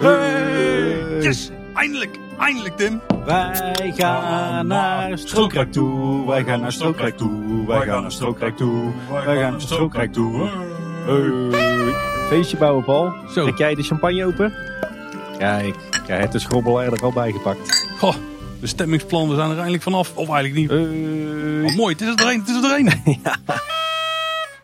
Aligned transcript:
Hey! 0.00 1.20
Yes! 1.20 1.50
Eindelijk! 1.74 2.18
Eindelijk, 2.38 2.76
Tim! 2.76 3.00
Wij 3.24 3.92
gaan 3.96 4.66
naar 4.66 5.18
Strookrijk 5.18 5.72
toe, 5.72 6.26
wij 6.26 6.44
gaan 6.44 6.60
naar 6.60 6.72
Strookrijk 6.72 7.16
toe, 7.16 7.66
wij 7.66 7.86
gaan 7.86 8.02
naar 8.02 8.12
Strookrijk 8.12 8.56
toe, 8.56 8.92
wij 9.10 9.36
gaan 9.36 9.50
naar 9.50 9.60
Strookrijk 9.60 10.12
toe. 10.12 10.48
Hey. 11.06 11.92
Feestje 12.28 12.56
bouwen, 12.56 12.84
Paul. 12.84 13.12
Zo. 13.28 13.42
Trek 13.42 13.58
jij 13.58 13.74
de 13.74 13.82
champagne 13.82 14.24
open? 14.26 14.52
Kijk, 15.38 15.74
jij 16.06 16.18
hebt 16.18 16.32
de 16.32 16.38
schrobbel 16.38 16.82
er 16.82 17.02
al 17.02 17.12
bij 17.12 17.32
gepakt. 17.32 17.88
Goh, 17.98 18.14
de 18.64 18.70
stemmingsplannen 18.70 19.36
zijn 19.36 19.50
er 19.50 19.56
eindelijk 19.56 19.82
vanaf. 19.82 20.16
Of 20.16 20.28
eigenlijk 20.28 20.54
niet. 20.54 20.70
Hey. 20.70 21.70
Oh, 21.70 21.76
mooi, 21.76 21.92
het 21.92 22.00
is 22.00 22.14
er 22.14 22.32
een, 22.32 22.40
het 22.40 22.48
is 22.48 22.62
er 22.62 22.78
een. 22.78 22.92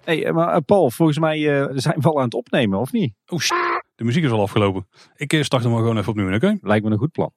Hey, 0.05 0.33
maar 0.33 0.55
eh, 0.55 0.61
Paul, 0.67 0.91
volgens 0.91 1.19
mij 1.19 1.61
eh, 1.61 1.69
zijn 1.75 2.01
we 2.01 2.09
al 2.09 2.19
aan 2.19 2.25
het 2.25 2.35
opnemen, 2.35 2.79
of 2.79 2.93
niet? 2.93 3.15
Oh, 3.27 3.39
shit. 3.39 3.57
De 3.95 4.05
muziek 4.05 4.25
is 4.25 4.31
al 4.31 4.41
afgelopen. 4.41 4.87
Ik 5.17 5.33
eh, 5.33 5.43
start 5.43 5.63
hem 5.63 5.73
maar 5.73 5.81
gewoon 5.81 5.99
even 5.99 6.11
opnieuw, 6.11 6.35
oké? 6.35 6.59
Lijkt 6.61 6.85
me 6.85 6.91
een 6.91 6.99
goed 6.99 7.13
plan. 7.13 7.33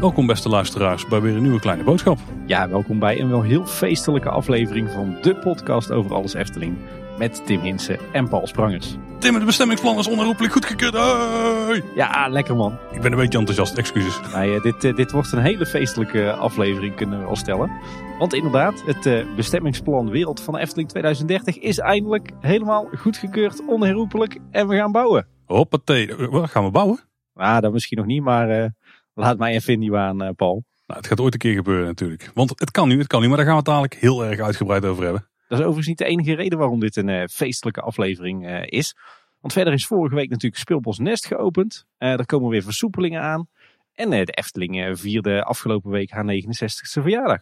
Welkom 0.00 0.26
beste 0.26 0.48
luisteraars 0.48 1.06
bij 1.06 1.20
weer 1.20 1.36
een 1.36 1.42
nieuwe 1.42 1.60
kleine 1.60 1.84
boodschap. 1.84 2.18
Ja, 2.46 2.68
welkom 2.68 2.98
bij 2.98 3.20
een 3.20 3.30
wel 3.30 3.42
heel 3.42 3.66
feestelijke 3.66 4.28
aflevering 4.28 4.90
van 4.90 5.16
de 5.22 5.36
podcast 5.36 5.90
over 5.90 6.14
alles 6.14 6.34
Efteling. 6.34 6.76
Met 7.20 7.46
Tim 7.46 7.60
Hinsen 7.60 7.98
en 8.12 8.28
Paul 8.28 8.46
Sprangers. 8.46 8.96
Tim, 9.18 9.34
het 9.34 9.44
bestemmingsplan 9.44 9.98
is 9.98 10.08
onherroepelijk 10.08 10.52
goedgekeurd. 10.52 10.92
Hey! 10.92 11.82
Ja, 11.94 12.28
lekker 12.28 12.56
man. 12.56 12.78
Ik 12.92 13.00
ben 13.00 13.12
een 13.12 13.18
beetje 13.18 13.38
enthousiast, 13.38 13.78
excuses. 13.78 14.20
Nou 14.32 14.50
ja, 14.50 14.60
dit, 14.60 14.84
eh, 14.84 14.94
dit 14.96 15.10
wordt 15.10 15.32
een 15.32 15.42
hele 15.42 15.66
feestelijke 15.66 16.32
aflevering, 16.32 16.94
kunnen 16.94 17.18
we 17.18 17.24
wel 17.24 17.36
stellen. 17.36 17.70
Want 18.18 18.34
inderdaad, 18.34 18.82
het 18.86 19.06
eh, 19.06 19.34
bestemmingsplan 19.36 20.10
Wereld 20.10 20.40
van 20.40 20.54
de 20.54 20.60
Efteling 20.60 20.88
2030 20.88 21.58
is 21.58 21.78
eindelijk 21.78 22.30
helemaal 22.40 22.88
goedgekeurd, 22.96 23.66
onherroepelijk 23.66 24.38
en 24.50 24.68
we 24.68 24.76
gaan 24.76 24.92
bouwen. 24.92 25.26
Hoppatee, 25.44 26.16
Eh, 26.16 26.28
wat 26.28 26.50
gaan 26.50 26.64
we 26.64 26.70
bouwen? 26.70 27.00
Nou, 27.34 27.60
dat 27.60 27.72
misschien 27.72 27.98
nog 27.98 28.06
niet, 28.06 28.22
maar 28.22 28.50
eh, 28.50 28.68
laat 29.14 29.38
mij 29.38 29.52
even 29.54 29.72
in 29.72 29.80
die 29.80 29.90
waan, 29.90 30.22
eh, 30.22 30.30
Paul. 30.36 30.64
Nou, 30.86 31.00
het 31.00 31.06
gaat 31.08 31.20
ooit 31.20 31.32
een 31.32 31.38
keer 31.40 31.54
gebeuren 31.54 31.86
natuurlijk. 31.86 32.30
Want 32.34 32.50
het 32.60 32.70
kan 32.70 32.88
nu, 32.88 32.98
het 32.98 33.06
kan 33.06 33.20
nu, 33.20 33.28
maar 33.28 33.36
daar 33.36 33.46
gaan 33.46 33.54
we 33.54 33.60
het 33.60 33.68
dadelijk 33.70 33.94
heel 33.94 34.24
erg 34.24 34.40
uitgebreid 34.40 34.84
over 34.84 35.04
hebben. 35.04 35.29
Dat 35.50 35.58
is 35.58 35.64
overigens 35.64 35.86
niet 35.86 35.98
de 35.98 36.04
enige 36.04 36.34
reden 36.34 36.58
waarom 36.58 36.80
dit 36.80 36.96
een 36.96 37.08
eh, 37.08 37.26
feestelijke 37.26 37.80
aflevering 37.80 38.46
eh, 38.46 38.62
is. 38.66 38.96
Want 39.40 39.52
verder 39.52 39.72
is 39.72 39.86
vorige 39.86 40.14
week 40.14 40.30
natuurlijk 40.30 40.60
Speelbos 40.60 40.98
Nest 40.98 41.26
geopend. 41.26 41.84
Eh 41.98 42.12
er 42.12 42.26
komen 42.26 42.50
weer 42.50 42.62
versoepelingen 42.62 43.22
aan. 43.22 43.48
En 43.92 44.10
de 44.10 44.24
Efteling 44.24 44.98
vierde 44.98 45.44
afgelopen 45.44 45.90
week 45.90 46.10
haar 46.10 46.24
69ste 46.24 47.02
verjaardag. 47.02 47.40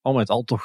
Al 0.00 0.12
met 0.12 0.28
al 0.28 0.42
toch 0.42 0.64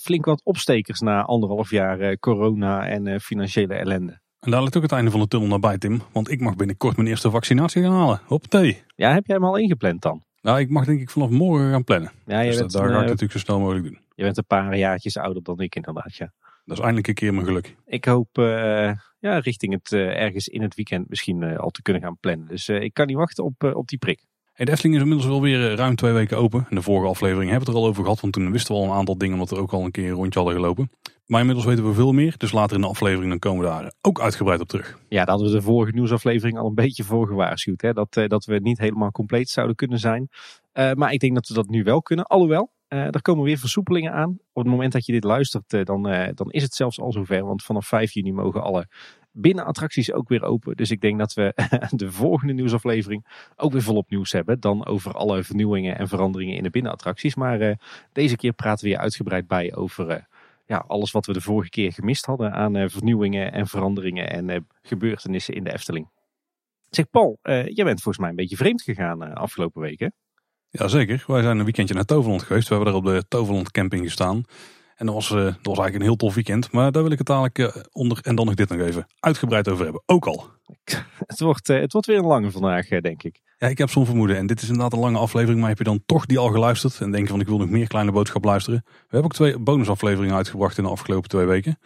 flink 0.00 0.24
wat 0.24 0.44
opstekers 0.44 1.00
na 1.00 1.22
anderhalf 1.22 1.70
jaar 1.70 2.18
corona 2.18 2.86
en 2.86 3.20
financiële 3.20 3.74
ellende. 3.74 4.20
En 4.40 4.50
daar 4.50 4.62
ligt 4.62 4.76
ook 4.76 4.82
het 4.82 4.92
einde 4.92 5.10
van 5.10 5.20
de 5.20 5.28
tunnel 5.28 5.48
nabij, 5.48 5.78
Tim. 5.78 6.02
Want 6.12 6.30
ik 6.30 6.40
mag 6.40 6.56
binnenkort 6.56 6.96
mijn 6.96 7.08
eerste 7.08 7.30
vaccinatie 7.30 7.82
gaan 7.82 7.92
halen. 7.92 8.20
Hoppatee. 8.24 8.82
Ja, 8.94 9.12
heb 9.12 9.26
jij 9.26 9.36
hem 9.36 9.44
al 9.44 9.56
ingepland 9.56 10.02
dan? 10.02 10.25
Nou, 10.46 10.60
ik 10.60 10.70
mag 10.70 10.84
denk 10.84 11.00
ik 11.00 11.10
vanaf 11.10 11.30
morgen 11.30 11.70
gaan 11.70 11.84
plannen. 11.84 12.12
Ja, 12.26 12.40
je, 12.40 12.48
Dus 12.48 12.58
bent, 12.58 12.72
dat, 12.72 12.80
daar 12.82 12.90
ga 12.90 12.96
ik 12.96 13.02
eh, 13.02 13.08
natuurlijk 13.08 13.32
zo 13.32 13.38
snel 13.38 13.60
mogelijk 13.60 13.84
doen. 13.84 13.98
je 14.14 14.22
bent 14.22 14.36
een 14.36 14.46
paar 14.46 14.76
jaartjes 14.76 15.16
ouder 15.16 15.42
dan 15.42 15.60
ik 15.60 15.74
inderdaad, 15.74 16.16
ja. 16.16 16.32
Dat 16.64 16.76
is 16.76 16.82
eindelijk 16.82 17.08
een 17.08 17.14
keer 17.14 17.34
mijn 17.34 17.46
geluk. 17.46 17.76
Ik 17.86 18.04
hoop 18.04 18.38
eh, 18.38 18.92
ja, 19.18 19.38
richting 19.38 19.72
het 19.72 19.92
eh, 19.92 20.22
ergens 20.22 20.48
in 20.48 20.62
het 20.62 20.74
weekend 20.74 21.08
misschien 21.08 21.56
al 21.56 21.70
te 21.70 21.82
kunnen 21.82 22.02
gaan 22.02 22.16
plannen. 22.20 22.48
Dus 22.48 22.68
ik 22.68 22.94
kan 22.94 23.06
niet 23.06 23.16
wachten 23.16 23.44
op, 23.44 23.62
op 23.62 23.88
die 23.88 23.98
prik. 23.98 24.24
Hey, 24.56 24.66
de 24.66 24.72
Efteling 24.72 24.96
is 24.96 25.02
inmiddels 25.02 25.30
wel 25.30 25.40
weer 25.40 25.70
eh, 25.70 25.76
ruim 25.76 25.96
twee 25.96 26.12
weken 26.12 26.36
open. 26.36 26.66
In 26.68 26.76
de 26.76 26.82
vorige 26.82 27.08
aflevering 27.08 27.50
hebben 27.50 27.68
we 27.68 27.72
het 27.72 27.76
er 27.76 27.84
al 27.84 27.90
over 27.90 28.02
gehad. 28.02 28.20
Want 28.20 28.32
toen 28.32 28.52
wisten 28.52 28.74
we 28.74 28.80
al 28.80 28.86
een 28.86 28.96
aantal 28.96 29.18
dingen 29.18 29.34
omdat 29.34 29.50
we 29.50 29.56
ook 29.56 29.72
al 29.72 29.84
een 29.84 29.90
keer 29.90 30.08
een 30.08 30.14
rondje 30.14 30.38
hadden 30.38 30.58
gelopen. 30.58 30.90
Maar 31.26 31.40
inmiddels 31.40 31.66
weten 31.66 31.86
we 31.86 31.94
veel 31.94 32.12
meer. 32.12 32.34
Dus 32.36 32.52
later 32.52 32.76
in 32.76 32.82
de 32.82 32.88
aflevering 32.88 33.28
dan 33.28 33.38
komen 33.38 33.64
we 33.64 33.70
daar 33.70 33.92
ook 34.00 34.20
uitgebreid 34.20 34.60
op 34.60 34.68
terug. 34.68 34.98
Ja, 35.08 35.24
daar 35.24 35.28
hadden 35.28 35.46
we 35.46 35.56
de 35.56 35.62
vorige 35.62 35.92
nieuwsaflevering 35.92 36.58
al 36.58 36.66
een 36.66 36.74
beetje 36.74 37.04
voor 37.04 37.26
gewaarschuwd. 37.26 37.80
Hè? 37.80 37.92
Dat, 37.92 38.16
eh, 38.16 38.28
dat 38.28 38.44
we 38.44 38.58
niet 38.58 38.78
helemaal 38.78 39.10
compleet 39.10 39.48
zouden 39.48 39.76
kunnen 39.76 39.98
zijn. 39.98 40.28
Eh, 40.72 40.92
maar 40.92 41.12
ik 41.12 41.20
denk 41.20 41.34
dat 41.34 41.48
we 41.48 41.54
dat 41.54 41.68
nu 41.68 41.82
wel 41.82 42.02
kunnen. 42.02 42.24
Alhoewel, 42.24 42.70
er 42.88 43.22
komen 43.22 43.44
weer 43.44 43.58
versoepelingen 43.58 44.12
aan. 44.12 44.38
Op 44.52 44.62
het 44.62 44.72
moment 44.72 44.92
dat 44.92 45.06
je 45.06 45.12
dit 45.12 45.24
luistert, 45.24 45.86
dan, 45.86 46.02
dan 46.34 46.50
is 46.50 46.62
het 46.62 46.74
zelfs 46.74 47.00
al 47.00 47.12
zover. 47.12 47.44
Want 47.44 47.62
vanaf 47.62 47.86
5 47.86 48.12
juni 48.12 48.32
mogen 48.32 48.62
alle 48.62 48.88
binnenattracties 49.36 50.12
ook 50.12 50.28
weer 50.28 50.42
open. 50.42 50.76
Dus 50.76 50.90
ik 50.90 51.00
denk 51.00 51.18
dat 51.18 51.34
we 51.34 51.54
de 51.90 52.12
volgende 52.12 52.52
nieuwsaflevering 52.52 53.50
ook 53.56 53.72
weer 53.72 53.82
volop 53.82 54.10
nieuws 54.10 54.32
hebben. 54.32 54.60
Dan 54.60 54.86
over 54.86 55.12
alle 55.12 55.44
vernieuwingen 55.44 55.98
en 55.98 56.08
veranderingen 56.08 56.56
in 56.56 56.62
de 56.62 56.70
binnenattracties. 56.70 57.34
Maar 57.34 57.60
eh, 57.60 57.76
deze 58.12 58.36
keer 58.36 58.52
praten 58.52 58.84
we 58.84 58.90
hier 58.90 59.00
uitgebreid 59.00 59.46
bij 59.46 59.74
over... 59.74 60.08
eh, 60.08 60.22
ja, 60.66 60.84
alles 60.86 61.10
wat 61.10 61.26
we 61.26 61.32
de 61.32 61.40
vorige 61.40 61.70
keer 61.70 61.92
gemist 61.92 62.26
hadden 62.26 62.52
aan 62.52 62.76
eh, 62.76 62.88
vernieuwingen 62.88 63.52
en 63.52 63.66
veranderingen 63.66 64.30
en 64.30 64.66
gebeurtenissen 64.82 65.54
in 65.54 65.64
de 65.64 65.72
Efteling. 65.72 66.08
Zeg 66.90 67.10
Paul, 67.10 67.38
jij 67.42 67.84
bent 67.84 68.02
volgens 68.02 68.18
mij 68.18 68.28
een 68.28 68.36
beetje 68.36 68.56
vreemd 68.56 68.82
gegaan 68.82 69.34
afgelopen 69.34 69.80
weken. 69.80 70.12
Jazeker, 70.70 71.24
wij 71.26 71.42
zijn 71.42 71.58
een 71.58 71.64
weekendje 71.64 71.94
naar 71.94 72.04
Toverland 72.04 72.42
geweest. 72.42 72.68
We 72.68 72.74
hebben 72.74 72.92
daar 72.92 73.02
op 73.02 73.08
de 73.08 73.28
Toverland 73.28 73.70
camping 73.70 74.04
gestaan. 74.04 74.44
En 74.96 75.06
dat 75.06 75.14
was, 75.14 75.30
eh, 75.30 75.36
dat 75.36 75.44
was 75.44 75.78
eigenlijk 75.78 75.94
een 75.94 76.02
heel 76.02 76.16
tof 76.16 76.34
weekend. 76.34 76.72
Maar 76.72 76.92
daar 76.92 77.02
wil 77.02 77.12
ik 77.12 77.18
het 77.18 77.26
dadelijk 77.26 77.58
eh, 77.58 77.82
onder 77.92 78.18
en 78.22 78.34
dan 78.34 78.46
nog 78.46 78.54
dit 78.54 78.68
nog 78.68 78.78
even 78.78 79.06
uitgebreid 79.20 79.68
over 79.68 79.84
hebben. 79.84 80.02
Ook 80.06 80.26
al. 80.26 80.46
Het 81.26 81.40
wordt, 81.40 81.68
eh, 81.68 81.80
het 81.80 81.92
wordt 81.92 82.06
weer 82.06 82.18
een 82.18 82.24
lange 82.24 82.50
vandaag, 82.50 82.88
denk 82.88 83.22
ik. 83.22 83.40
Ja, 83.58 83.68
ik 83.68 83.78
heb 83.78 83.90
zo'n 83.90 84.06
vermoeden. 84.06 84.36
En 84.36 84.46
dit 84.46 84.62
is 84.62 84.68
inderdaad 84.68 84.92
een 84.92 84.98
lange 84.98 85.18
aflevering. 85.18 85.60
Maar 85.60 85.68
heb 85.68 85.78
je 85.78 85.84
dan 85.84 86.02
toch 86.06 86.26
die 86.26 86.38
al 86.38 86.48
geluisterd? 86.48 87.00
En 87.00 87.10
denk 87.10 87.24
je 87.24 87.30
van 87.30 87.40
ik 87.40 87.46
wil 87.46 87.58
nog 87.58 87.68
meer 87.68 87.86
kleine 87.86 88.12
boodschap 88.12 88.44
luisteren? 88.44 88.82
We 88.86 88.92
hebben 89.00 89.24
ook 89.24 89.32
twee 89.32 89.58
bonusafleveringen 89.58 90.34
uitgebracht 90.34 90.78
in 90.78 90.84
de 90.84 90.90
afgelopen 90.90 91.28
twee 91.28 91.44
weken. 91.44 91.78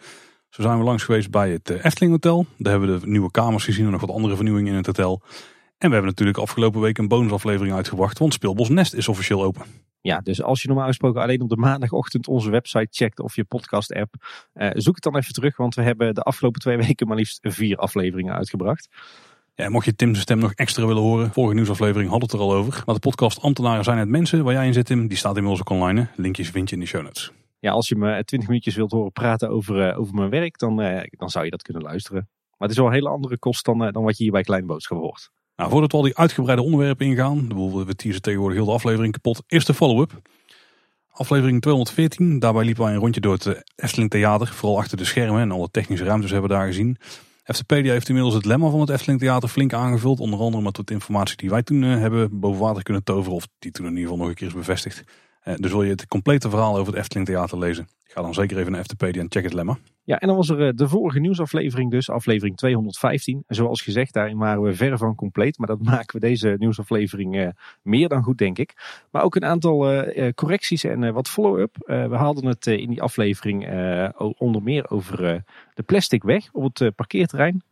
Zo 0.49 0.61
zijn 0.61 0.77
we 0.77 0.83
langs 0.83 1.03
geweest 1.03 1.31
bij 1.31 1.51
het 1.51 1.69
Efteling 1.69 2.11
Hotel. 2.11 2.45
Daar 2.57 2.71
hebben 2.71 2.93
we 2.93 2.99
de 2.99 3.07
nieuwe 3.07 3.31
kamers 3.31 3.63
gezien 3.63 3.85
en 3.85 3.91
nog 3.91 4.01
wat 4.01 4.11
andere 4.11 4.35
vernieuwingen 4.35 4.71
in 4.71 4.77
het 4.77 4.85
hotel. 4.85 5.21
En 5.77 5.87
we 5.87 5.93
hebben 5.93 6.11
natuurlijk 6.11 6.37
afgelopen 6.37 6.81
week 6.81 6.97
een 6.97 7.07
bonusaflevering 7.07 7.75
uitgebracht. 7.75 8.19
Want 8.19 8.33
Speelbos 8.33 8.69
Nest 8.69 8.93
is 8.93 9.07
officieel 9.07 9.43
open. 9.43 9.61
Ja, 10.01 10.19
dus 10.19 10.41
als 10.41 10.61
je 10.61 10.67
normaal 10.67 10.87
gesproken 10.87 11.21
alleen 11.21 11.41
op 11.41 11.49
de 11.49 11.55
maandagochtend 11.55 12.27
onze 12.27 12.49
website 12.49 12.87
checkt 12.89 13.19
of 13.19 13.35
je 13.35 13.43
podcast 13.43 13.93
app, 13.93 14.13
eh, 14.53 14.69
zoek 14.73 14.95
het 14.95 15.03
dan 15.03 15.17
even 15.17 15.33
terug, 15.33 15.57
want 15.57 15.75
we 15.75 15.81
hebben 15.81 16.15
de 16.15 16.21
afgelopen 16.21 16.61
twee 16.61 16.77
weken 16.87 17.07
maar 17.07 17.17
liefst 17.17 17.39
vier 17.41 17.77
afleveringen 17.77 18.33
uitgebracht. 18.33 18.89
Ja, 19.55 19.69
mocht 19.69 19.85
je 19.85 19.95
Tim's 19.95 20.19
stem 20.19 20.39
nog 20.39 20.53
extra 20.53 20.85
willen 20.85 21.01
horen, 21.01 21.31
vorige 21.31 21.53
nieuwsaflevering 21.53 22.09
hadden 22.09 22.29
we 22.29 22.35
het 22.35 22.43
er 22.45 22.51
al 22.51 22.57
over. 22.57 22.83
Maar 22.85 22.95
de 22.95 23.01
podcast 23.01 23.41
Ambtenaren 23.41 23.83
zijn 23.83 23.97
het 23.97 24.09
mensen, 24.09 24.43
waar 24.43 24.53
jij 24.53 24.65
in 24.65 24.73
zit 24.73 24.85
Tim, 24.85 25.07
die 25.07 25.17
staat 25.17 25.35
inmiddels 25.35 25.59
ook 25.59 25.69
online. 25.69 26.01
hè. 26.01 26.21
Linkjes 26.21 26.49
vind 26.49 26.69
je 26.69 26.75
in 26.75 26.81
de 26.81 26.87
show 26.87 27.03
notes. 27.03 27.31
Ja, 27.59 27.71
als 27.71 27.87
je 27.87 27.95
me 27.95 28.23
twintig 28.23 28.49
minuutjes 28.49 28.75
wilt 28.75 28.91
horen 28.91 29.11
praten 29.11 29.49
over, 29.49 29.89
eh, 29.89 29.99
over 29.99 30.13
mijn 30.13 30.29
werk, 30.29 30.57
dan, 30.57 30.81
eh, 30.81 31.03
dan 31.09 31.29
zou 31.29 31.45
je 31.45 31.51
dat 31.51 31.61
kunnen 31.61 31.83
luisteren. 31.83 32.29
Maar 32.57 32.69
het 32.69 32.71
is 32.71 32.77
wel 32.77 32.87
een 32.87 32.93
hele 32.93 33.09
andere 33.09 33.37
kost 33.37 33.65
dan, 33.65 33.83
eh, 33.83 33.91
dan 33.91 34.03
wat 34.03 34.17
je 34.17 34.23
hier 34.23 34.31
bij 34.31 34.41
Kleine 34.41 34.67
Boodschap 34.67 34.97
hoort. 34.97 35.31
Nou, 35.61 35.73
voordat 35.73 35.91
we 35.91 35.97
al 35.97 36.03
die 36.03 36.17
uitgebreide 36.17 36.63
onderwerpen 36.63 37.05
ingaan, 37.05 37.47
we 37.85 37.95
teasen 37.95 38.21
tegenwoordig 38.21 38.57
heel 38.57 38.67
de 38.67 38.71
aflevering 38.71 39.13
kapot. 39.13 39.43
Eerst 39.47 39.67
de 39.67 39.73
follow-up. 39.73 40.21
Aflevering 41.09 41.61
214, 41.61 42.39
daarbij 42.39 42.63
liepen 42.63 42.83
wij 42.83 42.93
een 42.93 42.99
rondje 42.99 43.21
door 43.21 43.33
het 43.33 43.45
eh, 43.45 43.53
Efteling 43.75 44.09
Theater. 44.09 44.47
Vooral 44.47 44.77
achter 44.77 44.97
de 44.97 45.05
schermen 45.05 45.41
en 45.41 45.51
alle 45.51 45.67
technische 45.71 46.05
ruimtes 46.05 46.31
hebben 46.31 46.49
we 46.49 46.55
daar 46.55 46.65
gezien. 46.65 46.97
FTpedia 47.43 47.91
heeft 47.91 48.07
inmiddels 48.07 48.35
het 48.35 48.45
lemma 48.45 48.69
van 48.69 48.79
het 48.79 48.89
Efteling 48.89 49.19
Theater 49.19 49.49
flink 49.49 49.73
aangevuld. 49.73 50.19
Onder 50.19 50.39
andere 50.39 50.63
met 50.63 50.77
wat 50.77 50.91
informatie 50.91 51.37
die 51.37 51.49
wij 51.49 51.63
toen 51.63 51.83
eh, 51.83 51.89
hebben 51.89 52.39
boven 52.39 52.61
water 52.61 52.83
kunnen 52.83 53.03
toveren. 53.03 53.35
Of 53.35 53.47
die 53.59 53.71
toen 53.71 53.85
in 53.85 53.91
ieder 53.91 54.09
geval 54.09 54.19
nog 54.19 54.29
een 54.29 54.35
keer 54.35 54.47
is 54.47 54.53
bevestigd. 54.53 55.03
Eh, 55.41 55.53
dus 55.57 55.71
wil 55.71 55.83
je 55.83 55.89
het 55.89 56.07
complete 56.07 56.49
verhaal 56.49 56.77
over 56.77 56.93
het 56.93 57.01
Efteling 57.01 57.27
Theater 57.27 57.57
lezen? 57.57 57.87
Ga 58.03 58.21
dan 58.21 58.33
zeker 58.33 58.57
even 58.57 58.71
naar 58.71 58.83
FTpedia 58.83 59.21
en 59.21 59.31
check 59.31 59.43
het 59.43 59.53
lemma. 59.53 59.77
Ja, 60.03 60.19
en 60.19 60.27
dan 60.27 60.35
was 60.35 60.49
er 60.49 60.67
eh, 60.67 60.73
de 60.75 60.87
vorige 60.87 61.19
nieuwsaflevering 61.19 61.91
dus, 61.91 62.09
aflevering 62.09 62.57
215. 62.57 63.43
En 63.47 63.55
zoals 63.55 63.81
gezegd, 63.81 64.13
daarin 64.13 64.37
waren 64.37 64.61
we 64.61 64.75
ver 64.75 64.97
van 64.97 65.15
compleet. 65.15 65.57
Maar 65.57 65.67
dat 65.67 65.81
maken 65.91 66.19
we 66.19 66.27
deze 66.27 66.55
nieuwsaflevering 66.59 67.37
eh, 67.37 67.47
meer 67.81 68.07
dan 68.07 68.23
goed, 68.23 68.37
denk 68.37 68.57
ik. 68.57 68.73
Maar 69.11 69.23
ook 69.23 69.35
een 69.35 69.45
aantal 69.45 70.03
correcties 70.35 70.83
en 70.83 71.13
wat 71.13 71.29
follow-up. 71.29 71.75
We 71.85 72.15
hadden 72.15 72.45
het 72.45 72.67
in 72.67 72.89
die 72.89 73.01
aflevering 73.01 73.67
onder 74.37 74.63
meer 74.63 74.89
over 74.89 75.43
de 75.73 75.83
plastic 75.83 76.23
weg 76.23 76.49
op 76.51 76.63
het 76.63 76.95
parkeerterrein 76.95 77.63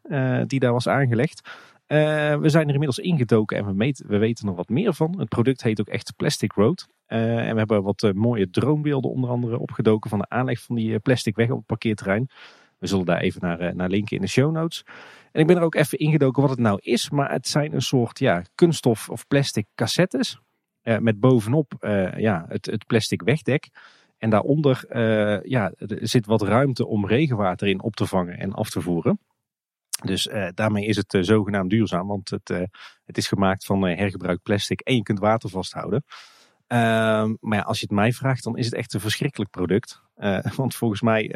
die 0.48 0.60
daar 0.60 0.72
was 0.72 0.88
aangelegd. 0.88 1.42
Eh, 1.90 2.36
we 2.36 2.50
zijn 2.50 2.68
er 2.68 2.74
inmiddels 2.74 3.00
ingedoken 3.00 3.58
en 3.58 3.78
we, 3.78 3.94
we 4.08 4.18
weten 4.18 4.48
er 4.48 4.56
wat 4.56 4.70
meer 4.70 4.94
van. 4.94 5.20
Het 5.20 5.30
product 5.30 5.64
heet 5.64 5.80
ook 5.80 5.88
echt 5.88 6.14
Plastic 6.16 6.54
Road. 6.54 6.88
Eh, 7.06 7.48
en 7.48 7.52
we 7.52 7.58
hebben 7.58 7.84
wat 7.84 8.04
eh, 8.04 8.12
mooie 8.12 8.50
droombeelden 8.50 9.12
onder 9.12 9.30
andere 9.30 9.60
opgedoken 9.60 10.10
van 10.10 10.20
de 10.20 10.30
aanleg 10.30 10.62
van 10.62 10.76
die 10.76 11.00
plastic 11.00 11.36
weg 11.36 11.50
op 11.50 11.58
het 11.58 11.66
parkeerterrein. 11.66 12.30
We 12.78 12.88
zullen 12.88 13.06
daar 13.06 13.20
even 13.20 13.42
naar, 13.42 13.76
naar 13.76 13.90
linken 13.90 14.16
in 14.16 14.22
de 14.22 14.28
show 14.28 14.52
notes. 14.52 14.84
En 15.32 15.42
ik 15.42 15.48
ben 15.48 15.56
er 15.56 15.62
ook 15.62 15.76
even 15.76 15.98
ingedoken 15.98 16.42
wat 16.42 16.52
het 16.52 16.60
nou 16.60 16.80
is. 16.82 17.10
Maar 17.10 17.32
het 17.32 17.48
zijn 17.48 17.74
een 17.74 17.82
soort 17.82 18.20
ja, 18.20 18.44
kunststof 18.56 19.10
of 19.10 19.28
plastic 19.28 19.66
cassettes. 19.76 20.40
met 20.84 21.20
bovenop 21.20 21.74
ja, 22.18 22.46
het, 22.48 22.66
het 22.66 22.86
plastic 22.88 23.22
wegdek. 23.22 23.70
En 24.18 24.30
daaronder 24.30 24.86
ja, 25.48 25.72
er 25.78 26.08
zit 26.08 26.26
wat 26.26 26.42
ruimte 26.42 26.88
om 26.88 27.08
regenwater 27.08 27.68
in 27.68 27.82
op 27.82 27.96
te 27.96 28.06
vangen 28.06 28.38
en 28.38 28.54
af 28.54 28.70
te 28.70 28.82
voeren. 28.82 29.20
Dus 30.06 30.28
uh, 30.28 30.48
daarmee 30.54 30.86
is 30.86 30.96
het 30.96 31.14
uh, 31.14 31.22
zogenaamd 31.22 31.70
duurzaam, 31.70 32.08
want 32.08 32.30
het, 32.30 32.50
uh, 32.50 32.62
het 33.06 33.18
is 33.18 33.28
gemaakt 33.28 33.66
van 33.66 33.84
hergebruikt 33.84 34.44
plastic 34.44 34.82
en 34.82 34.96
je 34.96 35.04
kunt 35.04 35.20
water 35.20 35.50
vasthouden. 35.50 36.04
Ehm, 36.68 37.36
maar 37.40 37.58
ja, 37.58 37.64
als 37.64 37.80
je 37.80 37.86
het 37.86 37.96
mij 37.96 38.12
vraagt, 38.12 38.44
dan 38.44 38.58
is 38.58 38.66
het 38.66 38.74
echt 38.74 38.94
een 38.94 39.00
verschrikkelijk 39.00 39.52
product. 39.52 40.02
want 40.56 40.76
volgens 40.76 41.02
mij 41.02 41.28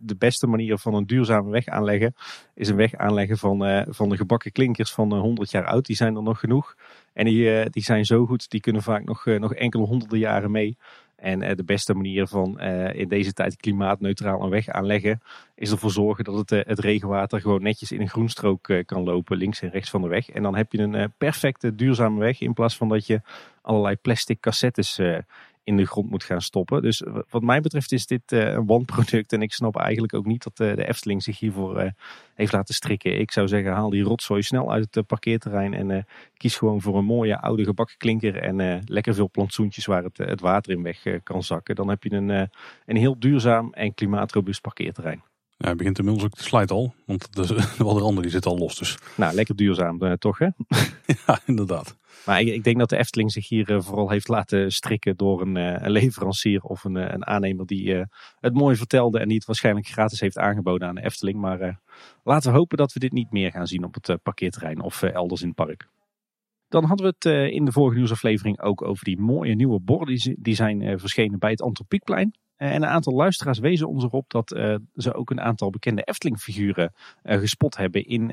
de 0.00 0.16
beste 0.18 0.46
manier 0.46 0.78
van 0.78 0.94
een 0.94 1.06
duurzame 1.06 1.50
weg 1.50 1.66
aanleggen 1.66 2.14
is 2.54 2.68
een 2.68 2.76
weg 2.76 2.94
aanleggen 2.94 3.38
van, 3.38 3.86
van 3.88 4.08
de 4.08 4.16
gebakken 4.16 4.52
klinkers 4.52 4.92
van 4.92 5.14
100 5.14 5.50
jaar 5.50 5.64
oud. 5.64 5.86
Die 5.86 5.96
zijn 5.96 6.16
er 6.16 6.22
nog 6.22 6.40
genoeg. 6.40 6.74
En 7.12 7.24
die, 7.24 7.70
die 7.70 7.82
zijn 7.82 8.04
zo 8.04 8.26
goed, 8.26 8.50
die 8.50 8.60
kunnen 8.60 8.82
vaak 8.82 9.04
nog, 9.04 9.24
nog 9.24 9.54
enkele 9.54 9.84
honderden 9.84 10.18
jaren 10.18 10.50
mee. 10.50 10.76
En 11.16 11.42
uh, 11.42 11.50
de 11.54 11.64
beste 11.64 11.94
manier 11.94 12.26
van 12.26 12.58
uh, 12.60 12.94
in 12.94 13.08
deze 13.08 13.32
tijd 13.32 13.56
klimaatneutraal 13.56 14.42
een 14.42 14.50
weg 14.50 14.68
aanleggen, 14.68 15.22
is 15.54 15.70
ervoor 15.70 15.90
zorgen 15.90 16.24
dat 16.24 16.36
het, 16.36 16.50
uh, 16.50 16.60
het 16.64 16.78
regenwater 16.78 17.40
gewoon 17.40 17.62
netjes 17.62 17.92
in 17.92 18.00
een 18.00 18.08
groenstrook 18.08 18.82
kan 18.86 19.02
lopen, 19.02 19.36
links 19.36 19.62
en 19.62 19.70
rechts 19.70 19.90
van 19.90 20.02
de 20.02 20.08
weg. 20.08 20.30
En 20.30 20.42
dan 20.42 20.56
heb 20.56 20.72
je 20.72 20.78
een 20.78 21.12
perfecte 21.18 21.74
duurzame 21.74 22.18
weg 22.18 22.40
in 22.40 22.52
plaats 22.52 22.76
van 22.76 22.88
dat 22.88 23.06
je 23.06 23.20
allerlei 23.62 23.96
plastic 23.96 24.40
cassettes 24.40 25.00
in 25.66 25.76
de 25.76 25.86
grond 25.86 26.10
moet 26.10 26.24
gaan 26.24 26.40
stoppen. 26.40 26.82
Dus 26.82 27.02
wat 27.30 27.42
mij 27.42 27.60
betreft 27.60 27.92
is 27.92 28.06
dit 28.06 28.32
uh, 28.32 28.52
een 28.52 28.66
wanproduct. 28.66 29.32
En 29.32 29.42
ik 29.42 29.52
snap 29.52 29.76
eigenlijk 29.76 30.14
ook 30.14 30.26
niet 30.26 30.42
dat 30.42 30.68
uh, 30.68 30.76
de 30.76 30.88
Efteling 30.88 31.22
zich 31.22 31.38
hiervoor 31.38 31.82
uh, 31.82 31.90
heeft 32.34 32.52
laten 32.52 32.74
strikken. 32.74 33.18
Ik 33.20 33.32
zou 33.32 33.48
zeggen, 33.48 33.72
haal 33.72 33.90
die 33.90 34.02
rotzooi 34.02 34.42
snel 34.42 34.72
uit 34.72 34.94
het 34.94 35.06
parkeerterrein. 35.06 35.74
En 35.74 36.06
kies 36.36 36.56
gewoon 36.56 36.80
voor 36.80 36.96
een 36.96 37.04
mooie 37.04 37.40
oude 37.40 37.64
gebakken 37.64 37.96
klinker. 37.96 38.36
En 38.36 38.82
lekker 38.84 39.14
veel 39.14 39.30
plantsoentjes 39.30 39.86
waar 39.86 40.02
het, 40.02 40.16
het 40.16 40.40
water 40.40 40.72
in 40.72 40.82
weg 40.82 41.02
kan 41.22 41.42
zakken. 41.42 41.74
Dan 41.74 41.88
heb 41.88 42.02
je 42.02 42.12
een, 42.12 42.28
een 42.86 42.96
heel 42.96 43.18
duurzaam 43.18 43.72
en 43.72 43.94
klimaatrobuust 43.94 44.60
parkeerterrein. 44.60 45.22
Ja, 45.58 45.66
hij 45.66 45.76
begint 45.76 45.98
inmiddels 45.98 46.24
ook 46.24 46.34
te 46.34 46.42
slijten 46.42 46.76
al. 46.76 46.94
Want 47.06 47.34
de, 47.34 47.46
de 47.78 47.84
andere 47.84 48.22
die 48.22 48.30
zit 48.30 48.46
al 48.46 48.58
los 48.58 48.78
dus. 48.78 48.98
Nou, 49.16 49.34
lekker 49.34 49.56
duurzaam 49.56 50.18
toch 50.18 50.38
hè? 50.38 50.48
ja, 51.26 51.40
inderdaad. 51.46 51.96
Maar 52.26 52.40
ik, 52.40 52.48
ik, 52.48 52.64
denk 52.64 52.78
dat 52.78 52.88
de 52.88 52.96
Efteling 52.96 53.32
zich 53.32 53.48
hier 53.48 53.70
uh, 53.70 53.80
vooral 53.80 54.10
heeft 54.10 54.28
laten 54.28 54.72
strikken 54.72 55.16
door 55.16 55.40
een, 55.40 55.56
uh, 55.56 55.76
een 55.78 55.90
leverancier 55.90 56.62
of 56.62 56.84
een, 56.84 56.96
uh, 56.96 57.08
een 57.08 57.26
aannemer 57.26 57.66
die 57.66 58.04
het 58.40 58.54
mooi 58.54 58.76
vertelde 58.76 59.18
en 59.18 59.26
die 59.26 59.36
het 59.36 59.46
waarschijnlijk 59.46 59.86
gratis 59.86 60.20
heeft 60.20 60.38
aangeboden 60.38 60.88
aan 60.88 60.94
de 60.94 61.04
Efteling. 61.04 61.38
Maar 61.38 61.80
laten 62.24 62.50
we 62.50 62.58
hopen 62.58 62.76
dat 62.76 62.92
we 62.92 63.00
dit 63.00 63.12
niet 63.12 63.30
meer 63.30 63.50
gaan 63.50 63.66
zien 63.66 63.84
op 63.84 63.94
het 63.94 64.22
parkeerterrein 64.22 64.80
of 64.80 65.02
elders 65.02 65.40
in 65.42 65.46
het 65.46 65.56
park. 65.56 65.88
Dan 66.68 66.84
hadden 66.84 67.06
we 67.06 67.14
het 67.18 67.52
in 67.52 67.64
de 67.64 67.72
vorige 67.72 67.96
nieuwsaflevering 67.96 68.60
ook 68.60 68.82
over 68.82 69.04
die 69.04 69.20
mooie 69.20 69.54
nieuwe 69.54 69.80
borden 69.80 70.14
die, 70.14 70.36
die 70.38 70.54
zijn 70.54 70.98
verschenen 70.98 71.38
bij 71.38 71.50
het 71.50 71.62
Antropiekplein. 71.62 72.34
En 72.56 72.82
een 72.82 72.86
aantal 72.86 73.14
luisteraars 73.14 73.58
wezen 73.58 73.88
ons 73.88 74.04
erop 74.04 74.30
dat 74.30 74.48
ze 74.94 75.14
ook 75.14 75.30
een 75.30 75.40
aantal 75.40 75.70
bekende 75.70 76.02
Efteling-figuren 76.02 76.92
gespot 77.22 77.76
hebben 77.76 78.04
in 78.04 78.30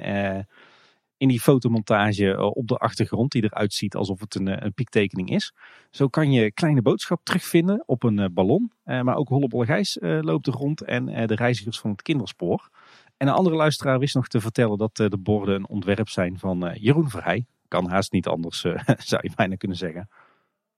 in 1.24 1.30
die 1.30 1.40
fotomontage 1.42 2.34
eh, 2.34 2.46
op 2.46 2.68
de 2.68 2.78
achtergrond, 2.78 3.32
die 3.32 3.44
eruit 3.44 3.74
ziet 3.74 3.96
alsof 3.96 4.20
het 4.20 4.36
een, 4.36 4.48
eh, 4.48 4.58
een 4.60 4.74
piektekening 4.74 5.30
is. 5.30 5.54
Zo 5.90 6.08
kan 6.08 6.32
je 6.32 6.52
kleine 6.52 6.82
boodschap 6.82 7.20
terugvinden 7.24 7.84
op 7.86 8.04
een 8.04 8.20
eh, 8.20 8.30
ballon. 8.32 8.72
Maar 8.84 9.16
ook 9.16 9.28
Hollebolle 9.28 9.66
Gijs 9.66 9.98
loopt 10.02 10.48
er 10.48 10.54
rond 10.54 10.82
en 10.82 11.06
de 11.06 11.36
reizigers 11.36 11.80
van 11.80 11.92
het 11.92 12.02
kinderspoor. 12.02 12.70
En 13.18 13.28
een 13.28 13.34
andere 13.34 13.56
luisteraar 13.56 14.00
wist 14.00 14.16
nog 14.16 14.28
te 14.28 14.40
vertellen 14.40 14.78
dat 14.78 14.96
de 14.96 15.18
borden 15.20 15.56
een 15.56 15.68
ontwerp 15.68 16.10
zijn 16.10 16.40
van 16.40 16.76
Jeroen 16.80 17.10
Verheij. 17.10 17.46
Kan 17.68 17.90
haast 17.90 18.12
niet 18.12 18.28
anders, 18.28 18.60
zou 19.12 19.22
je 19.22 19.32
bijna 19.36 19.56
kunnen 19.56 19.78
zeggen. 19.78 20.10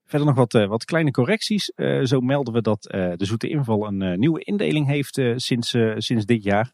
Verder 0.06 0.28
nog 0.28 0.36
wat, 0.36 0.52
wat 0.68 0.86
kleine 0.86 1.12
correcties. 1.12 1.72
zo 2.04 2.20
melden 2.20 2.54
we 2.54 2.62
dat 2.62 2.82
de 2.92 3.16
Zoete 3.18 3.50
Inval 3.50 3.88
een 3.88 4.20
nieuwe 4.20 4.44
indeling 4.44 4.88
heeft 4.88 5.22
sinds, 5.36 5.76
sinds 5.98 6.26
dit 6.26 6.44
jaar. 6.44 6.72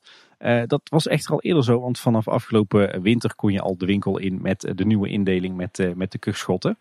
Dat 0.68 0.82
was 0.84 1.08
echter 1.08 1.32
al 1.32 1.42
eerder 1.42 1.64
zo, 1.64 1.80
want 1.80 2.00
vanaf 2.00 2.28
afgelopen 2.28 3.02
winter 3.02 3.36
kon 3.36 3.52
je 3.52 3.62
al 3.62 3.78
de 3.78 3.86
winkel 3.86 4.18
in 4.18 4.42
met 4.42 4.72
de 4.76 4.86
nieuwe 4.86 5.10
indeling 5.10 5.56
met, 5.56 5.94
met 5.96 6.12
de 6.12 6.18
kuchschotten. 6.18 6.78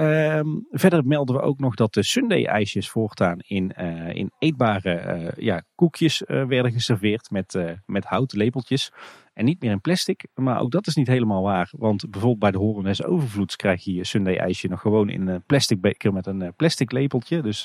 Uh, 0.00 0.40
verder 0.70 1.06
melden 1.06 1.36
we 1.36 1.42
ook 1.42 1.58
nog 1.58 1.74
dat 1.74 1.94
de 1.94 2.02
Sunday-ijsjes 2.02 2.90
voortaan 2.90 3.38
in, 3.38 3.72
uh, 3.80 4.14
in 4.14 4.30
eetbare 4.38 5.32
ja, 5.36 5.62
koekjes 5.74 6.22
werden 6.26 6.72
geserveerd 6.72 7.30
met, 7.30 7.58
met 7.86 8.04
houten 8.04 8.38
lepeltjes. 8.38 8.92
En 9.34 9.44
niet 9.44 9.62
meer 9.62 9.70
in 9.70 9.80
plastic, 9.80 10.26
maar 10.34 10.60
ook 10.60 10.70
dat 10.70 10.86
is 10.86 10.94
niet 10.94 11.06
helemaal 11.06 11.42
waar. 11.42 11.70
Want 11.76 12.10
bijvoorbeeld 12.10 12.40
bij 12.40 12.50
de 12.50 12.58
Horendes 12.58 13.04
Overvloeds 13.04 13.56
krijg 13.56 13.84
je 13.84 13.94
je 13.94 14.04
Sunday-ijsje 14.04 14.68
nog 14.68 14.80
gewoon 14.80 15.08
in 15.08 15.28
een 15.28 15.42
plastic 15.42 15.80
beker 15.80 16.12
met 16.12 16.26
een 16.26 16.52
plastic 16.56 16.92
lepeltje. 16.92 17.42
Dus 17.42 17.64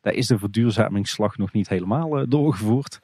daar 0.00 0.12
is 0.12 0.26
de 0.26 0.38
verduurzamingsslag 0.38 1.36
nog 1.36 1.52
niet 1.52 1.68
helemaal 1.68 2.28
doorgevoerd. 2.28 3.00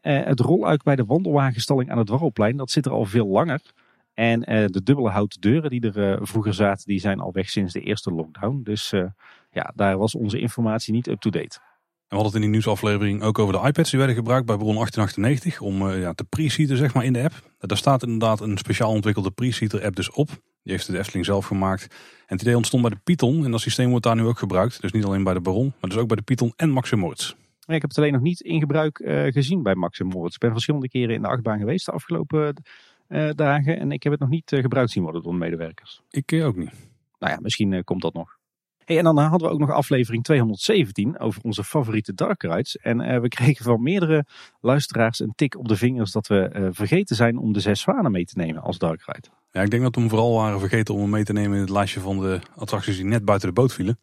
Het 0.00 0.40
roluik 0.40 0.82
bij 0.82 0.96
de 0.96 1.04
wandelwagenstalling 1.04 1.90
aan 1.90 1.98
het 1.98 2.08
Warrelplein, 2.08 2.56
dat 2.56 2.70
zit 2.70 2.86
er 2.86 2.92
al 2.92 3.04
veel 3.04 3.26
langer. 3.26 3.60
En 4.18 4.52
uh, 4.52 4.66
de 4.66 4.82
dubbele 4.82 5.10
houten 5.10 5.40
deuren 5.40 5.70
die 5.70 5.90
er 5.90 6.12
uh, 6.12 6.18
vroeger 6.20 6.54
zaten, 6.54 6.86
die 6.86 7.00
zijn 7.00 7.20
al 7.20 7.32
weg 7.32 7.48
sinds 7.48 7.72
de 7.72 7.80
eerste 7.80 8.10
lockdown. 8.10 8.60
Dus 8.62 8.90
ja, 9.50 9.72
daar 9.74 9.98
was 9.98 10.14
onze 10.14 10.38
informatie 10.38 10.92
niet 10.92 11.08
up-to-date. 11.08 11.58
En 11.58 12.16
we 12.16 12.22
hadden 12.22 12.26
het 12.26 12.34
in 12.34 12.40
die 12.40 12.50
nieuwsaflevering 12.50 13.22
ook 13.22 13.38
over 13.38 13.60
de 13.60 13.66
iPads 13.68 13.90
die 13.90 13.98
werden 13.98 14.16
gebruikt 14.16 14.46
bij 14.46 14.56
Bron 14.56 14.74
1898 14.74 15.60
om 15.60 15.90
ja, 15.90 16.12
te 16.12 16.24
pre-seaten 16.24 16.76
zeg 16.76 16.94
maar, 16.94 17.04
in 17.04 17.12
de 17.12 17.22
app. 17.22 17.34
Daar 17.58 17.76
staat 17.76 18.02
inderdaad 18.02 18.40
een 18.40 18.58
speciaal 18.58 18.90
ontwikkelde 18.90 19.30
pre-seater 19.30 19.84
app 19.84 19.96
dus 19.96 20.10
op. 20.10 20.28
Die 20.62 20.72
heeft 20.72 20.86
de 20.86 20.98
Efteling 20.98 21.24
zelf 21.24 21.46
gemaakt. 21.46 21.82
En 22.26 22.36
het 22.36 22.40
idee 22.40 22.56
ontstond 22.56 22.82
bij 22.82 22.90
de 22.90 23.00
Python 23.04 23.44
en 23.44 23.50
dat 23.50 23.60
systeem 23.60 23.88
wordt 23.90 24.04
daar 24.04 24.16
nu 24.16 24.24
ook 24.24 24.38
gebruikt. 24.38 24.80
Dus 24.80 24.92
niet 24.92 25.04
alleen 25.04 25.24
bij 25.24 25.34
de 25.34 25.40
Baron, 25.40 25.74
maar 25.80 25.90
dus 25.90 25.98
ook 25.98 26.08
bij 26.08 26.16
de 26.16 26.22
Python 26.22 26.52
en 26.56 26.70
Maximoorts. 26.70 27.36
Ik 27.74 27.80
heb 27.80 27.90
het 27.90 27.98
alleen 27.98 28.12
nog 28.12 28.22
niet 28.22 28.40
in 28.40 28.60
gebruik 28.60 28.98
uh, 28.98 29.32
gezien 29.32 29.62
bij 29.62 29.74
Max 29.74 30.00
en 30.00 30.06
Moritz. 30.06 30.34
Ik 30.34 30.40
ben 30.40 30.52
verschillende 30.52 30.88
keren 30.88 31.14
in 31.14 31.22
de 31.22 31.28
achtbaan 31.28 31.58
geweest 31.58 31.86
de 31.86 31.92
afgelopen 31.92 32.62
dagen. 33.34 33.78
En 33.78 33.92
ik 33.92 34.02
heb 34.02 34.12
het 34.12 34.20
nog 34.20 34.30
niet 34.30 34.52
uh, 34.52 34.60
gebruikt 34.60 34.90
zien 34.90 35.02
worden 35.02 35.22
door 35.22 35.32
de 35.32 35.38
medewerkers. 35.38 36.02
Ik 36.10 36.32
ook 36.32 36.56
niet. 36.56 36.72
Nou 37.18 37.32
ja, 37.32 37.38
misschien 37.40 37.84
komt 37.84 38.02
dat 38.02 38.14
nog. 38.14 38.36
Hey, 38.84 38.98
en 38.98 39.04
dan 39.04 39.18
hadden 39.18 39.48
we 39.48 39.54
ook 39.54 39.60
nog 39.60 39.70
aflevering 39.70 40.24
217 40.24 41.18
over 41.18 41.42
onze 41.42 41.64
favoriete 41.64 42.14
dark 42.14 42.42
rides. 42.42 42.76
En 42.76 43.20
we 43.20 43.28
kregen 43.38 43.64
van 43.64 43.82
meerdere 43.82 44.24
luisteraars 44.60 45.20
een 45.20 45.32
tik 45.34 45.58
op 45.58 45.68
de 45.68 45.76
vingers 45.76 46.12
dat 46.12 46.26
we 46.26 46.68
vergeten 46.72 47.16
zijn 47.16 47.38
om 47.38 47.52
de 47.52 47.60
zes 47.60 47.80
zwanen 47.80 48.10
mee 48.10 48.24
te 48.24 48.36
nemen 48.36 48.62
als 48.62 48.78
dark 48.78 49.02
ride. 49.04 49.28
Ja, 49.50 49.62
ik 49.62 49.70
denk 49.70 49.82
dat 49.82 49.94
we 49.94 50.00
hem 50.00 50.10
vooral 50.10 50.34
waren 50.34 50.60
vergeten 50.60 50.94
om 50.94 51.00
hem 51.00 51.10
mee 51.10 51.24
te 51.24 51.32
nemen 51.32 51.54
in 51.54 51.60
het 51.60 51.70
lijstje 51.70 52.00
van 52.00 52.20
de 52.20 52.40
attracties 52.56 52.96
die 52.96 53.04
net 53.04 53.24
buiten 53.24 53.48
de 53.48 53.54
boot 53.54 53.74
vielen. 53.74 53.98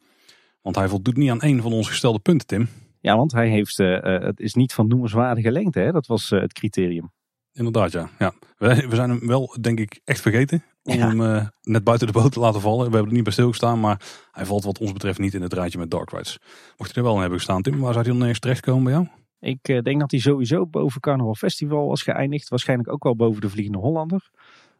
Want 0.61 0.75
hij 0.75 0.87
voldoet 0.87 1.17
niet 1.17 1.29
aan 1.29 1.41
één 1.41 1.61
van 1.61 1.73
onze 1.73 1.89
gestelde 1.89 2.19
punten, 2.19 2.47
Tim. 2.47 2.67
Ja, 2.99 3.15
want 3.15 3.31
hij 3.31 3.49
heeft, 3.49 3.79
uh, 3.79 4.01
het 4.01 4.39
is 4.39 4.53
niet 4.53 4.73
van 4.73 4.87
noemenswaardige 4.87 5.51
lengte, 5.51 5.79
hè? 5.79 5.91
dat 5.91 6.07
was 6.07 6.29
het 6.29 6.53
criterium. 6.53 7.11
Inderdaad, 7.55 7.91
ja. 7.91 8.09
ja. 8.19 8.33
We, 8.57 8.87
we 8.87 8.95
zijn 8.95 9.09
hem 9.09 9.27
wel, 9.27 9.55
denk 9.61 9.79
ik, 9.79 9.99
echt 10.03 10.21
vergeten 10.21 10.63
om 10.83 10.99
hem 10.99 11.21
uh, 11.21 11.45
net 11.61 11.83
buiten 11.83 12.07
de 12.07 12.13
boot 12.13 12.31
te 12.31 12.39
laten 12.39 12.61
vallen. 12.61 12.85
We 12.85 12.91
hebben 12.91 13.07
er 13.07 13.13
niet 13.13 13.23
bij 13.23 13.33
stilgestaan, 13.33 13.79
maar 13.79 14.01
hij 14.31 14.45
valt 14.45 14.63
wat 14.63 14.79
ons 14.79 14.93
betreft 14.93 15.19
niet 15.19 15.33
in 15.33 15.41
het 15.41 15.53
rijtje 15.53 15.79
met 15.79 15.91
Dark 15.91 16.11
Rides. 16.11 16.39
Mocht 16.77 16.95
hij 16.95 17.03
er 17.03 17.03
wel 17.03 17.13
in 17.13 17.19
hebben 17.19 17.37
gestaan, 17.37 17.61
Tim, 17.61 17.79
waar 17.79 17.93
zou 17.93 18.03
hij 18.03 18.11
dan 18.11 18.21
terecht 18.21 18.41
terechtkomen 18.41 18.83
bij 18.83 18.93
jou? 18.93 19.07
Ik 19.39 19.83
denk 19.83 19.99
dat 19.99 20.11
hij 20.11 20.19
sowieso 20.19 20.65
boven 20.65 21.01
Carnaval 21.01 21.35
Festival 21.35 21.87
was 21.87 22.03
geëindigd. 22.03 22.49
Waarschijnlijk 22.49 22.91
ook 22.91 23.03
wel 23.03 23.15
boven 23.15 23.41
de 23.41 23.49
Vliegende 23.49 23.77
Hollander. 23.79 24.29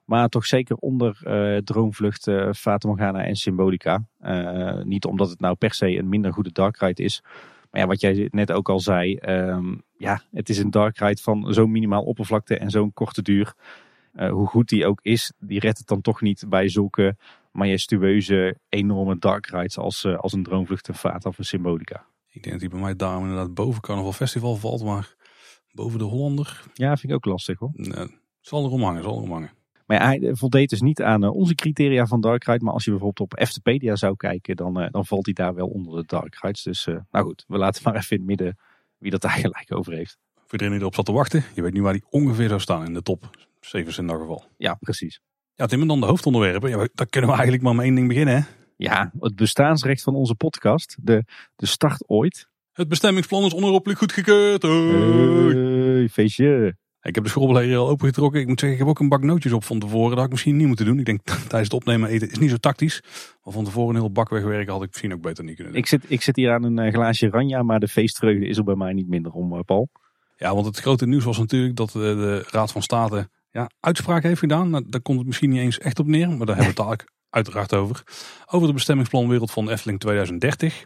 Maar 0.05 0.29
toch 0.29 0.45
zeker 0.45 0.75
onder 0.75 1.21
uh, 1.23 1.57
Droomvlucht, 1.57 2.27
uh, 2.27 2.51
Fata 2.51 2.87
Morgana 2.87 3.23
en 3.23 3.35
Symbolica. 3.35 4.05
Uh, 4.21 4.83
niet 4.83 5.05
omdat 5.05 5.29
het 5.29 5.39
nou 5.39 5.55
per 5.55 5.73
se 5.73 5.97
een 5.97 6.09
minder 6.09 6.33
goede 6.33 6.51
dark 6.51 6.77
ride 6.77 7.03
is. 7.03 7.23
Maar 7.75 7.83
ja, 7.83 7.89
wat 7.89 8.01
jij 8.01 8.27
net 8.31 8.51
ook 8.51 8.69
al 8.69 8.79
zei, 8.79 9.17
um, 9.17 9.83
ja, 9.97 10.21
het 10.31 10.49
is 10.49 10.57
een 10.57 10.71
dark 10.71 10.97
ride 10.97 11.21
van 11.21 11.53
zo'n 11.53 11.71
minimaal 11.71 12.03
oppervlakte 12.03 12.57
en 12.57 12.69
zo'n 12.69 12.93
korte 12.93 13.21
duur. 13.21 13.53
Uh, 14.13 14.29
hoe 14.31 14.47
goed 14.47 14.69
die 14.69 14.85
ook 14.85 14.99
is, 15.01 15.33
die 15.39 15.59
redt 15.59 15.77
het 15.77 15.87
dan 15.87 16.01
toch 16.01 16.21
niet 16.21 16.45
bij 16.47 16.69
zulke 16.69 17.17
majestueuze, 17.51 18.59
enorme 18.69 19.17
dark 19.17 19.45
rides 19.45 19.77
als, 19.77 20.03
uh, 20.03 20.17
als 20.17 20.33
een 20.33 20.43
Droomvlucht, 20.43 20.87
een 20.87 20.95
Fata 20.95 21.29
of 21.29 21.37
een 21.37 21.45
Symbolica. 21.45 22.05
Ik 22.27 22.43
denk 22.43 22.51
dat 22.51 22.59
die 22.59 22.69
bij 22.69 22.79
mij 22.79 22.95
daarom 22.95 23.23
inderdaad 23.23 23.53
boven 23.53 23.81
Carnaval 23.81 24.13
Festival 24.13 24.55
valt, 24.55 24.83
maar 24.83 25.15
boven 25.71 25.99
de 25.99 26.05
Hollander. 26.05 26.63
Ja, 26.73 26.97
vind 26.97 27.11
ik 27.11 27.17
ook 27.17 27.25
lastig 27.25 27.59
hoor. 27.59 27.71
Nee, 27.73 28.07
zal 28.41 28.65
erom 28.65 28.83
hangen, 28.83 29.03
zal 29.03 29.15
erom 29.15 29.31
hangen. 29.31 29.51
Maar 29.85 30.05
hij 30.05 30.29
voldeed 30.31 30.69
dus 30.69 30.81
niet 30.81 31.01
aan 31.01 31.23
eh, 31.23 31.35
onze 31.35 31.55
criteria 31.55 32.05
van 32.05 32.21
Dark 32.21 32.43
Ride. 32.43 32.63
Maar 32.63 32.73
als 32.73 32.83
je 32.83 32.91
bijvoorbeeld 32.91 33.31
op 33.31 33.39
Eftepedia 33.39 33.95
zou 33.95 34.15
kijken, 34.15 34.55
dan, 34.55 34.81
uh, 34.81 34.87
dan 34.91 35.05
valt 35.05 35.25
hij 35.25 35.33
daar 35.33 35.55
wel 35.55 35.67
onder 35.67 35.95
de 35.95 36.03
Dark 36.07 36.37
Rides. 36.41 36.63
Dus 36.63 36.85
nou 36.85 37.25
goed, 37.25 37.43
we 37.47 37.57
laten 37.57 37.81
maar 37.83 37.95
even 37.95 38.09
in 38.09 38.17
het 38.17 38.27
midden 38.27 38.57
wie 38.97 39.11
dat 39.11 39.21
daar 39.31 39.31
gelijk 39.31 39.75
over 39.75 39.93
heeft. 39.93 40.17
Voor 40.33 40.51
iedereen 40.51 40.73
die 40.73 40.81
erop 40.81 40.95
zat 40.95 41.05
te 41.05 41.11
wachten, 41.11 41.43
je 41.53 41.61
weet 41.61 41.73
nu 41.73 41.81
waar 41.81 41.93
hij 41.93 42.03
ongeveer 42.09 42.47
zou 42.47 42.59
staan 42.59 42.85
in 42.85 42.93
de 42.93 43.01
top 43.01 43.29
7 43.59 43.97
in 43.97 44.07
dat 44.07 44.19
geval. 44.19 44.45
Ja, 44.57 44.73
precies. 44.73 45.21
Ja, 45.55 45.65
Tim, 45.65 45.81
en 45.81 45.87
dan 45.87 45.99
de 45.99 46.05
hoofdonderwerpen. 46.05 46.69
Ja, 46.69 46.87
daar 46.93 47.07
kunnen 47.07 47.29
we 47.29 47.35
eigenlijk 47.35 47.63
maar 47.63 47.75
met 47.75 47.85
één 47.85 47.95
ding 47.95 48.07
beginnen. 48.07 48.35
Hè? 48.35 48.41
Ja, 48.77 49.11
het 49.19 49.35
bestaansrecht 49.35 50.03
van 50.03 50.15
onze 50.15 50.35
podcast. 50.35 50.97
De, 51.01 51.23
de 51.55 51.65
start 51.65 52.09
ooit. 52.09 52.47
Het 52.73 52.87
bestemmingsplan 52.87 53.45
is 53.45 53.53
onherroepelijk 53.53 53.99
goedgekeurd. 53.99 54.61
Hey, 54.61 56.09
feestje. 56.09 56.77
Ik 57.05 57.15
heb 57.15 57.23
de 57.23 57.29
schrobbel 57.29 57.77
al 57.77 57.89
opengetrokken. 57.89 58.41
Ik 58.41 58.47
moet 58.47 58.59
zeggen, 58.59 58.79
ik 58.79 58.85
heb 58.85 58.93
ook 58.93 58.99
een 58.99 59.09
bak 59.09 59.23
nootjes 59.23 59.51
op 59.51 59.63
van 59.63 59.79
tevoren. 59.79 60.09
Dat 60.09 60.17
had 60.17 60.25
ik 60.25 60.31
misschien 60.31 60.57
niet 60.57 60.67
moeten 60.67 60.85
doen. 60.85 60.99
Ik 60.99 61.05
denk 61.05 61.21
tijdens 61.25 61.63
het 61.63 61.73
opnemen 61.73 62.09
eten 62.09 62.31
is 62.31 62.37
niet 62.37 62.49
zo 62.49 62.57
tactisch. 62.57 63.01
Maar 63.43 63.53
van 63.53 63.63
tevoren 63.63 63.95
een 63.95 64.01
heel 64.01 64.11
bak 64.11 64.29
wegwerken 64.29 64.73
had 64.73 64.83
ik 64.83 64.87
misschien 64.87 65.13
ook 65.13 65.21
beter 65.21 65.43
niet 65.43 65.55
kunnen 65.55 65.73
doen. 65.73 65.81
Ik 65.81 65.87
zit, 65.87 66.03
ik 66.07 66.21
zit 66.21 66.35
hier 66.35 66.53
aan 66.53 66.63
een 66.63 66.79
eh, 66.79 66.93
glaasje 66.93 67.29
ranja, 67.29 67.63
maar 67.63 67.79
de 67.79 67.87
feestvreugde 67.87 68.47
is 68.47 68.57
er 68.57 68.63
bij 68.63 68.75
mij 68.75 68.93
niet 68.93 69.07
minder 69.07 69.31
om, 69.31 69.53
eh, 69.53 69.59
Paul. 69.65 69.89
Ja, 70.35 70.53
want 70.53 70.65
het 70.65 70.79
grote 70.79 71.07
nieuws 71.07 71.23
was 71.23 71.37
natuurlijk 71.37 71.75
dat 71.75 71.91
de, 71.91 71.99
de 71.99 72.43
Raad 72.49 72.71
van 72.71 72.81
State 72.81 73.29
ja, 73.49 73.69
uitspraak 73.79 74.23
heeft 74.23 74.39
gedaan. 74.39 74.69
Nou, 74.69 74.85
daar 74.87 75.01
komt 75.01 75.17
het 75.17 75.27
misschien 75.27 75.49
niet 75.49 75.59
eens 75.59 75.79
echt 75.79 75.99
op 75.99 76.07
neer, 76.07 76.29
maar 76.29 76.45
daar 76.45 76.55
hebben 76.55 76.75
we 76.75 76.89
het 76.89 77.05
uiteraard 77.29 77.73
over. 77.73 78.03
Over 78.45 78.67
de 78.67 78.73
bestemmingsplan 78.73 79.27
Wereld 79.27 79.51
van 79.51 79.69
Efteling 79.69 79.99
2030. 79.99 80.85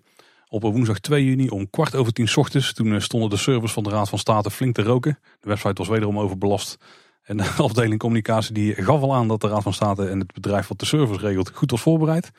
Op 0.52 0.62
woensdag 0.62 1.00
2 1.00 1.26
juni 1.26 1.50
om 1.50 1.70
kwart 1.70 1.96
over 1.96 2.14
tien 2.14 2.30
ochtends. 2.36 2.74
Toen 2.74 2.94
eh, 2.94 3.00
stonden 3.00 3.30
de 3.30 3.38
servers 3.38 3.74
van 3.74 3.84
de 3.84 3.90
Raad 3.90 4.10
van 4.10 4.20
State 4.20 4.52
flink 4.52 4.76
te 4.76 4.82
roken. 4.82 5.20
De 5.40 5.50
website 5.50 5.74
was 5.74 5.88
wederom 5.88 6.20
overbelast. 6.20 6.78
En 7.24 7.38
de 7.38 7.44
afdeling 7.68 8.00
communicatie 8.00 8.54
die 8.54 8.76
gaf 8.76 9.02
al 9.02 9.16
aan 9.16 9.28
dat 9.28 9.42
de 9.42 9.48
Raad 9.48 9.64
van 9.64 9.74
State 9.74 10.08
en 10.08 10.20
het 10.20 10.34
bedrijf 10.34 10.68
wat 10.68 10.80
de 10.80 10.86
servers 10.86 11.20
regelt 11.20 11.52
goed 11.54 11.72
was 11.72 11.82
voorbereid. 11.82 12.32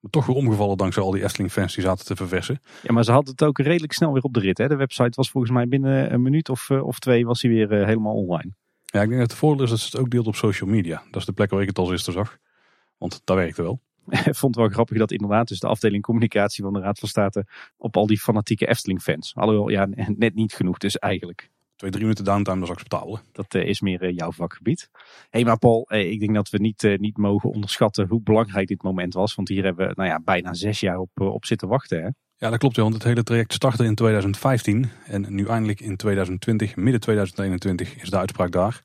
Maar 0.00 0.10
toch 0.10 0.26
weer 0.26 0.36
omgevallen 0.36 0.76
dankzij 0.76 1.02
al 1.02 1.10
die 1.10 1.22
Efteling 1.22 1.52
fans 1.52 1.74
die 1.74 1.84
zaten 1.84 2.06
te 2.06 2.16
verversen. 2.16 2.60
Ja, 2.82 2.92
maar 2.92 3.04
ze 3.04 3.12
hadden 3.12 3.30
het 3.30 3.42
ook 3.42 3.58
redelijk 3.58 3.92
snel 3.92 4.12
weer 4.12 4.22
op 4.22 4.34
de 4.34 4.40
rit. 4.40 4.58
Hè? 4.58 4.68
De 4.68 4.76
website 4.76 5.12
was 5.14 5.30
volgens 5.30 5.52
mij 5.52 5.68
binnen 5.68 6.12
een 6.12 6.22
minuut 6.22 6.48
of, 6.48 6.70
eh, 6.70 6.86
of 6.86 6.98
twee 6.98 7.26
was 7.26 7.42
hij 7.42 7.50
weer 7.50 7.72
eh, 7.72 7.86
helemaal 7.86 8.14
online. 8.14 8.52
Ja, 8.84 9.02
ik 9.02 9.08
denk 9.08 9.20
dat 9.20 9.30
het 9.30 9.38
voordeel 9.38 9.64
is 9.64 9.70
dat 9.70 9.78
ze 9.78 9.86
het 9.86 9.96
ook 9.96 10.10
deelt 10.10 10.26
op 10.26 10.36
social 10.36 10.70
media. 10.70 11.02
Dat 11.10 11.20
is 11.20 11.26
de 11.26 11.32
plek 11.32 11.50
waar 11.50 11.60
ik 11.60 11.68
het 11.68 11.78
als 11.78 11.90
eerste 11.90 12.12
zag. 12.12 12.38
Want 12.98 13.20
dat 13.24 13.36
werkte 13.36 13.62
wel. 13.62 13.80
Ik 14.10 14.34
vond 14.40 14.54
het 14.54 14.64
wel 14.64 14.68
grappig 14.68 14.98
dat 14.98 15.12
inderdaad 15.12 15.48
dus 15.48 15.60
de 15.60 15.66
afdeling 15.66 16.02
communicatie 16.02 16.64
van 16.64 16.72
de 16.72 16.80
Raad 16.80 16.98
van 16.98 17.08
State 17.08 17.46
op 17.76 17.96
al 17.96 18.06
die 18.06 18.20
fanatieke 18.20 18.68
Efteling 18.68 19.02
fans. 19.02 19.34
Alhoewel, 19.34 19.68
ja, 19.68 19.88
net 20.16 20.34
niet 20.34 20.52
genoeg 20.52 20.78
dus 20.78 20.98
eigenlijk. 20.98 21.50
Twee, 21.76 21.90
drie 21.90 22.04
minuten 22.04 22.24
downtime, 22.24 22.56
dat 22.58 22.64
is 22.64 22.74
acceptabel. 22.74 23.18
Dat 23.32 23.54
eh, 23.54 23.66
is 23.66 23.80
meer 23.80 24.02
eh, 24.02 24.16
jouw 24.16 24.32
vakgebied. 24.32 24.88
Hé, 24.92 24.98
hey, 25.30 25.44
maar 25.44 25.58
Paul, 25.58 25.86
eh, 25.88 26.10
ik 26.10 26.20
denk 26.20 26.34
dat 26.34 26.50
we 26.50 26.58
niet, 26.58 26.96
niet 26.96 27.16
mogen 27.16 27.50
onderschatten 27.50 28.08
hoe 28.08 28.22
belangrijk 28.22 28.68
dit 28.68 28.82
moment 28.82 29.14
was. 29.14 29.34
Want 29.34 29.48
hier 29.48 29.64
hebben 29.64 29.88
we 29.88 29.92
nou 29.96 30.08
ja, 30.08 30.20
bijna 30.24 30.54
zes 30.54 30.80
jaar 30.80 30.98
op, 30.98 31.10
op 31.14 31.44
zitten 31.44 31.68
wachten. 31.68 32.02
Hè? 32.02 32.08
Ja, 32.36 32.50
dat 32.50 32.58
klopt. 32.58 32.76
ja, 32.76 32.82
Want 32.82 32.94
het 32.94 33.04
hele 33.04 33.22
traject 33.22 33.52
startte 33.52 33.84
in 33.84 33.94
2015. 33.94 34.90
En 35.06 35.26
nu 35.28 35.46
eindelijk 35.46 35.80
in 35.80 35.96
2020, 35.96 36.76
midden 36.76 37.00
2021, 37.00 38.02
is 38.02 38.10
de 38.10 38.18
uitspraak 38.18 38.50
daar. 38.50 38.82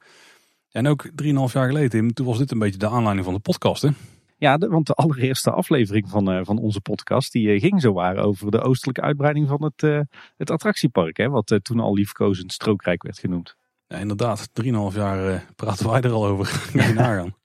En 0.72 0.88
ook 0.88 1.06
3,5 1.06 1.12
jaar 1.54 1.68
geleden, 1.68 1.90
Tim, 1.90 2.14
toen 2.14 2.26
was 2.26 2.38
dit 2.38 2.52
een 2.52 2.60
beetje 2.60 2.80
de 2.80 2.90
aanleiding 2.90 3.26
van 3.26 3.34
de 3.34 3.40
podcast. 3.40 3.82
Hè? 3.82 3.90
Ja, 4.38 4.58
de- 4.58 4.68
want 4.68 4.88
de 4.88 4.94
allereerste 4.94 5.52
aflevering 5.52 6.10
van, 6.10 6.32
eh, 6.32 6.40
van 6.44 6.58
onze 6.58 6.82
podcast 6.82 7.32
die 7.32 7.50
eh, 7.54 7.60
ging 7.60 7.82
zowaar 7.82 8.18
over 8.18 8.52
de 8.52 8.62
oostelijke 8.62 9.02
uitbreiding 9.02 9.48
van 9.48 9.64
het, 9.64 9.84
eh, 9.84 10.00
het 10.38 10.52
attractiepark. 10.52 11.18
Hè, 11.18 11.30
wat 11.30 11.60
toen 11.62 11.80
al 11.80 11.94
liefkozend 11.94 12.52
strookrijk 12.54 13.04
werd 13.04 13.20
genoemd. 13.20 13.56
Ja, 13.88 13.98
inderdaad. 13.98 14.50
3,5 14.54 14.96
jaar 14.96 15.46
praten 15.56 15.90
wij 15.90 16.02
er 16.02 16.12
al 16.12 16.26
over. 16.26 16.70
Nagaan. 16.96 17.36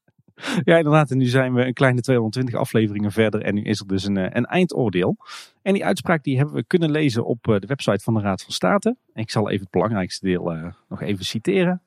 Ja, 0.65 0.77
inderdaad. 0.77 1.11
En 1.11 1.19
nu 1.19 1.25
zijn 1.27 1.55
we 1.55 1.67
een 1.67 1.73
kleine 1.73 2.01
220 2.01 2.55
afleveringen 2.55 3.13
verder. 3.13 3.43
En 3.43 3.55
nu 3.55 3.63
is 3.63 3.81
er 3.81 3.87
dus 3.87 4.05
een, 4.05 4.37
een 4.37 4.47
eindoordeel. 4.47 5.17
En 5.63 5.73
die 5.73 5.85
uitspraak 5.85 6.25
die 6.25 6.37
hebben 6.37 6.55
we 6.55 6.65
kunnen 6.65 6.91
lezen 6.91 7.25
op 7.27 7.43
de 7.43 7.63
website 7.67 8.05
van 8.05 8.15
de 8.15 8.21
Raad 8.21 8.43
van 8.43 8.53
State. 8.53 8.97
En 9.13 9.23
ik 9.23 9.31
zal 9.31 9.49
even 9.49 9.61
het 9.63 9.71
belangrijkste 9.71 10.27
deel 10.27 10.73
nog 10.89 11.01
even 11.03 11.25
citeren. 11.25 11.83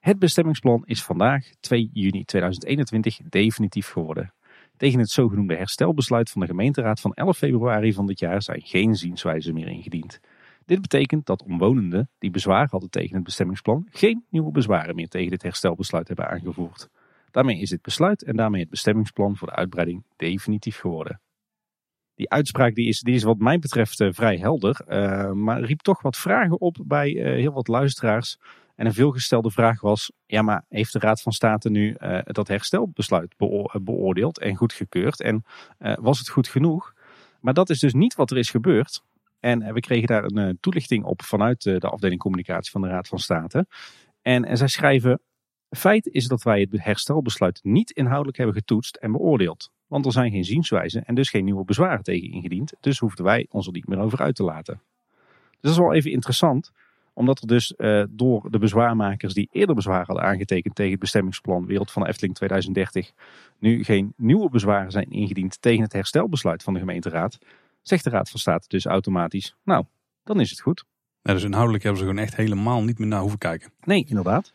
Het 0.00 0.18
bestemmingsplan 0.18 0.82
is 0.84 1.04
vandaag, 1.04 1.46
2 1.60 1.90
juni 1.92 2.24
2021, 2.24 3.18
definitief 3.28 3.88
geworden. 3.88 4.32
Tegen 4.76 4.98
het 4.98 5.10
zogenoemde 5.10 5.56
herstelbesluit 5.56 6.30
van 6.30 6.40
de 6.40 6.46
gemeenteraad 6.46 7.00
van 7.00 7.12
11 7.12 7.36
februari 7.36 7.92
van 7.92 8.06
dit 8.06 8.18
jaar 8.18 8.42
zijn 8.42 8.60
geen 8.60 8.94
zienswijzen 8.94 9.54
meer 9.54 9.68
ingediend. 9.68 10.20
Dit 10.66 10.80
betekent 10.80 11.26
dat 11.26 11.42
omwonenden 11.42 12.10
die 12.18 12.30
bezwaar 12.30 12.68
hadden 12.70 12.90
tegen 12.90 13.14
het 13.14 13.24
bestemmingsplan 13.24 13.88
geen 13.90 14.24
nieuwe 14.28 14.50
bezwaren 14.50 14.94
meer 14.94 15.08
tegen 15.08 15.30
dit 15.30 15.42
herstelbesluit 15.42 16.06
hebben 16.06 16.28
aangevoerd. 16.28 16.88
Daarmee 17.30 17.60
is 17.60 17.70
dit 17.70 17.82
besluit 17.82 18.24
en 18.24 18.36
daarmee 18.36 18.60
het 18.60 18.70
bestemmingsplan 18.70 19.36
voor 19.36 19.48
de 19.48 19.54
uitbreiding 19.54 20.04
definitief 20.16 20.78
geworden. 20.78 21.20
Die 22.14 22.30
uitspraak 22.30 22.74
die 22.74 22.88
is, 22.88 23.00
die 23.00 23.14
is 23.14 23.22
wat 23.22 23.38
mij 23.38 23.58
betreft 23.58 24.00
eh, 24.00 24.08
vrij 24.12 24.36
helder, 24.36 24.80
eh, 24.86 25.32
maar 25.32 25.60
riep 25.60 25.80
toch 25.80 26.02
wat 26.02 26.16
vragen 26.16 26.60
op 26.60 26.76
bij 26.86 27.16
eh, 27.16 27.24
heel 27.24 27.52
wat 27.52 27.68
luisteraars. 27.68 28.38
En 28.74 28.86
een 28.86 28.92
veelgestelde 28.92 29.50
vraag 29.50 29.80
was, 29.80 30.12
ja 30.26 30.42
maar 30.42 30.64
heeft 30.68 30.92
de 30.92 30.98
Raad 30.98 31.22
van 31.22 31.32
State 31.32 31.70
nu 31.70 31.92
eh, 31.92 32.18
dat 32.22 32.48
herstelbesluit 32.48 33.36
beo- 33.36 33.70
beoordeeld 33.82 34.38
en 34.38 34.56
goedgekeurd? 34.56 35.20
En 35.20 35.44
eh, 35.78 35.96
was 36.00 36.18
het 36.18 36.28
goed 36.28 36.48
genoeg? 36.48 36.92
Maar 37.40 37.54
dat 37.54 37.70
is 37.70 37.78
dus 37.78 37.92
niet 37.92 38.14
wat 38.14 38.30
er 38.30 38.38
is 38.38 38.50
gebeurd. 38.50 39.02
En 39.40 39.62
eh, 39.62 39.72
we 39.72 39.80
kregen 39.80 40.06
daar 40.06 40.24
een 40.24 40.58
toelichting 40.60 41.04
op 41.04 41.22
vanuit 41.22 41.62
de 41.62 41.88
afdeling 41.88 42.20
communicatie 42.20 42.70
van 42.70 42.80
de 42.80 42.88
Raad 42.88 43.08
van 43.08 43.18
State. 43.18 43.66
En, 44.22 44.44
en 44.44 44.56
zij 44.56 44.68
schrijven, 44.68 45.20
Feit 45.70 46.06
is 46.06 46.26
dat 46.26 46.42
wij 46.42 46.60
het 46.60 46.84
herstelbesluit 46.84 47.60
niet 47.62 47.90
inhoudelijk 47.90 48.36
hebben 48.36 48.56
getoetst 48.56 48.96
en 48.96 49.12
beoordeeld. 49.12 49.70
Want 49.86 50.06
er 50.06 50.12
zijn 50.12 50.30
geen 50.30 50.44
zienswijzen 50.44 51.04
en 51.04 51.14
dus 51.14 51.30
geen 51.30 51.44
nieuwe 51.44 51.64
bezwaren 51.64 52.02
tegen 52.02 52.30
ingediend. 52.30 52.72
Dus 52.80 52.98
hoefden 52.98 53.24
wij 53.24 53.46
ons 53.50 53.66
er 53.66 53.72
niet 53.72 53.88
meer 53.88 53.98
over 53.98 54.20
uit 54.20 54.34
te 54.34 54.42
laten. 54.42 54.82
Dus 55.50 55.60
dat 55.60 55.70
is 55.70 55.78
wel 55.78 55.94
even 55.94 56.10
interessant. 56.10 56.72
Omdat 57.14 57.40
er 57.40 57.46
dus 57.46 57.74
eh, 57.74 58.04
door 58.10 58.50
de 58.50 58.58
bezwaarmakers 58.58 59.34
die 59.34 59.48
eerder 59.52 59.74
bezwaar 59.74 60.06
hadden 60.06 60.24
aangetekend 60.24 60.74
tegen 60.74 60.90
het 60.90 61.00
bestemmingsplan 61.00 61.66
Wereld 61.66 61.92
van 61.92 62.02
de 62.02 62.08
Efteling 62.08 62.34
2030. 62.34 63.12
Nu 63.58 63.84
geen 63.84 64.12
nieuwe 64.16 64.50
bezwaren 64.50 64.90
zijn 64.90 65.10
ingediend 65.10 65.62
tegen 65.62 65.82
het 65.82 65.92
herstelbesluit 65.92 66.62
van 66.62 66.72
de 66.72 66.80
gemeenteraad. 66.80 67.38
Zegt 67.82 68.04
de 68.04 68.10
Raad 68.10 68.30
van 68.30 68.40
State 68.40 68.68
dus 68.68 68.86
automatisch, 68.86 69.56
nou, 69.64 69.84
dan 70.22 70.40
is 70.40 70.50
het 70.50 70.60
goed. 70.60 70.84
Ja, 71.22 71.32
dus 71.32 71.42
inhoudelijk 71.42 71.82
hebben 71.82 72.00
ze 72.00 72.08
gewoon 72.08 72.22
echt 72.24 72.36
helemaal 72.36 72.82
niet 72.82 72.98
meer 72.98 73.08
naar 73.08 73.20
hoeven 73.20 73.38
kijken. 73.38 73.70
Nee, 73.84 74.04
inderdaad. 74.08 74.54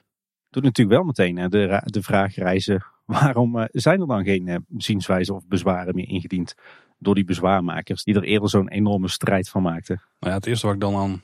Doet 0.50 0.64
natuurlijk 0.64 0.98
wel 0.98 1.06
meteen 1.06 1.50
de, 1.50 1.82
de 1.86 2.02
vraag 2.02 2.36
reizen: 2.36 2.86
waarom 3.06 3.60
eh, 3.60 3.66
zijn 3.72 4.02
er 4.02 4.08
dan 4.08 4.24
geen 4.24 4.48
eh, 4.48 4.56
zienswijzen 4.78 5.36
of 5.36 5.48
bezwaren 5.48 5.96
meer 5.96 6.08
ingediend 6.08 6.56
door 6.98 7.16
die 7.16 7.26
bezwaarmakers, 7.26 8.04
die 8.04 8.16
er 8.16 8.24
eerder 8.24 8.50
zo'n 8.50 8.70
enorme 8.70 9.08
strijd 9.08 9.50
van 9.50 9.62
maakten? 9.62 9.96
Nou 10.20 10.32
ja, 10.32 10.38
het 10.38 10.46
eerste 10.48 10.66
wat 10.66 10.76
ik 10.76 10.82
dan 10.82 10.96
aan 10.96 11.22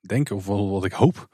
denk, 0.00 0.30
of 0.30 0.46
wat 0.46 0.68
wat 0.68 0.84
ik 0.84 0.92
hoop, 0.92 1.28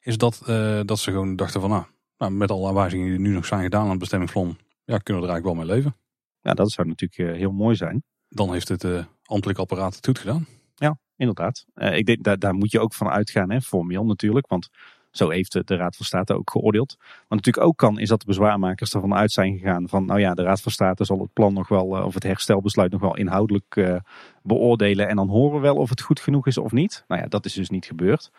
is 0.00 0.18
dat, 0.18 0.42
eh, 0.46 0.80
dat 0.84 0.98
ze 0.98 1.10
gewoon 1.10 1.36
dachten 1.36 1.60
van, 1.60 1.70
nou, 1.70 1.84
nou, 2.18 2.32
met 2.32 2.50
alle 2.50 2.68
aanwijzingen 2.68 3.08
die 3.08 3.18
nu 3.18 3.32
nog 3.32 3.46
zijn 3.46 3.62
gedaan 3.62 3.84
aan 3.84 3.90
het 3.90 3.98
bestemmingsplan, 3.98 4.58
ja, 4.84 4.98
kunnen 4.98 5.22
we 5.22 5.28
er 5.28 5.34
eigenlijk 5.34 5.44
wel 5.44 5.54
mee 5.54 5.76
leven. 5.76 5.96
Ja, 6.40 6.54
dat 6.54 6.70
zou 6.70 6.88
natuurlijk 6.88 7.30
eh, 7.30 7.38
heel 7.38 7.52
mooi 7.52 7.76
zijn. 7.76 8.02
Dan 8.28 8.52
heeft 8.52 8.68
het 8.68 8.84
eh 8.84 9.04
ambtelijk 9.24 9.58
apparaat 9.58 9.94
het 9.94 10.06
goed 10.06 10.18
gedaan. 10.18 10.46
Inderdaad. 11.20 11.64
Eh, 11.74 11.96
ik 11.96 12.06
denk, 12.06 12.22
daar, 12.22 12.38
daar 12.38 12.54
moet 12.54 12.70
je 12.70 12.80
ook 12.80 12.94
van 12.94 13.08
uitgaan, 13.08 13.50
hè, 13.50 13.60
formeel 13.60 14.04
natuurlijk. 14.04 14.46
Want 14.46 14.68
zo 15.10 15.28
heeft 15.28 15.52
de, 15.66 15.76
Raad 15.76 15.96
van 15.96 16.06
State 16.06 16.34
ook 16.34 16.50
geoordeeld. 16.50 16.96
Wat 16.98 17.38
natuurlijk 17.38 17.66
ook 17.66 17.76
kan, 17.76 17.98
is 17.98 18.08
dat 18.08 18.20
de 18.20 18.26
bezwaarmakers 18.26 18.94
ervan 18.94 19.14
uit 19.14 19.32
zijn 19.32 19.58
gegaan 19.58 19.88
van, 19.88 20.04
nou 20.04 20.20
ja, 20.20 20.34
de 20.34 20.42
Raad 20.42 20.60
van 20.60 20.72
State 20.72 21.04
zal 21.04 21.20
het 21.20 21.32
plan 21.32 21.52
nog 21.52 21.68
wel, 21.68 21.96
eh, 21.96 22.04
of 22.04 22.14
het 22.14 22.22
herstelbesluit 22.22 22.92
nog 22.92 23.00
wel 23.00 23.16
inhoudelijk 23.16 23.76
eh, 23.76 23.96
beoordelen. 24.42 25.08
En 25.08 25.16
dan 25.16 25.28
horen 25.28 25.54
we 25.54 25.60
wel 25.60 25.76
of 25.76 25.90
het 25.90 26.00
goed 26.00 26.20
genoeg 26.20 26.46
is 26.46 26.58
of 26.58 26.72
niet. 26.72 27.04
Nou 27.08 27.20
ja, 27.20 27.26
dat 27.28 27.44
is 27.44 27.52
dus 27.52 27.70
niet 27.70 27.86
gebeurd. 27.86 28.30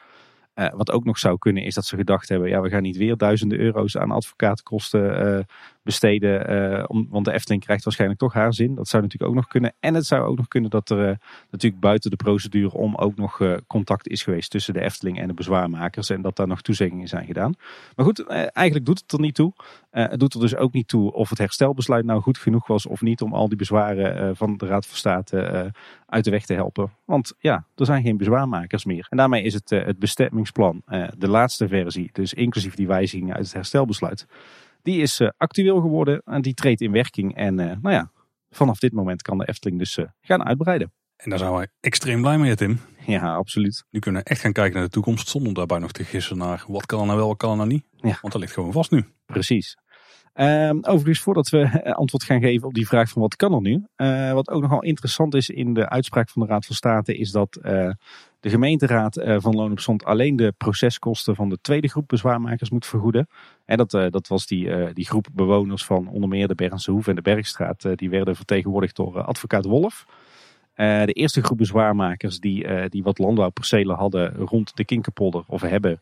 Eh, 0.54 0.68
wat 0.74 0.92
ook 0.92 1.04
nog 1.04 1.18
zou 1.18 1.38
kunnen 1.38 1.64
is 1.64 1.74
dat 1.74 1.86
ze 1.86 1.96
gedacht 1.96 2.30
hebben, 2.30 2.50
ja, 2.50 2.62
we 2.62 2.70
gaan 2.70 2.82
niet 2.82 2.98
weer 2.98 3.18
duizenden 3.18 3.60
euro's 3.60 3.98
aan 3.98 4.12
advocatenkosten 4.12 5.38
eh, 5.38 5.44
besteden. 5.84 6.48
eh, 6.48 6.84
want 7.10 7.26
de 7.26 7.32
Efteling 7.32 7.64
krijgt 7.64 7.84
waarschijnlijk 7.84 8.20
toch 8.20 8.34
haar 8.34 8.54
zin. 8.54 8.76
Dat 8.76 8.88
zou 8.88 9.04
natuurlijk 9.04 9.32
ook 9.32 9.38
nog 9.38 9.48
kunnen. 9.48 9.74
En 9.80 9.94
het 9.94 10.06
zou 10.06 10.24
ook 10.24 10.38
nog 10.38 10.48
kunnen 10.48 10.70
dat 10.70 10.90
er 10.90 11.20
natuurlijk 11.50 11.82
buiten 11.82 12.10
de 12.10 12.16
procedure 12.16 12.78
om 12.78 12.96
ook 12.96 13.16
nog 13.16 13.42
contact 13.68 14.08
is 14.08 14.24
geweest 14.24 14.52
tussen 14.52 14.74
de 14.74 14.82
Efteling 14.82 15.20
en 15.20 15.28
de 15.28 15.34
bezwaarmakers. 15.34 16.10
En 16.10 16.22
dat 16.22 16.36
daar 16.36 16.48
nog 16.48 16.62
toezeggingen 16.62 17.08
zijn 17.08 17.26
gedaan. 17.26 17.54
Maar 17.96 18.06
goed, 18.06 18.28
eigenlijk 18.28 18.86
doet 18.86 19.00
het 19.00 19.12
er 19.12 19.20
niet 19.20 19.36
toe. 19.36 19.54
Eh, 19.92 20.10
het 20.10 20.20
doet 20.20 20.34
er 20.34 20.40
dus 20.40 20.56
ook 20.56 20.74
niet 20.74 20.88
toe 20.88 21.14
of 21.14 21.30
het 21.30 21.38
herstelbesluit 21.38 22.06
nou 22.06 22.22
goed 22.22 22.38
genoeg 22.38 22.68
was 22.68 22.86
of 22.86 23.02
niet 23.02 23.22
om 23.22 23.34
al 23.34 23.48
die 23.48 23.58
bezwaren 23.58 24.18
eh, 24.18 24.30
van 24.34 24.58
de 24.58 24.66
Raad 24.66 24.86
van 24.86 24.98
State 24.98 25.40
eh, 25.40 25.66
uit 26.06 26.24
de 26.24 26.32
weg 26.32 26.46
te 26.46 26.54
helpen. 26.54 26.92
Want 27.06 27.34
ja, 27.40 27.66
er 27.76 27.86
zijn 27.86 28.04
geen 28.04 28.18
bezwaarmakers 28.18 28.86
meer. 28.86 29.08
En 29.10 29.18
daarmee 29.18 29.44
is 29.44 29.54
het, 29.54 29.70
het 29.70 30.00
bestemmingsplan, 30.00 30.84
de 31.18 31.28
laatste 31.28 31.68
versie, 31.68 32.10
dus 32.14 32.34
inclusief 32.34 32.76
die 32.76 32.88
wijzigingen 32.88 33.36
uit 33.36 33.44
het 33.44 33.54
herstelbesluit, 33.54 34.28
die 34.82 35.02
is 35.02 35.22
actueel 35.38 35.82
geworden 35.82 36.22
en 36.26 36.42
die 36.42 36.54
treedt 36.54 36.82
in 36.82 36.92
werking. 36.92 37.36
En 37.36 37.56
nou 37.56 37.92
ja, 37.92 38.12
vanaf 38.50 38.80
dit 38.80 38.94
moment 38.94 39.22
kan 39.22 39.38
de 39.38 39.48
Efteling 39.48 39.80
dus 39.80 40.00
gaan 40.22 40.44
uitbreiden. 40.44 40.92
En 41.16 41.30
daar 41.30 41.40
zijn 41.40 41.54
wij 41.54 41.68
extreem 41.80 42.22
blij 42.22 42.38
mee, 42.38 42.56
Tim. 42.56 42.80
Ja, 43.06 43.36
absoluut. 43.36 43.86
Nu 43.90 44.00
kunnen 44.00 44.24
we 44.24 44.30
echt 44.30 44.42
gaan 44.42 44.52
kijken 44.52 44.74
naar 44.74 44.84
de 44.84 44.90
toekomst 44.90 45.28
zonder 45.28 45.54
daarbij 45.54 45.80
nog 45.80 45.92
te 45.92 46.04
gissen 46.04 46.38
naar 46.38 46.64
wat 46.68 46.86
kan 46.86 47.00
er 47.00 47.06
nou 47.06 47.18
wel, 47.18 47.28
wat 47.28 47.38
kan 47.38 47.50
er 47.52 47.58
nou 47.58 47.70
niet. 47.70 47.86
Ja. 47.96 48.18
Want 48.22 48.34
dat 48.34 48.42
ligt 48.42 48.54
gewoon 48.54 48.72
vast 48.72 48.92
nu. 48.92 49.06
Precies. 49.26 49.78
Ehm, 50.34 50.78
overigens, 50.82 51.20
voordat 51.20 51.50
we 51.50 51.60
eh, 51.60 51.94
antwoord 51.94 52.24
gaan 52.24 52.42
geven 52.42 52.68
op 52.68 52.74
die 52.74 52.88
vraag 52.88 53.10
van 53.10 53.22
wat 53.22 53.36
kan 53.36 53.54
er 53.54 53.62
nu. 53.62 53.84
eh, 53.96 54.34
wat 54.34 54.50
ook 54.50 54.62
nogal 54.62 54.84
interessant 54.84 55.36
is 55.36 55.50
in 55.50 55.74
de 55.74 55.90
uitspraak 55.90 56.30
van 56.30 56.42
de 56.42 56.48
Raad 56.48 56.66
van 56.66 56.76
State 56.76 57.18
is 57.18 57.32
dat 57.32 57.56
eh, 57.56 57.90
de 58.40 58.50
gemeenteraad 58.50 59.22
van 59.24 59.56
Loon 59.56 59.72
op 59.72 59.80
Zand 59.80 60.04
alleen 60.06 60.36
de 60.36 60.54
proceskosten 60.58 61.36
van 61.36 61.50
de 61.50 61.58
tweede 61.62 61.88
groep 61.88 62.08
bezwaarmakers 62.08 62.70
moet 62.70 62.86
vergoeden. 62.86 63.28
En 63.66 63.78
dat, 63.78 63.92
dat 63.92 64.28
was 64.28 64.46
die, 64.46 64.94
die 64.94 65.06
groep 65.06 65.28
bewoners 65.34 65.86
van 65.86 66.08
onder 66.08 66.30
meer 66.30 66.48
de 66.48 66.56
Bergense 66.56 66.92
Hoef 66.92 67.08
en 67.08 67.16
de 67.16 67.22
Bergstraat. 67.22 67.86
die 67.96 68.10
werden 68.10 68.36
vertegenwoordigd 68.36 68.96
door 68.96 69.22
advocaat 69.22 69.66
Wolf. 69.66 70.06
De 70.76 71.14
eerste 71.14 71.44
groep 71.44 71.58
bezwaarmakers 71.58 72.40
die, 72.40 72.90
die 72.90 73.04
wat 73.04 73.20
landbouwpercelen 73.20 73.96
hadden 73.96 74.36
rond 74.36 74.76
de 74.76 74.86
Kinkerpolder 74.86 75.44
of 75.48 75.62
hebben, 75.62 76.02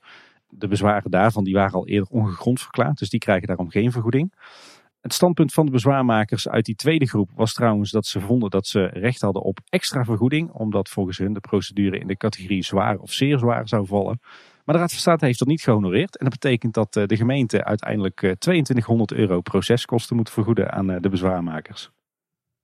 de 0.49 0.67
bezwaren 0.67 1.11
daarvan 1.11 1.43
die 1.43 1.53
waren 1.53 1.73
al 1.73 1.87
eerder 1.87 2.09
ongegrond 2.09 2.61
verklaard. 2.61 2.99
Dus 2.99 3.09
die 3.09 3.19
krijgen 3.19 3.47
daarom 3.47 3.69
geen 3.69 3.91
vergoeding. 3.91 4.33
Het 5.01 5.13
standpunt 5.13 5.53
van 5.53 5.65
de 5.65 5.71
bezwaarmakers 5.71 6.49
uit 6.49 6.65
die 6.65 6.75
tweede 6.75 7.07
groep 7.07 7.29
was 7.35 7.53
trouwens 7.53 7.91
dat 7.91 8.05
ze 8.05 8.19
vonden 8.19 8.49
dat 8.49 8.67
ze 8.67 8.85
recht 8.85 9.21
hadden 9.21 9.41
op 9.41 9.59
extra 9.69 10.03
vergoeding. 10.03 10.51
Omdat 10.51 10.89
volgens 10.89 11.17
hun 11.17 11.33
de 11.33 11.39
procedure 11.39 11.99
in 11.99 12.07
de 12.07 12.17
categorie 12.17 12.63
zwaar 12.63 12.97
of 12.97 13.11
zeer 13.11 13.39
zwaar 13.39 13.67
zou 13.67 13.85
vallen. 13.85 14.19
Maar 14.65 14.75
de 14.75 14.81
Raad 14.81 14.91
van 14.91 14.99
State 14.99 15.25
heeft 15.25 15.39
dat 15.39 15.47
niet 15.47 15.61
gehonoreerd. 15.61 16.17
En 16.17 16.29
dat 16.29 16.39
betekent 16.39 16.73
dat 16.73 16.93
de 16.93 17.15
gemeente 17.15 17.63
uiteindelijk 17.63 18.35
2200 18.39 19.11
euro 19.11 19.41
proceskosten 19.41 20.15
moet 20.15 20.29
vergoeden 20.29 20.71
aan 20.71 20.87
de 20.87 21.09
bezwaarmakers. 21.09 21.91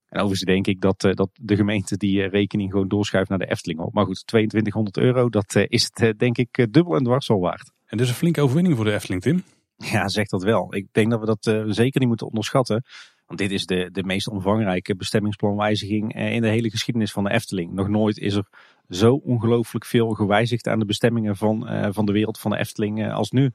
En 0.10 0.22
overigens 0.22 0.42
denk 0.42 0.68
ik 0.68 0.82
dat, 0.82 1.00
dat 1.00 1.30
de 1.34 1.56
gemeente 1.56 1.98
die 1.98 2.28
rekening 2.28 2.72
gewoon 2.72 2.88
doorschuift 2.88 3.30
naar 3.30 3.40
de 3.40 3.50
Efteling 3.50 3.80
op. 3.80 3.94
Maar 3.94 4.06
goed, 4.06 4.28
2200 4.28 4.98
euro, 4.98 5.30
dat 5.30 5.56
is 5.68 5.90
het 5.94 6.20
denk 6.20 6.38
ik 6.38 6.68
dubbel 6.72 6.96
en 6.96 7.04
dwars 7.04 7.30
al 7.30 7.40
waard. 7.40 7.72
En 7.86 7.98
dus 7.98 8.10
een 8.10 8.16
flinke 8.16 8.42
overwinning 8.42 8.76
voor 8.76 8.86
de 8.86 8.94
Efteling, 8.94 9.22
Tim. 9.22 9.44
Ja, 9.78 10.08
zeg 10.08 10.28
dat 10.28 10.44
wel. 10.44 10.76
Ik 10.76 10.88
denk 10.92 11.12
dat 11.12 11.20
we 11.20 11.26
dat 11.26 11.74
zeker 11.76 12.00
niet 12.00 12.10
moeten 12.10 12.28
onderschatten. 12.28 12.84
Want 13.26 13.40
dit 13.40 13.52
is 13.52 13.66
de, 13.66 13.90
de 13.92 14.04
meest 14.04 14.28
omvangrijke 14.28 14.96
bestemmingsplanwijziging 14.96 16.16
in 16.16 16.42
de 16.42 16.48
hele 16.48 16.70
geschiedenis 16.70 17.12
van 17.12 17.24
de 17.24 17.32
Efteling. 17.32 17.74
Nog 17.74 17.88
nooit 17.88 18.18
is 18.18 18.34
er 18.34 18.48
zo 18.90 19.14
ongelooflijk 19.14 19.86
veel 19.86 20.10
gewijzigd 20.10 20.68
aan 20.68 20.80
de 20.80 20.86
bestemmingen 20.86 21.36
van, 21.36 21.74
uh, 21.74 21.88
van 21.92 22.06
de 22.06 22.12
wereld 22.12 22.40
van 22.40 22.52
de 22.52 22.58
Efteling 22.58 23.00
uh, 23.00 23.14
als 23.14 23.32
nu. 23.32 23.52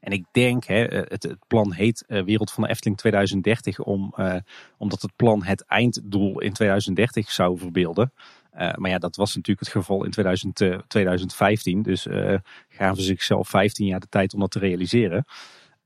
En 0.00 0.12
ik 0.12 0.24
denk, 0.32 0.64
hè, 0.64 0.84
het, 0.84 1.22
het 1.22 1.46
plan 1.46 1.72
heet 1.72 2.04
uh, 2.08 2.22
Wereld 2.22 2.50
van 2.50 2.62
de 2.62 2.68
Efteling 2.68 2.98
2030, 2.98 3.78
om, 3.78 4.14
omdat 4.78 5.02
het 5.02 5.16
plan 5.16 5.42
het 5.42 5.64
einddoel 5.64 6.40
in 6.40 6.52
2030 6.52 7.30
zou 7.30 7.58
verbeelden. 7.58 8.12
maar 8.52 8.90
ja, 8.90 8.98
dat 8.98 9.16
was 9.16 9.34
natuurlijk 9.34 9.66
het 9.66 9.76
geval 9.76 10.04
in 10.04 10.10
2000, 10.10 10.62
2015. 10.86 11.82
Dus 11.82 12.06
gaven 12.68 12.96
ze 12.96 13.02
zichzelf 13.02 13.48
15 13.48 13.86
jaar 13.86 14.00
de 14.00 14.08
tijd 14.08 14.34
om 14.34 14.40
dat 14.40 14.50
te 14.50 14.58
realiseren. 14.58 15.24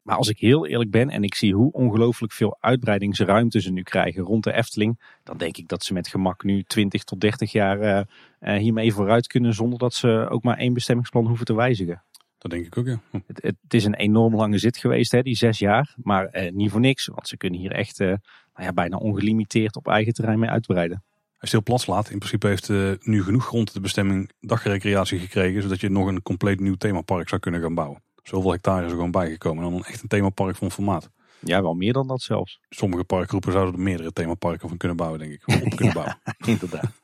Maar 0.03 0.17
als 0.17 0.29
ik 0.29 0.39
heel 0.39 0.67
eerlijk 0.67 0.91
ben 0.91 1.11
en 1.11 1.23
ik 1.23 1.35
zie 1.35 1.55
hoe 1.55 1.73
ongelooflijk 1.73 2.33
veel 2.33 2.57
uitbreidingsruimte 2.61 3.61
ze 3.61 3.73
nu 3.73 3.83
krijgen 3.83 4.23
rond 4.23 4.45
de 4.45 4.53
Efteling, 4.53 5.01
dan 5.23 5.37
denk 5.37 5.57
ik 5.57 5.69
dat 5.69 5.85
ze 5.85 5.93
met 5.93 6.09
gemak 6.09 6.43
nu 6.43 6.63
20 6.63 7.05
tot 7.05 7.21
30 7.21 7.53
jaar 7.53 8.07
hiermee 8.39 8.93
vooruit 8.93 9.27
kunnen 9.27 9.55
zonder 9.55 9.79
dat 9.79 9.95
ze 9.95 10.27
ook 10.31 10.43
maar 10.43 10.59
één 10.59 10.73
bestemmingsplan 10.73 11.27
hoeven 11.27 11.47
te 11.47 11.55
wijzigen. 11.55 12.03
Dat 12.45 12.53
denk 12.53 12.67
ik 12.67 12.79
ook, 12.79 12.87
ja. 12.87 13.01
Het, 13.27 13.43
het, 13.43 13.75
is 13.75 13.85
een 13.85 13.95
enorm 13.95 14.35
lange 14.35 14.59
zit 14.59 14.77
geweest, 14.77 15.13
hè, 15.13 15.23
die 15.23 15.37
zes 15.37 15.59
jaar. 15.59 15.95
Maar 16.03 16.27
eh, 16.27 16.53
niet 16.53 16.71
voor 16.71 16.81
niks, 16.81 17.07
want 17.07 17.29
ze 17.29 17.37
kunnen 17.37 17.61
hier 17.61 17.73
echt 17.73 17.99
nou 17.99 18.19
ja, 18.55 18.73
bijna 18.73 18.97
ongelimiteerd 18.97 19.77
op 19.77 19.89
eigen 19.89 20.13
terrein 20.13 20.39
mee 20.39 20.51
uitbreiden. 20.51 21.03
Als 21.39 21.51
je 21.51 21.57
heel 21.57 21.65
plat 21.65 21.81
slaat, 21.81 22.11
in 22.11 22.19
principe 22.19 22.47
heeft 22.47 22.69
nu 23.07 23.23
genoeg 23.23 23.47
grond 23.47 23.73
de 23.73 23.81
bestemming 23.81 24.31
dagrecreatie 24.41 25.19
gekregen, 25.19 25.63
zodat 25.63 25.81
je 25.81 25.89
nog 25.89 26.07
een 26.07 26.23
compleet 26.23 26.61
nieuw 26.61 26.75
themapark 26.75 27.29
zou 27.29 27.41
kunnen 27.41 27.61
gaan 27.61 27.75
bouwen. 27.75 28.03
Zoveel 28.23 28.51
hectare 28.51 28.85
is 28.85 28.91
er 28.91 28.97
gewoon 28.97 29.11
bijgekomen. 29.11 29.65
En 29.65 29.71
dan 29.71 29.85
echt 29.85 30.03
een 30.03 30.09
themapark 30.09 30.57
van 30.57 30.71
formaat. 30.71 31.11
Ja, 31.41 31.63
wel 31.63 31.75
meer 31.75 31.93
dan 31.93 32.07
dat 32.07 32.21
zelfs. 32.23 32.61
Sommige 32.69 33.05
parkgroepen 33.05 33.53
zouden 33.53 33.75
er 33.75 33.81
meerdere 33.81 34.13
themaparken 34.13 34.69
van 34.69 34.77
kunnen 34.77 34.97
bouwen, 34.97 35.19
denk 35.19 35.33
ik. 35.33 35.43
Op 35.65 35.77
kunnen 35.77 35.95
bouwen. 36.03 36.19
inderdaad. 36.47 37.04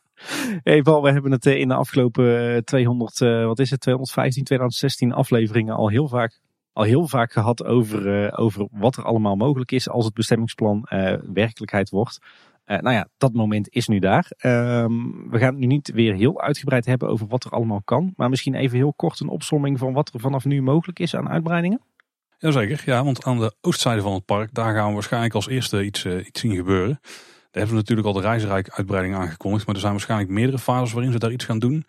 Hey 0.62 0.82
Paul, 0.82 1.02
we 1.02 1.10
hebben 1.10 1.32
het 1.32 1.46
eh, 1.46 1.58
in 1.58 1.68
de 1.68 1.74
afgelopen 1.74 2.64
200, 2.64 3.20
eh, 3.20 3.44
wat 3.44 3.58
is 3.58 3.70
het, 3.70 3.80
215, 3.80 4.44
2016 4.44 5.12
afleveringen 5.12 5.74
al 5.74 5.88
heel 5.88 6.08
vaak, 6.08 6.40
al 6.72 6.82
heel 6.82 7.08
vaak 7.08 7.32
gehad 7.32 7.64
over, 7.64 8.32
over 8.38 8.68
wat 8.70 8.96
er 8.96 9.04
allemaal 9.04 9.36
mogelijk 9.36 9.72
is 9.72 9.88
als 9.88 10.04
het 10.04 10.14
bestemmingsplan 10.14 10.86
werkelijkheid 11.32 11.90
wordt. 11.90 12.18
Nou 12.64 12.90
ja, 12.90 13.08
dat 13.18 13.32
moment 13.32 13.68
is 13.68 13.88
nu 13.88 13.98
daar. 13.98 14.30
Ehm, 14.36 14.92
we 15.30 15.38
gaan 15.38 15.50
het 15.50 15.58
nu 15.58 15.66
niet 15.66 15.92
weer 15.92 16.14
heel 16.14 16.40
uitgebreid 16.40 16.86
hebben 16.86 17.08
over 17.08 17.26
wat 17.26 17.44
er 17.44 17.50
allemaal 17.50 17.82
kan. 17.84 18.12
Maar 18.16 18.28
misschien 18.28 18.54
even 18.54 18.76
heel 18.76 18.92
kort 18.92 19.20
een 19.20 19.28
opsomming 19.28 19.78
van 19.78 19.92
wat 19.92 20.10
er 20.14 20.20
vanaf 20.20 20.44
nu 20.44 20.62
mogelijk 20.62 20.98
is 20.98 21.14
aan 21.14 21.28
uitbreidingen. 21.28 21.80
Jazeker, 22.38 22.82
ja, 22.84 23.04
want 23.04 23.24
aan 23.24 23.38
de 23.38 23.54
oostzijde 23.60 24.02
van 24.02 24.12
het 24.12 24.24
park, 24.24 24.54
daar 24.54 24.74
gaan 24.74 24.88
we 24.88 24.94
waarschijnlijk 24.94 25.34
als 25.34 25.48
eerste 25.48 25.84
iets, 25.84 26.06
iets 26.06 26.40
zien 26.40 26.54
gebeuren. 26.54 27.00
Daar 27.50 27.62
hebben 27.62 27.70
we 27.70 27.80
natuurlijk 27.80 28.06
al 28.06 28.12
de 28.12 28.28
reisrijk 28.28 28.70
uitbreiding 28.70 29.14
aangekondigd. 29.14 29.66
Maar 29.66 29.74
er 29.74 29.80
zijn 29.80 29.92
waarschijnlijk 29.92 30.30
meerdere 30.30 30.58
fases 30.58 30.92
waarin 30.92 31.12
ze 31.12 31.18
daar 31.18 31.32
iets 31.32 31.44
gaan 31.44 31.58
doen. 31.58 31.84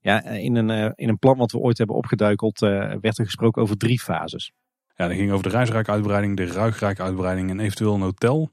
Ja, 0.00 0.22
in 0.24 0.56
een, 0.56 0.68
uh, 0.68 0.90
in 0.94 1.08
een 1.08 1.18
plan 1.18 1.36
wat 1.36 1.52
we 1.52 1.58
ooit 1.58 1.78
hebben 1.78 1.96
opgeduikeld 1.96 2.58
werd 2.58 3.18
er 3.18 3.24
gesproken 3.24 3.62
over 3.62 3.76
drie 3.76 4.00
fases. 4.00 4.52
Ja, 4.94 5.06
dat 5.06 5.16
ging 5.16 5.30
over 5.30 5.42
de 5.42 5.56
reisrijk 5.56 5.88
uitbreiding, 5.88 6.36
de 6.36 6.46
ruigrijk 6.46 7.00
uitbreiding 7.00 7.50
en 7.50 7.60
eventueel 7.60 7.94
een 7.94 8.00
hotel. 8.00 8.50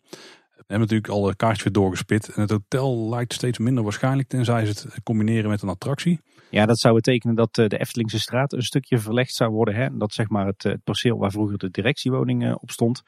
We 0.66 0.74
hebben 0.74 0.88
natuurlijk 0.96 1.14
al 1.14 1.22
de 1.22 1.36
kaartjes 1.36 1.64
weer 1.64 1.74
doorgespit. 1.74 2.30
En 2.30 2.42
het 2.42 2.50
hotel 2.50 3.10
lijkt 3.10 3.34
steeds 3.34 3.58
minder 3.58 3.84
waarschijnlijk, 3.84 4.28
tenzij 4.28 4.66
ze 4.66 4.72
het 4.72 5.04
combineren 5.04 5.50
met 5.50 5.62
een 5.62 5.70
attractie. 5.70 6.20
Ja, 6.50 6.66
dat 6.66 6.80
zou 6.80 6.96
betekenen 6.96 7.36
dat 7.36 7.58
eh, 7.58 7.68
de 7.68 7.78
Eftelingse 7.78 8.20
straat 8.20 8.54
een 8.54 8.64
stukje 8.64 8.98
verlegd 8.98 9.34
zou 9.34 9.52
worden. 9.52 9.76
Hè? 9.76 9.98
Dat 9.98 10.14
zeg 10.14 10.30
maar 10.30 10.46
het, 10.46 10.64
het 10.64 10.84
perceel 10.84 11.18
waar 11.18 11.32
vroeger 11.32 11.58
de 11.58 11.70
directiewoning 11.70 12.46
eh, 12.46 12.56
op 12.60 12.72
stond, 12.72 13.02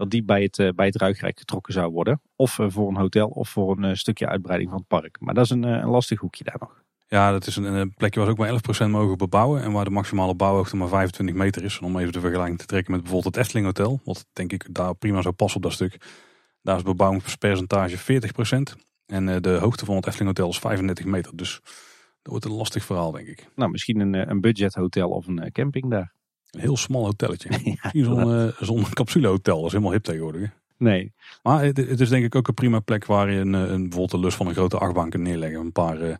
dat 0.00 0.10
die 0.10 0.24
bij 0.24 0.42
het, 0.42 0.58
eh, 0.58 0.68
bij 0.74 0.86
het 0.86 0.96
Ruigrijk 0.96 1.38
getrokken 1.38 1.72
zou 1.72 1.92
worden. 1.92 2.20
Of 2.36 2.58
voor 2.66 2.88
een 2.88 2.96
hotel 2.96 3.28
of 3.28 3.48
voor 3.48 3.78
een 3.78 3.96
stukje 3.96 4.28
uitbreiding 4.28 4.70
van 4.70 4.78
het 4.78 4.88
park. 4.88 5.16
Maar 5.20 5.34
dat 5.34 5.44
is 5.44 5.50
een, 5.50 5.62
een 5.62 5.88
lastig 5.88 6.20
hoekje 6.20 6.44
daar 6.44 6.56
nog. 6.60 6.82
Ja, 7.06 7.30
dat 7.30 7.46
is 7.46 7.56
een, 7.56 7.64
een 7.64 7.94
plekje 7.94 8.20
waar 8.20 8.28
ze 8.28 8.34
ook 8.34 8.62
maar 8.68 8.86
11% 8.86 8.90
mogen 8.90 9.18
bebouwen. 9.18 9.62
En 9.62 9.72
waar 9.72 9.84
de 9.84 9.90
maximale 9.90 10.34
bouwhoogte 10.34 10.76
maar 10.76 10.88
25 10.88 11.36
meter 11.36 11.64
is. 11.64 11.78
Om 11.78 11.98
even 11.98 12.12
de 12.12 12.20
vergelijking 12.20 12.58
te 12.58 12.66
trekken 12.66 12.92
met 12.92 13.00
bijvoorbeeld 13.00 13.34
het 13.34 13.44
Efteling 13.44 13.66
Hotel. 13.66 14.00
Wat 14.04 14.26
denk 14.32 14.52
ik 14.52 14.74
daar 14.74 14.94
prima 14.94 15.22
zou 15.22 15.34
passen 15.34 15.56
op 15.56 15.62
dat 15.62 15.72
stuk. 15.72 15.96
Daar 16.62 16.76
is 16.76 16.82
bebouwingspercentage 16.82 17.98
40%. 17.98 18.80
En 19.06 19.28
eh, 19.28 19.40
de 19.40 19.50
hoogte 19.50 19.84
van 19.84 19.96
het 19.96 20.06
Efteling 20.06 20.36
Hotel 20.36 20.50
is 20.52 20.58
35 20.58 21.04
meter. 21.04 21.36
Dus 21.36 21.60
dat 22.22 22.32
wordt 22.32 22.44
een 22.44 22.52
lastig 22.52 22.84
verhaal, 22.84 23.10
denk 23.10 23.26
ik. 23.26 23.48
Nou, 23.54 23.70
misschien 23.70 24.00
een, 24.00 24.14
eh, 24.14 24.28
een 24.28 24.40
budgethotel 24.40 25.10
of 25.10 25.26
een 25.26 25.38
eh, 25.38 25.50
camping 25.50 25.90
daar. 25.90 26.14
Een 26.50 26.60
heel 26.60 26.76
smal 26.76 27.04
hotelletje. 27.04 27.50
ja, 27.82 27.90
zo'n 28.60 28.78
uh, 28.78 28.90
capsulehotel. 28.90 29.56
Dat 29.56 29.66
is 29.66 29.72
helemaal 29.72 29.92
hip 29.92 30.02
tegenwoordig. 30.02 30.50
Nee. 30.76 31.12
Maar 31.42 31.64
het, 31.64 31.76
het, 31.76 32.00
is 32.00 32.08
denk 32.08 32.24
ik 32.24 32.34
ook 32.34 32.48
een 32.48 32.54
prima 32.54 32.80
plek 32.80 33.04
waar 33.04 33.30
je 33.30 33.40
een, 33.40 33.52
een, 33.52 33.80
bijvoorbeeld 33.82 34.10
de 34.10 34.18
lus 34.18 34.34
van 34.34 34.46
een 34.46 34.54
grote 34.54 34.78
achtbaan 34.78 35.10
kunt 35.10 35.22
neerleggen. 35.22 35.60
Een 35.60 35.72
paar, 35.72 36.00
uh, 36.00 36.14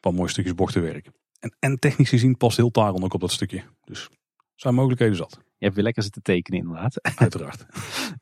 paar 0.00 0.14
mooie 0.14 0.28
stukjes 0.28 0.54
bochtenwerk. 0.54 1.08
En, 1.40 1.56
en 1.58 1.78
technisch 1.78 2.08
gezien 2.08 2.36
past 2.36 2.56
heel 2.56 2.70
Taron 2.70 3.04
ook 3.04 3.14
op 3.14 3.20
dat 3.20 3.32
stukje. 3.32 3.62
Dus 3.84 4.08
zijn 4.54 4.74
mogelijkheden 4.74 5.16
zat. 5.16 5.32
Je 5.32 5.64
hebt 5.64 5.74
weer 5.74 5.84
lekker 5.84 6.02
zitten 6.02 6.22
tekenen 6.22 6.60
inderdaad. 6.60 7.00
Uiteraard. 7.16 7.66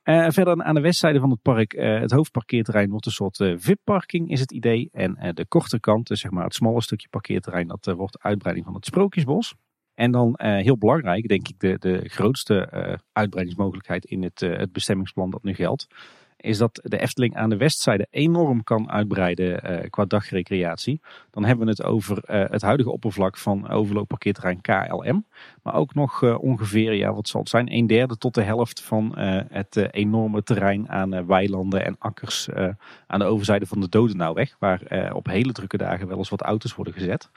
uh, 0.05 0.31
verder 0.31 0.63
aan 0.63 0.75
de 0.75 0.81
westzijde 0.81 1.21
van 1.21 1.31
het 1.31 1.43
park, 1.43 1.75
uh, 1.75 2.01
het 2.01 2.11
hoofdparkeerterrein 2.11 2.91
wordt 2.91 3.07
een 3.07 3.13
soort 3.13 3.39
uh, 3.39 3.55
VIP-parking 3.59 4.31
is 4.31 4.41
het 4.41 4.53
idee. 4.53 4.89
En 4.93 5.33
de 5.35 5.47
korte 5.47 5.81
kant, 5.81 6.07
dus 6.07 6.21
zeg 6.21 6.31
maar 6.31 6.45
het 6.45 6.55
smalle 6.55 6.83
stukje 6.83 7.09
parkeerterrein, 7.09 7.67
dat 7.67 7.95
wordt 7.97 8.23
uitbreiding 8.23 8.67
van 8.67 8.75
het 8.75 8.87
Sprookjesbos. 8.87 9.55
En 9.95 10.11
dan 10.11 10.35
heel 10.39 10.79
belangrijk, 10.79 11.29
denk 11.29 11.49
ik, 11.49 11.61
de, 11.61 11.77
de 11.79 12.09
grootste 12.09 12.69
uitbreidingsmogelijkheid 13.13 14.05
in 14.05 14.23
het, 14.23 14.41
het 14.41 14.73
bestemmingsplan 14.73 15.31
dat 15.31 15.43
nu 15.43 15.55
geldt 15.55 15.87
is 16.43 16.59
dat 16.59 16.81
de 16.83 16.99
Efteling 16.99 17.37
aan 17.37 17.51
de 17.51 17.57
westzijde 17.57 18.07
enorm 18.11 18.65
kan 18.65 18.91
uitbreiden 18.91 19.91
qua 19.91 20.05
dagrecreatie. 20.05 21.01
Dan 21.31 21.45
hebben 21.45 21.65
we 21.65 21.71
het 21.71 21.83
over 21.83 22.19
het 22.27 22.63
huidige 22.63 22.91
oppervlak 22.91 23.39
van 23.39 23.69
overloopparkeerterrein 23.69 24.61
KLM. 24.61 25.25
Maar 25.63 25.75
ook 25.75 25.95
nog 25.95 26.39
ongeveer, 26.39 26.93
ja, 26.93 27.13
wat 27.13 27.29
zal 27.29 27.41
het 27.41 27.49
zijn, 27.49 27.73
een 27.73 27.87
derde 27.87 28.19
tot 28.19 28.35
de 28.35 28.43
helft 28.43 28.81
van 28.81 29.19
het 29.49 29.77
enorme 29.91 30.43
terrein 30.43 30.89
aan 30.89 31.27
weilanden 31.27 31.85
en 31.85 31.97
akkers 31.99 32.49
aan 33.07 33.19
de 33.19 33.25
overzijde 33.25 33.67
van 33.67 33.81
de 33.81 33.89
Dodenauweg. 33.89 34.57
Waar 34.59 35.13
op 35.15 35.27
hele 35.27 35.53
drukke 35.53 35.77
dagen 35.77 36.09
wel 36.09 36.19
eens 36.19 36.29
wat 36.29 36.43
auto's 36.43 36.75
worden 36.75 36.95
gezet. 36.95 37.31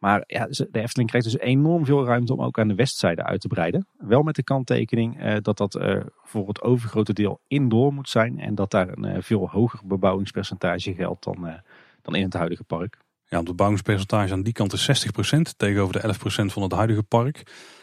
Maar 0.00 0.24
ja, 0.26 0.46
de 0.46 0.68
Efteling 0.72 1.08
krijgt 1.08 1.30
dus 1.30 1.38
enorm 1.38 1.84
veel 1.84 2.04
ruimte 2.04 2.32
om 2.32 2.42
ook 2.42 2.58
aan 2.58 2.68
de 2.68 2.74
westzijde 2.74 3.24
uit 3.24 3.40
te 3.40 3.48
breiden. 3.48 3.86
Wel 3.98 4.22
met 4.22 4.34
de 4.34 4.42
kanttekening 4.42 5.24
uh, 5.24 5.36
dat 5.42 5.56
dat 5.56 5.74
uh, 5.74 6.00
voor 6.22 6.48
het 6.48 6.62
overgrote 6.62 7.12
deel 7.12 7.40
indoor 7.46 7.92
moet 7.92 8.08
zijn. 8.08 8.38
En 8.38 8.54
dat 8.54 8.70
daar 8.70 8.88
een 8.88 9.16
uh, 9.16 9.22
veel 9.22 9.48
hoger 9.48 9.80
bebouwingspercentage 9.84 10.94
geldt 10.94 11.24
dan, 11.24 11.60
dan 12.02 12.14
in 12.14 12.22
het 12.22 12.34
huidige 12.34 12.64
park. 12.64 12.98
Ja, 13.26 13.36
het 13.36 13.46
bebouwingspercentage 13.46 14.32
aan 14.32 14.42
die 14.42 14.52
kant 14.52 14.72
is 14.72 15.06
60% 15.06 15.40
tegenover 15.56 16.00
de 16.00 16.14
11% 16.14 16.52
van 16.52 16.62
het 16.62 16.72
huidige 16.72 17.02
park. 17.02 17.42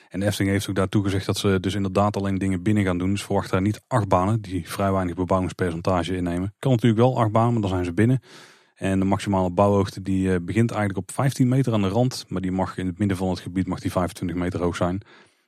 En 0.10 0.20
de 0.20 0.26
Efteling 0.26 0.52
heeft 0.52 0.70
ook 0.70 0.76
daartoe 0.76 1.04
gezegd 1.04 1.26
dat 1.26 1.38
ze 1.38 1.58
dus 1.60 1.76
inderdaad 1.76 2.18
alleen 2.18 2.38
dingen 2.38 2.64
binnen 2.64 2.84
gaan 2.84 2.98
doen. 2.98 3.10
Dus 3.10 3.24
verwacht 3.24 3.50
daar 3.50 3.62
niet 3.62 3.82
acht 3.88 4.08
banen 4.08 4.42
die 4.42 4.70
vrij 4.70 4.92
weinig 4.92 5.16
bebouwingspercentage 5.16 6.16
innemen. 6.16 6.54
Kan 6.60 6.72
natuurlijk 6.72 7.02
wel 7.02 7.20
acht 7.20 7.32
banen, 7.32 7.52
maar 7.52 7.62
dan 7.62 7.70
zijn 7.70 7.86
ze 7.86 7.94
binnen. 7.94 8.22
En 8.78 9.00
de 9.00 9.06
maximale 9.06 9.50
bouwhoogte 9.50 10.02
die 10.02 10.34
eh, 10.34 10.40
begint 10.42 10.72
eigenlijk 10.72 11.00
op 11.00 11.16
15 11.16 11.48
meter 11.48 11.74
aan 11.74 11.82
de 11.82 11.88
rand. 11.88 12.26
Maar 12.28 12.42
die 12.42 12.52
mag 12.52 12.78
in 12.78 12.86
het 12.86 12.98
midden 13.00 13.18
van 13.18 13.30
het 13.30 13.40
gebied 13.40 13.68
mag 13.68 13.80
die 13.80 13.92
25 13.92 14.38
meter 14.38 14.62
hoog 14.62 14.76
zijn. 14.76 15.02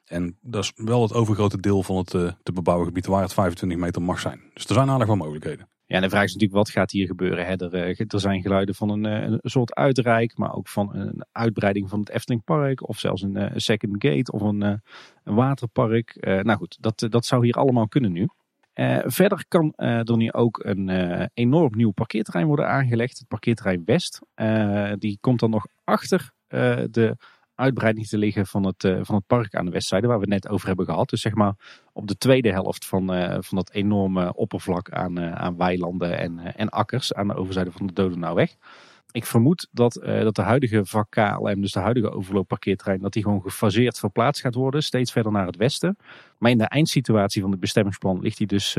En 0.06 0.38
dat 0.42 0.64
is 0.64 0.74
wel 0.76 1.02
het 1.02 1.14
overgrote 1.14 1.60
deel 1.60 1.84
van 1.84 1.98
het 1.98 2.14
eh, 2.14 2.32
te 2.44 2.52
bebouwen 2.52 2.88
gebied 2.88 3.06
waar 3.06 3.22
het 3.22 3.34
25 3.34 3.78
meter 3.78 4.02
mag 4.02 4.20
zijn. 4.20 4.42
Dus 4.54 4.66
er 4.66 4.74
zijn 4.74 4.90
aardig 4.90 5.08
wat 5.08 5.18
mogelijkheden. 5.18 5.70
Ja, 5.86 5.96
en 5.96 6.02
de 6.02 6.10
vraag 6.10 6.24
is 6.24 6.34
natuurlijk 6.34 6.60
wat 6.60 6.70
gaat 6.70 6.92
hier 6.92 7.08
gebeuren. 7.08 7.46
Hè? 7.46 7.56
Er, 7.56 7.74
eh, 7.74 8.06
er 8.08 8.20
zijn 8.20 8.42
geluiden 8.42 8.76
van 8.76 8.90
een, 8.90 9.04
een, 9.04 9.40
soort 9.44 9.74
uitrijk, 9.74 10.38
maar 10.38 10.54
ook 10.54 10.68
van 10.68 10.96
een 10.96 11.26
uitbreiding 11.32 11.90
van 11.90 12.00
het 12.00 12.10
Eftelingpark. 12.10 12.88
Of 12.88 13.00
zelfs 13.00 13.22
een, 13.22 13.52
second 13.56 13.96
gate 14.04 14.32
of 14.32 14.42
een, 14.42 14.62
een 14.62 15.36
waterpark. 15.36 16.18
nou 16.20 16.58
goed, 16.58 16.78
dat, 16.80 17.08
dat 17.10 17.26
zou 17.26 17.46
hier 17.46 17.56
allemaal 17.56 17.88
kunnen 17.88 18.12
nu. 18.12 18.28
Uh, 18.74 19.00
verder 19.06 19.46
kan 19.48 19.74
uh, 19.78 20.10
er 20.10 20.18
nu 20.18 20.32
ook 20.32 20.64
een 20.64 20.88
uh, 20.88 21.26
enorm 21.34 21.76
nieuw 21.76 21.92
parkeerterrein 21.92 22.48
worden 22.48 22.68
aangelegd. 22.68 23.18
Het 23.18 23.28
parkeerterrein 23.28 23.82
West. 23.86 24.20
die 24.98 25.18
komt 25.22 25.40
dan 25.40 25.50
nog 25.50 25.68
achter 25.84 26.32
de 26.48 27.16
uitbreiding 27.56 28.08
te 28.08 28.18
liggen 28.18 28.46
van 28.46 28.66
het, 28.66 28.82
van 29.02 29.16
het 29.16 29.28
park 29.28 29.56
aan 29.56 29.66
de 29.66 29.72
westzijde. 29.72 30.08
Waar 30.08 30.20
we 30.20 30.34
het 30.34 30.44
net 30.44 30.50
over 30.50 30.68
hebben 30.68 30.86
gehad. 30.86 31.10
Dus 31.10 31.22
zeg 31.22 31.34
maar 31.34 31.84
op 31.94 32.08
de 32.08 32.18
tweede 32.18 32.52
helft 32.52 32.86
van, 32.86 33.08
van 33.44 33.58
dat 33.58 33.72
enorme 33.72 34.36
oppervlak 34.36 34.90
aan, 34.90 35.20
aan 35.20 35.58
weilanden 35.58 36.18
en, 36.18 36.56
en 36.56 36.70
akkers. 36.70 37.14
Aan 37.14 37.28
de 37.28 37.36
overzijde 37.36 37.72
van 37.72 37.88
de 37.88 37.94
Dodenauweg. 37.94 38.56
Ik 39.12 39.26
vermoed 39.26 39.68
dat, 39.72 39.94
dat 40.04 40.36
de 40.36 40.42
huidige 40.42 40.86
vak 40.86 41.10
KLM, 41.10 41.62
dus 41.62 41.72
de 41.72 41.80
huidige 41.80 42.12
overloopparkeerterrein, 42.12 43.02
dat 43.02 43.14
die 43.14 43.24
gewoon 43.24 43.42
gefaseerd 43.42 44.00
verplaatst 44.00 44.42
gaat 44.42 44.56
worden, 44.56 44.84
steeds 44.84 45.12
verder 45.12 45.32
naar 45.32 45.46
het 45.46 45.56
westen. 45.56 45.98
Maar 46.38 46.52
in 46.52 46.58
de 46.58 46.68
eindsituatie 46.68 47.42
van 47.42 47.52
het 47.52 47.60
bestemmingsplan 47.60 48.20
ligt 48.20 48.38
hij 48.38 48.48
dus 48.48 48.78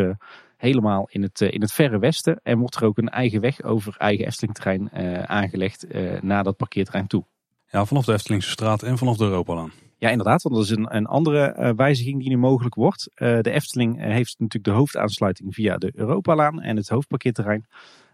helemaal 0.57 1.09
in 1.11 1.23
het, 1.23 1.41
in 1.41 1.61
het 1.61 1.73
verre 1.73 1.99
westen. 1.99 2.41
En 2.43 2.59
wordt 2.59 2.77
er 2.77 2.85
ook 2.85 2.99
een 2.99 3.09
eigen 3.09 3.41
weg 3.41 3.63
over 3.63 3.95
eigen 3.99 4.27
Eftelingterrein 4.27 4.91
aangelegd 5.29 5.87
naar 6.23 6.45
dat 6.45 6.57
parkeerterrein 6.57 7.07
toe. 7.07 7.25
Ja, 7.71 7.85
vanaf 7.85 8.05
de 8.05 8.13
Eftelingse 8.13 8.51
straat 8.51 8.83
en 8.83 8.99
vanaf 8.99 9.17
de 9.17 9.25
Europalaan. 9.25 9.73
Ja, 10.01 10.11
inderdaad, 10.11 10.43
want 10.43 10.55
dat 10.55 10.65
is 10.65 10.71
een, 10.71 10.97
een 10.97 11.07
andere 11.07 11.75
wijziging 11.77 12.21
die 12.21 12.29
nu 12.29 12.37
mogelijk 12.37 12.75
wordt. 12.75 13.11
De 13.15 13.51
Efteling 13.51 14.01
eh, 14.01 14.11
heeft 14.11 14.35
natuurlijk 14.39 14.65
de 14.65 14.79
hoofdaansluiting 14.79 15.55
via 15.55 15.77
de 15.77 15.93
Europalaan 15.95 16.61
en 16.61 16.77
het 16.77 16.89
hoofdparkeerterrein. 16.89 17.67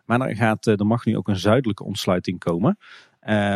Maar 0.07 0.21
er, 0.21 0.37
gaat, 0.37 0.67
er 0.67 0.87
mag 0.87 1.05
nu 1.05 1.17
ook 1.17 1.29
een 1.29 1.37
zuidelijke 1.37 1.85
ontsluiting 1.85 2.39
komen. 2.39 2.79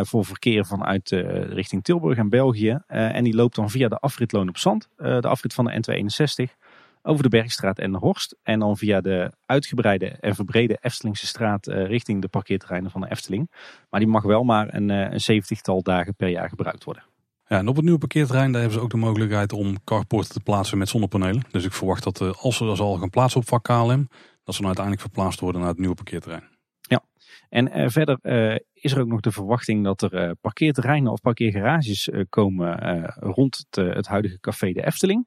voor 0.00 0.24
verkeer 0.24 0.66
vanuit 0.66 1.10
richting 1.48 1.84
Tilburg 1.84 2.18
en 2.18 2.28
België. 2.28 2.78
en 2.86 3.24
die 3.24 3.34
loopt 3.34 3.54
dan 3.54 3.70
via 3.70 3.88
de 3.88 3.98
afritloon 3.98 4.48
op 4.48 4.58
Zand, 4.58 4.88
de 4.96 5.28
afrit 5.28 5.54
van 5.54 5.64
de 5.64 5.72
N261 5.72 6.56
over 7.02 7.22
de 7.22 7.28
Bergstraat 7.28 7.78
en 7.78 7.92
de 7.92 7.98
Horst. 7.98 8.36
En 8.42 8.58
dan 8.58 8.76
via 8.76 9.00
de 9.00 9.32
uitgebreide 9.46 10.06
en 10.06 10.34
verbrede 10.34 10.78
Eftelingse 10.80 11.26
straat 11.26 11.66
richting 11.66 12.22
de 12.22 12.28
parkeerterreinen 12.28 12.90
van 12.90 13.00
de 13.00 13.10
Efteling. 13.10 13.50
Maar 13.90 14.00
die 14.00 14.08
mag 14.08 14.22
wel 14.22 14.44
maar 14.44 14.74
een, 14.74 14.88
een 14.88 15.20
zeventigtal 15.20 15.82
dagen 15.82 16.14
per 16.14 16.28
jaar 16.28 16.48
gebruikt 16.48 16.84
worden. 16.84 17.04
Ja, 17.50 17.58
en 17.58 17.68
op 17.68 17.74
het 17.74 17.84
nieuwe 17.84 17.98
parkeerterrein 17.98 18.52
daar 18.52 18.60
hebben 18.60 18.78
ze 18.78 18.84
ook 18.84 18.90
de 18.90 18.96
mogelijkheid 18.96 19.52
om 19.52 19.84
carporten 19.84 20.32
te 20.32 20.40
plaatsen 20.40 20.78
met 20.78 20.88
zonnepanelen. 20.88 21.42
Dus 21.50 21.64
ik 21.64 21.72
verwacht 21.72 22.04
dat 22.04 22.20
als 22.36 22.56
ze 22.56 22.64
er 22.64 22.76
zal 22.76 22.96
gaan 22.96 23.10
plaatsen 23.10 23.40
op 23.40 23.48
vak 23.48 23.62
KLM, 23.62 24.08
dat 24.44 24.54
ze 24.54 24.60
dan 24.60 24.66
uiteindelijk 24.66 25.06
verplaatst 25.06 25.40
worden 25.40 25.60
naar 25.60 25.70
het 25.70 25.78
nieuwe 25.78 25.94
parkeerterrein. 25.94 26.48
Ja, 26.80 27.02
en 27.48 27.78
uh, 27.78 27.88
verder 27.88 28.18
uh, 28.22 28.56
is 28.72 28.92
er 28.92 29.00
ook 29.00 29.08
nog 29.08 29.20
de 29.20 29.32
verwachting 29.32 29.84
dat 29.84 30.02
er 30.02 30.36
parkeerterreinen 30.36 31.12
of 31.12 31.20
parkeergarages 31.20 32.10
komen 32.28 33.04
rond 33.14 33.56
het, 33.56 33.94
het, 33.94 34.06
huidige 34.06 34.40
café 34.40 34.72
de 34.72 34.86
Efteling. 34.86 35.26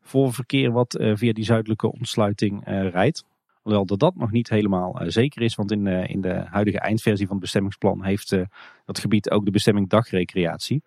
Voor 0.00 0.32
verkeer 0.32 0.72
wat 0.72 0.96
via 1.14 1.32
die 1.32 1.44
zuidelijke 1.44 1.92
ontsluiting 1.92 2.62
rijdt. 2.64 3.24
Hoewel 3.62 3.86
dat 3.86 3.98
dat 3.98 4.16
nog 4.16 4.30
niet 4.30 4.48
helemaal 4.48 5.00
zeker 5.06 5.42
is, 5.42 5.54
want 5.54 5.70
in, 5.70 5.86
in 5.86 6.20
de 6.20 6.44
huidige 6.46 6.78
eindversie 6.78 7.26
van 7.26 7.34
het 7.34 7.44
bestemmingsplan 7.44 8.04
heeft 8.04 8.36
dat 8.84 8.98
gebied 8.98 9.30
ook 9.30 9.44
de 9.44 9.50
bestemming 9.50 9.88
dagrecreatie. 9.88 10.82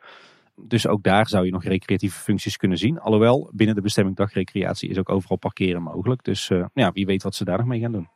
Dus 0.62 0.88
ook 0.88 1.04
daar 1.04 1.28
zou 1.28 1.46
je 1.46 1.52
nog 1.52 1.64
recreatieve 1.64 2.20
functies 2.20 2.58
kunnen 2.58 2.78
zien. 2.78 3.00
Alhoewel, 3.00 3.52
binnen 3.54 3.76
de 3.76 3.82
bestemming 3.82 4.16
dagrecreatie 4.16 4.90
is 4.90 4.98
ook 4.98 5.10
overal 5.10 5.38
parkeren 5.38 5.82
mogelijk. 5.82 6.24
Dus 6.24 6.50
uh, 6.50 6.66
ja, 6.74 6.92
wie 6.92 7.06
weet 7.06 7.24
wat 7.24 7.36
ze 7.36 7.46
daar 7.46 7.58
nog 7.58 7.68
mee 7.68 7.80
gaan 7.80 7.92
doen. 7.92 8.10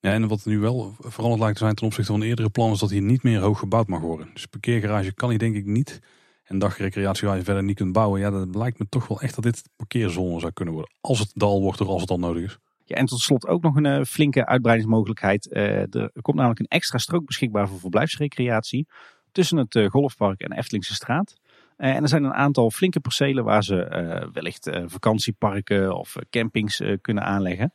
Ja, 0.00 0.12
en 0.12 0.28
wat 0.28 0.44
nu 0.44 0.58
wel 0.58 0.94
veranderd 0.98 1.40
lijkt 1.40 1.56
te 1.58 1.64
zijn 1.64 1.74
ten 1.74 1.86
opzichte 1.86 2.10
van 2.10 2.20
de 2.20 2.26
eerdere 2.26 2.50
plannen 2.50 2.74
is 2.74 2.80
dat 2.80 2.90
hier 2.90 3.02
niet 3.02 3.22
meer 3.22 3.40
hoog 3.40 3.58
gebouwd 3.58 3.88
mag 3.88 4.00
worden. 4.00 4.30
Dus 4.32 4.46
parkeergarage 4.46 5.14
kan 5.14 5.30
hier 5.30 5.38
denk 5.38 5.54
ik 5.54 5.64
niet. 5.64 6.00
En 6.44 6.58
dagrecreatie 6.58 7.28
waar 7.28 7.36
je 7.36 7.42
verder 7.42 7.62
niet 7.62 7.76
kunt 7.76 7.92
bouwen. 7.92 8.20
Ja, 8.20 8.30
dat 8.30 8.54
lijkt 8.54 8.78
me 8.78 8.86
toch 8.88 9.08
wel 9.08 9.20
echt 9.20 9.34
dat 9.34 9.44
dit 9.44 9.68
parkeerzone 9.76 10.40
zou 10.40 10.52
kunnen 10.52 10.74
worden. 10.74 10.92
Als 11.00 11.18
het 11.18 11.30
dal 11.34 11.60
wordt 11.62 11.80
of 11.80 11.88
als 11.88 12.00
het 12.00 12.08
dan 12.08 12.20
nodig 12.20 12.42
is. 12.42 12.58
Ja, 12.84 12.96
en 12.96 13.06
tot 13.06 13.20
slot 13.20 13.46
ook 13.46 13.62
nog 13.62 13.76
een 13.76 13.84
uh, 13.84 14.04
flinke 14.04 14.46
uitbreidingsmogelijkheid. 14.46 15.48
Uh, 15.50 15.94
er 15.94 16.12
komt 16.20 16.36
namelijk 16.36 16.60
een 16.60 16.66
extra 16.66 16.98
strook 16.98 17.26
beschikbaar 17.26 17.68
voor 17.68 17.78
verblijfsrecreatie. 17.78 18.86
Tussen 19.32 19.56
het 19.56 19.90
golfpark 19.90 20.40
en 20.40 20.52
Eftelingse 20.52 20.94
straat. 20.94 21.36
Eh, 21.78 21.94
en 21.94 22.02
er 22.02 22.08
zijn 22.08 22.24
een 22.24 22.34
aantal 22.34 22.70
flinke 22.70 23.00
percelen 23.00 23.44
waar 23.44 23.64
ze 23.64 23.82
eh, 23.82 24.26
wellicht 24.32 24.66
eh, 24.66 24.82
vakantieparken 24.86 25.96
of 25.96 26.16
campings 26.30 26.82
kunnen 27.00 27.24
aanleggen. 27.24 27.72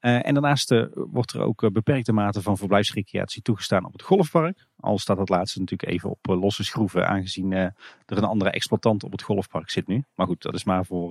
en 0.00 0.34
daarnaast 0.34 0.74
wordt 0.94 1.32
er 1.32 1.40
ook 1.40 1.72
beperkte 1.72 2.12
mate 2.12 2.42
van 2.42 2.56
verblijfsrecreatie 2.56 3.42
toegestaan 3.42 3.84
op 3.84 3.92
het 3.92 4.02
golfpark. 4.02 4.66
Al 4.76 4.98
staat 4.98 5.16
dat 5.16 5.28
laatste 5.28 5.60
natuurlijk 5.60 5.90
even 5.90 6.10
op 6.10 6.26
losse 6.26 6.64
schroeven, 6.64 7.08
aangezien 7.08 7.52
er 7.52 7.74
een 8.06 8.24
andere 8.24 8.50
exploitant 8.50 9.04
op 9.04 9.12
het 9.12 9.22
golfpark 9.22 9.70
zit 9.70 9.86
nu. 9.86 10.04
Maar 10.14 10.26
goed, 10.26 10.42
dat 10.42 10.54
is 10.54 10.64
maar 10.64 10.84
voor, 10.84 11.08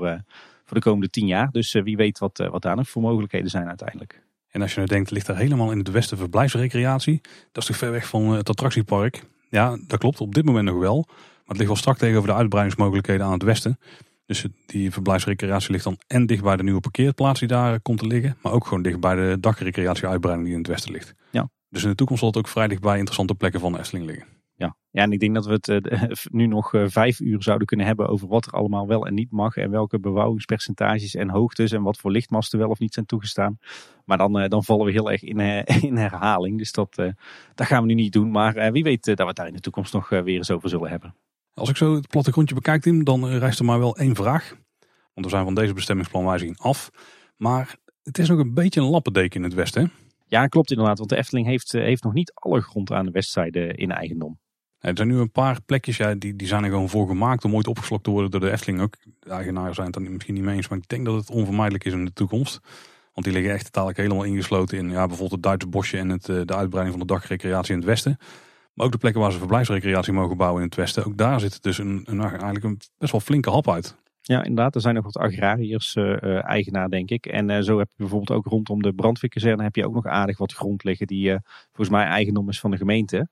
voor 0.64 0.78
de 0.78 0.80
komende 0.80 1.10
tien 1.10 1.28
jaar. 1.28 1.52
Dus 1.52 1.72
wie 1.72 1.96
weet 1.96 2.20
wat, 2.20 2.38
wat 2.38 2.62
daar 2.62 2.76
nog 2.76 2.90
voor 2.90 3.02
mogelijkheden 3.02 3.50
zijn 3.50 3.68
uiteindelijk. 3.68 4.24
En 4.50 4.62
als 4.62 4.74
je 4.74 4.80
nu 4.80 4.86
denkt, 4.86 5.12
ligt 5.12 5.28
er 5.28 5.38
helemaal 5.38 5.72
in 5.72 5.78
het 5.78 5.92
westen 5.92 6.18
verblijfsrecreatie? 6.18 7.22
Dat 7.52 7.64
is 7.64 7.66
toch 7.66 7.78
ver 7.78 7.92
weg 7.92 8.08
van 8.08 8.30
het 8.30 8.50
attractiepark? 8.50 9.24
Ja, 9.50 9.78
dat 9.88 10.00
klopt 10.00 10.22
op 10.22 10.36
dit 10.36 10.46
moment 10.46 10.66
nog 10.66 10.80
wel 10.80 11.08
het 11.52 11.58
ligt 11.58 11.72
wel 11.72 11.82
strak 11.82 11.98
tegenover 11.98 12.30
de 12.30 12.36
uitbreidingsmogelijkheden 12.36 13.26
aan 13.26 13.32
het 13.32 13.44
westen. 13.44 13.78
Dus 14.26 14.46
die 14.66 14.92
verblijfsrecreatie 14.92 15.72
ligt 15.72 15.84
dan 15.84 15.98
en 16.08 16.26
dicht 16.26 16.44
bij 16.44 16.56
de 16.56 16.64
nieuwe 16.64 16.80
parkeerplaats 16.80 17.40
die 17.40 17.48
daar 17.48 17.80
komt 17.80 18.00
te 18.00 18.08
liggen. 18.08 18.38
Maar 18.42 18.52
ook 18.52 18.68
gewoon 18.68 18.84
dicht 18.84 19.00
bij 19.00 19.16
de 19.16 19.38
dagrecreatie-uitbreiding 19.40 20.48
die 20.48 20.56
in 20.56 20.62
het 20.64 20.72
westen 20.72 20.92
ligt. 20.92 21.16
Ja. 21.32 21.50
Dus 21.70 21.84
in 21.84 21.90
de 21.90 21.96
toekomst 21.96 22.22
zal 22.22 22.32
het 22.32 22.40
ook 22.40 22.48
vrij 22.48 22.68
dicht 22.68 22.82
bij 22.82 22.98
interessante 22.98 23.36
plekken 23.36 23.60
van 23.60 23.72
de 23.72 23.80
Efteling 23.80 24.06
liggen. 24.06 24.26
Ja. 24.56 24.76
ja, 24.90 25.04
en 25.04 25.12
ik 25.12 25.20
denk 25.20 25.34
dat 25.36 25.46
we 25.46 25.52
het 25.52 25.68
uh, 25.68 26.02
nu 26.40 26.48
nog 26.48 26.74
uh, 26.74 26.84
vijf 26.88 27.20
uur 27.20 27.44
zouden 27.44 27.68
kunnen 27.68 27.86
hebben 27.86 28.08
over 28.08 28.28
wat 28.28 28.46
er 28.46 28.52
allemaal 28.52 28.88
wel 28.88 29.08
en 29.08 29.14
niet 29.14 29.32
mag. 29.32 29.56
En 29.56 29.72
welke 29.72 30.00
bebouwingspercentages 30.00 31.16
en 31.16 31.30
hoogtes 31.30 31.72
en 31.72 31.82
wat 31.82 31.98
voor 31.98 32.12
lichtmasten 32.12 32.60
wel 32.60 32.70
of 32.70 32.80
niet 32.80 32.94
zijn 32.94 33.06
toegestaan. 33.06 33.58
Maar 34.06 34.18
dan, 34.18 34.42
uh, 34.42 34.48
dan 34.48 34.64
vallen 34.64 34.86
we 34.86 34.92
heel 34.92 35.12
erg 35.12 35.24
in, 35.24 35.40
in 35.90 35.98
herhaling. 35.98 36.58
Dus 36.58 36.72
dat, 36.72 36.96
dat 37.56 37.68
gaan 37.68 37.82
we 37.82 37.88
nu 37.88 37.94
niet 37.94 38.14
doen. 38.14 38.32
Maar 38.32 38.72
wie 38.72 38.84
weet 38.84 39.06
dat 39.06 39.18
we 39.18 39.26
het 39.26 39.36
daar 39.36 39.48
in 39.48 39.54
de 39.54 39.60
toekomst 39.60 39.94
nog 39.94 40.10
weer 40.10 40.28
eens 40.28 40.52
over 40.52 40.70
zullen 40.70 40.90
hebben. 40.90 41.16
Als 41.54 41.70
ik 41.70 41.78
zo 41.78 41.96
het 41.96 42.08
plattegrondje 42.08 42.56
bekijk, 42.56 42.82
Tim, 42.82 43.04
dan 43.04 43.30
eh, 43.30 43.38
rijst 43.38 43.60
er 43.60 43.66
maar 43.66 43.80
wel 43.80 43.98
één 43.98 44.16
vraag. 44.16 44.56
Want 45.14 45.26
we 45.26 45.30
zijn 45.30 45.44
van 45.44 45.56
deze 45.56 45.74
bestemmingsplanwijziging 45.74 46.60
af. 46.60 46.90
Maar 47.38 47.76
het 48.04 48.18
is 48.18 48.28
nog 48.28 48.40
een 48.40 48.54
beetje 48.54 48.82
een 48.82 48.90
lappendeken 48.90 49.40
in 49.40 49.44
het 49.44 49.54
westen. 49.54 49.92
Ja, 50.28 50.48
klopt 50.48 50.72
inderdaad. 50.72 50.98
Want 50.98 51.10
de 51.10 51.18
Efteling 51.18 51.48
heeft, 51.48 51.74
eh, 51.74 51.82
heeft 51.82 52.04
nog 52.04 52.14
niet 52.14 52.32
alle 52.34 52.62
grond 52.62 52.92
aan 52.92 53.06
de 53.06 53.12
westzijde 53.12 53.74
in 53.74 53.92
eigendom. 53.92 54.40
Er 54.80 54.92
zijn 54.96 55.08
nu 55.08 55.18
een 55.18 55.32
paar 55.32 55.62
plekjes, 55.62 55.98
ja, 55.98 56.14
die, 56.16 56.36
die 56.36 56.48
zijn 56.48 56.64
er 56.64 56.70
gewoon 56.70 56.90
voor 56.90 57.08
gemaakt 57.08 57.46
om 57.46 57.56
ooit 57.56 57.68
opgeslokt 57.68 58.04
te 58.04 58.10
worden 58.10 58.32
door 58.32 58.40
de 58.40 58.52
Efteling 58.52 58.82
ook. 58.82 58.98
De 59.20 59.30
eigenaren 59.30 59.74
zijn 59.74 59.86
het 59.86 59.96
dan 59.96 60.12
misschien 60.12 60.34
niet 60.34 60.44
mee 60.44 60.56
eens, 60.56 60.68
maar 60.68 60.78
ik 60.78 60.88
denk 60.88 61.06
dat 61.06 61.16
het 61.16 61.30
onvermijdelijk 61.30 61.84
is 61.84 61.94
in 61.94 62.06
de 62.06 62.14
toekomst. 62.14 62.60
Want 63.14 63.26
die 63.26 63.34
liggen 63.36 63.54
echt 63.54 63.74
dadelijk 63.74 64.00
helemaal 64.00 64.24
ingesloten 64.24 64.78
in 64.78 64.90
ja, 64.90 65.08
bijvoorbeeld 65.08 65.32
het 65.32 65.44
Duitse 65.44 65.68
bosje 65.68 65.98
en 65.98 66.10
het, 66.10 66.30
eh, 66.30 66.42
de 66.46 66.56
uitbreiding 66.56 66.98
van 66.98 67.08
de 67.08 67.14
dagrecreatie 67.14 67.72
in 67.72 67.80
het 67.80 67.88
westen. 67.88 68.18
Maar 68.74 68.86
ook 68.86 68.92
de 68.92 68.98
plekken 68.98 69.22
waar 69.22 69.32
ze 69.32 69.38
verblijfsrecreatie 69.38 70.14
mogen 70.14 70.38
bouwen 70.38 70.62
in 70.62 70.68
het 70.68 70.78
westen. 70.78 71.06
Ook 71.06 71.18
daar 71.18 71.40
zit 71.40 71.64
dus 71.64 71.78
een, 71.78 72.02
een, 72.06 72.20
eigenlijk 72.22 72.64
een 72.64 72.80
best 72.98 73.12
wel 73.12 73.22
flinke 73.22 73.50
hap 73.50 73.70
uit. 73.70 73.96
Ja, 74.22 74.44
inderdaad. 74.44 74.76
Er 74.76 74.82
zijn 74.82 74.96
nog 74.96 75.04
wat 75.04 75.18
agrariërs 75.18 75.96
uh, 75.96 76.46
eigenaar, 76.46 76.90
denk 76.90 77.10
ik. 77.10 77.26
En 77.26 77.50
uh, 77.50 77.60
zo 77.60 77.78
heb 77.78 77.88
je 77.90 77.98
bijvoorbeeld 77.98 78.38
ook 78.38 78.46
rondom 78.46 78.82
de 78.82 78.94
brandweerkazerne 78.94 79.64
heb 79.64 79.76
je 79.76 79.86
ook 79.86 79.94
nog 79.94 80.06
aardig 80.06 80.38
wat 80.38 80.54
grond 80.54 80.84
liggen 80.84 81.08
die 81.08 81.38
volgens 81.66 81.90
mij 81.90 82.06
eigendom 82.06 82.50
is 82.50 82.60
van 82.60 82.72
de 82.72 82.78
gemeente. 82.78 83.28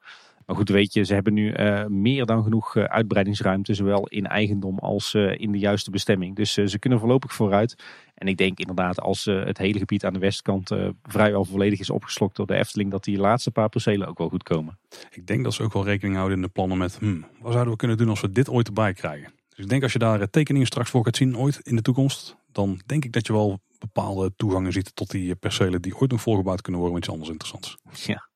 Maar 0.46 0.58
goed, 0.58 0.70
weet 0.70 0.94
je, 0.94 1.04
ze 1.04 1.14
hebben 1.14 1.34
nu 1.34 1.54
meer 1.88 2.26
dan 2.26 2.44
genoeg 2.44 2.76
uitbreidingsruimte, 2.76 3.74
zowel 3.74 4.08
in 4.08 4.26
eigendom 4.26 4.80
als 4.80 5.14
in 5.14 5.52
de 5.52 5.58
juiste 5.60 5.92
bestemming. 5.92 6.36
Dus 6.36 6.54
ze 6.54 6.80
kunnen 6.80 7.00
voorlopig 7.00 7.34
vooruit. 7.34 7.84
En 8.20 8.28
ik 8.28 8.38
denk 8.38 8.60
inderdaad, 8.60 9.00
als 9.00 9.26
het 9.26 9.58
hele 9.58 9.80
gebied 9.80 10.06
aan 10.06 10.14
de 10.14 10.20
westkant 10.20 10.72
vrijwel 11.04 11.46
volledig 11.46 11.80
is 11.80 11.90
opgeslokt 11.90 12.36
door 12.36 12.48
de 12.48 12.56
Efteling, 12.56 12.92
dat 12.92 13.04
die 13.04 13.18
laatste 13.18 13.52
paar 13.52 13.70
percelen 13.70 14.08
ook 14.08 14.18
wel 14.18 14.30
goed 14.30 14.44
komen. 14.44 14.80
Ik 15.12 15.28
denk 15.28 15.44
dat 15.44 15.54
ze 15.54 15.64
ook 15.64 15.74
wel 15.74 15.86
rekening 15.86 16.16
houden 16.16 16.38
in 16.38 16.44
de 16.44 16.50
plannen 16.50 16.78
met, 16.78 16.98
hmm, 16.98 17.26
wat 17.42 17.52
zouden 17.52 17.74
we 17.74 17.80
kunnen 17.80 17.98
doen 17.98 18.10
als 18.10 18.22
we 18.22 18.32
dit 18.32 18.50
ooit 18.50 18.68
erbij 18.68 18.94
krijgen? 18.94 19.34
Dus 19.50 19.64
ik 19.64 19.70
denk 19.70 19.84
als 19.84 19.94
je 19.94 20.00
daar 20.00 20.30
tekeningen 20.30 20.68
straks 20.68 20.90
voor 20.90 21.06
gaat 21.06 21.16
zien 21.16 21.38
ooit 21.38 21.60
in 21.60 21.76
de 21.76 21.82
toekomst, 21.82 22.36
dan 22.52 22.82
denk 22.86 23.06
ik 23.06 23.12
dat 23.12 23.28
je 23.28 23.34
wel 23.34 23.60
bepaalde 23.80 24.34
toegangen 24.36 24.72
ziet 24.72 24.96
tot 24.96 25.12
die 25.12 25.36
percelen 25.36 25.82
die 25.82 25.96
ooit 25.96 26.12
nog 26.12 26.22
volgebouwd 26.22 26.62
kunnen 26.62 26.82
worden 26.82 27.00
met 27.00 27.08
iets 27.08 27.18
anders 27.18 27.32
interessants. 27.32 27.78
Ja. 28.06 28.30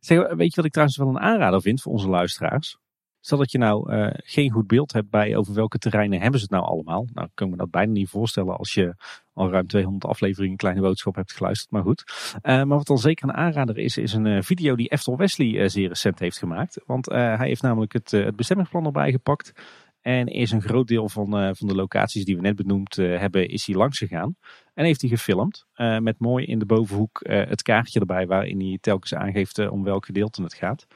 Zeg, 0.00 0.34
weet 0.34 0.48
je 0.48 0.56
wat 0.56 0.64
ik 0.64 0.70
trouwens 0.70 0.98
wel 0.98 1.08
een 1.08 1.20
aanrader 1.20 1.62
vind 1.62 1.82
voor 1.82 1.92
onze 1.92 2.08
luisteraars? 2.08 2.78
Stel 3.24 3.38
dat 3.38 3.50
je 3.50 3.58
nou 3.58 3.92
uh, 3.92 4.08
geen 4.12 4.50
goed 4.50 4.66
beeld 4.66 4.92
hebt 4.92 5.10
bij 5.10 5.36
over 5.36 5.54
welke 5.54 5.78
terreinen 5.78 6.20
hebben 6.20 6.40
ze 6.40 6.46
het 6.50 6.54
nou 6.54 6.64
allemaal. 6.64 7.06
Nou, 7.12 7.26
ik 7.26 7.32
kan 7.34 7.50
me 7.50 7.56
dat 7.56 7.70
bijna 7.70 7.92
niet 7.92 8.08
voorstellen 8.08 8.56
als 8.56 8.74
je 8.74 8.94
al 9.32 9.50
ruim 9.50 9.66
200 9.66 10.04
afleveringen 10.04 10.56
Kleine 10.56 10.80
Boodschap 10.80 11.14
hebt 11.14 11.32
geluisterd. 11.32 11.70
Maar 11.70 11.82
goed. 11.82 12.04
Uh, 12.34 12.40
maar 12.42 12.66
wat 12.66 12.86
dan 12.86 12.98
zeker 12.98 13.28
een 13.28 13.34
aanrader 13.34 13.78
is, 13.78 13.96
is 13.96 14.12
een 14.12 14.26
uh, 14.26 14.42
video 14.42 14.76
die 14.76 14.88
Eftel 14.88 15.16
Wesley 15.16 15.68
zeer 15.68 15.88
recent 15.88 16.18
heeft 16.18 16.38
gemaakt. 16.38 16.82
Want 16.86 17.06
hij 17.06 17.46
heeft 17.46 17.62
namelijk 17.62 17.92
het, 17.92 18.10
het 18.10 18.36
bestemmingsplan 18.36 18.84
erbij 18.84 19.10
gepakt. 19.10 19.52
En 20.00 20.26
is 20.26 20.50
een 20.50 20.62
groot 20.62 20.88
deel 20.88 21.08
van, 21.08 21.56
van 21.56 21.68
de 21.68 21.74
locaties 21.74 22.24
die 22.24 22.36
we 22.36 22.42
net 22.42 22.56
benoemd 22.56 22.96
hebben, 22.96 23.48
is 23.48 23.66
hij 23.66 23.76
langs 23.76 23.98
gegaan. 23.98 24.36
En 24.74 24.84
heeft 24.84 25.00
hij 25.00 25.10
gefilmd. 25.10 25.66
Met 25.98 26.18
mooi 26.18 26.44
in 26.46 26.58
de 26.58 26.66
bovenhoek 26.66 27.20
het 27.24 27.62
kaartje 27.62 28.00
erbij 28.00 28.26
waarin 28.26 28.60
hij 28.60 28.78
telkens 28.80 29.14
aangeeft 29.14 29.68
om 29.68 29.84
welk 29.84 30.06
gedeelte 30.06 30.42
het 30.42 30.54
gaat. 30.54 30.86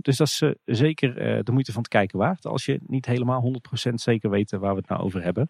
Dus 0.00 0.16
dat 0.16 0.26
is 0.26 0.42
zeker 0.64 1.14
de 1.44 1.52
moeite 1.52 1.72
van 1.72 1.82
het 1.82 1.90
kijken 1.90 2.18
waard. 2.18 2.46
Als 2.46 2.64
je 2.64 2.80
niet 2.86 3.06
helemaal 3.06 3.60
100% 3.88 3.94
zeker 3.94 4.30
weet 4.30 4.50
waar 4.50 4.74
we 4.74 4.80
het 4.80 4.88
nou 4.88 5.02
over 5.02 5.22
hebben. 5.22 5.48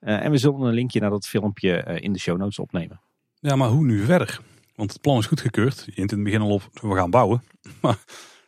en 0.00 0.30
we 0.30 0.36
zullen 0.36 0.60
een 0.60 0.74
linkje 0.74 1.00
naar 1.00 1.10
dat 1.10 1.26
filmpje 1.26 2.00
in 2.00 2.12
de 2.12 2.18
show 2.18 2.38
notes 2.38 2.58
opnemen. 2.58 3.00
Ja, 3.34 3.56
maar 3.56 3.68
hoe 3.68 3.84
nu 3.84 4.04
verder? 4.04 4.40
Want 4.74 4.92
het 4.92 5.00
plan 5.00 5.18
is 5.18 5.26
goedgekeurd. 5.26 5.82
Je 5.86 5.92
in 5.92 6.02
het 6.02 6.22
begin 6.22 6.40
al 6.40 6.50
op, 6.50 6.62
we 6.72 6.94
gaan 6.94 7.10
bouwen. 7.10 7.42
Maar 7.80 7.98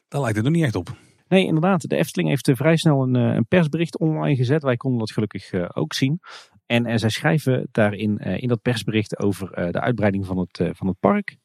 daar 0.08 0.20
lijkt 0.20 0.36
het 0.36 0.46
er 0.46 0.52
niet 0.52 0.64
echt 0.64 0.74
op. 0.74 0.96
Nee, 1.28 1.46
inderdaad. 1.46 1.88
De 1.88 1.96
Efteling 1.96 2.28
heeft 2.28 2.48
eh, 2.48 2.54
vrij 2.56 2.76
snel 2.76 3.02
een, 3.02 3.16
eh, 3.16 3.34
een 3.34 3.46
persbericht 3.46 3.98
online 3.98 4.36
gezet. 4.36 4.62
Wij 4.62 4.76
konden 4.76 4.98
dat 4.98 5.12
gelukkig 5.12 5.52
eh, 5.52 5.68
ook 5.72 5.94
zien. 5.94 6.20
En 6.66 6.98
zij 6.98 7.08
schrijven 7.08 7.68
daarin 7.70 8.18
in 8.18 8.48
dat 8.48 8.62
persbericht 8.62 9.18
over 9.18 9.72
de 9.72 9.80
uitbreiding 9.80 10.26
van 10.26 10.38
het, 10.38 10.70
van 10.76 10.86
het 10.86 11.00
park. 11.00 11.36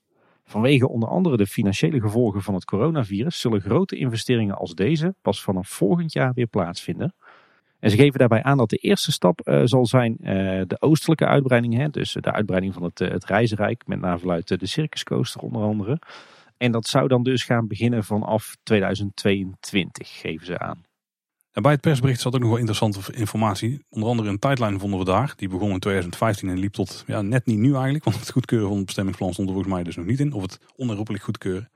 Vanwege 0.49 0.89
onder 0.89 1.10
andere 1.10 1.38
de 1.38 1.47
financiële 1.47 1.99
gevolgen 1.99 2.41
van 2.41 2.53
het 2.53 2.65
coronavirus 2.65 3.39
zullen 3.39 3.62
grote 3.62 3.95
investeringen 3.95 4.55
als 4.55 4.73
deze 4.73 5.15
pas 5.21 5.43
vanaf 5.43 5.69
volgend 5.69 6.13
jaar 6.13 6.33
weer 6.33 6.47
plaatsvinden. 6.47 7.15
En 7.79 7.89
ze 7.89 7.97
geven 7.97 8.19
daarbij 8.19 8.43
aan 8.43 8.57
dat 8.57 8.69
de 8.69 8.77
eerste 8.77 9.12
stap 9.12 9.47
uh, 9.47 9.62
zal 9.63 9.86
zijn 9.86 10.17
uh, 10.19 10.27
de 10.67 10.75
oostelijke 10.79 11.25
uitbreiding. 11.25 11.75
Hè, 11.75 11.89
dus 11.89 12.13
de 12.13 12.31
uitbreiding 12.31 12.73
van 12.73 12.83
het, 12.83 12.99
uh, 12.99 13.10
het 13.10 13.25
reizenrijk, 13.25 13.88
met 13.88 13.99
name 13.99 14.19
vanuit 14.19 14.60
de 14.60 14.65
Circus 14.65 15.03
Coaster 15.03 15.41
onder 15.41 15.62
andere. 15.62 15.99
En 16.57 16.71
dat 16.71 16.88
zou 16.88 17.07
dan 17.07 17.23
dus 17.23 17.43
gaan 17.43 17.67
beginnen 17.67 18.03
vanaf 18.03 18.55
2022, 18.63 20.19
geven 20.19 20.45
ze 20.45 20.60
aan. 20.60 20.87
En 21.58 21.63
bij 21.63 21.72
het 21.72 21.82
persbericht 21.82 22.22
zat 22.22 22.34
ook 22.34 22.39
nog 22.39 22.50
wel 22.50 22.58
interessante 22.58 23.13
informatie. 23.13 23.86
Onder 23.89 24.10
andere 24.10 24.30
een 24.30 24.39
tijdlijn 24.39 24.80
vonden 24.80 25.00
we 25.00 25.06
daar. 25.06 25.34
Die 25.36 25.50
begon 25.50 25.72
in 25.72 25.80
2015 25.80 26.50
en 26.50 26.58
liep 26.58 26.74
tot 26.74 27.04
ja, 27.08 27.22
net 27.22 27.46
niet 27.46 27.58
nu 27.58 27.74
eigenlijk. 27.74 28.04
Want 28.04 28.20
het 28.20 28.32
goedkeuren 28.32 28.67
van 28.67 28.78
het 28.78 28.86
bestemmingsplan 28.86 29.34
stond 29.34 29.48
er 29.48 29.54
volgens 29.54 29.76
mij 29.76 29.84
dus 29.84 29.96
nog 29.96 30.06
niet 30.06 30.20
in. 30.20 30.34
Of 30.34 30.41
het 30.41 30.60
onherroepelijk 30.76 31.24
goedkeuren. 31.24 31.72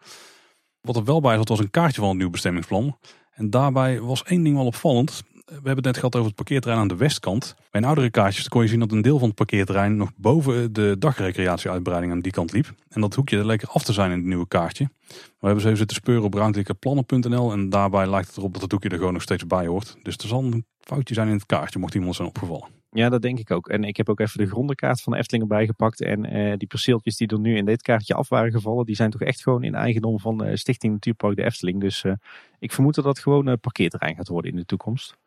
Wat 0.82 0.96
er 0.96 1.04
wel 1.04 1.22
bij 1.22 1.36
zat 1.36 1.50
was 1.50 1.60
een 1.60 1.70
kaartje 1.70 2.00
van 2.00 2.08
het 2.08 2.18
nieuwe 2.18 2.32
bestemmingsplan. 2.32 2.98
En 3.32 3.50
daarbij 3.50 4.00
was 4.00 4.24
één 4.24 4.44
ding 4.44 4.56
wel 4.56 4.66
opvallend 4.66 5.24
we 5.52 5.68
hebben 5.68 5.76
het 5.76 5.86
net 5.86 5.96
gehad 5.96 6.16
over 6.16 6.28
het 6.28 6.36
parkeerterrein 6.36 6.82
aan 6.82 6.88
de 6.88 6.96
westkant. 6.96 7.56
Bij 7.72 7.82
een 7.82 7.88
oudere 7.88 8.10
kaartjes 8.10 8.48
kon 8.48 8.62
je 8.62 8.68
zien 8.68 8.80
dat 8.80 8.92
een 8.92 9.02
deel 9.02 9.18
van 9.18 9.28
het 9.28 9.38
parkeerterrein 9.38 9.96
nog 9.96 10.12
boven 10.16 10.74
de 10.74 10.96
dagrecreatieuitbreiding 11.00 12.12
aan 12.12 12.20
die 12.20 12.32
kant 12.32 12.52
liep. 12.52 12.74
En 12.90 13.02
dat 13.02 13.16
hoekje 13.16 13.46
leek 13.46 13.62
er 13.62 13.68
af 13.68 13.84
te 13.84 13.94
zijn 13.94 14.12
in 14.12 14.18
het 14.18 14.26
nieuwe 14.28 14.48
kaartje. 14.48 14.90
We 15.08 15.16
hebben 15.40 15.62
ze 15.62 15.66
even 15.66 15.78
zitten 15.78 15.98
speuren 15.98 16.24
op 16.24 16.34
ruimtelijkeplannen.nl 16.34 17.52
en 17.52 17.70
daarbij 17.70 18.10
lijkt 18.10 18.28
het 18.28 18.38
erop 18.38 18.54
dat 18.54 18.62
het 18.62 18.72
hoekje 18.72 18.90
er 18.90 18.98
gewoon 18.98 19.14
nog 19.14 19.22
steeds 19.22 19.48
bij 19.48 19.68
hoort. 19.68 19.98
Dus 20.04 20.18
er 20.18 20.28
zal 20.28 20.44
een 20.44 20.66
foutje 20.80 21.14
zijn 21.14 21.28
in 21.28 21.34
het 21.34 21.46
kaartje, 21.46 21.80
mocht 21.80 21.94
iemand 21.94 22.16
zijn 22.16 22.28
opgevallen. 22.28 22.68
Ja, 22.92 23.10
dat 23.10 23.22
denk 23.22 23.40
ik 23.40 23.52
ook. 23.52 23.70
En 23.70 23.84
ik 23.84 23.98
heb 23.98 24.10
ook 24.10 24.20
even 24.20 24.38
de 24.38 24.48
grondenkaart 24.48 25.02
van 25.02 25.14
de 25.14 25.20
Efteling 25.20 25.50
erbij 25.50 25.66
gepakt. 25.66 26.02
En 26.02 26.38
uh, 26.38 26.54
die 26.58 26.68
perceeltjes 26.68 27.18
die 27.18 27.28
er 27.28 27.40
nu 27.40 27.56
in 27.56 27.66
dit 27.66 27.82
kaartje 27.82 28.14
af 28.14 28.30
waren 28.30 28.52
gevallen, 28.52 28.86
die 28.86 28.96
zijn 28.96 29.10
toch 29.10 29.22
echt 29.22 29.42
gewoon 29.42 29.64
in 29.64 29.76
eigendom 29.76 30.20
van 30.20 30.48
uh, 30.48 30.56
Stichting 30.56 30.94
Natuurpark 30.94 31.36
de 31.36 31.44
Efteling. 31.44 31.82
Dus 31.82 32.04
uh, 32.04 32.14
ik 32.60 32.72
vermoed 32.72 32.96
dat 32.96 33.04
dat 33.04 33.20
gewoon 33.20 33.60
parkeerterrein 33.60 34.16
gaat 34.16 34.28
worden 34.28 34.52
in 34.52 34.58
de 34.58 34.66
toekomst. 34.66 35.18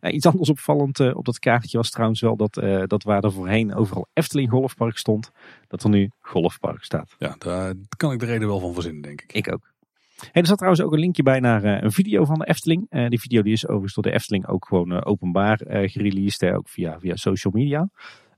Uh, 0.00 0.14
iets 0.14 0.26
anders 0.26 0.50
opvallend 0.50 1.00
uh, 1.00 1.16
op 1.16 1.24
dat 1.24 1.38
kaartje 1.38 1.76
was 1.76 1.90
trouwens 1.90 2.20
wel 2.20 2.36
dat, 2.36 2.56
uh, 2.56 2.82
dat 2.86 3.02
waar 3.02 3.24
er 3.24 3.32
voorheen 3.32 3.74
overal 3.74 4.08
Efteling 4.12 4.50
Golfpark 4.50 4.98
stond, 4.98 5.30
dat 5.66 5.82
er 5.82 5.90
nu 5.90 6.10
Golfpark 6.20 6.84
staat. 6.84 7.14
Ja, 7.18 7.34
daar 7.38 7.74
kan 7.96 8.12
ik 8.12 8.18
de 8.18 8.26
reden 8.26 8.48
wel 8.48 8.60
van 8.60 8.74
verzinnen, 8.74 9.02
denk 9.02 9.20
ik. 9.22 9.32
Ik 9.32 9.52
ook. 9.52 9.72
Hey, 10.18 10.42
er 10.42 10.46
zat 10.46 10.56
trouwens 10.56 10.84
ook 10.84 10.92
een 10.92 10.98
linkje 10.98 11.22
bij 11.22 11.40
naar 11.40 11.64
een 11.64 11.92
video 11.92 12.24
van 12.24 12.38
de 12.38 12.46
Efteling. 12.46 13.08
die 13.08 13.20
video 13.20 13.42
die 13.42 13.52
is 13.52 13.66
overigens 13.66 13.94
door 13.94 14.02
de 14.02 14.12
Efteling 14.12 14.46
ook 14.46 14.66
gewoon 14.66 15.04
openbaar 15.04 15.60
gereleased, 15.66 16.52
ook 16.52 16.68
via, 16.68 17.00
via 17.00 17.16
social 17.16 17.52
media. 17.52 17.90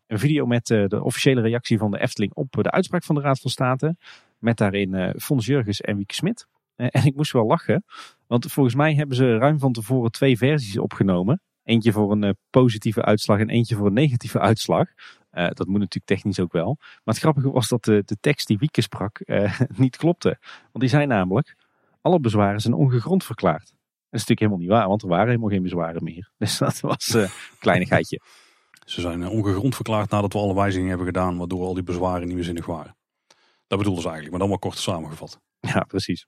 Een 0.06 0.18
video 0.18 0.46
met 0.46 0.66
de 0.66 1.02
officiële 1.02 1.40
reactie 1.40 1.78
van 1.78 1.90
de 1.90 2.00
Efteling 2.00 2.34
op 2.34 2.52
de 2.52 2.70
uitspraak 2.70 3.04
van 3.04 3.14
de 3.14 3.20
Raad 3.20 3.40
van 3.40 3.50
State. 3.50 3.96
Met 4.38 4.56
daarin 4.56 5.14
Fons 5.18 5.46
Jurgens 5.46 5.80
en 5.80 5.96
Wieke 5.96 6.14
Smit. 6.14 6.46
En 6.88 7.04
ik 7.04 7.16
moest 7.16 7.32
wel 7.32 7.46
lachen, 7.46 7.84
want 8.26 8.52
volgens 8.52 8.74
mij 8.74 8.94
hebben 8.94 9.16
ze 9.16 9.36
ruim 9.36 9.58
van 9.58 9.72
tevoren 9.72 10.10
twee 10.10 10.36
versies 10.36 10.78
opgenomen. 10.78 11.42
Eentje 11.62 11.92
voor 11.92 12.12
een 12.12 12.22
uh, 12.22 12.30
positieve 12.50 13.02
uitslag 13.02 13.38
en 13.38 13.48
eentje 13.48 13.76
voor 13.76 13.86
een 13.86 13.92
negatieve 13.92 14.38
uitslag. 14.38 14.88
Uh, 15.32 15.48
dat 15.48 15.66
moet 15.66 15.78
natuurlijk 15.78 16.06
technisch 16.06 16.40
ook 16.40 16.52
wel. 16.52 16.76
Maar 16.78 17.14
het 17.14 17.18
grappige 17.18 17.50
was 17.50 17.68
dat 17.68 17.84
de, 17.84 18.02
de 18.04 18.16
tekst 18.20 18.46
die 18.46 18.58
Wieke 18.58 18.80
sprak 18.80 19.20
uh, 19.24 19.60
niet 19.76 19.96
klopte. 19.96 20.38
Want 20.40 20.78
die 20.80 20.88
zei 20.88 21.06
namelijk, 21.06 21.56
alle 22.00 22.20
bezwaren 22.20 22.60
zijn 22.60 22.74
ongegrond 22.74 23.24
verklaard. 23.24 23.66
Dat 24.10 24.20
is 24.20 24.26
natuurlijk 24.26 24.40
helemaal 24.40 24.58
niet 24.58 24.68
waar, 24.68 24.88
want 24.88 25.02
er 25.02 25.08
waren 25.08 25.26
helemaal 25.26 25.48
geen 25.48 25.62
bezwaren 25.62 26.04
meer. 26.04 26.30
Dus 26.38 26.58
dat 26.58 26.80
was 26.80 27.14
een 27.14 27.28
kleinigheidje. 27.58 28.20
Ze 28.84 29.00
zijn 29.00 29.28
ongegrond 29.28 29.74
verklaard 29.74 30.10
nadat 30.10 30.32
we 30.32 30.38
alle 30.38 30.54
wijzigingen 30.54 30.88
hebben 30.88 31.06
gedaan, 31.06 31.38
waardoor 31.38 31.66
al 31.66 31.74
die 31.74 31.82
bezwaren 31.82 32.26
niet 32.26 32.36
meer 32.36 32.44
zinnig 32.44 32.66
waren. 32.66 32.96
Dat 33.66 33.78
bedoelden 33.78 34.02
ze 34.02 34.08
eigenlijk, 34.08 34.30
maar 34.30 34.48
dan 34.48 34.48
wel 34.48 34.70
kort 34.70 34.78
samengevat. 34.78 35.40
Ja, 35.60 35.80
precies. 35.80 36.26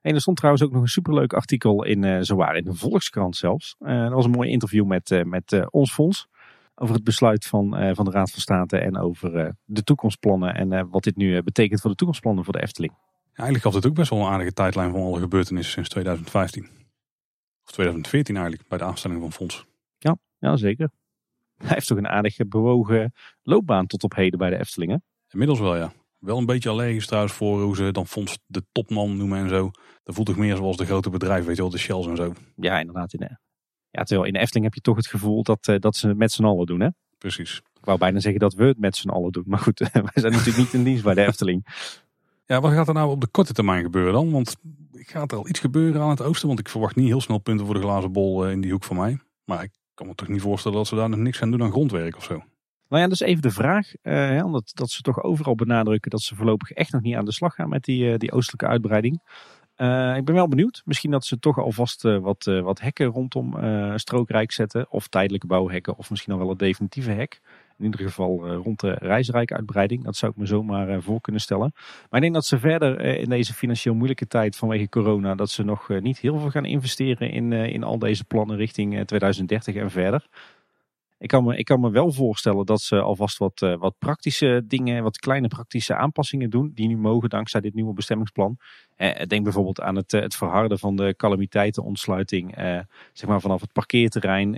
En 0.00 0.14
er 0.14 0.20
stond 0.20 0.36
trouwens 0.36 0.64
ook 0.64 0.72
nog 0.72 0.82
een 0.82 0.88
superleuk 0.88 1.32
artikel 1.32 1.84
in, 1.84 2.02
uh, 2.02 2.18
zowaar 2.20 2.56
in 2.56 2.64
de 2.64 2.74
Volkskrant 2.74 3.36
zelfs. 3.36 3.76
Uh, 3.78 4.02
dat 4.02 4.12
was 4.12 4.24
een 4.24 4.30
mooi 4.30 4.50
interview 4.50 4.86
met, 4.86 5.10
uh, 5.10 5.22
met 5.22 5.70
ons 5.70 5.92
fonds. 5.92 6.28
Over 6.74 6.94
het 6.94 7.04
besluit 7.04 7.46
van, 7.46 7.94
van 7.94 8.04
de 8.04 8.10
Raad 8.10 8.30
van 8.30 8.40
State 8.40 8.78
en 8.78 8.98
over 8.98 9.54
de 9.64 9.82
toekomstplannen. 9.82 10.54
En 10.54 10.88
wat 10.90 11.02
dit 11.02 11.16
nu 11.16 11.42
betekent 11.42 11.80
voor 11.80 11.90
de 11.90 11.96
toekomstplannen 11.96 12.44
voor 12.44 12.52
de 12.52 12.62
Efteling. 12.62 12.92
Ja, 13.36 13.42
eigenlijk 13.42 13.64
gaf 13.64 13.74
het 13.74 13.86
ook 13.86 13.94
best 13.94 14.10
wel 14.10 14.18
een 14.18 14.32
aardige 14.32 14.52
tijdlijn 14.52 14.90
van 14.90 15.00
alle 15.00 15.20
gebeurtenissen 15.20 15.72
sinds 15.72 15.88
2015. 15.88 16.62
Of 17.64 17.72
2014 17.72 18.36
eigenlijk, 18.36 18.68
bij 18.68 18.78
de 18.78 18.84
aanstelling 18.84 19.20
van 19.20 19.32
fonds. 19.32 19.66
Ja, 19.98 20.16
ja 20.38 20.56
zeker. 20.56 20.90
Hij 21.56 21.68
heeft 21.68 21.86
toch 21.86 21.98
een 21.98 22.08
aardige 22.08 22.46
bewogen 22.46 23.12
loopbaan 23.42 23.86
tot 23.86 24.02
op 24.02 24.14
heden 24.14 24.38
bij 24.38 24.50
de 24.50 24.58
Eftelingen. 24.58 25.02
Inmiddels 25.28 25.60
wel, 25.60 25.76
ja. 25.76 25.92
Wel 26.26 26.38
een 26.38 26.46
beetje 26.46 26.68
allergisch 26.68 27.06
trouwens 27.06 27.34
voor 27.34 27.62
hoe 27.62 27.76
ze 27.76 27.92
dan 27.92 28.06
fonds 28.06 28.38
de 28.46 28.64
topman 28.72 29.16
noemen 29.16 29.38
en 29.38 29.48
zo. 29.48 29.70
Dat 30.02 30.14
voelt 30.14 30.26
toch 30.26 30.36
meer 30.36 30.56
zoals 30.56 30.76
de 30.76 30.84
grote 30.84 31.10
bedrijven, 31.10 31.46
weet 31.46 31.56
je 31.56 31.62
wel, 31.62 31.70
de 31.70 31.78
Shells 31.78 32.06
en 32.06 32.16
zo. 32.16 32.32
Ja, 32.56 32.78
inderdaad. 32.78 33.12
In 33.12 33.18
de, 33.18 33.38
ja, 33.90 34.02
terwijl 34.02 34.26
in 34.26 34.32
de 34.32 34.38
Efteling 34.38 34.64
heb 34.64 34.74
je 34.74 34.80
toch 34.80 34.96
het 34.96 35.06
gevoel 35.06 35.42
dat, 35.42 35.68
uh, 35.68 35.76
dat 35.78 35.96
ze 35.96 36.08
het 36.08 36.16
met 36.16 36.32
z'n 36.32 36.44
allen 36.44 36.66
doen, 36.66 36.80
hè? 36.80 36.88
Precies. 37.18 37.56
Ik 37.56 37.84
wou 37.84 37.98
bijna 37.98 38.20
zeggen 38.20 38.40
dat 38.40 38.54
we 38.54 38.64
het 38.64 38.78
met 38.78 38.96
z'n 38.96 39.08
allen 39.08 39.32
doen. 39.32 39.44
Maar 39.46 39.58
goed, 39.58 39.78
wij 39.92 40.10
zijn 40.14 40.32
natuurlijk 40.32 40.56
niet 40.56 40.72
in 40.72 40.84
dienst 40.84 41.04
bij 41.04 41.14
de 41.14 41.26
Efteling. 41.26 41.64
Ja, 42.48 42.60
wat 42.60 42.72
gaat 42.72 42.88
er 42.88 42.94
nou 42.94 43.10
op 43.10 43.20
de 43.20 43.26
korte 43.26 43.52
termijn 43.52 43.82
gebeuren 43.82 44.12
dan? 44.12 44.30
Want 44.30 44.56
gaat 44.92 45.32
er 45.32 45.38
al 45.38 45.48
iets 45.48 45.60
gebeuren 45.60 46.00
aan 46.00 46.10
het 46.10 46.22
oosten? 46.22 46.48
Want 46.48 46.60
ik 46.60 46.68
verwacht 46.68 46.96
niet 46.96 47.06
heel 47.06 47.20
snel 47.20 47.38
punten 47.38 47.66
voor 47.66 47.74
de 47.74 47.80
glazen 47.80 48.12
bol 48.12 48.46
uh, 48.46 48.52
in 48.52 48.60
die 48.60 48.72
hoek 48.72 48.84
van 48.84 48.96
mij. 48.96 49.18
Maar 49.44 49.62
ik 49.62 49.70
kan 49.94 50.06
me 50.06 50.14
toch 50.14 50.28
niet 50.28 50.40
voorstellen 50.40 50.76
dat 50.76 50.86
ze 50.86 50.94
daar 50.94 51.08
nog 51.08 51.18
niks 51.18 51.38
gaan 51.38 51.50
doen 51.50 51.62
aan 51.62 51.70
grondwerk 51.70 52.16
of 52.16 52.24
zo. 52.24 52.42
Nou 52.88 53.02
ja, 53.02 53.08
dus 53.08 53.20
even 53.20 53.42
de 53.42 53.50
vraag, 53.50 53.92
uh, 54.02 54.44
omdat 54.44 54.70
dat 54.74 54.90
ze 54.90 55.02
toch 55.02 55.22
overal 55.22 55.54
benadrukken 55.54 56.10
dat 56.10 56.20
ze 56.20 56.34
voorlopig 56.34 56.70
echt 56.70 56.92
nog 56.92 57.02
niet 57.02 57.14
aan 57.14 57.24
de 57.24 57.32
slag 57.32 57.54
gaan 57.54 57.68
met 57.68 57.84
die, 57.84 58.04
uh, 58.04 58.18
die 58.18 58.32
oostelijke 58.32 58.66
uitbreiding. 58.66 59.20
Uh, 59.76 60.16
ik 60.16 60.24
ben 60.24 60.34
wel 60.34 60.48
benieuwd. 60.48 60.82
Misschien 60.84 61.10
dat 61.10 61.24
ze 61.24 61.38
toch 61.38 61.58
alvast 61.58 62.02
wat, 62.02 62.44
wat 62.44 62.80
hekken 62.80 63.06
rondom 63.06 63.54
Strookrijk 63.98 64.52
zetten. 64.52 64.86
Of 64.90 65.08
tijdelijke 65.08 65.46
bouwhekken, 65.46 65.96
of 65.96 66.10
misschien 66.10 66.32
al 66.32 66.38
wel 66.38 66.50
een 66.50 66.56
definitieve 66.56 67.10
hek. 67.10 67.40
In 67.78 67.84
ieder 67.84 68.00
geval 68.00 68.48
rond 68.48 68.80
de 68.80 68.92
reisrijkuitbreiding. 68.92 70.04
Dat 70.04 70.16
zou 70.16 70.32
ik 70.32 70.38
me 70.38 70.46
zomaar 70.46 71.02
voor 71.02 71.20
kunnen 71.20 71.40
stellen. 71.40 71.72
Maar 71.74 72.06
ik 72.10 72.20
denk 72.20 72.34
dat 72.34 72.46
ze 72.46 72.58
verder 72.58 73.00
in 73.00 73.28
deze 73.28 73.54
financieel 73.54 73.94
moeilijke 73.94 74.26
tijd 74.26 74.56
vanwege 74.56 74.88
corona... 74.88 75.34
dat 75.34 75.50
ze 75.50 75.62
nog 75.62 75.88
niet 75.88 76.18
heel 76.18 76.38
veel 76.38 76.50
gaan 76.50 76.64
investeren 76.64 77.30
in, 77.30 77.52
in 77.52 77.82
al 77.82 77.98
deze 77.98 78.24
plannen 78.24 78.56
richting 78.56 79.06
2030 79.06 79.74
en 79.74 79.90
verder. 79.90 80.26
Ik 81.18 81.28
kan, 81.28 81.44
me, 81.44 81.56
ik 81.56 81.64
kan 81.64 81.80
me 81.80 81.90
wel 81.90 82.12
voorstellen 82.12 82.66
dat 82.66 82.80
ze 82.80 83.00
alvast 83.00 83.38
wat, 83.38 83.60
uh, 83.60 83.76
wat 83.76 83.98
praktische 83.98 84.62
dingen, 84.66 85.02
wat 85.02 85.18
kleine 85.18 85.48
praktische 85.48 85.94
aanpassingen 85.94 86.50
doen. 86.50 86.70
Die 86.74 86.88
nu 86.88 86.96
mogen 86.96 87.28
dankzij 87.28 87.60
dit 87.60 87.74
nieuwe 87.74 87.92
bestemmingsplan. 87.92 88.58
Uh, 88.96 89.22
denk 89.26 89.44
bijvoorbeeld 89.44 89.80
aan 89.80 89.96
het, 89.96 90.12
het 90.12 90.36
verharden 90.36 90.78
van 90.78 90.96
de 90.96 91.14
calamiteitenontsluiting. 91.16 92.54
zeg 93.12 93.28
maar 93.28 93.40
vanaf 93.40 93.60
het 93.60 93.72
parkeerterrein 93.72 94.56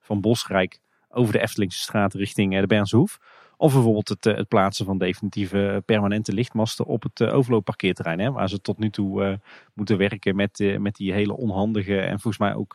van 0.00 0.20
Bosrijk 0.20 0.80
over 1.08 1.32
de 1.32 1.40
Eftelingse 1.40 1.80
straat 1.80 2.14
richting 2.14 2.60
de 2.60 2.66
Bernse 2.66 2.96
Hoef. 2.96 3.42
Of 3.56 3.72
bijvoorbeeld 3.72 4.08
het, 4.08 4.24
het, 4.24 4.48
plaatsen 4.48 4.86
van 4.86 4.98
definitieve 4.98 5.82
permanente 5.86 6.32
lichtmasten 6.32 6.84
op 6.84 7.02
het 7.02 7.22
overloopparkeerterrein. 7.22 8.18
Hè, 8.18 8.32
waar 8.32 8.48
ze 8.48 8.60
tot 8.60 8.78
nu 8.78 8.90
toe 8.90 9.40
moeten 9.74 9.98
werken 9.98 10.36
met, 10.36 10.76
met 10.78 10.96
die 10.96 11.12
hele 11.12 11.36
onhandige 11.36 12.00
en 12.00 12.20
volgens 12.20 12.38
mij 12.38 12.54
ook 12.54 12.74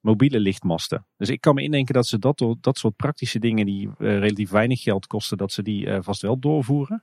mobiele 0.00 0.40
lichtmasten. 0.40 1.06
Dus 1.16 1.28
ik 1.28 1.40
kan 1.40 1.54
me 1.54 1.62
indenken 1.62 1.94
dat 1.94 2.06
ze 2.06 2.18
dat, 2.18 2.56
dat 2.60 2.78
soort 2.78 2.96
praktische 2.96 3.38
dingen 3.38 3.66
die 3.66 3.86
uh, 3.86 4.18
relatief 4.18 4.50
weinig 4.50 4.82
geld 4.82 5.06
kosten, 5.06 5.36
dat 5.36 5.52
ze 5.52 5.62
die 5.62 5.86
uh, 5.86 5.98
vast 6.00 6.22
wel 6.22 6.38
doorvoeren. 6.38 7.02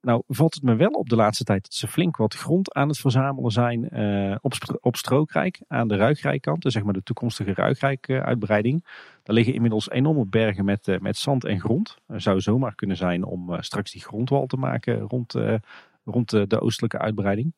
Nou 0.00 0.22
valt 0.26 0.54
het 0.54 0.62
me 0.62 0.74
wel 0.74 0.90
op 0.90 1.08
de 1.08 1.16
laatste 1.16 1.44
tijd 1.44 1.62
dat 1.62 1.74
ze 1.74 1.88
flink 1.88 2.16
wat 2.16 2.34
grond 2.34 2.74
aan 2.74 2.88
het 2.88 2.98
verzamelen 2.98 3.50
zijn 3.50 3.88
uh, 4.00 4.36
op, 4.40 4.52
op 4.80 4.96
Strookrijk, 4.96 5.60
aan 5.68 5.88
de 5.88 5.96
Ruigrijkkant, 5.96 6.62
dus 6.62 6.72
zeg 6.72 6.84
maar 6.84 6.92
de 6.92 7.02
toekomstige 7.02 7.54
Ruigrijk-uitbreiding. 7.54 8.84
Daar 9.22 9.36
liggen 9.36 9.54
inmiddels 9.54 9.90
enorme 9.90 10.26
bergen 10.26 10.64
met, 10.64 10.98
met 11.00 11.16
zand 11.16 11.44
en 11.44 11.60
grond. 11.60 11.96
Zou 12.06 12.40
zomaar 12.40 12.74
kunnen 12.74 12.96
zijn 12.96 13.24
om 13.24 13.62
straks 13.62 13.92
die 13.92 14.02
grondwal 14.02 14.46
te 14.46 14.56
maken 14.56 14.98
rond, 14.98 15.34
rond 16.04 16.30
de 16.30 16.60
oostelijke 16.60 16.98
uitbreiding. 16.98 17.52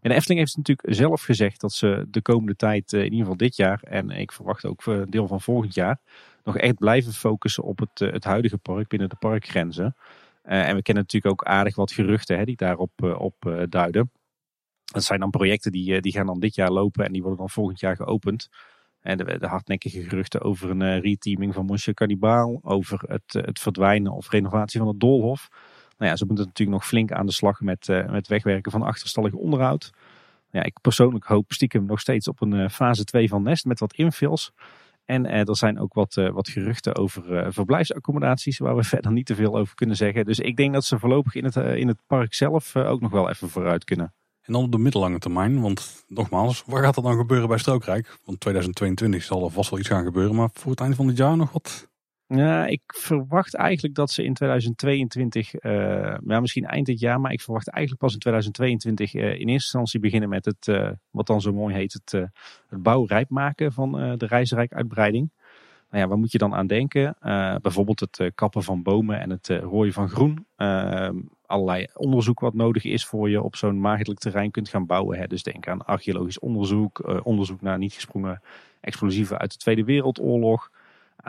De 0.00 0.14
Efteling 0.14 0.40
heeft 0.40 0.56
natuurlijk 0.56 0.94
zelf 0.94 1.22
gezegd 1.22 1.60
dat 1.60 1.72
ze 1.72 2.06
de 2.10 2.22
komende 2.22 2.56
tijd, 2.56 2.92
eh, 2.92 2.98
in 2.98 3.04
ieder 3.04 3.20
geval 3.20 3.36
dit 3.36 3.56
jaar, 3.56 3.82
en 3.82 4.10
ik 4.10 4.32
verwacht 4.32 4.64
ook 4.64 4.86
een 4.86 5.10
deel 5.10 5.26
van 5.26 5.40
volgend 5.40 5.74
jaar, 5.74 6.00
nog 6.44 6.56
echt 6.56 6.74
blijven 6.74 7.12
focussen 7.12 7.64
op 7.64 7.78
het, 7.78 8.00
eh, 8.00 8.12
het 8.12 8.24
huidige 8.24 8.58
park 8.58 8.88
binnen 8.88 9.08
de 9.08 9.16
parkgrenzen. 9.16 9.96
Eh, 10.42 10.68
en 10.68 10.76
we 10.76 10.82
kennen 10.82 11.02
natuurlijk 11.02 11.32
ook 11.32 11.44
aardig 11.44 11.76
wat 11.76 11.92
geruchten 11.92 12.38
hè, 12.38 12.44
die 12.44 12.56
daarop 12.56 13.02
op, 13.02 13.34
duiden. 13.68 14.10
Dat 14.84 15.04
zijn 15.04 15.20
dan 15.20 15.30
projecten 15.30 15.72
die, 15.72 16.00
die 16.00 16.12
gaan 16.12 16.26
dan 16.26 16.40
dit 16.40 16.54
jaar 16.54 16.70
lopen 16.70 17.04
en 17.04 17.12
die 17.12 17.20
worden 17.20 17.38
dan 17.38 17.50
volgend 17.50 17.80
jaar 17.80 17.96
geopend. 17.96 18.48
En 19.00 19.18
de, 19.18 19.46
hardnekkige 19.46 20.02
geruchten 20.02 20.40
over 20.40 20.70
een 20.70 21.00
reteaming 21.00 21.54
van 21.54 21.66
Monsieur 21.66 21.94
Cannibal, 21.94 22.60
over 22.62 23.00
het, 23.06 23.32
het 23.32 23.58
verdwijnen 23.58 24.12
of 24.12 24.30
renovatie 24.30 24.78
van 24.78 24.88
het 24.88 25.00
Doolhof. 25.00 25.48
Nou 25.98 26.10
ja, 26.10 26.16
ze 26.16 26.24
moeten 26.24 26.44
natuurlijk 26.44 26.78
nog 26.78 26.86
flink 26.86 27.12
aan 27.12 27.26
de 27.26 27.32
slag 27.32 27.60
met, 27.60 27.88
uh, 27.88 28.10
met 28.10 28.28
wegwerken 28.28 28.72
van 28.72 28.82
achterstallig 28.82 29.32
onderhoud. 29.32 29.90
Ja, 30.50 30.62
ik 30.62 30.80
persoonlijk 30.80 31.24
hoop 31.24 31.52
stiekem 31.52 31.84
nog 31.84 32.00
steeds 32.00 32.28
op 32.28 32.40
een 32.40 32.52
uh, 32.52 32.68
fase 32.68 33.04
2 33.04 33.28
van 33.28 33.42
Nest 33.42 33.64
met 33.64 33.80
wat 33.80 33.94
infills. 33.94 34.52
En 35.04 35.26
er 35.26 35.56
zijn 35.56 35.78
ook 35.78 35.94
wat, 35.94 36.14
wat 36.14 36.48
geruchten 36.48 36.96
over 36.96 37.52
verblijfsaccommodaties 37.52 38.58
waar 38.58 38.76
we 38.76 38.84
verder 38.94 39.12
niet 39.12 39.26
te 39.26 39.34
veel 39.34 39.56
over 39.56 39.74
kunnen 39.74 39.96
zeggen. 39.96 40.24
Dus 40.24 40.38
ik 40.38 40.56
denk 40.56 40.72
dat 40.72 40.84
ze 40.84 40.98
voorlopig 40.98 41.34
in 41.34 41.44
het, 41.44 41.56
in 41.56 41.88
het 41.88 41.98
park 42.06 42.34
zelf 42.34 42.76
ook 42.76 43.00
nog 43.00 43.10
wel 43.10 43.28
even 43.28 43.48
vooruit 43.48 43.84
kunnen. 43.84 44.12
En 44.48 44.54
dan 44.54 44.62
op 44.62 44.72
de 44.72 44.78
middellange 44.78 45.18
termijn, 45.18 45.60
want 45.60 46.04
nogmaals, 46.06 46.62
wat 46.66 46.80
gaat 46.80 46.96
er 46.96 47.02
dan 47.02 47.16
gebeuren 47.16 47.48
bij 47.48 47.58
Strookrijk? 47.58 48.18
Want 48.24 48.40
2022 48.40 49.22
zal 49.22 49.44
er 49.44 49.50
vast 49.50 49.70
wel 49.70 49.78
iets 49.78 49.88
gaan 49.88 50.04
gebeuren, 50.04 50.34
maar 50.34 50.48
voor 50.52 50.70
het 50.70 50.80
einde 50.80 50.96
van 50.96 51.06
het 51.06 51.16
jaar 51.16 51.36
nog 51.36 51.52
wat? 51.52 51.88
Ja, 52.28 52.66
ik 52.66 52.82
verwacht 52.86 53.54
eigenlijk 53.54 53.94
dat 53.94 54.10
ze 54.10 54.24
in 54.24 54.34
2022, 54.34 55.62
uh, 55.62 56.16
ja, 56.26 56.40
misschien 56.40 56.64
eind 56.64 56.86
dit 56.86 57.00
jaar, 57.00 57.20
maar 57.20 57.32
ik 57.32 57.40
verwacht 57.40 57.68
eigenlijk 57.68 58.02
pas 58.02 58.12
in 58.12 58.18
2022 58.18 59.14
uh, 59.14 59.22
in 59.22 59.30
eerste 59.30 59.50
instantie 59.50 60.00
beginnen 60.00 60.28
met 60.28 60.44
het, 60.44 60.66
uh, 60.66 60.90
wat 61.10 61.26
dan 61.26 61.40
zo 61.40 61.52
mooi 61.52 61.74
heet, 61.74 61.92
het, 61.92 62.12
het 62.68 62.82
bouwrijp 62.82 63.28
maken 63.28 63.72
van 63.72 63.92
de 63.92 64.26
reisrijk-uitbreiding. 64.26 65.30
Nou 65.90 66.02
ja, 66.02 66.08
waar 66.08 66.18
moet 66.18 66.32
je 66.32 66.38
dan 66.38 66.54
aan 66.54 66.66
denken? 66.66 67.16
bijvoorbeeld 67.62 68.00
het 68.00 68.30
kappen 68.34 68.62
van 68.62 68.82
bomen 68.82 69.20
en 69.20 69.30
het 69.30 69.48
rooien 69.48 69.92
van 69.92 70.08
groen. 70.08 70.46
allerlei 71.46 71.86
onderzoek 71.94 72.40
wat 72.40 72.54
nodig 72.54 72.84
is 72.84 73.06
voor 73.06 73.30
je 73.30 73.42
op 73.42 73.56
zo'n 73.56 73.80
maagdelijk 73.80 74.20
terrein 74.20 74.50
kunt 74.50 74.68
gaan 74.68 74.86
bouwen. 74.86 75.18
Hè. 75.18 75.26
Dus 75.26 75.42
denk 75.42 75.68
aan 75.68 75.84
archeologisch 75.84 76.38
onderzoek, 76.38 77.20
onderzoek 77.22 77.60
naar 77.60 77.78
niet 77.78 77.92
gesprongen 77.92 78.42
explosieven 78.80 79.38
uit 79.38 79.52
de 79.52 79.58
Tweede 79.58 79.84
Wereldoorlog 79.84 80.70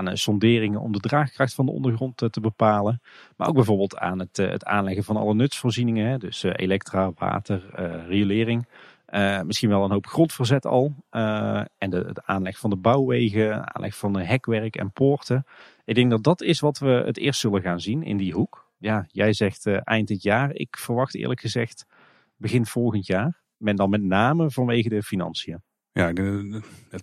aan 0.08 0.18
sonderingen 0.18 0.82
om 0.82 0.92
de 0.92 1.00
draagkracht 1.00 1.54
van 1.54 1.66
de 1.66 1.72
ondergrond 1.72 2.22
eh, 2.22 2.30
te 2.30 2.40
bepalen. 2.40 3.02
Maar 3.38 3.48
ook 3.48 3.56
bijvoorbeeld 3.56 3.98
aan 3.98 4.20
het, 4.20 4.40
eh, 4.40 4.50
het 4.50 4.66
aanleggen 4.66 5.04
van 5.04 5.18
alle 5.18 5.34
nutsvoorzieningen. 5.34 6.20
Dus 6.20 6.44
eh, 6.44 6.52
elektra, 6.56 7.12
water, 7.16 7.64
riolering. 8.08 8.68
misschien 9.46 9.70
wel 9.70 9.84
een 9.84 9.92
hoop 9.92 10.08
grondverzet 10.08 10.66
al. 10.66 10.94
en 11.10 11.90
de, 11.90 12.14
de, 12.14 12.22
aanleg 12.26 12.60
van 12.60 12.70
de 12.70 12.76
bouwwegen, 12.76 13.76
aanleg 13.76 13.96
van 13.96 14.20
hekwerk 14.20 14.76
en 14.76 14.92
poorten. 14.92 15.46
Ik 15.86 15.96
denk 15.96 16.10
dat 16.10 16.24
dat 16.24 16.42
is 16.42 16.60
wat 16.60 16.80
we 16.80 17.04
het 17.06 17.18
eerst 17.18 17.40
zullen 17.40 17.62
gaan 17.62 17.80
zien 17.80 18.04
in 18.04 18.18
die 18.18 18.34
hoek. 18.34 18.68
Ja, 18.78 19.06
jij 19.08 19.34
zegt 19.34 19.66
eind 19.68 20.08
dit 20.08 20.24
jaar. 20.24 20.54
Ik 20.54 20.78
verwacht 20.78 21.16
eerlijk 21.16 21.40
gezegd 21.40 21.86
begin 22.38 22.66
volgend 22.66 23.06
jaar. 23.06 23.42
Men 23.58 23.76
dan 23.76 23.90
met 23.90 24.02
name 24.02 24.52
vanwege 24.52 24.90
de 24.90 25.04
financiën. 25.04 25.62
Ja, 25.92 26.14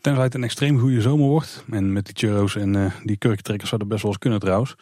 tenzij 0.01 0.25
het 0.25 0.35
een 0.35 0.45
extreem 0.45 0.79
goede 0.79 1.01
zomer 1.01 1.27
wordt. 1.27 1.65
En 1.71 1.93
met 1.93 2.05
die 2.05 2.15
churros 2.17 2.57
en 2.57 2.75
uh, 2.75 2.95
die 3.05 3.17
kurkentrekkers 3.17 3.69
zou 3.69 3.81
dat 3.81 3.91
best 3.91 4.03
wel 4.03 4.11
eens 4.11 4.21
kunnen 4.21 4.41
trouwens. 4.41 4.75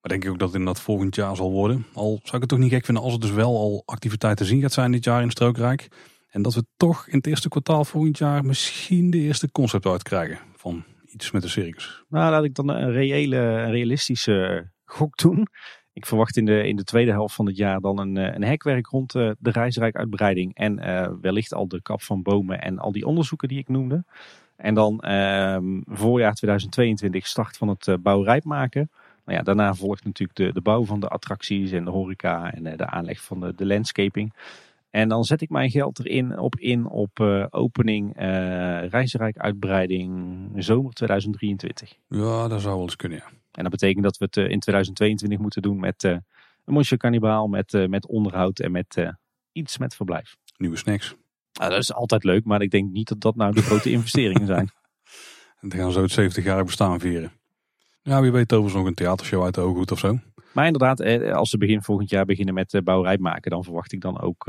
Maar 0.00 0.12
denk 0.12 0.24
ik 0.24 0.30
ook 0.30 0.38
dat 0.38 0.48
het 0.48 0.58
in 0.58 0.64
dat 0.64 0.80
volgend 0.80 1.14
jaar 1.14 1.36
zal 1.36 1.50
worden. 1.50 1.86
Al 1.92 2.20
zou 2.22 2.34
ik 2.34 2.40
het 2.40 2.48
toch 2.48 2.58
niet 2.58 2.72
gek 2.72 2.84
vinden 2.84 3.02
als 3.02 3.12
het 3.12 3.22
dus 3.22 3.30
wel 3.30 3.56
al 3.56 3.82
activiteiten 3.86 4.46
zien 4.46 4.60
gaat 4.60 4.72
zijn 4.72 4.92
dit 4.92 5.04
jaar 5.04 5.22
in 5.22 5.30
Strookrijk. 5.30 5.88
En 6.30 6.42
dat 6.42 6.54
we 6.54 6.64
toch 6.76 7.06
in 7.08 7.16
het 7.16 7.26
eerste 7.26 7.48
kwartaal 7.48 7.84
volgend 7.84 8.18
jaar 8.18 8.44
misschien 8.44 9.10
de 9.10 9.18
eerste 9.18 9.50
concept 9.50 9.86
uit 9.86 10.02
krijgen 10.02 10.38
van 10.56 10.84
iets 11.06 11.30
met 11.30 11.42
de 11.42 11.48
circus. 11.48 12.04
Nou, 12.08 12.30
laat 12.30 12.44
ik 12.44 12.54
dan 12.54 12.68
een 12.68 12.92
reële, 12.92 13.64
realistische 13.64 14.70
gok 14.84 15.16
doen. 15.16 15.46
Ik 15.94 16.06
verwacht 16.06 16.36
in 16.36 16.44
de, 16.44 16.66
in 16.66 16.76
de 16.76 16.84
tweede 16.84 17.10
helft 17.10 17.34
van 17.34 17.46
het 17.46 17.56
jaar 17.56 17.80
dan 17.80 17.98
een, 17.98 18.16
eh, 18.16 18.34
een 18.34 18.44
hekwerk 18.44 18.86
rond 18.86 19.14
uh, 19.14 19.30
de 19.38 19.50
reisrijkuitbreiding. 19.50 20.54
En 20.54 20.78
uh, 20.78 21.08
wellicht 21.20 21.54
al 21.54 21.68
de 21.68 21.82
kap 21.82 22.02
van 22.02 22.22
bomen 22.22 22.60
en 22.60 22.78
al 22.78 22.92
die 22.92 23.06
onderzoeken 23.06 23.48
die 23.48 23.58
ik 23.58 23.68
noemde. 23.68 24.04
En 24.56 24.74
dan 24.74 25.04
uh, 25.06 25.58
voorjaar 25.86 26.34
2022 26.34 27.26
start 27.26 27.56
van 27.56 27.68
het 27.68 28.02
bouwrijp 28.02 28.44
maken. 28.44 28.90
Nou 29.24 29.38
ja, 29.38 29.44
daarna 29.44 29.74
volgt 29.74 30.04
natuurlijk 30.04 30.38
de, 30.38 30.52
de 30.52 30.60
bouw 30.60 30.84
van 30.84 31.00
de 31.00 31.08
attracties 31.08 31.72
en 31.72 31.84
de 31.84 31.90
horeca 31.90 32.52
en 32.52 32.76
de 32.76 32.86
aanleg 32.86 33.22
van 33.22 33.40
de, 33.40 33.54
de 33.54 33.66
landscaping. 33.66 34.32
En 34.90 35.08
dan 35.08 35.24
zet 35.24 35.40
ik 35.40 35.50
mijn 35.50 35.70
geld 35.70 35.98
erin 35.98 36.38
op 36.38 36.56
in 36.56 36.86
op 36.86 37.20
opening 37.50 38.20
uh, 38.20 39.32
uitbreiding 39.32 40.12
zomer 40.56 40.92
2023. 40.92 41.94
Ja, 42.08 42.48
dat 42.48 42.60
zou 42.60 42.74
wel 42.74 42.82
eens 42.82 42.96
kunnen, 42.96 43.18
ja. 43.18 43.43
En 43.56 43.62
dat 43.62 43.70
betekent 43.70 44.04
dat 44.04 44.16
we 44.16 44.24
het 44.24 44.36
eh, 44.36 44.42
in 44.42 44.60
2022 44.60 45.38
moeten 45.38 45.62
doen 45.62 45.80
met 45.80 46.04
eh, 46.04 46.10
een 46.10 46.74
Monsieur 46.74 46.98
Cannibal, 46.98 47.46
met, 47.46 47.74
eh, 47.74 47.86
met 47.86 48.06
onderhoud 48.06 48.58
en 48.58 48.72
met 48.72 49.14
iets 49.52 49.78
met 49.78 49.94
verblijf. 49.94 50.36
Nieuwe 50.56 50.76
snacks. 50.76 51.14
Nou, 51.52 51.70
dat 51.70 51.78
is 51.78 51.92
altijd 51.92 52.24
leuk, 52.24 52.44
maar 52.44 52.62
ik 52.62 52.70
denk 52.70 52.92
niet 52.92 53.08
dat 53.08 53.20
dat 53.20 53.36
nou 53.36 53.54
de 53.54 53.62
grote 53.62 53.90
investeringen 53.96 54.46
zijn. 54.46 54.70
En 55.60 55.68
dan 55.68 55.78
gaan 55.78 55.92
zo 55.92 56.02
het 56.02 56.10
70 56.10 56.44
jaar 56.44 56.64
bestaan 56.64 57.00
vieren. 57.00 57.32
Ja, 58.02 58.20
wie 58.20 58.32
weet 58.32 58.52
overigens 58.52 58.74
nog 58.74 58.86
een 58.86 58.94
theatershow 58.94 59.44
uit 59.44 59.54
de 59.54 59.60
Ooghoed 59.60 59.90
of 59.90 59.98
zo. 59.98 60.18
Maar 60.52 60.66
inderdaad, 60.66 61.00
als 61.32 61.50
ze 61.50 61.58
begin 61.58 61.82
volgend 61.82 62.10
jaar 62.10 62.24
beginnen 62.24 62.54
met 62.54 62.80
bouwrijp 62.84 63.20
maken, 63.20 63.50
dan 63.50 63.64
verwacht 63.64 63.92
ik 63.92 64.00
dan 64.00 64.20
ook 64.20 64.44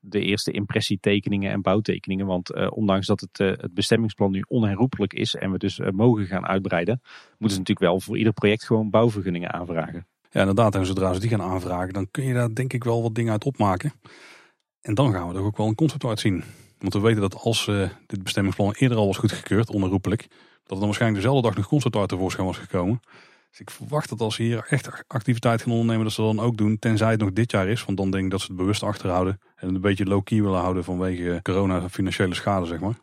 de 0.00 0.20
eerste 0.20 0.50
impressietekeningen 0.50 1.52
en 1.52 1.62
bouwtekeningen. 1.62 2.26
Want 2.26 2.54
uh, 2.54 2.66
ondanks 2.70 3.06
dat 3.06 3.20
het, 3.20 3.38
uh, 3.40 3.48
het 3.48 3.74
bestemmingsplan 3.74 4.30
nu 4.30 4.44
onherroepelijk 4.48 5.12
is 5.12 5.34
en 5.34 5.50
we 5.50 5.58
dus 5.58 5.78
uh, 5.78 5.88
mogen 5.90 6.26
gaan 6.26 6.46
uitbreiden, 6.46 7.00
moeten 7.28 7.50
ze 7.50 7.58
natuurlijk 7.58 7.90
wel 7.90 8.00
voor 8.00 8.18
ieder 8.18 8.32
project 8.32 8.64
gewoon 8.64 8.90
bouwvergunningen 8.90 9.52
aanvragen. 9.52 10.06
Ja, 10.30 10.40
inderdaad. 10.40 10.74
En 10.74 10.86
zodra 10.86 11.12
ze 11.12 11.20
die 11.20 11.28
gaan 11.28 11.42
aanvragen, 11.42 11.92
dan 11.92 12.10
kun 12.10 12.24
je 12.24 12.34
daar 12.34 12.54
denk 12.54 12.72
ik 12.72 12.84
wel 12.84 13.02
wat 13.02 13.14
dingen 13.14 13.32
uit 13.32 13.44
opmaken. 13.44 13.92
En 14.80 14.94
dan 14.94 15.12
gaan 15.12 15.28
we 15.28 15.34
er 15.34 15.44
ook 15.44 15.56
wel 15.56 15.66
een 15.66 15.74
concept 15.74 16.20
zien. 16.20 16.44
Want 16.78 16.92
we 16.92 17.00
weten 17.00 17.20
dat 17.20 17.34
als 17.34 17.70
dit 18.06 18.22
bestemmingsplan 18.22 18.72
eerder 18.72 18.98
al 18.98 19.06
was 19.06 19.16
goedgekeurd, 19.16 19.70
onherroepelijk, 19.70 20.26
dat 20.30 20.70
er 20.70 20.76
dan 20.76 20.84
waarschijnlijk 20.84 21.22
dezelfde 21.22 21.48
dag 21.48 21.56
nog 21.56 21.68
concept 21.68 21.96
uit 21.96 22.08
tevoorschijn 22.08 22.46
was 22.46 22.58
gekomen. 22.58 23.00
Dus 23.56 23.66
ik 23.66 23.70
verwacht 23.70 24.08
dat 24.08 24.20
als 24.20 24.34
ze 24.34 24.42
hier 24.42 24.66
echt 24.68 25.04
activiteit 25.06 25.62
gaan 25.62 25.72
ondernemen, 25.72 26.04
dat 26.04 26.12
ze 26.12 26.22
dat 26.22 26.34
dan 26.34 26.44
ook 26.44 26.56
doen. 26.56 26.78
Tenzij 26.78 27.10
het 27.10 27.20
nog 27.20 27.32
dit 27.32 27.50
jaar 27.50 27.68
is. 27.68 27.84
Want 27.84 27.98
dan 27.98 28.10
denk 28.10 28.24
ik 28.24 28.30
dat 28.30 28.40
ze 28.40 28.46
het 28.46 28.56
bewust 28.56 28.82
achterhouden. 28.82 29.40
En 29.56 29.74
een 29.74 29.80
beetje 29.80 30.04
low-key 30.04 30.42
willen 30.42 30.60
houden 30.60 30.84
vanwege 30.84 31.40
corona 31.42 31.88
financiële 31.88 32.34
schade, 32.34 32.66
zeg 32.66 32.80
maar. 32.80 32.98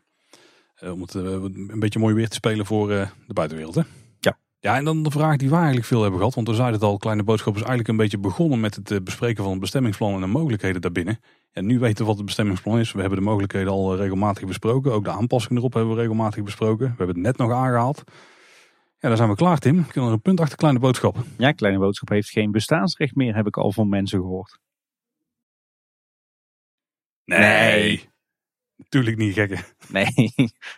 Eh, 0.76 0.92
om 0.92 1.02
het 1.02 1.16
eh, 1.16 1.24
een 1.24 1.80
beetje 1.80 2.00
mooi 2.00 2.16
weer 2.16 2.30
te 2.30 2.36
spelen 2.36 2.66
voor 2.66 2.92
eh, 2.92 3.08
de 3.28 3.34
buitenwereld. 3.34 3.76
Hè? 3.76 3.82
Ja. 4.20 4.38
Ja, 4.60 4.76
en 4.76 4.86
dan 4.86 5.04
de 5.04 5.12
vraag 5.12 5.38
die 5.38 5.50
we 5.50 5.56
eigenlijk 5.56 5.86
veel 5.86 6.02
hebben 6.02 6.20
gehad. 6.20 6.36
Want 6.36 6.48
we 6.48 6.54
zeiden 6.54 6.80
het 6.80 6.90
al, 6.90 6.98
Kleine 6.98 7.24
Boodschap 7.24 7.54
is 7.54 7.60
eigenlijk 7.60 7.90
een 7.90 7.98
beetje 7.98 8.18
begonnen 8.18 8.60
met 8.60 8.76
het 8.76 9.04
bespreken 9.04 9.44
van 9.44 9.52
het 9.52 9.62
bestemmingsplan 9.62 10.14
en 10.14 10.22
de 10.22 10.28
mogelijkheden 10.28 10.82
daarbinnen. 10.82 11.20
En 11.52 11.66
nu 11.66 11.80
weten 11.80 11.98
we 11.98 12.06
wat 12.06 12.18
het 12.18 12.26
bestemmingsplan 12.26 12.80
is. 12.80 12.92
We 12.92 13.00
hebben 13.00 13.18
de 13.18 13.26
mogelijkheden 13.26 13.72
al 13.72 13.96
regelmatig 13.96 14.46
besproken. 14.46 14.94
Ook 14.94 15.04
de 15.04 15.12
aanpassingen 15.12 15.58
erop 15.58 15.74
hebben 15.74 15.96
we 15.96 16.02
regelmatig 16.02 16.44
besproken. 16.44 16.86
We 16.86 16.94
hebben 16.98 17.16
het 17.16 17.26
net 17.26 17.38
nog 17.38 17.52
aangehaald. 17.52 18.04
Ja, 19.04 19.10
dan 19.10 19.18
zijn 19.18 19.30
we 19.30 19.36
klaar, 19.36 19.58
Tim. 19.58 19.88
Kan 19.88 20.06
er 20.06 20.12
een 20.12 20.22
punt 20.22 20.40
achter 20.40 20.58
Kleine 20.58 20.80
Boodschap. 20.80 21.18
Ja, 21.38 21.52
Kleine 21.52 21.80
Boodschap 21.80 22.10
heeft 22.10 22.30
geen 22.30 22.52
bestaansrecht 22.52 23.16
meer, 23.16 23.36
heb 23.36 23.48
ik 23.48 23.58
al 23.58 23.72
van 23.72 23.90
mensen 23.90 24.20
gehoord. 24.20 24.60
Nee. 27.26 28.10
Natuurlijk 28.76 29.18
niet, 29.18 29.34
gekke. 29.34 29.58
Nee, 29.90 30.34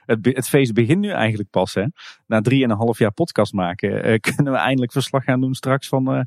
het, 0.05 0.25
het, 0.25 0.47
feest 0.47 0.73
begint 0.73 0.99
nu 0.99 1.09
eigenlijk 1.09 1.49
pas. 1.49 1.73
Hè. 1.73 1.85
Na 2.27 2.41
drieënhalf 2.41 2.99
jaar 2.99 3.11
podcast 3.11 3.53
maken 3.53 4.09
uh, 4.09 4.19
kunnen 4.19 4.53
we 4.53 4.59
eindelijk 4.59 4.91
verslag 4.91 5.23
gaan 5.23 5.41
doen 5.41 5.53
straks 5.53 5.87
van 5.87 6.15
uh, 6.15 6.21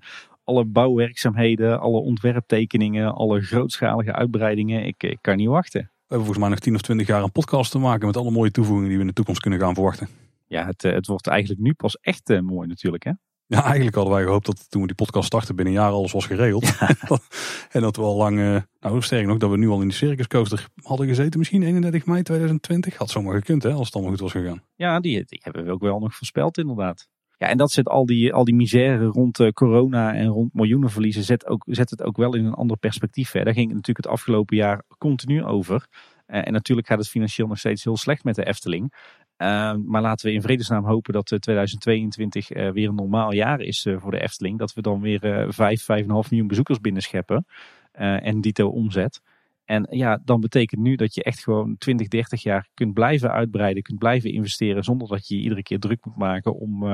alle 0.45 0.65
bouwwerkzaamheden, 0.65 1.81
alle 1.81 2.01
ontwerptekeningen, 2.01 3.15
alle 3.15 3.41
grootschalige 3.41 4.13
uitbreidingen. 4.13 4.87
Ik, 4.87 5.03
ik 5.03 5.19
kan 5.21 5.37
niet 5.37 5.49
wachten. 5.49 5.81
We 5.81 6.15
hebben 6.15 6.27
volgens 6.27 6.39
mij 6.39 6.49
nog 6.49 6.59
10 6.59 6.75
of 6.75 6.81
20 6.81 7.07
jaar 7.07 7.23
een 7.23 7.33
podcast 7.33 7.71
te 7.71 7.79
maken 7.79 8.07
met 8.07 8.17
alle 8.17 8.31
mooie 8.31 8.51
toevoegingen 8.51 8.89
die 8.89 8.97
we 8.97 9.03
in 9.03 9.09
de 9.09 9.15
toekomst 9.15 9.41
kunnen 9.41 9.61
gaan 9.61 9.75
verwachten 9.75 10.28
ja, 10.49 10.67
het, 10.67 10.85
eh, 10.85 10.93
het 10.93 11.07
wordt 11.07 11.27
eigenlijk 11.27 11.61
nu 11.61 11.75
pas 11.75 11.99
echt 12.01 12.31
uh, 12.31 12.41
mooi 12.41 12.69
natuurlijk. 12.69 13.05
Hè? 13.05 13.13
Ja, 13.47 13.65
eigenlijk 13.65 13.95
hadden 13.95 14.15
wij 14.15 14.23
gehoopt 14.23 14.47
dat 14.47 14.71
toen 14.71 14.81
we 14.81 14.87
die 14.87 14.97
podcast 14.97 15.27
starten 15.27 15.57
binnen 15.57 15.75
een 15.75 15.81
jaar 15.81 15.91
alles 15.91 16.13
was 16.13 16.27
geregeld. 16.27 16.79
en 17.77 17.81
dat 17.81 17.97
we 17.97 18.03
al 18.03 18.17
lang, 18.17 18.39
uh, 18.39 18.61
nou 18.81 19.03
sterk 19.03 19.27
nog, 19.27 19.39
dat 19.39 19.51
we 19.51 19.57
nu 19.57 19.69
al 19.69 19.81
in 19.81 19.89
die 19.89 19.97
Circus 19.97 20.27
Coaster 20.27 20.69
hadden 20.83 21.07
gezeten. 21.07 21.39
Misschien 21.39 21.63
31 21.63 22.07
mei 22.07 22.23
2020. 22.23 22.97
Had 22.97 23.11
zomaar 23.11 23.35
gekund 23.35 23.63
hè, 23.63 23.73
als 23.73 23.87
het 23.87 23.95
allemaal 23.95 24.13
goed 24.13 24.21
was 24.21 24.33
gegaan. 24.33 24.63
Ja, 24.75 25.01
die, 25.01 25.25
die 25.25 25.41
hebben 25.43 25.65
we 25.65 25.71
ook 25.71 25.81
wel 25.81 25.99
nog 25.99 26.15
voorspeld 26.15 26.59
inderdaad. 26.59 27.09
Ja, 27.37 27.49
en 27.49 27.57
dat 27.57 27.71
zet 27.71 27.89
al 27.89 28.07
die, 28.07 28.33
al 28.33 28.45
die 28.45 28.55
misère 28.55 29.05
rond 29.05 29.39
uh, 29.39 29.49
corona 29.49 30.15
en 30.15 30.27
rond 30.27 30.55
miljoenenverliezen, 30.55 31.23
zet, 31.23 31.47
ook, 31.47 31.63
zet 31.67 31.91
het 31.91 32.03
ook 32.03 32.17
wel 32.17 32.35
in 32.35 32.45
een 32.45 32.55
ander 32.55 32.77
perspectief. 32.77 33.33
Hè. 33.33 33.45
Daar 33.45 33.55
ging 33.55 33.67
het 33.67 33.77
natuurlijk 33.77 34.07
het 34.07 34.15
afgelopen 34.15 34.57
jaar 34.57 34.83
continu 34.99 35.45
over. 35.45 35.87
Uh, 36.27 36.47
en 36.47 36.53
natuurlijk 36.53 36.87
gaat 36.87 36.99
het 36.99 37.09
financieel 37.09 37.47
nog 37.47 37.59
steeds 37.59 37.85
heel 37.85 37.97
slecht 37.97 38.25
met 38.25 38.35
de 38.35 38.45
Efteling. 38.45 38.93
Ehm, 39.39 39.81
maar 39.85 40.03
laten 40.03 40.27
we 40.27 40.33
in 40.33 40.43
vredesnaam 40.43 40.85
hopen 40.85 41.13
dat 41.13 41.27
2022 41.39 42.55
uh, 42.55 42.71
weer 42.71 42.89
een 42.89 42.95
normaal 42.95 43.33
jaar 43.33 43.61
is 43.61 43.87
uh, 43.87 44.01
voor 44.01 44.11
de 44.11 44.21
Efteling. 44.21 44.59
Dat 44.59 44.75
we 44.75 44.83
dan 44.83 45.01
weer 45.01 45.25
uh, 45.25 45.47
5, 45.49 45.83
5,5 45.83 46.07
miljoen 46.07 46.47
bezoekers 46.47 46.81
binnenscheppen. 46.81 47.47
En 47.93 48.41
dito 48.41 48.69
omzet. 48.69 49.21
En 49.65 49.87
ja, 49.91 50.21
dan 50.25 50.41
betekent 50.41 50.81
nu 50.81 50.97
dat 50.97 51.15
je 51.15 51.23
echt 51.23 51.43
gewoon 51.43 51.77
20, 51.79 52.09
30 52.09 52.43
jaar 52.43 52.69
kunt 52.75 52.95
blijven 52.95 53.31
uitbreiden, 53.31 53.83
kunt 53.83 53.99
blijven 53.99 54.33
investeren. 54.33 54.85
Zonder 54.85 55.09
dat 55.09 55.29
je 55.29 55.37
je 55.37 55.43
iedere 55.43 55.63
keer 55.63 55.79
druk 55.79 56.05
moet 56.05 56.17
maken 56.17 56.55
om, 56.55 56.85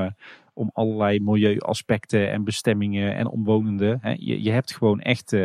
om 0.53 0.70
allerlei 0.72 1.20
milieuaspecten 1.20 2.30
en 2.30 2.45
bestemmingen 2.45 3.14
en 3.14 3.28
omwonenden. 3.28 3.99
Hè. 4.01 4.14
Je, 4.18 4.42
je 4.42 4.51
hebt 4.51 4.74
gewoon 4.74 5.01
echt 5.01 5.36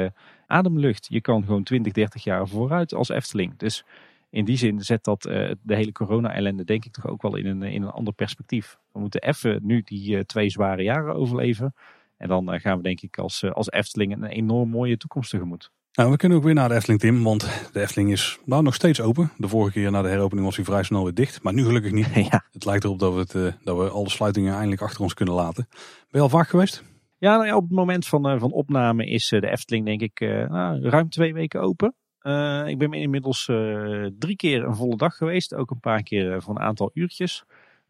ademlucht. 0.48 1.08
Je 1.10 1.22
kan 1.22 1.44
gewoon 1.44 1.64
20, 1.64 1.94
30 1.94 2.24
jaar 2.24 2.48
vooruit 2.48 2.94
als 2.94 3.10
Efteling. 3.10 3.58
Dus 3.58 3.86
in 4.30 4.46
die 4.46 4.58
zin 4.58 4.82
zet 4.82 5.04
dat 5.04 5.26
uh, 5.26 5.52
de 5.62 5.76
hele 5.76 5.92
corona-ellende 5.92 6.64
denk 6.64 6.86
ik 6.86 6.92
toch 6.92 7.08
ook 7.08 7.22
wel 7.22 7.36
in 7.36 7.46
een, 7.46 7.64
in 7.64 7.82
een 7.82 7.90
ander 7.90 8.14
perspectief. 8.14 8.78
We 8.92 9.00
moeten 9.00 9.22
even 9.22 9.60
nu 9.64 9.82
die 9.82 10.16
uh, 10.16 10.20
twee 10.20 10.50
zware 10.50 10.84
jaren 10.84 11.16
overleven. 11.16 11.74
En 12.18 12.28
dan 12.28 12.54
uh, 12.54 12.60
gaan 12.60 12.78
we 12.78 12.84
denk 12.84 13.02
ik 13.02 13.18
als, 13.18 13.44
als 13.54 13.72
Efteling 13.72 14.14
een 14.14 14.24
enorm 14.24 14.70
mooie 14.70 14.98
toekomst 14.98 15.30
tegemoet. 15.30 15.72
Nou, 15.94 16.12
we 16.12 16.18
kunnen 16.18 16.38
ook 16.38 16.44
weer 16.44 16.54
naar 16.54 16.70
de 16.70 16.76
Efteling, 16.76 17.00
Tim, 17.00 17.24
want 17.24 17.70
de 17.74 17.82
Efteling 17.82 18.12
is 18.12 18.40
nou 18.46 18.64
nog 18.64 18.76
steeds 18.76 19.02
open. 19.02 19.32
De 19.38 19.48
vorige 19.48 19.72
keer 19.72 19.92
na 19.92 20.02
de 20.02 20.08
heropening 20.08 20.46
was 20.46 20.56
hij 20.56 20.66
vrij 20.66 20.84
snel 20.84 21.04
weer 21.04 21.14
dicht, 21.14 21.44
maar 21.44 21.54
nu 21.54 21.64
gelukkig 21.64 21.92
niet. 21.92 22.08
ja. 22.32 22.44
Het 22.52 22.66
lijkt 22.66 22.84
erop 22.84 23.00
dat 23.00 23.14
we, 23.14 23.20
het, 23.20 23.36
eh, 23.36 23.64
dat 23.64 23.78
we 23.78 23.90
alle 23.90 24.10
sluitingen 24.10 24.54
eindelijk 24.54 24.82
achter 24.82 25.02
ons 25.02 25.14
kunnen 25.14 25.36
laten. 25.36 25.68
Ben 25.70 26.08
je 26.10 26.20
al 26.20 26.30
vaak 26.30 26.48
geweest? 26.48 26.84
Ja, 27.20 27.36
nou 27.36 27.46
ja, 27.46 27.56
op 27.56 27.62
het 27.64 27.72
moment 27.72 28.08
van, 28.08 28.28
eh, 28.28 28.40
van 28.40 28.52
opname 28.52 29.06
is 29.06 29.32
eh, 29.32 29.42
de 29.42 29.50
Efteling 29.50 29.86
denk 29.86 30.02
ik 30.02 30.20
eh, 30.20 30.50
nou, 30.50 30.90
ruim 30.90 31.10
twee 31.10 31.34
weken 31.34 31.62
open. 31.62 31.96
Eh, 32.30 32.68
ik 32.68 32.78
ben 32.78 32.94
inmiddels 32.94 33.48
eh, 33.48 34.06
drie 34.20 34.36
keer 34.36 34.64
een 34.64 34.76
volle 34.76 34.98
dag 34.98 35.16
geweest. 35.16 35.54
Ook 35.54 35.72
een 35.72 35.80
paar 35.80 36.04
keer 36.04 36.34
eh, 36.34 36.42
voor 36.42 36.56
een 36.56 36.62
aantal 36.62 36.92
uurtjes. 36.94 37.44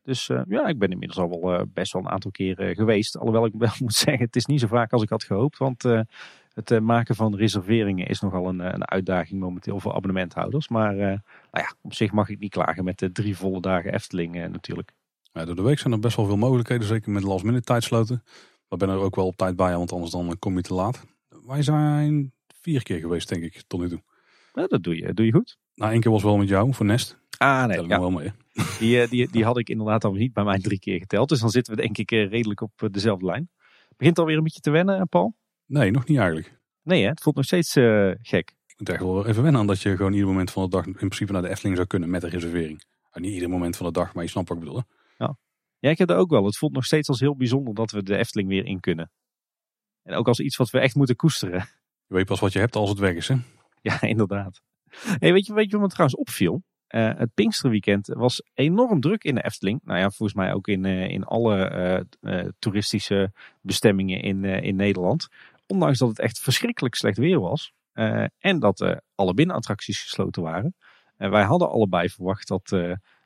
Dus 0.04 0.28
ja, 0.48 0.68
ik 0.68 0.80
ben 0.80 0.92
inmiddels 0.92 1.20
al 1.20 1.42
wel 1.42 1.66
best 1.74 1.94
wel 1.94 2.02
een 2.02 2.10
aantal 2.10 2.32
keren 2.32 2.76
geweest. 2.76 3.18
Alhoewel 3.18 3.46
ik 3.46 3.54
wel 3.66 3.72
moet 3.80 3.94
zeggen, 3.94 4.26
het 4.26 4.36
is 4.36 4.46
niet 4.46 4.60
zo 4.60 4.68
vaak 4.68 4.92
als 4.92 5.04
ik 5.04 5.10
had 5.10 5.24
gehoopt. 5.24 5.58
Want 5.58 5.84
het 6.54 6.80
maken 6.80 7.16
van 7.16 7.36
reserveringen 7.36 8.08
is 8.08 8.20
nogal 8.20 8.48
een, 8.48 8.60
een 8.60 8.88
uitdaging 8.88 9.40
momenteel 9.40 9.80
voor 9.80 9.94
abonnementhouders. 9.94 10.68
Maar 10.68 10.96
nou 10.96 11.20
ja, 11.52 11.74
op 11.82 11.94
zich 11.94 12.12
mag 12.12 12.30
ik 12.30 12.40
niet 12.40 12.52
klagen 12.52 12.84
met 12.84 13.00
de 13.00 13.12
drie 13.12 13.38
volle 13.38 13.62
dagen 13.62 13.94
Efteling 13.94 14.48
natuurlijk. 14.52 14.92
Ja, 15.32 15.46
door 15.46 15.56
de 15.56 15.62
week 15.62 15.80
zijn 15.80 15.94
er 15.94 16.00
best 16.00 16.16
wel 16.16 16.26
veel 16.26 16.38
mogelijkheden, 16.38 16.88
zeker 16.88 17.12
met 17.12 17.24
last 17.24 17.44
minute 17.44 17.64
tijdsloten. 17.64 18.24
Maar 18.68 18.80
ben 18.80 18.90
er 18.90 19.00
ook 19.00 19.16
wel 19.16 19.28
op 19.28 19.38
tijd 19.38 19.56
bij, 19.56 19.78
want 19.78 19.92
anders 19.92 20.12
dan 20.12 20.40
kom 20.40 20.56
je 20.56 20.62
te 20.62 20.74
laat. 20.74 21.06
Wij 21.46 21.62
zijn 21.62 22.34
vier 22.62 22.84
keer 22.84 23.00
geweest, 23.00 23.30
denk 23.30 23.44
ik, 23.44 23.64
tot 23.68 23.80
nu 23.80 23.90
toe. 23.90 24.02
Nou, 24.60 24.72
dat 24.72 24.84
doe 24.84 24.96
je, 24.96 25.14
doe 25.14 25.26
je 25.26 25.32
goed. 25.32 25.58
Nou, 25.76 25.92
één 25.92 26.02
keer 26.02 26.12
was 26.12 26.24
wel 26.24 26.38
met 26.38 26.48
jou, 26.48 26.74
voor 26.74 26.86
Nest. 26.86 27.18
Ah, 27.38 27.66
nee. 27.66 27.88
Ja, 27.88 28.00
wel 28.00 28.12
mee. 28.12 28.32
die, 28.80 29.02
eh, 29.02 29.10
die, 29.10 29.32
die 29.32 29.44
had 29.44 29.58
ik 29.58 29.70
inderdaad 29.70 30.04
al 30.04 30.14
niet 30.14 30.34
bij 30.34 30.44
mij 30.44 30.60
drie 30.60 30.80
keer 30.80 31.00
geteld. 31.00 31.30
Dus 31.30 31.40
dan 31.40 31.50
zitten 31.50 31.76
we 31.76 31.82
denk 31.82 31.98
ik 31.98 32.12
eh, 32.12 32.30
redelijk 32.30 32.62
op 32.62 32.72
eh, 32.76 32.90
dezelfde 32.90 33.26
lijn. 33.26 33.50
Begint 33.98 34.20
alweer 34.20 34.38
een 34.38 34.44
beetje 34.44 34.60
te 34.60 34.72
wennen, 34.72 35.00
eh, 35.00 35.06
Paul? 35.10 35.36
Nee, 35.66 35.92
nog 35.92 36.06
niet 36.06 36.18
eigenlijk. 36.18 36.60
Nee, 36.84 37.04
hè? 37.04 37.10
het 37.10 37.22
voelt 37.22 37.36
nog 37.36 37.46
steeds 37.46 37.76
eh, 37.76 38.12
gek. 38.22 38.56
Ik 38.68 38.76
moet 38.78 38.90
echt 38.90 39.02
wel 39.02 39.28
even 39.28 39.44
wennen 39.44 39.62
aan 39.62 39.68
dat 39.68 39.82
je 39.82 39.96
gewoon 39.96 40.14
ieder 40.14 40.28
moment 40.28 40.52
van 40.52 40.64
de 40.64 40.70
dag 40.70 40.86
in 40.86 40.94
principe 40.94 41.32
naar 41.32 41.42
de 41.42 41.50
Efteling 41.50 41.76
zou 41.76 41.88
kunnen 41.88 42.10
met 42.10 42.24
een 42.24 42.30
reservering. 42.30 42.84
Nou, 43.12 43.26
niet 43.26 43.34
ieder 43.34 43.50
moment 43.50 43.78
van 43.78 43.86
de 43.86 43.92
dag, 43.92 44.14
maar 44.14 44.24
je 44.24 44.30
snapt 44.30 44.50
wat 44.50 44.58
ik 44.58 44.64
bedoel. 44.64 44.84
hè? 45.18 45.26
Ja, 45.80 45.90
ik 45.90 45.98
heb 45.98 46.08
dat 46.08 46.18
ook 46.18 46.30
wel. 46.30 46.46
Het 46.46 46.58
voelt 46.58 46.74
nog 46.74 46.86
steeds 46.86 47.08
als 47.08 47.20
heel 47.20 47.36
bijzonder 47.36 47.74
dat 47.74 47.92
we 47.92 48.04
de 48.04 48.18
Efteling 48.18 48.50
weer 48.50 48.66
in 48.66 48.80
kunnen. 48.80 49.12
En 50.04 50.16
ook 50.16 50.28
als 50.28 50.40
iets 50.40 50.58
wat 50.58 50.70
we 50.70 50.80
echt 50.80 50.96
moeten 50.96 51.16
koesteren. 51.16 51.68
Je 52.08 52.16
weet 52.16 52.26
pas 52.26 52.40
wat 52.40 52.54
je 52.54 52.60
hebt 52.60 52.76
als 52.76 52.90
het 52.90 53.00
weg 53.00 53.16
is, 53.16 53.28
hè? 53.28 53.36
Ja, 53.90 54.02
inderdaad. 54.02 54.62
Hey, 55.20 55.34
weet, 55.34 55.46
je, 55.46 55.54
weet 55.54 55.66
je 55.66 55.72
wat 55.72 55.82
me 55.82 55.88
trouwens 55.88 56.20
opviel? 56.20 56.64
Eh, 56.90 57.12
het 57.18 57.34
Pinksterweekend 57.34 58.08
was 58.08 58.44
enorm 58.54 59.00
druk 59.00 59.24
in 59.24 59.36
de 59.36 59.44
Efteling. 59.44 59.80
Nou 59.84 60.00
ja, 60.00 60.10
volgens 60.10 60.34
mij 60.34 60.54
ook 60.54 60.68
in, 60.68 60.86
eh, 60.86 61.10
in 61.10 61.24
alle 61.24 61.66
eh, 62.22 62.48
toeristische 62.60 63.32
bestemmingen 63.62 64.22
in, 64.22 64.46
in 64.46 64.76
Nederland. 64.76 65.28
Ondanks 65.68 65.98
dat 65.98 66.10
het 66.10 66.20
echt 66.20 66.40
verschrikkelijk 66.40 66.96
slecht 66.96 67.18
weer 67.18 67.40
was. 67.40 67.74
en 68.38 68.60
dat 68.60 69.02
alle 69.16 69.34
binnenattracties 69.34 70.02
gesloten 70.02 70.42
waren. 70.42 70.76
En 71.18 71.32
wij 71.32 71.44
hadden 71.44 71.70
allebei 71.70 72.10
verwacht 72.10 72.48
dat, 72.48 72.70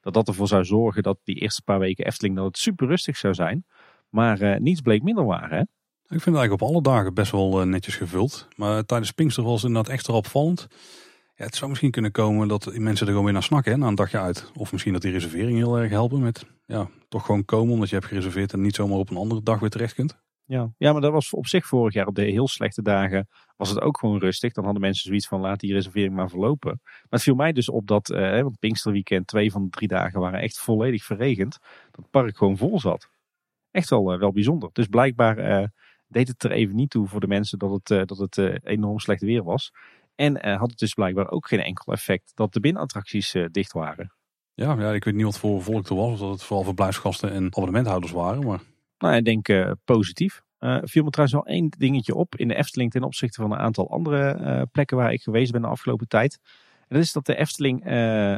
dat 0.01 0.13
dat 0.13 0.27
ervoor 0.27 0.47
zou 0.47 0.63
zorgen 0.63 1.03
dat 1.03 1.19
die 1.23 1.35
eerste 1.35 1.61
paar 1.63 1.79
weken 1.79 2.05
Efteling 2.05 2.35
dat 2.35 2.45
het 2.45 2.57
super 2.57 2.87
rustig 2.87 3.17
zou 3.17 3.33
zijn. 3.33 3.65
Maar 4.09 4.61
niets 4.61 4.81
bleek 4.81 5.03
minder 5.03 5.25
waar, 5.25 5.49
hè? 5.49 5.63
Ik 6.03 6.21
vind 6.21 6.35
het 6.35 6.35
eigenlijk 6.35 6.61
op 6.61 6.69
alle 6.69 6.81
dagen 6.81 7.13
best 7.13 7.31
wel 7.31 7.61
eh, 7.61 7.67
netjes 7.67 7.95
gevuld. 7.95 8.47
Maar 8.55 8.85
tijdens 8.85 9.11
Pinkster 9.11 9.43
was 9.43 9.61
het 9.61 9.63
inderdaad 9.63 9.93
extra 9.93 10.13
opvallend. 10.13 10.67
Ja, 11.35 11.45
het 11.45 11.55
zou 11.55 11.69
misschien 11.69 11.91
kunnen 11.91 12.11
komen 12.11 12.47
dat 12.47 12.77
mensen 12.77 13.05
er 13.05 13.11
gewoon 13.11 13.23
weer 13.23 13.33
naar 13.33 13.43
snakken 13.43 13.71
hè, 13.71 13.77
na 13.77 13.87
een 13.87 13.95
dagje 13.95 14.19
uit. 14.19 14.51
Of 14.55 14.71
misschien 14.71 14.93
dat 14.93 15.01
die 15.01 15.11
reservering 15.11 15.57
heel 15.57 15.77
erg 15.77 15.89
helpen 15.89 16.19
met 16.19 16.45
ja, 16.65 16.89
toch 17.09 17.25
gewoon 17.25 17.45
komen 17.45 17.73
omdat 17.73 17.89
je 17.89 17.95
hebt 17.95 18.07
gereserveerd 18.07 18.53
en 18.53 18.61
niet 18.61 18.75
zomaar 18.75 18.97
op 18.97 19.09
een 19.09 19.17
andere 19.17 19.43
dag 19.43 19.59
weer 19.59 19.69
terecht 19.69 19.93
kunt. 19.93 20.21
Ja. 20.45 20.73
ja, 20.77 20.91
maar 20.91 21.01
dat 21.01 21.11
was 21.11 21.33
op 21.33 21.47
zich 21.47 21.65
vorig 21.65 21.93
jaar 21.93 22.07
op 22.07 22.15
de 22.15 22.23
heel 22.23 22.47
slechte 22.47 22.81
dagen 22.81 23.27
was 23.55 23.69
het 23.69 23.81
ook 23.81 23.97
gewoon 23.97 24.19
rustig. 24.19 24.53
Dan 24.53 24.63
hadden 24.63 24.81
mensen 24.81 25.07
zoiets 25.07 25.27
van 25.27 25.39
laat 25.39 25.59
die 25.59 25.73
reservering 25.73 26.13
maar 26.13 26.29
verlopen. 26.29 26.79
Maar 26.83 27.05
het 27.09 27.21
viel 27.21 27.35
mij 27.35 27.51
dus 27.51 27.69
op 27.69 27.87
dat, 27.87 28.09
eh, 28.09 28.41
want 28.41 28.59
Pinksterweekend, 28.59 29.27
twee 29.27 29.51
van 29.51 29.63
de 29.63 29.69
drie 29.69 29.87
dagen 29.87 30.19
waren 30.19 30.39
echt 30.39 30.59
volledig 30.59 31.03
verregend. 31.03 31.57
Dat 31.91 32.09
park 32.09 32.37
gewoon 32.37 32.57
vol 32.57 32.79
zat. 32.79 33.09
Echt 33.71 33.89
wel, 33.89 34.13
eh, 34.13 34.19
wel 34.19 34.31
bijzonder. 34.31 34.69
Dus 34.73 34.87
blijkbaar 34.87 35.37
eh, 35.37 35.67
deed 36.13 36.27
het 36.27 36.43
er 36.43 36.51
even 36.51 36.75
niet 36.75 36.89
toe 36.89 37.07
voor 37.07 37.19
de 37.19 37.27
mensen 37.27 37.59
dat 37.59 37.71
het, 37.71 37.91
eh, 37.91 38.01
dat 38.05 38.17
het 38.17 38.37
eh, 38.37 38.55
enorm 38.63 38.99
slecht 38.99 39.21
weer 39.21 39.43
was. 39.43 39.71
En 40.15 40.41
eh, 40.41 40.59
had 40.59 40.69
het 40.69 40.79
dus 40.79 40.93
blijkbaar 40.93 41.31
ook 41.31 41.47
geen 41.47 41.59
enkel 41.59 41.93
effect 41.93 42.31
dat 42.35 42.53
de 42.53 42.59
binnenattracties 42.59 43.35
dicht 43.51 43.71
waren. 43.71 44.13
Ja, 44.53 44.75
ja, 44.79 44.91
ik 44.91 45.03
weet 45.03 45.13
niet 45.13 45.23
wat 45.23 45.39
voor 45.39 45.61
volk 45.61 45.89
er 45.89 45.95
was. 45.95 46.11
Of 46.11 46.19
dat 46.19 46.29
het 46.29 46.43
vooral 46.43 46.65
verblijfsgasten 46.65 47.31
en 47.31 47.45
abonnementhouders 47.45 48.11
waren. 48.11 48.45
Maar 48.45 48.61
Nou, 48.97 49.15
ik 49.15 49.25
denk 49.25 49.75
positief. 49.85 50.41
Eh 50.57 50.77
viel 50.81 51.03
me 51.03 51.09
trouwens 51.09 51.39
wel 51.43 51.55
één 51.55 51.69
dingetje 51.69 52.15
op 52.15 52.35
in 52.35 52.47
de 52.47 52.55
Efteling 52.55 52.91
ten 52.91 53.03
opzichte 53.03 53.41
van 53.41 53.51
een 53.51 53.57
aantal 53.57 53.89
andere 53.89 54.67
plekken 54.71 54.97
waar 54.97 55.13
ik 55.13 55.21
geweest 55.21 55.51
ben 55.51 55.61
de 55.61 55.67
afgelopen 55.67 56.07
tijd. 56.07 56.39
En 56.87 56.95
dat 56.95 57.03
is 57.03 57.11
dat 57.11 57.25
de 57.25 57.35
Efteling 57.35 57.85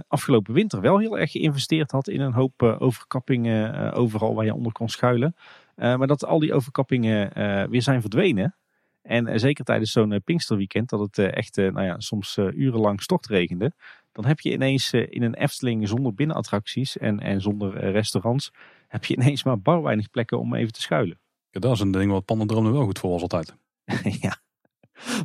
afgelopen 0.08 0.54
winter 0.54 0.82
wel 0.82 1.00
heel 1.00 1.20
erg 1.20 1.32
geïnvesteerd 1.32 1.92
had 1.92 2.08
in 2.08 2.22
een 2.22 2.34
hoop 2.34 2.62
overkappingen 2.64 3.94
overal 3.94 4.36
waar 4.36 4.46
je 4.46 4.54
onder 4.54 4.72
kon 4.72 4.90
schuilen. 4.90 5.36
Eh, 5.76 5.96
maar 5.96 6.08
dat 6.08 6.26
al 6.26 6.40
die 6.40 6.54
overkappingen 6.54 7.34
eh, 7.34 7.64
weer 7.70 7.82
zijn 7.82 8.02
verdwenen. 8.02 8.56
En 9.02 9.28
eh, 9.28 9.38
zeker 9.38 9.66
tijdens 9.66 9.92
zo'n 9.92 10.22
Pinksterweekend, 10.24 10.90
dat 10.90 11.00
het 11.00 11.18
echt 11.18 11.56
nou 11.56 11.84
ja, 11.84 12.00
soms 12.00 12.38
urenlang 12.38 13.02
stortregende. 13.02 13.72
Dan 14.12 14.26
heb 14.26 14.40
je 14.40 14.52
ineens 14.52 14.94
in 14.94 15.24
een 15.24 15.34
Efteling 15.34 15.88
zonder 15.88 16.14
binnenattracties 16.14 16.98
en, 16.98 17.20
en 17.20 17.42
zonder 17.42 17.92
restaurants, 17.92 18.52
heb 18.88 19.06
je 19.06 19.16
ineens 19.16 19.44
maar 19.44 19.60
bar 19.60 19.82
weinig 19.82 20.10
plekken 20.10 20.40
om 20.40 20.56
even 20.56 20.74
te 20.74 20.82
schuilen. 20.82 21.20
ja, 21.50 21.60
dat 21.60 21.72
is 21.72 21.80
een 21.80 21.92
ding 21.92 22.12
wat 22.12 22.26
Pandendroom 22.26 22.66
er 22.66 22.72
wel 22.72 22.86
goed 22.86 23.00
voor 23.00 23.10
was 23.10 23.22
altijd. 23.22 23.56
ja. 24.22 24.44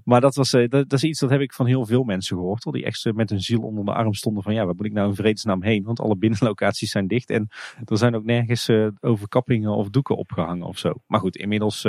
Maar 0.04 0.20
dat, 0.20 0.34
was, 0.34 0.52
eh, 0.52 0.68
dat, 0.68 0.88
dat 0.88 0.92
is 0.92 1.04
iets 1.04 1.20
dat 1.20 1.30
heb 1.30 1.40
ik 1.40 1.52
van 1.52 1.66
heel 1.66 1.86
veel 1.86 2.02
mensen 2.02 2.36
gehoord. 2.36 2.64
Hoor, 2.64 2.72
die 2.72 2.84
echt 2.84 3.06
eh, 3.06 3.12
met 3.12 3.30
hun 3.30 3.40
ziel 3.40 3.60
onder 3.60 3.84
de 3.84 3.92
arm 3.92 4.14
stonden 4.14 4.42
van 4.42 4.54
ja, 4.54 4.64
waar 4.64 4.74
moet 4.74 4.86
ik 4.86 4.92
nou 4.92 5.08
in 5.08 5.14
vredesnaam 5.14 5.62
heen? 5.62 5.84
Want 5.84 6.00
alle 6.00 6.16
binnenlocaties 6.24 6.90
zijn 6.90 7.06
dicht 7.06 7.30
en 7.30 7.48
er 7.84 7.98
zijn 7.98 8.14
ook 8.14 8.24
nergens 8.24 8.68
eh, 8.68 8.86
overkappingen 9.00 9.70
of 9.70 9.88
doeken 9.88 10.16
opgehangen 10.16 10.66
of 10.66 10.78
zo. 10.78 10.92
Maar 11.06 11.20
goed, 11.20 11.36
inmiddels 11.36 11.86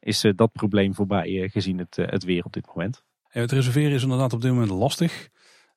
is 0.00 0.24
dat 0.34 0.52
probleem 0.52 0.94
voorbij 0.94 1.48
gezien 1.52 1.78
het, 1.78 1.96
het 1.96 2.24
weer 2.24 2.44
op 2.44 2.52
dit 2.52 2.66
moment. 2.66 3.02
En 3.28 3.40
het 3.40 3.52
reserveren 3.52 3.92
is 3.92 4.02
inderdaad 4.02 4.32
op 4.32 4.40
dit 4.40 4.52
moment 4.52 4.70
lastig. 4.70 5.28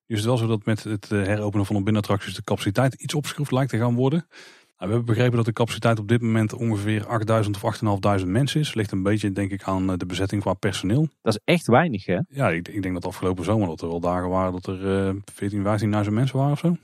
Nu 0.05 0.15
is 0.15 0.21
het 0.21 0.29
wel 0.29 0.37
zo 0.37 0.47
dat 0.47 0.65
met 0.65 0.83
het 0.83 1.09
heropenen 1.09 1.65
van 1.65 1.75
de 1.75 1.83
binnenattracties 1.83 2.35
de 2.35 2.43
capaciteit 2.43 2.93
iets 2.93 3.13
opgeschroefd 3.13 3.51
lijkt 3.51 3.71
te 3.71 3.77
gaan 3.77 3.95
worden. 3.95 4.27
Nou, 4.79 4.91
we 4.91 4.97
hebben 4.97 5.15
begrepen 5.15 5.37
dat 5.37 5.45
de 5.45 5.53
capaciteit 5.53 5.99
op 5.99 6.07
dit 6.07 6.21
moment 6.21 6.53
ongeveer 6.53 7.07
8000 7.07 7.55
of 7.55 7.63
8500 7.65 8.25
mensen 8.37 8.59
is. 8.59 8.73
Ligt 8.73 8.91
een 8.91 9.03
beetje 9.03 9.31
denk 9.31 9.51
ik 9.51 9.63
aan 9.63 9.91
eh, 9.91 9.97
de 9.97 10.05
bezetting 10.05 10.41
qua 10.41 10.53
personeel. 10.53 11.07
Dat 11.21 11.33
is 11.33 11.39
echt 11.53 11.67
weinig 11.67 12.05
hè? 12.05 12.19
Ja, 12.29 12.49
ik, 12.49 12.67
ik 12.67 12.81
denk 12.81 12.93
dat 12.93 13.05
afgelopen 13.05 13.43
zomer 13.45 13.67
dat 13.67 13.81
er 13.81 13.87
wel 13.87 13.99
dagen 13.99 14.29
waren 14.29 14.51
dat 14.51 14.67
er 14.67 15.07
eh 15.07 15.13
14, 15.33 15.63
15.000 16.05 16.13
mensen 16.13 16.37
waren 16.37 16.51
of 16.51 16.59
zo. 16.59 16.75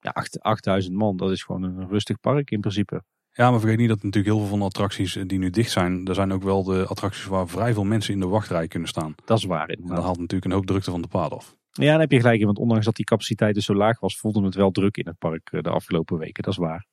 Ja, 0.00 0.10
acht- 0.10 0.40
8000 0.40 0.94
man, 0.94 1.16
dat 1.16 1.30
is 1.30 1.42
gewoon 1.42 1.62
een 1.62 1.88
rustig 1.88 2.20
park 2.20 2.50
in 2.50 2.60
principe. 2.60 3.02
Ja, 3.32 3.50
maar 3.50 3.60
vergeet 3.60 3.78
niet 3.78 3.88
dat 3.88 4.02
natuurlijk 4.02 4.26
heel 4.34 4.38
veel 4.38 4.48
van 4.50 4.58
de 4.58 4.64
attracties 4.64 5.16
eh, 5.16 5.22
die 5.26 5.38
nu 5.38 5.50
dicht 5.50 5.70
zijn, 5.70 6.06
er 6.06 6.14
zijn 6.14 6.32
ook 6.32 6.42
wel 6.42 6.62
de 6.64 6.86
attracties 6.86 7.24
waar 7.26 7.48
vrij 7.48 7.72
veel 7.74 7.84
mensen 7.84 8.14
in 8.14 8.20
de 8.20 8.26
wachtrij 8.26 8.68
kunnen 8.68 8.88
staan. 8.88 9.14
Dat 9.24 9.38
is 9.38 9.44
waar 9.44 9.68
En 9.68 9.74
inderdaad. 9.74 9.96
dat 9.96 10.04
haalt 10.04 10.18
natuurlijk 10.18 10.44
een 10.50 10.56
hoop 10.56 10.66
drukte 10.66 10.90
van 10.90 11.02
de 11.02 11.08
paad 11.08 11.32
af. 11.32 11.56
Ja, 11.70 11.90
dan 11.90 12.00
heb 12.00 12.10
je 12.10 12.20
gelijk 12.20 12.40
in, 12.40 12.46
want 12.46 12.58
ondanks 12.58 12.84
dat 12.84 12.96
die 12.96 13.04
capaciteit 13.04 13.54
dus 13.54 13.64
zo 13.64 13.74
laag 13.74 14.00
was, 14.00 14.18
voelde 14.18 14.44
het 14.44 14.54
wel 14.54 14.70
druk 14.70 14.96
in 14.96 15.06
het 15.06 15.18
park 15.18 15.48
eh, 15.52 15.60
de 15.60 15.70
afgelopen 15.70 16.18
weken. 16.18 16.42
Dat 16.42 16.52
is 16.52 16.58
waar. 16.58 16.86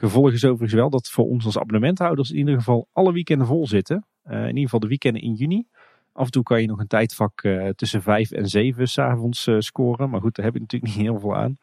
Gevolg 0.00 0.32
is 0.32 0.44
overigens 0.44 0.72
wel 0.72 0.90
dat 0.90 1.08
voor 1.08 1.24
ons 1.24 1.44
als 1.44 1.58
abonnementhouders 1.58 2.30
in 2.30 2.36
ieder 2.36 2.54
geval 2.54 2.88
alle 2.92 3.12
weekenden 3.12 3.46
vol 3.46 3.66
zitten. 3.66 4.06
Eh, 4.22 4.40
in 4.40 4.46
ieder 4.46 4.62
geval 4.62 4.80
de 4.80 4.86
weekenden 4.86 5.22
in 5.22 5.34
juni. 5.34 5.66
Af 6.12 6.24
en 6.24 6.30
toe 6.30 6.42
kan 6.42 6.60
je 6.60 6.66
nog 6.66 6.78
een 6.78 6.86
tijdvak 6.86 7.42
eh, 7.42 7.68
tussen 7.68 8.02
5 8.02 8.30
en 8.30 8.48
7 8.48 8.88
s'avonds 8.88 9.46
eh 9.46 9.56
scoren. 9.58 10.10
Maar 10.10 10.20
goed, 10.20 10.36
daar 10.36 10.44
heb 10.44 10.54
je 10.54 10.60
natuurlijk 10.60 10.92
niet 10.96 11.06
heel 11.06 11.18
veel 11.20 11.36
aan. 11.36 11.56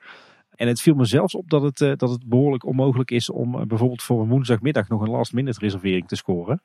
En 0.50 0.68
het 0.68 0.82
viel 0.82 0.96
me 0.96 1.06
zelfs 1.06 1.36
op 1.36 1.50
dat 1.50 1.62
het, 1.62 2.00
dat 2.00 2.10
het 2.10 2.30
behoorlijk 2.30 2.66
onmogelijk 2.66 3.12
is 3.12 3.30
om 3.30 3.68
bijvoorbeeld 3.68 4.04
voor 4.04 4.22
een 4.22 4.30
woensdagmiddag 4.30 4.88
nog 4.90 5.02
een 5.02 5.10
last 5.10 5.34
minute 5.34 5.60
reservering 5.60 6.08
te 6.08 6.16
scoren. 6.16 6.62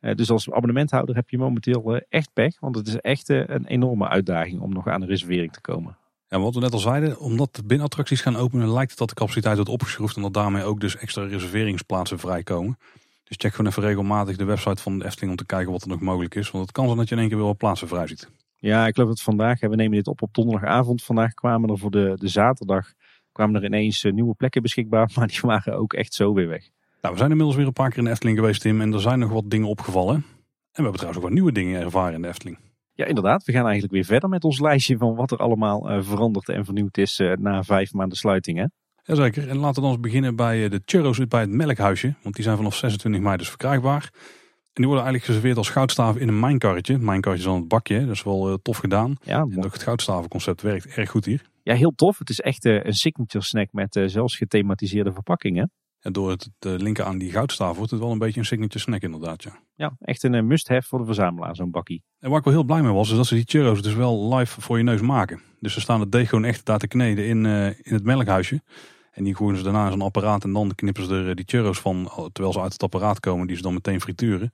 Dus 0.00 0.30
als 0.30 0.50
abonnementhouder 0.50 1.14
heb 1.14 1.30
je 1.30 1.38
momenteel 1.38 1.96
echt 2.08 2.32
pech. 2.32 2.60
Want 2.60 2.76
het 2.76 2.86
is 2.86 2.96
echt 2.96 3.28
een 3.28 3.66
enorme 3.66 4.08
uitdaging 4.08 4.60
om 4.60 4.72
nog 4.72 4.88
aan 4.88 5.02
een 5.02 5.08
reservering 5.08 5.52
te 5.52 5.60
komen. 5.60 5.96
Ja, 6.34 6.40
wat 6.40 6.54
we 6.54 6.60
net 6.60 6.72
al 6.72 6.78
zeiden, 6.78 7.18
omdat 7.18 7.54
de 7.54 7.64
binnenattracties 7.64 8.20
gaan 8.20 8.36
openen, 8.36 8.72
lijkt 8.72 8.90
het 8.90 8.98
dat 8.98 9.08
de 9.08 9.14
capaciteit 9.14 9.54
wordt 9.54 9.70
opgeschroefd 9.70 10.16
en 10.16 10.22
dat 10.22 10.32
daarmee 10.32 10.64
ook 10.64 10.80
dus 10.80 10.96
extra 10.96 11.26
reserveringsplaatsen 11.26 12.18
vrijkomen. 12.18 12.78
Dus 13.24 13.36
check 13.36 13.54
gewoon 13.54 13.70
even 13.70 13.82
regelmatig 13.82 14.36
de 14.36 14.44
website 14.44 14.82
van 14.82 14.98
de 14.98 15.04
Efteling 15.04 15.30
om 15.30 15.36
te 15.36 15.46
kijken 15.46 15.72
wat 15.72 15.82
er 15.82 15.88
nog 15.88 16.00
mogelijk 16.00 16.34
is. 16.34 16.50
Want 16.50 16.64
het 16.64 16.72
kan 16.72 16.84
zijn 16.84 16.96
dat 16.96 17.08
je 17.08 17.14
in 17.14 17.20
één 17.20 17.28
keer 17.28 17.36
weer 17.36 17.46
wat 17.46 17.56
plaatsen 17.56 17.88
vrij 17.88 18.06
ziet. 18.06 18.30
Ja, 18.56 18.86
ik 18.86 18.94
geloof 18.94 19.08
dat 19.08 19.20
vandaag, 19.20 19.60
we 19.60 19.76
nemen 19.76 19.96
dit 19.96 20.06
op 20.06 20.22
op 20.22 20.34
donderdagavond. 20.34 21.02
Vandaag 21.02 21.34
kwamen 21.34 21.70
er 21.70 21.78
voor 21.78 21.90
de, 21.90 22.12
de 22.16 22.28
zaterdag 22.28 22.92
kwamen 23.32 23.54
er 23.54 23.64
ineens 23.64 24.04
eh, 24.04 24.12
nieuwe 24.12 24.34
plekken 24.34 24.62
beschikbaar. 24.62 25.10
Maar 25.16 25.26
die 25.26 25.40
waren 25.40 25.78
ook 25.78 25.92
echt 25.92 26.14
zo 26.14 26.32
weer 26.32 26.48
weg. 26.48 26.68
Nou, 27.00 27.12
we 27.14 27.18
zijn 27.18 27.30
inmiddels 27.30 27.56
weer 27.56 27.66
een 27.66 27.72
paar 27.72 27.88
keer 27.88 27.98
in 27.98 28.04
de 28.04 28.10
Efteling 28.10 28.38
geweest, 28.38 28.60
Tim, 28.60 28.80
en 28.80 28.92
er 28.92 29.00
zijn 29.00 29.18
nog 29.18 29.30
wat 29.30 29.50
dingen 29.50 29.68
opgevallen. 29.68 30.14
En 30.14 30.24
we 30.72 30.82
hebben 30.82 30.92
trouwens 30.92 31.18
ook 31.18 31.28
wat 31.28 31.34
nieuwe 31.34 31.52
dingen 31.52 31.80
ervaren 31.80 32.14
in 32.14 32.22
de 32.22 32.28
Efteling. 32.28 32.58
Ja, 32.96 33.04
inderdaad. 33.04 33.44
We 33.44 33.52
gaan 33.52 33.64
eigenlijk 33.64 33.92
weer 33.92 34.04
verder 34.04 34.28
met 34.28 34.44
ons 34.44 34.60
lijstje 34.60 34.96
van 34.96 35.14
wat 35.14 35.30
er 35.30 35.38
allemaal 35.38 35.90
eh, 35.90 36.02
veranderd 36.02 36.48
en 36.48 36.64
vernieuwd 36.64 36.96
is 36.96 37.18
eh, 37.18 37.32
na 37.32 37.62
vijf 37.62 37.92
maanden 37.92 38.18
sluiting. 38.18 38.58
Hè? 38.58 38.64
Jazeker, 39.02 39.48
en 39.48 39.56
laten 39.56 39.74
we 39.74 39.80
dan 39.80 39.90
eens 39.90 40.00
beginnen 40.00 40.36
bij 40.36 40.64
eh, 40.64 40.70
de 40.70 40.82
churros 40.84 41.26
bij 41.28 41.40
het 41.40 41.50
Melkhuisje. 41.50 42.14
Want 42.22 42.34
die 42.34 42.44
zijn 42.44 42.56
vanaf 42.56 42.76
26 42.76 43.22
mei 43.22 43.36
dus 43.36 43.48
verkrijgbaar. 43.48 44.10
En 44.12 44.82
die 44.82 44.86
worden 44.86 45.04
eigenlijk 45.04 45.24
geserveerd 45.24 45.56
als 45.56 45.70
goudstaven 45.70 46.20
in 46.20 46.28
een 46.28 46.40
mijnkarretje. 46.40 46.98
Mijnkarretje 46.98 47.44
is 47.44 47.52
dan 47.52 47.60
het 47.60 47.68
bakje, 47.68 48.00
dat 48.00 48.14
is 48.14 48.22
wel 48.22 48.58
tof 48.62 48.76
gedaan. 48.76 49.16
Ja, 49.22 49.46
en 49.50 49.64
ook 49.64 49.72
het 49.72 49.82
goudstavenconcept 49.82 50.62
werkt 50.62 50.86
erg 50.86 51.10
goed 51.10 51.24
hier. 51.24 51.42
Ja, 51.62 51.74
heel 51.74 51.92
tof. 51.94 52.18
Het 52.18 52.30
is 52.30 52.40
echt 52.40 52.64
een 52.64 52.92
signature 52.92 53.44
snack 53.44 53.68
met 53.72 54.00
zelfs 54.06 54.36
gethematiseerde 54.36 55.12
verpakkingen. 55.12 55.70
En 56.04 56.12
door 56.12 56.30
het 56.30 56.50
te 56.58 56.68
linken 56.68 57.06
aan 57.06 57.18
die 57.18 57.30
goudstaaf 57.30 57.76
wordt 57.76 57.90
het 57.90 58.00
wel 58.00 58.10
een 58.10 58.18
beetje 58.18 58.40
een 58.40 58.46
signature 58.46 58.78
snack 58.78 59.02
inderdaad. 59.02 59.42
Ja, 59.42 59.58
ja 59.74 59.96
echt 60.00 60.22
een 60.22 60.46
must-have 60.46 60.88
voor 60.88 60.98
de 60.98 61.04
verzamelaar, 61.04 61.56
zo'n 61.56 61.70
bakkie. 61.70 62.02
En 62.18 62.28
waar 62.28 62.38
ik 62.38 62.44
wel 62.44 62.54
heel 62.54 62.64
blij 62.64 62.82
mee 62.82 62.92
was, 62.92 63.10
is 63.10 63.16
dat 63.16 63.26
ze 63.26 63.34
die 63.34 63.44
churros 63.46 63.82
dus 63.82 63.94
wel 63.94 64.34
live 64.34 64.60
voor 64.60 64.78
je 64.78 64.84
neus 64.84 65.00
maken. 65.00 65.40
Dus 65.60 65.72
ze 65.72 65.80
staan 65.80 66.00
het 66.00 66.12
deeg 66.12 66.28
gewoon 66.28 66.44
echt 66.44 66.64
daar 66.64 66.78
te 66.78 66.86
kneden 66.86 67.26
in, 67.26 67.46
in 67.82 67.94
het 67.94 68.04
melkhuisje. 68.04 68.62
En 69.10 69.24
die 69.24 69.34
gooien 69.34 69.56
ze 69.56 69.62
daarna 69.62 69.84
in 69.84 69.90
zo'n 69.90 70.02
apparaat 70.02 70.44
en 70.44 70.52
dan 70.52 70.74
knippen 70.74 71.04
ze 71.04 71.14
er 71.14 71.34
die 71.34 71.44
churros 71.48 71.80
van, 71.80 72.10
terwijl 72.32 72.52
ze 72.52 72.60
uit 72.60 72.72
het 72.72 72.82
apparaat 72.82 73.20
komen, 73.20 73.46
die 73.46 73.56
ze 73.56 73.62
dan 73.62 73.74
meteen 73.74 74.00
frituren. 74.00 74.52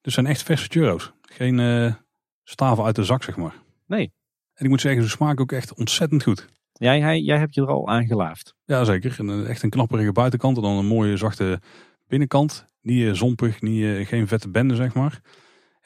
Dus 0.00 0.14
zijn 0.14 0.26
echt 0.26 0.42
verse 0.42 0.66
churros. 0.68 1.12
Geen 1.22 1.58
uh, 1.58 1.94
staven 2.44 2.84
uit 2.84 2.94
de 2.94 3.04
zak, 3.04 3.22
zeg 3.22 3.36
maar. 3.36 3.54
Nee. 3.86 4.12
En 4.54 4.64
ik 4.64 4.70
moet 4.70 4.80
zeggen, 4.80 5.02
ze 5.02 5.08
smaken 5.08 5.42
ook 5.42 5.52
echt 5.52 5.74
ontzettend 5.74 6.22
goed. 6.22 6.48
Jij, 6.78 7.20
jij, 7.20 7.38
hebt 7.38 7.54
je 7.54 7.60
er 7.60 7.68
al 7.68 7.88
aan 7.88 8.06
gelaafd. 8.06 8.54
Ja, 8.64 8.84
zeker. 8.84 9.16
En 9.18 9.46
echt 9.46 9.62
een 9.62 9.70
knapperige 9.70 10.12
buitenkant 10.12 10.56
en 10.56 10.62
dan 10.62 10.76
een 10.76 10.86
mooie 10.86 11.16
zachte 11.16 11.60
binnenkant. 12.08 12.66
Niet 12.80 13.00
uh, 13.00 13.12
zompig, 13.12 13.62
niet, 13.62 13.80
uh, 13.80 14.06
geen 14.06 14.28
vette 14.28 14.50
bende, 14.50 14.74
zeg 14.74 14.94
maar. 14.94 15.20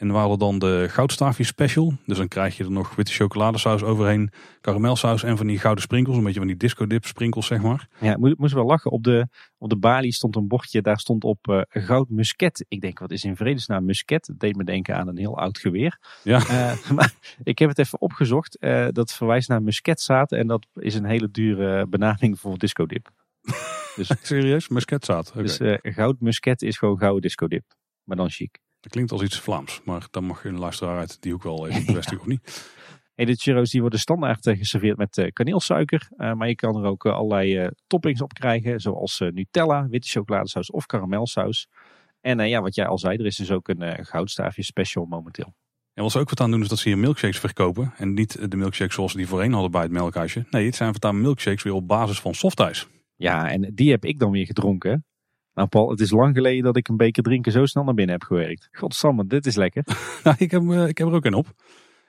En 0.02 0.08
we 0.08 0.14
hadden 0.14 0.38
dan 0.38 0.58
de 0.58 0.86
goudstaafje 0.88 1.44
special. 1.44 1.92
Dus 2.06 2.16
dan 2.16 2.28
krijg 2.28 2.56
je 2.56 2.64
er 2.64 2.70
nog 2.70 2.94
witte 2.94 3.12
chocoladesaus 3.12 3.82
overheen, 3.82 4.30
karamelsaus 4.60 5.22
en 5.22 5.36
van 5.36 5.46
die 5.46 5.58
gouden 5.58 5.82
sprinkels. 5.82 6.16
Een 6.16 6.22
beetje 6.22 6.38
van 6.38 6.48
die 6.48 6.56
disco 6.56 6.86
dip 6.86 7.04
sprinkels, 7.04 7.46
zeg 7.46 7.62
maar. 7.62 7.88
Ja, 8.00 8.16
moest, 8.16 8.38
moest 8.38 8.54
wel 8.54 8.64
lachen. 8.64 8.90
Op 8.90 9.04
de, 9.04 9.28
op 9.58 9.68
de 9.68 9.76
balie 9.76 10.12
stond 10.12 10.36
een 10.36 10.48
bordje, 10.48 10.80
daar 10.80 10.98
stond 10.98 11.24
op 11.24 11.46
uh, 11.48 11.60
goud 11.68 12.08
musket. 12.08 12.64
Ik 12.68 12.80
denk, 12.80 12.98
wat 12.98 13.10
is 13.10 13.24
in 13.24 13.36
vredesnaam 13.36 13.84
musket? 13.84 14.26
Dat 14.26 14.38
deed 14.38 14.56
me 14.56 14.64
denken 14.64 14.96
aan 14.96 15.08
een 15.08 15.16
heel 15.16 15.38
oud 15.38 15.58
geweer. 15.58 15.98
Ja. 16.22 16.40
Uh, 16.40 16.90
maar 16.96 17.14
ik 17.42 17.58
heb 17.58 17.68
het 17.68 17.78
even 17.78 18.00
opgezocht. 18.00 18.56
Uh, 18.60 18.88
dat 18.90 19.12
verwijst 19.12 19.48
naar 19.48 19.62
musketzaad 19.62 20.32
en 20.32 20.46
dat 20.46 20.66
is 20.74 20.94
een 20.94 21.06
hele 21.06 21.30
dure 21.30 21.86
benaming 21.86 22.40
voor 22.40 22.58
disco 22.58 22.86
dip. 22.86 23.10
Dus, 23.96 24.10
Serieus? 24.22 24.68
Musketzaad? 24.68 25.30
Okay. 25.30 25.42
Dus 25.42 25.58
goud 25.82 26.20
musket 26.20 26.62
is 26.62 26.78
gewoon 26.78 26.98
gouden 26.98 27.22
disco 27.22 27.48
dip. 27.48 27.64
Maar 28.04 28.16
dan 28.16 28.30
chic. 28.30 28.61
Dat 28.82 28.92
klinkt 28.92 29.12
als 29.12 29.22
iets 29.22 29.40
Vlaams, 29.40 29.80
maar 29.84 30.06
dan 30.10 30.24
mag 30.24 30.42
je 30.42 30.48
een 30.48 30.58
luisteraar 30.58 30.98
uit 30.98 31.22
die 31.22 31.34
ook 31.34 31.42
wel 31.42 31.68
even 31.68 31.86
bevestigen 31.92 32.20
of 32.20 32.26
niet. 32.26 32.70
Hey, 33.14 33.24
de 33.24 33.34
churros 33.34 33.70
die 33.70 33.80
worden 33.80 33.98
standaard 33.98 34.48
geserveerd 34.48 34.96
met 34.96 35.30
kaneelsuiker. 35.32 36.08
Uh, 36.16 36.32
maar 36.32 36.48
je 36.48 36.54
kan 36.54 36.76
er 36.76 36.90
ook 36.90 37.06
allerlei 37.06 37.68
toppings 37.86 38.22
op 38.22 38.32
krijgen. 38.32 38.80
Zoals 38.80 39.18
Nutella, 39.18 39.86
witte 39.88 40.08
chocoladesaus 40.08 40.70
of 40.70 40.86
karamelsaus. 40.86 41.68
En 42.20 42.48
ja, 42.48 42.60
wat 42.60 42.74
jij 42.74 42.86
al 42.86 42.98
zei, 42.98 43.16
er 43.16 43.26
is 43.26 43.36
dus 43.36 43.50
ook 43.50 43.68
een 43.68 44.04
goudstaafje 44.04 44.62
special 44.62 45.04
momenteel. 45.04 45.54
En 45.94 46.02
wat 46.02 46.12
ze 46.12 46.18
ook 46.18 46.28
wat 46.28 46.40
aan 46.40 46.50
doen 46.50 46.62
is 46.62 46.68
dat 46.68 46.78
ze 46.78 46.88
hier 46.88 46.98
milkshakes 46.98 47.38
verkopen. 47.38 47.92
En 47.96 48.14
niet 48.14 48.50
de 48.50 48.56
milkshakes 48.56 48.94
zoals 48.94 49.10
ze 49.10 49.16
die 49.16 49.26
voorheen 49.26 49.52
hadden 49.52 49.70
bij 49.70 49.82
het 49.82 49.90
melkhuisje. 49.90 50.46
Nee, 50.50 50.66
het 50.66 50.74
zijn 50.74 50.90
voortaan 50.90 51.20
milkshakes 51.20 51.62
weer 51.62 51.72
op 51.72 51.88
basis 51.88 52.20
van 52.20 52.34
softijs. 52.34 52.88
Ja, 53.16 53.50
en 53.50 53.70
die 53.74 53.90
heb 53.90 54.04
ik 54.04 54.18
dan 54.18 54.30
weer 54.30 54.46
gedronken. 54.46 55.04
Nou 55.54 55.68
Paul, 55.68 55.90
het 55.90 56.00
is 56.00 56.10
lang 56.10 56.34
geleden 56.34 56.62
dat 56.62 56.76
ik 56.76 56.88
een 56.88 56.96
beker 56.96 57.22
drinken 57.22 57.52
zo 57.52 57.66
snel 57.66 57.84
naar 57.84 57.94
binnen 57.94 58.14
heb 58.14 58.24
gewerkt. 58.24 58.68
Godsamme, 58.72 59.26
dit 59.26 59.46
is 59.46 59.56
lekker. 59.56 59.84
nou, 60.24 60.36
ik, 60.44 60.50
heb, 60.50 60.62
ik 60.62 60.98
heb 60.98 61.08
er 61.08 61.14
ook 61.14 61.24
een 61.24 61.34
op. 61.34 61.46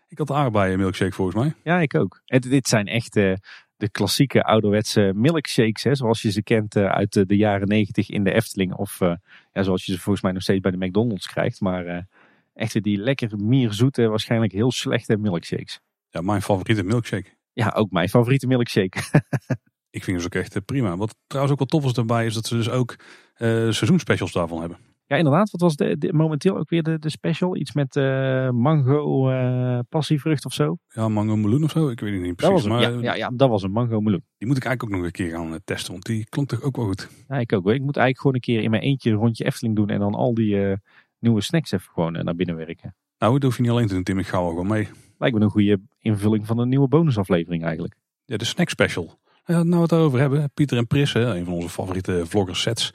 Ik 0.08 0.18
had 0.18 0.28
de 0.28 0.34
aardbeien 0.34 0.80
milkshake 0.80 1.12
volgens 1.12 1.38
mij. 1.38 1.54
Ja, 1.64 1.80
ik 1.80 1.96
ook. 1.96 2.22
En 2.26 2.42
dit 2.42 2.68
zijn 2.68 2.88
echt 2.88 3.16
uh, 3.16 3.34
de 3.76 3.90
klassieke 3.90 4.44
ouderwetse 4.44 5.12
milkshakes. 5.16 5.84
Hè, 5.84 5.96
zoals 5.96 6.22
je 6.22 6.32
ze 6.32 6.44
kent 6.44 6.76
uh, 6.76 6.86
uit 6.86 7.14
de, 7.14 7.26
de, 7.26 7.36
jaren 7.36 7.68
negentig 7.68 8.10
in 8.10 8.24
de 8.24 8.32
Efteling. 8.32 8.74
Of 8.74 9.02
uh, 9.02 9.16
ja, 9.52 9.64
zoals 9.64 9.86
je 9.86 9.92
ze 9.92 10.00
volgens 10.00 10.24
mij 10.24 10.34
nog 10.34 10.42
steeds 10.42 10.60
bij 10.60 10.72
de 10.72 10.86
McDonald's 10.86 11.28
krijgt. 11.28 11.62
Maar 11.62 12.08
echt 12.54 12.84
die 12.84 12.98
lekker 12.98 13.38
mierzoete, 13.38 14.08
waarschijnlijk 14.08 14.52
heel 14.52 14.72
slechte 14.72 15.18
milkshakes. 15.18 15.80
Ja, 16.10 16.22
mijn 16.22 16.42
favoriete 16.42 16.84
milkshake. 16.84 17.30
Ja, 17.54 17.74
ook 17.76 17.92
mijn 17.92 18.10
favoriete 18.10 18.48
milkshake. 18.48 18.98
ik 19.98 20.04
vind 20.04 20.22
ze 20.22 20.26
ook 20.26 20.36
echt 20.36 20.66
prima. 20.66 20.98
Wat 20.98 21.16
trouwens 21.28 21.54
ook 21.54 21.70
wel 21.70 21.80
tof 21.80 21.90
is 21.90 21.94
daarbij 21.96 22.26
is 22.26 22.34
dat 22.34 22.46
ze 22.46 22.56
dus 22.56 22.70
ook 22.70 22.96
seizoenspecials 23.70 24.32
daarvan 24.32 24.60
hebben. 24.60 24.78
Ja, 25.06 25.20
inderdaad. 25.20 25.52
Wat 25.52 25.62
was 25.62 25.76
de, 25.76 25.98
de, 25.98 26.14
momenteel 26.14 26.58
ook 26.58 26.70
weer 26.70 26.84
de, 26.84 27.00
de 27.00 27.10
special? 27.10 27.56
Iets 27.56 27.74
met 27.74 27.96
uh, 27.96 28.50
mango 28.50 29.32
uh, 29.32 29.80
passievrucht 29.90 30.46
of 30.46 30.54
zo? 30.54 30.78
Ja, 30.88 31.08
mango 31.08 31.36
meloen 31.36 31.64
of 31.64 31.72
zo. 31.72 31.90
Ik 31.90 32.00
weet 32.00 32.14
het 32.14 32.22
niet 32.22 32.36
precies. 32.36 32.64
Dat 32.64 32.64
was 32.64 32.82
een, 32.82 32.92
maar, 32.92 33.04
ja, 33.04 33.12
ja, 33.12 33.16
ja, 33.16 33.32
dat 33.34 33.50
was 33.50 33.64
een 33.64 33.72
mango 33.72 34.02
meloen. 34.02 34.24
Die 34.38 34.48
moet 34.48 34.58
ik 34.58 34.66
eigenlijk 34.66 34.84
ook 34.84 35.00
nog 35.00 35.08
een 35.08 35.26
keer 35.26 35.30
gaan 35.30 35.60
testen, 35.64 35.92
want 35.92 36.06
die 36.06 36.26
klonk 36.30 36.50
toch 36.50 36.62
ook 36.62 36.76
wel 36.76 36.86
goed. 36.86 37.10
Ja, 37.28 37.38
ik 37.38 37.54
ook. 37.54 37.70
Ik 37.70 37.82
moet 37.82 37.98
eigenlijk 37.98 38.18
gewoon 38.18 38.36
een 38.36 38.42
keer 38.42 38.62
in 38.62 38.70
mijn 38.70 38.82
eentje 38.82 39.12
een 39.12 39.18
rondje 39.18 39.46
Efteling 39.46 39.76
doen 39.76 39.90
en 39.90 40.00
dan 40.00 40.14
al 40.14 40.34
die 40.34 40.56
uh, 40.56 40.74
nieuwe 41.20 41.42
snacks 41.42 41.72
even 41.72 41.92
gewoon 41.94 42.12
naar 42.12 42.36
binnen 42.36 42.56
werken. 42.56 42.96
Nou, 43.18 43.34
dat 43.34 43.44
hoef 43.44 43.56
je 43.56 43.62
niet 43.62 43.72
alleen 43.72 43.88
te 43.88 43.94
doen, 43.94 44.04
Tim. 44.04 44.20
Ik 44.20 44.28
ga 44.28 44.40
wel 44.40 44.50
gewoon 44.50 44.68
mee. 44.68 44.88
Lijkt 45.18 45.38
me 45.38 45.44
een 45.44 45.50
goede 45.50 45.80
invulling 46.00 46.48
van 46.48 46.58
een 46.58 46.70
nieuwe 46.70 46.88
bonusaflevering 46.88 47.64
eigenlijk. 47.64 47.96
Ja, 48.26 48.38
de 48.38 48.46
snack 48.46 48.70
special. 48.70 49.20
Ja, 49.46 49.64
nou 49.64 49.70
we 49.70 49.80
het 49.80 49.90
daarover 49.90 50.20
hebben. 50.20 50.52
Pieter 50.54 50.78
en 50.78 50.88
Pris, 50.88 51.14
een 51.14 51.46
van 51.46 51.54
onze 51.54 51.70
favoriete 51.70 52.24
vloggers 52.26 52.62
sets. 52.62 52.92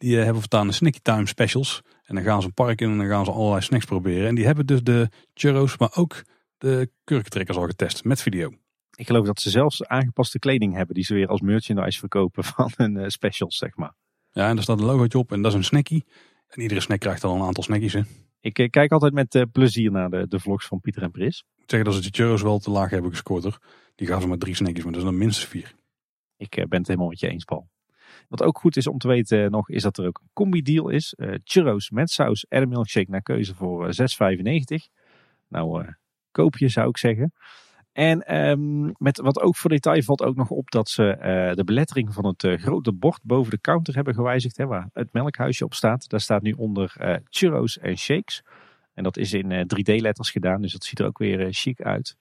Die 0.00 0.16
hebben 0.16 0.34
voortaan 0.34 0.66
de 0.66 0.72
Snacky 0.72 0.98
Time 1.02 1.26
specials. 1.26 1.82
En 2.04 2.14
dan 2.14 2.24
gaan 2.24 2.40
ze 2.40 2.46
een 2.46 2.54
park 2.54 2.80
in 2.80 2.90
en 2.90 2.98
dan 2.98 3.06
gaan 3.06 3.24
ze 3.24 3.30
allerlei 3.30 3.62
snacks 3.62 3.84
proberen. 3.84 4.28
En 4.28 4.34
die 4.34 4.44
hebben 4.46 4.66
dus 4.66 4.82
de 4.82 5.08
churros, 5.34 5.78
maar 5.78 5.90
ook 5.94 6.22
de 6.58 6.90
kurkentrekkers 7.04 7.56
al 7.56 7.66
getest 7.66 8.04
met 8.04 8.22
video. 8.22 8.52
Ik 8.94 9.06
geloof 9.06 9.26
dat 9.26 9.40
ze 9.40 9.50
zelfs 9.50 9.84
aangepaste 9.84 10.38
kleding 10.38 10.74
hebben 10.74 10.94
die 10.94 11.04
ze 11.04 11.14
weer 11.14 11.26
als 11.26 11.40
merchandise 11.40 11.98
verkopen 11.98 12.44
van 12.54 12.70
hun 12.76 12.96
uh, 12.96 13.08
specials, 13.08 13.56
zeg 13.56 13.76
maar. 13.76 13.92
Ja, 14.30 14.48
en 14.48 14.54
daar 14.54 14.62
staat 14.62 14.78
een 14.78 14.84
logootje 14.84 15.18
op 15.18 15.32
en 15.32 15.42
dat 15.42 15.52
is 15.52 15.58
een 15.58 15.64
snackie. 15.64 16.04
En 16.48 16.60
iedere 16.62 16.80
snack 16.80 17.00
krijgt 17.00 17.22
dan 17.22 17.36
een 17.36 17.46
aantal 17.46 17.62
snackies 17.62 17.94
in. 17.94 18.06
Ik 18.40 18.58
uh, 18.58 18.68
kijk 18.70 18.92
altijd 18.92 19.12
met 19.12 19.34
uh, 19.34 19.42
plezier 19.52 19.90
naar 19.90 20.10
de, 20.10 20.28
de 20.28 20.40
vlogs 20.40 20.66
van 20.66 20.80
Pieter 20.80 21.02
en 21.02 21.10
Pris. 21.10 21.44
Ik 21.56 21.70
zeg 21.70 21.82
dat 21.82 21.94
ze 21.94 22.00
de 22.00 22.08
churros 22.10 22.42
wel 22.42 22.58
te 22.58 22.70
laag 22.70 22.90
hebben 22.90 23.10
gescoord 23.10 23.42
hoor. 23.42 23.58
Die 23.94 24.06
gaan 24.06 24.20
ze 24.20 24.28
met 24.28 24.40
drie 24.40 24.54
snackies, 24.54 24.82
maar 24.82 24.92
dat 24.92 25.02
is 25.02 25.08
dan 25.08 25.18
minstens 25.18 25.48
vier. 25.48 25.74
Ik 26.36 26.50
ben 26.50 26.78
het 26.78 26.86
helemaal 26.86 27.08
met 27.08 27.20
je 27.20 27.28
eens, 27.28 27.44
Paul. 27.44 27.68
Wat 28.30 28.42
ook 28.42 28.58
goed 28.58 28.76
is 28.76 28.86
om 28.86 28.98
te 28.98 29.08
weten 29.08 29.50
nog, 29.50 29.68
is 29.70 29.82
dat 29.82 29.98
er 29.98 30.06
ook 30.06 30.18
een 30.22 30.30
combi-deal 30.32 30.88
is. 30.88 31.14
Uh, 31.16 31.34
churros 31.44 31.90
met 31.90 32.10
saus 32.10 32.46
en 32.48 32.62
een 32.62 32.68
milkshake 32.68 33.10
naar 33.10 33.22
keuze 33.22 33.54
voor 33.54 33.88
uh, 33.88 34.36
6,95. 34.78 34.92
Nou, 35.48 35.82
uh, 35.82 35.88
koop 36.30 36.56
je 36.56 36.68
zou 36.68 36.88
ik 36.88 36.98
zeggen. 36.98 37.32
En 37.92 38.40
um, 38.40 38.92
met 38.98 39.20
wat 39.20 39.40
ook 39.40 39.56
voor 39.56 39.70
detail 39.70 40.02
valt 40.02 40.22
ook 40.22 40.36
nog 40.36 40.50
op 40.50 40.70
dat 40.70 40.88
ze 40.88 41.16
de 41.54 41.64
belettering 41.64 42.14
van 42.14 42.26
het 42.26 42.60
grote 42.60 42.92
bord 42.92 43.20
boven 43.22 43.50
de 43.50 43.60
counter 43.60 43.94
hebben 43.94 44.14
gewijzigd. 44.14 44.56
Hè, 44.56 44.66
waar 44.66 44.88
het 44.92 45.12
melkhuisje 45.12 45.64
op 45.64 45.74
staat. 45.74 46.08
Daar 46.08 46.20
staat 46.20 46.42
nu 46.42 46.52
onder 46.52 47.20
churros 47.30 47.78
en 47.78 47.96
shakes. 47.96 48.42
En 48.94 49.02
dat 49.02 49.16
is 49.16 49.32
in 49.32 49.68
3D-letters 49.74 50.30
gedaan, 50.30 50.62
dus 50.62 50.72
dat 50.72 50.84
ziet 50.84 50.98
er 50.98 51.06
ook 51.06 51.18
weer 51.18 51.52
chic 51.52 51.82
uit. 51.82 52.16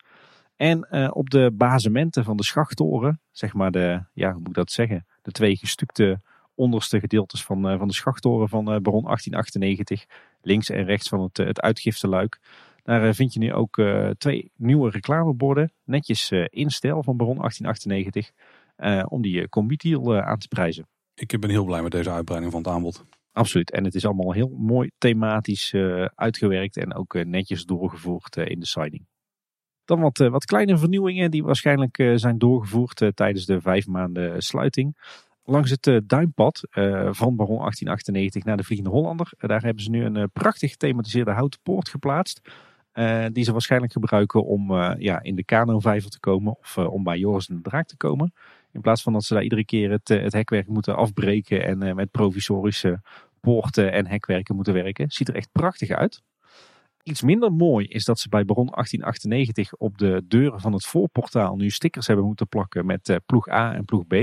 En 0.56 0.92
op 1.14 1.30
de 1.30 1.52
basementen 1.54 2.24
van 2.24 2.38
de 2.38 2.44
schachttoren, 2.44 3.22
zeg 3.32 3.54
maar 3.54 3.72
de, 3.72 4.04
ja, 4.14 4.32
hoe 4.32 4.40
moet 4.40 4.48
ik 4.48 4.54
dat 4.54 4.72
zeggen? 4.72 5.06
De 5.30 5.36
twee 5.36 5.56
gestukte 5.56 6.20
onderste 6.56 7.00
gedeeltes 7.00 7.44
van, 7.44 7.72
uh, 7.72 7.78
van 7.78 7.88
de 7.88 7.94
schachttoren 7.94 8.50
van 8.50 8.74
uh, 8.74 8.80
Baron 8.80 9.04
1898, 9.04 10.06
links 10.42 10.70
en 10.70 10.84
rechts 10.84 11.10
van 11.10 11.22
het, 11.22 11.38
het 11.38 11.62
uitgifteluik. 11.62 12.40
Daar 12.84 13.14
vind 13.14 13.34
je 13.34 13.40
nu 13.40 13.54
ook 13.54 13.82
twee 14.18 14.52
nieuwe 14.56 14.90
reclameborden, 14.90 15.74
netjes 15.84 16.32
in 16.32 16.70
stijl 16.70 17.04
van 17.04 17.18
Baron 17.18 17.38
1898, 17.38 18.32
om 19.10 19.22
die 19.22 19.50
combi-deal 19.50 20.22
aan 20.22 20.38
te 20.38 20.48
prijzen. 20.48 20.88
Ik 21.16 21.40
ben 21.40 21.50
heel 21.50 21.66
blij 21.66 21.82
met 21.82 21.92
deze 21.92 22.12
uitbreiding 22.12 22.52
van 22.52 22.62
het 22.62 22.72
aanbod. 22.72 23.06
Absoluut. 23.32 23.72
En 23.72 23.84
het 23.84 23.96
is 23.96 24.06
allemaal 24.06 24.32
heel 24.32 24.56
mooi 24.58 24.92
thematisch 24.98 25.74
uitgewerkt 26.16 26.78
en 26.78 26.94
ook 26.94 27.14
netjes 27.26 27.66
doorgevoerd 27.66 28.36
in 28.36 28.60
de 28.60 28.66
signing. 28.66 29.06
Dan 29.90 30.00
wat, 30.00 30.18
wat 30.18 30.46
kleine 30.46 30.78
vernieuwingen 30.78 31.32
die 31.32 31.44
waarschijnlijk 31.44 32.12
zijn 32.16 32.38
doorgevoerd 32.38 33.12
tijdens 33.14 33.46
de 33.46 33.62
vijf 33.62 33.88
maanden 33.88 34.42
sluiting. 34.42 34.98
Langs 35.44 35.70
het 35.70 36.02
duimpad 36.06 36.68
van 37.12 37.36
Baron 37.36 37.58
1898 37.58 38.44
naar 38.44 38.58
de 38.58 38.64
Vliegende 38.64 38.92
Hollander. 38.92 39.32
daar 39.38 39.62
hebben 39.62 39.84
ze 39.84 39.90
nu 39.90 40.06
een 40.06 40.30
prachtig 40.32 40.72
gethematiseerde 40.72 41.32
houten 41.32 41.60
poort 41.64 41.90
geplaatst. 41.90 42.42
die 43.32 43.44
ze 43.44 43.52
waarschijnlijk 43.52 43.92
gebruiken 43.92 44.46
om 44.46 44.74
ja, 44.98 45.22
in 45.22 45.36
de 45.36 45.44
Kano-vijver 45.44 46.10
te 46.10 46.20
komen 46.20 46.58
of 46.60 46.78
om 46.78 47.04
bij 47.04 47.18
Joris 47.18 47.48
en 47.48 47.56
de 47.56 47.62
Draak 47.62 47.88
te 47.88 47.98
komen. 47.98 48.34
In 48.72 48.82
plaats 48.82 49.02
van 49.02 49.14
dat 49.14 49.24
ze 49.24 49.34
daar 49.34 49.44
iedere 49.44 49.66
keer 49.66 49.92
het, 49.92 50.08
het 50.08 50.34
hekwerk 50.34 50.68
moeten 50.68 50.96
afbreken 50.96 51.64
en 51.64 51.96
met 51.96 52.12
provisorische 52.12 53.02
poorten 53.40 53.92
en 53.92 54.08
hekwerken 54.08 54.56
moeten 54.56 54.74
werken. 54.74 55.12
Ziet 55.12 55.28
er 55.28 55.36
echt 55.36 55.50
prachtig 55.52 55.90
uit. 55.90 56.22
Iets 57.10 57.22
minder 57.22 57.52
mooi 57.52 57.86
is 57.86 58.06
dat 58.06 58.20
ze 58.20 58.30
bij 58.30 58.46
Baron 58.46 58.66
1898 58.66 59.76
op 59.76 59.98
de 59.98 60.24
deuren 60.28 60.60
van 60.60 60.74
het 60.74 60.86
voorportaal 60.86 61.56
nu 61.56 61.70
stickers 61.70 62.08
hebben 62.08 62.26
moeten 62.26 62.48
plakken 62.48 62.86
met 62.86 63.10
uh, 63.10 63.16
ploeg 63.26 63.50
A 63.50 63.74
en 63.74 63.86
ploeg 63.86 64.08
B. 64.08 64.16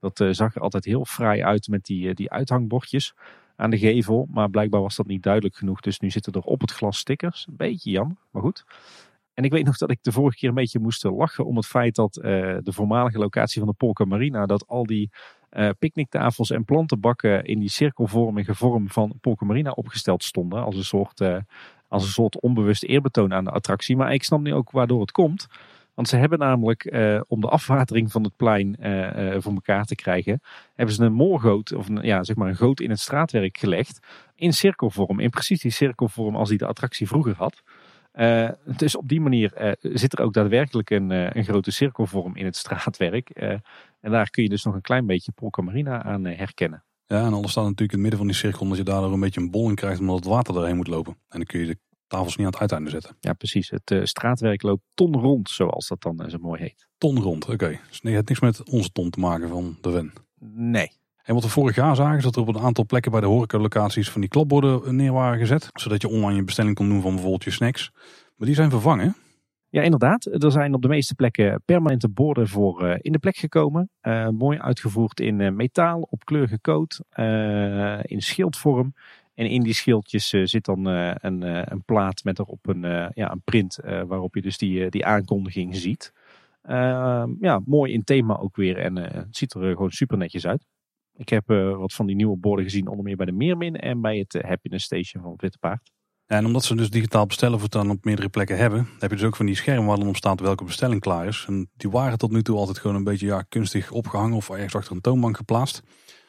Dat 0.00 0.20
uh, 0.20 0.28
zag 0.30 0.54
er 0.54 0.60
altijd 0.60 0.84
heel 0.84 1.04
fraai 1.04 1.42
uit 1.42 1.68
met 1.68 1.84
die, 1.84 2.08
uh, 2.08 2.14
die 2.14 2.30
uithangbordjes 2.30 3.14
aan 3.56 3.70
de 3.70 3.78
gevel. 3.78 4.26
Maar 4.30 4.50
blijkbaar 4.50 4.80
was 4.80 4.96
dat 4.96 5.06
niet 5.06 5.22
duidelijk 5.22 5.56
genoeg. 5.56 5.80
Dus 5.80 6.00
nu 6.00 6.10
zitten 6.10 6.32
er 6.32 6.40
op 6.40 6.60
het 6.60 6.70
glas 6.70 6.98
stickers. 6.98 7.46
Een 7.48 7.56
beetje 7.56 7.90
jammer, 7.90 8.16
maar 8.30 8.42
goed. 8.42 8.64
En 9.34 9.44
ik 9.44 9.52
weet 9.52 9.64
nog 9.64 9.76
dat 9.76 9.90
ik 9.90 9.98
de 10.02 10.12
vorige 10.12 10.38
keer 10.38 10.48
een 10.48 10.54
beetje 10.54 10.78
moest 10.78 11.04
lachen 11.04 11.46
om 11.46 11.56
het 11.56 11.66
feit 11.66 11.94
dat 11.94 12.12
de 12.12 12.72
voormalige 12.72 13.18
locatie 13.18 13.58
van 13.60 13.68
de 13.68 13.76
Polka 13.76 14.04
Marina, 14.04 14.46
dat 14.46 14.66
al 14.66 14.86
die 14.86 15.10
picknicktafels 15.78 16.50
en 16.50 16.64
plantenbakken 16.64 17.44
in 17.44 17.58
die 17.58 17.68
cirkelvormige 17.68 18.54
vorm 18.54 18.90
van 18.90 19.18
Polka 19.20 19.44
Marina 19.46 19.70
opgesteld 19.70 20.24
stonden. 20.24 20.64
Als 20.64 20.76
een 20.76 20.84
soort, 20.84 21.20
als 21.94 22.04
een 22.04 22.10
soort 22.10 22.40
onbewust 22.40 22.84
eerbetoon 22.84 23.32
aan 23.32 23.44
de 23.44 23.50
attractie. 23.50 23.96
Maar 23.96 24.12
ik 24.12 24.24
snap 24.24 24.40
nu 24.40 24.54
ook 24.54 24.70
waardoor 24.70 25.00
het 25.00 25.12
komt. 25.12 25.46
Want 25.94 26.08
ze 26.08 26.16
hebben 26.16 26.38
namelijk, 26.38 26.92
uh, 26.92 27.20
om 27.26 27.40
de 27.40 27.48
afwatering 27.48 28.12
van 28.12 28.22
het 28.22 28.36
plein 28.36 28.76
voor 29.42 29.52
elkaar 29.52 29.84
te 29.84 29.94
krijgen, 29.94 30.40
hebben 30.74 30.94
ze 30.94 31.04
een 31.04 31.12
moorgoot, 31.12 31.72
of 31.72 31.88
een, 31.88 32.02
ja, 32.02 32.24
zeg 32.24 32.36
maar 32.36 32.48
een 32.48 32.56
goot 32.56 32.80
in 32.80 32.90
het 32.90 33.00
straatwerk 33.00 33.58
gelegd. 33.58 34.06
In 34.34 34.52
cirkelvorm, 34.52 35.20
in 35.20 35.30
precies 35.30 35.60
die 35.60 35.70
cirkelvorm 35.70 36.36
als 36.36 36.48
die 36.48 36.58
de 36.58 36.66
attractie 36.66 37.06
vroeger 37.06 37.34
had. 37.36 37.62
Dus 38.76 38.96
op 38.96 39.08
die 39.08 39.20
manier 39.20 39.76
zit 39.80 40.18
er 40.18 40.24
ook 40.24 40.32
daadwerkelijk 40.32 40.90
een, 40.90 41.10
een 41.38 41.44
grote 41.44 41.70
cirkelvorm 41.70 42.36
in 42.36 42.44
het 42.44 42.56
straatwerk. 42.56 43.30
en 43.30 44.10
daar 44.10 44.30
kun 44.30 44.42
je 44.42 44.48
dus 44.48 44.64
nog 44.64 44.74
een 44.74 44.80
klein 44.80 45.06
beetje 45.06 45.32
Polka 45.32 45.62
Marina 45.62 46.02
aan 46.02 46.24
herkennen. 46.24 46.82
Ja, 47.06 47.24
en 47.24 47.32
alles 47.32 47.50
staat 47.50 47.64
natuurlijk 47.64 47.92
in 47.92 47.98
het 47.98 48.00
midden 48.00 48.18
van 48.18 48.26
die 48.26 48.36
cirkel, 48.36 48.60
omdat 48.60 48.78
je 48.78 48.84
daardoor 48.84 49.12
een 49.12 49.20
beetje 49.20 49.40
een 49.40 49.50
bolling 49.50 49.76
krijgt, 49.76 50.00
omdat 50.00 50.16
het 50.16 50.24
water 50.24 50.56
erheen 50.56 50.76
moet 50.76 50.86
lopen. 50.86 51.12
En 51.12 51.38
dan 51.38 51.44
kun 51.44 51.60
je 51.60 51.66
de 51.66 51.78
tafels 52.06 52.36
niet 52.36 52.46
aan 52.46 52.52
het 52.52 52.60
uiteinde 52.60 52.90
zetten. 52.90 53.16
Ja, 53.20 53.32
precies. 53.32 53.70
Het 53.70 54.08
straatwerk 54.08 54.62
loopt 54.62 54.82
ton 54.94 55.20
rond, 55.20 55.50
zoals 55.50 55.88
dat 55.88 56.02
dan 56.02 56.30
zo 56.30 56.38
mooi 56.38 56.60
heet. 56.60 56.88
Ton 56.98 57.20
rond, 57.20 57.44
oké. 57.44 57.52
Okay. 57.52 57.80
Dus 57.88 58.00
het 58.02 58.12
heeft 58.12 58.28
niks 58.28 58.40
met 58.40 58.70
onze 58.70 58.90
ton 58.92 59.10
te 59.10 59.20
maken 59.20 59.48
van 59.48 59.78
de 59.80 59.90
Wen. 59.90 60.12
Nee. 60.54 60.92
En 61.22 61.34
wat 61.34 61.42
we 61.42 61.48
vorig 61.48 61.76
jaar 61.76 61.96
zagen, 61.96 62.16
is 62.16 62.22
dat 62.22 62.36
er 62.36 62.42
op 62.42 62.48
een 62.48 62.58
aantal 62.58 62.86
plekken 62.86 63.10
bij 63.10 63.20
de 63.20 63.26
horecalocaties 63.26 64.10
van 64.10 64.20
die 64.20 64.30
klapborden 64.30 64.96
neer 64.96 65.12
waren 65.12 65.38
gezet. 65.38 65.68
Zodat 65.72 66.02
je 66.02 66.08
online 66.08 66.34
je 66.34 66.44
bestelling 66.44 66.74
kon 66.74 66.88
doen 66.88 67.00
van 67.00 67.12
bijvoorbeeld 67.12 67.44
je 67.44 67.50
snacks. 67.50 67.90
Maar 68.36 68.46
die 68.46 68.56
zijn 68.56 68.70
vervangen. 68.70 69.16
Ja, 69.74 69.82
inderdaad. 69.82 70.24
Er 70.24 70.52
zijn 70.52 70.74
op 70.74 70.82
de 70.82 70.88
meeste 70.88 71.14
plekken 71.14 71.62
permanente 71.64 72.08
borden 72.08 72.48
voor 72.48 72.82
uh, 72.82 72.94
in 72.98 73.12
de 73.12 73.18
plek 73.18 73.36
gekomen. 73.36 73.90
Uh, 74.02 74.28
mooi 74.28 74.58
uitgevoerd 74.58 75.20
in 75.20 75.40
uh, 75.40 75.50
metaal, 75.50 76.00
op 76.10 76.24
kleur 76.24 76.48
gecoat, 76.48 77.00
in 78.02 78.22
schildvorm. 78.22 78.94
En 79.34 79.46
in 79.46 79.62
die 79.62 79.74
schildjes 79.74 80.28
zit 80.28 80.64
dan 80.64 80.84
een, 80.86 81.42
een, 81.72 81.82
plaat 81.84 82.24
met 82.24 82.38
erop 82.38 82.66
een, 82.66 83.10
ja, 83.14 83.30
een 83.30 83.42
print 83.44 83.78
waarop 84.06 84.34
je 84.34 84.42
dus 84.42 84.58
die, 84.58 84.90
die 84.90 85.06
aankondiging 85.06 85.76
ziet. 85.76 86.12
ja, 87.40 87.60
mooi 87.64 87.92
in 87.92 88.04
thema 88.04 88.38
ook 88.38 88.56
weer 88.56 88.78
en 88.78 88.96
het 88.96 89.36
ziet 89.36 89.54
er 89.54 89.60
gewoon 89.60 89.90
super 89.90 90.18
netjes 90.18 90.46
uit. 90.46 90.66
Ik 91.16 91.28
heb 91.28 91.46
wat 91.76 91.92
van 91.92 92.06
die 92.06 92.16
nieuwe 92.16 92.36
borden 92.36 92.64
gezien, 92.64 92.88
onder 92.88 93.04
meer 93.04 93.16
bij 93.16 93.26
de 93.26 93.32
Meermin 93.32 93.76
en 93.76 94.00
bij 94.00 94.18
het 94.18 94.42
Happiness 94.42 94.84
Station 94.84 95.22
van 95.22 95.32
het 95.32 95.40
Witte 95.40 95.58
Paard. 95.58 95.93
En 96.26 96.46
omdat 96.46 96.64
ze 96.64 96.76
dus 96.76 96.90
digitaal 96.90 97.26
bestellen 97.26 97.60
het 97.60 97.70
dan 97.70 97.90
op 97.90 98.04
meerdere 98.04 98.28
plekken 98.28 98.56
hebben, 98.56 98.88
heb 98.98 99.10
je 99.10 99.16
dus 99.16 99.26
ook 99.26 99.36
van 99.36 99.46
die 99.46 99.54
schermen 99.54 99.86
waar 99.86 99.98
dan 99.98 100.08
op 100.08 100.16
staat 100.16 100.40
welke 100.40 100.64
bestelling 100.64 101.00
klaar 101.00 101.26
is. 101.26 101.44
En 101.48 101.70
die 101.76 101.90
waren 101.90 102.18
tot 102.18 102.30
nu 102.30 102.42
toe 102.42 102.56
altijd 102.56 102.78
gewoon 102.78 102.96
een 102.96 103.04
beetje 103.04 103.26
ja, 103.26 103.42
kunstig 103.42 103.90
opgehangen 103.90 104.36
of 104.36 104.50
ergens 104.50 104.74
achter 104.74 104.92
een 104.92 105.00
toonbank 105.00 105.36
geplaatst. 105.36 105.82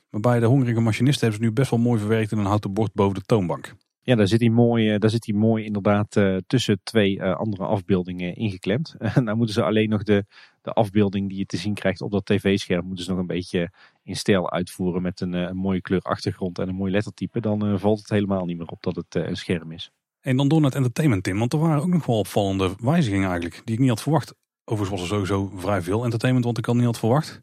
Maar 0.09 0.21
bij 0.21 0.39
de 0.39 0.45
hongerige 0.45 0.79
machinisten 0.79 1.21
hebben 1.21 1.39
ze 1.39 1.49
nu 1.49 1.53
best 1.53 1.69
wel 1.69 1.79
mooi 1.79 1.99
verwerkt 1.99 2.31
in 2.31 2.37
een 2.37 2.45
houten 2.45 2.73
bord 2.73 2.93
boven 2.93 3.15
de 3.15 3.21
toonbank. 3.21 3.75
Ja, 4.05 4.15
daar 4.15 4.27
zit 4.27 4.39
hij 4.39 4.49
mooi, 4.49 4.93
eh, 4.93 4.99
daar 4.99 5.09
zit 5.09 5.25
hij 5.25 5.35
mooi 5.35 5.65
inderdaad 5.65 6.15
uh, 6.15 6.37
tussen 6.47 6.79
twee 6.83 7.15
uh, 7.15 7.35
andere 7.35 7.65
afbeeldingen 7.65 8.35
ingeklemd. 8.35 8.95
En 9.15 9.25
dan 9.25 9.37
moeten 9.37 9.55
ze 9.55 9.63
alleen 9.63 9.89
nog 9.89 10.03
de, 10.03 10.25
de 10.61 10.73
afbeelding 10.73 11.29
die 11.29 11.37
je 11.37 11.45
te 11.45 11.57
zien 11.57 11.73
krijgt 11.73 12.01
op 12.01 12.11
dat 12.11 12.25
tv-scherm, 12.25 12.85
moeten 12.85 13.05
ze 13.05 13.11
nog 13.11 13.19
een 13.19 13.27
beetje 13.27 13.71
in 14.03 14.15
stijl 14.15 14.51
uitvoeren 14.51 15.01
met 15.01 15.21
een, 15.21 15.55
mooie 15.57 15.81
kleur 15.81 16.01
achtergrond 16.01 16.59
en 16.59 16.69
een 16.69 16.75
mooi 16.75 16.91
lettertype. 16.91 17.39
Dan 17.39 17.79
valt 17.79 17.99
het 17.99 18.09
helemaal 18.09 18.45
niet 18.45 18.57
meer 18.57 18.67
op 18.67 18.83
dat 18.83 18.95
het 18.95 19.15
een 19.15 19.35
scherm 19.35 19.71
is. 19.71 19.91
En 20.21 20.37
dan 20.37 20.47
door 20.47 20.59
naar 20.59 20.69
het 20.69 20.77
entertainment, 20.77 21.23
Tim. 21.23 21.39
Want 21.39 21.53
er 21.53 21.59
waren 21.59 21.81
ook 21.81 21.87
nog 21.87 22.05
wel 22.05 22.17
opvallende 22.17 22.75
wijzigingen 22.77 23.29
eigenlijk, 23.29 23.61
die 23.63 23.75
ik 23.75 23.81
niet 23.81 23.89
had 23.89 24.01
verwacht. 24.01 24.35
Overigens 24.63 25.01
was 25.01 25.09
er 25.09 25.15
sowieso 25.15 25.51
vrij 25.55 25.81
veel 25.81 26.03
entertainment, 26.03 26.45
want 26.45 26.57
ik 26.57 26.65
had 26.65 26.75
niet 26.75 26.85
had 26.85 26.99
verwacht. 26.99 27.41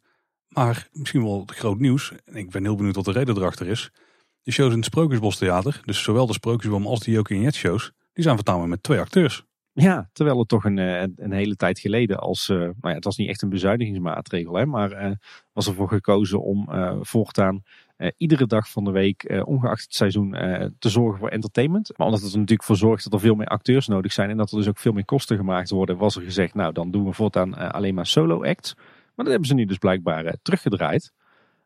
Maar 0.48 0.88
misschien 0.92 1.22
wel 1.22 1.42
groot 1.46 1.78
nieuws. 1.78 2.12
En 2.24 2.34
ik 2.34 2.50
ben 2.50 2.62
heel 2.62 2.76
benieuwd 2.76 2.96
wat 2.96 3.04
de 3.04 3.12
reden 3.12 3.36
erachter 3.36 3.66
is. 3.66 3.90
De 4.42 4.52
shows 4.52 4.70
in 4.70 4.76
het 4.76 4.84
Sprookjesbostheater, 4.84 5.80
dus 5.84 6.02
zowel 6.02 6.26
de 6.26 6.32
Sprookjesboom 6.32 6.86
als 6.86 7.00
de 7.00 7.10
Jokie 7.10 7.36
en 7.36 7.42
Jet 7.42 7.54
shows, 7.54 7.92
die 8.12 8.24
zijn 8.24 8.36
vertaald 8.36 8.66
met 8.66 8.82
twee 8.82 8.98
acteurs. 8.98 9.44
Ja, 9.72 10.08
terwijl 10.12 10.38
het 10.38 10.48
toch 10.48 10.64
een, 10.64 10.78
eh, 10.78 11.02
een 11.16 11.32
hele 11.32 11.56
tijd 11.56 11.78
geleden 11.78 12.18
als, 12.18 12.48
uh, 12.48 12.58
nou 12.58 12.74
ja, 12.80 12.92
het 12.92 13.04
was 13.04 13.16
niet 13.16 13.28
echt 13.28 13.42
een 13.42 13.48
bezuinigingsmaatregel, 13.48 14.54
hè, 14.54 14.66
maar 14.66 15.04
uh, 15.04 15.10
was 15.52 15.66
ervoor 15.66 15.88
gekozen 15.88 16.42
om 16.42 16.68
voortaan 17.00 17.62
iedere 18.16 18.46
dag 18.46 18.70
van 18.70 18.84
de 18.84 18.90
week, 18.90 19.42
ongeacht 19.44 19.82
het 19.82 19.94
seizoen, 19.94 20.30
te 20.78 20.88
zorgen 20.88 21.18
voor 21.18 21.28
entertainment. 21.28 21.90
Maar 21.96 22.06
omdat 22.06 22.22
het 22.22 22.32
er 22.32 22.38
natuurlijk 22.38 22.68
voor 22.68 22.76
zorgt 22.76 23.04
dat 23.04 23.12
er 23.12 23.20
veel 23.20 23.34
meer 23.34 23.46
acteurs 23.46 23.86
nodig 23.86 24.12
zijn 24.12 24.30
en 24.30 24.36
dat 24.36 24.50
er 24.50 24.56
dus 24.56 24.68
ook 24.68 24.78
veel 24.78 24.92
meer 24.92 25.04
kosten 25.04 25.36
gemaakt 25.36 25.70
worden, 25.70 25.96
was 25.96 26.16
er 26.16 26.22
gezegd, 26.22 26.54
nou 26.54 26.72
dan 26.72 26.90
doen 26.90 27.04
we 27.04 27.12
voortaan 27.12 27.72
alleen 27.72 27.94
maar 27.94 28.06
solo 28.06 28.44
acts. 28.44 28.74
Maar 29.14 29.24
dat 29.24 29.28
hebben 29.28 29.46
ze 29.46 29.54
nu 29.54 29.64
dus 29.64 29.78
blijkbaar 29.78 30.36
teruggedraaid. 30.42 31.12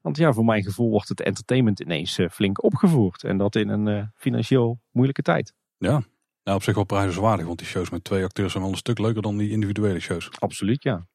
Want 0.07 0.19
ja, 0.19 0.33
voor 0.33 0.45
mijn 0.45 0.63
gevoel 0.63 0.91
wordt 0.91 1.09
het 1.09 1.21
entertainment 1.21 1.81
ineens 1.81 2.19
flink 2.31 2.63
opgevoerd. 2.65 3.25
En 3.25 3.37
dat 3.39 3.55
in 3.55 3.69
een 3.69 4.11
financieel 4.15 4.81
moeilijke 4.91 5.23
tijd. 5.23 5.55
Ja, 5.79 6.03
nou, 6.43 6.57
op 6.57 6.63
zich 6.63 6.75
wel 6.75 6.85
prijzenswaardig, 6.85 7.47
want 7.47 7.59
die 7.59 7.67
shows 7.67 7.91
met 7.91 8.05
twee 8.05 8.25
acteurs 8.25 8.53
zijn 8.53 8.63
wel 8.63 8.73
een 8.73 8.79
stuk 8.79 8.99
leuker 8.99 9.23
dan 9.23 9.37
die 9.37 9.51
individuele 9.51 10.01
shows. 10.01 10.31
Absoluut, 10.39 10.83
ja. 10.83 11.07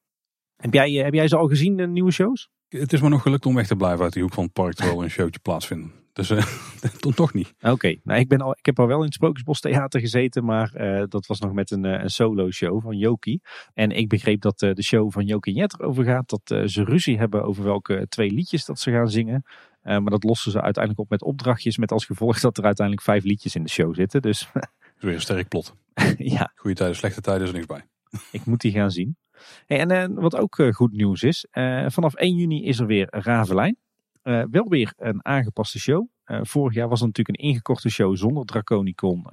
Heb 0.56 0.74
jij, 0.74 0.92
heb 0.92 1.14
jij 1.14 1.28
ze 1.28 1.38
al 1.38 1.48
gezien, 1.48 1.78
de 1.78 1.88
nieuwe 1.88 2.12
shows? 2.12 2.50
Het 2.68 2.94
is 2.94 3.02
me 3.02 3.10
nog 3.10 3.22
gelukt 3.22 3.46
om 3.46 3.56
weg 3.56 3.68
te 3.68 3.76
blijven 3.76 4.04
uit 4.04 4.14
die 4.14 4.22
hoek 4.22 4.34
van 4.34 4.44
het 4.44 4.54
park 4.54 4.74
terwijl 4.74 4.98
er 4.98 5.04
een 5.04 5.10
showtje 5.10 5.40
plaatsvindt. 5.40 6.01
Dus 6.14 6.30
uh, 6.30 6.46
toen 7.00 7.14
toch 7.14 7.34
niet. 7.34 7.54
Oké, 7.62 7.96
nou, 8.04 8.20
ik, 8.20 8.28
ben 8.28 8.42
al, 8.42 8.52
ik 8.52 8.66
heb 8.66 8.80
al 8.80 8.88
wel 8.88 8.98
in 8.98 9.06
het 9.06 9.14
Sprookjesbos 9.14 9.60
Theater 9.60 10.00
gezeten, 10.00 10.46
maar 10.46 10.72
uh, 10.76 11.04
dat 11.08 11.26
was 11.26 11.40
nog 11.40 11.54
met 11.54 11.72
een, 11.72 11.84
een 11.84 12.10
solo 12.10 12.52
show 12.52 12.82
van 12.82 12.98
Joki. 12.98 13.40
En 13.74 13.92
ik 13.92 14.10
begreep 14.10 14.42
dat 14.42 14.62
uh, 14.62 14.74
de 14.74 14.84
show 14.84 15.12
van 15.12 15.26
Joki 15.26 15.52
Jet 15.52 15.80
erover 15.80 16.04
gaat, 16.04 16.30
dat 16.30 16.70
ze 16.72 16.84
ruzie 16.84 17.18
hebben 17.18 17.44
over 17.44 17.64
welke 17.64 18.06
twee 18.10 18.32
liedjes 18.32 18.66
dat 18.66 18.80
ze 18.80 18.92
gaan 18.92 19.10
zingen. 19.10 19.44
maar 19.82 20.04
dat 20.04 20.24
lossen 20.24 20.52
ze 20.52 20.62
uiteindelijk 20.62 21.04
op 21.04 21.10
met 21.10 21.24
opdrachtjes, 21.24 21.78
met 21.78 21.92
als 21.92 22.06
gevolg 22.06 22.40
dat 22.40 22.58
er 22.58 22.64
uiteindelijk 22.64 23.06
vijf 23.06 23.24
liedjes 23.24 23.56
in 23.56 23.64
de 23.64 23.70
show 23.70 23.96
zitten. 23.96 24.22
Dus 24.22 24.42
is 24.98 25.04
weer 25.04 25.14
een 25.14 25.22
sterk 25.22 25.48
plot. 25.48 25.76
ja. 26.18 26.52
Goede 26.56 26.76
tijden, 26.76 26.96
slechte 26.96 27.22
tijden 27.22 27.44
is 27.44 27.50
er 27.50 27.56
niks 27.56 27.68
bij. 27.68 27.86
Ik 28.40 28.46
moet 28.46 28.62
die 28.62 28.72
gaan 28.72 28.92
zien. 28.92 29.18
Hey, 29.66 29.88
en 29.88 30.14
wat 30.14 30.36
ook 30.36 30.56
goed 30.72 30.92
nieuws 30.92 31.24
is, 31.24 31.46
vanaf 31.88 32.14
1 32.14 32.36
juni 32.36 32.66
is 32.66 32.80
er 32.80 32.86
weer 32.86 33.08
Ravelijn. 33.10 33.78
Wel 34.24 34.68
weer 34.68 34.94
een 34.98 35.26
aangepaste 35.26 35.80
show. 35.80 36.08
vorig 36.26 36.74
jaar 36.74 36.88
was 36.88 37.00
het 37.00 37.08
natuurlijk 37.08 37.40
een 37.40 37.48
ingekorte 37.48 37.90
show 37.90 38.18
zonder 38.18 38.46
Draconicon. 38.46 39.26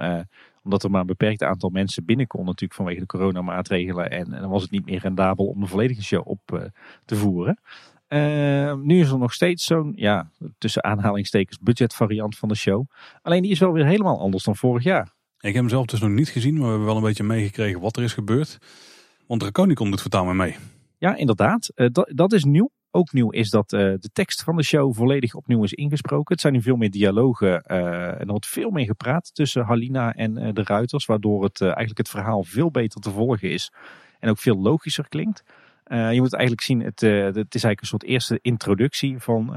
omdat 0.62 0.82
er 0.84 0.91
maar 0.91 1.01
een 1.01 1.07
beperkt 1.07 1.43
aantal 1.43 1.70
mensen 1.70 2.05
binnen 2.05 2.26
kon 2.26 2.45
natuurlijk 2.45 2.74
vanwege 2.74 3.01
de 3.01 3.07
coronamaatregelen. 3.07 4.11
En, 4.11 4.32
en 4.32 4.41
dan 4.41 4.51
was 4.51 4.62
het 4.62 4.70
niet 4.70 4.84
meer 4.84 4.99
rendabel 5.01 5.47
om 5.47 5.61
de 5.61 5.66
volledige 5.66 6.03
show 6.03 6.28
op 6.28 6.70
te 7.05 7.16
voeren. 7.16 7.61
nu 8.86 9.01
is 9.01 9.11
er 9.11 9.18
nog 9.18 9.32
steeds 9.32 9.64
zo'n, 9.64 9.93
ja, 9.97 10.30
tussen 10.59 10.84
aanhalingstekens 10.84 11.59
budgetvariant 11.59 12.36
van 12.36 12.49
de 12.49 12.57
show. 12.57 12.86
Alleen 13.22 13.43
die 13.43 13.51
is 13.51 13.59
wel 13.59 13.72
weer 13.72 13.86
helemaal 13.86 14.20
anders 14.20 14.45
dan 14.45 14.57
vorig 14.57 14.82
jaar. 14.82 15.16
Ik 15.41 15.55
heb 15.55 15.55
hem 15.55 15.68
zelf 15.68 15.86
dus 15.86 16.01
nog 16.01 16.11
niet 16.11 16.28
gezien, 16.28 16.55
maar 16.55 16.62
we 16.62 16.68
hebben 16.68 16.86
wel 16.86 16.97
een 16.97 17.03
beetje 17.03 17.22
meegekregen 17.22 17.80
wat 17.80 17.97
er 17.97 18.03
is 18.03 18.12
gebeurd. 18.12 18.59
Want 19.26 19.41
Draconicon 19.41 19.91
doet 19.91 20.01
vertaal 20.01 20.24
mee. 20.24 20.57
Ja, 20.99 21.16
inderdaad. 21.16 21.70
Uh, 21.74 21.89
dat, 21.93 22.12
dat 22.14 22.32
is 22.32 22.45
nieuw. 22.45 22.70
Ook 22.99 23.12
nieuw 23.12 23.30
is 23.30 23.51
dat 23.51 23.72
uh, 23.72 23.80
de 23.80 24.11
tekst 24.12 24.42
van 24.42 24.57
de 24.57 24.62
show 24.62 24.94
volledig 24.94 25.34
opnieuw 25.34 25.62
is 25.62 25.72
ingesproken. 25.72 26.32
Het 26.32 26.40
zijn 26.40 26.53
nu 26.53 26.62
veel 26.62 26.76
meer 26.76 26.90
dialogen 26.90 27.49
uh, 27.66 27.76
en 28.07 28.18
er 28.18 28.26
wordt 28.26 28.46
veel 28.46 28.70
meer 28.70 28.84
gepraat 28.84 29.34
tussen 29.34 29.64
Halina 29.64 30.14
en 30.14 30.55
de 30.55 30.62
ruiters. 30.64 31.07
Waardoor 31.07 31.44
het 31.44 31.61
eigenlijk 31.61 31.99
het 31.99 32.09
verhaal 32.09 32.44
veel 32.44 32.70
beter 32.70 33.01
te 33.01 33.11
volgen 33.11 33.51
is. 33.51 33.72
En 34.20 34.30
ook 34.30 34.38
veel 34.38 34.61
logischer 34.61 35.09
klinkt. 35.09 35.44
Je 35.90 36.20
moet 36.20 36.34
eigenlijk 36.34 36.62
zien, 36.62 36.80
het, 36.80 37.01
het 37.01 37.55
is 37.55 37.64
eigenlijk 37.64 37.80
een 37.80 37.86
soort 37.86 38.05
eerste 38.05 38.38
introductie 38.42 39.18
van 39.18 39.53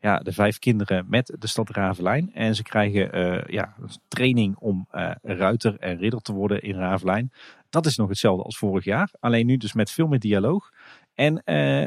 ja, 0.00 0.18
de 0.18 0.32
vijf 0.32 0.58
kinderen 0.58 1.04
met 1.08 1.36
de 1.38 1.46
stad 1.46 1.70
Ravelijn. 1.70 2.30
En 2.34 2.54
ze 2.54 2.62
krijgen 2.62 3.44
ja, 3.52 3.74
training 4.08 4.56
om 4.56 4.86
ruiter 5.22 5.76
en 5.78 5.98
ridder 5.98 6.20
te 6.20 6.32
worden 6.32 6.62
in 6.62 6.74
Ravelijn. 6.74 7.32
Dat 7.70 7.86
is 7.86 7.96
nog 7.96 8.08
hetzelfde 8.08 8.44
als 8.44 8.58
vorig 8.58 8.84
jaar. 8.84 9.10
Alleen 9.20 9.46
nu 9.46 9.56
dus 9.56 9.72
met 9.72 9.90
veel 9.90 10.06
meer 10.06 10.20
dialoog 10.20 10.70
en 11.18 11.42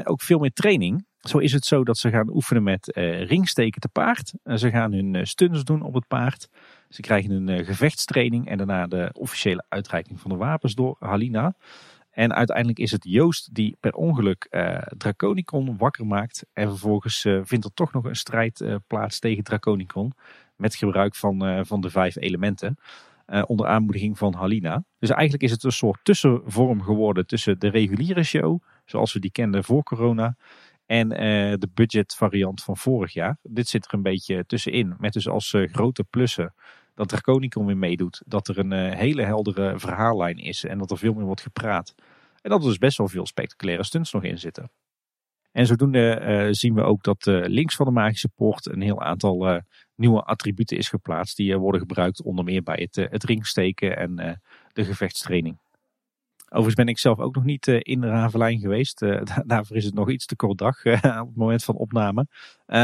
ook 0.06 0.22
veel 0.22 0.38
meer 0.38 0.52
training. 0.52 1.06
Zo 1.20 1.38
is 1.38 1.52
het 1.52 1.64
zo 1.64 1.84
dat 1.84 1.98
ze 1.98 2.10
gaan 2.10 2.34
oefenen 2.34 2.62
met 2.62 2.90
ringsteken 3.26 3.80
te 3.80 3.88
paard. 3.88 4.32
ze 4.54 4.70
gaan 4.70 4.92
hun 4.92 5.26
stunts 5.26 5.64
doen 5.64 5.82
op 5.82 5.94
het 5.94 6.06
paard. 6.06 6.48
Ze 6.88 7.00
krijgen 7.00 7.30
een 7.30 7.64
gevechtstraining 7.64 8.48
en 8.48 8.56
daarna 8.56 8.86
de 8.86 9.10
officiële 9.12 9.64
uitreiking 9.68 10.20
van 10.20 10.30
de 10.30 10.36
wapens 10.36 10.74
door 10.74 10.96
Halina. 10.98 11.54
En 12.10 12.34
uiteindelijk 12.34 12.78
is 12.78 12.90
het 12.90 13.04
Joost 13.04 13.54
die 13.54 13.76
per 13.80 13.92
ongeluk 13.92 14.46
uh, 14.50 14.78
Draconicon 14.78 15.76
wakker 15.76 16.06
maakt. 16.06 16.46
En 16.52 16.68
vervolgens 16.68 17.20
vindt 17.20 17.64
er 17.64 17.74
toch 17.74 17.92
nog 17.92 18.04
een 18.04 18.16
strijd 18.16 18.64
plaats 18.86 19.18
tegen 19.18 19.44
Draconicon. 19.44 20.12
Met 20.56 20.74
gebruik 20.74 21.14
van, 21.14 21.66
van 21.66 21.80
de 21.80 21.90
vijf 21.90 22.16
elementen. 22.16 22.78
onder 23.46 23.66
aanmoediging 23.66 24.18
van 24.18 24.34
Halina. 24.34 24.84
Dus 24.98 25.10
eigenlijk 25.10 25.42
is 25.42 25.50
het 25.50 25.64
een 25.64 25.72
soort 25.72 26.00
tussenvorm 26.02 26.82
geworden 26.82 27.26
tussen 27.26 27.58
de 27.58 27.68
reguliere 27.68 28.22
show. 28.22 28.60
Zoals 28.84 29.12
we 29.12 29.20
die 29.20 29.32
kenden 29.32 29.64
voor 29.64 29.82
corona. 29.82 30.36
En 30.86 31.08
de 31.58 31.68
budget 31.74 32.14
variant 32.14 32.62
van 32.62 32.76
vorig 32.76 33.12
jaar. 33.12 33.38
Dit 33.42 33.68
zit 33.68 33.84
er 33.84 33.94
een 33.94 34.02
beetje 34.02 34.46
tussenin. 34.46 34.94
Met 34.98 35.12
dus 35.12 35.28
als 35.28 35.56
grote 35.56 36.04
plussen 36.04 36.54
dat 36.94 37.08
Draconicon 37.08 37.66
weer 37.66 37.76
meedoet. 37.76 38.22
Dat 38.26 38.48
er 38.48 38.58
een 38.58 38.72
uh, 38.72 38.92
hele 38.92 39.22
heldere 39.22 39.78
verhaallijn 39.78 40.36
is 40.36 40.64
en 40.64 40.78
dat 40.78 40.90
er 40.90 40.98
veel 40.98 41.14
meer 41.14 41.24
wordt 41.24 41.40
gepraat. 41.40 41.94
En 42.40 42.50
dat 42.50 42.62
er 42.62 42.68
dus 42.68 42.78
best 42.78 42.98
wel 42.98 43.08
veel 43.08 43.26
spectaculaire 43.26 43.84
stunts 43.84 44.12
nog 44.12 44.24
in 44.24 44.38
zitten. 44.38 44.70
En 45.52 45.66
zodoende 45.66 46.48
zien 46.50 46.74
we 46.74 46.82
ook 46.82 47.02
dat 47.02 47.26
links 47.26 47.76
van 47.76 47.86
de 47.86 47.92
magische 47.92 48.28
poort 48.28 48.66
een 48.66 48.80
heel 48.80 49.02
aantal 49.02 49.62
nieuwe 49.94 50.22
attributen 50.22 50.76
is 50.76 50.88
geplaatst. 50.88 51.36
Die 51.36 51.56
worden 51.56 51.80
gebruikt 51.80 52.22
onder 52.22 52.44
meer 52.44 52.62
bij 52.62 52.88
het, 52.90 53.10
het 53.10 53.24
ringsteken 53.24 53.96
en 53.96 54.40
de 54.72 54.84
gevechtstraining. 54.84 55.58
Overigens 56.52 56.74
ben 56.74 56.88
ik 56.88 56.98
zelf 56.98 57.18
ook 57.18 57.34
nog 57.34 57.44
niet 57.44 57.66
in 57.66 58.00
de 58.00 58.06
Ravelijn 58.06 58.60
geweest. 58.60 59.00
daarvoor 59.46 59.76
is 59.76 59.84
het 59.84 59.94
nog 59.94 60.10
iets 60.10 60.26
te 60.26 60.36
kort 60.36 60.58
dag 60.58 60.84
op 60.86 61.26
het 61.26 61.36
moment 61.36 61.64
van 61.64 61.74
opname. 61.74 62.26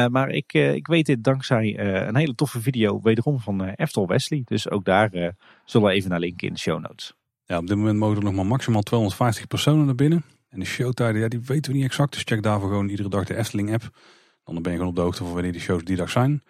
maar 0.09 0.31
ik, 0.31 0.53
ik 0.53 0.87
weet 0.87 1.07
dit 1.07 1.25
dankzij 1.25 1.79
een 2.09 2.17
hele 2.17 2.35
toffe 2.35 2.61
video 2.61 3.01
wederom 3.03 3.41
van 3.41 3.65
Eftel 3.65 4.07
Wesley. 4.07 4.43
Dus 4.45 4.71
ook 4.71 4.85
daar 4.85 5.35
zullen 5.65 5.89
we 5.89 5.95
even 5.95 6.11
naar 6.11 6.21
linken 6.21 6.47
in 6.47 6.53
de 6.53 6.61
show 6.61 6.81
notes. 6.81 7.15
Ja, 7.45 7.59
op 7.59 7.67
dit 7.67 7.77
moment 7.77 7.99
mogen 7.99 8.17
er 8.17 8.25
nog 8.25 8.35
maar 8.35 8.47
maximaal 8.47 8.83
250 8.83 9.47
personen 9.47 9.87
naar 9.87 9.95
binnen. 9.95 10.25
En 10.49 10.61
de 10.61 10.67
showtijden, 10.67 11.21
ja, 11.21 11.29
die 11.29 11.41
weten 11.41 11.73
we 11.73 11.77
niet 11.77 11.87
exact. 11.87 12.13
Dus 12.13 12.23
check 12.23 12.43
daarvoor 12.43 12.69
gewoon 12.69 12.89
iedere 12.89 13.09
dag 13.09 13.25
de 13.25 13.37
Efteling 13.37 13.73
app. 13.73 13.91
Dan 14.45 14.63
ben 14.63 14.73
je 14.73 14.79
gewoon 14.79 14.93
op 14.93 14.97
de 14.97 15.03
hoogte 15.03 15.25
van 15.25 15.33
wanneer 15.33 15.53
die 15.53 15.61
shows 15.61 15.85
die 15.85 15.97
dag 15.97 16.11
zijn. 16.11 16.43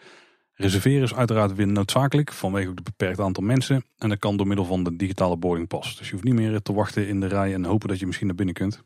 Reserveren 0.61 1.03
is 1.03 1.15
uiteraard 1.15 1.55
weer 1.55 1.67
noodzakelijk 1.67 2.33
vanwege 2.33 2.69
ook 2.69 2.75
het 2.75 2.85
beperkt 2.85 3.21
aantal 3.21 3.43
mensen. 3.43 3.85
En 3.99 4.09
dat 4.09 4.19
kan 4.19 4.37
door 4.37 4.47
middel 4.47 4.65
van 4.65 4.85
de 4.85 4.97
digitale 4.97 5.37
boardingpas. 5.37 5.97
Dus 5.97 6.07
je 6.07 6.13
hoeft 6.13 6.25
niet 6.25 6.35
meer 6.35 6.63
te 6.63 6.73
wachten 6.73 7.09
in 7.09 7.21
de 7.21 7.27
rij 7.27 7.55
en 7.55 7.65
hopen 7.65 7.89
dat 7.89 7.99
je 7.99 8.07
misschien 8.07 8.27
naar 8.27 8.37
binnen 8.37 8.55
kunt. 8.55 8.83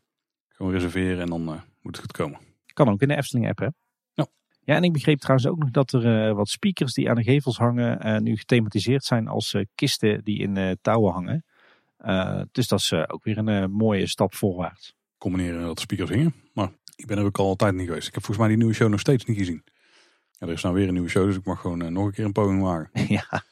Gewoon 0.48 0.72
reserveren 0.72 1.20
en 1.20 1.26
dan 1.26 1.42
uh, 1.42 1.60
moet 1.80 1.96
het 1.96 1.98
goed 1.98 2.12
komen. 2.12 2.38
Kan 2.72 2.88
ook 2.88 3.00
in 3.00 3.08
de 3.08 3.16
Efteling 3.16 3.48
app 3.48 3.58
hè? 3.58 3.68
Ja. 4.12 4.26
Ja, 4.64 4.74
en 4.74 4.82
ik 4.82 4.92
begreep 4.92 5.18
trouwens 5.18 5.48
ook 5.48 5.58
nog 5.58 5.70
dat 5.70 5.92
er 5.92 6.28
uh, 6.28 6.34
wat 6.34 6.48
speakers 6.48 6.92
die 6.92 7.10
aan 7.10 7.16
de 7.16 7.22
gevels 7.22 7.56
hangen 7.56 8.06
uh, 8.06 8.18
nu 8.18 8.36
gethematiseerd 8.36 9.04
zijn 9.04 9.28
als 9.28 9.56
kisten 9.74 10.24
die 10.24 10.38
in 10.38 10.78
touwen 10.80 11.12
hangen. 11.12 11.44
dus 12.52 12.68
dat 12.68 12.78
is 12.78 12.92
ook 12.92 13.24
weer 13.24 13.38
een 13.38 13.70
mooie 13.70 14.06
stap 14.06 14.34
voorwaarts. 14.34 14.94
Combineren 15.18 15.62
dat 15.62 15.80
speakers 15.80 16.10
hingen. 16.10 16.34
Maar 16.52 16.70
ik 16.96 17.06
ben 17.06 17.18
er 17.18 17.24
ook 17.24 17.38
al 17.38 17.46
altijd 17.46 17.74
niet 17.74 17.86
geweest. 17.86 18.08
Ik 18.08 18.14
heb 18.14 18.24
volgens 18.24 18.38
mij 18.38 18.48
die 18.48 18.56
nieuwe 18.56 18.74
show 18.74 18.88
nog 18.88 19.00
steeds 19.00 19.24
niet 19.24 19.38
gezien. 19.38 19.62
Ja, 20.43 20.49
er 20.49 20.55
is 20.55 20.62
nou 20.62 20.74
weer 20.74 20.86
een 20.86 20.93
nieuwe 20.93 21.09
show, 21.09 21.26
dus 21.26 21.36
ik 21.36 21.45
mag 21.45 21.61
gewoon 21.61 21.82
uh, 21.82 21.88
nog 21.88 22.07
een 22.07 22.12
keer 22.12 22.24
een 22.24 22.32
poging 22.32 22.62
maken. 22.62 22.90
Ja. 23.09 23.43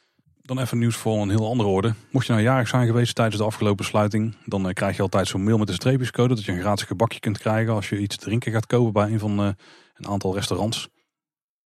Dan 0.41 0.59
even 0.59 0.77
nieuws 0.77 0.95
voor 0.95 1.21
een 1.21 1.29
heel 1.29 1.47
andere 1.47 1.69
orde. 1.69 1.93
Mocht 2.09 2.25
je 2.25 2.31
nou 2.31 2.43
jarig 2.43 2.67
zijn 2.67 2.87
geweest 2.87 3.15
tijdens 3.15 3.37
de 3.37 3.43
afgelopen 3.43 3.85
sluiting, 3.85 4.35
dan 4.45 4.67
uh, 4.67 4.73
krijg 4.73 4.95
je 4.95 5.01
altijd 5.01 5.27
zo'n 5.27 5.43
mail 5.43 5.57
met 5.57 5.69
een 5.69 5.73
streepjescode 5.73 6.35
dat 6.35 6.43
je 6.43 6.51
een 6.51 6.59
gratis 6.59 6.85
gebakje 6.85 7.19
kunt 7.19 7.37
krijgen 7.37 7.73
als 7.73 7.89
je 7.89 7.99
iets 7.99 8.17
te 8.17 8.25
drinken 8.25 8.51
gaat 8.51 8.65
kopen 8.65 8.93
bij 8.93 9.11
een 9.11 9.19
van 9.19 9.39
uh, 9.39 9.51
een 9.93 10.07
aantal 10.07 10.33
restaurants. 10.33 10.89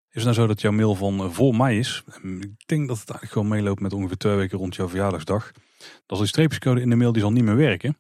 Is 0.10 0.24
het 0.24 0.24
nou 0.24 0.36
zo 0.36 0.48
dat 0.48 0.62
jouw 0.62 0.72
mail 0.72 0.96
van 0.96 1.34
voor 1.34 1.56
mei 1.56 1.80
is? 1.80 2.04
Ik 2.40 2.68
denk 2.68 2.88
dat 2.88 3.00
het 3.00 3.10
eigenlijk 3.10 3.32
gewoon 3.32 3.48
meeloopt 3.48 3.82
met 3.82 3.94
ongeveer 3.94 4.18
twee 4.18 4.36
weken 4.36 4.58
rond 4.58 4.76
jouw 4.76 4.90
verjaardagsdag. 4.90 5.52
Dat 5.78 6.12
is 6.12 6.18
die 6.18 6.28
streepjescode 6.28 6.82
in 6.82 6.90
de 6.90 6.96
mail 6.96 7.12
die 7.12 7.22
zal 7.22 7.32
niet 7.32 7.44
meer 7.44 7.56
werken. 7.56 7.98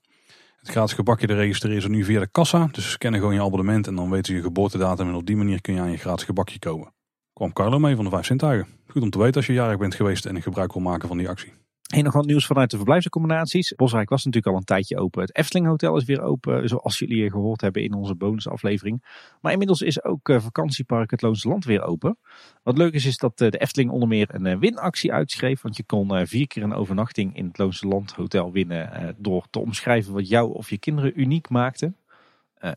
Het 0.59 0.69
gratis 0.69 0.93
gebakje 0.93 1.27
de 1.27 1.35
registreren 1.35 1.81
ze 1.81 1.89
nu 1.89 2.03
via 2.03 2.19
de 2.19 2.27
kassa. 2.27 2.69
Dus 2.71 2.83
ze 2.83 2.89
scannen 2.89 3.19
gewoon 3.19 3.35
je 3.35 3.41
abonnement 3.41 3.87
en 3.87 3.95
dan 3.95 4.09
weten 4.09 4.25
ze 4.25 4.33
je 4.33 4.41
geboortedatum. 4.41 5.07
En 5.07 5.15
op 5.15 5.25
die 5.25 5.35
manier 5.35 5.61
kun 5.61 5.73
je 5.73 5.79
aan 5.79 5.91
je 5.91 5.97
gratis 5.97 6.25
gebakje 6.25 6.59
komen 6.59 6.94
kwam 7.35 7.53
Carlo 7.53 7.79
mee 7.79 7.95
van 7.95 8.03
de 8.03 8.11
Vijf 8.11 8.25
Zintuigen. 8.25 8.67
Goed 8.87 9.01
om 9.01 9.09
te 9.09 9.19
weten 9.19 9.35
als 9.35 9.45
je 9.45 9.53
jarig 9.53 9.77
bent 9.77 9.95
geweest 9.95 10.25
en 10.25 10.41
gebruik 10.41 10.73
wil 10.73 10.81
maken 10.81 11.07
van 11.07 11.17
die 11.17 11.29
actie. 11.29 11.53
En 11.93 12.03
nog 12.03 12.13
wat 12.13 12.25
nieuws 12.25 12.45
vanuit 12.45 12.69
de 12.69 12.75
verblijfsaccommodaties. 12.75 13.73
Bosrijk 13.75 14.09
was 14.09 14.25
natuurlijk 14.25 14.53
al 14.53 14.59
een 14.59 14.65
tijdje 14.65 14.97
open. 14.97 15.21
Het 15.21 15.35
Efteling 15.35 15.67
Hotel 15.67 15.97
is 15.97 16.03
weer 16.03 16.21
open, 16.21 16.69
zoals 16.69 16.99
jullie 16.99 17.31
gehoord 17.31 17.61
hebben 17.61 17.83
in 17.83 17.93
onze 17.93 18.15
bonusaflevering. 18.15 19.03
Maar 19.41 19.51
inmiddels 19.51 19.81
is 19.81 20.03
ook 20.03 20.29
eh, 20.29 20.39
vakantiepark 20.39 21.11
Het 21.11 21.21
Loonse 21.21 21.47
Land 21.47 21.65
weer 21.65 21.83
open. 21.83 22.17
Wat 22.63 22.77
leuk 22.77 22.93
is, 22.93 23.05
is 23.05 23.17
dat 23.17 23.41
eh, 23.41 23.49
de 23.49 23.57
Efteling 23.57 23.91
onder 23.91 24.07
meer 24.07 24.35
een 24.35 24.45
eh, 24.45 24.57
winactie 24.57 25.13
uitschreef. 25.13 25.61
Want 25.61 25.77
je 25.77 25.85
kon 25.85 26.27
vier 26.27 26.47
keer 26.47 26.63
een 26.63 26.73
overnachting 26.73 27.35
in 27.35 27.45
het 27.47 27.57
Loonse 27.57 27.87
Land 27.87 28.11
Hotel 28.11 28.51
winnen 28.51 29.15
door 29.17 29.47
te 29.49 29.59
omschrijven 29.59 30.13
wat 30.13 30.27
jou 30.27 30.53
of 30.53 30.69
je 30.69 30.77
kinderen 30.77 31.19
uniek 31.19 31.49
maakte. 31.49 31.93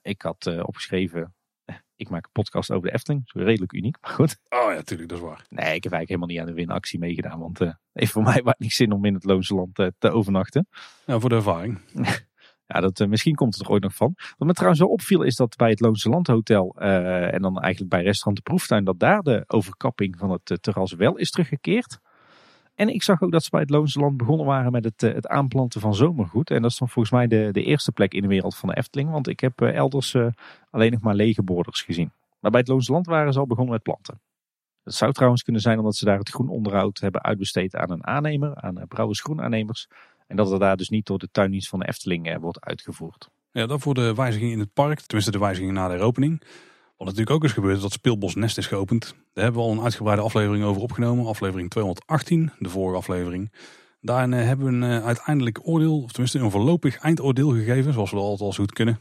ik 0.02 0.22
had 0.22 0.62
opgeschreven 0.62 1.34
ik 1.98 2.08
maak 2.08 2.24
een 2.24 2.32
podcast 2.32 2.70
over 2.70 2.88
de 2.88 2.94
Efteling. 2.94 3.26
Dat 3.26 3.36
is 3.42 3.48
redelijk 3.48 3.72
uniek, 3.72 3.96
maar 4.00 4.10
goed. 4.10 4.38
Oh 4.48 4.72
ja, 4.72 4.82
tuurlijk, 4.82 5.08
dat 5.08 5.18
is 5.18 5.24
waar. 5.24 5.46
Nee, 5.48 5.74
ik 5.74 5.82
heb 5.82 5.92
eigenlijk 5.92 6.08
helemaal 6.08 6.28
niet 6.28 6.38
aan 6.38 6.46
de 6.46 6.52
winactie 6.52 6.98
meegedaan. 6.98 7.38
Want 7.38 7.60
uh, 7.60 7.72
heeft 7.92 8.12
voor 8.12 8.22
mij 8.22 8.42
niet 8.58 8.72
zin 8.72 8.92
om 8.92 9.04
in 9.04 9.14
het 9.14 9.24
Loonse 9.24 9.54
Land 9.54 9.78
uh, 9.78 9.86
te 9.98 10.10
overnachten. 10.10 10.68
Ja, 11.06 11.18
voor 11.18 11.28
de 11.28 11.34
ervaring. 11.34 11.80
ja, 12.72 12.80
dat, 12.80 13.00
uh, 13.00 13.08
misschien 13.08 13.34
komt 13.34 13.54
het 13.54 13.66
er 13.66 13.70
ooit 13.70 13.82
nog 13.82 13.94
van. 13.94 14.14
Wat 14.36 14.48
me 14.48 14.52
trouwens 14.52 14.80
wel 14.80 14.90
opviel 14.90 15.22
is 15.22 15.36
dat 15.36 15.56
bij 15.56 15.70
het 15.70 15.80
Loonse 15.80 16.08
Land 16.08 16.26
Hotel 16.26 16.74
en 16.74 17.42
dan 17.42 17.60
eigenlijk 17.60 17.92
bij 17.92 18.02
restaurant 18.02 18.36
De 18.36 18.42
Proeftuin... 18.42 18.84
dat 18.84 18.98
daar 18.98 19.22
de 19.22 19.44
overkapping 19.46 20.18
van 20.18 20.30
het 20.30 20.62
terras 20.62 20.92
wel 20.92 21.16
is 21.16 21.30
teruggekeerd. 21.30 21.98
En 22.78 22.88
ik 22.88 23.02
zag 23.02 23.22
ook 23.22 23.30
dat 23.30 23.44
ze 23.44 23.50
bij 23.50 23.60
het 23.60 23.70
Loonse 23.70 24.00
Land 24.00 24.16
begonnen 24.16 24.46
waren 24.46 24.72
met 24.72 24.84
het, 24.84 25.00
het 25.00 25.28
aanplanten 25.28 25.80
van 25.80 25.94
zomergoed. 25.94 26.50
En 26.50 26.62
dat 26.62 26.70
is 26.70 26.78
dan 26.78 26.88
volgens 26.88 27.14
mij 27.14 27.26
de, 27.26 27.48
de 27.52 27.62
eerste 27.62 27.92
plek 27.92 28.14
in 28.14 28.22
de 28.22 28.28
wereld 28.28 28.56
van 28.56 28.68
de 28.68 28.76
Efteling. 28.76 29.10
Want 29.10 29.28
ik 29.28 29.40
heb 29.40 29.60
elders 29.60 30.16
alleen 30.70 30.92
nog 30.92 31.00
maar 31.00 31.14
lege 31.14 31.42
borders 31.42 31.82
gezien. 31.82 32.10
Maar 32.40 32.50
bij 32.50 32.60
het 32.60 32.68
Loonse 32.68 32.92
Land 32.92 33.06
waren 33.06 33.32
ze 33.32 33.38
al 33.38 33.46
begonnen 33.46 33.72
met 33.72 33.82
planten. 33.82 34.20
Het 34.84 34.94
zou 34.94 35.12
trouwens 35.12 35.42
kunnen 35.42 35.62
zijn 35.62 35.78
omdat 35.78 35.96
ze 35.96 36.04
daar 36.04 36.18
het 36.18 36.30
groenonderhoud 36.30 36.98
hebben 36.98 37.22
uitbesteed 37.22 37.76
aan 37.76 37.90
een 37.90 38.06
aannemer, 38.06 38.54
aan 38.54 38.84
Brouwers 38.88 39.20
Groenaannemers. 39.20 39.88
En 40.26 40.36
dat 40.36 40.50
het 40.50 40.60
daar 40.60 40.76
dus 40.76 40.88
niet 40.88 41.06
door 41.06 41.18
de 41.18 41.28
tuindienst 41.32 41.68
van 41.68 41.78
de 41.78 41.88
Efteling 41.88 42.38
wordt 42.40 42.60
uitgevoerd. 42.60 43.30
Ja, 43.52 43.66
dat 43.66 43.80
voor 43.80 43.94
de 43.94 44.14
wijziging 44.14 44.52
in 44.52 44.58
het 44.58 44.72
park, 44.72 45.00
tenminste 45.00 45.32
de 45.32 45.38
wijziging 45.38 45.72
na 45.72 45.88
de 45.88 45.94
heropening. 45.94 46.42
Wat 46.98 47.06
natuurlijk 47.06 47.36
ook 47.36 47.44
is 47.44 47.52
gebeurd, 47.52 47.76
is 47.76 47.82
dat 47.82 47.92
Speelbos 47.92 48.34
Nest 48.34 48.58
is 48.58 48.66
geopend. 48.66 49.14
Daar 49.32 49.44
hebben 49.44 49.62
we 49.62 49.68
al 49.68 49.74
een 49.74 49.82
uitgebreide 49.82 50.22
aflevering 50.22 50.64
over 50.64 50.82
opgenomen. 50.82 51.26
Aflevering 51.26 51.70
218, 51.70 52.52
de 52.58 52.68
vorige 52.68 52.96
aflevering. 52.96 53.52
Daarin 54.00 54.32
hebben 54.32 54.66
we 54.66 54.86
een 54.86 55.02
uiteindelijk 55.02 55.60
oordeel, 55.62 56.02
of 56.02 56.10
tenminste 56.10 56.38
een 56.38 56.50
voorlopig 56.50 56.98
eindoordeel 56.98 57.50
gegeven, 57.50 57.92
zoals 57.92 58.10
we 58.10 58.16
altijd 58.16 58.40
al 58.40 58.52
goed 58.52 58.72
kunnen. 58.72 59.00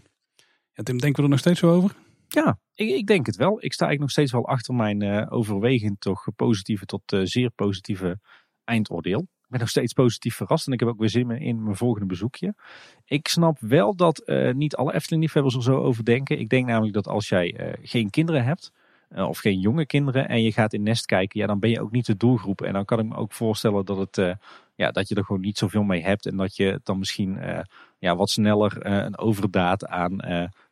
Ja, 0.74 0.84
Tim, 0.84 0.98
denken 0.98 1.18
we 1.18 1.24
er 1.24 1.30
nog 1.30 1.40
steeds 1.40 1.60
zo 1.60 1.74
over? 1.74 1.96
Ja, 2.28 2.60
ik, 2.74 2.90
ik, 2.90 3.08
denk 3.08 3.26
het 3.26 3.36
wel. 3.36 3.64
Ik 3.64 3.74
sta 3.74 3.86
eigenlijk 3.86 4.00
nog 4.00 4.12
steeds 4.12 4.32
wel 4.32 4.48
achter 4.48 4.74
mijn 4.74 5.04
uh, 5.04 5.26
overwegend 5.30 6.02
toch 6.02 6.28
positieve 6.36 6.86
tot 6.86 7.02
zeer 7.24 7.50
positieve 7.50 8.20
eindoordeel. 8.64 9.28
Ik 9.48 9.54
ben 9.54 9.62
nog 9.62 9.70
steeds 9.70 9.94
positief 9.94 10.36
verrast 10.36 10.68
en 10.68 10.74
ik 10.74 10.80
heb 10.80 10.90
ook 10.90 11.00
weer 11.00 11.10
zin 11.10 11.32
in 11.32 11.64
mijn 11.64 11.76
volgende 11.76 12.06
bezoekje. 12.06 12.54
Ik 13.06 13.28
snap 13.28 13.60
wel 13.60 13.96
dat 13.96 14.22
uh, 14.26 14.54
niet 14.54 14.76
alle 14.76 14.94
Efteling-liefhebbers 14.94 15.56
er 15.56 15.64
zo 15.64 15.78
over 15.78 16.06
denken. 16.06 16.40
Ik 16.40 16.50
denk 16.50 16.66
namelijk 16.66 16.94
dat 16.94 17.08
als 17.08 17.30
jij 17.30 17.76
geen 17.82 18.10
kinderen 18.10 18.44
hebt, 18.44 18.72
of 19.16 19.38
geen 19.38 19.60
jonge 19.60 19.86
kinderen, 19.86 20.30
en 20.30 20.42
je 20.42 20.52
gaat 20.52 20.74
in 20.74 20.84
Nest 20.84 21.06
kijken, 21.06 21.40
ja, 21.40 21.48
dan 21.48 21.60
ben 21.60 21.70
je 21.70 21.82
ook 21.82 21.92
niet 21.92 22.06
de 22.06 22.18
doelgroep. 22.18 22.62
En 22.62 22.74
dan 22.74 22.86
kan 22.86 23.00
ik 23.00 23.06
me 23.06 23.16
ook 23.16 23.34
voorstellen 23.34 23.86
dat, 23.86 23.98
het, 23.98 24.38
ja, 24.76 24.92
dat 24.92 25.08
je 25.08 25.16
er 25.16 25.26
gewoon 25.26 25.42
niet 25.42 25.58
zoveel 25.58 25.84
mee 25.84 26.04
hebt. 26.04 26.26
En 26.26 26.38
dat 26.38 26.56
je 26.56 26.80
dan 26.84 27.00
misschien 27.00 27.40
ja, 27.98 28.16
wat 28.16 28.30
sneller 28.30 28.86
een 28.86 29.18
overdaad 29.18 29.86
aan 29.86 30.20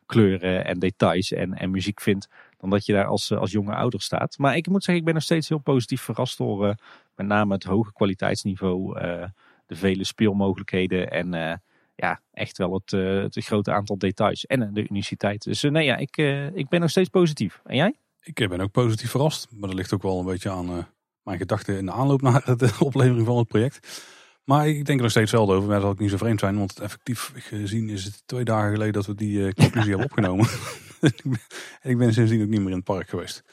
kleuren 0.06 0.66
en 0.66 0.80
details 0.80 1.32
en, 1.32 1.54
en 1.54 1.72
muziek 1.72 2.02
vindt. 2.02 2.28
Dan 2.66 2.74
dat 2.74 2.86
je 2.86 2.94
daar 2.94 3.06
als, 3.06 3.32
als 3.32 3.52
jonge 3.52 3.76
ouder 3.76 4.02
staat. 4.02 4.38
Maar 4.38 4.56
ik 4.56 4.68
moet 4.68 4.84
zeggen, 4.84 4.98
ik 4.98 5.06
ben 5.06 5.14
nog 5.14 5.24
steeds 5.24 5.50
heel 5.50 5.58
positief 5.58 6.02
verrast 6.02 6.38
door 6.38 6.68
uh, 6.68 6.74
met 7.16 7.28
name 7.28 7.54
het 7.54 7.64
hoge 7.64 7.94
kwaliteitsniveau. 7.94 9.00
Uh, 9.00 9.24
de 9.66 9.76
vele 9.76 10.04
speelmogelijkheden 10.04 11.12
en 11.12 11.62
ja, 11.96 12.22
echt 12.32 12.58
wel 12.58 12.74
het, 12.74 12.92
het 13.34 13.46
grote 13.46 13.72
aantal 13.72 13.98
details. 13.98 14.46
En 14.46 14.74
de 14.74 14.90
uniciteit. 14.90 15.44
Dus 15.44 15.62
nee, 15.62 15.86
ja, 15.86 15.98
ik, 15.98 16.18
ik 16.54 16.70
ben 16.70 16.80
nog 16.80 16.90
steeds 16.90 17.10
positief. 17.10 17.62
En 17.64 17.76
jij? 17.76 17.96
Ik 18.24 18.50
ben 18.50 18.62
ook 18.62 18.72
positief 18.72 19.10
verrast. 19.10 19.48
Maar 19.52 19.70
dat 19.70 19.78
ligt 19.78 19.94
ook 19.94 20.02
wel 20.02 20.20
een 20.20 20.26
beetje 20.26 20.50
aan 20.50 20.88
mijn 21.24 21.38
gedachten 21.38 21.78
in 21.78 21.86
de 21.86 21.92
aanloop 21.92 22.22
naar 22.22 22.58
de 22.58 22.72
oplevering 22.90 23.26
van 23.26 23.38
het 23.38 23.48
project. 23.48 24.04
Maar 24.44 24.68
ik 24.68 24.86
denk 24.86 24.98
er 24.98 25.04
nog 25.04 25.12
steeds 25.12 25.32
wel 25.32 25.54
over. 25.54 25.62
Maar 25.62 25.70
dat 25.70 25.82
zal 25.82 25.92
ook 25.92 26.00
niet 26.00 26.10
zo 26.10 26.18
vreemd 26.18 26.40
zijn. 26.40 26.58
Want 26.58 26.80
effectief 26.80 27.32
gezien 27.36 27.90
is 27.90 28.04
het 28.04 28.22
twee 28.26 28.44
dagen 28.44 28.72
geleden 28.72 28.94
dat 28.94 29.06
we 29.06 29.16
die 29.16 29.54
conclusie 29.54 29.90
hebben 29.90 30.08
opgenomen. 30.08 30.48
ik 31.92 31.98
ben 31.98 32.14
sindsdien 32.14 32.42
ook 32.42 32.48
niet 32.48 32.60
meer 32.60 32.70
in 32.70 32.76
het 32.76 32.84
park 32.84 33.10
geweest. 33.10 33.44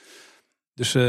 Dus 0.74 0.94
uh, 0.94 1.02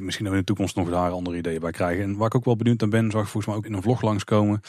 dat 0.00 0.18
we 0.18 0.24
in 0.28 0.38
de 0.38 0.44
toekomst 0.44 0.76
nog 0.76 0.90
daar 0.90 1.10
andere 1.10 1.36
ideeën 1.36 1.60
bij 1.60 1.70
krijgen. 1.70 2.04
En 2.04 2.16
waar 2.16 2.26
ik 2.26 2.34
ook 2.34 2.44
wel 2.44 2.56
benieuwd 2.56 2.80
naar 2.80 2.88
ben, 2.88 3.10
zag 3.10 3.22
ik 3.22 3.28
volgens 3.28 3.46
mij 3.46 3.54
ook 3.54 3.66
in 3.66 3.72
een 3.72 3.82
vlog 3.82 4.02
langskomen. 4.02 4.60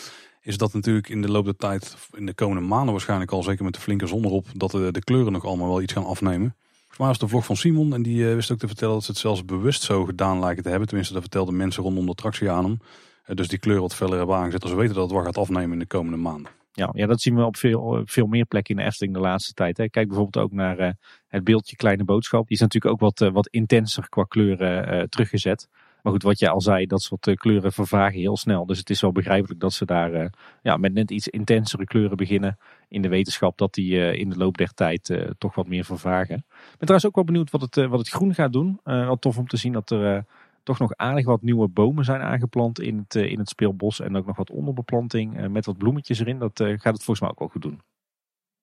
Is 0.41 0.57
dat 0.57 0.73
natuurlijk 0.73 1.09
in 1.09 1.21
de 1.21 1.31
loop 1.31 1.45
der 1.45 1.55
tijd, 1.55 1.95
in 2.13 2.25
de 2.25 2.33
komende 2.33 2.67
maanden 2.67 2.91
waarschijnlijk 2.91 3.31
al, 3.31 3.43
zeker 3.43 3.63
met 3.63 3.73
de 3.73 3.79
flinke 3.79 4.07
zon 4.07 4.25
erop, 4.25 4.47
dat 4.53 4.71
de, 4.71 4.91
de 4.91 5.03
kleuren 5.03 5.31
nog 5.31 5.45
allemaal 5.45 5.67
wel 5.67 5.81
iets 5.81 5.93
gaan 5.93 6.05
afnemen. 6.05 6.55
Volgens 6.77 6.97
mij 6.97 7.07
was 7.07 7.17
de 7.17 7.27
vlog 7.27 7.45
van 7.45 7.55
Simon 7.55 7.93
en 7.93 8.01
die 8.01 8.17
uh, 8.17 8.33
wist 8.33 8.51
ook 8.51 8.57
te 8.57 8.67
vertellen 8.67 8.93
dat 8.93 9.03
ze 9.03 9.11
het 9.11 9.19
zelfs 9.19 9.45
bewust 9.45 9.81
zo 9.81 10.05
gedaan 10.05 10.39
lijken 10.39 10.63
te 10.63 10.69
hebben. 10.69 10.87
Tenminste, 10.87 11.13
dat 11.13 11.21
vertelden 11.21 11.57
mensen 11.57 11.83
rondom 11.83 12.05
de 12.05 12.11
attractie 12.11 12.49
aan 12.49 12.63
hem. 12.63 12.79
Eh, 13.23 13.35
dus 13.35 13.47
die 13.47 13.59
kleur 13.59 13.81
wat 13.81 13.95
feller 13.95 14.17
hebben 14.17 14.35
aangezet. 14.35 14.63
Als 14.63 14.71
we 14.71 14.77
weten 14.77 14.93
dat 14.93 15.03
het 15.03 15.13
wel 15.13 15.23
gaat 15.23 15.37
afnemen 15.37 15.71
in 15.71 15.79
de 15.79 15.85
komende 15.85 16.17
maanden. 16.17 16.51
Ja, 16.73 16.89
ja, 16.93 17.07
dat 17.07 17.21
zien 17.21 17.35
we 17.35 17.45
op 17.45 17.57
veel, 17.57 18.01
veel 18.05 18.27
meer 18.27 18.45
plekken 18.45 18.75
in 18.75 18.81
de 18.81 18.87
Efteling 18.87 19.13
de 19.13 19.21
laatste 19.21 19.53
tijd. 19.53 19.77
Hè. 19.77 19.89
Kijk 19.89 20.07
bijvoorbeeld 20.07 20.45
ook 20.45 20.51
naar 20.51 20.79
uh, 20.79 20.89
het 21.27 21.43
beeldje 21.43 21.75
Kleine 21.75 22.03
Boodschap. 22.03 22.47
Die 22.47 22.55
is 22.55 22.61
natuurlijk 22.61 22.93
ook 22.93 22.99
wat, 22.99 23.21
uh, 23.21 23.33
wat 23.33 23.47
intenser 23.47 24.09
qua 24.09 24.23
kleuren 24.23 24.93
uh, 24.93 25.03
teruggezet. 25.03 25.67
Maar 26.01 26.13
goed, 26.13 26.23
wat 26.23 26.39
je 26.39 26.49
al 26.49 26.61
zei, 26.61 26.85
dat 26.85 27.01
soort 27.01 27.33
kleuren 27.35 27.71
vervagen 27.71 28.19
heel 28.19 28.37
snel. 28.37 28.65
Dus 28.65 28.77
het 28.77 28.89
is 28.89 29.01
wel 29.01 29.11
begrijpelijk 29.11 29.59
dat 29.59 29.73
ze 29.73 29.85
daar 29.85 30.33
ja, 30.61 30.77
met 30.77 30.93
net 30.93 31.11
iets 31.11 31.27
intensere 31.27 31.85
kleuren 31.85 32.17
beginnen. 32.17 32.57
In 32.87 33.01
de 33.01 33.07
wetenschap 33.07 33.57
dat 33.57 33.73
die 33.73 34.17
in 34.17 34.29
de 34.29 34.37
loop 34.37 34.57
der 34.57 34.73
tijd 34.73 35.19
toch 35.37 35.55
wat 35.55 35.67
meer 35.67 35.85
vervagen. 35.85 36.35
Ik 36.35 36.77
ben 36.77 36.77
trouwens 36.77 37.05
ook 37.05 37.15
wel 37.15 37.23
benieuwd 37.23 37.51
wat 37.51 37.61
het, 37.61 37.75
wat 37.75 37.99
het 37.99 38.09
groen 38.09 38.33
gaat 38.33 38.53
doen. 38.53 38.79
wat 38.83 39.21
tof 39.21 39.37
om 39.37 39.47
te 39.47 39.57
zien 39.57 39.73
dat 39.73 39.91
er 39.91 40.25
toch 40.63 40.79
nog 40.79 40.95
aardig 40.95 41.25
wat 41.25 41.41
nieuwe 41.41 41.67
bomen 41.67 42.05
zijn 42.05 42.21
aangeplant 42.21 42.79
in 42.79 42.97
het, 42.97 43.15
eh, 43.15 43.31
in 43.31 43.39
het 43.39 43.49
speelbos. 43.49 43.99
En 43.99 44.15
ook 44.15 44.25
nog 44.25 44.37
wat 44.37 44.49
onderbeplanting 44.49 45.37
eh, 45.37 45.47
met 45.47 45.65
wat 45.65 45.77
bloemetjes 45.77 46.19
erin. 46.19 46.39
Dat 46.39 46.59
eh, 46.59 46.67
gaat 46.67 46.93
het 46.93 47.03
volgens 47.03 47.19
mij 47.19 47.29
ook 47.29 47.39
wel 47.39 47.47
goed 47.47 47.61
doen. 47.61 47.81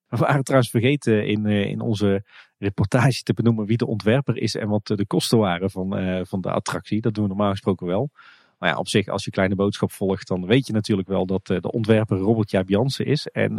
We 0.07 0.17
waren 0.17 0.43
trouwens 0.43 0.71
vergeten 0.71 1.27
in, 1.27 1.45
in 1.45 1.79
onze 1.81 2.23
reportage 2.57 3.23
te 3.23 3.33
benoemen 3.33 3.65
wie 3.65 3.77
de 3.77 3.87
ontwerper 3.87 4.37
is 4.37 4.55
en 4.55 4.67
wat 4.67 4.87
de 4.87 5.05
kosten 5.07 5.37
waren 5.37 5.71
van, 5.71 5.89
van 6.25 6.41
de 6.41 6.51
attractie. 6.51 7.01
Dat 7.01 7.13
doen 7.13 7.23
we 7.23 7.29
normaal 7.29 7.51
gesproken 7.51 7.87
wel. 7.87 8.09
Maar 8.57 8.69
ja, 8.69 8.77
op 8.77 8.87
zich, 8.87 9.07
als 9.07 9.23
je 9.23 9.31
kleine 9.31 9.55
boodschap 9.55 9.91
volgt, 9.91 10.27
dan 10.27 10.45
weet 10.45 10.67
je 10.67 10.73
natuurlijk 10.73 11.07
wel 11.07 11.25
dat 11.25 11.45
de 11.45 11.71
ontwerper 11.71 12.17
Robert 12.17 12.51
Jaap 12.51 12.69
is. 12.97 13.27
En 13.27 13.55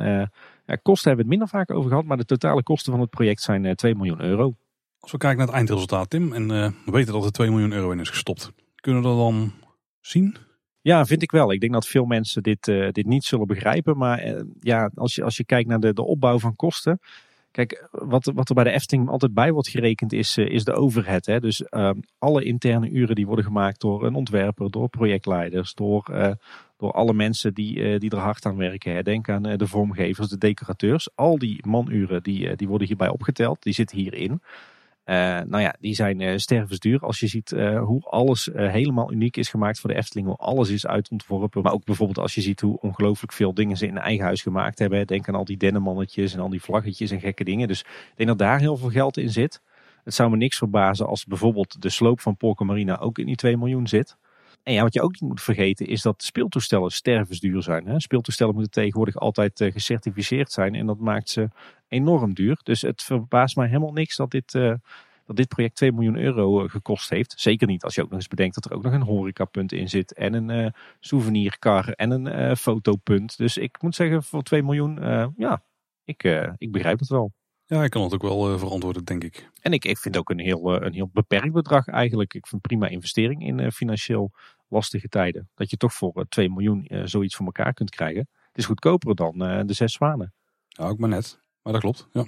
ja, 0.67 0.77
kosten 0.83 1.09
hebben 1.09 1.27
we 1.27 1.33
het 1.33 1.39
minder 1.41 1.49
vaak 1.49 1.71
over 1.71 1.91
gehad, 1.91 2.05
maar 2.05 2.17
de 2.17 2.25
totale 2.25 2.63
kosten 2.63 2.93
van 2.93 3.01
het 3.01 3.11
project 3.11 3.43
zijn 3.43 3.75
2 3.75 3.95
miljoen 3.95 4.21
euro. 4.21 4.55
Als 5.01 5.13
we 5.13 5.19
kijken 5.19 5.39
naar 5.39 5.47
het 5.47 5.57
eindresultaat, 5.57 6.11
Tim, 6.11 6.33
en 6.33 6.49
we 6.49 6.93
weten 6.93 7.13
dat 7.13 7.25
er 7.25 7.33
2 7.33 7.51
miljoen 7.51 7.73
euro 7.73 7.91
in 7.91 8.01
is 8.01 8.09
gestopt. 8.09 8.53
Kunnen 8.75 9.03
we 9.03 9.09
dat 9.09 9.17
dan 9.17 9.53
zien? 10.01 10.37
Ja, 10.83 11.05
vind 11.05 11.23
ik 11.23 11.31
wel. 11.31 11.53
Ik 11.53 11.61
denk 11.61 11.73
dat 11.73 11.87
veel 11.87 12.05
mensen 12.05 12.43
dit, 12.43 12.69
uh, 12.69 12.91
dit 12.91 13.07
niet 13.07 13.25
zullen 13.25 13.47
begrijpen. 13.47 13.97
Maar 13.97 14.27
uh, 14.27 14.41
ja, 14.61 14.91
als 14.95 15.15
je, 15.15 15.25
als 15.25 15.37
je 15.37 15.45
kijkt 15.45 15.69
naar 15.69 15.81
de, 15.81 15.93
de 15.93 16.05
opbouw 16.05 16.39
van 16.39 16.57
kosten. 16.57 17.01
Kijk, 17.51 17.89
wat, 17.91 18.33
wat 18.35 18.49
er 18.49 18.55
bij 18.55 18.65
de 18.65 18.71
Efteling 18.71 19.09
altijd 19.09 19.35
bij 19.35 19.53
wordt 19.53 19.69
gerekend 19.69 20.13
is, 20.13 20.37
is 20.37 20.65
de 20.65 20.73
overhead. 20.73 21.27
Hè? 21.27 21.41
Dus 21.41 21.65
alle 22.19 22.45
interne 22.45 22.91
uren 22.91 23.15
die 23.15 23.27
worden 23.27 23.45
gemaakt 23.45 23.81
door 23.81 24.07
een 24.07 24.15
ontwerper, 24.15 24.71
door 24.71 24.89
projectleiders, 24.89 25.75
door, 25.75 26.37
door 26.77 26.93
alle 26.93 27.13
mensen 27.13 27.55
die, 27.55 27.99
die 27.99 28.11
er 28.11 28.19
hard 28.19 28.47
aan 28.47 28.57
werken. 28.57 28.95
Hè? 28.95 29.03
Denk 29.03 29.29
aan 29.29 29.43
de 29.43 29.67
vormgevers, 29.67 30.29
de 30.29 30.39
decorateurs. 30.39 31.09
Al 31.15 31.39
die 31.39 31.67
manuren 31.67 32.23
die, 32.23 32.57
die 32.57 32.69
worden 32.69 32.87
hierbij 32.87 33.09
opgeteld, 33.09 33.63
die 33.63 33.75
zitten 33.75 33.99
hierin. 33.99 34.41
Uh, 35.05 35.17
nou 35.41 35.61
ja, 35.61 35.75
die 35.81 35.95
zijn 35.95 36.21
uh, 36.21 36.37
stervensduur. 36.37 37.01
Als 37.01 37.21
je 37.21 37.27
ziet 37.27 37.51
uh, 37.51 37.83
hoe 37.83 38.03
alles 38.03 38.49
helemaal 38.53 39.13
uniek 39.13 39.37
is 39.37 39.49
gemaakt 39.49 39.81
voor 39.81 39.91
de 39.91 39.97
Efteling. 39.97 40.27
Hoe 40.27 40.37
alles 40.37 40.69
is 40.69 40.87
uitontworpen. 40.87 41.63
Maar 41.63 41.73
ook 41.73 41.85
bijvoorbeeld 41.85 42.19
als 42.19 42.35
je 42.35 42.41
ziet 42.41 42.61
hoe 42.61 42.81
ongelooflijk 42.81 43.33
veel 43.33 43.55
dingen 43.55 43.77
ze 43.77 43.87
in 43.87 43.99
eigen 43.99 44.25
huis 44.25 44.43
gemaakt 44.43 44.79
hebben. 44.79 45.07
Denk 45.07 45.29
aan 45.29 45.35
al 45.35 45.45
die 45.45 45.57
dennenmannetjes 45.57 46.35
en 46.35 46.41
al 46.41 46.49
die 46.49 46.63
vlaggetjes 46.63 47.11
en 47.11 47.21
gekke 47.21 47.45
dingen. 47.45 47.69
Dus 47.69 47.81
ik 47.81 48.13
denk 48.17 48.29
dat 48.29 48.39
daar 48.39 48.59
heel 48.59 48.77
veel 48.77 48.91
geld 48.91 49.17
in 49.17 49.31
zit. 49.31 49.63
Het 50.05 50.15
zou 50.15 50.31
me 50.31 50.37
niks 50.37 50.59
verbazen 50.59 51.07
als 51.07 51.25
bijvoorbeeld 51.25 51.83
de 51.83 51.91
sloop 51.91 52.21
van 52.21 52.37
Porco 52.37 52.65
Marina 52.65 52.99
ook 52.99 53.19
in 53.19 53.27
die 53.27 53.37
2 53.37 53.57
miljoen 53.57 53.87
zit. 53.87 54.17
En 54.63 54.73
ja, 54.73 54.83
wat 54.83 54.95
je 54.95 55.03
ook 55.03 55.13
niet 55.13 55.31
moet 55.31 55.43
vergeten 55.43 55.87
is 55.87 56.03
dat 56.03 56.23
speeltoestellen 56.23 56.91
stervensduur 56.91 57.63
zijn. 57.63 57.87
Hè? 57.87 58.01
Speeltoestellen 58.01 58.55
moeten 58.55 58.73
tegenwoordig 58.73 59.17
altijd 59.17 59.61
uh, 59.61 59.73
gecertificeerd 59.73 60.53
zijn 60.53 60.75
en 60.75 60.87
dat 60.87 60.99
maakt 60.99 61.29
ze 61.29 61.49
enorm 61.89 62.35
duur. 62.35 62.61
Dus 62.63 62.83
het 62.83 63.03
verbaast 63.03 63.57
mij 63.57 63.67
helemaal 63.67 63.93
niks 63.93 64.17
dat 64.17 64.31
dit, 64.31 64.55
uh, 64.55 64.75
dat 65.27 65.37
dit 65.37 65.49
project 65.49 65.77
2 65.77 65.93
miljoen 65.93 66.17
euro 66.17 66.63
uh, 66.65 66.71
gekost 66.71 67.11
heeft. 67.11 67.35
Zeker 67.37 67.67
niet 67.67 67.85
als 67.85 67.95
je 67.95 68.03
ook 68.03 68.09
nog 68.09 68.19
eens 68.19 68.29
bedenkt 68.29 68.55
dat 68.55 68.65
er 68.65 68.73
ook 68.73 68.83
nog 68.83 68.93
een 68.93 69.03
horecapunt 69.03 69.73
in 69.73 69.89
zit 69.89 70.13
en 70.13 70.35
een 70.35 70.75
souvenirkar 71.01 71.89
en 71.89 72.11
een 72.11 72.57
fotopunt. 72.57 73.37
Dus 73.37 73.57
ik 73.57 73.83
moet 73.83 73.95
zeggen 73.95 74.23
voor 74.23 74.43
2 74.43 74.63
miljoen, 74.63 74.99
ja, 75.37 75.63
ik, 76.05 76.23
ik 76.57 76.73
begrijp 76.73 76.99
het 76.99 77.09
wel. 77.09 77.33
Ja, 77.71 77.85
ik 77.85 77.91
kan 77.91 78.03
het 78.03 78.15
ook 78.15 78.23
wel 78.23 78.59
verantwoorden, 78.59 79.05
denk 79.05 79.25
ik. 79.25 79.51
En 79.61 79.73
ik, 79.73 79.85
ik 79.85 79.99
vind 79.99 80.17
ook 80.17 80.31
een 80.31 80.39
heel, 80.39 80.83
een 80.83 80.93
heel 80.93 81.11
beperkt 81.13 81.53
bedrag 81.53 81.87
eigenlijk. 81.87 82.35
Ik 82.35 82.47
vind 82.47 82.63
prima 82.63 82.87
investering 82.87 83.47
in 83.47 83.73
financieel 83.73 84.33
lastige 84.69 85.09
tijden. 85.09 85.49
Dat 85.55 85.71
je 85.71 85.77
toch 85.77 85.93
voor 85.93 86.27
2 86.29 86.51
miljoen 86.51 86.89
zoiets 87.05 87.37
voor 87.37 87.47
elkaar 87.47 87.75
kunt 87.75 87.91
krijgen. 87.91 88.29
Het 88.33 88.59
is 88.59 88.65
goedkoper 88.65 89.15
dan 89.15 89.39
de 89.67 89.73
zes 89.73 89.93
zwanen. 89.93 90.35
Ja, 90.69 90.85
ook 90.85 90.99
maar 90.99 91.09
net. 91.09 91.41
Maar 91.63 91.73
dat 91.73 91.83
klopt, 91.83 92.09
ja. 92.13 92.27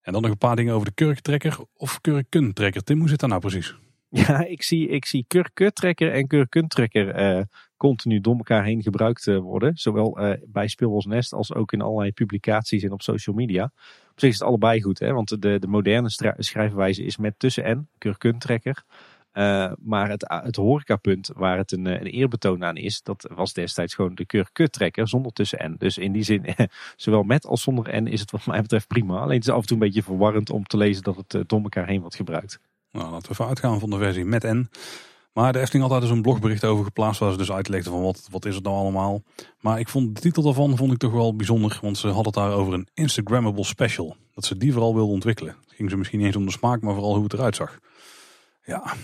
En 0.00 0.12
dan 0.12 0.22
nog 0.22 0.30
een 0.30 0.38
paar 0.38 0.56
dingen 0.56 0.74
over 0.74 0.86
de 0.86 0.94
kurkentrekker 0.94 1.58
of 1.74 2.00
kurkentrekker. 2.00 2.82
Tim, 2.82 2.98
hoe 2.98 3.08
zit 3.08 3.20
dat 3.20 3.28
nou 3.28 3.40
precies? 3.40 3.74
Ja, 4.26 4.44
ik 4.44 4.62
zie, 4.62 4.88
ik 4.88 5.04
zie 5.04 5.24
kurkentrekker 5.28 6.12
en 6.12 6.26
kurkentrekker 6.26 7.36
uh, 7.36 7.42
continu 7.76 8.20
door 8.20 8.36
elkaar 8.36 8.64
heen 8.64 8.82
gebruikt 8.82 9.26
uh, 9.26 9.38
worden. 9.38 9.76
Zowel 9.76 10.20
uh, 10.20 10.32
bij 10.46 10.68
Speelbos 10.68 11.06
Nest 11.06 11.32
als 11.32 11.54
ook 11.54 11.72
in 11.72 11.80
allerlei 11.80 12.12
publicaties 12.12 12.82
en 12.82 12.92
op 12.92 13.02
social 13.02 13.36
media. 13.36 13.64
Op 14.10 14.20
zich 14.20 14.28
is 14.28 14.38
het 14.38 14.48
allebei 14.48 14.82
goed, 14.82 14.98
hè? 14.98 15.12
want 15.12 15.42
de, 15.42 15.58
de 15.58 15.66
moderne 15.66 16.34
schrijfwijze 16.38 17.04
is 17.04 17.16
met 17.16 17.38
tussen 17.38 17.64
en, 17.64 17.88
kurkentrekker. 17.98 18.84
Uh, 19.32 19.72
maar 19.78 20.08
het, 20.08 20.24
het 20.44 20.56
horecapunt 20.56 21.30
waar 21.34 21.56
het 21.56 21.72
een, 21.72 21.86
een 21.86 22.06
eerbetoon 22.06 22.64
aan 22.64 22.76
is, 22.76 23.02
dat 23.02 23.30
was 23.34 23.52
destijds 23.52 23.94
gewoon 23.94 24.14
de 24.14 24.26
kurkuttrekker 24.26 25.08
zonder 25.08 25.32
tussen 25.32 25.70
N. 25.70 25.74
Dus 25.78 25.98
in 25.98 26.12
die 26.12 26.22
zin, 26.22 26.44
zowel 26.96 27.22
met 27.22 27.46
als 27.46 27.62
zonder 27.62 28.02
N 28.02 28.06
is 28.06 28.20
het 28.20 28.30
wat 28.30 28.46
mij 28.46 28.60
betreft 28.60 28.86
prima. 28.86 29.18
Alleen 29.18 29.36
het 29.36 29.46
is 29.46 29.52
af 29.52 29.60
en 29.60 29.66
toe 29.66 29.76
een 29.76 29.82
beetje 29.82 30.02
verwarrend 30.02 30.50
om 30.50 30.64
te 30.64 30.76
lezen 30.76 31.02
dat 31.02 31.16
het 31.16 31.48
door 31.48 31.62
elkaar 31.62 31.86
heen 31.86 32.00
wordt 32.00 32.16
gebruikt. 32.16 32.60
Nou, 32.94 33.10
laten 33.10 33.26
we 33.26 33.32
even 33.32 33.46
uitgaan 33.46 33.80
van 33.80 33.90
de 33.90 33.98
versie 33.98 34.24
met 34.24 34.42
N. 34.42 34.68
Maar 35.32 35.52
de 35.52 35.58
Efteling 35.58 35.82
had 35.82 35.92
daar 35.92 36.00
dus 36.00 36.16
een 36.16 36.22
blogbericht 36.22 36.64
over 36.64 36.84
geplaatst 36.84 37.20
waar 37.20 37.30
ze 37.30 37.36
dus 37.36 37.52
uitlegden 37.52 37.92
van 37.92 38.02
wat, 38.02 38.28
wat 38.30 38.44
is 38.44 38.54
het 38.54 38.64
nou 38.64 38.76
allemaal. 38.76 39.22
Maar 39.60 39.78
ik 39.78 39.88
vond 39.88 40.14
de 40.14 40.20
titel 40.20 40.42
daarvan 40.42 40.76
vond 40.76 40.92
ik 40.92 40.98
toch 40.98 41.12
wel 41.12 41.36
bijzonder, 41.36 41.78
want 41.82 41.98
ze 41.98 42.06
hadden 42.06 42.24
het 42.24 42.34
daar 42.34 42.52
over 42.52 42.72
een 42.72 42.88
Instagrammable 42.94 43.64
special. 43.64 44.16
Dat 44.34 44.44
ze 44.44 44.56
die 44.56 44.72
vooral 44.72 44.94
wilden 44.94 45.14
ontwikkelen. 45.14 45.56
Ging 45.66 45.90
ze 45.90 45.96
misschien 45.96 46.20
eens 46.20 46.36
om 46.36 46.44
de 46.44 46.52
smaak, 46.52 46.80
maar 46.80 46.94
vooral 46.94 47.14
hoe 47.14 47.22
het 47.22 47.32
eruit 47.32 47.56
zag. 47.56 47.78
Ja, 48.64 48.94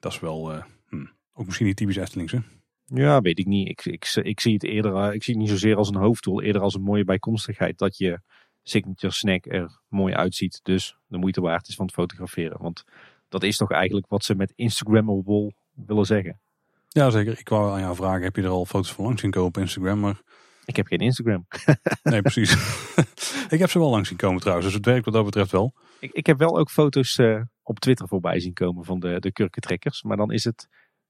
dat 0.00 0.12
is 0.12 0.20
wel 0.20 0.54
uh, 0.54 0.62
hm, 0.88 1.06
ook 1.32 1.46
misschien 1.46 1.66
niet 1.66 1.76
typisch 1.76 1.96
Eftelingse. 1.96 2.42
Ja, 2.84 3.20
weet 3.20 3.38
ik 3.38 3.46
niet. 3.46 3.68
Ik, 3.68 3.84
ik, 3.84 4.14
ik, 4.22 4.40
zie 4.40 4.52
het 4.52 4.64
eerder, 4.64 4.94
eh, 4.94 5.14
ik 5.14 5.22
zie 5.22 5.34
het 5.34 5.42
niet 5.42 5.52
zozeer 5.52 5.76
als 5.76 5.88
een 5.88 5.96
hoofddoel, 5.96 6.42
eerder 6.42 6.62
als 6.62 6.74
een 6.74 6.82
mooie 6.82 7.04
bijkomstigheid 7.04 7.78
dat 7.78 7.96
je 7.96 8.20
signature 8.62 9.12
snack 9.12 9.46
er 9.46 9.80
mooi 9.88 10.14
uitziet. 10.14 10.60
Dus 10.62 10.96
de 11.06 11.18
moeite 11.18 11.40
waard 11.40 11.68
is 11.68 11.74
van 11.74 11.84
het 11.84 11.94
fotograferen. 11.94 12.62
Want 12.62 12.84
dat 13.30 13.42
is 13.42 13.56
toch 13.56 13.70
eigenlijk 13.70 14.06
wat 14.08 14.24
ze 14.24 14.34
met 14.34 14.52
Instagrammable 14.54 15.52
willen 15.74 16.04
zeggen. 16.04 16.40
Ja, 16.88 17.10
zeker. 17.10 17.38
Ik 17.38 17.48
wou 17.48 17.72
aan 17.72 17.80
jou 17.80 17.94
vragen, 17.94 18.22
heb 18.22 18.36
je 18.36 18.42
er 18.42 18.48
al 18.48 18.64
foto's 18.64 18.92
van 18.92 19.04
langs 19.04 19.20
zien 19.20 19.30
komen 19.30 19.48
op 19.48 19.58
Instagram? 19.58 20.00
Maar... 20.00 20.20
Ik 20.64 20.76
heb 20.76 20.86
geen 20.86 20.98
Instagram. 20.98 21.46
nee, 22.02 22.22
precies. 22.22 22.52
ik 23.54 23.58
heb 23.58 23.70
ze 23.70 23.78
wel 23.78 23.90
langs 23.90 24.08
zien 24.08 24.16
komen 24.16 24.40
trouwens, 24.40 24.66
dus 24.66 24.76
het 24.76 24.86
werkt 24.86 25.04
wat 25.04 25.14
dat 25.14 25.24
betreft 25.24 25.50
wel. 25.50 25.74
Ik, 26.00 26.12
ik 26.12 26.26
heb 26.26 26.38
wel 26.38 26.58
ook 26.58 26.70
foto's 26.70 27.18
uh, 27.18 27.42
op 27.62 27.78
Twitter 27.78 28.08
voorbij 28.08 28.40
zien 28.40 28.52
komen 28.52 28.84
van 28.84 29.00
de, 29.00 29.20
de 29.20 29.32
kurkentrekkers. 29.32 30.02
Maar 30.02 30.16
dan 30.16 30.32
is 30.32 30.44
het 30.44 30.68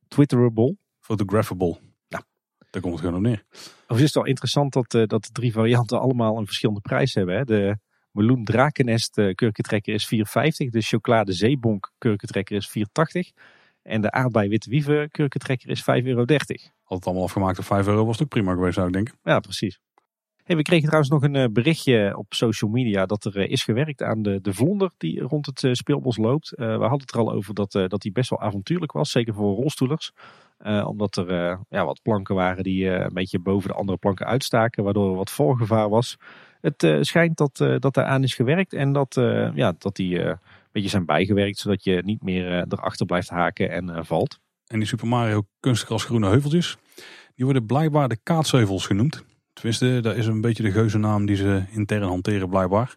Twitterable. 0.09 0.77
Photographable. 1.01 1.79
Nou, 2.09 2.25
daar 2.71 2.83
komt 2.83 2.95
het 2.95 3.03
gewoon 3.03 3.16
op 3.16 3.23
neer. 3.23 3.45
Of 3.89 3.97
is 3.97 4.03
het 4.03 4.14
wel 4.14 4.27
interessant 4.27 4.73
dat, 4.73 4.95
uh, 4.95 5.07
dat 5.07 5.25
de 5.25 5.33
drie 5.33 5.53
varianten 5.53 6.01
allemaal 6.01 6.39
een 6.39 6.47
verschillende 6.47 6.81
prijs 6.81 7.14
hebben. 7.14 7.37
Hè? 7.37 7.45
De 7.45 7.79
meloen 8.13 8.45
drakennest 8.45 9.19
uh, 9.19 9.35
kurkentrekker 9.35 9.95
is 9.95 10.15
4,50. 10.15 10.21
De 10.71 10.81
chocolade 10.81 11.33
zeebonk 11.33 11.93
kurkentrekker 11.99 12.57
is 12.57 12.79
4,80. 12.79 12.85
En 13.83 14.01
de 14.01 14.11
aardbei 14.11 14.49
witte 14.49 14.71
wieven 14.71 15.11
kurkentrekker 15.11 15.71
is 15.71 15.81
5,30 15.81 16.07
euro. 16.07 16.25
Had 16.83 16.99
het 16.99 17.07
allemaal 17.07 17.25
afgemaakt 17.25 17.59
op 17.59 17.65
5 17.65 17.87
euro 17.87 18.05
was 18.05 18.15
het 18.15 18.23
ook 18.23 18.29
prima 18.29 18.53
geweest 18.53 18.75
zou 18.75 18.87
ik 18.87 18.93
denken. 18.93 19.15
Ja, 19.23 19.41
precies. 19.41 19.81
Hey, 20.51 20.57
we 20.59 20.65
kregen 20.65 20.85
trouwens 20.85 21.13
nog 21.13 21.23
een 21.23 21.35
uh, 21.35 21.45
berichtje 21.53 22.17
op 22.17 22.35
social 22.35 22.71
media 22.71 23.07
dat 23.07 23.25
er 23.25 23.37
uh, 23.37 23.51
is 23.51 23.65
gewerkt 23.65 24.03
aan 24.03 24.23
de, 24.23 24.41
de 24.41 24.55
vlonder 24.55 24.91
die 24.97 25.21
rond 25.21 25.47
het 25.47 25.63
uh, 25.63 25.73
speelbos 25.73 26.17
loopt. 26.17 26.53
we 26.57 26.65
hadden 26.65 27.01
het 27.01 27.13
er 27.13 27.19
al 27.19 27.33
over 27.33 27.55
dat, 27.55 27.73
dat 27.73 28.01
die 28.01 28.13
best 28.13 28.31
wel 28.31 28.41
avontuurlijk 28.41 28.93
was, 28.93 29.11
zeker 29.11 29.35
voor 29.35 29.55
rolstoelers. 29.55 30.13
omdat 30.85 31.17
er 31.17 31.59
ja, 31.69 31.85
wat 31.85 32.03
planken 32.03 32.35
waren 32.35 32.63
die 32.65 32.87
een 32.87 33.13
beetje 33.13 33.39
boven 33.39 33.69
de 33.69 33.75
andere 33.75 33.99
planken 33.99 34.27
uitstaken, 34.27 34.85
waardoor 34.85 35.11
er 35.11 35.17
wat 35.17 35.31
voorgevaar 35.31 35.89
was. 35.89 36.17
Het 36.61 37.07
schijnt 37.07 37.37
dat, 37.37 37.57
dat 37.79 37.97
er 37.97 38.05
aan 38.05 38.23
is 38.23 38.35
gewerkt 38.35 38.73
en 38.73 38.93
dat, 38.93 39.15
ja, 39.55 39.75
dat 39.79 39.97
die 39.97 40.19
een 40.19 40.39
beetje 40.73 40.89
zijn 40.89 41.07
bijgewerkt, 41.07 41.59
zodat 41.59 41.85
je 41.85 42.03
niet 42.05 42.23
meer 42.23 42.65
erachter 42.69 43.07
blijft 43.07 43.29
haken 43.29 43.71
en 43.71 44.07
valt. 44.07 44.39
En 44.67 44.79
die 44.79 44.89
Super 44.89 45.07
Mario 45.07 45.43
kunstgras 45.61 46.05
groene 46.05 46.29
heuveltjes, 46.29 46.77
die 47.35 47.45
worden 47.45 47.67
blijkbaar 47.67 48.09
de 48.09 48.19
kaatsheuvels 48.23 48.87
genoemd. 48.87 49.25
Tenminste, 49.53 50.01
dat 50.01 50.17
is 50.17 50.27
een 50.27 50.41
beetje 50.41 50.63
de 50.63 50.71
geuzennaam 50.71 51.27
die 51.27 51.37
ze 51.37 51.65
intern 51.71 52.03
hanteren 52.03 52.49
blijkbaar. 52.49 52.97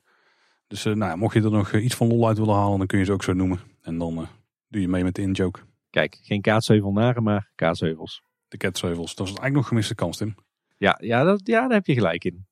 Dus 0.68 0.86
uh, 0.86 0.94
nou 0.94 1.12
ja, 1.12 1.16
mocht 1.16 1.34
je 1.34 1.42
er 1.42 1.52
nog 1.52 1.72
eh, 1.72 1.84
iets 1.84 1.96
van 1.96 2.08
lol 2.08 2.28
uit 2.28 2.38
willen 2.38 2.56
halen, 2.56 2.78
dan 2.78 2.88
kun 2.88 3.00
je 3.00 3.06
ze 3.06 3.12
ook 3.12 3.24
zo 3.24 3.34
noemen. 3.34 3.60
En 3.82 3.98
dan 3.98 4.14
uh, 4.14 4.28
doe 4.68 4.82
je 4.82 4.88
mee 4.88 5.04
met 5.04 5.16
de 5.16 5.22
in-joke. 5.22 5.60
Kijk, 5.90 6.20
geen 6.22 6.42
kaatsheuvelnaren, 6.42 7.24
maar 7.24 7.52
kaatsheuvels. 7.56 8.24
De 8.48 8.58
katsheuvels. 8.58 9.16
Dat 9.16 9.28
is 9.28 9.34
eigenlijk 9.34 9.56
nog 9.56 9.68
gemiste 9.68 9.96
kans, 9.96 10.18
Tim. 10.18 10.36
Ja, 10.78 10.98
ja, 11.02 11.24
dat, 11.24 11.42
ja, 11.44 11.62
daar 11.62 11.78
heb 11.78 11.86
je 11.86 11.94
gelijk 11.94 12.24
in. 12.24 12.46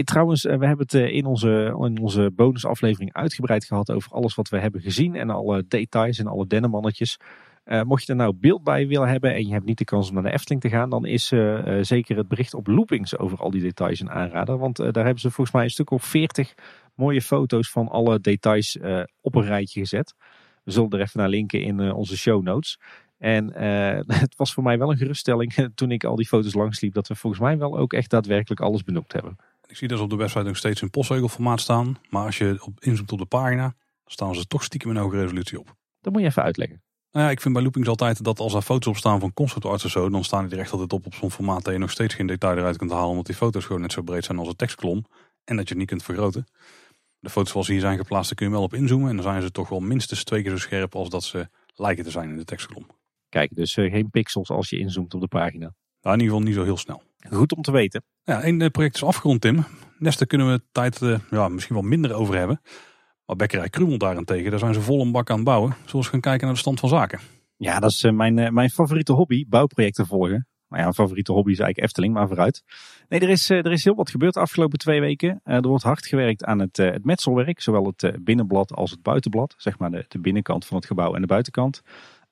Trouwens, 0.00 0.42
we 0.42 0.66
hebben 0.66 0.78
het 0.78 0.94
in 0.94 1.24
onze, 1.24 1.76
in 1.78 2.00
onze 2.00 2.30
bonusaflevering 2.34 3.12
uitgebreid 3.12 3.64
gehad 3.64 3.90
over 3.90 4.12
alles 4.12 4.34
wat 4.34 4.48
we 4.48 4.58
hebben 4.58 4.80
gezien. 4.80 5.14
En 5.14 5.30
alle 5.30 5.64
details 5.68 6.18
en 6.18 6.26
alle 6.26 6.46
dennenmannetjes. 6.46 7.18
Uh, 7.64 7.82
mocht 7.82 8.06
je 8.06 8.12
er 8.12 8.18
nou 8.18 8.34
beeld 8.34 8.62
bij 8.62 8.86
willen 8.86 9.08
hebben 9.08 9.34
en 9.34 9.46
je 9.46 9.52
hebt 9.52 9.64
niet 9.64 9.78
de 9.78 9.84
kans 9.84 10.08
om 10.08 10.14
naar 10.14 10.22
de 10.22 10.32
Efteling 10.32 10.60
te 10.60 10.68
gaan, 10.68 10.90
dan 10.90 11.06
is 11.06 11.26
zeker 11.80 12.16
het 12.16 12.28
bericht 12.28 12.54
op 12.54 12.66
Loopings 12.66 13.18
over 13.18 13.38
al 13.38 13.50
die 13.50 13.60
details 13.60 14.00
een 14.00 14.10
aanrader. 14.10 14.58
Want 14.58 14.76
daar 14.76 15.04
hebben 15.04 15.18
ze 15.18 15.30
volgens 15.30 15.56
mij 15.56 15.64
een 15.64 15.70
stuk 15.70 15.90
of 15.90 16.04
veertig 16.04 16.54
mooie 16.94 17.22
foto's 17.22 17.70
van 17.70 17.88
alle 17.88 18.20
details 18.20 18.78
op 19.20 19.34
een 19.34 19.44
rijtje 19.44 19.80
gezet. 19.80 20.14
We 20.64 20.70
zullen 20.70 20.90
er 20.90 21.00
even 21.00 21.20
naar 21.20 21.28
linken 21.28 21.62
in 21.62 21.92
onze 21.92 22.16
show 22.16 22.42
notes. 22.42 22.78
En 23.18 23.52
het 24.24 24.36
was 24.36 24.52
voor 24.52 24.62
mij 24.62 24.78
wel 24.78 24.90
een 24.90 24.96
geruststelling 24.96 25.68
toen 25.74 25.90
ik 25.90 26.04
al 26.04 26.16
die 26.16 26.26
foto's 26.26 26.54
langsliep, 26.54 26.94
dat 26.94 27.08
we 27.08 27.14
volgens 27.14 27.42
mij 27.42 27.58
wel 27.58 27.78
ook 27.78 27.92
echt 27.92 28.10
daadwerkelijk 28.10 28.60
alles 28.60 28.82
benoemd 28.82 29.12
hebben. 29.12 29.36
Ik 29.72 29.78
zie 29.78 29.88
dat 29.88 29.98
ze 29.98 30.04
op 30.04 30.10
de 30.10 30.16
website 30.16 30.42
nog 30.42 30.56
steeds 30.56 30.82
in 30.82 30.90
postzegelformaat 30.90 31.60
staan. 31.60 31.98
Maar 32.10 32.24
als 32.24 32.38
je 32.38 32.56
op, 32.60 32.80
inzoomt 32.80 33.12
op 33.12 33.18
de 33.18 33.24
pagina, 33.24 33.62
dan 33.62 33.74
staan 34.04 34.34
ze 34.34 34.46
toch 34.46 34.62
stiekem 34.62 34.90
in 34.90 34.96
hoge 34.96 35.20
resolutie 35.20 35.58
op. 35.58 35.74
Dat 36.00 36.12
moet 36.12 36.22
je 36.22 36.28
even 36.28 36.42
uitleggen. 36.42 36.82
Nou 37.10 37.26
ja, 37.26 37.30
ik 37.30 37.40
vind 37.40 37.54
bij 37.54 37.62
loopings 37.62 37.88
altijd 37.88 38.24
dat 38.24 38.40
als 38.40 38.54
er 38.54 38.62
foto's 38.62 38.86
op 38.86 38.96
staan 38.96 39.20
van 39.20 39.32
conceptarts 39.32 39.84
of 39.84 39.90
zo, 39.90 40.08
dan 40.08 40.24
staan 40.24 40.44
die 40.44 40.54
er 40.54 40.60
echt 40.60 40.72
altijd 40.72 40.92
op 40.92 41.06
op 41.06 41.14
zo'n 41.14 41.30
formaat 41.30 41.64
dat 41.64 41.72
je 41.72 41.78
nog 41.78 41.90
steeds 41.90 42.14
geen 42.14 42.26
detail 42.26 42.56
eruit 42.56 42.76
kunt 42.76 42.90
halen, 42.90 43.08
omdat 43.08 43.26
die 43.26 43.34
foto's 43.34 43.64
gewoon 43.64 43.80
net 43.80 43.92
zo 43.92 44.02
breed 44.02 44.24
zijn 44.24 44.38
als 44.38 44.48
een 44.48 44.56
tekstkolom 44.56 45.04
en 45.44 45.56
dat 45.56 45.64
je 45.64 45.70
het 45.70 45.78
niet 45.78 45.88
kunt 45.88 46.02
vergroten. 46.02 46.46
De 47.18 47.30
foto's 47.30 47.50
zoals 47.50 47.68
hier 47.68 47.80
zijn 47.80 47.98
geplaatst, 47.98 48.28
daar 48.28 48.38
kun 48.38 48.46
je 48.46 48.52
wel 48.52 48.62
op 48.62 48.74
inzoomen. 48.74 49.08
En 49.08 49.14
dan 49.14 49.24
zijn 49.24 49.42
ze 49.42 49.50
toch 49.50 49.68
wel 49.68 49.80
minstens 49.80 50.24
twee 50.24 50.42
keer 50.42 50.50
zo 50.50 50.56
scherp 50.56 50.94
als 50.94 51.08
dat 51.08 51.24
ze 51.24 51.48
lijken 51.74 52.04
te 52.04 52.10
zijn 52.10 52.28
in 52.28 52.36
de 52.36 52.44
tekstkolom. 52.44 52.86
Kijk, 53.28 53.54
dus 53.54 53.76
uh, 53.76 53.90
geen 53.90 54.10
pixels 54.10 54.50
als 54.50 54.70
je 54.70 54.78
inzoomt 54.78 55.14
op 55.14 55.20
de 55.20 55.28
pagina. 55.28 55.74
Nou, 56.00 56.16
in 56.16 56.22
ieder 56.22 56.36
geval 56.36 56.40
niet 56.40 56.54
zo 56.54 56.64
heel 56.64 56.76
snel. 56.76 57.02
Goed 57.30 57.54
om 57.56 57.62
te 57.62 57.72
weten. 57.72 58.02
Ja, 58.24 58.42
één 58.42 58.70
project 58.70 58.94
is 58.94 59.04
afgerond, 59.04 59.40
Tim. 59.40 59.64
Nesta 59.98 60.24
kunnen 60.24 60.52
we 60.52 60.62
tijd 60.72 61.00
uh, 61.00 61.18
ja, 61.30 61.48
misschien 61.48 61.74
wel 61.74 61.84
minder 61.84 62.14
over 62.14 62.36
hebben. 62.36 62.60
Maar 63.26 63.36
Bekkerij 63.36 63.68
Krumel 63.68 63.98
daarentegen, 63.98 64.50
daar 64.50 64.58
zijn 64.58 64.74
ze 64.74 64.80
vol 64.80 65.00
een 65.00 65.12
bak 65.12 65.30
aan 65.30 65.36
het 65.36 65.44
bouwen. 65.44 65.74
Zullen 65.84 66.04
we 66.04 66.10
gaan 66.10 66.20
kijken 66.20 66.44
naar 66.44 66.54
de 66.54 66.60
stand 66.60 66.80
van 66.80 66.88
zaken? 66.88 67.20
Ja, 67.56 67.80
dat 67.80 67.90
is 67.90 68.02
uh, 68.02 68.12
mijn, 68.12 68.54
mijn 68.54 68.70
favoriete 68.70 69.12
hobby, 69.12 69.44
bouwprojecten 69.48 70.06
volgen. 70.06 70.46
Nou 70.68 70.84
ja, 70.84 70.90
mijn 70.90 70.94
favoriete 70.94 71.32
hobby 71.32 71.50
is 71.50 71.58
eigenlijk 71.58 71.88
Efteling, 71.88 72.14
maar 72.14 72.28
vooruit. 72.28 72.62
Nee, 73.08 73.20
er 73.20 73.28
is, 73.28 73.50
er 73.50 73.72
is 73.72 73.84
heel 73.84 73.94
wat 73.94 74.10
gebeurd 74.10 74.34
de 74.34 74.40
afgelopen 74.40 74.78
twee 74.78 75.00
weken. 75.00 75.40
er 75.44 75.68
wordt 75.68 75.84
hard 75.84 76.06
gewerkt 76.06 76.44
aan 76.44 76.58
het, 76.58 76.76
het 76.76 77.04
metselwerk, 77.04 77.60
zowel 77.60 77.92
het 77.96 78.24
binnenblad 78.24 78.72
als 78.72 78.90
het 78.90 79.02
buitenblad. 79.02 79.54
Zeg 79.56 79.78
maar 79.78 79.90
de, 79.90 80.04
de 80.08 80.20
binnenkant 80.20 80.66
van 80.66 80.76
het 80.76 80.86
gebouw 80.86 81.14
en 81.14 81.20
de 81.20 81.26
buitenkant. 81.26 81.80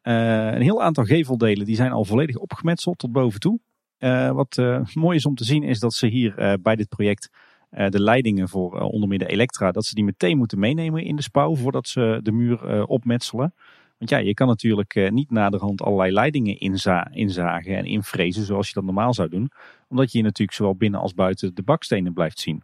een 0.02 0.62
heel 0.62 0.82
aantal 0.82 1.04
geveldelen 1.04 1.66
die 1.66 1.76
zijn 1.76 1.92
al 1.92 2.04
volledig 2.04 2.36
opgemetseld 2.36 2.98
tot 2.98 3.12
boven 3.12 3.40
toe. 3.40 3.60
Uh, 4.00 4.30
wat 4.30 4.56
uh, 4.56 4.80
mooi 4.94 5.16
is 5.16 5.26
om 5.26 5.34
te 5.34 5.44
zien 5.44 5.62
is 5.62 5.78
dat 5.78 5.94
ze 5.94 6.06
hier 6.06 6.38
uh, 6.38 6.52
bij 6.62 6.76
dit 6.76 6.88
project 6.88 7.30
de 7.70 8.00
leidingen 8.00 8.48
voor 8.48 8.80
onder 8.80 9.08
meer 9.08 9.18
de 9.18 9.26
Elektra, 9.26 9.70
dat 9.70 9.84
ze 9.84 9.94
die 9.94 10.04
meteen 10.04 10.36
moeten 10.36 10.58
meenemen 10.58 11.04
in 11.04 11.16
de 11.16 11.22
spouw 11.22 11.56
voordat 11.56 11.88
ze 11.88 12.20
de 12.22 12.32
muur 12.32 12.86
opmetselen. 12.86 13.54
Want 13.98 14.10
ja, 14.10 14.18
je 14.18 14.34
kan 14.34 14.46
natuurlijk 14.46 15.10
niet 15.10 15.30
naderhand 15.30 15.82
allerlei 15.82 16.12
leidingen 16.12 16.58
inza 16.58 17.10
inzagen 17.12 17.76
en 17.76 17.84
invrezen 17.84 18.44
zoals 18.44 18.66
je 18.66 18.74
dat 18.74 18.84
normaal 18.84 19.14
zou 19.14 19.28
doen. 19.28 19.50
Omdat 19.88 20.12
je 20.12 20.18
hier 20.18 20.26
natuurlijk 20.26 20.56
zowel 20.56 20.76
binnen 20.76 21.00
als 21.00 21.14
buiten 21.14 21.54
de 21.54 21.62
bakstenen 21.62 22.12
blijft 22.12 22.40
zien. 22.40 22.62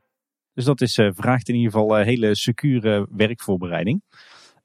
Dus 0.54 0.64
dat 0.64 0.80
is, 0.80 0.94
vraagt 0.94 1.48
in 1.48 1.54
ieder 1.54 1.72
geval 1.72 1.96
hele 1.96 2.34
secure 2.34 3.06
werkvoorbereiding. 3.10 4.02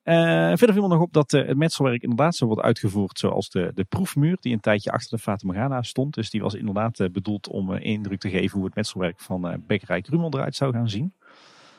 Uh, 0.03 0.47
verder 0.47 0.73
viel 0.73 0.81
me 0.81 0.87
nog 0.87 1.01
op 1.01 1.13
dat 1.13 1.33
uh, 1.33 1.47
het 1.47 1.57
metselwerk 1.57 2.01
inderdaad 2.01 2.35
zo 2.35 2.45
wordt 2.45 2.61
uitgevoerd 2.61 3.19
zoals 3.19 3.49
de, 3.49 3.71
de 3.75 3.83
proefmuur 3.83 4.37
die 4.39 4.53
een 4.53 4.59
tijdje 4.59 4.91
achter 4.91 5.17
de 5.17 5.23
Fata 5.23 5.45
Morgana 5.45 5.81
stond. 5.81 6.13
Dus 6.13 6.29
die 6.29 6.41
was 6.41 6.53
inderdaad 6.53 6.99
uh, 6.99 7.09
bedoeld 7.09 7.47
om 7.47 7.73
indruk 7.73 8.19
te 8.19 8.29
geven 8.29 8.57
hoe 8.57 8.65
het 8.65 8.75
metselwerk 8.75 9.19
van 9.19 9.63
Bekkerij 9.67 10.01
Krumel 10.01 10.33
eruit 10.33 10.55
zou 10.55 10.73
gaan 10.73 10.89
zien. 10.89 11.13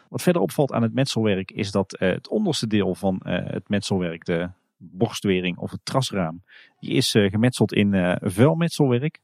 Wat 0.09 0.23
verder 0.23 0.43
opvalt 0.43 0.73
aan 0.73 0.83
het 0.83 0.95
metselwerk 0.95 1.51
is 1.51 1.71
dat 1.71 1.97
het 1.99 2.29
onderste 2.29 2.67
deel 2.67 2.95
van 2.95 3.21
het 3.25 3.69
metselwerk, 3.69 4.25
de 4.25 4.51
borstwering 4.77 5.59
of 5.59 5.71
het 5.71 5.81
trasraam, 5.83 6.43
die 6.79 6.91
is 6.91 7.11
gemetseld 7.11 7.73
in 7.73 8.19
vuilmetselwerk. 8.21 9.21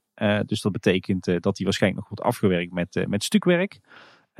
dus 0.46 0.60
dat 0.60 0.72
betekent 0.72 1.24
dat 1.24 1.56
die 1.56 1.64
waarschijnlijk 1.64 2.00
nog 2.00 2.08
wordt 2.08 2.34
afgewerkt 2.34 2.72
met, 2.72 3.04
met 3.08 3.24
stukwerk. 3.24 3.80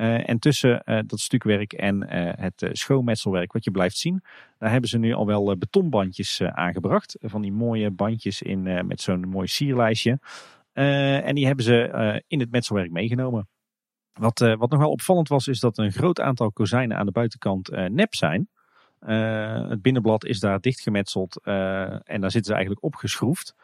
Uh, 0.01 0.29
en 0.29 0.39
tussen 0.39 0.81
uh, 0.85 0.99
dat 1.05 1.19
stukwerk 1.19 1.73
en 1.73 2.03
uh, 2.03 2.31
het 2.35 2.69
schoonmetselwerk 2.71 3.51
wat 3.53 3.63
je 3.63 3.71
blijft 3.71 3.97
zien, 3.97 4.23
daar 4.57 4.71
hebben 4.71 4.89
ze 4.89 4.97
nu 4.97 5.13
al 5.13 5.25
wel 5.25 5.57
betonbandjes 5.57 6.41
aangebracht. 6.41 7.17
Van 7.21 7.41
die 7.41 7.51
mooie 7.51 7.91
bandjes 7.91 8.41
in, 8.41 8.87
met 8.87 9.01
zo'n 9.01 9.27
mooi 9.27 9.47
sierlijstje. 9.47 10.19
en 10.73 11.35
die 11.35 11.45
hebben 11.45 11.65
ze 11.65 12.23
in 12.27 12.39
het 12.39 12.51
metselwerk 12.51 12.91
meegenomen. 12.91 13.47
Wat, 14.13 14.39
wat 14.39 14.69
nog 14.69 14.79
wel 14.79 14.91
opvallend 14.91 15.27
was, 15.27 15.47
is 15.47 15.59
dat 15.59 15.77
een 15.77 15.91
groot 15.91 16.19
aantal 16.19 16.51
kozijnen 16.51 16.97
aan 16.97 17.05
de 17.05 17.11
buitenkant 17.11 17.69
nep 17.71 18.15
zijn. 18.15 18.49
het 19.69 19.81
binnenblad 19.81 20.25
is 20.25 20.39
daar 20.39 20.59
dichtgemetseld 20.59 21.41
en 21.43 22.21
daar 22.21 22.31
zitten 22.31 22.43
ze 22.43 22.53
eigenlijk 22.53 22.83
opgeschroefd. 22.83 23.55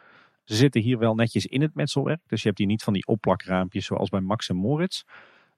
Ze 0.44 0.54
zitten 0.54 0.80
hier 0.80 0.98
wel 0.98 1.14
netjes 1.14 1.46
in 1.46 1.62
het 1.62 1.74
metselwerk, 1.74 2.20
dus 2.26 2.40
je 2.40 2.46
hebt 2.46 2.58
hier 2.58 2.66
niet 2.66 2.82
van 2.82 2.92
die 2.92 3.06
opplakraampjes 3.06 3.86
zoals 3.86 4.08
bij 4.08 4.20
Max 4.20 4.48
en 4.48 4.56
Moritz. 4.56 5.02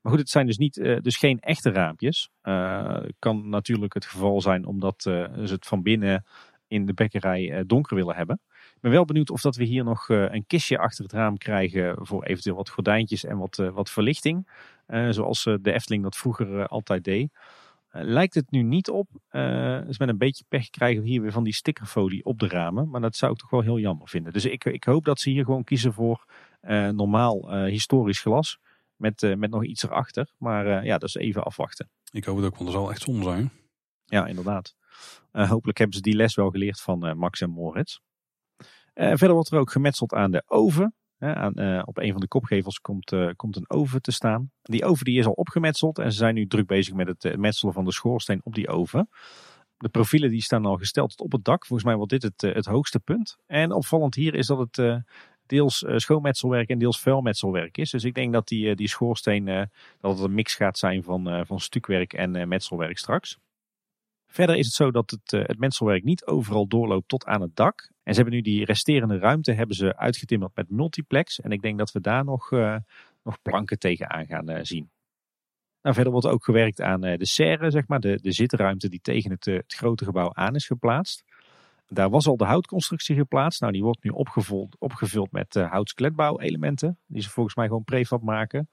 Goed, 0.09 0.19
het 0.19 0.31
zijn 0.31 0.47
dus, 0.47 0.59
niet, 0.59 0.77
uh, 0.77 0.99
dus 1.01 1.17
geen 1.17 1.41
echte 1.41 1.71
raampjes. 1.71 2.31
Uh, 2.43 2.99
kan 3.19 3.49
natuurlijk 3.49 3.95
het 3.95 4.05
geval 4.05 4.41
zijn 4.41 4.67
omdat 4.67 5.05
uh, 5.09 5.25
ze 5.45 5.53
het 5.53 5.67
van 5.67 5.83
binnen 5.83 6.25
in 6.67 6.87
de 6.87 6.95
bekkerij 6.95 7.65
donker 7.67 7.97
willen 7.97 8.17
hebben. 8.17 8.41
Ik 8.51 8.81
ben 8.81 8.91
wel 8.91 9.05
benieuwd 9.05 9.31
of 9.31 9.41
dat 9.41 9.57
we 9.57 9.65
hier 9.65 9.85
nog 9.85 10.09
een 10.09 10.47
kistje 10.47 10.79
achter 10.79 11.05
het 11.05 11.13
raam 11.13 11.37
krijgen 11.37 12.07
voor 12.07 12.25
eventueel 12.25 12.57
wat 12.57 12.69
gordijntjes 12.69 13.25
en 13.25 13.39
wat, 13.39 13.57
wat 13.57 13.91
verlichting. 13.91 14.49
zoals 15.11 15.43
de 15.43 15.73
Efteling 15.73 16.03
dat 16.03 16.17
vroeger 16.17 16.67
altijd 16.67 17.05
deed. 17.05 17.33
lijkt 17.91 18.35
het 18.35 18.51
nu 18.51 18.63
niet 18.63 18.91
op. 18.91 19.09
dus 19.87 19.99
met 19.99 20.09
een 20.09 20.19
beetje 20.19 20.45
pech 20.49 20.71
krijgen 20.71 21.03
we 21.03 21.09
hier 21.09 21.23
weer 21.23 21.33
van 21.33 21.45
die 21.45 21.55
stickerfolie 21.55 22.25
op 22.25 22.39
de 22.39 22.49
ramen. 22.49 22.91
Maar 22.91 23.01
dat 23.01 23.17
zou 23.17 23.33
ik 23.33 23.39
toch 23.39 23.51
wel 23.51 23.61
heel 23.61 23.79
jammer 23.79 24.09
vinden. 24.09 24.33
Dus 24.33 24.45
ik, 24.45 24.65
ik 24.65 24.85
hoop 24.85 25.05
dat 25.05 25.21
ze 25.21 25.31
hier 25.31 25.45
gewoon 25.45 25.65
kiezen 25.65 25.93
voor 25.93 26.25
normaal 26.93 27.55
historisch 27.65 28.21
glas. 28.21 28.59
Met, 28.99 29.23
uh, 29.23 29.37
met 29.37 29.51
nog 29.51 29.65
iets 29.65 29.83
erachter. 29.83 30.33
Maar 30.39 30.67
uh, 30.67 30.85
ja, 30.85 30.99
dat 30.99 31.09
is 31.09 31.15
even 31.15 31.43
afwachten. 31.43 31.91
Ik 32.11 32.25
hoop 32.25 32.37
het 32.37 32.45
ook, 32.45 32.57
want 32.57 32.65
dat 32.65 32.81
zal 32.81 32.91
echt 32.91 33.03
zonde 33.03 33.23
zijn. 33.23 33.51
Ja, 34.05 34.27
inderdaad. 34.27 34.75
Uh, 35.33 35.51
hopelijk 35.51 35.79
hebben 35.79 35.97
ze 35.97 36.03
die 36.03 36.15
les 36.15 36.35
wel 36.35 36.51
geleerd 36.51 36.81
van 36.81 37.19
Max 37.19 37.41
en 37.41 37.51
Moritz. 37.51 37.99
verder 38.95 39.33
wordt 39.33 39.51
er 39.51 39.59
ook 39.59 39.71
gemetseld 39.71 40.13
aan 40.13 40.31
de 40.31 40.43
oven. 40.47 40.95
Aan, 41.19 41.87
op 41.87 41.99
een 41.99 42.13
van 42.13 42.21
de 42.21 42.29
kopgevels 42.29 42.81
komt, 42.81 43.15
komt 43.37 43.57
een 43.57 43.71
oven 43.71 44.03
te 44.03 44.13
staan. 44.13 44.51
Die 44.63 44.85
oven 44.85 45.05
die 45.05 45.19
is 45.19 45.27
al 45.27 45.33
opgemetseld 45.33 45.99
en 45.99 46.13
ze 46.13 46.19
zijn 46.19 46.35
nu 46.35 46.47
druk 46.47 46.67
bezig 46.67 46.95
met 46.95 47.09
het 47.09 47.37
metselen 47.37 47.75
van 47.75 47.85
de 47.85 47.93
schoorsteen 47.93 48.41
op 48.45 48.55
die 48.55 48.69
oven. 48.69 49.09
De 49.77 49.89
profielen 49.89 50.31
die 50.31 50.43
staan 50.43 50.67
al 50.67 50.77
gesteld 50.77 51.11
tot 51.11 51.21
op 51.21 51.33
het 51.33 51.45
dak. 51.45 51.67
Volgens 51.67 51.89
mij 51.89 51.97
wordt 51.97 52.13
dit 52.13 52.23
het, 52.23 52.41
het 52.55 52.67
hoogste 52.67 53.01
punt. 53.01 53.37
En 53.47 53.73
opvallend 53.73 54.15
hier 54.15 54.35
is 54.35 54.47
dat 54.47 54.59
het 54.59 55.03
deels 55.49 55.83
uh, 55.83 55.97
schoonmetselwerk 55.97 56.69
en 56.69 56.79
deels 56.79 57.01
vuilmetselwerk 57.01 57.79
is. 57.79 57.91
Dus 57.91 58.05
ik 58.05 58.15
denk 58.15 58.33
dat 58.33 58.49
die, 58.49 58.67
uh, 58.67 58.75
die 58.75 58.89
schoorsteen 58.89 59.47
uh, 59.47 59.63
dat 60.01 60.15
het 60.15 60.21
een 60.21 60.35
mix 60.35 60.55
gaat 60.55 60.79
zijn 60.79 61.03
van, 61.03 61.47
van 61.47 61.61
stukwerk 61.61 62.13
en 62.13 62.49
metselwerk 62.49 62.99
straks. 62.99 63.39
Verder 64.27 64.57
is 64.57 64.67
het 64.67 64.75
zo 64.75 64.91
dat 64.91 65.11
het, 65.11 65.31
het 65.31 65.59
metselwerk 65.59 66.05
niet 66.05 66.27
overal 66.27 66.67
doorloopt 66.67 67.09
tot 67.09 67.25
aan 67.25 67.41
het 67.41 67.57
dak. 67.57 67.91
En 68.03 68.15
ze 68.15 68.21
hebben 68.21 68.35
nu 68.35 68.43
die 68.43 68.65
resterende 68.65 69.19
ruimte 69.19 69.53
hebben 69.53 69.77
ze 69.77 69.97
uitgetimmerd 69.97 70.57
met 70.57 70.71
multiplex. 70.71 71.41
En 71.41 71.51
ik 71.51 71.63
denk 71.63 71.79
dat 71.79 71.93
we 71.93 72.01
daar 72.01 72.25
nog, 72.25 72.51
nog 73.23 73.43
planken 73.43 73.79
tegenaan 73.79 74.27
gaan 74.27 74.67
zien. 74.67 74.91
Nou, 75.83 75.95
verder 75.95 76.13
wordt 76.13 76.27
ook 76.27 76.45
gewerkt 76.45 76.81
aan 76.81 77.01
de 77.01 77.27
serre, 77.27 77.71
zeg 77.71 77.87
maar, 77.87 78.01
de, 78.01 78.19
de 78.23 78.33
zitruimte 78.33 78.89
die 78.89 79.01
tegen 79.01 79.31
het, 79.31 79.45
het 79.45 79.75
grote 79.75 80.05
gebouw 80.05 80.31
aan 80.35 80.55
is 80.55 80.67
geplaatst. 80.67 81.25
Daar 81.91 82.11
was 82.11 82.27
al 82.27 82.37
de 82.37 82.45
houtconstructie 82.45 83.17
geplaatst. 83.17 83.61
Nou, 83.61 83.73
die 83.73 83.83
wordt 83.83 84.03
nu 84.03 84.11
opgevuld, 84.11 84.77
opgevuld 84.79 85.33
met 85.33 85.57
uh, 85.57 85.71
houtskletbouwelementen. 85.71 86.99
Die 87.07 87.23
ze 87.23 87.31
volgens 87.31 87.55
mij 87.55 87.67
gewoon 87.67 87.85
prefab 87.85 88.23
maken. 88.23 88.69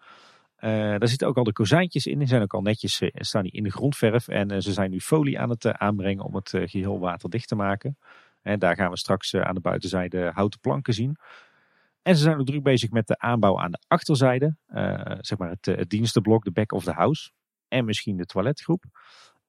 Uh, 0.59 0.71
daar 0.71 1.07
zitten 1.07 1.27
ook 1.27 1.37
al 1.37 1.43
de 1.43 1.53
kozijntjes 1.53 2.05
in. 2.05 2.19
Die 2.19 2.27
zijn 2.27 2.41
ook 2.41 2.53
al 2.53 2.61
netjes 2.61 3.01
uh, 3.01 3.09
staan 3.13 3.43
die 3.43 3.51
in 3.51 3.63
de 3.63 3.71
grondverf. 3.71 4.27
En 4.27 4.61
ze 4.61 4.73
zijn 4.73 4.89
nu 4.89 4.99
folie 4.99 5.39
aan 5.39 5.49
het 5.49 5.65
aanbrengen 5.65 6.23
om 6.23 6.35
het 6.35 6.49
geheel 6.65 6.99
waterdicht 6.99 7.47
te 7.47 7.55
maken. 7.55 7.97
En 8.41 8.59
daar 8.59 8.75
gaan 8.75 8.89
we 8.89 8.97
straks 8.97 9.35
aan 9.35 9.55
de 9.55 9.61
buitenzijde 9.61 10.31
houten 10.33 10.59
planken 10.59 10.93
zien. 10.93 11.17
En 12.01 12.15
ze 12.15 12.23
zijn 12.23 12.39
ook 12.39 12.45
druk 12.45 12.63
bezig 12.63 12.89
met 12.89 13.07
de 13.07 13.19
aanbouw 13.19 13.59
aan 13.59 13.71
de 13.71 13.79
achterzijde. 13.87 14.55
zeg 15.19 15.37
maar 15.37 15.49
het, 15.49 15.65
het 15.65 15.89
dienstenblok, 15.89 16.43
de 16.43 16.51
back 16.51 16.71
of 16.71 16.83
the 16.83 16.91
house. 16.91 17.31
En 17.67 17.85
misschien 17.85 18.17
de 18.17 18.25
toiletgroep. 18.25 18.83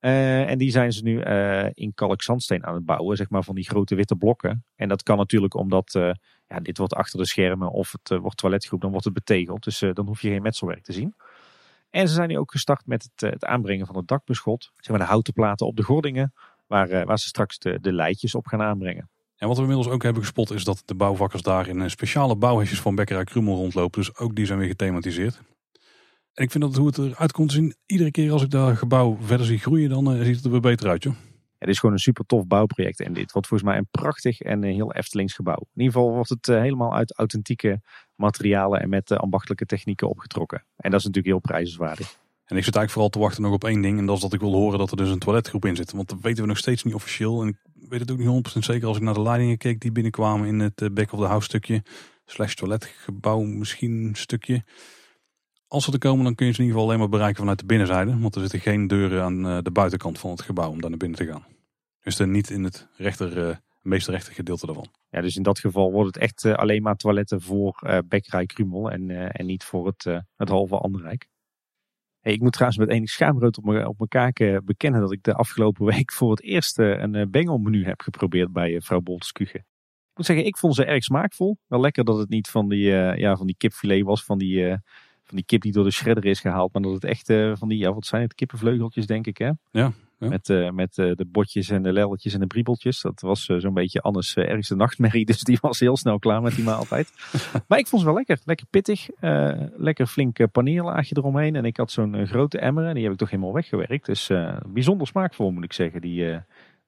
Uh, 0.01 0.51
en 0.51 0.59
die 0.59 0.71
zijn 0.71 0.93
ze 0.93 1.03
nu 1.03 1.25
uh, 1.25 1.67
in 1.73 1.95
kalkzandsteen 1.95 2.67
aan 2.67 2.75
het 2.75 2.85
bouwen, 2.85 3.17
zeg 3.17 3.31
maar 3.31 3.45
van 3.45 3.55
die 3.55 3.69
grote 3.69 3.95
witte 3.95 4.17
blokken. 4.17 4.65
En 4.75 4.89
dat 4.89 5.03
kan 5.03 5.17
natuurlijk 5.17 5.55
omdat 5.55 5.95
uh, 5.95 6.11
ja, 6.47 6.61
dit 6.61 6.79
wordt 6.79 6.95
achter 6.95 7.19
de 7.19 7.27
schermen 7.27 7.71
of 7.71 7.93
het 7.93 8.19
wordt 8.21 8.37
toiletgroep, 8.37 8.81
dan 8.81 8.91
wordt 8.91 9.05
het 9.05 9.15
betegeld. 9.15 9.65
Dus 9.65 9.79
dan 9.79 10.07
hoef 10.07 10.23
je 10.23 10.29
geen 10.29 10.43
metselwerk 10.43 10.83
te 10.83 10.93
zien. 10.93 11.15
En 11.91 12.09
ze 12.09 12.15
zijn 12.15 12.29
nu 12.29 12.39
ook 12.39 12.51
gestart 12.51 12.87
met 12.87 13.03
het, 13.03 13.33
het 13.33 13.45
aanbrengen 13.45 13.87
van 13.87 13.97
het 13.97 14.09
dakbeschot. 14.09 14.71
Zeg 14.77 14.89
maar 14.89 14.99
de 14.99 15.13
houten 15.13 15.33
platen 15.33 15.67
op 15.67 15.77
de 15.77 15.83
gordingen, 15.83 16.33
waar, 16.67 17.07
waar 17.07 17.19
ze 17.19 17.27
straks 17.27 17.59
de, 17.59 17.81
de 17.81 17.93
leidjes 17.93 18.35
op 18.35 18.47
gaan 18.47 18.63
aanbrengen. 18.63 19.11
En 19.37 19.49
wat 19.49 19.57
we 19.57 19.63
inmiddels 19.63 19.89
ook 19.89 20.03
hebben 20.03 20.23
gespot 20.23 20.51
is 20.51 20.65
dat 20.65 20.83
de 20.85 20.95
bouwvakkers 20.95 21.43
daar 21.43 21.69
in 21.69 21.91
speciale 21.91 22.37
bouwhesjes 22.37 22.81
van 22.81 22.95
Bekkerij 22.95 23.25
Krumel 23.25 23.57
rondlopen. 23.57 24.01
Dus 24.01 24.17
ook 24.17 24.35
die 24.35 24.47
zijn 24.47 24.59
weer 24.59 24.69
gethematiseerd. 24.69 25.43
En 26.37 26.45
ik 26.45 26.51
vind 26.51 26.65
dat 26.65 26.77
hoe 26.77 26.87
het 26.87 26.99
eruit 26.99 27.33
komt 27.33 27.49
te 27.49 27.55
zien, 27.55 27.75
iedere 27.87 28.11
keer 28.11 28.33
als 28.33 28.43
ik 28.43 28.51
dat 28.51 28.77
gebouw 28.77 29.19
verder 29.21 29.47
zie 29.47 29.59
groeien, 29.59 29.89
dan 29.89 30.13
uh, 30.13 30.25
ziet 30.25 30.37
het 30.37 30.45
er 30.45 30.51
weer 30.51 30.61
beter 30.61 30.89
uit. 30.89 31.03
Joh. 31.03 31.15
Het 31.59 31.69
is 31.69 31.79
gewoon 31.79 31.95
een 31.95 32.01
super 32.01 32.27
tof 32.27 32.47
bouwproject. 32.47 33.01
En 33.01 33.13
dit 33.13 33.33
wordt 33.33 33.49
volgens 33.49 33.71
mij 33.71 33.79
een 33.79 33.89
prachtig 33.91 34.41
en 34.41 34.63
een 34.63 34.75
heel 34.75 34.93
Eftelings 34.93 35.35
gebouw. 35.35 35.59
In 35.75 35.83
ieder 35.83 35.93
geval 35.93 36.13
wordt 36.13 36.29
het 36.29 36.49
uh, 36.49 36.61
helemaal 36.61 36.95
uit 36.95 37.17
authentieke 37.17 37.81
materialen 38.15 38.81
en 38.81 38.89
met 38.89 39.11
uh, 39.11 39.19
ambachtelijke 39.19 39.67
technieken 39.67 40.09
opgetrokken. 40.09 40.65
En 40.77 40.91
dat 40.91 41.01
is 41.01 41.07
natuurlijk 41.07 41.35
heel 41.35 41.53
prijzenswaardig. 41.53 42.19
En 42.45 42.57
ik 42.57 42.65
zit 42.65 42.77
eigenlijk 42.77 42.91
vooral 42.91 43.09
te 43.09 43.19
wachten 43.19 43.43
nog 43.43 43.53
op 43.53 43.65
één 43.65 43.81
ding. 43.81 43.99
En 43.99 44.07
dat 44.07 44.17
is 44.17 44.23
dat 44.23 44.33
ik 44.33 44.41
wil 44.41 44.53
horen 44.53 44.79
dat 44.79 44.91
er 44.91 44.97
dus 44.97 45.11
een 45.11 45.19
toiletgroep 45.19 45.65
in 45.65 45.77
zit. 45.77 45.93
Want 45.93 46.09
dat 46.09 46.21
weten 46.21 46.43
we 46.43 46.49
nog 46.49 46.59
steeds 46.59 46.83
niet 46.83 46.95
officieel. 46.95 47.43
En 47.43 47.49
ik 47.49 47.57
weet 47.89 48.01
het 48.01 48.11
ook 48.11 48.19
niet 48.19 48.57
100% 48.57 48.59
zeker 48.59 48.89
als 48.89 48.97
ik 48.97 49.03
naar 49.03 49.15
de 49.15 49.23
leidingen 49.23 49.59
keek 49.59 49.81
die 49.81 49.93
binnenkwamen 49.93 50.49
in 50.49 50.61
het 50.61 50.95
back 50.95 51.13
of 51.13 51.21
the 51.21 51.27
house 51.27 51.45
stukje. 51.45 51.83
Slash 52.25 52.55
toiletgebouw 52.55 53.41
misschien 53.41 54.11
stukje. 54.13 54.65
Als 55.69 55.85
ze 55.85 55.93
er 55.93 55.99
komen, 55.99 56.25
dan 56.25 56.35
kun 56.35 56.47
je 56.47 56.53
ze 56.53 56.59
in 56.59 56.65
ieder 56.65 56.81
geval 56.81 56.93
alleen 56.93 56.99
maar 56.99 57.19
bereiken 57.19 57.41
vanuit 57.41 57.59
de 57.59 57.67
binnenzijde. 57.67 58.19
Want 58.19 58.35
er 58.35 58.41
zitten 58.41 58.61
geen 58.61 58.87
deuren 58.87 59.23
aan 59.23 59.47
eh, 59.47 59.59
de 59.63 59.71
buitenkant 59.71 60.19
van 60.19 60.31
het 60.31 60.43
gebouw 60.43 60.71
om 60.71 60.81
daar 60.81 60.91
naar 60.91 60.99
binnen 60.99 61.19
te 61.19 61.27
gaan. 61.27 61.45
Dus 62.01 62.17
dan 62.17 62.31
niet 62.31 62.51
in 62.51 62.65
het 62.65 62.89
rechter, 62.97 63.49
uh, 63.49 63.57
meest 63.83 64.09
rechter 64.09 64.35
gedeelte 64.35 64.67
daarvan. 64.67 64.89
Ja, 65.11 65.21
dus 65.21 65.37
in 65.37 65.43
dat 65.43 65.59
geval 65.59 65.93
wordt 65.93 66.15
het 66.15 66.23
echt 66.23 66.45
uh, 66.45 66.55
alleen 66.55 66.83
maar 66.83 66.97
toiletten 66.97 67.41
voor 67.41 67.83
uh, 67.87 67.99
Bekkerij 68.09 68.47
Krumel 68.47 68.91
en, 68.91 69.33
en 69.33 69.47
niet 69.47 69.65
voor 69.65 69.87
het, 69.87 70.05
het 70.37 70.49
halve 70.49 70.79
Anderrijk. 70.79 71.29
Hey, 72.27 72.35
ik 72.35 72.41
moet 72.41 72.53
trouwens 72.53 72.79
met 72.79 72.89
enig 72.89 73.11
schaamrood 73.11 73.59
op 73.59 73.65
mijn, 73.65 73.87
op 73.87 74.05
kaken 74.09 74.65
bekennen 74.65 75.01
dat 75.01 75.13
ik 75.13 75.23
de 75.23 75.35
afgelopen 75.35 75.85
week 75.95 76.13
voor 76.13 76.31
het 76.31 76.43
eerst 76.43 76.79
eh, 76.79 77.01
een 77.01 77.31
bengelmenu 77.31 77.85
heb 77.85 78.01
geprobeerd 78.01 78.53
bij 78.53 78.81
vrouw 78.81 79.01
Bolteskuge. 79.01 79.59
Ik 79.59 80.15
moet 80.15 80.27
zeggen, 80.27 80.47
ik 80.47 80.57
vond 80.57 80.75
ze 80.75 80.85
erg 80.85 81.05
smaakvol. 81.05 81.59
Wel 81.67 81.81
lekker 81.81 82.05
dat 82.05 82.19
het 82.19 82.29
niet 82.29 82.49
van 82.49 82.69
die, 82.69 82.87
ja, 82.93 83.37
van 83.37 83.47
die 83.47 83.57
kipfilet 83.57 84.05
was, 84.05 84.25
van 84.25 84.39
die, 84.39 84.77
van 85.27 85.37
die 85.37 85.45
kip 85.45 85.63
die 85.63 85.73
door 85.73 85.85
de 85.85 85.91
shredder 85.91 86.25
is 86.25 86.41
gehaald. 86.41 86.73
Maar 86.73 86.83
dat 86.83 86.93
het 86.93 87.05
echt 87.05 87.27
van 87.59 87.69
die, 87.69 87.79
ja, 87.79 87.95
wat 87.95 88.07
zijn 88.07 88.23
het, 88.23 88.35
kippenvleugeltjes 88.35 89.07
denk 89.07 89.27
ik 89.27 89.39
hè? 89.39 89.51
Ja. 89.71 89.93
Met, 90.19 90.49
uh, 90.49 90.71
met 90.71 90.99
uh, 90.99 91.15
de 91.15 91.27
botjes 91.27 91.71
en 91.71 91.83
de 91.83 91.93
lelletjes 91.93 92.35
en 92.35 92.41
de 92.41 92.47
briebeltjes. 92.47 93.01
Dat 93.01 93.21
was 93.21 93.45
zo'n 93.45 93.75
beetje 93.75 94.01
Annes 94.01 94.37
ergste 94.37 94.77
nachtmerrie. 94.77 95.25
Dus 95.25 95.41
die 95.41 95.59
was 95.61 95.81
heel 95.81 95.97
snel 95.97 96.19
klaar 96.19 96.43
met 96.43 96.55
die 96.55 96.65
maaltijd. 96.65 97.13
maar 97.69 97.79
ik 97.79 97.87
vond 97.87 98.03
ze 98.03 98.09
wel 98.09 98.17
lekker. 98.17 98.39
Lekker 98.45 98.67
pittig. 98.71 99.09
lekker 99.77 100.07
flink 100.07 100.51
paneerlaagje 100.51 101.17
eromheen. 101.19 101.57
En 101.57 101.65
ik 101.65 101.77
had 101.77 101.91
zo'n 101.91 102.27
grote 102.27 102.59
emmer. 102.59 102.87
En 102.87 102.95
die 102.95 103.03
heb 103.03 103.13
ik 103.13 103.19
toch 103.19 103.31
helemaal 103.31 103.53
weggewerkt. 103.53 104.07
Dus 104.07 104.31
bijzonder 104.67 105.07
smaakvol 105.07 105.51
moet 105.51 105.65
ik 105.65 105.73
zeggen. 105.73 106.01
Die, 106.01 106.41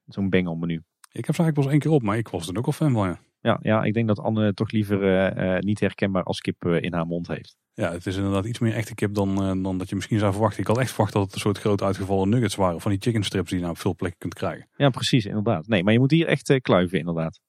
zo'n 0.07 0.29
bengelmenu. 0.29 0.83
Ik 1.11 1.25
heb 1.25 1.35
ze 1.35 1.41
eigenlijk 1.41 1.55
pas 1.55 1.67
één 1.67 1.79
keer 1.79 1.91
op. 1.91 2.01
Maar 2.01 2.17
ik 2.17 2.27
was 2.27 2.47
er 2.47 2.57
ook 2.57 2.65
al 2.65 2.71
fan 2.71 2.91
van. 2.91 3.07
Ja, 3.07 3.19
ja, 3.41 3.59
ja 3.61 3.83
ik 3.83 3.93
denk 3.93 4.07
dat 4.07 4.19
Anne 4.19 4.53
toch 4.53 4.71
liever 4.71 5.63
niet 5.63 5.79
herkenbaar 5.79 6.23
als 6.23 6.41
kip 6.41 6.65
in 6.65 6.93
haar 6.93 7.07
mond 7.07 7.27
heeft. 7.27 7.57
Ja, 7.79 7.91
het 7.91 8.05
is 8.05 8.15
inderdaad 8.15 8.45
iets 8.45 8.59
meer 8.59 8.73
echte 8.73 8.95
kip 8.95 9.13
dan, 9.13 9.29
uh, 9.29 9.63
dan 9.63 9.77
dat 9.77 9.89
je 9.89 9.95
misschien 9.95 10.19
zou 10.19 10.31
verwachten. 10.31 10.59
Ik 10.59 10.67
had 10.67 10.77
echt 10.77 10.89
verwacht 10.89 11.13
dat 11.13 11.23
het 11.23 11.33
een 11.33 11.39
soort 11.39 11.57
groot 11.57 11.81
uitgevallen 11.81 12.29
nuggets 12.29 12.55
waren. 12.55 12.81
Van 12.81 12.91
die 12.91 13.01
chicken 13.01 13.23
strips 13.23 13.49
die 13.49 13.57
je 13.57 13.63
nou 13.63 13.75
op 13.75 13.81
veel 13.81 13.95
plekken 13.95 14.19
kunt 14.19 14.33
krijgen. 14.33 14.67
Ja, 14.75 14.89
precies, 14.89 15.25
inderdaad. 15.25 15.67
Nee, 15.67 15.83
maar 15.83 15.93
je 15.93 15.99
moet 15.99 16.11
hier 16.11 16.27
echt 16.27 16.49
uh, 16.49 16.59
kluiven, 16.61 16.99
inderdaad. 16.99 17.39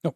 Ja. 0.00 0.12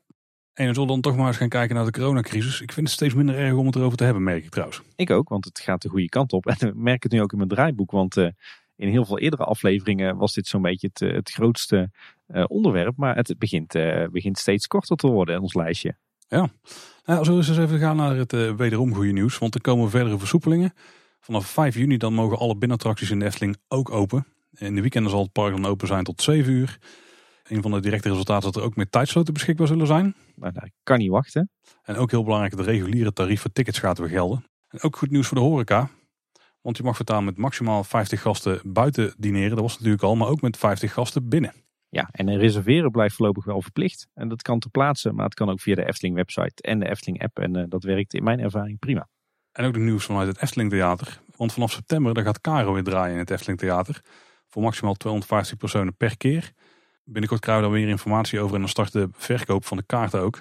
En 0.53 0.67
we 0.67 0.73
zullen 0.73 0.89
dan 0.89 1.01
toch 1.01 1.17
maar 1.17 1.27
eens 1.27 1.37
gaan 1.37 1.49
kijken 1.49 1.77
naar 1.77 1.85
de 1.85 1.91
coronacrisis. 1.91 2.61
Ik 2.61 2.73
vind 2.73 2.87
het 2.87 2.97
steeds 2.97 3.15
minder 3.15 3.35
erg 3.35 3.55
om 3.55 3.67
het 3.67 3.77
erover 3.77 3.97
te 3.97 4.05
hebben, 4.05 4.23
merk 4.23 4.45
ik 4.45 4.51
trouwens. 4.51 4.83
Ik 4.97 5.11
ook, 5.11 5.29
want 5.29 5.45
het 5.45 5.61
gaat 5.61 5.83
de 5.83 5.89
goede 5.89 6.09
kant 6.09 6.33
op. 6.33 6.47
En 6.51 6.69
ik 6.69 6.75
merk 6.75 7.03
het 7.03 7.13
nu 7.13 7.23
ook 7.23 7.33
in 7.33 7.39
mijn 7.39 7.51
draaiboek. 7.51 7.91
Want 7.91 8.17
uh, 8.17 8.29
in 8.77 8.89
heel 8.89 9.05
veel 9.05 9.19
eerdere 9.19 9.45
afleveringen 9.45 10.17
was 10.17 10.35
dit 10.35 10.47
zo'n 10.47 10.63
beetje 10.63 10.91
het, 10.93 11.15
het 11.15 11.31
grootste 11.31 11.91
onderwerp. 12.47 12.97
Maar 12.97 13.17
het 13.17 13.35
begint, 13.39 13.73
begint 14.11 14.39
steeds 14.39 14.67
korter 14.67 14.97
te 14.97 15.07
worden 15.07 15.35
in 15.35 15.41
ons 15.41 15.55
lijstje. 15.55 15.97
Ja, 16.31 16.49
nou, 17.05 17.25
zullen 17.25 17.41
we 17.41 17.49
eens 17.49 17.59
even 17.59 17.79
gaan 17.79 17.97
naar 17.97 18.17
het 18.17 18.33
uh, 18.33 18.53
wederom 18.53 18.95
goede 18.95 19.13
nieuws. 19.13 19.39
Want 19.39 19.55
er 19.55 19.61
komen 19.61 19.91
verdere 19.91 20.19
versoepelingen. 20.19 20.73
Vanaf 21.21 21.47
5 21.47 21.75
juni 21.75 21.97
dan 21.97 22.15
mogen 22.15 22.39
alle 22.39 22.57
binnenattracties 22.57 23.11
in 23.11 23.19
de 23.19 23.25
Efteling 23.25 23.57
ook 23.69 23.91
open. 23.91 24.27
In 24.55 24.75
de 24.75 24.81
weekenden 24.81 25.11
zal 25.11 25.23
het 25.23 25.33
park 25.33 25.51
dan 25.51 25.67
open 25.67 25.87
zijn 25.87 26.05
tot 26.05 26.23
7 26.23 26.53
uur. 26.53 26.79
Een 27.43 27.63
van 27.63 27.71
de 27.71 27.81
directe 27.81 28.09
resultaten 28.09 28.49
is 28.49 28.53
dat 28.55 28.63
er 28.63 28.69
ook 28.69 28.77
meer 28.77 28.91
tijdsloten 28.91 29.35
beschikbaar 29.35 29.67
zullen 29.67 29.87
zijn. 29.87 30.15
Nou, 30.35 30.53
ik 30.65 30.73
kan 30.83 30.99
niet 30.99 31.11
wachten. 31.11 31.51
En 31.83 31.97
ook 31.97 32.11
heel 32.11 32.25
belangrijk, 32.25 32.57
de 32.57 32.63
reguliere 32.63 33.13
tarief 33.13 33.41
voor 33.41 33.53
tickets 33.53 33.79
gaat 33.79 33.99
weer 33.99 34.09
gelden. 34.09 34.47
En 34.69 34.83
ook 34.83 34.97
goed 34.97 35.11
nieuws 35.11 35.27
voor 35.27 35.37
de 35.37 35.43
horeca. 35.43 35.91
Want 36.61 36.77
je 36.77 36.83
mag 36.83 36.97
voortaan 36.97 37.25
met 37.25 37.39
maximaal 37.39 37.85
50 37.85 38.21
gasten 38.21 38.61
buiten 38.65 39.15
dineren. 39.19 39.51
Dat 39.51 39.61
was 39.61 39.77
natuurlijk 39.77 40.03
al, 40.03 40.17
maar 40.17 40.29
ook 40.29 40.41
met 40.41 40.57
50 40.57 40.93
gasten 40.93 41.29
binnen. 41.29 41.53
Ja, 41.91 42.09
en 42.11 42.37
reserveren 42.37 42.91
blijft 42.91 43.15
voorlopig 43.15 43.45
wel 43.45 43.63
verplicht. 43.63 44.07
En 44.15 44.29
dat 44.29 44.43
kan 44.43 44.59
te 44.59 44.69
plaatsen, 44.69 45.15
maar 45.15 45.25
het 45.25 45.35
kan 45.35 45.51
ook 45.51 45.61
via 45.61 45.75
de 45.75 45.87
Efteling 45.87 46.15
website 46.15 46.63
en 46.63 46.79
de 46.79 46.89
Efteling 46.89 47.23
app. 47.23 47.39
En 47.39 47.57
uh, 47.57 47.65
dat 47.69 47.83
werkt 47.83 48.15
in 48.15 48.23
mijn 48.23 48.41
ervaring 48.41 48.79
prima. 48.79 49.09
En 49.53 49.65
ook 49.65 49.73
de 49.73 49.79
nieuws 49.79 50.05
vanuit 50.05 50.29
het 50.29 50.43
Efteling 50.43 50.71
Theater. 50.71 51.21
Want 51.37 51.53
vanaf 51.53 51.73
september 51.73 52.15
dan 52.15 52.25
gaat 52.25 52.41
Caro 52.41 52.73
weer 52.73 52.83
draaien 52.83 53.13
in 53.13 53.19
het 53.19 53.31
Efteling 53.31 53.59
Theater. 53.59 54.01
Voor 54.49 54.63
maximaal 54.63 54.95
250 54.95 55.57
personen 55.57 55.97
per 55.97 56.17
keer. 56.17 56.53
Binnenkort 57.05 57.41
krijgen 57.41 57.65
we 57.65 57.71
daar 57.71 57.81
weer 57.81 57.89
informatie 57.89 58.41
over 58.41 58.55
en 58.55 58.61
dan 58.61 58.69
start 58.69 58.93
de 58.93 59.09
verkoop 59.13 59.65
van 59.65 59.77
de 59.77 59.83
kaarten 59.87 60.21
ook. 60.21 60.37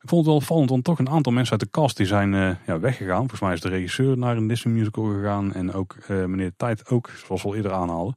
Ik 0.00 0.10
vond 0.10 0.20
het 0.20 0.30
wel 0.30 0.40
opvallend, 0.40 0.70
want 0.70 0.84
toch 0.84 0.98
een 0.98 1.08
aantal 1.08 1.32
mensen 1.32 1.52
uit 1.52 1.60
de 1.60 1.80
cast 1.80 1.96
die 1.96 2.06
zijn 2.06 2.32
uh, 2.32 2.50
ja, 2.66 2.78
weggegaan. 2.78 3.18
Volgens 3.18 3.40
mij 3.40 3.52
is 3.52 3.60
de 3.60 3.68
regisseur 3.68 4.18
naar 4.18 4.36
een 4.36 4.46
Disney 4.46 4.74
musical 4.74 5.04
gegaan 5.04 5.52
en 5.52 5.72
ook 5.72 5.96
uh, 5.96 6.24
meneer 6.24 6.52
Tijd 6.56 6.88
ook, 6.88 7.10
zoals 7.10 7.42
we 7.42 7.48
al 7.48 7.54
eerder 7.54 7.72
aanhaalden. 7.72 8.16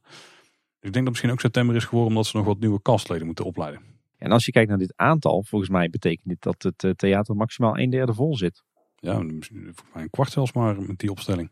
Ik 0.80 0.92
denk 0.92 0.94
dat 0.94 1.08
misschien 1.08 1.30
ook 1.30 1.40
september 1.40 1.76
is 1.76 1.84
geworden 1.84 2.08
omdat 2.08 2.26
ze 2.26 2.36
nog 2.36 2.46
wat 2.46 2.58
nieuwe 2.58 2.82
castleden 2.82 3.26
moeten 3.26 3.44
opleiden. 3.44 3.80
En 4.16 4.32
als 4.32 4.44
je 4.44 4.52
kijkt 4.52 4.68
naar 4.68 4.78
dit 4.78 4.92
aantal, 4.96 5.42
volgens 5.42 5.70
mij 5.70 5.90
betekent 5.90 6.28
dit 6.28 6.42
dat 6.42 6.62
het 6.62 6.84
eh, 6.84 6.90
theater 6.90 7.36
maximaal 7.36 7.78
een 7.78 7.90
derde 7.90 8.14
vol 8.14 8.36
zit. 8.36 8.62
Ja, 8.96 9.14
volgens 9.14 9.50
mij 9.92 10.02
een 10.02 10.10
kwart 10.10 10.30
zelfs 10.30 10.52
maar 10.52 10.82
met 10.82 10.98
die 10.98 11.10
opstelling. 11.10 11.50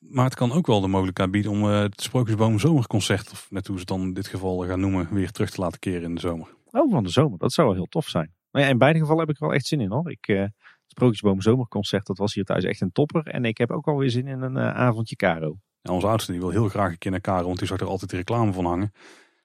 Maar 0.00 0.24
het 0.24 0.34
kan 0.34 0.52
ook 0.52 0.66
wel 0.66 0.80
de 0.80 0.86
mogelijkheid 0.86 1.30
bieden 1.30 1.50
om 1.50 1.64
uh, 1.64 1.78
het 1.78 2.00
Sprookjesboom 2.00 2.58
Zomerconcert, 2.58 3.30
of 3.30 3.50
net 3.50 3.66
hoe 3.66 3.74
ze 3.76 3.80
het 3.80 3.90
dan 3.90 4.00
in 4.00 4.12
dit 4.12 4.26
geval 4.26 4.66
gaan 4.66 4.80
noemen, 4.80 5.14
weer 5.14 5.30
terug 5.30 5.50
te 5.50 5.60
laten 5.60 5.78
keren 5.78 6.02
in 6.02 6.14
de 6.14 6.20
zomer. 6.20 6.48
Oh, 6.70 6.90
van 6.90 7.04
de 7.04 7.10
zomer. 7.10 7.38
Dat 7.38 7.52
zou 7.52 7.66
wel 7.66 7.76
heel 7.76 7.86
tof 7.86 8.08
zijn. 8.08 8.34
Maar 8.50 8.62
ja, 8.62 8.68
in 8.68 8.78
beide 8.78 8.98
gevallen 8.98 9.20
heb 9.20 9.30
ik 9.30 9.40
er 9.40 9.46
wel 9.46 9.54
echt 9.54 9.66
zin 9.66 9.80
in 9.80 9.90
hoor. 9.90 10.10
Ik, 10.10 10.28
uh, 10.28 10.40
het 10.40 10.52
Sprookjesboom 10.86 11.40
Zomerconcert, 11.40 12.06
dat 12.06 12.18
was 12.18 12.34
hier 12.34 12.44
thuis 12.44 12.64
echt 12.64 12.80
een 12.80 12.92
topper. 12.92 13.26
En 13.26 13.44
ik 13.44 13.58
heb 13.58 13.70
ook 13.70 13.86
alweer 13.86 14.10
zin 14.10 14.26
in 14.26 14.40
een 14.40 14.58
avondje 14.58 15.16
Caro. 15.16 15.58
En 15.82 15.92
onze 15.92 16.06
oudste 16.06 16.32
die 16.32 16.40
wil 16.40 16.50
heel 16.50 16.68
graag 16.68 16.90
een 16.90 16.98
keer 16.98 17.10
naar 17.10 17.20
Karo, 17.20 17.46
want 17.46 17.58
die 17.58 17.68
zag 17.68 17.80
er 17.80 17.86
altijd 17.86 18.10
de 18.10 18.16
reclame 18.16 18.52
van 18.52 18.64
hangen. 18.64 18.92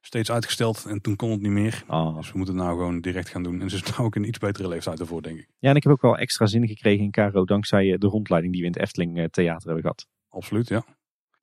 Steeds 0.01 0.31
uitgesteld 0.31 0.85
en 0.85 1.01
toen 1.01 1.15
kon 1.15 1.31
het 1.31 1.41
niet 1.41 1.51
meer. 1.51 1.83
Oh. 1.87 2.15
Dus 2.15 2.31
we 2.31 2.37
moeten 2.37 2.55
het 2.55 2.63
nou 2.63 2.77
gewoon 2.77 3.01
direct 3.01 3.29
gaan 3.29 3.43
doen. 3.43 3.61
En 3.61 3.69
ze 3.69 3.75
is 3.75 3.83
nou 3.83 4.03
ook 4.03 4.15
een 4.15 4.27
iets 4.27 4.37
betere 4.37 4.67
leeftijd 4.67 4.99
ervoor, 4.99 5.21
denk 5.21 5.37
ik. 5.37 5.47
Ja, 5.59 5.69
en 5.69 5.75
ik 5.75 5.83
heb 5.83 5.91
ook 5.91 6.01
wel 6.01 6.17
extra 6.17 6.45
zin 6.45 6.67
gekregen 6.67 7.03
in 7.03 7.11
Karo 7.11 7.45
dankzij 7.45 7.91
eh, 7.91 7.99
de 7.99 8.07
rondleiding 8.07 8.53
die 8.53 8.61
we 8.61 8.67
in 8.67 8.73
het 8.73 8.81
Efteling 8.81 9.17
eh, 9.17 9.25
Theater 9.25 9.65
hebben 9.65 9.81
gehad. 9.81 10.07
Absoluut, 10.29 10.67
ja. 10.67 10.85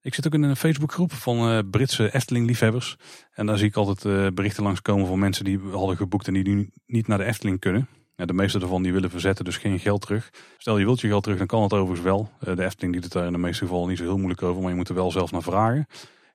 Ik 0.01 0.15
zit 0.15 0.27
ook 0.27 0.35
in 0.35 0.43
een 0.43 0.57
Facebookgroep 0.57 1.13
van 1.13 1.51
uh, 1.51 1.59
Britse 1.71 2.15
Efteling-liefhebbers. 2.15 2.97
En 3.33 3.47
daar 3.47 3.59
zie 3.59 3.67
ik 3.67 3.77
altijd 3.77 4.05
uh, 4.05 4.27
berichten 4.35 4.63
langskomen 4.63 5.07
van 5.07 5.19
mensen 5.19 5.45
die 5.45 5.59
hadden 5.59 5.97
geboekt 5.97 6.27
en 6.27 6.35
die 6.35 6.43
nu 6.43 6.71
niet 6.87 7.07
naar 7.07 7.19
de 7.19 7.25
Efteling 7.25 7.61
kunnen. 7.61 7.89
Ja, 8.17 8.25
de 8.25 8.33
meeste 8.33 8.59
daarvan 8.59 8.83
die 8.83 8.93
willen 8.93 9.11
verzetten, 9.11 9.45
dus 9.45 9.57
geen 9.57 9.79
geld 9.79 10.01
terug. 10.01 10.31
Stel 10.59 10.79
je 10.79 10.85
wilt 10.85 11.01
je 11.01 11.09
geld 11.09 11.23
terug, 11.23 11.39
dan 11.39 11.47
kan 11.47 11.63
het 11.63 11.73
overigens 11.73 12.01
wel. 12.01 12.31
Eh, 12.41 12.57
de 12.57 12.65
Efteling 12.65 12.93
die 12.93 13.03
het 13.03 13.13
daar 13.13 13.27
in 13.27 13.33
de 13.33 13.39
meeste 13.39 13.65
gevallen 13.65 13.89
niet 13.89 13.99
zo 13.99 14.05
heel 14.05 14.17
moeilijk 14.17 14.43
over, 14.43 14.61
maar 14.61 14.71
je 14.71 14.77
moet 14.77 14.89
er 14.89 14.95
wel 14.95 15.11
zelf 15.11 15.33
naar 15.33 15.43
vragen. 15.43 15.87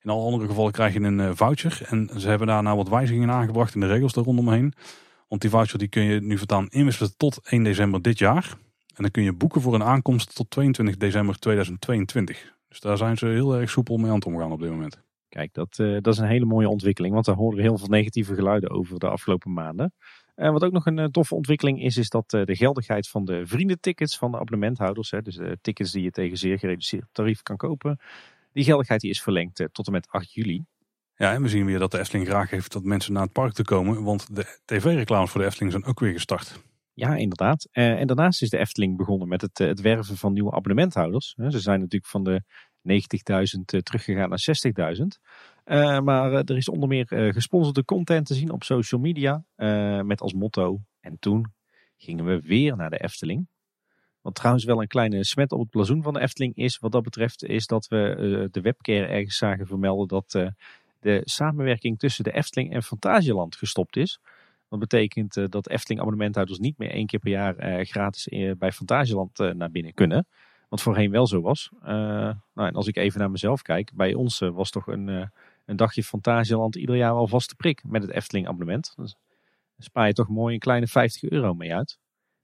In 0.01 0.09
alle 0.09 0.23
andere 0.23 0.47
gevallen 0.47 0.71
krijg 0.71 0.93
je 0.93 0.99
een 0.99 1.19
eh, 1.19 1.31
voucher. 1.33 1.81
En 1.85 2.09
ze 2.17 2.27
hebben 2.27 2.47
daar 2.47 2.63
nou 2.63 2.77
wat 2.77 2.89
wijzigingen 2.89 3.31
aangebracht 3.31 3.73
in 3.73 3.79
de 3.79 3.87
regels 3.87 4.13
daar 4.13 4.23
rondomheen. 4.23 4.73
Want 5.27 5.41
die 5.41 5.49
voucher 5.49 5.79
die 5.79 5.87
kun 5.87 6.03
je 6.03 6.21
nu 6.21 6.37
voortaan 6.37 6.67
inwisselen 6.67 7.17
tot 7.17 7.39
1 7.43 7.63
december 7.63 8.01
dit 8.01 8.19
jaar. 8.19 8.57
En 8.95 9.05
dan 9.05 9.11
kun 9.11 9.23
je 9.23 9.33
boeken 9.33 9.61
voor 9.61 9.73
een 9.73 9.83
aankomst 9.83 10.35
tot 10.35 10.49
22 10.49 10.97
december 10.97 11.39
2022. 11.39 12.53
Dus 12.67 12.79
daar 12.79 12.97
zijn 12.97 13.17
ze 13.17 13.25
heel 13.25 13.55
erg 13.55 13.69
soepel 13.69 13.97
mee 13.97 14.09
aan 14.09 14.15
het 14.15 14.25
omgaan 14.25 14.51
op 14.51 14.59
dit 14.59 14.69
moment. 14.69 15.01
Kijk, 15.29 15.53
dat, 15.53 15.77
uh, 15.77 15.97
dat 16.01 16.13
is 16.13 16.19
een 16.19 16.27
hele 16.27 16.45
mooie 16.45 16.69
ontwikkeling. 16.69 17.13
Want 17.13 17.25
daar 17.25 17.35
horen 17.35 17.57
we 17.57 17.61
heel 17.61 17.77
veel 17.77 17.87
negatieve 17.87 18.35
geluiden 18.35 18.69
over 18.69 18.99
de 18.99 19.07
afgelopen 19.07 19.53
maanden. 19.53 19.93
En 20.39 20.51
wat 20.51 20.63
ook 20.63 20.71
nog 20.71 20.85
een 20.85 20.99
eh, 20.99 21.05
toffe 21.05 21.35
ontwikkeling 21.35 21.83
is, 21.83 21.97
is 21.97 22.09
dat 22.09 22.33
eh, 22.33 22.43
de 22.43 22.55
geldigheid 22.55 23.07
van 23.07 23.25
de 23.25 23.47
vriendentickets 23.47 24.17
van 24.17 24.31
de 24.31 24.39
abonnementhouders, 24.39 25.13
dus 25.23 25.35
de 25.35 25.57
tickets 25.61 25.91
die 25.91 26.03
je 26.03 26.11
tegen 26.11 26.37
zeer 26.37 26.59
gereduceerd 26.59 27.05
tarief 27.11 27.41
kan 27.41 27.57
kopen, 27.57 27.99
die 28.53 28.63
geldigheid 28.63 29.01
die 29.01 29.09
is 29.09 29.21
verlengd 29.21 29.59
eh, 29.59 29.67
tot 29.71 29.85
en 29.85 29.91
met 29.91 30.07
8 30.09 30.33
juli. 30.33 30.65
Ja, 31.15 31.33
en 31.33 31.41
we 31.41 31.49
zien 31.49 31.65
weer 31.65 31.79
dat 31.79 31.91
de 31.91 31.99
Efteling 31.99 32.27
graag 32.27 32.49
heeft 32.49 32.71
dat 32.71 32.83
mensen 32.83 33.13
naar 33.13 33.23
het 33.23 33.31
park 33.31 33.53
te 33.53 33.63
komen, 33.63 34.03
want 34.03 34.35
de 34.35 34.59
tv-reclames 34.65 35.29
voor 35.29 35.41
de 35.41 35.47
Efteling 35.47 35.71
zijn 35.71 35.85
ook 35.85 35.99
weer 35.99 36.13
gestart. 36.13 36.63
Ja, 36.93 37.15
inderdaad. 37.15 37.67
en 37.71 38.07
daarnaast 38.07 38.41
is 38.41 38.49
de 38.49 38.57
Efteling 38.57 38.97
begonnen 38.97 39.27
met 39.27 39.41
het, 39.41 39.57
het 39.57 39.81
werven 39.81 40.17
van 40.17 40.33
nieuwe 40.33 40.51
abonnementhouders. 40.51 41.35
Ze 41.47 41.59
zijn 41.59 41.79
natuurlijk 41.79 42.11
van 42.11 42.23
de 42.23 42.43
90.000 42.81 43.81
teruggegaan 43.83 44.29
naar 44.29 44.95
60.000. 44.97 45.05
Uh, 45.69 45.99
maar 45.99 46.31
uh, 46.31 46.37
er 46.37 46.57
is 46.57 46.69
onder 46.69 46.89
meer 46.89 47.13
uh, 47.13 47.33
gesponsorde 47.33 47.85
content 47.85 48.25
te 48.25 48.33
zien 48.33 48.51
op 48.51 48.63
social 48.63 49.01
media. 49.01 49.43
met 50.03 50.21
als 50.21 50.33
motto. 50.33 50.79
En 50.99 51.19
toen 51.19 51.53
gingen 51.97 52.25
we 52.25 52.39
weer 52.39 52.75
naar 52.75 52.89
de 52.89 53.03
Efteling. 53.03 53.47
Wat 54.21 54.35
trouwens 54.35 54.65
wel 54.65 54.81
een 54.81 54.87
kleine 54.87 55.23
smet 55.23 55.51
op 55.51 55.59
het 55.59 55.69
blazoen 55.69 56.03
van 56.03 56.13
de 56.13 56.19
Efteling 56.19 56.55
is. 56.55 56.79
Wat 56.79 56.91
dat 56.91 57.03
betreft 57.03 57.43
is 57.43 57.67
dat 57.67 57.87
we 57.87 58.47
de 58.51 58.61
webcare 58.61 59.05
ergens 59.05 59.37
zagen 59.37 59.67
vermelden 59.67 60.07
dat 60.07 60.31
de 60.99 61.21
samenwerking 61.23 61.99
tussen 61.99 62.23
de 62.23 62.31
Efteling 62.31 62.73
en 62.73 62.83
Fantasieland 62.83 63.55
gestopt 63.55 63.97
is. 63.97 64.19
Dat 64.69 64.79
betekent 64.79 65.51
dat 65.51 65.69
Efteling 65.69 66.01
abonnementhouders 66.01 66.59
niet 66.59 66.77
meer 66.77 66.91
één 66.91 67.05
keer 67.05 67.19
per 67.19 67.31
jaar 67.31 67.85
gratis 67.85 68.27
bij 68.57 68.71
Fantasieland 68.71 69.37
naar 69.37 69.71
binnen 69.71 69.93
kunnen. 69.93 70.27
Wat 70.69 70.81
voorheen 70.81 71.11
wel 71.11 71.27
zo 71.27 71.41
was. 71.41 71.69
nou, 71.81 72.35
en 72.53 72.73
als 72.73 72.87
ik 72.87 72.97
even 72.97 73.19
naar 73.19 73.31
mezelf 73.31 73.61
kijk. 73.61 73.91
Bij 73.93 74.13
ons 74.13 74.39
was 74.39 74.69
toch 74.69 74.87
een 74.87 75.31
een 75.69 75.75
dagje 75.75 76.03
Fantasieland 76.03 76.75
ieder 76.75 76.95
jaar 76.95 77.11
al 77.11 77.27
vaste 77.27 77.55
prik 77.55 77.83
met 77.87 78.01
het 78.01 78.11
Efteling 78.11 78.47
abonnement. 78.47 78.93
Dus 78.95 79.15
spaar 79.77 80.07
je 80.07 80.13
toch 80.13 80.27
mooi 80.27 80.53
een 80.53 80.59
kleine 80.59 80.87
50 80.87 81.29
euro 81.29 81.53
mee 81.53 81.75
uit. 81.75 81.99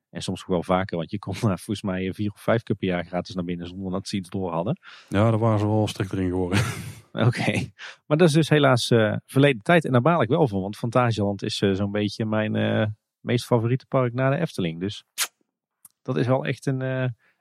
En 0.10 0.22
soms 0.22 0.46
wel 0.46 0.64
vaker, 0.64 0.98
want 0.98 1.12
je 1.12 1.20
kon 1.20 1.34
daar 1.34 1.60
volgens 1.60 1.82
mij 1.82 2.14
vier 2.14 2.32
of 2.32 2.42
vijf 2.42 2.64
keer 2.64 2.76
per 2.76 2.88
jaar 2.88 3.06
gratis 3.06 3.36
naar 3.36 3.44
binnen 3.44 3.68
zonder 3.68 3.92
dat 3.92 4.08
ze 4.08 4.16
iets 4.16 4.30
door 4.30 4.52
hadden. 4.52 4.80
Ja, 5.10 5.30
daar 5.30 5.40
waren 5.40 5.60
ze 5.60 5.66
wel 5.66 5.88
strikt 5.88 6.12
erin 6.12 6.30
geworden. 6.30 6.60
Oké, 7.28 7.72
maar 8.06 8.18
dat 8.18 8.28
is 8.28 8.34
dus 8.34 8.50
helaas 8.50 8.90
uh, 8.90 9.16
verleden 9.26 9.62
tijd 9.62 9.86
en 9.86 9.92
daar 9.92 10.02
baal 10.02 10.22
ik 10.22 10.30
wel 10.30 10.48
van, 10.48 10.62
want 10.62 10.78
Fantasieland 10.78 11.44
is 11.44 11.62
uh, 11.62 11.74
zo'n 11.74 11.92
beetje 11.92 12.26
mijn 12.26 12.56
uh, 12.56 12.86
meest 13.20 13.46
favoriete 13.46 13.86
park 13.86 14.14
na 14.14 14.30
de 14.30 14.38
Efteling. 14.38 14.80
Dus 14.80 15.04
dat 16.02 16.18
is 16.18 16.28
wel 16.28 16.46
echt 16.46 16.66
een, 16.66 16.82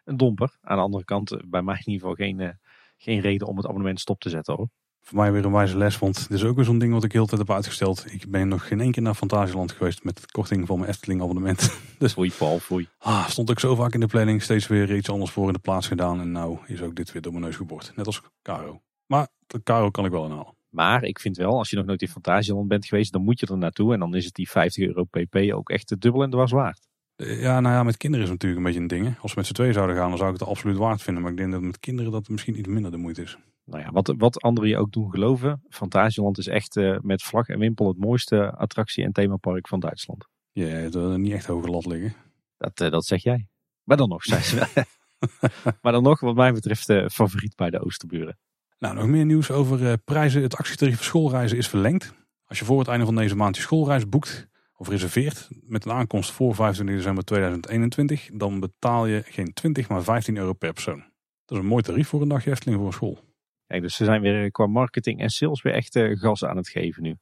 een 0.05 0.17
domper. 0.17 0.57
Aan 0.61 0.77
de 0.77 0.83
andere 0.83 1.05
kant, 1.05 1.37
bij 1.47 1.63
mij 1.63 1.83
in 1.85 1.93
ieder 1.93 2.09
geval 2.09 2.27
geen, 2.27 2.59
geen 2.97 3.21
reden 3.21 3.47
om 3.49 3.57
het 3.57 3.67
abonnement 3.67 4.01
stop 4.01 4.21
te 4.21 4.29
zetten 4.29 4.55
hoor. 4.55 4.69
Voor 5.07 5.19
mij 5.19 5.33
weer 5.33 5.45
een 5.45 5.53
wijze 5.53 5.77
les, 5.77 5.99
want 5.99 6.29
dit 6.29 6.39
is 6.39 6.45
ook 6.45 6.57
weer 6.57 6.65
zo'n 6.65 6.79
ding 6.79 6.93
wat 6.93 7.05
ik 7.05 7.13
heel 7.13 7.23
de 7.23 7.29
tijd 7.29 7.41
heb 7.41 7.51
uitgesteld. 7.57 8.05
Ik 8.13 8.31
ben 8.31 8.49
nog 8.49 8.69
geen 8.69 8.81
één 8.81 8.93
keer 8.93 9.03
naar 9.03 9.15
Fantasieland 9.15 9.73
geweest 9.73 10.05
met 10.05 10.17
de 10.17 10.23
korting 10.31 10.67
van 10.67 10.79
mijn 10.79 10.91
Efteling 10.91 11.23
abonnement. 11.23 11.79
Dus 11.99 12.13
Foei 12.13 12.33
Paul, 12.39 12.59
foei. 12.59 12.89
ah, 12.99 13.29
stond 13.29 13.51
ik 13.51 13.59
zo 13.59 13.75
vaak 13.75 13.95
in 13.95 14.01
de 14.01 14.07
planning, 14.07 14.43
steeds 14.43 14.67
weer 14.67 14.97
iets 14.97 15.11
anders 15.11 15.31
voor 15.31 15.47
in 15.47 15.53
de 15.53 15.59
plaats 15.59 15.87
gedaan. 15.87 16.21
En 16.21 16.33
nou 16.33 16.59
is 16.67 16.83
ook 16.83 16.95
dit 16.95 17.13
weer 17.13 17.23
door 17.23 17.33
mijn 17.33 17.45
neus 17.45 17.57
geboord. 17.57 17.93
Net 17.97 18.07
als 18.07 18.23
Caro. 18.43 18.81
Maar 19.07 19.29
de 19.47 19.63
Caro 19.63 19.91
kan 19.91 20.05
ik 20.05 20.11
wel 20.11 20.25
inhalen. 20.25 20.55
Maar 20.69 21.03
ik 21.03 21.19
vind 21.19 21.37
wel, 21.37 21.59
als 21.59 21.71
je 21.71 21.77
nog 21.77 21.85
nooit 21.85 22.03
in 22.03 22.09
Fantasieland 22.09 22.69
bent 22.69 22.87
geweest, 22.87 23.13
dan 23.13 23.23
moet 23.23 23.41
je 23.41 23.47
er 23.47 23.59
naartoe. 23.59 23.93
En 23.93 23.99
dan 23.99 24.15
is 24.15 24.25
het 24.25 24.35
die 24.35 24.51
50 24.51 24.87
euro 24.87 25.05
pp 25.05 25.37
ook 25.53 25.71
echt 25.71 25.91
het 25.91 26.01
dubbel 26.01 26.23
en 26.23 26.31
dwars 26.31 26.53
waard. 26.53 26.89
Eh, 27.17 27.41
Ja, 27.43 27.61
nou 27.61 27.75
ja, 27.75 27.83
met 27.83 27.97
kinderen 27.97 28.27
is 28.27 28.33
het 28.33 28.43
natuurlijk 28.43 28.67
een 28.67 28.67
beetje 28.75 28.97
een 28.97 29.03
ding. 29.05 29.15
hè. 29.15 29.21
Als 29.23 29.31
we 29.33 29.39
met 29.39 29.47
z'n 29.47 29.53
twee 29.55 29.73
zouden 29.73 29.97
gaan, 29.97 30.09
dan 30.09 30.19
zou 30.19 30.33
ik 30.33 30.39
het 30.39 30.49
absoluut 30.49 30.77
waard 30.77 31.03
vinden. 31.03 31.23
Maar 31.23 31.33
ik 31.33 31.39
denk 31.39 31.53
dat 31.53 31.61
met 31.61 31.79
kinderen 31.81 32.13
dat 32.13 32.29
misschien 32.29 32.59
iets 32.59 32.69
minder 32.69 32.91
de 32.91 32.97
moeite 32.97 33.23
is. 33.23 33.39
Nou 33.65 33.83
ja, 33.83 33.91
wat, 33.91 34.15
wat 34.19 34.41
anderen 34.41 34.69
je 34.69 34.79
ook 34.79 34.93
doen 34.93 35.11
geloven. 35.11 35.63
Fantasieland 35.69 36.39
is 36.39 36.47
echt 36.47 36.77
eh, 36.77 36.99
met 37.01 37.23
vlag 37.23 37.49
en 37.49 37.59
wimpel 37.59 37.89
het 37.89 37.99
mooiste 37.99 38.51
attractie- 38.51 39.05
en 39.05 39.13
themapark 39.13 39.69
van 39.69 39.81
Duitsland. 39.81 40.29
Je 40.53 40.65
hebt 40.65 40.95
er 40.95 41.19
niet 41.19 41.33
echt 41.33 41.47
hoge 41.47 41.69
lat 41.69 41.87
liggen. 41.87 42.15
Dat, 42.57 42.81
eh, 42.81 42.91
dat 42.91 43.05
zeg 43.05 43.23
jij. 43.23 43.49
Maar 43.83 43.97
dan 43.97 44.09
nog, 44.09 44.23
zijn 44.23 44.43
ze 44.43 44.57
wel. 44.57 44.85
maar 45.83 45.93
dan 45.93 46.03
nog, 46.03 46.21
wat 46.21 46.35
mij 46.35 46.53
betreft, 46.53 46.89
eh, 46.89 47.09
favoriet 47.09 47.57
bij 47.57 47.71
de 47.71 47.85
Oosterburen. 47.85 48.39
Nou, 48.79 48.95
nog 48.95 49.07
meer 49.07 49.25
nieuws 49.25 49.51
over 49.51 49.99
prijzen. 49.99 50.43
Het 50.43 50.57
actietarief 50.57 50.97
voor 50.97 51.05
schoolreizen 51.05 51.59
is 51.59 51.69
verlengd. 51.69 52.15
Als 52.45 52.59
je 52.59 52.65
voor 52.65 52.79
het 52.79 52.89
einde 52.89 53.05
van 53.05 53.15
deze 53.15 53.37
maand 53.37 53.57
je 53.57 53.63
schoolreis 53.63 54.09
boekt 54.09 54.49
of 54.77 54.89
reserveert 54.89 55.49
met 55.61 55.85
een 55.85 55.93
aankomst 55.93 56.31
voor 56.31 56.55
25 56.55 56.97
december 56.97 57.25
2021, 57.25 58.31
dan 58.33 58.61
betaal 58.61 59.07
je 59.07 59.23
geen 59.27 59.53
20, 59.53 59.89
maar 59.89 60.03
15 60.03 60.37
euro 60.37 60.53
per 60.53 60.73
persoon. 60.73 60.99
Dat 61.45 61.57
is 61.57 61.65
een 61.65 61.71
mooi 61.71 61.83
tarief 61.83 62.09
voor 62.09 62.23
een 62.23 62.29
dagje 62.29 62.51
Efteling 62.51 62.79
voor 62.79 62.87
een 62.87 62.93
school. 62.93 63.34
Kijk, 63.67 63.83
dus 63.83 63.95
ze 63.95 64.05
zijn 64.05 64.21
weer 64.21 64.51
qua 64.51 64.67
marketing 64.67 65.21
en 65.21 65.31
sales 65.31 65.63
weer 65.63 65.73
echt 65.73 65.97
eh, 65.97 66.19
gas 66.19 66.45
aan 66.45 66.57
het 66.57 66.69
geven 66.69 67.03
nu. 67.03 67.17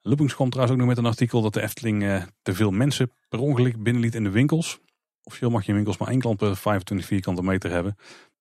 Loopings 0.00 0.34
kwam 0.34 0.50
trouwens 0.50 0.74
ook 0.74 0.86
nog 0.86 0.94
met 0.94 1.04
een 1.04 1.10
artikel 1.10 1.42
dat 1.42 1.54
de 1.54 1.62
Efteling 1.62 2.02
eh, 2.02 2.22
te 2.42 2.54
veel 2.54 2.70
mensen 2.70 3.12
per 3.28 3.38
ongeluk 3.38 3.82
binnenliet 3.82 4.14
in 4.14 4.24
de 4.24 4.30
winkels. 4.30 4.80
Officieel 5.22 5.50
mag 5.50 5.62
je 5.62 5.68
in 5.68 5.74
winkels 5.74 5.96
maar 5.98 6.08
één 6.08 6.18
klant 6.18 6.36
per 6.36 6.56
25 6.56 7.06
vierkante 7.06 7.42
meter 7.42 7.70
hebben. 7.70 7.94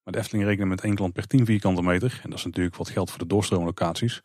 Maar 0.03 0.13
de 0.13 0.19
Efteling 0.19 0.45
rekent 0.45 0.67
met 0.67 0.81
één 0.81 0.95
klant 0.95 1.13
per 1.13 1.27
10 1.27 1.45
vierkante 1.45 1.81
meter. 1.81 2.19
En 2.23 2.29
dat 2.29 2.39
is 2.39 2.45
natuurlijk 2.45 2.75
wat 2.75 2.89
geld 2.89 3.09
voor 3.09 3.19
de 3.19 3.27
doorstroomlocaties. 3.27 4.21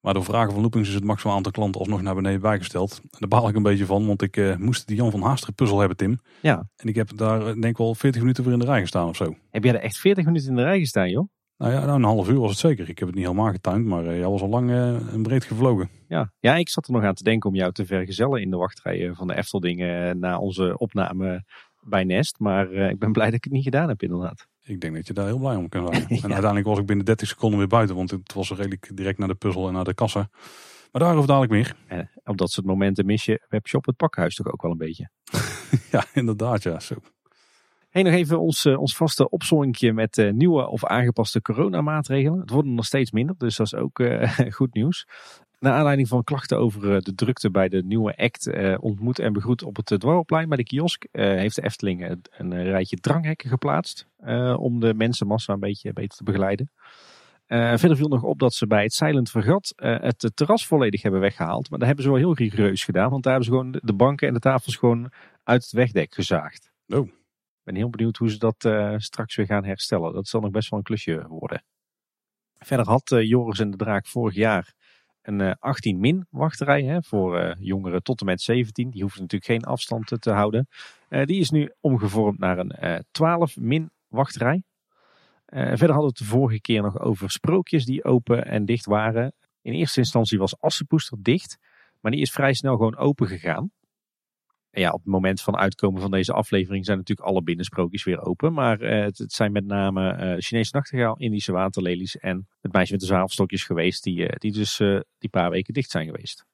Maar 0.00 0.14
door 0.14 0.24
vragen 0.24 0.52
van 0.52 0.60
Loopings 0.60 0.88
is 0.88 0.94
het 0.94 1.04
maximaal 1.04 1.36
aantal 1.36 1.52
klanten 1.52 1.80
alsnog 1.80 2.02
naar 2.02 2.14
beneden 2.14 2.40
bijgesteld. 2.40 3.00
En 3.02 3.18
daar 3.18 3.28
baal 3.28 3.48
ik 3.48 3.54
een 3.54 3.62
beetje 3.62 3.86
van, 3.86 4.06
want 4.06 4.22
ik 4.22 4.36
eh, 4.36 4.56
moest 4.56 4.86
die 4.86 4.96
Jan 4.96 5.10
van 5.10 5.22
Haasteren 5.22 5.54
puzzel 5.54 5.78
hebben, 5.78 5.96
Tim. 5.96 6.20
Ja. 6.40 6.68
En 6.76 6.88
ik 6.88 6.94
heb 6.94 7.16
daar 7.16 7.44
denk 7.44 7.64
ik 7.64 7.76
wel 7.76 7.94
40 7.94 8.20
minuten 8.20 8.44
voor 8.44 8.52
in 8.52 8.58
de 8.58 8.64
rij 8.64 8.80
gestaan 8.80 9.08
of 9.08 9.16
zo. 9.16 9.36
Heb 9.50 9.64
jij 9.64 9.74
er 9.74 9.80
echt 9.80 9.98
40 9.98 10.24
minuten 10.24 10.48
in 10.48 10.56
de 10.56 10.62
rij 10.62 10.78
gestaan, 10.78 11.10
joh? 11.10 11.28
Nou 11.60 11.72
ja, 11.72 11.84
nou, 11.84 11.92
een 11.92 12.04
half 12.04 12.28
uur 12.28 12.38
was 12.38 12.50
het 12.50 12.58
zeker. 12.58 12.88
Ik 12.88 12.98
heb 12.98 13.08
het 13.08 13.16
niet 13.16 13.26
helemaal 13.26 13.52
getuind, 13.52 13.86
maar 13.86 14.06
eh, 14.06 14.18
jij 14.18 14.28
was 14.28 14.42
al 14.42 14.48
lang 14.48 14.70
eh, 14.70 15.12
en 15.12 15.22
breed 15.22 15.44
gevlogen. 15.44 15.90
Ja. 16.08 16.32
ja, 16.38 16.54
ik 16.54 16.68
zat 16.68 16.86
er 16.86 16.92
nog 16.92 17.02
aan 17.02 17.14
te 17.14 17.22
denken 17.22 17.50
om 17.50 17.56
jou 17.56 17.72
te 17.72 17.86
vergezellen 17.86 18.40
in 18.40 18.50
de 18.50 18.56
wachtrij 18.56 19.08
eh, 19.08 19.16
van 19.16 19.26
de 19.26 19.36
Eftelding 19.36 19.80
eh, 19.82 20.10
na 20.10 20.38
onze 20.38 20.78
opname 20.78 21.44
bij 21.80 22.04
Nest. 22.04 22.38
Maar 22.38 22.70
eh, 22.70 22.90
ik 22.90 22.98
ben 22.98 23.12
blij 23.12 23.26
dat 23.26 23.34
ik 23.34 23.44
het 23.44 23.52
niet 23.52 23.64
gedaan 23.64 23.88
heb, 23.88 24.02
inderdaad. 24.02 24.46
Ik 24.62 24.80
denk 24.80 24.94
dat 24.94 25.06
je 25.06 25.12
daar 25.12 25.26
heel 25.26 25.38
blij 25.38 25.56
om 25.56 25.68
kan 25.68 25.94
zijn. 25.94 26.06
En 26.22 26.32
uiteindelijk 26.32 26.66
was 26.66 26.78
ik 26.78 26.86
binnen 26.86 27.04
30 27.04 27.28
seconden 27.28 27.58
weer 27.58 27.68
buiten, 27.68 27.96
want 27.96 28.10
het 28.10 28.32
was 28.32 28.50
redelijk 28.50 28.90
direct 28.94 29.18
naar 29.18 29.28
de 29.28 29.34
puzzel 29.34 29.66
en 29.66 29.72
naar 29.72 29.84
de 29.84 29.94
kassa. 29.94 30.28
Maar 30.92 31.02
daarover 31.02 31.26
dadelijk 31.26 31.52
meer. 31.52 31.76
En 31.88 32.10
op 32.24 32.38
dat 32.38 32.50
soort 32.50 32.66
momenten 32.66 33.06
mis 33.06 33.24
je 33.24 33.46
webshop 33.48 33.86
het 33.86 33.96
pakhuis 33.96 34.34
toch 34.34 34.52
ook 34.52 34.62
wel 34.62 34.70
een 34.70 34.76
beetje. 34.76 35.10
Ja, 35.90 36.04
inderdaad, 36.12 36.62
ja. 36.62 36.80
Zo. 36.80 36.94
Hey, 37.90 38.02
nog 38.02 38.12
even 38.12 38.40
ons, 38.40 38.64
eh, 38.64 38.78
ons 38.80 38.96
vaste 38.96 39.28
opzommingje 39.28 39.92
met 39.92 40.18
eh, 40.18 40.32
nieuwe 40.32 40.68
of 40.68 40.84
aangepaste 40.84 41.42
coronamaatregelen. 41.42 42.40
Het 42.40 42.50
worden 42.50 42.74
nog 42.74 42.84
steeds 42.84 43.10
minder, 43.10 43.34
dus 43.38 43.56
dat 43.56 43.66
is 43.66 43.74
ook 43.74 43.98
eh, 43.98 44.30
goed 44.58 44.74
nieuws. 44.74 45.06
Naar 45.58 45.72
aanleiding 45.72 46.08
van 46.08 46.24
klachten 46.24 46.58
over 46.58 47.02
de 47.02 47.14
drukte 47.14 47.50
bij 47.50 47.68
de 47.68 47.82
nieuwe 47.84 48.16
act 48.16 48.50
ontmoet 48.80 49.18
en 49.18 49.32
begroet 49.32 49.62
op 49.62 49.76
het 49.76 50.00
Dwarrelplein 50.00 50.48
bij 50.48 50.56
de 50.56 50.64
kiosk, 50.64 51.06
heeft 51.12 51.56
de 51.56 51.62
Efteling 51.62 52.16
een 52.30 52.62
rijtje 52.62 52.96
dranghekken 52.96 53.48
geplaatst 53.48 54.06
om 54.56 54.80
de 54.80 54.94
mensenmassa 54.94 55.52
een 55.52 55.60
beetje 55.60 55.92
beter 55.92 56.16
te 56.16 56.24
begeleiden. 56.24 56.70
Verder 57.46 57.96
viel 57.96 58.08
nog 58.08 58.22
op 58.22 58.38
dat 58.38 58.54
ze 58.54 58.66
bij 58.66 58.82
het 58.82 58.92
Silent 58.92 59.30
Vergat 59.30 59.72
het 59.76 60.30
terras 60.34 60.66
volledig 60.66 61.02
hebben 61.02 61.20
weggehaald. 61.20 61.70
Maar 61.70 61.78
dat 61.78 61.86
hebben 61.88 62.04
ze 62.04 62.10
wel 62.10 62.20
heel 62.20 62.34
rigoureus 62.34 62.84
gedaan, 62.84 63.10
want 63.10 63.22
daar 63.22 63.32
hebben 63.32 63.52
ze 63.52 63.56
gewoon 63.58 63.72
de- 63.72 63.80
de 63.84 63.94
banken 63.94 64.28
en 64.28 64.34
de 64.34 64.40
tafels 64.40 64.76
gewoon 64.76 65.10
uit 65.44 65.62
het 65.62 65.72
wegdek 65.72 66.14
gezaagd. 66.14 66.70
Oh. 66.88 67.08
Ben 67.62 67.74
heel 67.74 67.90
benieuwd 67.90 68.16
hoe 68.16 68.30
ze 68.30 68.38
dat 68.38 68.64
eh, 68.64 68.94
straks 68.96 69.36
weer 69.36 69.46
gaan 69.46 69.64
herstellen. 69.64 70.12
Dat 70.12 70.28
zal 70.28 70.40
nog 70.40 70.50
best 70.50 70.70
wel 70.70 70.78
een 70.78 70.84
klusje 70.84 71.26
worden. 71.28 71.64
Verder 72.58 72.86
had 72.86 73.10
eh, 73.10 73.28
Joris 73.28 73.58
en 73.58 73.70
de 73.70 73.76
Draak 73.76 74.06
vorig 74.06 74.34
jaar 74.34 74.74
een 75.22 75.40
eh, 75.40 75.50
18-min 75.50 76.26
wachtrij 76.30 76.82
hè, 76.82 77.02
voor 77.02 77.56
jongeren 77.58 78.02
tot 78.02 78.20
en 78.20 78.26
met 78.26 78.40
17. 78.40 78.90
Die 78.90 79.00
hoeven 79.00 79.20
natuurlijk 79.20 79.50
geen 79.50 79.64
afstand 79.64 80.20
te 80.20 80.30
houden. 80.30 80.68
Die 81.08 81.40
is 81.40 81.50
nu 81.50 81.72
omgevormd 81.80 82.38
naar 82.38 82.58
een 82.58 82.70
eh 82.70 82.98
12-min 82.98 83.90
wachtrij. 84.08 84.62
Verder 85.46 85.90
hadden 85.90 85.96
we 86.00 86.06
het 86.06 86.16
de 86.16 86.24
vorige 86.24 86.60
keer 86.60 86.82
nog 86.82 86.98
over 86.98 87.30
sprookjes 87.30 87.84
die 87.84 88.04
open 88.04 88.46
en 88.46 88.64
dicht 88.64 88.84
waren. 88.84 89.32
In 89.62 89.72
eerste 89.72 90.00
instantie 90.00 90.38
was 90.38 90.60
Assenpoester 90.60 91.18
dicht, 91.22 91.58
maar 92.00 92.12
die 92.12 92.20
is 92.20 92.30
vrij 92.30 92.54
snel 92.54 92.76
gewoon 92.76 92.96
open 92.96 93.26
gegaan. 93.26 93.70
Ja, 94.72 94.90
op 94.90 94.98
het 94.98 95.12
moment 95.12 95.40
van 95.40 95.56
uitkomen 95.56 96.00
van 96.00 96.10
deze 96.10 96.32
aflevering 96.32 96.84
zijn 96.84 96.98
natuurlijk 96.98 97.28
alle 97.28 97.42
binnensprookjes 97.42 98.04
weer 98.04 98.20
open. 98.20 98.52
Maar 98.52 98.80
eh, 98.80 99.02
het, 99.04 99.32
zijn 99.32 99.52
met 99.52 99.64
name 99.64 100.12
eh, 100.12 100.34
Chinese 100.38 100.70
nachtegaal, 100.74 101.16
Indische 101.16 101.52
waterlelies 101.52 102.16
en 102.18 102.48
het 102.60 102.72
meisje 102.72 102.92
met 102.92 103.00
de 103.00 103.06
zwavelstokjes 103.06 103.64
geweest. 103.64 104.02
Die, 104.02 104.28
eh, 104.28 104.36
die 104.38 104.52
dus 104.52 104.76
die 105.18 105.30
paar 105.30 105.50
weken 105.50 105.74
dicht 105.74 105.90
zijn 105.90 106.06
geweest. 106.06 106.46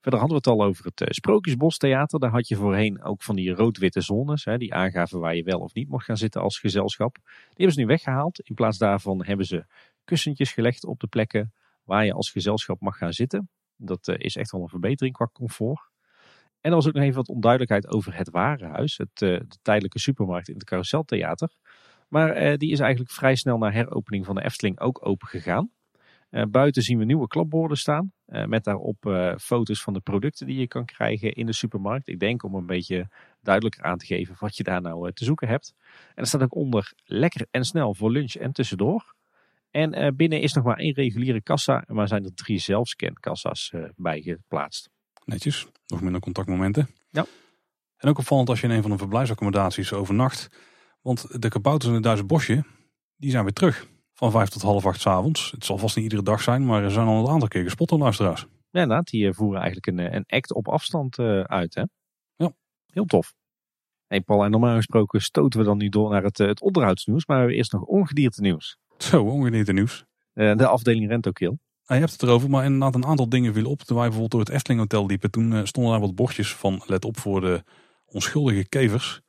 Verder 0.00 0.20
hadden 0.20 0.42
we 0.42 0.50
het 0.50 0.58
al 0.60 0.66
over 0.66 0.84
het 0.84 1.14
Sprookjesbostheater. 1.14 2.20
Daar 2.20 2.30
had 2.30 2.48
je 2.48 2.56
voorheen 2.56 3.02
ook 3.02 3.22
van 3.22 3.36
die 3.36 3.50
rood-witte 3.50 4.00
zones. 4.00 4.44
Hè, 4.44 4.58
die 4.58 4.74
aangaven 4.74 5.20
waar 5.20 5.36
je 5.36 5.42
wel 5.42 5.60
of 5.60 5.74
niet 5.74 5.88
mocht 5.88 6.04
gaan 6.04 6.16
zitten 6.16 6.40
als 6.40 6.58
gezelschap. 6.58 7.14
Die 7.14 7.24
hebben 7.48 7.72
ze 7.72 7.80
nu 7.80 7.86
weggehaald. 7.86 8.40
In 8.40 8.54
plaats 8.54 8.78
daarvan 8.78 9.24
hebben 9.24 9.46
ze 9.46 9.64
kussentjes 10.04 10.52
gelegd 10.52 10.84
op 10.84 11.00
de 11.00 11.06
plekken 11.06 11.52
waar 11.84 12.04
je 12.04 12.12
als 12.12 12.30
gezelschap 12.30 12.80
mag 12.80 12.96
gaan 12.96 13.12
zitten. 13.12 13.50
Dat 13.76 14.08
is 14.08 14.36
echt 14.36 14.50
wel 14.50 14.62
een 14.62 14.68
verbetering 14.68 15.14
qua 15.14 15.28
comfort. 15.32 15.80
En 16.60 16.70
er 16.70 16.76
was 16.76 16.86
ook 16.86 16.94
nog 16.94 17.02
even 17.02 17.16
wat 17.16 17.28
onduidelijkheid 17.28 17.88
over 17.88 18.16
het 18.16 18.30
Warenhuis. 18.30 18.96
Het, 18.96 19.22
eh, 19.22 19.28
de 19.28 19.58
tijdelijke 19.62 19.98
supermarkt 19.98 20.48
in 20.48 20.54
het 20.54 20.64
Carouseltheater. 20.64 21.50
Maar 22.08 22.30
eh, 22.30 22.56
die 22.56 22.70
is 22.70 22.80
eigenlijk 22.80 23.10
vrij 23.10 23.34
snel 23.34 23.58
na 23.58 23.70
heropening 23.70 24.24
van 24.24 24.34
de 24.34 24.44
Efteling 24.44 24.80
ook 24.80 25.06
open 25.06 25.28
gegaan. 25.28 25.70
Eh, 26.30 26.42
buiten 26.50 26.82
zien 26.82 26.98
we 26.98 27.04
nieuwe 27.04 27.28
klapborden 27.28 27.76
staan. 27.76 28.12
met 28.46 28.64
daarop 28.64 28.96
foto's 29.40 29.82
van 29.82 29.92
de 29.92 30.00
producten 30.00 30.46
die 30.46 30.58
je 30.58 30.66
kan 30.66 30.84
krijgen 30.84 31.32
in 31.32 31.46
de 31.46 31.52
supermarkt. 31.52 32.08
Ik 32.08 32.18
denk 32.18 32.42
om 32.42 32.54
een 32.54 32.66
beetje 32.66 33.08
duidelijker 33.40 33.82
aan 33.82 33.98
te 33.98 34.06
geven 34.06 34.36
wat 34.38 34.56
je 34.56 34.62
daar 34.62 34.80
nou 34.80 35.12
te 35.12 35.24
zoeken 35.24 35.48
hebt. 35.48 35.74
En 36.08 36.22
er 36.22 36.26
staat 36.26 36.42
ook 36.42 36.54
onder 36.54 36.92
lekker 37.04 37.46
en 37.50 37.64
snel 37.64 37.94
voor 37.94 38.10
lunch 38.10 38.34
en 38.34 38.52
tussendoor. 38.52 39.14
En 39.70 40.16
binnen 40.16 40.40
is 40.40 40.52
nog 40.52 40.64
maar 40.64 40.78
één 40.78 40.94
reguliere 40.94 41.42
kassa. 41.42 41.84
Maar 41.86 42.08
zijn 42.08 42.24
er 42.24 42.34
drie 42.34 42.58
zelfscankassa's 42.58 43.72
bij 43.96 44.20
geplaatst. 44.20 44.90
Netjes, 45.28 45.66
nog 45.86 46.00
minder 46.00 46.20
contactmomenten. 46.20 46.88
Ja. 47.10 47.26
En 47.96 48.08
ook 48.08 48.18
opvallend 48.18 48.48
als 48.48 48.60
je 48.60 48.66
in 48.66 48.72
een 48.72 48.82
van 48.82 48.90
de 48.90 48.98
verblijfsaccommodaties 48.98 49.92
overnacht. 49.92 50.48
Want 51.02 51.42
de 51.42 51.48
kabouters 51.48 51.88
in 51.88 51.94
het 51.94 52.02
Duitse 52.02 52.24
bosje, 52.24 52.64
die 53.16 53.30
zijn 53.30 53.44
weer 53.44 53.52
terug. 53.52 53.86
Van 54.14 54.30
vijf 54.30 54.48
tot 54.48 54.62
half 54.62 54.86
acht 54.86 55.00
's 55.00 55.06
avonds. 55.06 55.50
Het 55.50 55.64
zal 55.64 55.78
vast 55.78 55.96
niet 55.96 56.04
iedere 56.04 56.22
dag 56.22 56.42
zijn, 56.42 56.66
maar 56.66 56.84
er 56.84 56.90
zijn 56.90 57.06
al 57.06 57.24
een 57.24 57.32
aantal 57.32 57.48
keer 57.48 57.62
gespot 57.62 57.88
door 57.88 57.98
luisteraars. 57.98 58.40
Ja, 58.70 58.80
inderdaad. 58.80 59.06
Die 59.06 59.28
eh, 59.28 59.34
voeren 59.34 59.60
eigenlijk 59.60 59.86
een, 59.86 59.98
eh, 59.98 60.14
een 60.14 60.24
act 60.26 60.54
op 60.54 60.68
afstand 60.68 61.18
eh, 61.18 61.40
uit. 61.40 61.74
Hè? 61.74 61.82
Ja. 62.36 62.52
Heel 62.86 63.04
tof. 63.04 63.34
Hey 64.06 64.20
Paul, 64.20 64.44
en 64.44 64.50
normaal 64.50 64.76
gesproken 64.76 65.22
stoten 65.22 65.60
we 65.60 65.66
dan 65.66 65.78
nu 65.78 65.88
door 65.88 66.10
naar 66.10 66.22
het, 66.22 66.38
het 66.38 66.60
onderhoudsnieuws. 66.60 67.26
Maar 67.26 67.36
we 67.36 67.42
hebben 67.42 67.58
eerst 67.58 67.72
nog 67.72 67.82
ongedierte 67.82 68.40
nieuws. 68.40 68.76
Zo, 68.98 69.24
ongenieten 69.24 69.74
nieuws. 69.74 70.04
De 70.32 70.66
afdeling 70.66 71.08
Rentokil. 71.08 71.58
Je 71.94 71.94
hebt 71.94 72.12
het 72.12 72.22
erover, 72.22 72.50
maar 72.50 72.64
inderdaad 72.64 72.94
een 72.94 73.06
aantal 73.06 73.28
dingen 73.28 73.54
viel 73.54 73.70
op. 73.70 73.82
Toen 73.82 73.96
wij 73.96 74.08
bijvoorbeeld 74.08 74.30
door 74.30 74.40
het 74.40 74.48
Efteling 74.48 74.80
Hotel 74.80 75.06
liepen, 75.06 75.30
toen 75.30 75.52
eh, 75.52 75.64
stonden 75.64 75.92
daar 75.92 76.00
wat 76.00 76.14
bordjes 76.14 76.54
van 76.54 76.82
let 76.86 77.04
op 77.04 77.18
voor 77.18 77.40
de 77.40 77.64
onschuldige 78.06 78.64
kevers. 78.68 79.20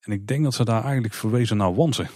En 0.00 0.12
ik 0.12 0.26
denk 0.26 0.44
dat 0.44 0.54
ze 0.54 0.64
daar 0.64 0.82
eigenlijk 0.82 1.14
verwezen 1.14 1.56
naar 1.56 1.74
wansen. 1.74 2.08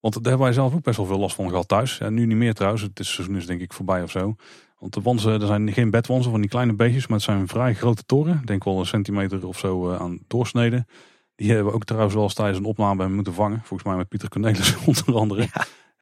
Want 0.00 0.14
daar 0.14 0.24
hebben 0.24 0.42
wij 0.46 0.52
zelf 0.52 0.74
ook 0.74 0.82
best 0.82 0.96
wel 0.96 1.06
veel 1.06 1.18
last 1.18 1.34
van 1.34 1.48
gehad 1.48 1.68
thuis. 1.68 1.98
Ja, 1.98 2.08
nu 2.08 2.26
niet 2.26 2.36
meer 2.36 2.54
trouwens, 2.54 2.82
het 2.82 3.00
is, 3.00 3.12
seizoen 3.12 3.36
is 3.36 3.46
denk 3.46 3.60
ik 3.60 3.72
voorbij 3.72 4.02
of 4.02 4.10
zo. 4.10 4.36
Want 4.78 4.94
de 4.94 5.00
wansen, 5.00 5.40
er 5.40 5.46
zijn 5.46 5.72
geen 5.72 5.90
bedwansen 5.90 6.30
van 6.30 6.40
die 6.40 6.50
kleine 6.50 6.74
beestjes, 6.74 7.06
maar 7.06 7.16
het 7.16 7.26
zijn 7.26 7.48
vrij 7.48 7.74
grote 7.74 8.04
toren. 8.04 8.42
Denk 8.44 8.64
wel 8.64 8.78
een 8.78 8.86
centimeter 8.86 9.46
of 9.46 9.58
zo 9.58 9.90
eh, 9.90 10.00
aan 10.00 10.18
doorsneden. 10.26 10.86
Die 11.34 11.48
hebben 11.48 11.66
we 11.66 11.72
ook 11.72 11.84
trouwens 11.84 12.14
wel 12.14 12.22
eens 12.22 12.34
tijdens 12.34 12.58
een 12.58 12.64
opname 12.64 13.08
moeten 13.08 13.34
vangen. 13.34 13.58
Volgens 13.58 13.82
mij 13.82 13.96
met 13.96 14.08
Pieter 14.08 14.28
Cornelis 14.28 14.76
onder 14.86 15.14
andere. 15.14 15.48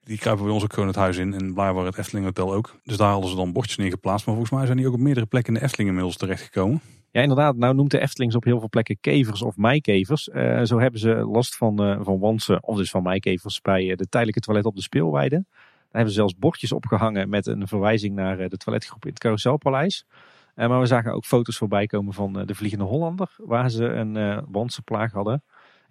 Die 0.05 0.19
kruipen 0.19 0.45
bij 0.45 0.55
ons 0.55 0.62
ook 0.62 0.73
gewoon 0.73 0.89
het 0.89 0.97
huis 0.97 1.16
in. 1.16 1.35
En 1.35 1.55
blijkbaar 1.55 1.85
het 1.85 1.99
Efteling 1.99 2.27
Hotel 2.27 2.55
ook. 2.55 2.77
Dus 2.85 2.97
daar 2.97 3.11
hadden 3.11 3.31
ze 3.31 3.37
dan 3.37 3.53
bordjes 3.53 3.77
neergeplaatst. 3.77 4.27
Maar 4.27 4.35
volgens 4.35 4.57
mij 4.57 4.66
zijn 4.66 4.79
die 4.79 4.87
ook 4.87 4.93
op 4.95 5.01
meerdere 5.01 5.27
plekken 5.27 5.55
in 5.55 5.59
de 5.59 5.65
Efteling 5.65 5.89
inmiddels 5.89 6.16
terechtgekomen. 6.16 6.81
Ja, 7.11 7.20
inderdaad. 7.20 7.57
Nou 7.57 7.74
noemt 7.74 7.91
de 7.91 8.01
Eftelings 8.01 8.35
op 8.35 8.45
heel 8.45 8.59
veel 8.59 8.69
plekken 8.69 9.01
kevers 9.01 9.43
of 9.43 9.57
meikevers. 9.57 10.29
Eh, 10.29 10.62
zo 10.62 10.79
hebben 10.79 11.01
ze 11.01 11.15
last 11.15 11.57
van, 11.57 11.83
eh 11.83 11.99
van 12.01 12.19
wansen 12.19 12.62
of 12.62 12.77
dus 12.77 12.91
van 12.91 13.03
meikevers 13.03 13.61
bij 13.61 13.91
eh, 13.91 13.97
de 13.97 14.09
tijdelijke 14.09 14.41
toilet 14.41 14.65
op 14.65 14.77
de 14.77 14.83
speelweide. 14.83 15.45
hebben 15.91 16.11
ze 16.11 16.19
zelfs 16.19 16.37
bordjes 16.37 16.73
opgehangen 16.73 17.29
met 17.29 17.47
een 17.47 17.69
verwijzing 17.69 18.15
naar 18.15 18.49
de 18.49 18.57
toiletgroep 18.57 19.05
in 19.05 19.11
het 19.11 19.19
Carouselpaleis. 19.19 20.05
maar 20.55 20.81
we 20.81 20.87
zagen 20.87 21.12
ook 21.12 21.24
foto's 21.24 21.57
voorbij 21.57 21.87
komen 21.87 22.15
van 22.15 22.33
de 22.33 22.55
Vliegende 22.55 22.85
Hollander, 22.85 23.35
waar 23.37 23.70
ze 23.70 23.85
een 23.85 24.16
uh, 24.55 24.65
plaag 24.85 25.12
hadden. 25.12 25.43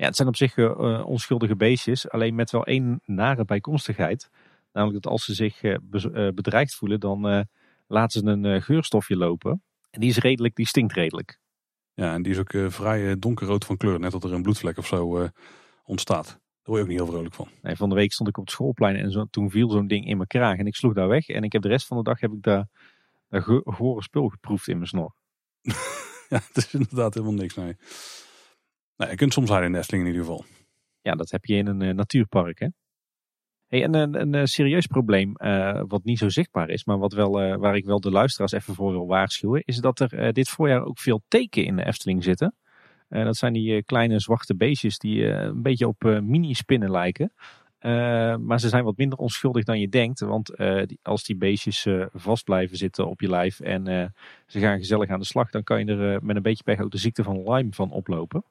Ja, 0.01 0.07
het 0.07 0.15
zijn 0.15 0.27
op 0.27 0.35
zich 0.35 0.57
onschuldige 1.05 1.55
beestjes, 1.55 2.09
alleen 2.09 2.35
met 2.35 2.51
wel 2.51 2.65
één 2.65 3.01
nare 3.05 3.45
bijkomstigheid. 3.45 4.29
Namelijk 4.73 5.03
dat 5.03 5.11
als 5.11 5.25
ze 5.25 5.33
zich 5.33 5.61
bedreigd 6.33 6.75
voelen, 6.75 6.99
dan 6.99 7.47
laten 7.87 8.21
ze 8.21 8.27
een 8.27 8.61
geurstofje 8.61 9.15
lopen. 9.15 9.63
En 9.89 9.99
die 9.99 10.09
is 10.09 10.17
redelijk, 10.17 10.55
die 10.55 10.67
stinkt 10.67 10.93
redelijk. 10.93 11.39
Ja, 11.93 12.13
en 12.13 12.21
die 12.21 12.31
is 12.31 12.39
ook 12.39 12.53
vrij 12.67 13.09
eh, 13.09 13.15
donkerrood 13.19 13.65
van 13.65 13.77
kleur. 13.77 13.99
Net 13.99 14.11
dat 14.11 14.23
er 14.23 14.33
een 14.33 14.41
bloedvlek 14.41 14.77
of 14.77 14.87
zo 14.87 15.29
ontstaat. 15.83 16.25
Daar 16.27 16.39
word 16.63 16.77
je 16.77 16.83
ook 16.83 16.89
niet 16.89 16.99
heel 16.99 17.11
vrolijk 17.11 17.33
van. 17.33 17.47
Nee, 17.61 17.75
van 17.75 17.89
de 17.89 17.95
week 17.95 18.11
stond 18.11 18.29
ik 18.29 18.37
op 18.37 18.43
het 18.43 18.53
schoolplein 18.53 18.95
en 18.95 19.11
zo, 19.11 19.25
toen 19.29 19.49
viel 19.49 19.69
zo'n 19.69 19.87
ding 19.87 20.07
in 20.07 20.15
mijn 20.15 20.27
kraag. 20.27 20.57
En 20.57 20.67
ik 20.67 20.75
sloeg 20.75 20.93
daar 20.93 21.07
weg. 21.07 21.27
En 21.27 21.43
ik 21.43 21.51
heb 21.51 21.61
de 21.61 21.67
rest 21.67 21.87
van 21.87 21.97
de 21.97 22.03
dag 22.03 22.19
heb 22.19 22.31
ik 22.31 22.41
daar, 22.41 22.67
daar 23.29 23.41
gore 23.63 24.03
spul 24.03 24.27
geproefd 24.27 24.67
in 24.67 24.75
mijn 24.75 24.87
snor. 24.87 25.13
ja, 26.29 26.41
het 26.47 26.57
is 26.57 26.73
inderdaad 26.73 27.13
helemaal 27.13 27.35
niks, 27.35 27.55
nee. 27.55 27.75
Nee 29.01 29.09
je 29.09 29.15
kunt 29.15 29.33
soms 29.33 29.49
haar 29.49 29.63
in 29.63 29.71
Nestling 29.71 30.03
in 30.03 30.09
ieder 30.09 30.25
geval. 30.25 30.45
Ja, 31.01 31.15
dat 31.15 31.31
heb 31.31 31.45
je 31.45 31.55
in 31.55 31.67
een 31.67 31.95
natuurpark, 31.95 32.59
hè? 32.59 32.67
En 33.67 33.93
een, 33.93 34.21
een, 34.21 34.33
een 34.33 34.47
serieus 34.47 34.85
probleem, 34.85 35.33
uh, 35.37 35.81
wat 35.87 36.03
niet 36.03 36.17
zo 36.17 36.29
zichtbaar 36.29 36.69
is, 36.69 36.85
maar 36.85 36.97
wat 36.97 37.13
wel, 37.13 37.57
waar 37.57 37.75
ik 37.75 37.85
wel 37.85 37.99
de 37.99 38.11
luisteraars 38.11 38.51
even 38.51 38.75
voor 38.75 38.91
wil 38.91 39.07
waarschuwen, 39.07 39.61
is 39.65 39.77
dat 39.77 39.99
er 39.99 40.33
dit 40.33 40.49
voorjaar 40.49 40.83
ook 40.83 40.99
veel 40.99 41.21
teken 41.27 41.65
in 41.65 41.75
de 41.75 41.85
Efteling 41.85 42.23
zitten. 42.23 42.55
dat 43.07 43.37
zijn 43.37 43.53
die 43.53 43.83
kleine 43.83 44.19
zwarte 44.19 44.55
beestjes 44.55 44.97
die 44.97 45.25
een 45.25 45.61
beetje 45.61 45.87
op 45.87 46.03
mini-spinnen 46.23 46.91
lijken. 46.91 47.33
maar 48.45 48.59
ze 48.59 48.69
zijn 48.69 48.83
wat 48.83 48.97
minder 48.97 49.17
onschuldig 49.17 49.63
dan 49.63 49.79
je 49.79 49.89
denkt. 49.89 50.19
Want 50.19 50.51
als 51.01 51.23
die 51.23 51.35
beestjes 51.35 51.87
vast 52.13 52.43
blijven 52.43 52.77
zitten 52.77 53.07
op 53.07 53.21
je 53.21 53.29
lijf 53.29 53.59
en 53.59 54.13
ze 54.47 54.59
gaan 54.59 54.77
gezellig 54.77 55.09
aan 55.09 55.19
de 55.19 55.25
slag, 55.25 55.49
dan 55.49 55.63
kan 55.63 55.85
je 55.85 55.95
er 55.95 56.23
met 56.23 56.35
een 56.35 56.41
beetje 56.41 56.63
pech 56.63 56.79
ook 56.79 56.91
de 56.91 56.97
ziekte 56.97 57.23
van 57.23 57.43
Lyme 57.43 57.73
van 57.73 57.91
oplopen. 57.91 58.43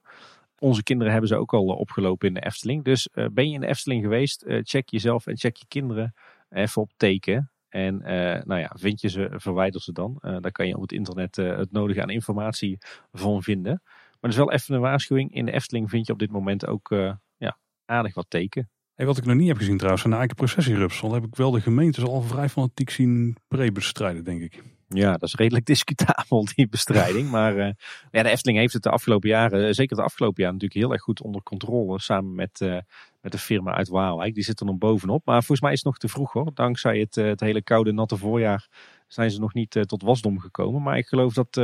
Onze 0.63 0.83
kinderen 0.83 1.11
hebben 1.11 1.29
ze 1.29 1.35
ook 1.35 1.53
al 1.53 1.71
eh, 1.71 1.79
opgelopen 1.79 2.27
in 2.27 2.33
de 2.33 2.45
Efteling. 2.45 2.83
Dus 2.83 3.09
eh, 3.09 3.25
ben 3.31 3.47
je 3.47 3.53
in 3.53 3.59
de 3.59 3.67
Efteling 3.67 4.03
geweest, 4.03 4.41
eh, 4.41 4.59
check 4.63 4.89
jezelf 4.89 5.27
en 5.27 5.37
check 5.37 5.55
je 5.55 5.65
kinderen 5.67 6.13
even 6.49 6.81
op 6.81 6.91
teken. 6.97 7.51
En 7.69 7.97
nou 8.45 8.59
ja, 8.59 8.75
vind 8.79 9.01
je 9.01 9.09
ze, 9.09 9.29
verwijder 9.35 9.81
ze 9.81 9.91
dan. 9.91 10.17
daar 10.21 10.51
kan 10.51 10.67
je 10.67 10.75
op 10.75 10.81
het 10.81 10.91
internet 10.91 11.35
het 11.35 11.71
nodige 11.71 12.01
aan 12.01 12.09
informatie 12.09 12.77
van 13.11 13.43
vinden. 13.43 13.81
Maar 14.19 14.29
dus 14.29 14.35
wel 14.35 14.51
even 14.51 14.75
een 14.75 14.81
waarschuwing. 14.81 15.33
In 15.33 15.45
de 15.45 15.51
Efteling 15.51 15.89
vind 15.89 16.07
je 16.07 16.13
op 16.13 16.19
dit 16.19 16.31
moment 16.31 16.67
ook 16.67 16.89
ja, 17.37 17.57
aardig 17.85 18.13
wat 18.13 18.25
teken. 18.29 18.69
Hey, 18.93 19.05
wat 19.05 19.17
ik 19.17 19.25
nog 19.25 19.35
niet 19.35 19.47
heb 19.47 19.57
gezien 19.57 19.75
trouwens, 19.75 20.01
zijn 20.01 20.13
de 20.13 20.19
eigen 20.19 20.37
processierups. 20.37 20.99
Want 20.99 21.13
heb 21.13 21.23
ik 21.23 21.35
wel 21.35 21.51
de 21.51 21.61
gemeentes 21.61 22.03
al 22.03 22.21
vrij 22.21 22.49
fanatiek 22.49 22.89
zien 22.89 23.37
pre-bestrijden, 23.47 24.23
denk 24.23 24.41
ik. 24.41 24.63
Ja, 24.93 25.11
dat 25.11 25.23
is 25.23 25.35
redelijk 25.35 25.65
discutabel, 25.65 26.47
die 26.55 26.67
bestrijding. 26.67 27.29
maar 27.37 27.57
uh, 27.57 27.69
ja, 28.11 28.23
de 28.23 28.29
Efteling 28.29 28.59
heeft 28.59 28.73
het 28.73 28.83
de 28.83 28.89
afgelopen 28.89 29.29
jaren, 29.29 29.67
eh, 29.67 29.73
zeker 29.73 29.95
de 29.95 30.03
afgelopen 30.03 30.43
jaar, 30.43 30.53
natuurlijk 30.53 30.79
heel 30.79 30.91
erg 30.91 31.01
goed 31.01 31.21
onder 31.21 31.43
controle. 31.43 31.99
Samen 31.99 32.35
met, 32.35 32.59
uh, 32.61 32.77
met 33.21 33.31
de 33.31 33.37
firma 33.37 33.73
uit 33.73 33.87
Waalwijk. 33.87 34.33
Die 34.33 34.43
zit 34.43 34.59
er 34.59 34.65
nog 34.65 34.77
bovenop. 34.77 35.25
Maar 35.25 35.39
volgens 35.39 35.61
mij 35.61 35.71
is 35.71 35.77
het 35.77 35.85
nog 35.85 35.97
te 35.97 36.07
vroeg 36.07 36.33
hoor. 36.33 36.51
Dankzij 36.53 36.99
het, 36.99 37.15
het 37.15 37.39
hele 37.39 37.63
koude, 37.63 37.91
natte 37.91 38.17
voorjaar 38.17 38.67
zijn 39.07 39.31
ze 39.31 39.39
nog 39.39 39.53
niet 39.53 39.77
tot 39.87 40.01
wasdom 40.01 40.39
gekomen. 40.39 40.81
Maar 40.81 40.97
ik 40.97 41.07
geloof 41.07 41.33
dat 41.33 41.57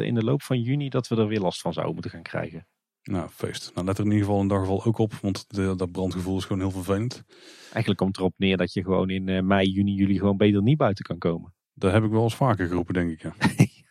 in 0.00 0.14
de 0.14 0.24
loop 0.24 0.42
van 0.42 0.60
juni 0.60 0.88
dat 0.88 1.08
we 1.08 1.16
er 1.16 1.26
weer 1.26 1.40
last 1.40 1.60
van 1.60 1.72
zouden 1.72 1.94
moeten 1.94 2.12
gaan 2.12 2.22
krijgen. 2.22 2.66
Nou, 3.02 3.28
feest. 3.28 3.70
Nou, 3.74 3.86
let 3.86 3.98
er 3.98 4.04
in 4.04 4.10
ieder 4.10 4.26
geval 4.26 4.40
een 4.40 4.48
daggeval 4.48 4.84
ook 4.84 4.98
op, 4.98 5.12
want 5.12 5.44
de, 5.48 5.74
dat 5.76 5.92
brandgevoel 5.92 6.36
is 6.36 6.44
gewoon 6.44 6.60
heel 6.60 6.70
vervelend. 6.70 7.24
Eigenlijk 7.62 7.96
komt 7.96 8.16
erop 8.16 8.34
neer 8.36 8.56
dat 8.56 8.72
je 8.72 8.82
gewoon 8.82 9.10
in 9.10 9.46
mei, 9.46 9.70
juni, 9.70 9.94
juli 9.94 10.18
gewoon 10.18 10.36
beter 10.36 10.62
niet 10.62 10.76
buiten 10.76 11.04
kan 11.04 11.18
komen. 11.18 11.53
Dat 11.74 11.92
heb 11.92 12.04
ik 12.04 12.10
wel 12.10 12.22
eens 12.22 12.36
vaker 12.36 12.66
geroepen, 12.66 12.94
denk 12.94 13.10
ik. 13.10 13.22
Ja. 13.22 13.32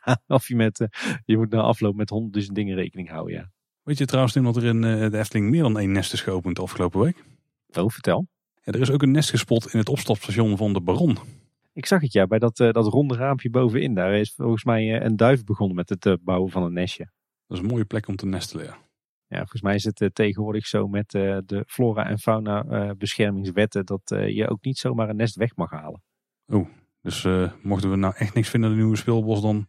of 0.36 0.48
je, 0.48 0.56
met, 0.56 0.80
uh, 0.80 0.88
je 1.26 1.38
moet 1.38 1.50
na 1.50 1.62
afloop 1.62 1.96
met 1.96 2.10
honderdduizend 2.10 2.56
dingen 2.56 2.76
rekening 2.76 3.10
houden, 3.10 3.34
ja. 3.34 3.52
Weet 3.82 3.98
je 3.98 4.06
trouwens, 4.06 4.34
Tim, 4.34 4.44
dat 4.44 4.56
er 4.56 4.64
in 4.64 4.84
uh, 4.84 5.10
de 5.10 5.18
Efteling 5.18 5.50
meer 5.50 5.62
dan 5.62 5.80
één 5.80 5.92
nest 5.92 6.14
is 6.14 6.22
geopend 6.22 6.56
de 6.56 6.62
afgelopen 6.62 7.00
week? 7.00 7.24
Oh, 7.68 7.90
vertel. 7.90 8.28
Ja, 8.62 8.72
er 8.72 8.82
is 8.82 8.92
ook 8.92 9.02
een 9.02 9.12
nest 9.12 9.30
gespot 9.30 9.74
in 9.74 9.80
het 9.80 9.90
opstapstation 9.90 10.58
van 10.58 10.74
de 10.74 10.82
Baron. 10.82 11.18
Ik 11.74 11.86
zag 11.86 12.02
het 12.02 12.14
ja, 12.14 12.28
bij 12.28 12.40
dat, 12.40 12.60
uh, 12.60 12.72
dat 12.72 12.88
ronde 12.88 13.16
raampje 13.16 13.50
bovenin. 13.50 13.94
Daar 13.94 14.14
is 14.14 14.34
volgens 14.34 14.64
mij 14.64 15.02
een 15.02 15.16
duif 15.16 15.44
begonnen 15.44 15.76
met 15.76 15.90
het 15.90 16.24
bouwen 16.24 16.52
van 16.52 16.64
een 16.64 16.74
nestje. 16.74 17.12
Dat 17.48 17.58
is 17.58 17.64
een 17.64 17.70
mooie 17.70 17.86
plek 17.86 18.08
om 18.08 18.16
te 18.16 18.26
nestelen, 18.26 18.66
ja. 18.66 18.78
Ja, 19.28 19.38
volgens 19.38 19.62
mij 19.62 19.76
is 19.76 19.84
het 19.84 20.10
tegenwoordig 20.14 20.68
zo 20.68 20.88
met 20.88 21.10
de 21.10 21.64
flora- 21.68 22.10
en 22.10 22.20
fauna 22.20 22.94
beschermingswetten 22.98 23.86
dat 23.86 24.02
je 24.06 24.48
ook 24.50 24.64
niet 24.64 24.78
zomaar 24.78 25.10
een 25.10 25.16
nest 25.16 25.36
weg 25.36 25.56
mag 25.56 25.72
halen. 25.72 26.02
Oh, 26.48 26.68
dus 27.04 27.24
uh, 27.24 27.52
mochten 27.62 27.90
we 27.90 27.96
nou 27.96 28.16
echt 28.18 28.34
niks 28.34 28.50
vinden 28.50 28.70
in 28.70 28.76
de 28.76 28.82
nieuwe 28.82 28.98
speelbos, 28.98 29.42
dan 29.42 29.68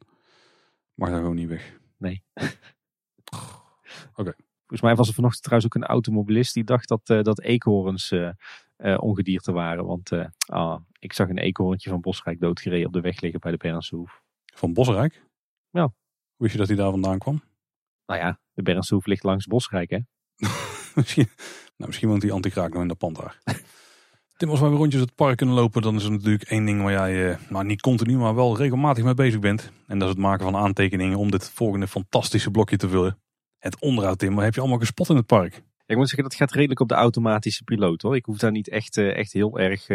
mag 0.94 1.10
dat 1.10 1.18
gewoon 1.18 1.34
niet 1.34 1.48
weg. 1.48 1.78
Nee. 1.96 2.22
Oké. 4.20 4.34
Volgens 4.58 4.80
mij 4.80 4.94
was 4.94 5.08
er 5.08 5.14
vanochtend 5.14 5.42
trouwens 5.42 5.74
ook 5.74 5.82
een 5.82 5.88
automobilist 5.88 6.54
die 6.54 6.64
dacht 6.64 6.88
dat, 6.88 7.08
uh, 7.08 7.22
dat 7.22 7.40
eekhoorns 7.40 8.12
uh, 8.12 8.30
ongedierte 8.96 9.52
waren. 9.52 9.84
Want 9.84 10.10
ah, 10.46 10.80
ik 10.98 11.12
zag 11.12 11.28
een 11.28 11.38
eekhoorntje 11.38 11.90
van 11.90 12.00
Bosrijk 12.00 12.40
doodgereden 12.40 12.86
op 12.86 12.92
de 12.92 13.00
weg 13.00 13.20
liggen 13.20 13.40
bij 13.40 13.50
de 13.50 13.56
Bernsehoef. 13.56 14.22
Van 14.54 14.72
Bosrijk? 14.72 15.24
Ja. 15.70 15.92
Wist 16.36 16.52
je 16.52 16.58
dat 16.58 16.68
hij 16.68 16.76
daar 16.76 16.90
vandaan 16.90 17.18
kwam? 17.18 17.42
Nou 18.06 18.20
ja, 18.20 18.40
de 18.52 18.62
Bernsehoef 18.62 19.06
ligt 19.06 19.22
langs 19.22 19.46
Bosrijk 19.46 19.90
hè. 19.90 19.98
misschien, 20.94 21.28
nou, 21.76 21.86
misschien 21.90 22.08
woont 22.08 22.20
die 22.20 22.32
antikraak 22.32 22.72
nog 22.72 22.82
in 22.82 22.88
de 22.88 22.94
pand 22.94 23.16
daar. 23.16 23.40
Tim, 24.36 24.50
als 24.50 24.60
wij 24.60 24.68
weer 24.68 24.78
rondjes 24.78 25.00
het 25.00 25.14
park 25.14 25.36
kunnen 25.36 25.54
lopen, 25.54 25.82
dan 25.82 25.96
is 25.96 26.04
er 26.04 26.10
natuurlijk 26.10 26.42
één 26.42 26.64
ding 26.64 26.82
waar 26.82 26.92
jij, 26.92 27.30
uh, 27.30 27.36
nou 27.48 27.64
niet 27.64 27.80
continu, 27.80 28.16
maar 28.16 28.34
wel 28.34 28.56
regelmatig 28.56 29.04
mee 29.04 29.14
bezig 29.14 29.40
bent. 29.40 29.72
En 29.86 29.98
dat 29.98 30.08
is 30.08 30.14
het 30.14 30.24
maken 30.24 30.44
van 30.44 30.56
aantekeningen 30.56 31.18
om 31.18 31.30
dit 31.30 31.50
volgende 31.50 31.88
fantastische 31.88 32.50
blokje 32.50 32.76
te 32.76 32.88
vullen. 32.88 33.18
Het 33.58 33.80
onderhoud, 33.80 34.18
Tim. 34.18 34.34
Wat 34.34 34.44
heb 34.44 34.54
je 34.54 34.60
allemaal 34.60 34.78
gespot 34.78 35.08
in 35.08 35.16
het 35.16 35.26
park? 35.26 35.62
ik 35.86 35.96
moet 35.96 36.08
zeggen, 36.08 36.28
dat 36.28 36.38
gaat 36.38 36.52
redelijk 36.52 36.80
op 36.80 36.88
de 36.88 36.94
automatische 36.94 37.64
piloot 37.64 38.02
hoor. 38.02 38.16
Ik 38.16 38.24
hoef 38.24 38.38
daar 38.38 38.50
niet 38.50 38.68
echt, 38.68 38.96
uh, 38.96 39.16
echt 39.16 39.32
heel 39.32 39.58
erg 39.58 39.88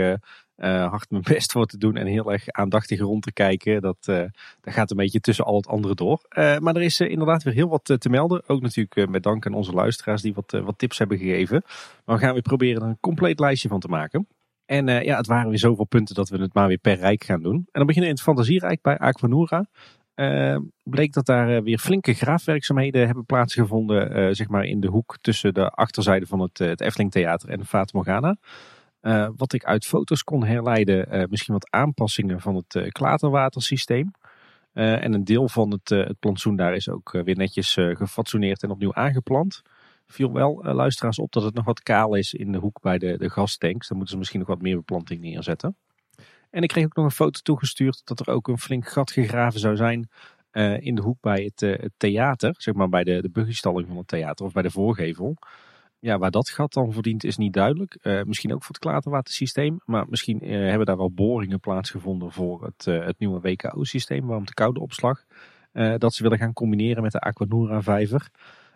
uh, 0.60 0.90
hard 0.90 1.10
mijn 1.10 1.24
best 1.34 1.52
voor 1.52 1.66
te 1.66 1.78
doen 1.78 1.96
en 1.96 2.06
heel 2.06 2.32
erg 2.32 2.48
aandachtig 2.48 3.00
rond 3.00 3.24
te 3.24 3.34
kijken. 3.34 3.82
Dat, 3.82 3.98
dat 4.02 4.74
gaat 4.74 4.92
een 4.92 4.98
beetje 4.98 5.20
tussen 5.20 5.46
al 5.46 5.56
het 5.56 5.68
andere 5.68 5.96
door. 5.96 6.22
maar 6.36 6.76
er 6.76 6.82
is 6.82 7.00
inderdaad 7.00 7.44
weer 7.44 7.54
heel 7.54 7.70
wat 7.70 7.96
te 7.98 8.10
melden. 8.10 8.44
Ook 8.48 8.62
natuurlijk 8.62 9.10
met 9.10 9.24
dank 9.24 9.46
aan 9.46 9.54
onze 9.54 9.72
luisteraars 9.72 10.22
die 10.22 10.34
wat, 10.34 10.52
wat 10.52 10.78
tips 10.78 10.98
hebben 10.98 11.18
gegeven. 11.18 11.64
Maar 12.06 12.16
we 12.16 12.22
gaan 12.22 12.34
weer 12.34 12.42
proberen 12.42 12.82
er 12.82 12.88
een 12.88 13.00
compleet 13.00 13.40
lijstje 13.40 13.70
van 13.70 13.80
te 13.80 13.88
maken. 13.88 14.28
En 14.66 14.88
ja, 14.88 15.18
het 15.18 15.28
waren 15.28 15.50
weer 15.50 15.60
zoveel 15.60 15.86
punten 15.86 16.16
dat 16.16 16.30
we 16.30 16.38
het 16.38 16.54
maar 16.54 16.68
weer 16.68 16.78
per 16.78 16.98
rijk 16.98 17.24
gaan 17.24 17.44
doen. 17.44 17.56
En 17.56 17.66
dan 17.72 17.86
beginnen 17.86 18.12
we 18.12 18.18
in 18.18 18.24
het 18.24 18.36
Fantasierijk 18.36 18.82
bij 18.82 18.98
Aquanura. 18.98 19.66
Uh, 20.20 20.58
bleek 20.84 21.14
dat 21.14 21.26
daar 21.26 21.56
uh, 21.56 21.62
weer 21.62 21.78
flinke 21.78 22.14
graafwerkzaamheden 22.14 23.06
hebben 23.06 23.26
plaatsgevonden. 23.26 24.18
Uh, 24.18 24.34
zeg 24.34 24.48
maar 24.48 24.64
in 24.64 24.80
de 24.80 24.88
hoek 24.88 25.18
tussen 25.22 25.54
de 25.54 25.70
achterzijde 25.70 26.26
van 26.26 26.40
het, 26.40 26.58
het 26.58 26.82
Efteling 26.82 27.12
Theater 27.12 27.50
en 27.50 27.60
de 27.60 27.66
Fata 27.66 27.92
Morgana. 27.94 28.38
Wat 29.36 29.54
ik 29.54 29.66
uit 29.66 29.86
foto's 29.86 30.24
kon 30.24 30.44
herleiden, 30.44 31.28
misschien 31.30 31.54
wat 31.54 31.72
aanpassingen 31.72 32.42
van 32.42 32.56
het 32.56 32.92
klaterwatersysteem. 32.92 34.12
en 34.74 35.14
een 35.14 35.24
deel 35.24 35.50
van 35.50 35.72
het, 35.72 35.90
het 35.90 36.20
plantsoen 36.20 36.56
daar 36.56 36.76
is 36.76 36.90
ook 36.90 37.12
weer 37.12 37.38
netjes 37.38 37.74
gefatsoeneerd 37.74 38.64
en 38.64 38.70
opnieuw 38.70 38.94
aangeplant. 38.94 39.62
Viel 40.08 40.32
wel 40.32 40.64
luisteraars 40.64 41.20
op 41.20 41.32
dat 41.32 41.44
het 41.44 41.54
nog 41.54 41.66
wat 41.66 41.84
kaal 41.84 42.16
is 42.16 42.34
in 42.34 42.52
de 42.52 42.58
hoek 42.58 42.82
bij 42.82 42.98
de, 42.98 43.18
de 43.18 43.30
gastanks. 43.30 43.88
Daar 43.88 43.98
moeten 43.98 44.14
ze 44.14 44.18
misschien 44.18 44.40
nog 44.40 44.48
wat 44.48 44.62
meer 44.62 44.76
beplanting 44.76 45.22
neerzetten. 45.22 45.76
En 46.50 46.64
ik 46.64 46.70
kreeg 46.70 46.86
ook 46.86 46.96
nog 46.96 47.06
een 47.06 47.12
foto 47.12 47.40
toegestuurd 47.44 48.02
dat 48.04 48.20
er 48.20 48.34
ook 48.34 48.48
een 48.48 48.60
flink 48.60 48.88
gat 48.88 49.12
gegraven 49.12 49.60
zou 49.60 49.76
zijn 49.76 50.10
in 50.80 50.96
de 50.96 51.02
hoek 51.02 51.22
bij 51.22 51.52
het, 51.56 51.90
theater. 51.98 52.56
Zeg 52.58 52.74
maar 52.74 52.90
bij 52.90 53.04
de, 53.04 53.30
de 53.32 53.46
van 53.64 53.98
het 53.98 54.08
theater 54.08 54.46
of 54.46 54.52
bij 54.52 54.64
de 54.64 54.72
voorgevel. 54.72 55.38
Ja, 56.00 56.18
waar 56.18 56.32
dat 56.32 56.50
gat 56.50 56.74
dan 56.74 56.94
verdient 56.94 57.24
is 57.24 57.38
niet 57.38 57.54
duidelijk. 57.54 57.98
Uh, 58.02 58.24
misschien 58.24 58.54
ook 58.54 58.64
voor 58.64 58.76
het 58.76 58.84
klaterwatersysteem. 58.84 59.80
Maar 59.86 60.06
misschien 60.10 60.40
hebben 60.44 60.86
daar 60.86 60.98
wel 60.98 61.12
boringen 61.12 61.60
plaatsgevonden 61.60 62.32
voor 62.32 62.64
het, 62.64 62.86
het 62.86 63.20
nieuwe 63.20 63.40
WKO-systeem. 63.40 64.26
Waarom 64.26 64.46
de 64.46 64.54
koude 64.54 64.80
opslag. 64.80 65.26
dat 65.98 66.14
ze 66.14 66.24
willen 66.24 66.38
gaan 66.38 66.54
combineren 66.54 67.04
met 67.04 67.12
de 67.12 67.20
Aquanura 67.20 67.82
vijver. 67.82 68.30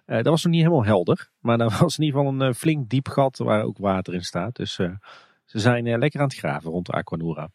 dat 0.05 0.25
was 0.25 0.43
nog 0.43 0.53
niet 0.53 0.61
helemaal 0.61 0.85
helder. 0.85 1.29
Maar 1.39 1.57
dat 1.57 1.77
was 1.79 1.97
in 1.97 2.03
ieder 2.03 2.19
geval 2.19 2.41
een 2.41 2.55
flink 2.55 2.89
diep 2.89 3.07
gat 3.07 3.37
waar 3.37 3.63
ook 3.63 3.77
water 3.77 4.13
in 4.13 4.23
staat. 4.23 4.55
Dus 4.55 4.73
ze 5.45 5.59
zijn 5.59 5.97
lekker 5.97 6.19
aan 6.19 6.27
het 6.27 6.37
graven 6.37 6.71
rond 6.71 6.85
de 6.85 6.91
Aquanura. 6.91 7.49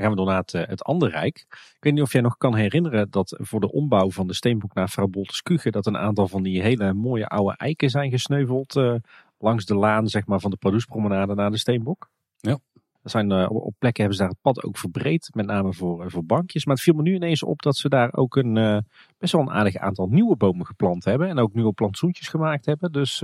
Dan 0.00 0.08
gaan 0.08 0.18
we 0.18 0.24
door 0.24 0.34
naar 0.34 0.42
het, 0.42 0.54
eh, 0.54 0.68
het 0.68 0.84
andere 0.84 1.10
rijk. 1.10 1.46
Ik 1.48 1.76
weet 1.80 1.92
niet 1.92 2.02
of 2.02 2.12
jij 2.12 2.20
nog 2.20 2.36
kan 2.36 2.54
herinneren 2.54 3.10
dat 3.10 3.36
voor 3.40 3.60
de 3.60 3.72
ombouw 3.72 4.10
van 4.10 4.26
de 4.26 4.34
steenboek 4.34 4.74
naar 4.74 4.88
Vrouw 4.88 5.06
Bolteskuge 5.06 5.70
dat 5.70 5.86
een 5.86 5.96
aantal 5.96 6.28
van 6.28 6.42
die 6.42 6.62
hele 6.62 6.92
mooie 6.92 7.26
oude 7.26 7.56
eiken 7.56 7.90
zijn 7.90 8.10
gesneuveld 8.10 8.76
uh, 8.76 8.94
langs 9.38 9.64
de 9.64 9.74
laan 9.74 10.08
zeg 10.08 10.26
maar, 10.26 10.40
van 10.40 10.50
de 10.50 10.56
Producepromenade 10.56 11.34
naar 11.34 11.50
de 11.50 11.58
steenbok. 11.58 12.08
Ja. 12.36 12.58
Er 13.02 13.10
zijn, 13.10 13.30
uh, 13.30 13.50
op 13.50 13.74
plekken 13.78 14.02
hebben 14.02 14.18
ze 14.18 14.22
daar 14.22 14.32
het 14.32 14.40
pad 14.42 14.64
ook 14.64 14.78
verbreed, 14.78 15.30
met 15.32 15.46
name 15.46 15.72
voor, 15.72 16.10
voor 16.10 16.24
bankjes. 16.24 16.64
Maar 16.64 16.74
het 16.74 16.84
viel 16.84 16.94
me 16.94 17.02
nu 17.02 17.14
ineens 17.14 17.42
op 17.42 17.62
dat 17.62 17.76
ze 17.76 17.88
daar 17.88 18.12
ook 18.12 18.36
een 18.36 18.84
best 19.18 19.32
wel 19.32 19.42
een 19.42 19.50
aardig 19.50 19.76
aantal 19.76 20.06
nieuwe 20.06 20.36
bomen 20.36 20.66
geplant 20.66 21.04
hebben. 21.04 21.28
En 21.28 21.38
ook 21.38 21.54
nieuwe 21.54 21.72
plantsoentjes 21.72 22.28
gemaakt 22.28 22.66
hebben. 22.66 22.92
Dus 22.92 23.18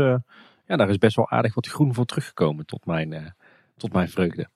ja, 0.66 0.76
daar 0.76 0.88
is 0.88 0.98
best 0.98 1.16
wel 1.16 1.30
aardig 1.30 1.54
wat 1.54 1.66
groen 1.66 1.94
voor 1.94 2.04
teruggekomen 2.04 2.66
tot 2.66 2.86
mijn, 2.86 3.34
tot 3.76 3.92
mijn 3.92 4.08
vreugde. 4.08 4.48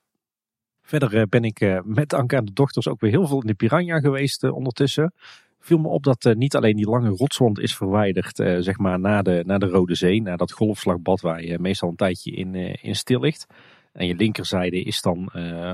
Verder 0.91 1.27
ben 1.27 1.43
ik 1.43 1.81
met 1.83 2.13
Anke 2.13 2.35
en 2.35 2.45
de 2.45 2.53
dochters 2.53 2.87
ook 2.87 2.99
weer 2.99 3.11
heel 3.11 3.27
veel 3.27 3.41
in 3.41 3.47
de 3.47 3.53
Piranha 3.53 3.99
geweest 3.99 4.43
ondertussen. 4.43 5.13
Viel 5.59 5.77
me 5.77 5.87
op 5.87 6.03
dat 6.03 6.33
niet 6.33 6.55
alleen 6.55 6.75
die 6.75 6.89
lange 6.89 7.09
rotswand 7.09 7.59
is 7.59 7.75
verwijderd, 7.75 8.35
zeg 8.35 8.77
maar 8.77 8.99
na 8.99 9.21
de, 9.21 9.43
na 9.45 9.57
de 9.57 9.65
Rode 9.65 9.95
Zee, 9.95 10.21
na 10.21 10.35
dat 10.35 10.51
golfslagbad 10.51 11.21
waar 11.21 11.43
je 11.43 11.59
meestal 11.59 11.89
een 11.89 11.95
tijdje 11.95 12.31
in, 12.31 12.55
in 12.81 12.95
stil 12.95 13.19
ligt. 13.19 13.45
En 13.91 14.07
je 14.07 14.15
linkerzijde 14.15 14.83
is 14.83 15.01
dan 15.01 15.29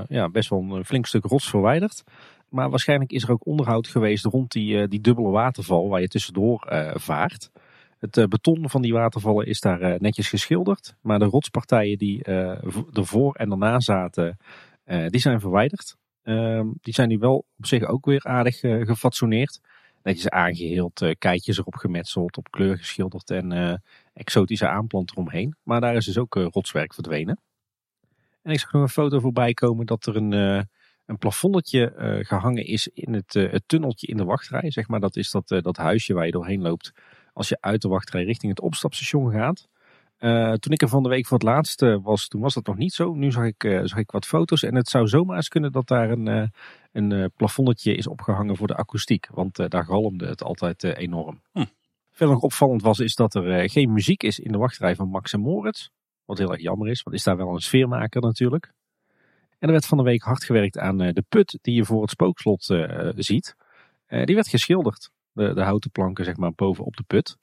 ja, 0.08 0.28
best 0.28 0.50
wel 0.50 0.66
een 0.70 0.84
flink 0.84 1.06
stuk 1.06 1.24
rots 1.24 1.50
verwijderd. 1.50 2.04
Maar 2.48 2.70
waarschijnlijk 2.70 3.12
is 3.12 3.22
er 3.22 3.30
ook 3.30 3.46
onderhoud 3.46 3.88
geweest 3.88 4.24
rond 4.24 4.52
die, 4.52 4.88
die 4.88 5.00
dubbele 5.00 5.30
waterval 5.30 5.88
waar 5.88 6.00
je 6.00 6.08
tussendoor 6.08 6.66
vaart. 6.94 7.50
Het 7.98 8.28
beton 8.28 8.70
van 8.70 8.82
die 8.82 8.92
watervallen 8.92 9.46
is 9.46 9.60
daar 9.60 9.96
netjes 10.00 10.28
geschilderd. 10.28 10.94
Maar 11.00 11.18
de 11.18 11.24
rotspartijen 11.24 11.98
die 11.98 12.22
ervoor 12.92 13.34
en 13.34 13.48
daarna 13.48 13.80
zaten, 13.80 14.38
die 14.88 15.20
zijn 15.20 15.40
verwijderd. 15.40 15.96
Ehm, 16.22 16.66
die 16.80 16.94
zijn 16.94 17.08
nu 17.08 17.18
wel 17.18 17.46
op 17.58 17.66
zich 17.66 17.84
ook 17.84 18.06
weer 18.06 18.24
aardig 18.24 18.58
gefatsoeneerd. 18.60 19.60
Netjes 20.02 20.28
aangeheeld, 20.28 21.14
keitjes 21.18 21.58
erop 21.58 21.74
gemetseld, 21.74 22.36
op 22.36 22.50
kleur 22.50 22.78
geschilderd 22.78 23.30
en 23.30 23.80
exotische 24.12 24.68
aanplant 24.68 25.10
eromheen. 25.10 25.56
Maar 25.62 25.80
daar 25.80 25.96
is 25.96 26.04
dus 26.04 26.18
ook 26.18 26.34
rotswerk 26.34 26.94
verdwenen. 26.94 27.40
En 28.42 28.52
ik 28.52 28.60
zag 28.60 28.72
nog 28.72 28.82
een 28.82 28.88
foto 28.88 29.20
voorbij 29.20 29.54
komen 29.54 29.86
dat 29.86 30.06
er 30.06 30.16
een, 30.16 30.32
een 31.06 31.18
plafondetje 31.18 31.92
gehangen 32.26 32.66
is 32.66 32.88
in 32.88 33.12
het, 33.12 33.32
het 33.32 33.62
tunneltje 33.66 34.06
in 34.06 34.16
de 34.16 34.24
wachtrij. 34.24 34.70
Zeg 34.70 34.88
maar, 34.88 35.00
dat 35.00 35.16
is 35.16 35.30
dat, 35.30 35.48
dat 35.48 35.76
huisje 35.76 36.14
waar 36.14 36.26
je 36.26 36.32
doorheen 36.32 36.62
loopt 36.62 36.92
als 37.32 37.48
je 37.48 37.56
uit 37.60 37.82
de 37.82 37.88
wachtrij 37.88 38.24
richting 38.24 38.52
het 38.52 38.60
opstapstation 38.60 39.32
gaat. 39.32 39.68
Uh, 40.20 40.52
toen 40.52 40.72
ik 40.72 40.82
er 40.82 40.88
van 40.88 41.02
de 41.02 41.08
week 41.08 41.26
voor 41.26 41.38
het 41.38 41.46
laatst 41.46 41.80
was, 41.80 42.28
toen 42.28 42.40
was 42.40 42.54
dat 42.54 42.66
nog 42.66 42.76
niet 42.76 42.92
zo. 42.92 43.14
Nu 43.14 43.30
zag 43.30 43.44
ik, 43.44 43.64
uh, 43.64 43.80
zag 43.84 43.98
ik 43.98 44.10
wat 44.10 44.26
foto's 44.26 44.62
en 44.62 44.74
het 44.74 44.88
zou 44.88 45.06
zomaar 45.06 45.36
eens 45.36 45.48
kunnen 45.48 45.72
dat 45.72 45.86
daar 45.86 46.10
een, 46.10 46.26
uh, 46.26 46.46
een 46.92 47.30
plafonnetje 47.36 47.94
is 47.94 48.06
opgehangen 48.06 48.56
voor 48.56 48.66
de 48.66 48.76
akoestiek. 48.76 49.28
Want 49.30 49.70
daar 49.70 49.84
galmde 49.84 50.26
het 50.26 50.42
altijd 50.42 50.84
enorm. 50.84 51.42
Hm. 51.52 51.64
Verder 52.10 52.34
nog 52.34 52.44
opvallend 52.44 52.82
was 52.82 52.98
is 52.98 53.14
dat 53.14 53.34
er 53.34 53.70
geen 53.70 53.92
muziek 53.92 54.22
is 54.22 54.38
in 54.38 54.52
de 54.52 54.58
wachtrij 54.58 54.96
van 54.96 55.08
Max 55.08 55.32
en 55.32 55.40
Moritz. 55.40 55.88
Wat 56.24 56.38
heel 56.38 56.52
erg 56.52 56.60
jammer 56.60 56.88
is, 56.88 57.02
want 57.02 57.16
is 57.16 57.22
daar 57.22 57.36
wel 57.36 57.54
een 57.54 57.60
sfeermaker 57.60 58.20
natuurlijk. 58.20 58.72
En 59.58 59.66
er 59.66 59.70
werd 59.70 59.86
van 59.86 59.98
de 59.98 60.04
week 60.04 60.22
hard 60.22 60.44
gewerkt 60.44 60.78
aan 60.78 60.98
de 60.98 61.24
put 61.28 61.58
die 61.62 61.74
je 61.74 61.84
voor 61.84 62.02
het 62.02 62.10
spookslot 62.10 62.64
ziet. 63.16 63.56
die 64.08 64.34
werd 64.34 64.48
geschilderd 64.48 65.10
de, 65.32 65.54
de 65.54 65.62
houten 65.62 65.90
planken 65.90 66.24
zeg 66.24 66.36
maar 66.36 66.52
bovenop 66.54 66.96
de 66.96 67.04
put. 67.06 67.36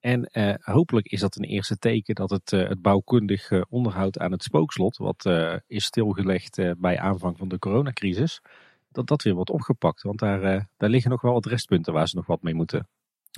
En 0.00 0.24
eh, 0.24 0.54
hopelijk 0.60 1.06
is 1.06 1.20
dat 1.20 1.36
een 1.36 1.44
eerste 1.44 1.78
teken 1.78 2.14
dat 2.14 2.30
het, 2.30 2.52
uh, 2.52 2.68
het 2.68 2.82
bouwkundig 2.82 3.50
uh, 3.50 3.62
onderhoud 3.68 4.18
aan 4.18 4.32
het 4.32 4.42
spookslot, 4.42 4.96
wat 4.96 5.28
is 5.66 5.84
stilgelegd 5.84 6.58
bij 6.78 6.98
aanvang 6.98 7.38
van 7.38 7.48
de 7.48 7.58
coronacrisis, 7.58 8.40
dat 8.88 9.06
dat 9.06 9.22
weer 9.22 9.34
wordt 9.34 9.50
opgepakt. 9.50 10.02
Want 10.02 10.18
daar, 10.18 10.68
daar 10.76 10.90
liggen 10.90 11.10
nog 11.10 11.20
wel 11.20 11.32
wat 11.32 11.46
restpunten 11.46 11.92
waar 11.92 12.08
ze 12.08 12.16
nog 12.16 12.26
wat 12.26 12.42
mee 12.42 12.54
moeten. 12.54 12.88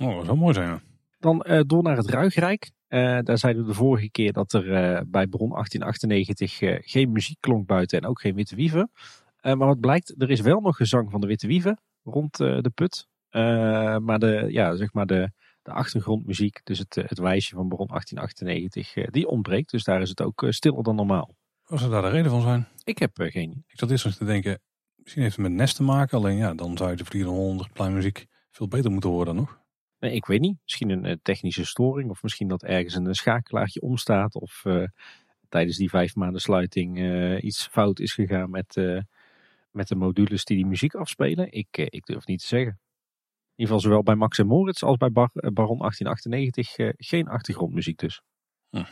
Oh, 0.03 0.15
dat 0.15 0.25
zou 0.25 0.37
mooi 0.37 0.53
zijn. 0.53 0.81
Dan 1.19 1.63
door 1.67 1.83
naar 1.83 1.97
het 1.97 2.09
Ruigrijk. 2.09 2.71
daar 2.87 3.37
zeiden 3.37 3.61
we 3.61 3.67
de 3.67 3.75
vorige 3.75 4.09
keer 4.09 4.33
dat 4.33 4.53
er 4.53 4.63
bij 5.07 5.27
Bron 5.27 5.49
1898 5.49 6.57
geen 6.91 7.11
muziek 7.11 7.37
klonk 7.39 7.67
buiten 7.67 8.01
en 8.01 8.07
ook 8.07 8.21
geen 8.21 8.35
witte 8.35 8.55
wieven. 8.55 8.91
maar 9.41 9.57
wat 9.57 9.79
blijkt, 9.79 10.21
er 10.21 10.29
is 10.29 10.41
wel 10.41 10.59
nog 10.59 10.75
gezang 10.75 11.11
van 11.11 11.21
de 11.21 11.27
witte 11.27 11.47
wieven 11.47 11.79
rond 12.03 12.37
de 12.37 12.71
put. 12.73 13.07
Maar 14.01 14.19
de, 14.19 14.45
ja, 14.49 14.75
zeg 14.75 14.93
maar 14.93 15.05
de, 15.05 15.31
de 15.63 15.71
achtergrondmuziek, 15.71 16.61
dus 16.63 16.79
het, 16.79 16.95
het 16.95 17.19
wijsje 17.19 17.55
van 17.55 17.69
Baron 17.69 17.87
1898, 17.87 18.95
uh, 18.95 19.07
die 19.09 19.27
ontbreekt. 19.27 19.71
Dus 19.71 19.83
daar 19.83 20.01
is 20.01 20.09
het 20.09 20.21
ook 20.21 20.41
uh, 20.41 20.51
stiller 20.51 20.83
dan 20.83 20.95
normaal. 20.95 21.35
Wat 21.65 21.79
zou 21.79 21.91
daar 21.91 22.01
de 22.01 22.09
reden 22.09 22.31
van 22.31 22.41
zijn? 22.41 22.67
Ik 22.83 22.97
heb 22.97 23.11
geen 23.15 23.63
Ik 23.67 23.79
zat 23.79 23.91
eerst 23.91 24.17
te 24.17 24.25
denken, 24.25 24.61
misschien 24.95 25.21
heeft 25.21 25.35
het 25.35 25.45
met 25.45 25.53
Nest 25.53 25.75
te 25.75 25.83
maken. 25.83 26.17
Alleen 26.17 26.37
ja, 26.37 26.53
dan 26.53 26.77
zou 26.77 26.89
je 26.89 26.95
de 26.95 27.05
Vliegende 27.05 27.37
Hollander 27.37 27.69
pleinmuziek 27.73 28.25
veel 28.51 28.67
beter 28.67 28.91
moeten 28.91 29.09
horen 29.09 29.35
nog. 29.35 29.61
Nee, 29.99 30.13
ik 30.13 30.25
weet 30.25 30.39
niet. 30.39 30.57
Misschien 30.63 30.89
een 30.89 31.19
technische 31.21 31.65
storing. 31.65 32.09
Of 32.09 32.23
misschien 32.23 32.47
dat 32.47 32.63
ergens 32.63 32.95
een 32.95 33.15
schakelaartje 33.15 33.81
omstaat. 33.81 34.35
Of 34.35 34.63
tijdens 35.49 35.77
die 35.77 35.89
vijf 35.89 36.15
maanden 36.15 36.41
sluiting 36.41 36.99
iets 37.41 37.67
fout 37.67 37.99
is 37.99 38.13
gegaan 38.13 38.49
met, 38.49 38.75
met 39.71 39.87
de 39.87 39.95
modules 39.95 40.45
die 40.45 40.57
die 40.57 40.65
muziek 40.65 40.95
afspelen. 40.95 41.51
Ik, 41.51 41.77
ik 41.77 42.05
durf 42.05 42.25
niet 42.25 42.39
te 42.39 42.47
zeggen. 42.47 42.79
In 43.55 43.59
ieder 43.59 43.75
geval 43.75 43.89
zowel 43.89 44.03
bij 44.03 44.15
Max 44.15 44.37
en 44.37 44.47
Moritz 44.47 44.83
als 44.83 44.97
bij 44.97 45.11
Bar 45.11 45.29
eh, 45.33 45.51
Baron 45.51 45.77
1898 45.77 46.77
uh, 46.77 46.87
eh, 46.87 46.93
geen 46.97 47.27
achtergrondmuziek 47.27 47.97
dus. 47.97 48.21
Hm. 48.69 48.83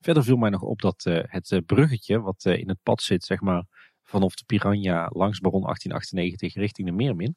Verder 0.00 0.24
viel 0.24 0.36
mij 0.36 0.50
nog 0.50 0.62
op 0.62 0.80
dat 0.80 1.04
uh, 1.08 1.22
het 1.26 1.62
bruggetje 1.66 2.20
wat 2.20 2.44
in 2.44 2.68
het 2.68 2.78
pad 2.82 3.02
zit, 3.02 3.24
zeg 3.24 3.40
maar 3.40 3.64
vanaf 4.02 4.34
de 4.34 4.44
Piranha 4.46 5.10
langs 5.12 5.40
Baron 5.40 5.62
1898 5.62 6.54
richting 6.54 6.88
de 6.88 6.94
Meermin. 6.94 7.36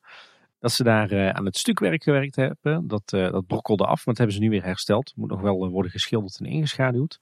Dat 0.60 0.72
ze 0.72 0.84
daar 0.84 1.34
aan 1.34 1.45
het 1.45 1.57
stukwerk 1.57 2.03
gewerkt 2.03 2.35
hebben. 2.35 2.88
Dat, 2.88 3.10
dat 3.10 3.47
brokkelde 3.47 3.84
af, 3.84 4.06
maar 4.06 4.15
dat 4.15 4.18
hebben 4.18 4.35
ze 4.35 4.41
nu 4.41 4.49
weer 4.49 4.64
hersteld. 4.64 5.14
Moet 5.15 5.30
nog 5.30 5.41
wel 5.41 5.69
worden 5.69 5.91
geschilderd 5.91 6.39
en 6.39 6.45
ingeschaduwd. 6.45 7.19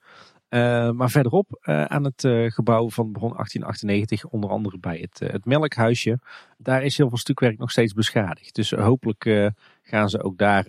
Uh, 0.50 0.92
maar 0.92 1.10
verderop 1.10 1.60
uh, 1.62 1.84
aan 1.84 2.04
het 2.04 2.24
uh, 2.24 2.52
gebouw 2.52 2.90
van 2.90 3.12
Bron 3.12 3.34
1898, 3.34 4.26
onder 4.26 4.50
andere 4.50 4.78
bij 4.80 4.98
het, 4.98 5.32
het 5.32 5.46
melkhuisje, 5.46 6.20
daar 6.58 6.84
is 6.84 6.98
heel 6.98 7.10
veel 7.10 7.18
stukwerk 7.18 7.58
nog 7.58 7.72
steeds 7.72 7.94
beschadigd. 7.94 8.56
Dus 8.56 8.72
hopelijk 8.72 9.52
gaan 9.82 10.10
ze 10.10 10.24
ook 10.24 10.38
daar 10.38 10.66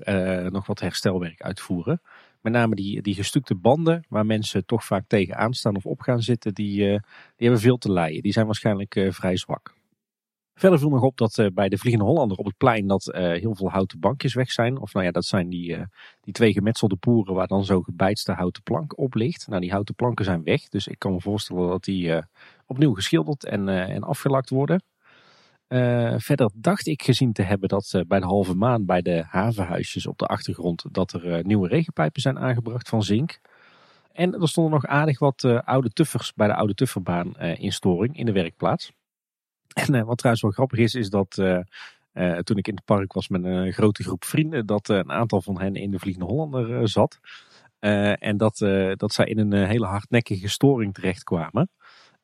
nog 0.50 0.66
wat 0.66 0.80
herstelwerk 0.80 1.42
uitvoeren. 1.42 2.00
Met 2.40 2.52
name 2.52 2.74
die, 2.74 3.02
die 3.02 3.14
gestukte 3.14 3.54
banden, 3.54 4.04
waar 4.08 4.26
mensen 4.26 4.66
toch 4.66 4.84
vaak 4.84 5.04
tegenaan 5.06 5.54
staan 5.54 5.76
of 5.76 5.86
op 5.86 6.00
gaan 6.00 6.22
zitten, 6.22 6.54
die, 6.54 6.76
die 6.76 7.00
hebben 7.36 7.60
veel 7.60 7.78
te 7.78 7.92
lijden. 7.92 8.22
Die 8.22 8.32
zijn 8.32 8.46
waarschijnlijk 8.46 9.06
vrij 9.10 9.36
zwak. 9.36 9.74
Verder 10.58 10.78
viel 10.78 10.88
nog 10.88 11.02
op 11.02 11.16
dat 11.16 11.38
uh, 11.38 11.46
bij 11.54 11.68
de 11.68 11.78
Vliegende 11.78 12.06
Hollander 12.06 12.36
op 12.36 12.44
het 12.44 12.56
plein 12.56 12.86
dat 12.86 13.06
uh, 13.14 13.14
heel 13.14 13.54
veel 13.54 13.70
houten 13.70 14.00
bankjes 14.00 14.34
weg 14.34 14.50
zijn. 14.50 14.78
Of 14.78 14.92
nou 14.92 15.04
ja, 15.04 15.10
dat 15.10 15.24
zijn 15.24 15.48
die, 15.48 15.76
uh, 15.76 15.82
die 16.20 16.32
twee 16.32 16.52
gemetselde 16.52 16.96
poeren 16.96 17.34
waar 17.34 17.46
dan 17.46 17.64
zo'n 17.64 17.84
gebeitste 17.84 18.32
houten 18.32 18.62
plank 18.62 18.98
op 18.98 19.14
ligt. 19.14 19.46
Nou, 19.48 19.60
die 19.60 19.70
houten 19.70 19.94
planken 19.94 20.24
zijn 20.24 20.42
weg. 20.42 20.68
Dus 20.68 20.86
ik 20.86 20.98
kan 20.98 21.12
me 21.12 21.20
voorstellen 21.20 21.68
dat 21.68 21.84
die 21.84 22.22
opnieuw 22.66 22.94
geschilderd 22.94 23.44
en, 23.44 23.68
en 23.68 24.02
afgelakt 24.02 24.50
worden. 24.50 24.82
verder 26.18 26.50
dacht 26.54 26.86
ik 26.86 27.02
gezien 27.02 27.32
te 27.32 27.42
hebben 27.42 27.68
dat 27.68 28.02
bij 28.06 28.20
de 28.20 28.26
halve 28.26 28.54
maan 28.54 28.84
bij 28.84 29.02
de 29.02 29.24
havenhuisjes 29.28 30.06
op 30.06 30.18
de 30.18 30.26
achtergrond 30.26 30.84
dat 30.90 31.12
er 31.12 31.44
nieuwe 31.44 31.68
regenpijpen 31.68 32.20
zijn 32.20 32.38
aangebracht 32.38 32.88
van 32.88 33.02
zink. 33.02 33.40
En 34.12 34.34
er 34.34 34.48
stonden 34.48 34.72
nog 34.72 34.86
aardig 34.86 35.18
wat 35.18 35.44
oude 35.44 35.90
tuffers 35.90 36.34
bij 36.34 36.46
de 36.46 36.54
oude 36.54 36.74
tufferbaan 36.74 37.36
in 37.36 37.72
storing 37.72 38.16
in 38.16 38.26
de 38.26 38.32
werkplaats. 38.32 38.92
En 39.72 39.94
uh, 39.94 40.02
wat 40.02 40.18
trouwens 40.18 40.42
wel 40.42 40.52
grappig 40.52 40.78
is, 40.78 40.94
is 40.94 41.10
dat 41.10 41.36
uh, 41.40 41.58
uh, 42.14 42.38
toen 42.38 42.56
ik 42.56 42.68
in 42.68 42.74
het 42.74 42.84
park 42.84 43.12
was 43.12 43.28
met 43.28 43.44
een 43.44 43.72
grote 43.72 44.02
groep 44.02 44.24
vrienden, 44.24 44.66
dat 44.66 44.88
een 44.88 45.10
aantal 45.10 45.42
van 45.42 45.60
hen 45.60 45.74
in 45.74 45.90
de 45.90 45.98
Vliegende 45.98 46.28
Hollander 46.28 46.88
zat. 46.88 47.18
en 47.78 48.36
dat, 48.36 48.58
dat 48.96 49.12
zij 49.12 49.26
in 49.26 49.38
een 49.38 49.66
hele 49.66 49.86
hardnekkige 49.86 50.48
storing 50.48 50.94
terechtkwamen. 50.94 51.70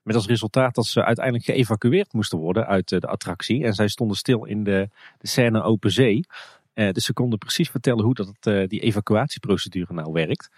Met 0.03 0.15
als 0.15 0.27
resultaat 0.27 0.75
dat 0.75 0.87
ze 0.87 1.05
uiteindelijk 1.05 1.45
geëvacueerd 1.45 2.13
moesten 2.13 2.39
worden 2.39 2.67
uit 2.67 2.89
de 2.89 3.01
attractie. 3.01 3.65
En 3.65 3.75
zij 3.75 3.89
stonden 3.89 4.17
stil 4.17 4.45
in 4.45 4.65
de, 4.65 4.89
de 5.19 5.29
scène 5.29 5.63
open 5.63 5.91
zee. 5.91 6.27
dus 6.75 7.05
ze 7.05 7.13
konden 7.13 7.39
precies 7.39 7.71
vertellen 7.71 8.05
hoe 8.05 8.15
dat, 8.15 8.69
die 8.71 8.81
evacuatieprocedure 8.81 9.95
nou 9.95 10.13
werkt. 10.13 10.51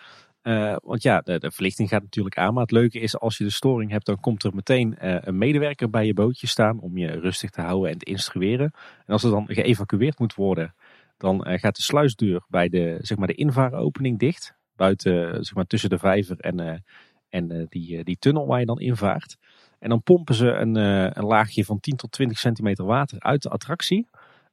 Uh, 0.47 0.77
want 0.82 1.02
ja, 1.02 1.20
de, 1.20 1.51
verlichting 1.51 1.89
gaat 1.89 2.02
natuurlijk 2.02 2.39
aan. 2.39 2.52
Maar 2.52 2.62
het 2.62 2.70
leuke 2.70 2.98
is, 2.98 3.18
als 3.18 3.39
je 3.39 3.44
de 3.44 3.51
storing 3.51 3.90
hebt, 3.90 4.06
dan 4.06 4.20
komt 4.20 4.43
er 4.43 4.55
meteen 4.55 4.97
uh, 5.02 5.16
een 5.20 5.39
medewerker 5.39 5.90
bij 5.90 6.06
je 6.06 6.14
bootje 6.14 6.47
staan 6.47 6.81
om 6.81 6.98
je 6.98 7.06
rustig 7.06 7.51
te 7.51 7.60
houden 7.60 7.90
en 7.90 7.98
te 7.98 8.05
instrueren. 8.05 8.73
En 9.06 9.12
als 9.12 9.23
er 9.23 9.31
dan 9.31 9.47
geëvacueerd 9.48 10.18
moet 10.18 10.35
worden, 10.35 10.74
dan 11.16 11.48
uh, 11.48 11.59
gaat 11.59 11.77
de 11.77 11.82
sluisdeur 11.82 12.44
bij 12.48 12.68
de, 12.68 12.98
zeg 13.01 13.18
maar 13.18 13.27
de 13.27 13.35
invaaropening 13.35 14.18
dicht. 14.18 14.55
Buiten, 14.77 15.44
zeg 15.44 15.55
maar 15.55 15.66
tussen 15.66 15.90
de 15.90 15.98
vijver 15.98 16.40
en, 16.40 16.85
en 17.28 17.66
die, 17.68 18.05
die 18.05 18.18
tunnel 18.18 18.47
waar 18.47 18.60
je 18.60 18.66
dan 18.66 18.81
invaart. 18.81 19.36
En 19.78 19.89
dan 19.89 20.02
pompen 20.02 20.35
ze 20.35 20.48
een, 20.48 20.74
een 21.18 21.24
laagje 21.24 21.64
van 21.64 21.81
10 21.81 21.97
tot 21.97 22.12
20 22.12 22.39
centimeter 22.39 22.85
water 22.85 23.20
uit 23.20 23.43
de 23.43 23.48
attractie. 23.48 24.06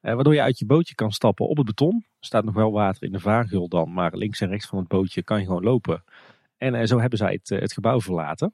Eh, 0.03 0.13
waardoor 0.13 0.34
je 0.34 0.41
uit 0.41 0.59
je 0.59 0.65
bootje 0.65 0.95
kan 0.95 1.11
stappen 1.11 1.47
op 1.47 1.57
het 1.57 1.65
beton. 1.65 1.95
Er 1.95 2.25
staat 2.25 2.43
nog 2.43 2.53
wel 2.53 2.71
water 2.71 3.03
in 3.03 3.11
de 3.11 3.19
vaargul 3.19 3.67
dan, 3.67 3.93
maar 3.93 4.15
links 4.15 4.41
en 4.41 4.49
rechts 4.49 4.67
van 4.67 4.77
het 4.77 4.88
bootje 4.88 5.23
kan 5.23 5.39
je 5.39 5.45
gewoon 5.45 5.63
lopen. 5.63 6.03
En 6.57 6.75
eh, 6.75 6.85
zo 6.85 6.99
hebben 6.99 7.17
zij 7.17 7.31
het, 7.31 7.51
eh, 7.51 7.59
het 7.59 7.73
gebouw 7.73 8.01
verlaten. 8.01 8.53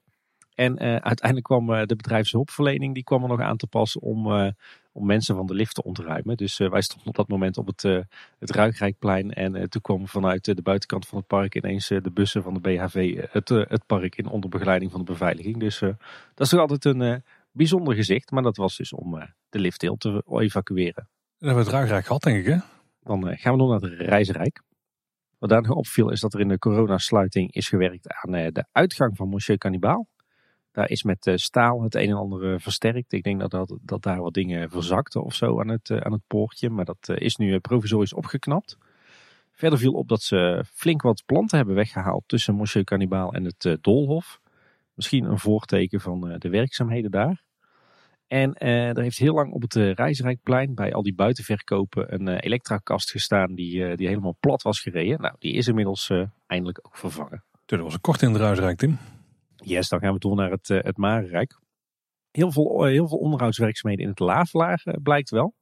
En 0.54 0.78
uiteindelijk 0.78 1.44
kwam 1.44 1.66
de 1.66 1.96
bedrijfshulpverlening 1.96 2.94
die 2.94 3.04
kwam 3.04 3.22
er 3.22 3.28
nog 3.28 3.40
aan 3.40 3.56
te 3.56 3.66
passen 3.66 4.00
om, 4.00 4.26
om 4.92 5.06
mensen 5.06 5.36
van 5.36 5.46
de 5.46 5.54
lift 5.54 5.74
te 5.74 5.82
ontruimen. 5.82 6.36
Dus 6.36 6.58
wij 6.58 6.80
stonden 6.80 7.08
op 7.08 7.14
dat 7.14 7.28
moment 7.28 7.58
op 7.58 7.66
het, 7.66 7.82
het 8.38 8.50
Ruigrijkplein. 8.50 9.32
En 9.32 9.70
toen 9.70 9.80
kwam 9.80 10.08
vanuit 10.08 10.44
de 10.44 10.62
buitenkant 10.62 11.06
van 11.06 11.18
het 11.18 11.26
park 11.26 11.54
ineens 11.54 11.88
de 11.88 12.10
bussen 12.12 12.42
van 12.42 12.54
de 12.54 12.60
BHV 12.60 13.26
het, 13.30 13.48
het 13.48 13.86
park 13.86 14.16
in 14.16 14.26
onder 14.26 14.50
begeleiding 14.50 14.90
van 14.90 15.04
de 15.04 15.12
beveiliging. 15.12 15.56
Dus 15.56 15.78
dat 15.78 15.96
is 16.34 16.48
toch 16.48 16.60
altijd 16.60 16.84
een 16.84 17.22
bijzonder 17.52 17.94
gezicht. 17.94 18.30
Maar 18.30 18.42
dat 18.42 18.56
was 18.56 18.76
dus 18.76 18.92
om 18.92 19.18
de 19.48 19.58
liftdeel 19.58 19.96
te 19.96 20.22
evacueren. 20.26 21.08
Hebben 21.40 21.58
we 21.58 21.64
het 21.64 21.74
ruigrijk 21.74 22.06
gehad, 22.06 22.22
denk 22.22 22.38
ik, 22.38 22.46
hè? 22.46 22.56
Dan 23.02 23.28
eh, 23.28 23.38
gaan 23.38 23.52
we 23.52 23.58
nog 23.58 23.70
naar 23.70 23.90
het 23.90 24.00
Reizenrijk. 24.00 24.62
Wat 25.38 25.50
daar 25.50 25.62
nog 25.62 25.76
opviel 25.76 26.10
is 26.10 26.20
dat 26.20 26.34
er 26.34 26.40
in 26.40 26.48
de 26.48 26.58
coronasluiting 26.58 27.52
is 27.52 27.68
gewerkt 27.68 28.12
aan 28.12 28.34
eh, 28.34 28.52
de 28.52 28.64
uitgang 28.72 29.16
van 29.16 29.28
Monsieur 29.28 29.58
Cannibal. 29.58 30.06
Daar 30.72 30.90
is 30.90 31.02
met 31.02 31.30
staal 31.34 31.82
het 31.82 31.94
een 31.94 32.08
en 32.08 32.16
ander 32.16 32.60
versterkt. 32.60 33.12
Ik 33.12 33.22
denk 33.22 33.40
dat, 33.40 33.50
dat, 33.50 33.78
dat 33.82 34.02
daar 34.02 34.20
wat 34.20 34.34
dingen 34.34 34.70
verzakten 34.70 35.22
of 35.22 35.34
zo 35.34 35.60
aan 35.60 35.68
het, 35.68 35.90
aan 35.90 36.12
het 36.12 36.26
poortje. 36.26 36.70
Maar 36.70 36.84
dat 36.84 37.08
is 37.08 37.36
nu 37.36 37.58
provisorisch 37.58 38.12
opgeknapt. 38.12 38.78
Verder 39.52 39.78
viel 39.78 39.92
op 39.92 40.08
dat 40.08 40.22
ze 40.22 40.64
flink 40.72 41.02
wat 41.02 41.22
planten 41.26 41.56
hebben 41.56 41.74
weggehaald 41.74 42.24
tussen 42.26 42.54
Monsieur 42.54 42.84
Cannibal 42.84 43.32
en 43.32 43.44
het 43.44 43.78
Doolhof. 43.80 44.40
Misschien 44.94 45.24
een 45.24 45.38
voorteken 45.38 46.00
van 46.00 46.36
de 46.38 46.48
werkzaamheden 46.48 47.10
daar. 47.10 47.42
En 48.30 48.56
uh, 48.58 48.88
er 48.88 49.02
heeft 49.02 49.18
heel 49.18 49.34
lang 49.34 49.52
op 49.52 49.62
het 49.62 49.74
uh, 49.74 49.92
Rijsrijkplein 49.92 50.74
bij 50.74 50.92
al 50.92 51.02
die 51.02 51.14
buitenverkopen 51.14 52.14
een 52.14 52.28
uh, 52.28 52.36
elektrakast 52.40 53.10
gestaan 53.10 53.54
die, 53.54 53.96
die 53.96 54.08
helemaal 54.08 54.36
plat 54.40 54.62
was 54.62 54.80
gereden. 54.80 55.20
Nou, 55.20 55.34
die 55.38 55.52
is 55.52 55.68
inmiddels 55.68 56.10
eindelijk 56.46 56.78
ook 56.82 56.96
vervangen. 56.96 57.44
Dat 57.66 57.80
was 57.80 57.94
een 57.94 58.00
kort 58.00 58.22
in 58.22 58.32
het 58.32 58.40
Rijsrijk, 58.40 58.78
Tim. 58.78 58.98
Yes, 59.56 59.88
dan 59.88 60.00
gaan 60.00 60.12
we 60.12 60.18
door 60.18 60.36
naar 60.36 60.50
het, 60.50 60.68
het 60.68 60.96
Marenrijk. 60.96 61.58
Heel 62.30 62.52
veel, 62.52 62.84
heel 62.84 63.08
veel 63.08 63.18
onderhoudswerkzaamheden 63.18 64.04
in 64.04 64.10
het 64.10 64.20
Lavelaar 64.20 64.84
blijkt 65.02 65.30
wel. 65.30 65.54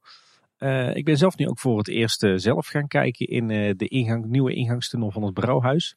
ik 0.92 1.04
ben 1.04 1.16
zelf 1.16 1.36
nu 1.36 1.48
ook 1.48 1.58
voor 1.58 1.78
het 1.78 1.88
eerst 1.88 2.26
zelf 2.34 2.66
gaan 2.66 2.88
kijken 2.88 3.26
in 3.26 3.48
de 3.76 3.88
ingang, 3.88 4.26
nieuwe 4.26 4.54
ingangstunnel 4.54 5.10
van 5.10 5.22
het 5.22 5.34
Brouwhuis. 5.34 5.96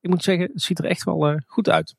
Ik 0.00 0.10
moet 0.10 0.22
zeggen, 0.22 0.50
het 0.52 0.62
ziet 0.62 0.78
er 0.78 0.84
echt 0.84 1.04
wel 1.04 1.40
goed 1.46 1.68
uit. 1.68 1.94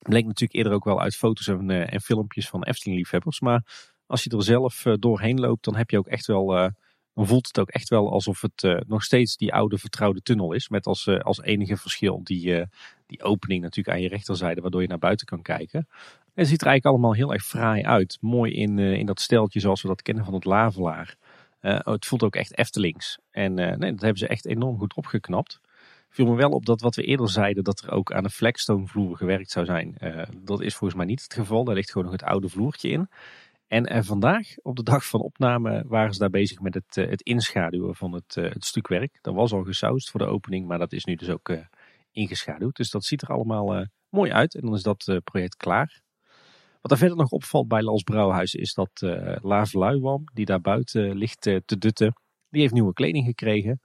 Bleek 0.00 0.24
natuurlijk 0.24 0.52
eerder 0.52 0.72
ook 0.72 0.84
wel 0.84 1.00
uit 1.00 1.16
foto's 1.16 1.46
en, 1.46 1.68
uh, 1.68 1.92
en 1.92 2.00
filmpjes 2.00 2.48
van 2.48 2.64
Efteling-liefhebbers. 2.64 3.40
Maar 3.40 3.90
als 4.06 4.24
je 4.24 4.30
er 4.30 4.42
zelf 4.42 4.84
uh, 4.84 4.94
doorheen 4.98 5.40
loopt, 5.40 5.64
dan 5.64 5.76
heb 5.76 5.90
je 5.90 5.98
ook 5.98 6.06
echt 6.06 6.26
wel. 6.26 6.56
Uh, 6.56 6.68
dan 7.14 7.26
voelt 7.26 7.46
het 7.46 7.58
ook 7.58 7.68
echt 7.68 7.88
wel 7.88 8.12
alsof 8.12 8.40
het 8.40 8.84
nog 8.86 9.02
steeds 9.02 9.36
die 9.36 9.52
oude 9.52 9.78
vertrouwde 9.78 10.22
tunnel 10.22 10.52
is. 10.52 10.68
Met 10.68 10.86
als, 10.86 11.08
als 11.08 11.42
enige 11.42 11.76
verschil 11.76 12.20
die, 12.22 12.66
die 13.06 13.22
opening 13.22 13.62
natuurlijk 13.62 13.96
aan 13.96 14.02
je 14.02 14.08
rechterzijde, 14.08 14.60
waardoor 14.60 14.82
je 14.82 14.88
naar 14.88 14.98
buiten 14.98 15.26
kan 15.26 15.42
kijken. 15.42 15.78
En 15.78 16.32
het 16.34 16.48
ziet 16.48 16.60
er 16.60 16.66
eigenlijk 16.66 16.84
allemaal 16.84 17.14
heel 17.14 17.32
erg 17.32 17.44
fraai 17.44 17.82
uit. 17.82 18.18
Mooi 18.20 18.52
in, 18.52 18.78
in 18.78 19.06
dat 19.06 19.20
steltje 19.20 19.60
zoals 19.60 19.82
we 19.82 19.88
dat 19.88 20.02
kennen 20.02 20.24
van 20.24 20.34
het 20.34 20.44
Lavelaar. 20.44 21.16
het 21.60 22.06
voelt 22.06 22.22
ook 22.22 22.36
echt 22.36 22.58
Eftelings. 22.58 23.18
En 23.30 23.54
nee, 23.54 23.76
dat 23.76 24.00
hebben 24.00 24.18
ze 24.18 24.26
echt 24.26 24.46
enorm 24.46 24.78
goed 24.78 24.94
opgeknapt 24.94 25.60
viel 26.10 26.26
me 26.26 26.34
wel 26.34 26.50
op 26.50 26.66
dat 26.66 26.80
wat 26.80 26.94
we 26.94 27.02
eerder 27.02 27.28
zeiden, 27.28 27.64
dat 27.64 27.80
er 27.80 27.90
ook 27.90 28.12
aan 28.12 28.22
de 28.22 28.30
flagstone 28.30 28.86
vloer 28.86 29.16
gewerkt 29.16 29.50
zou 29.50 29.66
zijn. 29.66 29.96
Uh, 30.00 30.22
dat 30.42 30.60
is 30.60 30.74
volgens 30.74 30.98
mij 30.98 31.08
niet 31.08 31.22
het 31.22 31.34
geval. 31.34 31.64
Daar 31.64 31.74
ligt 31.74 31.90
gewoon 31.90 32.10
nog 32.10 32.20
het 32.20 32.30
oude 32.30 32.48
vloertje 32.48 32.88
in. 32.88 33.08
En 33.66 33.92
uh, 33.92 34.02
vandaag, 34.02 34.58
op 34.62 34.76
de 34.76 34.82
dag 34.82 35.06
van 35.06 35.20
opname, 35.20 35.84
waren 35.86 36.12
ze 36.12 36.18
daar 36.18 36.30
bezig 36.30 36.60
met 36.60 36.74
het, 36.74 36.96
uh, 36.96 37.08
het 37.08 37.22
inschaduwen 37.22 37.94
van 37.94 38.12
het, 38.12 38.34
het 38.34 38.64
stukwerk. 38.64 39.18
Dat 39.20 39.34
was 39.34 39.52
al 39.52 39.64
gesausd 39.64 40.10
voor 40.10 40.20
de 40.20 40.26
opening, 40.26 40.66
maar 40.66 40.78
dat 40.78 40.92
is 40.92 41.04
nu 41.04 41.14
dus 41.14 41.28
ook 41.28 41.52
ingeschaduwd. 42.12 42.76
Dus 42.76 42.90
dat 42.90 43.04
ziet 43.04 43.22
er 43.22 43.28
allemaal 43.28 43.86
mooi 44.08 44.32
uit. 44.32 44.54
En 44.54 44.60
dan 44.60 44.74
is 44.74 44.82
dat 44.82 45.20
project 45.24 45.56
klaar. 45.56 46.02
Wat 46.80 46.90
er 46.90 46.98
verder 46.98 47.16
nog 47.16 47.30
opvalt 47.30 47.68
bij 47.68 47.82
Lals 47.82 48.02
Brouwhuis 48.02 48.54
is 48.54 48.74
dat 48.74 48.90
uh, 49.04 49.36
Laaf 49.42 49.72
Luiwam, 49.72 50.24
die 50.34 50.44
daar 50.44 50.60
buiten 50.60 51.16
ligt 51.16 51.40
te 51.40 51.78
dutten, 51.78 52.14
die 52.48 52.60
heeft 52.60 52.72
nieuwe 52.72 52.92
kleding 52.92 53.24
gekregen. 53.24 53.80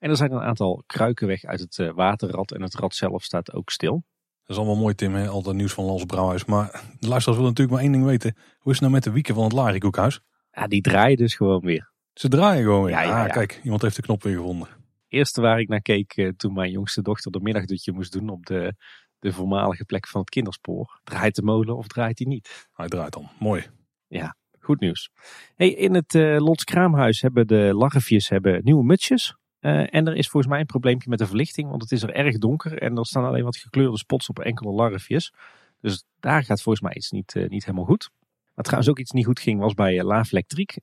En 0.00 0.10
er 0.10 0.16
zijn 0.16 0.32
een 0.32 0.40
aantal 0.40 0.82
kruiken 0.86 1.26
weg 1.26 1.44
uit 1.44 1.60
het 1.60 1.78
eh, 1.78 1.90
waterrad 1.90 2.52
en 2.52 2.62
het 2.62 2.74
rad 2.74 2.94
zelf 2.94 3.22
staat 3.22 3.52
ook 3.52 3.70
stil. 3.70 4.04
Dat 4.42 4.56
is 4.56 4.56
allemaal 4.56 4.82
mooi 4.82 4.94
Tim, 4.94 5.14
hè? 5.14 5.28
al 5.28 5.42
dat 5.42 5.54
nieuws 5.54 5.72
van 5.72 5.84
Lans 5.84 6.04
Brouwhuis. 6.04 6.44
Maar 6.44 6.70
de 6.98 7.08
luisteraars 7.08 7.40
willen 7.40 7.42
natuurlijk 7.42 7.70
maar 7.70 7.80
één 7.80 7.92
ding 7.92 8.04
weten. 8.04 8.34
Hoe 8.58 8.72
is 8.72 8.78
het 8.78 8.80
nou 8.80 8.92
met 8.92 9.02
de 9.02 9.10
wieken 9.10 9.34
van 9.34 9.44
het 9.44 9.52
Larikoekhuis? 9.52 10.20
Ja, 10.52 10.66
die 10.66 10.80
draaien 10.80 11.16
dus 11.16 11.34
gewoon 11.34 11.60
weer. 11.60 11.92
Ze 12.12 12.28
draaien 12.28 12.62
gewoon 12.62 12.82
weer? 12.82 12.92
Ja, 12.92 13.02
ja, 13.02 13.26
ah, 13.26 13.32
kijk, 13.32 13.60
iemand 13.62 13.82
heeft 13.82 13.96
de 13.96 14.02
knop 14.02 14.22
weer 14.22 14.36
gevonden. 14.36 14.68
Eerste 15.08 15.40
waar 15.40 15.60
ik 15.60 15.68
naar 15.68 15.82
keek 15.82 16.12
eh, 16.16 16.28
toen 16.28 16.52
mijn 16.52 16.70
jongste 16.70 17.02
dochter 17.02 17.30
de 17.30 17.40
middagdutje 17.40 17.92
moest 17.92 18.12
doen 18.12 18.28
op 18.28 18.46
de, 18.46 18.74
de 19.18 19.32
voormalige 19.32 19.84
plek 19.84 20.08
van 20.08 20.20
het 20.20 20.30
kinderspoor. 20.30 21.00
Draait 21.04 21.34
de 21.34 21.42
molen 21.42 21.76
of 21.76 21.86
draait 21.86 22.18
hij 22.18 22.26
niet? 22.28 22.68
Hij 22.72 22.88
draait 22.88 23.12
dan, 23.12 23.30
mooi. 23.38 23.66
Ja, 24.06 24.36
goed 24.60 24.80
nieuws. 24.80 25.10
Hey, 25.54 25.70
in 25.70 25.94
het 25.94 26.14
uh, 26.14 26.38
Lots 26.38 26.64
Kraamhuis 26.64 27.20
hebben 27.20 27.46
de 27.46 27.70
laggeviers 27.74 28.28
hebben 28.28 28.60
nieuwe 28.64 28.84
mutsjes. 28.84 29.36
Uh, 29.60 29.94
en 29.94 30.06
er 30.06 30.16
is 30.16 30.28
volgens 30.28 30.52
mij 30.52 30.60
een 30.60 30.66
probleempje 30.66 31.08
met 31.08 31.18
de 31.18 31.26
verlichting, 31.26 31.68
want 31.68 31.82
het 31.82 31.92
is 31.92 32.02
er 32.02 32.14
erg 32.14 32.38
donker 32.38 32.78
en 32.78 32.96
er 32.96 33.06
staan 33.06 33.24
alleen 33.24 33.44
wat 33.44 33.56
gekleurde 33.56 33.98
spots 33.98 34.28
op 34.28 34.38
enkele 34.38 34.70
larfjes. 34.70 35.32
Dus 35.80 36.04
daar 36.20 36.44
gaat 36.44 36.62
volgens 36.62 36.84
mij 36.84 36.94
iets 36.94 37.10
niet, 37.10 37.34
uh, 37.34 37.48
niet 37.48 37.64
helemaal 37.64 37.86
goed. 37.86 38.10
Wat 38.54 38.64
trouwens 38.64 38.90
ook 38.90 38.98
iets 38.98 39.10
niet 39.10 39.24
goed 39.24 39.40
ging 39.40 39.60
was 39.60 39.74
bij 39.74 39.94
uh, 39.94 40.04
Laaf 40.04 40.32
Electriek. 40.32 40.78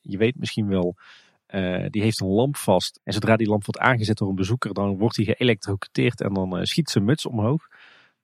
je 0.00 0.16
weet 0.18 0.36
misschien 0.36 0.68
wel, 0.68 0.96
die 1.90 2.02
heeft 2.02 2.20
een 2.20 2.26
lamp 2.26 2.56
vast. 2.56 3.00
En 3.04 3.12
zodra 3.12 3.36
die 3.36 3.48
lamp 3.48 3.64
wordt 3.64 3.80
aangezet 3.80 4.18
door 4.18 4.28
een 4.28 4.34
bezoeker, 4.34 4.74
dan 4.74 4.98
wordt 4.98 5.16
hij 5.16 5.24
geëlektrocuteerd 5.24 6.20
en 6.20 6.34
dan 6.34 6.66
schiet 6.66 6.90
zijn 6.90 7.04
muts 7.04 7.26
omhoog. 7.26 7.68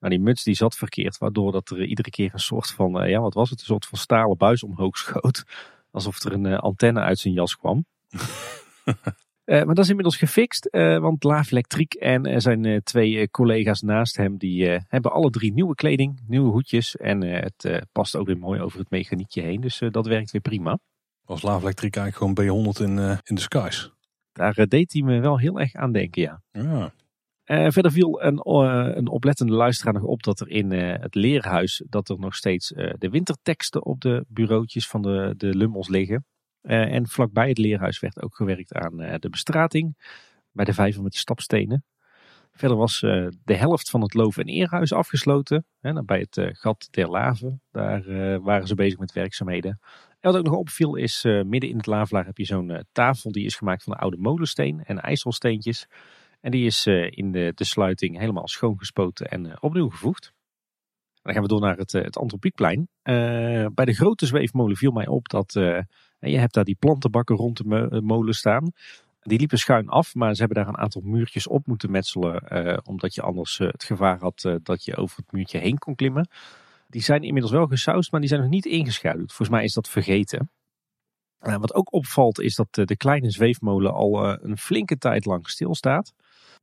Nou, 0.00 0.14
die 0.14 0.22
muts 0.22 0.44
die 0.44 0.54
zat 0.54 0.76
verkeerd, 0.76 1.18
waardoor 1.18 1.52
dat 1.52 1.70
er 1.70 1.84
iedere 1.84 2.10
keer 2.10 2.30
een 2.32 2.38
soort 2.38 2.70
van, 2.70 3.08
ja 3.08 3.20
wat 3.20 3.34
was 3.34 3.50
het, 3.50 3.58
een 3.58 3.66
soort 3.66 3.86
van 3.86 3.98
stalen 3.98 4.36
buis 4.36 4.62
omhoog 4.62 4.96
schoot. 4.96 5.44
Alsof 5.90 6.24
er 6.24 6.32
een 6.32 6.56
antenne 6.56 7.00
uit 7.00 7.18
zijn 7.18 7.34
jas 7.34 7.56
kwam. 7.56 7.84
Uh, 9.46 9.62
maar 9.62 9.74
dat 9.74 9.84
is 9.84 9.88
inmiddels 9.88 10.16
gefixt, 10.16 10.68
uh, 10.70 10.98
want 10.98 11.24
Laaf 11.24 11.50
Electriek 11.50 11.94
en 11.94 12.26
er 12.26 12.40
zijn 12.40 12.64
uh, 12.64 12.78
twee 12.78 13.30
collega's 13.30 13.80
naast 13.80 14.16
hem, 14.16 14.38
die 14.38 14.68
hebben 14.88 15.12
alle 15.12 15.30
drie 15.30 15.52
nieuwe 15.52 15.74
kleding, 15.74 16.20
nieuwe 16.26 16.50
hoedjes. 16.50 16.96
En 16.96 17.20
het 17.20 17.86
past 17.92 18.16
ook 18.16 18.26
weer 18.26 18.38
mooi 18.38 18.60
over 18.60 18.78
het 18.78 18.90
mechaniekje 18.90 19.42
heen, 19.42 19.60
dus 19.60 19.82
dat 19.90 20.06
werkt 20.06 20.30
weer 20.30 20.40
prima. 20.40 20.78
Was 21.24 21.42
Laaf 21.42 21.62
Electriek 21.62 21.96
eigenlijk 21.96 22.38
gewoon 22.38 22.74
B100 22.74 22.82
in, 22.82 23.18
in 23.24 23.34
de 23.34 23.40
skies? 23.40 23.90
Daar 24.32 24.66
deed 24.68 24.92
hij 24.92 25.02
me 25.02 25.20
wel 25.20 25.38
heel 25.38 25.60
erg 25.60 25.74
aan 25.74 25.92
denken, 25.92 26.22
ja. 26.22 26.42
ja. 26.52 26.92
verder 27.70 27.92
viel 27.92 28.22
een, 28.22 28.40
een 28.96 29.08
oplettende 29.08 29.52
luisteraar 29.52 29.94
nog 29.94 30.02
op 30.02 30.22
dat 30.22 30.40
er 30.40 30.48
in 30.48 30.70
het 30.72 31.14
leerhuis, 31.14 31.84
dat 31.88 32.08
er 32.08 32.18
nog 32.18 32.34
steeds 32.34 32.68
de 32.98 33.08
winterteksten 33.10 33.84
op 33.84 34.00
de 34.00 34.24
bureautjes 34.28 34.88
van 34.88 35.02
de, 35.02 35.34
de 35.36 35.54
lummels 35.54 35.88
liggen. 35.88 36.24
Uh, 36.66 36.94
en 36.94 37.08
vlakbij 37.08 37.48
het 37.48 37.58
leerhuis 37.58 38.00
werd 38.00 38.22
ook 38.22 38.36
gewerkt 38.36 38.74
aan 38.74 39.02
uh, 39.02 39.14
de 39.18 39.28
bestrating. 39.28 39.96
Bij 40.52 40.64
de 40.64 40.72
vijver 40.72 41.02
met 41.02 41.12
de 41.12 41.18
stapstenen. 41.18 41.84
Verder 42.52 42.76
was 42.76 43.02
uh, 43.02 43.28
de 43.44 43.54
helft 43.54 43.90
van 43.90 44.00
het 44.00 44.14
loof- 44.14 44.38
en 44.38 44.46
eerhuis 44.46 44.92
afgesloten. 44.92 45.66
Hè, 45.80 46.04
bij 46.04 46.18
het 46.18 46.58
gat 46.58 46.88
der 46.90 47.08
laven. 47.08 47.62
Daar 47.70 48.02
waren 48.40 48.66
ze 48.66 48.74
bezig 48.74 48.98
met 48.98 49.12
werkzaamheden. 49.12 49.80
En 50.20 50.30
wat 50.30 50.36
ook 50.36 50.44
nog 50.44 50.54
opviel 50.54 50.94
is, 50.94 51.22
midden 51.24 51.70
in 51.70 51.76
het 51.76 51.86
lavelaar 51.86 52.24
heb 52.24 52.38
je 52.38 52.44
zo'n 52.44 52.84
tafel. 52.92 53.32
Die 53.32 53.44
is 53.44 53.56
gemaakt 53.56 53.82
van 53.82 53.96
oude 53.96 54.16
molensteen 54.16 54.84
en 54.84 55.00
ijzelsteentjes. 55.00 55.86
En 56.40 56.50
die 56.50 56.64
is 56.64 56.86
in 57.10 57.32
de, 57.32 57.52
de 57.54 57.64
sluiting 57.64 58.18
helemaal 58.18 58.48
schoongespoten 58.48 59.26
en 59.26 59.62
opnieuw 59.62 59.88
gevoegd. 59.88 60.32
Dan 61.22 61.32
gaan 61.32 61.42
we 61.42 61.48
door 61.48 61.60
naar 61.60 61.76
het, 61.76 61.92
het 61.92 62.18
Antropiekplein. 62.18 62.88
bij 63.74 63.84
de 63.84 63.94
grote 63.94 64.26
zweefmolen 64.26 64.76
viel 64.76 64.92
mij 64.92 65.06
op 65.06 65.28
dat 65.28 65.54
en 66.18 66.30
je 66.30 66.38
hebt 66.38 66.54
daar 66.54 66.64
die 66.64 66.76
plantenbakken 66.78 67.36
rond 67.36 67.56
de 67.56 67.88
eh, 67.90 68.00
molen 68.00 68.34
staan. 68.34 68.72
Die 69.26 69.38
liepen 69.38 69.58
schuin 69.58 69.88
af, 69.88 70.14
maar 70.14 70.34
ze 70.34 70.38
hebben 70.42 70.62
daar 70.62 70.68
een 70.68 70.80
aantal 70.80 71.02
muurtjes 71.04 71.46
op 71.46 71.66
moeten 71.66 71.90
metselen. 71.90 72.40
Eh, 72.40 72.78
omdat 72.84 73.14
je 73.14 73.22
anders 73.22 73.58
eh, 73.58 73.68
het 73.68 73.84
gevaar 73.84 74.18
had 74.18 74.44
eh, 74.44 74.54
dat 74.62 74.84
je 74.84 74.96
over 74.96 75.16
het 75.16 75.32
muurtje 75.32 75.58
heen 75.58 75.78
kon 75.78 75.94
klimmen. 75.94 76.28
Die 76.88 77.02
zijn 77.02 77.22
inmiddels 77.22 77.52
wel 77.52 77.66
gesausd, 77.66 78.10
maar 78.10 78.20
die 78.20 78.28
zijn 78.28 78.40
nog 78.40 78.50
niet 78.50 78.66
ingeschaduwd. 78.66 79.32
Volgens 79.32 79.48
mij 79.48 79.64
is 79.64 79.72
dat 79.72 79.88
vergeten. 79.88 80.50
wat 81.38 81.74
ook 81.74 81.92
opvalt 81.92 82.40
is 82.40 82.54
dat 82.54 82.68
de 82.70 82.96
kleine 82.96 83.30
zweefmolen 83.30 83.92
al 83.92 84.42
een 84.42 84.58
flinke 84.58 84.98
tijd 84.98 85.24
lang 85.24 85.48
stilstaat. 85.48 86.12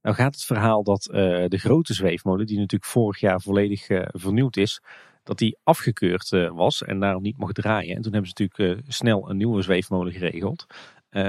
Nou 0.01 0.15
gaat 0.15 0.33
het 0.33 0.43
verhaal 0.43 0.83
dat 0.83 1.03
de 1.47 1.57
grote 1.57 1.93
zweefmolen, 1.93 2.45
die 2.45 2.57
natuurlijk 2.57 2.91
vorig 2.91 3.19
jaar 3.19 3.41
volledig 3.41 3.87
vernieuwd 4.11 4.57
is, 4.57 4.81
dat 5.23 5.37
die 5.37 5.57
afgekeurd 5.63 6.31
uh, 6.31 6.49
was 6.51 6.83
en 6.83 6.99
daarom 6.99 7.21
niet 7.21 7.37
mocht 7.37 7.55
draaien. 7.55 7.95
En 7.95 8.01
toen 8.01 8.13
hebben 8.13 8.31
ze 8.35 8.43
natuurlijk 8.43 8.79
uh, 8.79 8.91
snel 8.91 9.29
een 9.29 9.37
nieuwe 9.37 9.61
zweefmolen 9.61 10.13
geregeld. 10.13 10.65
Uh, 11.11 11.23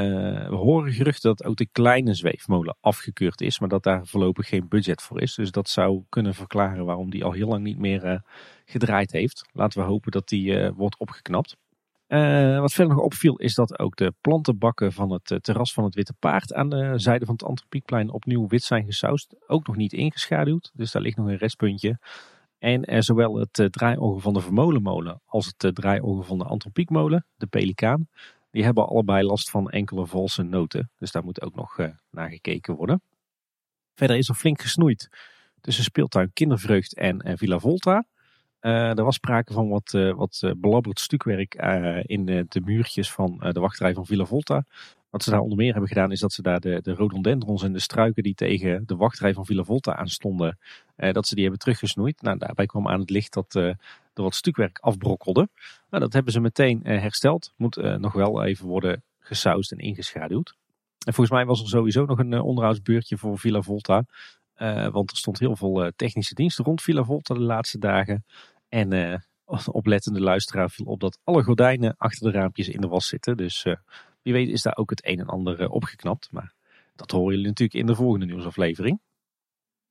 we 0.48 0.54
horen 0.54 0.92
geruchten 0.92 1.36
dat 1.36 1.46
ook 1.46 1.56
de 1.56 1.68
kleine 1.72 2.14
zweefmolen 2.14 2.76
afgekeurd 2.80 3.40
is, 3.40 3.58
maar 3.58 3.68
dat 3.68 3.82
daar 3.82 4.06
voorlopig 4.06 4.48
geen 4.48 4.68
budget 4.68 5.02
voor 5.02 5.20
is. 5.20 5.34
Dus 5.34 5.50
dat 5.50 5.68
zou 5.68 6.02
kunnen 6.08 6.34
verklaren 6.34 6.84
waarom 6.84 7.10
die 7.10 7.24
al 7.24 7.32
heel 7.32 7.48
lang 7.48 7.62
niet 7.62 7.78
meer 7.78 8.22
gedraaid 8.64 9.12
heeft. 9.12 9.44
Laten 9.52 9.80
we 9.80 9.86
hopen 9.86 10.10
dat 10.10 10.28
die 10.28 10.70
wordt 10.70 10.98
opgeknapt. 10.98 11.56
wat 12.60 12.72
verder 12.72 12.94
nog 12.94 13.04
opviel 13.04 13.36
is 13.36 13.54
dat 13.54 13.78
ook 13.78 13.96
de 13.96 14.14
plantenbakken 14.20 14.92
van 14.92 15.12
het 15.12 15.38
terras 15.44 15.72
van 15.72 15.84
het 15.84 15.94
Witte 15.94 16.14
Paard 16.18 16.54
aan 16.54 16.68
de 16.68 16.92
zijde 16.96 17.24
van 17.24 17.34
het 17.34 17.44
Antropiekplein 17.44 18.10
opnieuw 18.10 18.46
wit 18.46 18.62
zijn 18.62 18.84
gesausd. 18.84 19.34
Ook 19.46 19.66
nog 19.66 19.76
niet 19.76 19.92
ingeschaduwd, 19.92 20.70
dus 20.74 20.92
daar 20.92 21.02
ligt 21.02 21.16
nog 21.16 21.26
een 21.26 21.36
restpuntje. 21.36 21.98
En 22.58 22.94
uh, 22.94 23.00
zowel 23.00 23.36
het 23.36 23.58
uh, 23.58 23.66
draaiorgel 23.66 24.20
van 24.20 24.34
de 24.34 24.40
Vermolenmolen 24.40 25.20
als 25.26 25.46
het 25.46 25.64
uh, 25.64 25.70
draaiorgel 25.70 26.22
van 26.22 26.38
de 26.38 26.44
Antropiekmolen, 26.44 27.26
de 27.36 27.46
Pelikaan, 27.46 28.08
die 28.50 28.64
hebben 28.64 28.88
allebei 28.88 29.26
last 29.26 29.50
van 29.50 29.70
enkele 29.70 30.06
valse 30.06 30.42
noten. 30.42 30.90
Dus 30.98 31.12
daar 31.12 31.24
moet 31.24 31.42
ook 31.42 31.54
nog 31.54 31.78
naar 32.10 32.30
gekeken 32.30 32.74
worden. 32.74 33.02
Verder 33.94 34.16
is 34.16 34.28
er 34.28 34.34
flink 34.34 34.60
gesnoeid 34.60 35.08
tussen 35.60 35.84
speeltuin 35.84 36.32
Kindervreugd 36.32 36.94
en 36.94 37.38
Villa 37.38 37.58
Volta. 37.58 38.04
er 38.60 39.04
was 39.04 39.14
sprake 39.14 39.52
van 39.52 39.68
wat, 39.68 39.90
wat 40.16 40.52
belabberd 40.56 41.00
stukwerk 41.00 41.54
in 42.02 42.24
de 42.24 42.60
muurtjes 42.64 43.12
van 43.12 43.38
de 43.38 43.60
wachtrij 43.60 43.94
van 43.94 44.06
Villa 44.06 44.24
Volta. 44.24 44.64
Wat 45.10 45.22
ze 45.22 45.30
daar 45.30 45.40
onder 45.40 45.56
meer 45.58 45.70
hebben 45.70 45.88
gedaan 45.88 46.12
is 46.12 46.20
dat 46.20 46.32
ze 46.32 46.42
daar 46.42 46.60
de, 46.60 46.80
de 46.82 46.94
rhododendrons 46.94 47.62
en 47.62 47.72
de 47.72 47.78
struiken 47.78 48.22
die 48.22 48.34
tegen 48.34 48.86
de 48.86 48.96
wachtrij 48.96 49.34
van 49.34 49.46
Villa 49.46 49.64
Volta 49.64 49.96
aanstonden 49.96 50.58
dat 50.96 51.26
ze 51.26 51.34
die 51.34 51.42
hebben 51.42 51.60
teruggesnoeid. 51.60 52.22
Nou, 52.22 52.38
daarbij 52.38 52.66
kwam 52.66 52.88
aan 52.88 53.00
het 53.00 53.10
licht 53.10 53.32
dat 53.32 53.54
er 53.54 53.76
wat 54.14 54.34
stukwerk 54.34 54.78
afbrokkelde. 54.78 55.48
Nou, 55.90 56.02
dat 56.02 56.12
hebben 56.12 56.32
ze 56.32 56.40
meteen 56.40 56.80
hersteld. 56.84 57.52
Moet 57.56 57.76
nog 57.76 58.12
wel 58.12 58.44
even 58.44 58.66
worden 58.66 59.02
gesausd 59.18 59.72
en 59.72 59.78
ingeschaduwd. 59.78 60.54
En 61.06 61.14
volgens 61.14 61.36
mij 61.36 61.46
was 61.46 61.60
er 61.60 61.68
sowieso 61.68 62.04
nog 62.04 62.18
een 62.18 62.40
onderhoudsbeurtje 62.40 63.18
voor 63.18 63.38
Villa 63.38 63.62
Volta. 63.62 64.04
want 64.90 65.10
er 65.10 65.16
stond 65.16 65.38
heel 65.38 65.56
veel 65.56 65.92
technische 65.96 66.34
diensten 66.34 66.64
rond 66.64 66.82
Villa 66.82 67.04
Volta 67.04 67.34
de 67.34 67.40
laatste 67.40 67.78
dagen. 67.78 68.24
En 68.68 69.22
oplettende 69.66 70.20
luisteraar 70.20 70.70
viel 70.70 70.86
op 70.86 71.00
dat 71.00 71.18
alle 71.24 71.42
gordijnen 71.42 71.94
achter 71.96 72.32
de 72.32 72.38
raampjes 72.38 72.68
in 72.68 72.80
de 72.80 72.88
was 72.88 73.06
zitten. 73.06 73.36
Dus 73.36 73.66
wie 74.22 74.32
weet 74.32 74.48
is 74.48 74.62
daar 74.62 74.76
ook 74.76 74.90
het 74.90 75.06
een 75.06 75.18
en 75.18 75.26
ander 75.26 75.68
opgeknapt. 75.68 76.28
Maar 76.32 76.54
dat 76.96 77.10
horen 77.10 77.30
jullie 77.30 77.46
natuurlijk 77.46 77.78
in 77.78 77.86
de 77.86 77.94
volgende 77.94 78.26
nieuwsaflevering. 78.26 79.00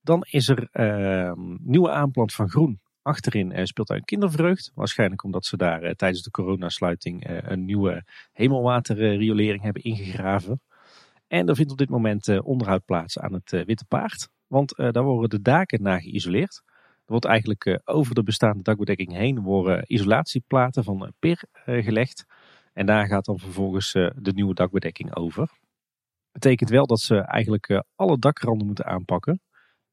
Dan 0.03 0.25
is 0.29 0.49
er 0.49 0.67
uh, 0.71 1.31
nieuwe 1.61 1.91
aanplant 1.91 2.33
van 2.33 2.49
groen. 2.49 2.81
Achterin 3.01 3.67
speelt 3.67 3.87
daar 3.87 3.97
een 3.97 4.03
kindervreugd. 4.03 4.71
Waarschijnlijk 4.73 5.23
omdat 5.23 5.45
ze 5.45 5.57
daar 5.57 5.83
uh, 5.83 5.91
tijdens 5.91 6.23
de 6.23 6.31
coronasluiting 6.31 7.29
uh, 7.29 7.37
een 7.41 7.65
nieuwe 7.65 8.03
hemelwaterriolering 8.31 9.61
hebben 9.63 9.83
ingegraven. 9.83 10.61
En 11.27 11.47
er 11.47 11.55
vindt 11.55 11.71
op 11.71 11.77
dit 11.77 11.89
moment 11.89 12.39
onderhoud 12.41 12.85
plaats 12.85 13.19
aan 13.19 13.33
het 13.33 13.51
Witte 13.65 13.85
Paard. 13.85 14.29
Want 14.47 14.75
daar 14.75 15.03
worden 15.03 15.29
de 15.29 15.41
daken 15.41 15.81
na 15.81 15.99
geïsoleerd. 15.99 16.61
Er 17.05 17.11
wordt 17.11 17.25
eigenlijk 17.25 17.81
over 17.83 18.15
de 18.15 18.23
bestaande 18.23 18.63
dakbedekking 18.63 19.11
heen 19.11 19.39
worden 19.39 19.83
isolatieplaten 19.87 20.83
van 20.83 21.13
PIR 21.19 21.47
gelegd. 21.65 22.25
En 22.73 22.85
daar 22.85 23.07
gaat 23.07 23.25
dan 23.25 23.39
vervolgens 23.39 23.91
de 23.91 24.31
nieuwe 24.33 24.53
dakbedekking 24.53 25.15
over. 25.15 25.49
Betekent 26.31 26.69
wel 26.69 26.85
dat 26.85 26.99
ze 26.99 27.17
eigenlijk 27.17 27.83
alle 27.95 28.19
dakranden 28.19 28.67
moeten 28.67 28.85
aanpakken. 28.85 29.41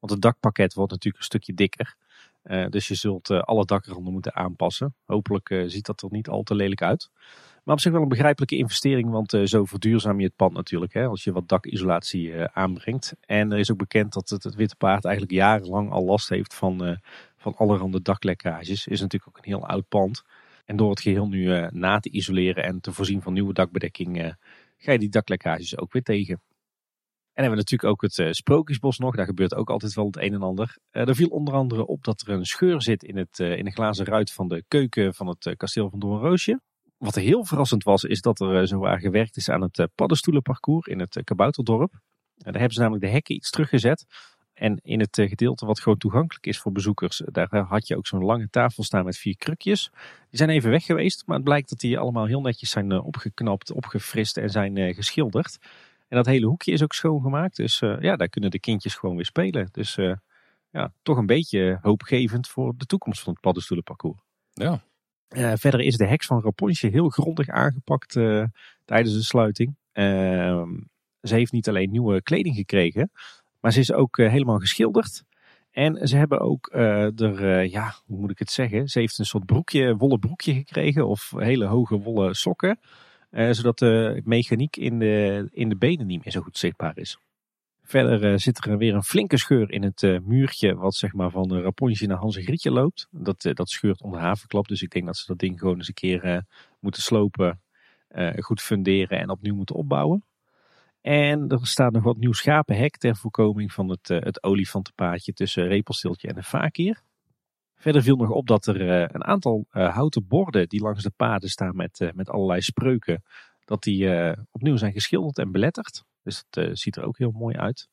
Want 0.01 0.12
het 0.12 0.20
dakpakket 0.22 0.74
wordt 0.74 0.90
natuurlijk 0.90 1.22
een 1.22 1.28
stukje 1.28 1.55
dikker. 1.55 1.97
Uh, 2.44 2.66
dus 2.68 2.89
je 2.89 2.94
zult 2.94 3.31
uh, 3.31 3.40
alle 3.40 3.64
dakranden 3.64 4.12
moeten 4.12 4.35
aanpassen. 4.35 4.94
Hopelijk 5.05 5.64
ziet 5.66 5.86
dat 5.86 6.02
er 6.02 6.09
niet 6.10 6.28
al 6.28 6.43
te 6.43 6.55
lelijk 6.55 6.82
uit. 6.82 7.10
Maar 7.64 7.74
op 7.74 7.81
zich 7.81 7.93
wel 7.93 8.02
een 8.02 8.09
begrijpelijke 8.09 8.56
investering, 8.56 9.10
want 9.10 9.39
zo 9.44 9.64
verduurzaam 9.64 10.20
je 10.20 10.27
het 10.27 10.36
pand 10.36 10.52
natuurlijk. 10.52 10.93
Hè, 10.93 11.06
als 11.06 11.24
je 11.24 11.32
wat 11.32 11.48
dakisolatie 11.48 12.47
aanbrengt. 12.47 13.14
En 13.20 13.52
er 13.52 13.59
is 13.59 13.70
ook 13.70 13.78
bekend 13.78 14.12
dat 14.12 14.28
het, 14.28 14.43
het, 14.43 14.55
Witte 14.55 14.77
Paard 14.77 15.05
eigenlijk 15.05 15.35
jarenlang 15.35 15.90
al 15.90 16.05
last 16.05 16.28
heeft 16.28 16.55
van, 16.55 16.98
van 17.36 17.55
allerhande 17.56 18.02
daklekkages. 18.02 18.86
Is 18.86 19.01
natuurlijk 19.01 19.28
ook 19.28 19.44
een 19.44 19.51
heel 19.51 19.66
oud 19.66 19.89
pand. 19.89 20.22
En 20.64 20.77
door 20.77 20.90
het 20.90 21.01
geheel 21.01 21.28
nu 21.28 21.68
na 21.70 22.01
te 22.01 22.10
isoleren 22.10 22.64
en 22.64 22.81
te 22.81 22.93
voorzien 22.93 23.22
van 23.22 23.32
nieuwe 23.32 23.52
dakbedekking 23.52 24.36
ga 24.77 24.93
je 24.93 24.98
die 24.98 25.09
daklekkages 25.09 25.78
ook 25.78 25.93
weer 25.93 26.02
tegen. 26.02 26.40
En 27.32 27.43
hebben 27.43 27.65
we 27.65 27.70
natuurlijk 27.70 27.90
ook 27.90 28.02
het 28.02 28.19
uh, 28.19 28.32
Sprookjesbos 28.32 28.98
nog. 28.98 29.16
Daar 29.16 29.27
gebeurt 29.27 29.55
ook 29.55 29.70
altijd 29.70 29.94
wel 29.94 30.07
het 30.07 30.16
een 30.16 30.35
en 30.35 30.43
ander. 30.43 30.77
Uh, 30.93 31.09
er 31.09 31.15
viel 31.15 31.28
onder 31.28 31.55
andere 31.55 31.86
op 31.86 32.05
dat 32.05 32.20
er 32.20 32.28
een 32.28 32.44
scheur 32.44 32.82
zit 32.82 33.02
in, 33.02 33.16
het, 33.16 33.39
uh, 33.39 33.57
in 33.57 33.65
de 33.65 33.70
glazen 33.70 34.05
ruit 34.05 34.32
van 34.32 34.48
de 34.48 34.65
keuken 34.69 35.15
van 35.15 35.27
het 35.27 35.55
kasteel 35.57 35.90
van 35.90 35.98
Doornroosje. 35.98 36.61
Wat 36.98 37.15
heel 37.15 37.44
verrassend 37.44 37.85
was, 37.85 38.05
is 38.05 38.20
dat 38.20 38.40
er 38.40 38.66
zo 38.66 38.78
waar 38.78 39.01
gewerkt 39.01 39.36
is 39.36 39.48
aan 39.48 39.62
het 39.62 39.89
paddenstoelenparcours 39.94 40.86
in 40.86 41.01
het 41.01 41.20
Kabouterdorp. 41.24 41.93
daar 42.35 42.52
hebben 42.52 42.73
ze 42.73 42.81
namelijk 42.81 43.05
de 43.05 43.11
hekken 43.11 43.35
iets 43.35 43.51
teruggezet. 43.51 44.07
En 44.52 44.78
in 44.82 45.01
het 45.01 45.15
gedeelte 45.15 45.66
wat 45.66 45.81
gewoon 45.81 45.98
toegankelijk 45.98 46.47
is 46.47 46.59
voor 46.59 46.73
bezoekers, 46.73 47.23
daar 47.24 47.57
had 47.57 47.86
je 47.86 47.97
ook 47.97 48.07
zo'n 48.07 48.24
lange 48.24 48.48
tafel 48.51 48.82
staan 48.82 49.05
met 49.05 49.16
vier 49.16 49.36
krukjes. 49.36 49.90
Die 50.31 50.39
zijn 50.39 50.51
even 50.51 50.70
weg 50.70 50.85
geweest, 50.85 51.23
maar 51.27 51.36
het 51.36 51.44
blijkt 51.44 51.69
dat 51.69 51.78
die 51.78 51.98
allemaal 51.98 52.27
heel 52.27 52.40
netjes 52.40 52.70
zijn 52.70 53.01
opgeknapt, 53.01 53.73
opgefrist 53.73 54.36
en 54.36 54.51
zijn 54.51 54.94
geschilderd. 54.94 55.59
En 56.11 56.16
dat 56.16 56.27
hele 56.27 56.47
hoekje 56.47 56.73
is 56.73 56.82
ook 56.82 56.93
schoongemaakt. 56.93 57.57
Dus 57.57 57.81
uh, 57.81 58.01
ja, 58.01 58.16
daar 58.16 58.28
kunnen 58.28 58.51
de 58.51 58.61
kindjes 58.61 58.95
gewoon 58.95 59.16
weer 59.16 59.24
spelen. 59.24 59.69
Dus 59.73 59.97
uh, 59.97 60.15
ja, 60.70 60.93
toch 61.03 61.16
een 61.16 61.27
beetje 61.27 61.78
hoopgevend 61.82 62.49
voor 62.49 62.74
de 62.77 62.87
toekomst 62.87 63.23
van 63.23 63.32
het 63.32 63.43
paddenstoelenparcours. 63.43 64.20
Ja. 64.53 64.82
Uh, 65.28 65.53
verder 65.57 65.81
is 65.81 65.97
de 65.97 66.07
heks 66.07 66.27
van 66.27 66.43
Rapunzel 66.43 66.91
heel 66.91 67.09
grondig 67.09 67.49
aangepakt 67.49 68.12
tijdens 68.85 69.15
de 69.15 69.23
sluiting. 69.23 69.77
Ehm, 69.93 70.69
ze 71.23 71.35
heeft 71.35 71.53
niet 71.53 71.69
alleen 71.69 71.91
nieuwe 71.91 72.23
kleding 72.23 72.55
gekregen, 72.55 73.11
maar 73.61 73.73
ze 73.73 73.81
is 73.81 73.93
ook 73.93 74.16
helemaal 74.16 74.59
geschilderd. 74.59 75.24
En 75.70 76.09
ze 76.09 76.16
hebben 76.16 76.41
ook 76.41 76.70
er, 76.73 77.65
ja, 77.65 77.95
hoe 78.07 78.19
moet 78.19 78.31
ik 78.31 78.39
het 78.39 78.51
zeggen? 78.51 78.89
Ze 78.89 78.99
heeft 78.99 79.19
een 79.19 79.24
soort 79.24 79.47
broekje, 79.47 79.97
wollen 79.97 80.19
broekje 80.19 80.55
gekregen 80.55 81.09
of 81.09 81.32
hele 81.37 81.65
hoge 81.65 81.99
wollen 81.99 82.35
sokken. 82.35 82.78
Uh, 83.31 83.51
zodat 83.51 83.78
de 83.78 84.20
mechaniek 84.24 84.77
in 84.77 84.98
de, 84.98 85.48
in 85.51 85.69
de 85.69 85.77
benen 85.77 86.07
niet 86.07 86.24
meer 86.24 86.32
zo 86.32 86.40
goed 86.40 86.59
zichtbaar 86.59 86.98
is. 86.98 87.19
Verder 87.82 88.32
uh, 88.32 88.36
zit 88.36 88.65
er 88.65 88.78
weer 88.78 88.94
een 88.94 89.02
flinke 89.02 89.39
scheur 89.39 89.70
in 89.70 89.82
het 89.82 90.02
uh, 90.02 90.19
muurtje 90.20 90.74
wat 90.74 90.94
zeg 90.94 91.12
maar 91.12 91.31
van 91.31 91.55
Rapunzel 91.55 92.09
naar 92.09 92.19
Hans 92.19 92.36
en 92.36 92.43
Grietje 92.43 92.70
loopt. 92.70 93.07
Dat, 93.11 93.43
dat 93.43 93.70
scheurt 93.70 94.02
onder 94.02 94.20
havenklap, 94.20 94.69
dus 94.69 94.82
ik 94.82 94.90
denk 94.90 95.07
dat 95.07 95.16
ze 95.16 95.27
dat 95.27 95.39
ding 95.39 95.59
gewoon 95.59 95.77
eens 95.77 95.89
een 95.89 95.94
keer 95.94 96.44
moeten 96.81 97.02
slopen, 97.02 97.61
goed 98.36 98.62
funderen 98.62 99.19
en 99.19 99.31
opnieuw 99.31 99.55
moeten 99.55 99.74
opbouwen. 99.74 100.24
En 101.01 101.48
er 101.48 101.66
staat 101.66 101.93
nog 101.93 102.02
wat 102.02 102.16
nieuw 102.16 102.32
schapenhek 102.32 102.97
ter 102.97 103.16
voorkoming 103.16 103.73
van 103.73 103.89
het, 103.89 104.09
het 104.09 104.43
olifantenpaadje 104.43 105.32
tussen 105.32 105.66
Repelsteeltje 105.66 106.28
en 106.28 106.35
de 106.35 106.43
Fakir. 106.43 107.02
Verder 107.81 108.02
viel 108.02 108.16
nog 108.16 108.31
op 108.31 108.47
dat 108.47 108.66
er 108.66 108.81
uh, 108.81 109.01
een 109.01 109.24
aantal 109.24 109.66
uh, 109.73 109.94
houten 109.94 110.27
borden 110.27 110.69
die 110.69 110.81
langs 110.81 111.02
de 111.02 111.12
paden 111.16 111.48
staan 111.48 111.77
met, 111.77 112.01
uh, 112.01 112.11
met 112.12 112.31
allerlei 112.31 112.61
spreuken, 112.61 113.23
dat 113.65 113.82
die 113.82 114.35
opnieuw 114.51 114.77
zijn 114.77 114.93
geschilderd 114.93 115.39
en 115.39 115.52
beletterd. 115.52 116.05
Dus 116.23 116.44
dat 116.51 116.78
ziet 116.78 116.97
er 116.97 117.05
ook 117.05 117.19
heel 117.19 117.31
mooi 117.31 117.57
uit. 117.57 117.89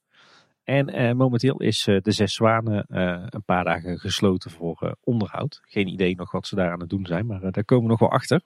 En 0.64 1.18
momenteel 1.18 1.62
is 1.62 1.84
de 1.84 2.12
Zes 2.12 2.34
Zwanen 2.34 2.86
een 3.36 3.44
paar 3.46 3.64
dagen 3.64 4.00
gesloten 4.00 4.52
voor 4.52 4.96
onderhoud. 5.02 5.60
Geen 5.64 5.88
idee 5.88 6.16
nog 6.16 6.32
wat 6.32 6.48
ze 6.48 6.56
daar 6.56 6.72
aan 6.72 6.80
het 6.80 6.90
doen 6.90 7.06
zijn, 7.06 7.26
maar 7.26 7.52
daar 7.52 7.66
komen 7.66 7.84
we 7.84 7.90
nog 7.90 8.00
wel 8.00 8.12
achter. 8.12 8.42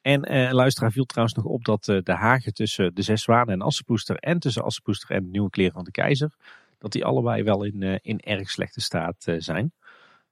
En 0.00 0.52
luisteraar 0.54 0.92
viel 0.92 1.04
trouwens 1.04 1.36
nog 1.36 1.46
op 1.46 1.64
dat 1.64 1.84
de 1.84 2.14
hagen 2.14 2.52
tussen 2.52 2.94
de 2.94 3.02
Zes 3.02 3.22
Zwanen 3.22 3.54
en 3.54 3.62
Assepoester 3.62 4.16
en 4.16 4.38
tussen 4.38 4.64
Assepoester 4.64 5.10
en 5.10 5.22
de 5.22 5.30
Nieuwe 5.30 5.50
Kleren 5.50 5.72
van 5.74 5.84
de 5.84 5.90
Keizer, 5.90 6.34
dat 6.78 6.92
die 6.92 7.04
allebei 7.04 7.42
wel 7.42 7.64
in, 7.64 7.82
in 8.02 8.18
erg 8.18 8.50
slechte 8.50 8.80
staat 8.80 9.26
zijn. 9.38 9.72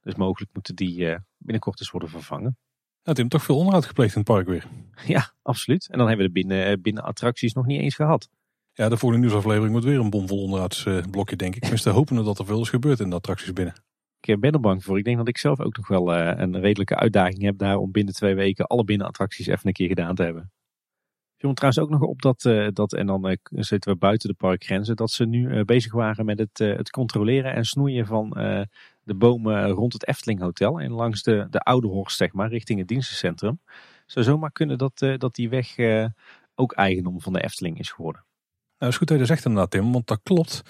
Dus 0.07 0.15
mogelijk 0.15 0.53
moeten 0.53 0.75
die 0.75 1.09
eh, 1.09 1.19
binnenkort 1.37 1.79
eens 1.79 1.91
worden 1.91 2.09
vervangen. 2.09 2.57
Nou, 3.03 3.17
Tim, 3.17 3.29
toch 3.29 3.43
veel 3.43 3.57
onderhoud 3.57 3.85
gepleegd 3.85 4.15
in 4.15 4.21
het 4.21 4.29
park 4.29 4.47
weer. 4.47 4.67
Ja, 5.05 5.33
absoluut. 5.41 5.89
En 5.89 5.97
dan 5.97 6.07
hebben 6.07 6.25
we 6.25 6.33
de 6.33 6.39
binnen, 6.39 6.65
eh, 6.65 6.81
binnen 6.81 7.03
attracties 7.03 7.53
nog 7.53 7.65
niet 7.65 7.81
eens 7.81 7.95
gehad. 7.95 8.29
Ja, 8.73 8.89
de 8.89 8.97
volgende 8.97 9.25
nieuwsaflevering 9.25 9.71
wordt 9.71 9.87
weer 9.87 9.99
een 9.99 10.09
bomvol 10.09 10.43
onderhoudsblokje, 10.43 11.35
denk 11.35 11.55
ik. 11.55 11.61
Tenminste, 11.61 11.89
hopen 11.89 12.23
dat 12.23 12.39
er 12.39 12.45
veel 12.45 12.61
is 12.61 12.69
gebeurd 12.69 12.99
in 12.99 13.09
de 13.09 13.15
attracties 13.15 13.53
binnen. 13.53 13.73
Ik 14.19 14.39
ben 14.39 14.51
er 14.51 14.59
bang 14.59 14.83
voor. 14.83 14.97
Ik 14.97 15.03
denk 15.03 15.17
dat 15.17 15.27
ik 15.27 15.37
zelf 15.37 15.59
ook 15.59 15.77
nog 15.77 15.87
wel 15.87 16.15
een 16.15 16.59
redelijke 16.59 16.95
uitdaging 16.95 17.41
heb 17.41 17.57
daar 17.57 17.77
om 17.77 17.91
binnen 17.91 18.13
twee 18.13 18.35
weken 18.35 18.67
alle 18.67 18.83
binnenattracties 18.83 19.47
even 19.47 19.67
een 19.67 19.73
keer 19.73 19.87
gedaan 19.87 20.15
te 20.15 20.23
hebben. 20.23 20.51
Me 21.37 21.53
trouwens 21.53 21.83
ook 21.83 21.89
nog 21.89 22.01
op 22.01 22.21
dat, 22.21 22.41
dat 22.75 22.93
en 22.93 23.05
dan 23.05 23.37
zitten 23.49 23.91
we 23.91 23.97
buiten 23.97 24.29
de 24.29 24.35
parkgrenzen, 24.35 24.95
dat 24.95 25.11
ze 25.11 25.25
nu 25.25 25.65
bezig 25.65 25.91
waren 25.93 26.25
met 26.25 26.39
het, 26.39 26.57
het 26.57 26.89
controleren 26.89 27.53
en 27.53 27.65
snoeien 27.65 28.05
van 28.05 28.37
de 29.07 29.15
bomen 29.15 29.69
rond 29.69 29.93
het 29.93 30.07
Efteling 30.07 30.39
Hotel 30.39 30.79
en 30.79 30.91
langs 30.91 31.23
de, 31.23 31.47
de 31.49 31.59
Oude 31.59 31.87
Horst, 31.87 32.17
zeg 32.17 32.33
maar, 32.33 32.49
richting 32.49 32.79
het 32.79 32.87
dienstencentrum. 32.87 33.59
Zou 34.05 34.25
zomaar 34.25 34.51
kunnen 34.51 34.77
dat, 34.77 35.01
uh, 35.01 35.17
dat 35.17 35.35
die 35.35 35.49
weg 35.49 35.77
uh, 35.77 36.05
ook 36.55 36.73
eigendom 36.73 37.21
van 37.21 37.33
de 37.33 37.43
Efteling 37.43 37.79
is 37.79 37.91
geworden. 37.91 38.21
Nou, 38.21 38.35
dat 38.77 38.89
is 38.89 38.97
goed 38.97 39.07
dat 39.07 39.17
je 39.17 39.23
dat 39.23 39.31
zegt 39.31 39.45
inderdaad, 39.45 39.71
Tim, 39.71 39.91
want 39.91 40.07
dat 40.07 40.19
klopt. 40.23 40.61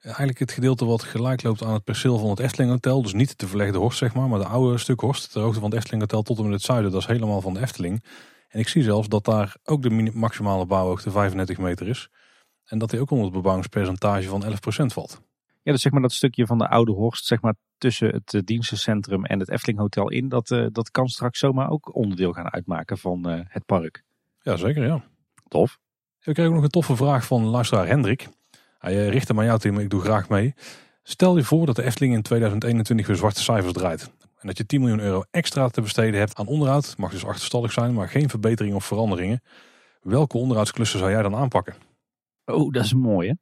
Eigenlijk 0.00 0.38
het 0.38 0.52
gedeelte 0.52 0.84
wat 0.84 1.02
gelijk 1.02 1.42
loopt 1.42 1.62
aan 1.62 1.72
het 1.72 1.84
perceel 1.84 2.18
van 2.18 2.30
het 2.30 2.38
Efteling 2.38 2.70
Hotel, 2.70 3.02
dus 3.02 3.12
niet 3.12 3.38
de 3.38 3.46
verlegde 3.46 3.78
horst, 3.78 3.98
zeg 3.98 4.14
maar, 4.14 4.28
maar 4.28 4.38
de 4.38 4.46
oude 4.46 4.78
stuk 4.78 5.00
horst, 5.00 5.32
de 5.32 5.40
hoogte 5.40 5.60
van 5.60 5.68
het 5.70 5.78
Efteling 5.78 6.02
Hotel 6.02 6.22
tot 6.22 6.38
en 6.38 6.44
met 6.44 6.52
het 6.52 6.62
zuiden, 6.62 6.90
dat 6.90 7.00
is 7.00 7.06
helemaal 7.06 7.40
van 7.40 7.54
de 7.54 7.60
Efteling. 7.60 8.04
En 8.48 8.60
ik 8.60 8.68
zie 8.68 8.82
zelfs 8.82 9.08
dat 9.08 9.24
daar 9.24 9.56
ook 9.64 9.82
de 9.82 10.10
maximale 10.14 10.66
bouwhoogte 10.66 11.10
35 11.10 11.58
meter 11.58 11.88
is. 11.88 12.10
En 12.64 12.78
dat 12.78 12.90
die 12.90 13.00
ook 13.00 13.10
onder 13.10 13.24
het 13.24 13.34
bebouwingspercentage 13.34 14.28
van 14.28 14.44
11% 14.44 14.48
valt. 14.86 15.20
Ja, 15.66 15.72
dus 15.72 15.82
zeg 15.82 15.92
maar 15.92 16.02
dat 16.02 16.12
stukje 16.12 16.46
van 16.46 16.58
de 16.58 16.68
oude 16.68 16.92
Horst, 16.92 17.26
zeg 17.26 17.40
maar 17.40 17.54
tussen 17.78 18.08
het 18.08 18.32
uh, 18.32 18.40
dienstencentrum 18.44 19.24
en 19.24 19.38
het 19.38 19.50
Efteling 19.50 19.78
Hotel 19.78 20.10
in, 20.10 20.28
dat, 20.28 20.50
uh, 20.50 20.66
dat 20.72 20.90
kan 20.90 21.08
straks 21.08 21.38
zomaar 21.38 21.70
ook 21.70 21.94
onderdeel 21.94 22.32
gaan 22.32 22.52
uitmaken 22.52 22.98
van 22.98 23.30
uh, 23.30 23.40
het 23.44 23.66
park. 23.66 24.02
Ja, 24.40 24.56
zeker 24.56 24.86
ja. 24.86 25.02
Tof. 25.48 25.78
We 26.20 26.32
kregen 26.32 26.46
ook 26.46 26.54
nog 26.54 26.64
een 26.64 26.70
toffe 26.70 26.96
vraag 26.96 27.26
van 27.26 27.44
luisteraar 27.44 27.86
Hendrik. 27.86 28.28
Hij 28.78 29.08
richtte 29.08 29.34
maar 29.34 29.44
jou 29.44 29.58
Tim, 29.58 29.78
ik 29.78 29.90
doe 29.90 30.00
graag 30.00 30.28
mee. 30.28 30.54
Stel 31.02 31.36
je 31.36 31.44
voor 31.44 31.66
dat 31.66 31.76
de 31.76 31.82
Efteling 31.82 32.14
in 32.14 32.22
2021 32.22 33.06
weer 33.06 33.16
zwarte 33.16 33.42
cijfers 33.42 33.72
draait. 33.72 34.10
En 34.38 34.46
dat 34.46 34.58
je 34.58 34.66
10 34.66 34.80
miljoen 34.80 35.00
euro 35.00 35.24
extra 35.30 35.68
te 35.68 35.80
besteden 35.80 36.20
hebt 36.20 36.34
aan 36.34 36.46
onderhoud. 36.46 36.94
Mag 36.96 37.10
dus 37.10 37.24
achterstallig 37.24 37.72
zijn, 37.72 37.94
maar 37.94 38.08
geen 38.08 38.30
verbeteringen 38.30 38.76
of 38.76 38.84
veranderingen. 38.84 39.42
Welke 40.00 40.38
onderhoudsklussen 40.38 40.98
zou 40.98 41.10
jij 41.10 41.22
dan 41.22 41.34
aanpakken? 41.34 41.74
Oh, 42.44 42.72
dat 42.72 42.84
is 42.84 42.94
mooi 42.94 43.28
hè. 43.28 43.34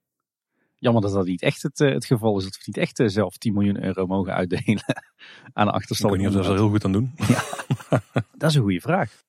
Jammer 0.84 1.02
dat 1.02 1.12
dat 1.12 1.26
niet 1.26 1.42
echt 1.42 1.62
het, 1.62 1.80
eh, 1.80 1.92
het 1.92 2.04
geval 2.04 2.38
is. 2.38 2.44
Dat 2.44 2.56
we 2.56 2.62
niet 2.64 2.76
echt 2.76 3.00
eh, 3.00 3.08
zelf 3.08 3.36
10 3.36 3.52
miljoen 3.52 3.84
euro 3.84 4.06
mogen 4.06 4.34
uitdelen 4.34 4.84
aan 5.52 5.66
de 5.66 5.72
achterstalling. 5.72 6.22
Ik 6.22 6.24
weet 6.26 6.30
niet 6.30 6.40
of 6.40 6.46
ze 6.46 6.52
er 6.52 6.58
heel 6.58 6.70
goed 6.70 6.84
aan 6.84 6.92
doen. 6.92 7.12
Ja, 7.34 7.42
dat 8.38 8.50
is 8.50 8.56
een 8.56 8.62
goede 8.62 8.80
vraag. 8.80 9.22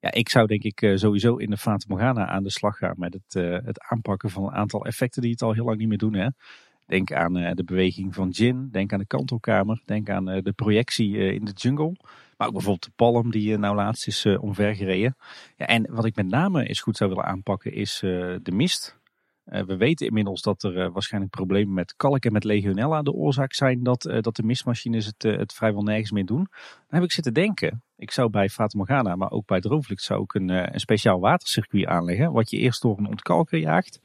Ja, 0.00 0.12
ik 0.12 0.28
zou 0.28 0.46
denk 0.46 0.62
ik 0.62 0.82
eh, 0.82 0.96
sowieso 0.96 1.36
in 1.36 1.50
de 1.50 1.56
Fata 1.56 1.84
Morgana 1.88 2.26
aan 2.26 2.42
de 2.42 2.50
slag 2.50 2.76
gaan 2.76 2.94
met 2.96 3.12
het, 3.14 3.64
het 3.64 3.80
aanpakken 3.80 4.30
van 4.30 4.44
een 4.44 4.52
aantal 4.52 4.84
effecten 4.84 5.22
die 5.22 5.30
het 5.30 5.42
al 5.42 5.52
heel 5.52 5.64
lang 5.64 5.78
niet 5.78 5.88
meer 5.88 5.98
doen. 5.98 6.14
Hè. 6.14 6.28
Denk 6.86 7.12
aan 7.12 7.32
de 7.32 7.64
beweging 7.64 8.14
van 8.14 8.28
Jin, 8.28 8.68
denk 8.70 8.92
aan 8.92 8.98
de 8.98 9.06
kantelkamer, 9.06 9.82
denk 9.84 10.10
aan 10.10 10.24
de 10.24 10.52
projectie 10.56 11.16
in 11.16 11.44
de 11.44 11.52
jungle. 11.52 11.96
Maar 12.36 12.46
ook 12.46 12.52
bijvoorbeeld 12.52 12.84
de 12.84 12.92
palm 12.96 13.30
die 13.30 13.58
nou 13.58 13.74
laatst 13.74 14.06
is 14.06 14.26
omvergereden. 14.26 15.16
Ja, 15.56 15.66
en 15.66 15.86
wat 15.90 16.04
ik 16.04 16.16
met 16.16 16.28
name 16.28 16.66
eens 16.66 16.80
goed 16.80 16.96
zou 16.96 17.10
willen 17.10 17.24
aanpakken 17.24 17.72
is 17.72 17.98
de 18.00 18.52
mist. 18.52 19.00
Eh, 19.44 19.62
we 19.62 19.76
weten 19.76 20.06
inmiddels 20.06 20.42
dat 20.42 20.62
er 20.62 20.80
eh, 20.80 20.92
waarschijnlijk 20.92 21.34
problemen 21.34 21.74
met 21.74 21.96
kalk 21.96 22.24
en 22.24 22.32
met 22.32 22.44
legionella 22.44 23.02
de 23.02 23.12
oorzaak 23.12 23.52
zijn 23.52 23.82
dat, 23.82 24.04
eh, 24.04 24.20
dat 24.20 24.36
de 24.36 24.42
mistmachines 24.42 25.06
het, 25.06 25.22
het 25.22 25.52
vrijwel 25.52 25.82
nergens 25.82 26.10
meer 26.10 26.26
doen. 26.26 26.46
Dan 26.48 27.00
heb 27.00 27.02
ik 27.02 27.12
zitten 27.12 27.34
denken, 27.34 27.82
ik 27.96 28.10
zou 28.10 28.30
bij 28.30 28.48
Fata 28.48 29.14
maar 29.14 29.30
ook 29.30 29.46
bij 29.46 29.60
Droomvlucht 29.60 30.02
zou 30.02 30.22
ik 30.22 30.34
een, 30.34 30.48
een 30.48 30.80
speciaal 30.80 31.20
watercircuit 31.20 31.86
aanleggen. 31.86 32.32
Wat 32.32 32.50
je 32.50 32.56
eerst 32.56 32.82
door 32.82 32.98
een 32.98 33.08
ontkalker 33.08 33.58
jaagt. 33.58 34.00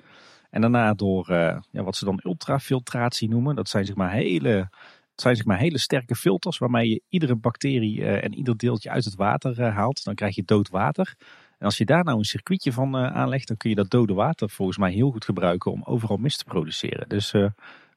En 0.49 0.61
daarna 0.61 0.93
door 0.93 1.25
ja, 1.71 1.83
wat 1.83 1.95
ze 1.95 2.05
dan 2.05 2.19
ultrafiltratie 2.23 3.29
noemen. 3.29 3.55
Dat 3.55 3.69
zijn 3.69 3.85
zeg 3.85 3.95
maar 3.95 4.11
hele, 4.11 4.69
zijn 5.15 5.35
zeg 5.35 5.45
maar 5.45 5.57
hele 5.57 5.77
sterke 5.77 6.15
filters 6.15 6.57
waarmee 6.57 6.89
je 6.89 7.01
iedere 7.09 7.35
bacterie 7.35 8.05
en 8.05 8.33
ieder 8.33 8.57
deeltje 8.57 8.89
uit 8.89 9.05
het 9.05 9.15
water 9.15 9.63
haalt. 9.63 10.03
Dan 10.03 10.15
krijg 10.15 10.35
je 10.35 10.43
dood 10.43 10.69
water. 10.69 11.15
En 11.57 11.65
als 11.65 11.77
je 11.77 11.85
daar 11.85 12.03
nou 12.03 12.17
een 12.17 12.23
circuitje 12.23 12.73
van 12.73 12.95
uh, 12.95 13.15
aanlegt, 13.15 13.47
dan 13.47 13.57
kun 13.57 13.69
je 13.69 13.75
dat 13.75 13.89
dode 13.89 14.13
water 14.13 14.49
volgens 14.49 14.77
mij 14.77 14.91
heel 14.91 15.11
goed 15.11 15.25
gebruiken 15.25 15.71
om 15.71 15.83
overal 15.83 16.17
mist 16.17 16.37
te 16.37 16.43
produceren. 16.43 17.09
Dus 17.09 17.33
uh, 17.33 17.49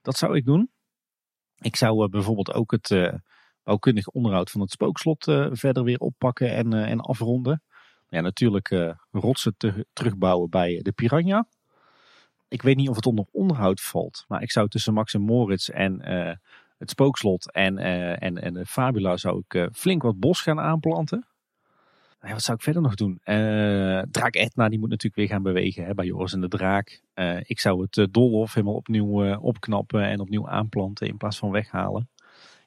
dat 0.02 0.16
zou 0.16 0.36
ik 0.36 0.44
doen. 0.44 0.70
Ik 1.58 1.76
zou 1.76 2.02
uh, 2.02 2.08
bijvoorbeeld 2.08 2.52
ook 2.52 2.70
het 2.70 3.12
bouwkundig 3.62 4.08
onderhoud 4.08 4.50
van 4.50 4.60
het 4.60 4.70
spookslot 4.70 5.24
verder 5.50 5.84
weer 5.84 5.98
oppakken 5.98 6.54
en, 6.54 6.72
en 6.72 7.00
afronden. 7.00 7.62
Ja, 8.08 8.20
natuurlijk 8.20 8.96
rotsen 9.10 9.54
te, 9.56 9.86
terugbouwen 9.92 10.50
bij 10.50 10.80
de 10.82 10.92
Piranha. 10.92 11.46
Ik 12.48 12.62
weet 12.62 12.76
niet 12.76 12.88
of 12.88 12.96
het 12.96 13.06
onder 13.06 13.26
onderhoud 13.30 13.80
valt, 13.80 14.24
maar 14.28 14.42
ik 14.42 14.50
zou 14.50 14.68
tussen 14.68 14.94
Max 14.94 15.14
en 15.14 15.20
Moritz 15.20 15.68
en 15.68 16.00
het 16.78 16.90
spookslot 16.90 17.52
en, 17.52 17.78
en, 18.18 18.42
en 18.42 18.54
de 18.54 18.66
Fabula 18.66 19.16
zou 19.16 19.42
ik 19.48 19.68
flink 19.72 20.02
wat 20.02 20.18
bos 20.18 20.40
gaan 20.40 20.60
aanplanten. 20.60 21.29
Wat 22.20 22.42
zou 22.42 22.56
ik 22.56 22.62
verder 22.62 22.82
nog 22.82 22.94
doen? 22.94 23.20
Uh, 23.24 24.02
Draak 24.10 24.34
Etna, 24.34 24.68
die 24.68 24.78
moet 24.78 24.88
natuurlijk 24.88 25.16
weer 25.16 25.28
gaan 25.28 25.42
bewegen 25.42 25.84
hè, 25.84 25.94
bij 25.94 26.06
Joris 26.06 26.32
en 26.32 26.40
de 26.40 26.48
Draak. 26.48 27.02
Uh, 27.14 27.40
ik 27.42 27.60
zou 27.60 27.82
het 27.82 27.96
uh, 27.96 28.06
Dolhof 28.10 28.54
helemaal 28.54 28.74
opnieuw 28.74 29.36
opknappen 29.36 30.02
en 30.02 30.20
opnieuw 30.20 30.48
aanplanten 30.48 31.06
in 31.06 31.16
plaats 31.16 31.38
van 31.38 31.50
weghalen. 31.50 32.08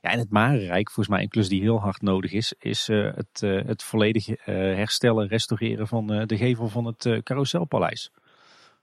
Ja, 0.01 0.09
en 0.09 0.19
het 0.19 0.29
Marenrijk, 0.29 0.91
volgens 0.91 1.15
mij 1.15 1.23
een 1.23 1.29
klus 1.29 1.49
die 1.49 1.61
heel 1.61 1.79
hard 1.79 2.01
nodig 2.01 2.31
is, 2.31 2.53
is 2.59 2.87
het, 2.87 3.41
het 3.41 3.83
volledig 3.83 4.27
herstellen, 4.45 5.27
restaureren 5.27 5.87
van 5.87 6.07
de 6.07 6.37
gevel 6.37 6.67
van 6.67 6.85
het 6.85 7.19
Carouselpaleis. 7.23 8.09
Dat 8.13 8.21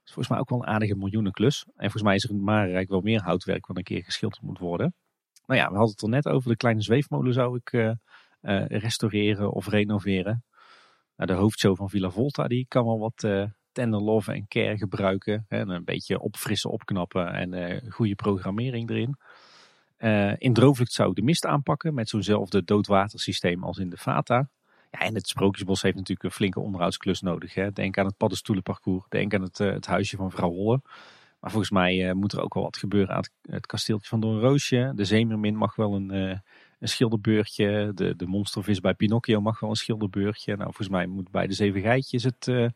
is 0.04 0.12
volgens 0.12 0.28
mij 0.28 0.38
ook 0.38 0.48
wel 0.48 0.58
een 0.58 0.66
aardige 0.66 0.96
miljoenenklus. 0.96 1.64
En 1.64 1.72
volgens 1.76 2.02
mij 2.02 2.14
is 2.14 2.24
er 2.24 2.30
in 2.30 2.36
het 2.36 2.44
Marenrijk 2.44 2.88
wel 2.88 3.00
meer 3.00 3.22
houtwerk 3.22 3.66
wat 3.66 3.76
een 3.76 3.82
keer 3.82 4.04
geschilderd 4.04 4.42
moet 4.42 4.58
worden. 4.58 4.94
Nou 5.46 5.60
ja, 5.60 5.66
we 5.66 5.76
hadden 5.76 5.92
het 5.92 6.02
er 6.02 6.08
net 6.08 6.28
over. 6.28 6.50
De 6.50 6.56
kleine 6.56 6.82
zweefmolen 6.82 7.32
zou 7.32 7.60
ik 7.62 7.96
restaureren 8.68 9.52
of 9.52 9.68
renoveren. 9.68 10.44
Nou, 11.20 11.32
de 11.32 11.38
hoofdshow 11.38 11.76
van 11.76 11.90
Villa 11.90 12.10
Volta 12.10 12.48
die 12.48 12.66
kan 12.68 12.84
wel 12.84 12.98
wat 12.98 13.22
uh, 13.22 13.44
tender 13.72 14.00
love 14.00 14.32
en 14.32 14.48
care 14.48 14.78
gebruiken. 14.78 15.44
Hè, 15.48 15.58
en 15.58 15.68
een 15.68 15.84
beetje 15.84 16.20
opfrissen, 16.20 16.70
opknappen 16.70 17.32
en 17.32 17.52
uh, 17.52 17.90
goede 17.90 18.14
programmering 18.14 18.90
erin. 18.90 19.16
Uh, 19.98 20.32
in 20.38 20.52
Droomvlucht 20.52 20.92
zou 20.92 21.10
ik 21.10 21.16
de 21.16 21.22
mist 21.22 21.46
aanpakken 21.46 21.94
met 21.94 22.08
zo'nzelfde 22.08 22.64
doodwatersysteem 22.64 23.64
als 23.64 23.78
in 23.78 23.90
de 23.90 23.96
Vata. 23.96 24.48
Ja, 24.90 24.98
en 24.98 25.14
het 25.14 25.28
Sprookjesbos 25.28 25.82
heeft 25.82 25.96
natuurlijk 25.96 26.24
een 26.24 26.30
flinke 26.30 26.60
onderhoudsklus 26.60 27.20
nodig. 27.20 27.54
Hè. 27.54 27.72
Denk 27.72 27.98
aan 27.98 28.06
het 28.06 28.16
paddenstoelenparcours, 28.16 29.04
denk 29.08 29.34
aan 29.34 29.42
het, 29.42 29.58
het 29.58 29.86
huisje 29.86 30.16
van 30.16 30.30
vrouw 30.30 30.50
Holle. 30.50 30.80
Maar 31.40 31.50
volgens 31.50 31.70
mij 31.70 32.14
moet 32.14 32.32
er 32.32 32.42
ook 32.42 32.54
wel 32.54 32.62
wat 32.62 32.76
gebeuren 32.76 33.14
aan 33.14 33.20
het, 33.20 33.32
het 33.50 33.66
kasteeltje 33.66 34.08
van 34.08 34.20
Doornroosje. 34.20 34.92
De 34.94 35.04
Zeemermin 35.04 35.56
mag 35.56 35.76
wel 35.76 35.94
een, 35.94 36.42
een 36.80 36.88
schilderbeurtje. 36.88 37.92
De, 37.94 38.16
de 38.16 38.26
monstervis 38.26 38.80
bij 38.80 38.94
Pinocchio 38.94 39.40
mag 39.40 39.60
wel 39.60 39.70
een 39.70 39.76
schilderbeurtje. 39.76 40.52
Nou, 40.52 40.64
volgens 40.64 40.88
mij 40.88 41.06
moet 41.06 41.30
bij 41.30 41.46
de 41.46 41.54
Zeven 41.54 41.80
Geitjes 41.80 42.24
het... 42.24 42.46
Uh, 42.46 42.66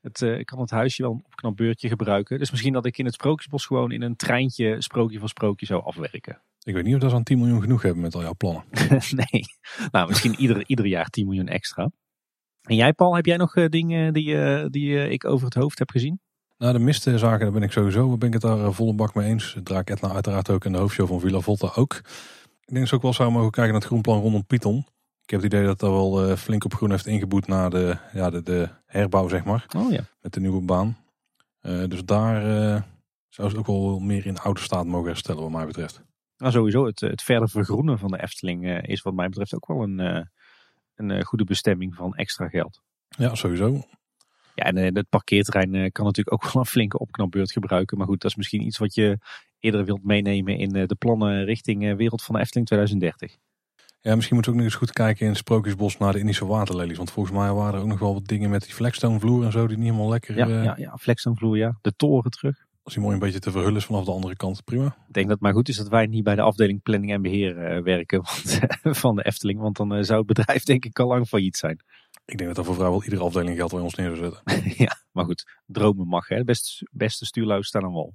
het, 0.00 0.20
ik 0.20 0.46
kan 0.46 0.60
het 0.60 0.70
huisje 0.70 1.02
wel 1.02 1.12
een 1.12 1.24
opknapbeurtje 1.26 1.88
gebruiken. 1.88 2.38
Dus 2.38 2.50
misschien 2.50 2.72
dat 2.72 2.86
ik 2.86 2.98
in 2.98 3.04
het 3.04 3.14
Sprookjesbos 3.14 3.66
gewoon 3.66 3.92
in 3.92 4.02
een 4.02 4.16
treintje 4.16 4.82
sprookje 4.82 5.18
voor 5.18 5.28
sprookje 5.28 5.66
zou 5.66 5.84
afwerken. 5.84 6.40
Ik 6.62 6.74
weet 6.74 6.84
niet 6.84 6.94
of 6.94 7.00
dat 7.00 7.10
ze 7.10 7.16
aan 7.16 7.22
10 7.22 7.38
miljoen 7.38 7.60
genoeg 7.60 7.82
hebben 7.82 8.02
met 8.02 8.14
al 8.14 8.22
jouw 8.22 8.34
plannen. 8.34 8.64
nee, 9.30 9.44
nou 9.90 10.08
misschien 10.08 10.34
ieder, 10.34 10.64
ieder 10.66 10.86
jaar 10.86 11.08
10 11.08 11.26
miljoen 11.26 11.48
extra. 11.48 11.90
En 12.62 12.76
jij 12.76 12.92
Paul, 12.92 13.14
heb 13.14 13.26
jij 13.26 13.36
nog 13.36 13.56
uh, 13.56 13.68
dingen 13.68 14.12
die, 14.12 14.70
die 14.70 15.08
ik 15.08 15.24
over 15.24 15.44
het 15.44 15.54
hoofd 15.54 15.78
heb 15.78 15.90
gezien? 15.90 16.20
Nou, 16.58 16.72
de 16.72 16.78
mistenzaken, 16.78 17.40
daar 17.40 17.52
ben 17.52 17.62
ik 17.62 17.72
sowieso 17.72 18.16
ben 18.16 18.28
ik 18.28 18.34
het 18.34 18.42
daar 18.42 18.72
volle 18.72 18.94
bak 18.94 19.14
mee 19.14 19.28
eens. 19.28 19.56
Draak 19.62 19.90
Etna 19.90 20.12
uiteraard 20.12 20.50
ook 20.50 20.64
en 20.64 20.72
de 20.72 20.78
hoofdshow 20.78 21.08
van 21.08 21.20
Villa 21.20 21.40
Volta 21.40 21.72
ook. 21.74 22.00
Ik 22.66 22.70
denk 22.70 22.80
dat 22.80 22.88
ze 22.88 22.94
ook 22.94 23.02
wel 23.02 23.12
zou 23.12 23.30
mogen 23.30 23.50
kijken 23.50 23.72
naar 23.72 23.80
het 23.80 23.90
groenplan 23.90 24.20
rondom 24.20 24.46
Python. 24.46 24.86
Ik 25.22 25.30
heb 25.30 25.42
het 25.42 25.52
idee 25.52 25.64
dat 25.66 25.78
dat 25.78 25.90
wel 25.90 26.30
uh, 26.30 26.36
flink 26.36 26.64
op 26.64 26.74
groen 26.74 26.90
heeft 26.90 27.06
ingeboet 27.06 27.46
na 27.46 27.68
de, 27.68 27.96
ja, 28.12 28.30
de, 28.30 28.42
de 28.42 28.68
herbouw, 28.86 29.28
zeg 29.28 29.44
maar. 29.44 29.66
Oh 29.76 29.92
ja. 29.92 30.04
Met 30.20 30.32
de 30.32 30.40
nieuwe 30.40 30.60
baan. 30.60 30.96
Uh, 31.62 31.88
dus 31.88 32.04
daar 32.04 32.46
uh, 32.46 32.82
zou 33.28 33.50
ze 33.50 33.58
ook 33.58 33.66
wel 33.66 33.98
meer 33.98 34.26
in 34.26 34.38
oude 34.38 34.60
staat 34.60 34.86
mogen 34.86 35.08
herstellen, 35.08 35.42
wat 35.42 35.50
mij 35.50 35.66
betreft. 35.66 36.02
Nou, 36.36 36.52
sowieso, 36.52 36.86
het, 36.86 37.00
het 37.00 37.22
verder 37.22 37.48
vergroenen 37.48 37.98
van 37.98 38.10
de 38.10 38.22
Efteling 38.22 38.82
is 38.82 39.02
wat 39.02 39.14
mij 39.14 39.28
betreft 39.28 39.54
ook 39.54 39.66
wel 39.66 39.82
een, 39.82 40.28
een 40.94 41.24
goede 41.24 41.44
bestemming 41.44 41.94
van 41.94 42.14
extra 42.14 42.48
geld. 42.48 42.82
Ja, 43.08 43.34
sowieso. 43.34 43.82
Ja, 44.54 44.64
en 44.64 44.76
het 44.76 45.08
parkeerterrein 45.08 45.92
kan 45.92 46.04
natuurlijk 46.04 46.32
ook 46.32 46.44
wel 46.52 46.62
een 46.62 46.68
flinke 46.68 46.98
opknapbeurt 46.98 47.52
gebruiken. 47.52 47.98
Maar 47.98 48.06
goed, 48.06 48.20
dat 48.20 48.30
is 48.30 48.36
misschien 48.36 48.66
iets 48.66 48.78
wat 48.78 48.94
je 48.94 49.18
eerder 49.64 49.84
wilt 49.84 50.04
meenemen 50.04 50.58
in 50.58 50.74
eh, 50.74 50.86
de 50.86 50.94
plannen 50.94 51.44
richting 51.44 51.84
eh, 51.84 51.94
Wereld 51.94 52.22
van 52.22 52.34
de 52.34 52.40
Efteling 52.40 52.66
2030. 52.66 53.36
Ja, 54.00 54.14
misschien 54.14 54.34
moeten 54.34 54.52
we 54.52 54.58
ook 54.58 54.64
nog 54.64 54.72
eens 54.72 54.82
goed 54.84 54.92
kijken 54.92 55.22
in 55.22 55.28
het 55.28 55.38
Sprookjesbos 55.38 55.98
naar 55.98 56.12
de 56.12 56.18
Indische 56.18 56.46
waterlelies. 56.46 56.96
Want 56.96 57.10
volgens 57.10 57.36
mij 57.36 57.52
waren 57.52 57.74
er 57.74 57.80
ook 57.80 57.86
nog 57.86 57.98
wel 57.98 58.14
wat 58.14 58.26
dingen 58.26 58.50
met 58.50 58.62
die 58.62 58.74
flexstone 58.74 59.20
vloer 59.20 59.44
en 59.44 59.52
zo 59.52 59.66
die 59.66 59.76
niet 59.76 59.86
helemaal 59.86 60.08
lekker... 60.08 60.36
Ja, 60.36 60.46
ja, 60.46 60.62
ja 60.62 60.98
ja. 61.54 61.78
De 61.80 61.96
toren 61.96 62.30
terug. 62.30 62.64
Als 62.82 62.94
die 62.94 63.02
mooi 63.02 63.14
een 63.14 63.20
beetje 63.20 63.38
te 63.38 63.50
verhullen 63.50 63.76
is 63.76 63.84
vanaf 63.84 64.04
de 64.04 64.10
andere 64.10 64.36
kant, 64.36 64.64
prima. 64.64 64.86
Ik 64.86 65.14
denk 65.14 65.26
dat 65.26 65.34
het 65.34 65.40
maar 65.40 65.52
goed 65.52 65.68
is 65.68 65.76
dat 65.76 65.88
wij 65.88 66.06
niet 66.06 66.24
bij 66.24 66.34
de 66.34 66.42
afdeling 66.42 66.82
planning 66.82 67.12
en 67.12 67.22
beheer 67.22 67.82
werken 67.82 68.22
want, 68.24 68.60
van 68.82 69.16
de 69.16 69.24
Efteling. 69.24 69.60
Want 69.60 69.76
dan 69.76 70.04
zou 70.04 70.18
het 70.18 70.26
bedrijf 70.26 70.64
denk 70.64 70.84
ik 70.84 70.98
al 70.98 71.06
lang 71.06 71.26
failliet 71.26 71.56
zijn. 71.56 71.80
Ik 72.24 72.38
denk 72.38 72.48
dat 72.48 72.58
er 72.58 72.64
voor 72.64 72.74
vrijwel 72.74 73.04
iedere 73.04 73.22
afdeling 73.22 73.56
geld 73.56 73.70
bij 73.70 73.80
ons 73.80 73.94
neer 73.94 74.16
zou 74.16 74.18
zetten. 74.18 74.72
ja, 74.84 74.96
maar 75.12 75.24
goed. 75.24 75.44
Dromen 75.66 76.08
mag 76.08 76.28
hè. 76.28 76.44
De 76.44 76.56
beste, 76.90 77.24
stuurluis 77.24 77.66
staan 77.66 77.84
aan 77.84 77.92
wal. 77.92 78.14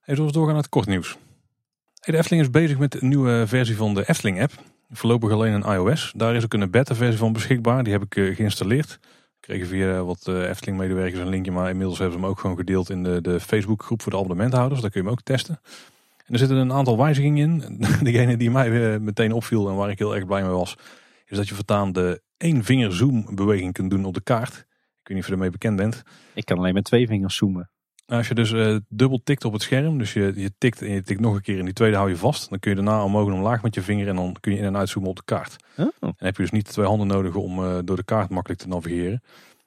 Hey, 0.00 0.14
zullen 0.14 0.30
we 0.30 0.36
doorgaan 0.36 0.54
naar 0.54 0.62
het 0.62 0.72
kort 0.72 0.86
nieuws. 0.86 1.16
de 1.94 2.16
Efteling 2.16 2.42
is 2.42 2.50
bezig 2.50 2.78
met 2.78 3.02
een 3.02 3.08
nieuwe 3.08 3.44
versie 3.46 3.76
van 3.76 3.94
de 3.94 4.08
Efteling 4.08 4.40
app. 4.42 4.52
Voorlopig 4.90 5.30
alleen 5.30 5.62
in 5.62 5.72
iOS. 5.72 6.12
Daar 6.16 6.34
is 6.34 6.44
ook 6.44 6.52
een 6.52 6.70
beta 6.70 6.94
versie 6.94 7.18
van 7.18 7.32
beschikbaar. 7.32 7.84
Die 7.84 7.92
heb 7.92 8.02
ik 8.02 8.16
uh, 8.16 8.36
geïnstalleerd. 8.36 8.98
Kregen 9.40 9.66
via 9.66 10.02
wat 10.02 10.26
uh, 10.28 10.48
Efteling 10.48 10.78
medewerkers 10.78 11.20
een 11.20 11.28
linkje. 11.28 11.52
Maar 11.52 11.70
inmiddels 11.70 11.98
hebben 11.98 12.16
ze 12.16 12.22
hem 12.22 12.32
ook 12.32 12.38
gewoon 12.38 12.56
gedeeld 12.56 12.90
in 12.90 13.02
de, 13.02 13.20
de 13.20 13.40
Facebook 13.40 13.82
groep 13.82 14.02
voor 14.02 14.12
de 14.12 14.18
abonnementhouders. 14.18 14.80
Daar 14.80 14.90
kun 14.90 15.00
je 15.00 15.06
hem 15.06 15.16
ook 15.16 15.24
testen. 15.24 15.60
En 16.26 16.32
er 16.32 16.38
zitten 16.38 16.56
een 16.56 16.72
aantal 16.72 16.98
wijzigingen 16.98 17.62
in. 17.62 17.78
Degene 18.02 18.36
die 18.36 18.50
mij 18.50 18.68
uh, 18.68 19.00
meteen 19.00 19.32
opviel 19.32 19.68
en 19.68 19.74
waar 19.74 19.90
ik 19.90 19.98
heel 19.98 20.14
erg 20.14 20.26
blij 20.26 20.42
mee 20.42 20.50
was. 20.50 20.76
Is 21.26 21.36
dat 21.36 21.48
je 21.48 21.54
voortaan 21.54 21.92
de 21.92 22.22
één 22.42 22.64
vinger 22.64 22.92
zoom 22.92 23.34
beweging 23.34 23.72
kunt 23.72 23.90
doen 23.90 24.04
op 24.04 24.14
de 24.14 24.22
kaart. 24.22 24.54
Ik 24.54 25.08
weet 25.08 25.16
niet 25.16 25.18
of 25.18 25.26
je 25.26 25.32
ermee 25.32 25.50
bekend 25.50 25.76
bent. 25.76 26.02
Ik 26.34 26.44
kan 26.44 26.58
alleen 26.58 26.74
met 26.74 26.84
twee 26.84 27.06
vingers 27.06 27.36
zoomen. 27.36 27.70
Nou, 28.06 28.18
als 28.18 28.28
je 28.28 28.34
dus 28.34 28.50
uh, 28.50 28.76
dubbel 28.88 29.20
tikt 29.24 29.44
op 29.44 29.52
het 29.52 29.62
scherm, 29.62 29.98
dus 29.98 30.12
je, 30.12 30.32
je 30.36 30.52
tikt 30.58 30.82
en 30.82 30.90
je 30.90 31.02
tikt 31.02 31.20
nog 31.20 31.34
een 31.34 31.42
keer 31.42 31.58
en 31.58 31.64
die 31.64 31.74
tweede 31.74 31.96
hou 31.96 32.08
je 32.08 32.16
vast, 32.16 32.50
dan 32.50 32.58
kun 32.58 32.70
je 32.70 32.76
daarna 32.76 33.04
omhoog 33.04 33.28
en 33.28 33.34
omlaag 33.34 33.62
met 33.62 33.74
je 33.74 33.82
vinger 33.82 34.08
en 34.08 34.16
dan 34.16 34.36
kun 34.40 34.52
je 34.52 34.58
in- 34.58 34.64
en 34.64 34.76
uitzoomen 34.76 35.10
op 35.10 35.16
de 35.16 35.24
kaart. 35.24 35.56
Oh. 35.76 35.86
En 36.00 36.14
heb 36.16 36.36
je 36.36 36.42
dus 36.42 36.50
niet 36.50 36.68
twee 36.68 36.86
handen 36.86 37.06
nodig 37.06 37.34
om 37.34 37.58
uh, 37.58 37.78
door 37.84 37.96
de 37.96 38.04
kaart 38.04 38.30
makkelijk 38.30 38.60
te 38.60 38.68
navigeren. 38.68 39.22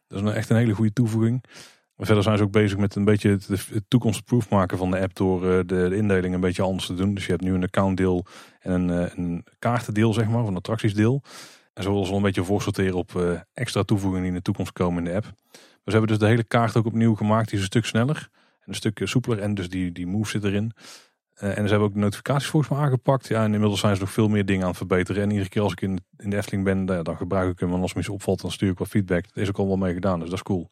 Dat 0.08 0.20
is 0.20 0.26
een, 0.26 0.34
echt 0.34 0.50
een 0.50 0.58
hele 0.58 0.74
goede 0.74 0.94
toevoeging. 0.94 1.44
Maar 1.96 2.06
verder 2.06 2.24
zijn 2.24 2.38
ze 2.38 2.44
ook 2.44 2.52
bezig 2.52 2.78
met 2.78 2.96
een 2.96 3.06
beetje 3.06 3.30
het, 3.30 3.48
het 3.48 3.84
toekomstproof 3.88 4.50
maken 4.50 4.78
van 4.78 4.92
de 4.92 5.00
app 5.00 5.16
door 5.16 5.44
uh, 5.44 5.58
de, 5.58 5.66
de, 5.66 5.96
indeling 5.96 6.34
een 6.34 6.40
beetje 6.40 6.62
anders 6.62 6.86
te 6.86 6.94
doen. 6.94 7.14
Dus 7.14 7.26
je 7.26 7.32
hebt 7.32 7.44
nu 7.44 7.54
een 7.54 7.64
accountdeel 7.64 8.26
en 8.60 8.72
een, 8.72 9.12
een 9.16 9.46
kaartendeel, 9.60 10.14
zeg 10.14 10.28
maar, 10.28 10.42
of 10.42 10.48
een 10.48 10.56
attractiesdeel. 10.56 11.24
En 11.76 11.84
zo 11.84 11.92
willen 11.92 12.08
ze 12.08 12.14
een 12.14 12.22
beetje 12.22 12.44
voorsorteren 12.44 12.94
op 12.94 13.44
extra 13.54 13.84
toevoegingen 13.84 14.24
die 14.24 14.32
in 14.32 14.38
de 14.38 14.44
toekomst 14.44 14.72
komen 14.72 15.06
in 15.06 15.12
de 15.12 15.16
app. 15.16 15.34
We 15.84 15.92
hebben 15.92 16.10
dus 16.10 16.18
de 16.18 16.26
hele 16.26 16.44
kaart 16.44 16.76
ook 16.76 16.86
opnieuw 16.86 17.16
gemaakt. 17.16 17.46
Die 17.46 17.56
is 17.56 17.60
een 17.60 17.66
stuk 17.66 17.86
sneller 17.86 18.30
en 18.60 18.70
een 18.70 18.76
stuk 18.76 19.02
soepeler. 19.04 19.40
En 19.40 19.54
dus 19.54 19.70
die, 19.70 19.92
die 19.92 20.08
move 20.08 20.30
zit 20.30 20.44
erin. 20.44 20.72
Uh, 21.42 21.50
en 21.58 21.64
ze 21.64 21.70
hebben 21.70 21.88
ook 21.88 21.94
de 21.94 22.00
notificaties 22.00 22.50
volgens 22.50 22.72
mij 22.72 22.82
aangepakt. 22.82 23.28
Ja, 23.28 23.44
en 23.44 23.54
inmiddels 23.54 23.80
zijn 23.80 23.96
ze 23.96 24.02
nog 24.02 24.12
veel 24.12 24.28
meer 24.28 24.46
dingen 24.46 24.62
aan 24.62 24.68
het 24.68 24.78
verbeteren. 24.78 25.22
En 25.22 25.30
iedere 25.30 25.50
keer 25.50 25.62
als 25.62 25.72
ik 25.72 25.82
in, 25.82 26.00
in 26.18 26.30
de 26.30 26.38
Efteling 26.38 26.64
ben, 26.64 26.86
dan 26.86 27.18
gebruik 27.18 27.52
ik 27.52 27.60
hem. 27.60 27.74
En 27.74 27.82
als 27.82 27.94
me 27.94 28.00
iets 28.00 28.10
opvalt, 28.10 28.42
dan 28.42 28.52
stuur 28.52 28.72
ik 28.72 28.78
wat 28.78 28.88
feedback. 28.88 29.24
Dat 29.24 29.44
is 29.44 29.50
ook 29.50 29.58
al 29.58 29.68
wel 29.68 29.78
mee 29.78 29.94
gedaan, 29.94 30.20
dus 30.20 30.30
dat 30.30 30.38
is 30.38 30.44
cool. 30.44 30.70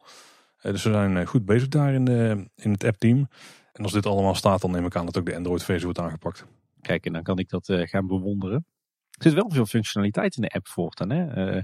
Dus 0.61 0.83
we 0.83 0.91
zijn 0.91 1.27
goed 1.27 1.45
bezig 1.45 1.67
daar 1.67 1.93
in, 1.93 2.05
de, 2.05 2.49
in 2.55 2.71
het 2.71 2.83
app-team. 2.83 3.27
En 3.73 3.83
als 3.83 3.91
dit 3.91 4.05
allemaal 4.05 4.35
staat, 4.35 4.61
dan 4.61 4.71
neem 4.71 4.85
ik 4.85 4.95
aan 4.95 5.05
dat 5.05 5.17
ook 5.17 5.25
de 5.25 5.35
Android-versie 5.35 5.85
wordt 5.85 5.99
aangepakt. 5.99 6.45
Kijk, 6.81 7.05
en 7.05 7.13
dan 7.13 7.23
kan 7.23 7.37
ik 7.37 7.49
dat 7.49 7.65
gaan 7.67 8.07
bewonderen. 8.07 8.65
Zit 9.23 9.33
wel 9.33 9.51
veel 9.51 9.65
functionaliteit 9.65 10.35
in 10.35 10.41
de 10.41 10.49
app 10.49 10.67
voortaan. 10.67 11.09
Hè? 11.09 11.61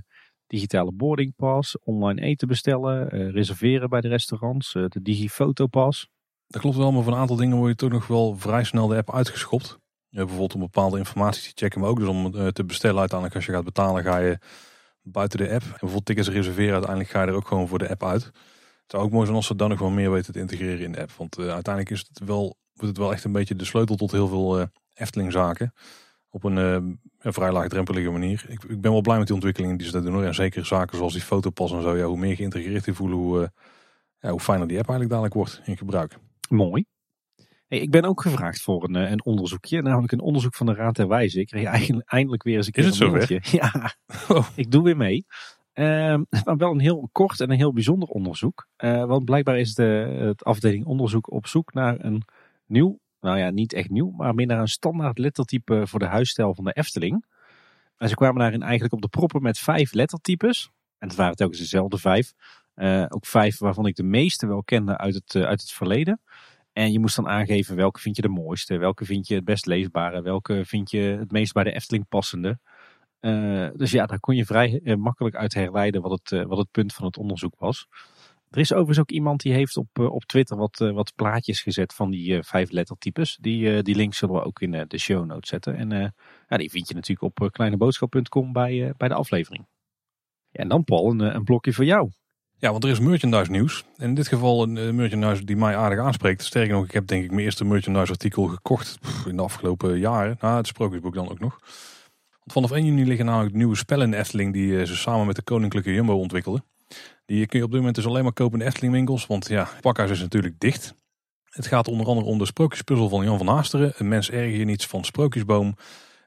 digitale 0.47 0.91
boardingpas, 0.91 1.77
online 1.83 2.21
eten 2.21 2.47
bestellen, 2.47 3.07
reserveren 3.31 3.89
bij 3.89 4.01
de 4.01 4.07
restaurants, 4.07 4.71
de 4.71 4.99
digifotopas. 5.01 6.09
Dat 6.47 6.61
klopt 6.61 6.77
wel, 6.77 6.91
maar 6.91 7.03
voor 7.03 7.13
een 7.13 7.19
aantal 7.19 7.35
dingen 7.35 7.57
word 7.57 7.69
je 7.69 7.75
toch 7.75 7.91
nog 7.91 8.07
wel 8.07 8.35
vrij 8.35 8.63
snel 8.63 8.87
de 8.87 8.95
app 8.95 9.13
uitgeschopt. 9.13 9.79
Bijvoorbeeld 10.09 10.53
om 10.53 10.59
bepaalde 10.59 10.97
informatie 10.97 11.41
te 11.41 11.51
checken, 11.63 11.79
maar 11.79 11.89
ook 11.89 11.99
dus 11.99 12.07
om 12.07 12.35
eh, 12.35 12.47
te 12.47 12.65
bestellen 12.65 12.99
uiteindelijk 12.99 13.37
als 13.37 13.45
je 13.45 13.51
gaat 13.51 13.63
betalen 13.63 14.03
ga 14.03 14.17
je 14.17 14.37
buiten 15.01 15.39
de 15.39 15.49
app. 15.49 15.63
En 15.63 15.69
bijvoorbeeld 15.69 16.05
tickets 16.05 16.29
reserveren, 16.29 16.73
uiteindelijk 16.73 17.09
ga 17.09 17.21
je 17.21 17.27
er 17.27 17.33
ook 17.33 17.47
gewoon 17.47 17.67
voor 17.67 17.79
de 17.79 17.89
app 17.89 18.03
uit. 18.03 18.23
Het 18.23 18.97
zou 18.97 19.03
ook 19.03 19.11
mooi 19.11 19.25
zijn 19.25 19.37
als 19.37 19.47
ze 19.47 19.55
dan 19.55 19.69
nog 19.69 19.79
wel 19.79 19.89
meer 19.89 20.11
weten 20.11 20.33
te 20.33 20.39
integreren 20.39 20.79
in 20.79 20.91
de 20.91 21.01
app. 21.01 21.11
Want 21.11 21.39
uh, 21.39 21.51
uiteindelijk 21.51 21.95
is 21.95 22.05
het 22.07 22.27
wel, 22.27 22.57
wordt 22.73 22.89
het 22.89 22.97
wel 22.97 23.11
echt 23.11 23.23
een 23.23 23.31
beetje 23.31 23.55
de 23.55 23.65
sleutel 23.65 23.95
tot 23.95 24.11
heel 24.11 24.27
veel 24.27 24.59
uh, 24.59 24.65
Efteling 24.93 25.31
zaken. 25.31 25.73
Op 26.29 26.43
een, 26.43 26.57
uh, 26.57 26.73
een 27.19 27.33
vrij 27.33 27.51
laagdrempelige 27.51 28.09
manier. 28.09 28.45
Ik, 28.47 28.63
ik, 28.63 28.81
ben 28.81 28.91
wel 28.91 29.01
blij 29.01 29.17
met 29.17 29.25
die 29.25 29.35
ontwikkelingen 29.35 29.77
die 29.77 29.85
ze 29.85 29.91
daar 29.91 30.01
doen. 30.01 30.13
Hoor. 30.13 30.23
En 30.23 30.35
zeker 30.35 30.65
zaken 30.65 30.97
zoals 30.97 31.13
die 31.13 31.21
fotopas 31.21 31.71
en 31.71 31.81
zo. 31.81 31.97
Ja, 31.97 32.05
hoe 32.05 32.17
meer 32.17 32.35
geïntegreerd 32.35 32.83
die 32.83 32.93
voelen, 32.93 33.17
hoe, 33.17 33.51
ja, 34.19 34.29
hoe 34.29 34.39
fijner 34.39 34.67
die 34.67 34.77
app 34.77 34.89
eigenlijk 34.89 35.09
dadelijk 35.09 35.33
wordt 35.33 35.61
in 35.65 35.77
gebruik. 35.77 36.17
Mooi. 36.49 36.85
Hey, 37.67 37.79
ik 37.79 37.91
ben 37.91 38.03
ook 38.05 38.21
gevraagd 38.21 38.61
voor 38.61 38.83
een, 38.83 38.95
een 38.95 39.25
onderzoekje. 39.25 39.81
Namelijk 39.81 40.11
een 40.11 40.19
onderzoek 40.19 40.55
van 40.55 40.65
de 40.65 40.73
Raad 40.73 40.95
der 40.95 41.07
Wijze. 41.07 41.39
Ik 41.39 41.47
kreeg 41.47 41.65
eigenlijk 41.65 42.11
eindelijk 42.11 42.43
weer 42.43 42.55
eens 42.55 42.65
een 42.65 42.71
keer 42.71 42.85
is 42.85 42.99
het 42.99 43.01
een 43.01 43.11
mailtje. 43.11 43.41
Ja, 43.57 43.95
oh. 44.27 44.47
ik 44.55 44.71
doe 44.71 44.83
weer 44.83 44.97
mee. 44.97 45.25
Uh, 45.73 45.85
maar 46.45 46.57
wel 46.57 46.71
een 46.71 46.79
heel 46.79 47.09
kort 47.11 47.39
en 47.39 47.51
een 47.51 47.57
heel 47.57 47.73
bijzonder 47.73 48.09
onderzoek. 48.09 48.67
Uh, 48.77 49.05
want 49.05 49.25
blijkbaar 49.25 49.59
is 49.59 49.73
de 49.73 50.15
het 50.19 50.43
afdeling 50.43 50.85
onderzoek 50.85 51.31
op 51.31 51.47
zoek 51.47 51.73
naar 51.73 52.05
een 52.05 52.23
nieuw, 52.65 52.99
nou 53.19 53.37
ja, 53.37 53.49
niet 53.49 53.73
echt 53.73 53.89
nieuw, 53.89 54.09
maar 54.09 54.35
meer 54.35 54.45
naar 54.45 54.59
een 54.59 54.67
standaard 54.67 55.17
lettertype 55.17 55.87
voor 55.87 55.99
de 55.99 56.05
huisstijl 56.05 56.55
van 56.55 56.63
de 56.63 56.71
Efteling. 56.71 57.25
En 57.97 58.09
ze 58.09 58.15
kwamen 58.15 58.39
daarin 58.39 58.61
eigenlijk 58.61 58.93
op 58.93 59.01
de 59.01 59.07
proppen 59.07 59.41
met 59.41 59.59
vijf 59.59 59.93
lettertypes. 59.93 60.71
En 60.97 61.07
het 61.07 61.17
waren 61.17 61.35
telkens 61.35 61.59
dezelfde 61.59 61.97
vijf. 61.97 62.33
Uh, 62.75 63.05
ook 63.09 63.25
vijf 63.25 63.57
waarvan 63.57 63.85
ik 63.85 63.95
de 63.95 64.03
meeste 64.03 64.47
wel 64.47 64.63
kende 64.63 64.97
uit 64.97 65.13
het, 65.13 65.33
uh, 65.33 65.43
uit 65.43 65.61
het 65.61 65.71
verleden. 65.71 66.21
En 66.73 66.91
je 66.91 66.99
moest 66.99 67.15
dan 67.15 67.27
aangeven 67.27 67.75
welke 67.75 67.99
vind 67.99 68.15
je 68.15 68.21
de 68.21 68.29
mooiste, 68.29 68.77
welke 68.77 69.05
vind 69.05 69.27
je 69.27 69.35
het 69.35 69.43
best 69.43 69.65
leesbare, 69.65 70.21
welke 70.21 70.65
vind 70.65 70.91
je 70.91 70.99
het 70.99 71.31
meest 71.31 71.53
bij 71.53 71.63
de 71.63 71.71
Efteling 71.71 72.07
passende. 72.07 72.59
Uh, 73.21 73.69
dus 73.75 73.91
ja, 73.91 74.05
daar 74.05 74.19
kon 74.19 74.35
je 74.35 74.45
vrij 74.45 74.81
makkelijk 74.97 75.35
uit 75.35 75.53
herleiden 75.53 76.01
wat 76.01 76.11
het, 76.11 76.45
wat 76.47 76.57
het 76.57 76.71
punt 76.71 76.93
van 76.93 77.05
het 77.05 77.17
onderzoek 77.17 77.53
was. 77.57 77.87
Er 78.49 78.59
is 78.59 78.71
overigens 78.71 78.99
ook 78.99 79.11
iemand 79.11 79.41
die 79.41 79.53
heeft 79.53 79.77
op, 79.77 79.99
op 79.99 80.25
Twitter 80.25 80.57
wat, 80.57 80.77
wat 80.77 81.15
plaatjes 81.15 81.61
gezet 81.61 81.93
van 81.93 82.09
die 82.11 82.43
vijf 82.43 82.71
lettertypes. 82.71 83.37
Die, 83.41 83.83
die 83.83 83.95
links 83.95 84.17
zullen 84.17 84.35
we 84.35 84.43
ook 84.43 84.61
in 84.61 84.85
de 84.87 84.97
show 84.97 85.25
notes 85.25 85.49
zetten. 85.49 85.75
En 85.75 86.13
ja, 86.47 86.57
die 86.57 86.69
vind 86.69 86.87
je 86.87 86.93
natuurlijk 86.93 87.39
op 87.39 87.51
kleineboodschap.com 87.51 88.53
bij, 88.53 88.93
bij 88.97 89.07
de 89.07 89.13
aflevering. 89.13 89.67
Ja, 90.49 90.61
en 90.61 90.67
dan 90.67 90.83
Paul, 90.83 91.09
een, 91.09 91.19
een 91.19 91.43
blokje 91.43 91.73
voor 91.73 91.85
jou. 91.85 92.09
Ja, 92.57 92.71
want 92.71 92.83
er 92.83 92.89
is 92.89 92.99
merchandise 92.99 93.51
nieuws. 93.51 93.85
En 93.97 94.07
in 94.07 94.13
dit 94.13 94.27
geval 94.27 94.63
een 94.63 94.95
merchandise 94.95 95.43
die 95.43 95.55
mij 95.55 95.77
aardig 95.77 95.99
aanspreekt. 95.99 96.43
Sterker 96.43 96.73
nog, 96.73 96.85
ik 96.85 96.91
heb 96.91 97.07
denk 97.07 97.23
ik 97.23 97.31
mijn 97.31 97.43
eerste 97.43 97.65
merchandise 97.65 98.11
artikel 98.11 98.43
gekocht 98.43 98.97
in 99.25 99.35
de 99.35 99.41
afgelopen 99.41 99.99
jaren. 99.99 100.37
Nou, 100.39 100.57
het 100.57 100.67
sprookjesboek 100.67 101.13
dan 101.13 101.29
ook 101.29 101.39
nog. 101.39 101.59
Vanaf 102.45 102.71
1 102.71 102.85
juni 102.85 103.05
liggen 103.05 103.25
namelijk 103.25 103.55
nieuwe 103.55 103.75
spellen 103.75 104.13
in 104.13 104.19
Efteling 104.19 104.53
die 104.53 104.85
ze 104.85 104.95
samen 104.95 105.25
met 105.25 105.35
de 105.35 105.41
Koninklijke 105.41 105.93
Jumbo 105.93 106.19
ontwikkelden. 106.19 106.63
Die 107.25 107.45
kun 107.45 107.59
je 107.59 107.65
op 107.65 107.71
dit 107.71 107.79
moment 107.79 107.95
dus 107.95 108.05
alleen 108.05 108.23
maar 108.23 108.33
kopen 108.33 108.53
in 108.53 108.59
de 108.59 108.65
Efteling 108.65 108.93
winkels, 108.93 109.27
want 109.27 109.47
ja, 109.47 109.69
pakhuis 109.81 110.11
is 110.11 110.19
natuurlijk 110.19 110.59
dicht. 110.59 110.95
Het 111.49 111.67
gaat 111.67 111.87
onder 111.87 112.07
andere 112.07 112.27
om 112.27 112.37
de 112.37 112.45
sprookjespuzzel 112.45 113.09
van 113.09 113.23
Jan 113.23 113.37
van 113.37 113.47
Haasteren, 113.47 113.93
een 113.97 114.07
mens 114.07 114.29
erger 114.29 114.65
niets 114.65 114.87
van 114.87 115.03
Sprookjesboom, 115.03 115.75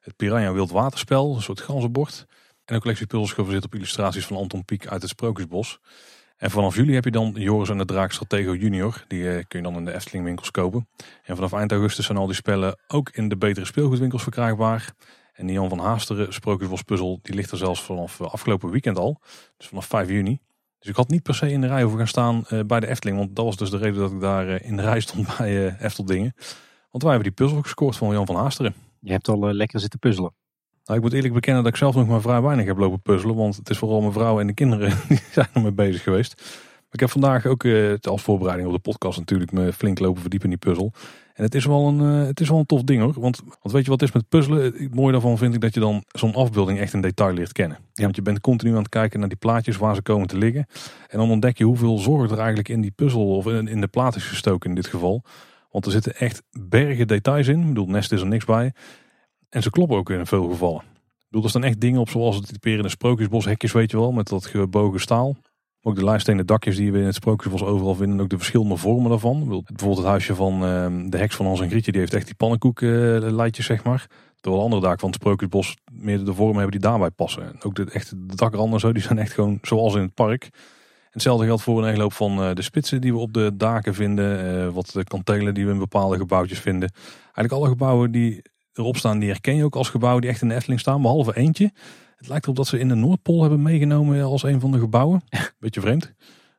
het 0.00 0.16
Piranha 0.16 0.52
Wild 0.52 0.70
Waterspel, 0.70 1.34
een 1.34 1.42
soort 1.42 1.60
ganzenbord. 1.60 2.26
En 2.64 2.74
een 2.74 2.80
collectie 2.80 3.06
puzzels 3.06 3.32
gebaseerd 3.32 3.64
op 3.64 3.74
illustraties 3.74 4.26
van 4.26 4.36
Anton 4.36 4.64
Pieck 4.64 4.86
uit 4.86 5.02
het 5.02 5.10
Sprookjesbos. 5.10 5.80
En 6.36 6.50
vanaf 6.50 6.76
juli 6.76 6.94
heb 6.94 7.04
je 7.04 7.10
dan 7.10 7.32
Joris 7.34 7.68
en 7.68 7.78
de 7.78 7.84
Draak 7.84 8.12
Stratego 8.12 8.54
Junior. 8.54 9.04
Die 9.08 9.22
uh, 9.22 9.32
kun 9.48 9.58
je 9.58 9.62
dan 9.62 9.76
in 9.76 9.84
de 9.84 9.94
Efteling 9.94 10.24
winkels 10.24 10.50
kopen. 10.50 10.88
En 11.24 11.34
vanaf 11.34 11.52
eind 11.52 11.72
augustus 11.72 12.06
zijn 12.06 12.18
al 12.18 12.26
die 12.26 12.34
spellen 12.34 12.78
ook 12.86 13.10
in 13.10 13.28
de 13.28 13.36
betere 13.36 13.66
speelgoedwinkels 13.66 14.22
verkrijgbaar. 14.22 14.94
En 15.32 15.46
die 15.46 15.54
Jan 15.54 15.68
van 15.68 15.78
Haasteren 15.78 16.32
Sprookjesbospuzzel 16.32 17.18
die 17.22 17.34
ligt 17.34 17.50
er 17.50 17.56
zelfs 17.56 17.82
vanaf 17.82 18.20
eh, 18.20 18.26
afgelopen 18.26 18.70
weekend 18.70 18.98
al. 18.98 19.20
Dus 19.56 19.66
vanaf 19.66 19.86
5 19.86 20.08
juni. 20.08 20.40
Dus 20.82 20.90
ik 20.90 20.96
had 20.96 21.08
niet 21.08 21.22
per 21.22 21.34
se 21.34 21.50
in 21.50 21.60
de 21.60 21.66
rij 21.66 21.80
hoeven 21.80 21.98
gaan 21.98 22.08
staan 22.08 22.44
uh, 22.50 22.60
bij 22.66 22.80
de 22.80 22.86
Efteling. 22.86 23.18
Want 23.18 23.36
dat 23.36 23.44
was 23.44 23.56
dus 23.56 23.70
de 23.70 23.76
reden 23.76 24.00
dat 24.00 24.12
ik 24.12 24.20
daar 24.20 24.48
uh, 24.48 24.68
in 24.68 24.76
de 24.76 24.82
rij 24.82 25.00
stond 25.00 25.26
bij 25.38 25.66
uh, 25.66 25.82
Efteldingen. 25.82 26.34
Want 26.90 27.02
wij 27.02 27.12
hebben 27.12 27.32
die 27.34 27.46
puzzel 27.46 27.62
gescoord 27.62 27.96
van 27.96 28.12
Jan 28.12 28.26
van 28.26 28.36
Haasteren. 28.36 28.74
Je 29.00 29.12
hebt 29.12 29.28
al 29.28 29.52
lekker 29.52 29.80
zitten 29.80 29.98
puzzelen. 29.98 30.34
Nou, 30.84 30.98
ik 30.98 31.04
moet 31.04 31.12
eerlijk 31.12 31.34
bekennen 31.34 31.62
dat 31.62 31.72
ik 31.72 31.78
zelf 31.78 31.94
nog 31.94 32.06
maar 32.06 32.20
vrij 32.20 32.42
weinig 32.42 32.66
heb 32.66 32.78
lopen 32.78 33.00
puzzelen. 33.00 33.36
Want 33.36 33.56
het 33.56 33.70
is 33.70 33.78
vooral 33.78 34.00
mijn 34.00 34.12
vrouw 34.12 34.40
en 34.40 34.46
de 34.46 34.54
kinderen 34.54 34.92
die 35.08 35.20
zijn 35.30 35.48
ermee 35.52 35.72
bezig 35.72 36.02
geweest. 36.02 36.42
Ik 36.90 37.00
heb 37.00 37.10
vandaag 37.10 37.46
ook 37.46 37.66
als 38.00 38.22
voorbereiding 38.22 38.68
op 38.68 38.74
de 38.74 38.80
podcast 38.80 39.18
natuurlijk 39.18 39.52
me 39.52 39.72
flink 39.72 39.98
lopen 39.98 40.20
verdiepen 40.20 40.50
in 40.50 40.58
die 40.60 40.68
puzzel. 40.68 40.92
En 41.34 41.44
het 41.44 41.54
is 41.54 41.64
wel 41.64 41.88
een, 41.88 42.00
uh, 42.00 42.26
het 42.26 42.40
is 42.40 42.48
wel 42.48 42.58
een 42.58 42.66
tof 42.66 42.82
ding 42.82 43.02
hoor. 43.02 43.12
Want, 43.20 43.40
want 43.44 43.74
weet 43.74 43.84
je 43.84 43.90
wat 43.90 44.00
het 44.00 44.08
is 44.08 44.14
met 44.14 44.28
puzzelen? 44.28 44.62
Het 44.62 44.94
mooie 44.94 45.12
daarvan 45.12 45.38
vind 45.38 45.54
ik 45.54 45.60
dat 45.60 45.74
je 45.74 45.80
dan 45.80 46.04
zo'n 46.08 46.34
afbeelding 46.34 46.78
echt 46.78 46.92
in 46.92 47.00
detail 47.00 47.34
leert 47.34 47.52
kennen. 47.52 47.78
Ja. 47.92 48.02
Want 48.02 48.16
je 48.16 48.22
bent 48.22 48.40
continu 48.40 48.70
aan 48.70 48.78
het 48.78 48.88
kijken 48.88 49.20
naar 49.20 49.28
die 49.28 49.38
plaatjes 49.38 49.76
waar 49.76 49.94
ze 49.94 50.02
komen 50.02 50.28
te 50.28 50.38
liggen. 50.38 50.66
En 51.08 51.18
dan 51.18 51.30
ontdek 51.30 51.58
je 51.58 51.64
hoeveel 51.64 51.98
zorg 51.98 52.30
er 52.30 52.38
eigenlijk 52.38 52.68
in 52.68 52.80
die 52.80 52.90
puzzel 52.90 53.36
of 53.36 53.46
in, 53.46 53.68
in 53.68 53.80
de 53.80 53.86
plaat 53.86 54.16
is 54.16 54.24
gestoken 54.24 54.68
in 54.68 54.74
dit 54.74 54.86
geval. 54.86 55.24
Want 55.70 55.86
er 55.86 55.92
zitten 55.92 56.16
echt 56.16 56.42
bergen 56.50 57.06
details 57.06 57.48
in. 57.48 57.60
Ik 57.60 57.66
bedoel, 57.66 57.86
Nest 57.86 58.12
is 58.12 58.20
er 58.20 58.26
niks 58.26 58.44
bij. 58.44 58.72
En 59.48 59.62
ze 59.62 59.70
kloppen 59.70 59.96
ook 59.96 60.10
in 60.10 60.26
veel 60.26 60.48
gevallen. 60.48 60.80
Ik 60.80 61.28
bedoel, 61.28 61.42
er 61.42 61.50
staan 61.50 61.64
echt 61.64 61.80
dingen 61.80 62.00
op 62.00 62.08
zoals 62.08 62.36
het 62.36 62.66
in 62.66 62.90
sprookjesbos 62.90 63.44
hekjes, 63.44 63.72
weet 63.72 63.90
je 63.90 63.96
wel, 63.96 64.12
met 64.12 64.28
dat 64.28 64.46
gebogen 64.46 65.00
staal. 65.00 65.36
Ook 65.84 65.94
de 65.94 66.04
lijststenen 66.04 66.46
dakjes 66.46 66.76
die 66.76 66.92
we 66.92 66.98
in 66.98 67.04
het 67.04 67.14
Sprookjesbos 67.14 67.62
overal 67.62 67.94
vinden. 67.94 68.20
Ook 68.20 68.28
de 68.28 68.36
verschillende 68.36 68.76
vormen 68.76 69.10
daarvan. 69.10 69.38
Bijvoorbeeld 69.38 69.96
het 69.96 70.06
huisje 70.06 70.34
van 70.34 70.54
uh, 70.54 71.10
de 71.10 71.18
heks 71.18 71.36
van 71.36 71.46
Hans 71.46 71.60
en 71.60 71.68
Grietje. 71.68 71.92
Die 71.92 72.00
heeft 72.00 72.14
echt 72.14 72.26
die 72.26 72.34
pannenkoekleidjes 72.34 73.68
uh, 73.68 73.76
zeg 73.76 73.84
maar. 73.84 74.06
Terwijl 74.40 74.62
andere 74.62 74.82
daken 74.82 74.98
van 74.98 75.08
het 75.08 75.18
Sprookjesbos 75.18 75.76
meer 75.92 76.24
de 76.24 76.34
vormen 76.34 76.60
hebben 76.60 76.80
die 76.80 76.90
daarbij 76.90 77.10
passen. 77.10 77.42
En 77.42 77.62
ook 77.62 77.74
de, 77.74 77.84
echt, 77.92 78.10
de 78.10 78.36
dakranden 78.36 78.80
zo, 78.80 78.92
die 78.92 79.02
zijn 79.02 79.18
echt 79.18 79.32
gewoon 79.32 79.58
zoals 79.62 79.94
in 79.94 80.00
het 80.00 80.14
park. 80.14 80.50
Hetzelfde 81.10 81.46
geldt 81.46 81.62
voor 81.62 81.78
een 81.78 81.88
hele 81.88 82.02
hoop 82.02 82.12
van 82.12 82.48
uh, 82.48 82.54
de 82.54 82.62
spitsen 82.62 83.00
die 83.00 83.12
we 83.12 83.18
op 83.18 83.32
de 83.32 83.56
daken 83.56 83.94
vinden. 83.94 84.56
Uh, 84.56 84.68
wat 84.68 84.90
de 84.92 85.04
kantelen 85.04 85.54
die 85.54 85.66
we 85.66 85.72
in 85.72 85.78
bepaalde 85.78 86.16
gebouwtjes 86.16 86.58
vinden. 86.58 86.92
Eigenlijk 87.22 87.52
alle 87.52 87.68
gebouwen 87.68 88.10
die 88.10 88.42
erop 88.72 88.96
staan, 88.96 89.18
die 89.18 89.28
herken 89.28 89.56
je 89.56 89.64
ook 89.64 89.76
als 89.76 89.88
gebouwen 89.88 90.20
die 90.20 90.30
echt 90.30 90.42
in 90.42 90.48
de 90.48 90.54
Efteling 90.54 90.80
staan. 90.80 91.02
Behalve 91.02 91.36
eentje. 91.36 91.72
Het 92.22 92.30
lijkt 92.30 92.44
erop 92.44 92.56
dat 92.56 92.66
ze 92.66 92.78
in 92.78 92.88
de 92.88 92.94
Noordpool 92.94 93.40
hebben 93.40 93.62
meegenomen 93.62 94.22
als 94.22 94.42
een 94.42 94.60
van 94.60 94.72
de 94.72 94.78
gebouwen. 94.78 95.22
Beetje 95.58 95.80
vreemd, 95.80 96.12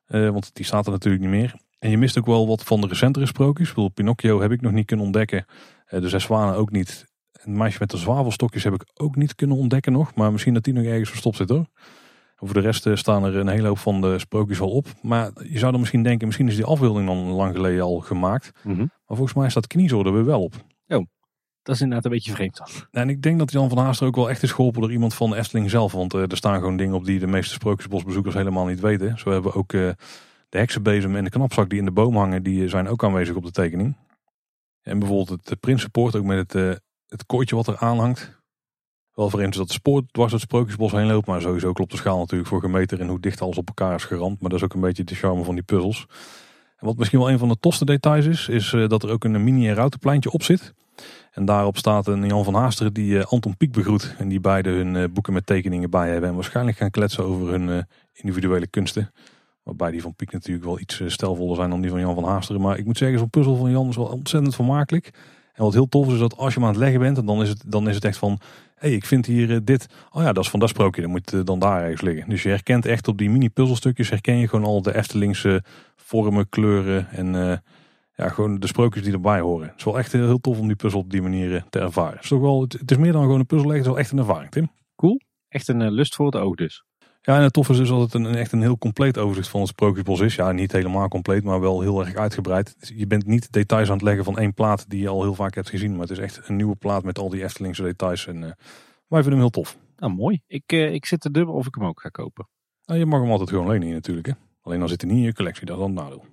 uh, 0.07 0.29
want 0.29 0.53
die 0.53 0.65
staat 0.65 0.85
er 0.85 0.91
natuurlijk 0.91 1.23
niet 1.23 1.31
meer. 1.31 1.55
En 1.79 1.89
je 1.89 1.97
mist 1.97 2.17
ook 2.17 2.25
wel 2.25 2.47
wat 2.47 2.63
van 2.63 2.81
de 2.81 2.87
recentere 2.87 3.25
sprookjes. 3.25 3.69
Ik 3.69 3.75
bedoel, 3.75 3.89
Pinocchio 3.89 4.41
heb 4.41 4.51
ik 4.51 4.61
nog 4.61 4.71
niet 4.71 4.85
kunnen 4.85 5.05
ontdekken. 5.05 5.45
Uh, 5.89 6.01
de 6.01 6.09
Zes 6.09 6.23
Zwanen 6.23 6.55
ook 6.55 6.71
niet. 6.71 7.05
Het 7.31 7.45
meisje 7.47 7.77
met 7.79 7.89
de 7.89 7.97
zwavelstokjes 7.97 8.63
heb 8.63 8.73
ik 8.73 8.85
ook 8.93 9.15
niet 9.15 9.35
kunnen 9.35 9.57
ontdekken 9.57 9.91
nog. 9.91 10.15
Maar 10.15 10.31
misschien 10.31 10.53
dat 10.53 10.63
die 10.63 10.73
nog 10.73 10.83
ergens 10.83 11.09
verstopt 11.09 11.35
zit 11.35 11.49
hoor. 11.49 11.65
Voor 12.35 12.53
de 12.53 12.59
rest 12.59 12.85
uh, 12.85 12.95
staan 12.95 13.23
er 13.23 13.35
een 13.35 13.47
hele 13.47 13.67
hoop 13.67 13.79
van 13.79 14.01
de 14.01 14.19
sprookjes 14.19 14.59
al 14.59 14.69
op. 14.69 14.87
Maar 15.01 15.31
je 15.43 15.59
zou 15.59 15.71
dan 15.71 15.79
misschien 15.79 16.03
denken, 16.03 16.27
misschien 16.27 16.47
is 16.47 16.55
die 16.55 16.65
afbeelding 16.65 17.07
dan 17.07 17.17
lang 17.17 17.55
geleden 17.55 17.83
al 17.83 17.99
gemaakt. 17.99 18.51
Mm 18.63 18.75
-hmm. 18.75 18.91
Maar 19.05 19.17
volgens 19.17 19.33
mij 19.33 19.49
staat 19.49 19.67
kniezoor 19.67 20.05
er 20.05 20.13
weer 20.13 20.25
wel 20.25 20.43
op. 20.43 20.53
Oh. 20.87 21.05
Dat 21.63 21.75
is 21.75 21.81
inderdaad 21.81 22.05
een 22.05 22.11
beetje 22.11 22.31
vreemd 22.31 22.57
dan. 22.57 22.67
En 22.91 23.09
ik 23.09 23.21
denk 23.21 23.39
dat 23.39 23.51
Jan 23.51 23.69
van 23.69 23.77
Haaster 23.77 24.07
ook 24.07 24.15
wel 24.15 24.29
echt 24.29 24.43
is 24.43 24.51
geholpen 24.51 24.81
door 24.81 24.91
iemand 24.91 25.13
van 25.13 25.29
de 25.29 25.35
Efteling 25.35 25.69
zelf. 25.69 25.91
Want 25.91 26.13
uh, 26.13 26.21
er 26.21 26.37
staan 26.37 26.59
gewoon 26.59 26.77
dingen 26.77 26.95
op 26.95 27.05
die 27.05 27.19
de 27.19 27.27
meeste 27.27 27.53
sprookjesbosbezoekers 27.53 28.35
helemaal 28.35 28.65
niet 28.65 28.79
weten. 28.79 29.17
Zo 29.17 29.31
hebben 29.31 29.51
we 29.51 29.57
ook 29.57 29.73
uh, 29.73 29.89
de 30.49 30.57
heksenbezem 30.57 31.15
en 31.15 31.23
de 31.23 31.29
knapzak 31.29 31.69
die 31.69 31.79
in 31.79 31.85
de 31.85 31.91
boom 31.91 32.17
hangen. 32.17 32.43
Die 32.43 32.67
zijn 32.67 32.87
ook 32.87 33.03
aanwezig 33.03 33.35
op 33.35 33.43
de 33.43 33.51
tekening. 33.51 33.95
En 34.81 34.99
bijvoorbeeld 34.99 35.49
het 35.49 35.59
Prinsenpoort 35.59 36.15
ook 36.15 36.23
met 36.23 36.53
het, 36.53 36.81
het 37.07 37.25
kooitje 37.25 37.55
wat 37.55 37.67
er 37.67 37.77
aanhangt. 37.77 38.41
Wel 39.13 39.29
vreemd 39.29 39.55
dat 39.55 39.67
de 39.67 39.73
spoor 39.73 40.03
dwars 40.11 40.31
het 40.31 40.41
sprookjesbos 40.41 40.91
heen 40.91 41.07
loopt. 41.07 41.27
Maar 41.27 41.41
sowieso 41.41 41.73
klopt 41.73 41.91
de 41.91 41.97
schaal 41.97 42.17
natuurlijk 42.17 42.49
voor 42.49 42.61
gemeter 42.61 42.99
en 42.99 43.07
hoe 43.07 43.19
dicht 43.19 43.41
alles 43.41 43.57
op 43.57 43.67
elkaar 43.67 43.95
is 43.95 44.03
geramd. 44.03 44.41
Maar 44.41 44.49
dat 44.49 44.59
is 44.59 44.65
ook 44.65 44.73
een 44.73 44.81
beetje 44.81 45.03
de 45.03 45.15
charme 45.15 45.43
van 45.43 45.55
die 45.55 45.63
puzzels. 45.63 46.05
En 46.77 46.87
wat 46.87 46.97
misschien 46.97 47.19
wel 47.19 47.29
een 47.29 47.39
van 47.39 47.47
de 47.47 47.59
tofste 47.59 47.85
details 47.85 48.25
is, 48.25 48.47
is 48.47 48.69
dat 48.87 49.03
er 49.03 49.09
ook 49.09 49.23
een 49.23 49.43
mini- 49.43 49.67
en 49.67 49.75
routenpleintje 49.75 50.31
op 50.31 50.43
zit. 50.43 50.73
En 51.31 51.45
daarop 51.45 51.77
staat 51.77 52.07
een 52.07 52.27
Jan 52.27 52.43
van 52.43 52.53
Haasteren 52.53 52.93
die 52.93 53.13
uh, 53.13 53.23
Anton 53.23 53.57
Pieck 53.57 53.71
begroet. 53.71 54.15
En 54.17 54.27
die 54.27 54.39
beide 54.39 54.69
hun 54.69 54.95
uh, 54.95 55.03
boeken 55.13 55.33
met 55.33 55.45
tekeningen 55.45 55.89
bij 55.89 56.09
hebben. 56.09 56.29
En 56.29 56.35
waarschijnlijk 56.35 56.77
gaan 56.77 56.89
kletsen 56.89 57.23
over 57.23 57.47
hun 57.47 57.67
uh, 57.67 57.77
individuele 58.13 58.67
kunsten. 58.67 59.11
Waarbij 59.63 59.91
die 59.91 60.01
van 60.01 60.15
Pieck 60.15 60.31
natuurlijk 60.31 60.65
wel 60.65 60.79
iets 60.79 61.01
stelvoller 61.05 61.55
zijn 61.55 61.69
dan 61.69 61.81
die 61.81 61.89
van 61.89 61.99
Jan 61.99 62.15
van 62.15 62.23
Haasteren. 62.23 62.61
Maar 62.61 62.77
ik 62.77 62.85
moet 62.85 62.97
zeggen, 62.97 63.19
zo'n 63.19 63.29
puzzel 63.29 63.55
van 63.55 63.71
Jan 63.71 63.89
is 63.89 63.95
wel 63.95 64.05
ontzettend 64.05 64.55
vermakelijk. 64.55 65.13
En 65.53 65.63
wat 65.63 65.73
heel 65.73 65.89
tof 65.89 66.07
is, 66.07 66.13
is 66.13 66.19
dat 66.19 66.37
als 66.37 66.53
je 66.53 66.59
hem 66.59 66.67
aan 66.67 66.73
het 66.73 66.83
leggen 66.83 66.99
bent, 66.99 67.27
dan 67.27 67.41
is 67.41 67.49
het, 67.49 67.63
dan 67.65 67.89
is 67.89 67.95
het 67.95 68.05
echt 68.05 68.17
van... 68.17 68.39
Hé, 68.75 68.87
hey, 68.87 68.97
ik 68.97 69.05
vind 69.05 69.25
hier 69.25 69.65
dit. 69.65 69.85
Oh 70.11 70.21
ja, 70.21 70.33
dat 70.33 70.43
is 70.43 70.49
van 70.49 70.59
dat 70.59 70.69
sprookje. 70.69 71.01
Dat 71.01 71.09
moet 71.09 71.45
dan 71.45 71.59
daar 71.59 71.81
ergens 71.81 72.01
liggen. 72.01 72.29
Dus 72.29 72.43
je 72.43 72.49
herkent 72.49 72.85
echt 72.85 73.07
op 73.07 73.17
die 73.17 73.29
mini 73.29 73.49
puzzelstukjes, 73.49 74.09
herken 74.09 74.37
je 74.37 74.47
gewoon 74.47 74.65
al 74.65 74.81
de 74.81 74.95
Eftelingse 74.95 75.63
vormen, 75.95 76.49
kleuren 76.49 77.09
en 77.09 77.61
ja, 78.15 78.29
gewoon 78.29 78.59
de 78.59 78.67
sprookjes 78.67 79.03
die 79.03 79.13
erbij 79.13 79.39
horen. 79.39 79.67
Het 79.67 79.77
is 79.77 79.83
wel 79.83 79.97
echt 79.97 80.11
heel 80.11 80.39
tof 80.39 80.59
om 80.59 80.67
die 80.67 80.75
puzzel 80.75 80.99
op 80.99 81.11
die 81.11 81.21
manier 81.21 81.65
te 81.69 81.79
ervaren. 81.79 82.13
Het 82.13 82.23
is, 82.23 82.29
toch 82.29 82.41
wel, 82.41 82.61
het, 82.61 82.91
is 82.91 82.97
meer 82.97 83.11
dan 83.11 83.21
gewoon 83.21 83.39
een 83.39 83.45
puzzel, 83.45 83.69
het 83.69 83.79
is 83.79 83.85
wel 83.85 83.99
echt 83.99 84.11
een 84.11 84.17
ervaring, 84.17 84.51
Tim. 84.51 84.71
Cool. 84.95 85.21
Echt 85.47 85.67
een 85.67 85.81
uh, 85.81 85.89
lust 85.89 86.15
voor 86.15 86.25
het 86.25 86.35
oog 86.35 86.55
dus. 86.55 86.83
Ja, 87.21 87.35
en 87.35 87.41
het 87.41 87.53
tof 87.53 87.69
is 87.69 87.77
dus 87.77 87.89
dat 87.89 88.01
het 88.01 88.13
een, 88.13 88.25
echt 88.25 88.51
een 88.51 88.61
heel 88.61 88.77
compleet 88.77 89.17
overzicht 89.17 89.47
van 89.49 89.59
het 89.59 89.69
Sprookjesbos 89.69 90.19
is. 90.19 90.35
Ja, 90.35 90.51
niet 90.51 90.71
helemaal 90.71 91.07
compleet, 91.07 91.43
maar 91.43 91.59
wel 91.59 91.81
heel 91.81 92.05
erg 92.05 92.15
uitgebreid. 92.15 92.79
Dus 92.79 92.91
je 92.95 93.07
bent 93.07 93.25
niet 93.25 93.51
details 93.51 93.87
aan 93.87 93.93
het 93.93 94.03
leggen 94.03 94.23
van 94.23 94.37
één 94.37 94.53
plaat 94.53 94.89
die 94.89 95.01
je 95.01 95.07
al 95.07 95.21
heel 95.21 95.35
vaak 95.35 95.55
hebt 95.55 95.69
gezien. 95.69 95.91
Maar 95.91 96.01
het 96.01 96.09
is 96.09 96.17
echt 96.17 96.41
een 96.47 96.55
nieuwe 96.55 96.75
plaat 96.75 97.03
met 97.03 97.19
al 97.19 97.29
die 97.29 97.43
Eftelingse 97.43 97.83
details. 97.83 98.27
En 98.27 98.35
uh, 98.35 98.41
wij 99.07 99.21
vinden 99.21 99.31
hem 99.31 99.39
heel 99.39 99.49
tof. 99.49 99.77
Nou, 99.97 100.13
mooi. 100.13 100.41
Ik, 100.47 100.71
uh, 100.71 100.93
ik 100.93 101.05
zit 101.05 101.19
te 101.19 101.31
dubbel 101.31 101.53
of 101.53 101.67
ik 101.67 101.75
hem 101.75 101.85
ook 101.85 102.01
ga 102.01 102.09
kopen. 102.09 102.47
Nou, 102.85 102.99
je 102.99 103.05
mag 103.05 103.21
hem 103.21 103.31
altijd 103.31 103.49
gewoon 103.49 103.67
lenen 103.67 103.89
natuurlijk. 103.89 104.27
Hè? 104.27 104.33
Alleen 104.61 104.79
dan 104.79 104.89
zit 104.89 105.01
hij 105.01 105.09
niet 105.09 105.19
in 105.19 105.25
je 105.25 105.33
collectie, 105.33 105.65
dat 105.65 105.77
is 105.77 105.81
dan 105.81 105.95
het 105.95 106.03
nadeel. 106.03 106.25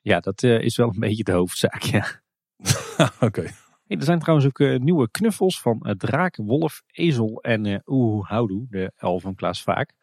Ja, 0.00 0.20
dat 0.20 0.42
uh, 0.42 0.60
is 0.60 0.76
wel 0.76 0.88
een 0.88 1.00
beetje 1.08 1.24
de 1.24 1.32
hoofdzaak, 1.32 1.82
ja. 1.82 2.20
Oké. 3.20 3.42
Hey, 3.86 3.96
er 3.96 4.04
zijn 4.04 4.18
trouwens 4.18 4.48
ook 4.48 4.58
uh, 4.58 4.78
nieuwe 4.78 5.10
knuffels 5.10 5.60
van 5.60 5.80
uh, 5.82 5.92
draak, 5.92 6.36
wolf, 6.36 6.82
ezel 6.86 7.42
en 7.42 7.64
uh, 7.64 7.78
Oeh 7.86 8.28
Houdoe, 8.28 8.66
de 8.70 8.92
elf 8.96 9.22
van 9.22 9.34
Klaas 9.34 9.62
Vaak. 9.62 9.94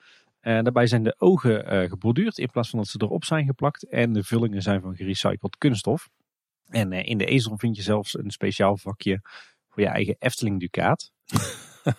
daarbij 0.42 0.88
zijn 0.88 1.04
de 1.04 1.16
ogen 1.18 1.90
geborduurd 1.90 2.38
in 2.38 2.50
plaats 2.50 2.70
van 2.70 2.80
dat 2.80 2.88
ze 2.88 3.02
erop 3.02 3.24
zijn 3.24 3.46
geplakt. 3.46 3.90
En 3.90 4.14
de 4.14 4.24
vullingen 4.24 4.62
zijn 4.62 4.82
van 4.82 4.96
gerecycled 4.96 5.58
kunststof. 5.58 6.10
En 6.68 6.92
in 6.92 7.18
de 7.18 7.26
ezel 7.26 7.58
vind 7.58 7.76
je 7.76 7.82
zelfs 7.82 8.18
een 8.18 8.32
speciaal 8.32 8.78
vakje 8.78 9.22
voor 9.70 9.84
je 9.84 9.90
eigen 9.90 10.16
Efteling 10.20 10.60
Ducaat. 10.60 11.12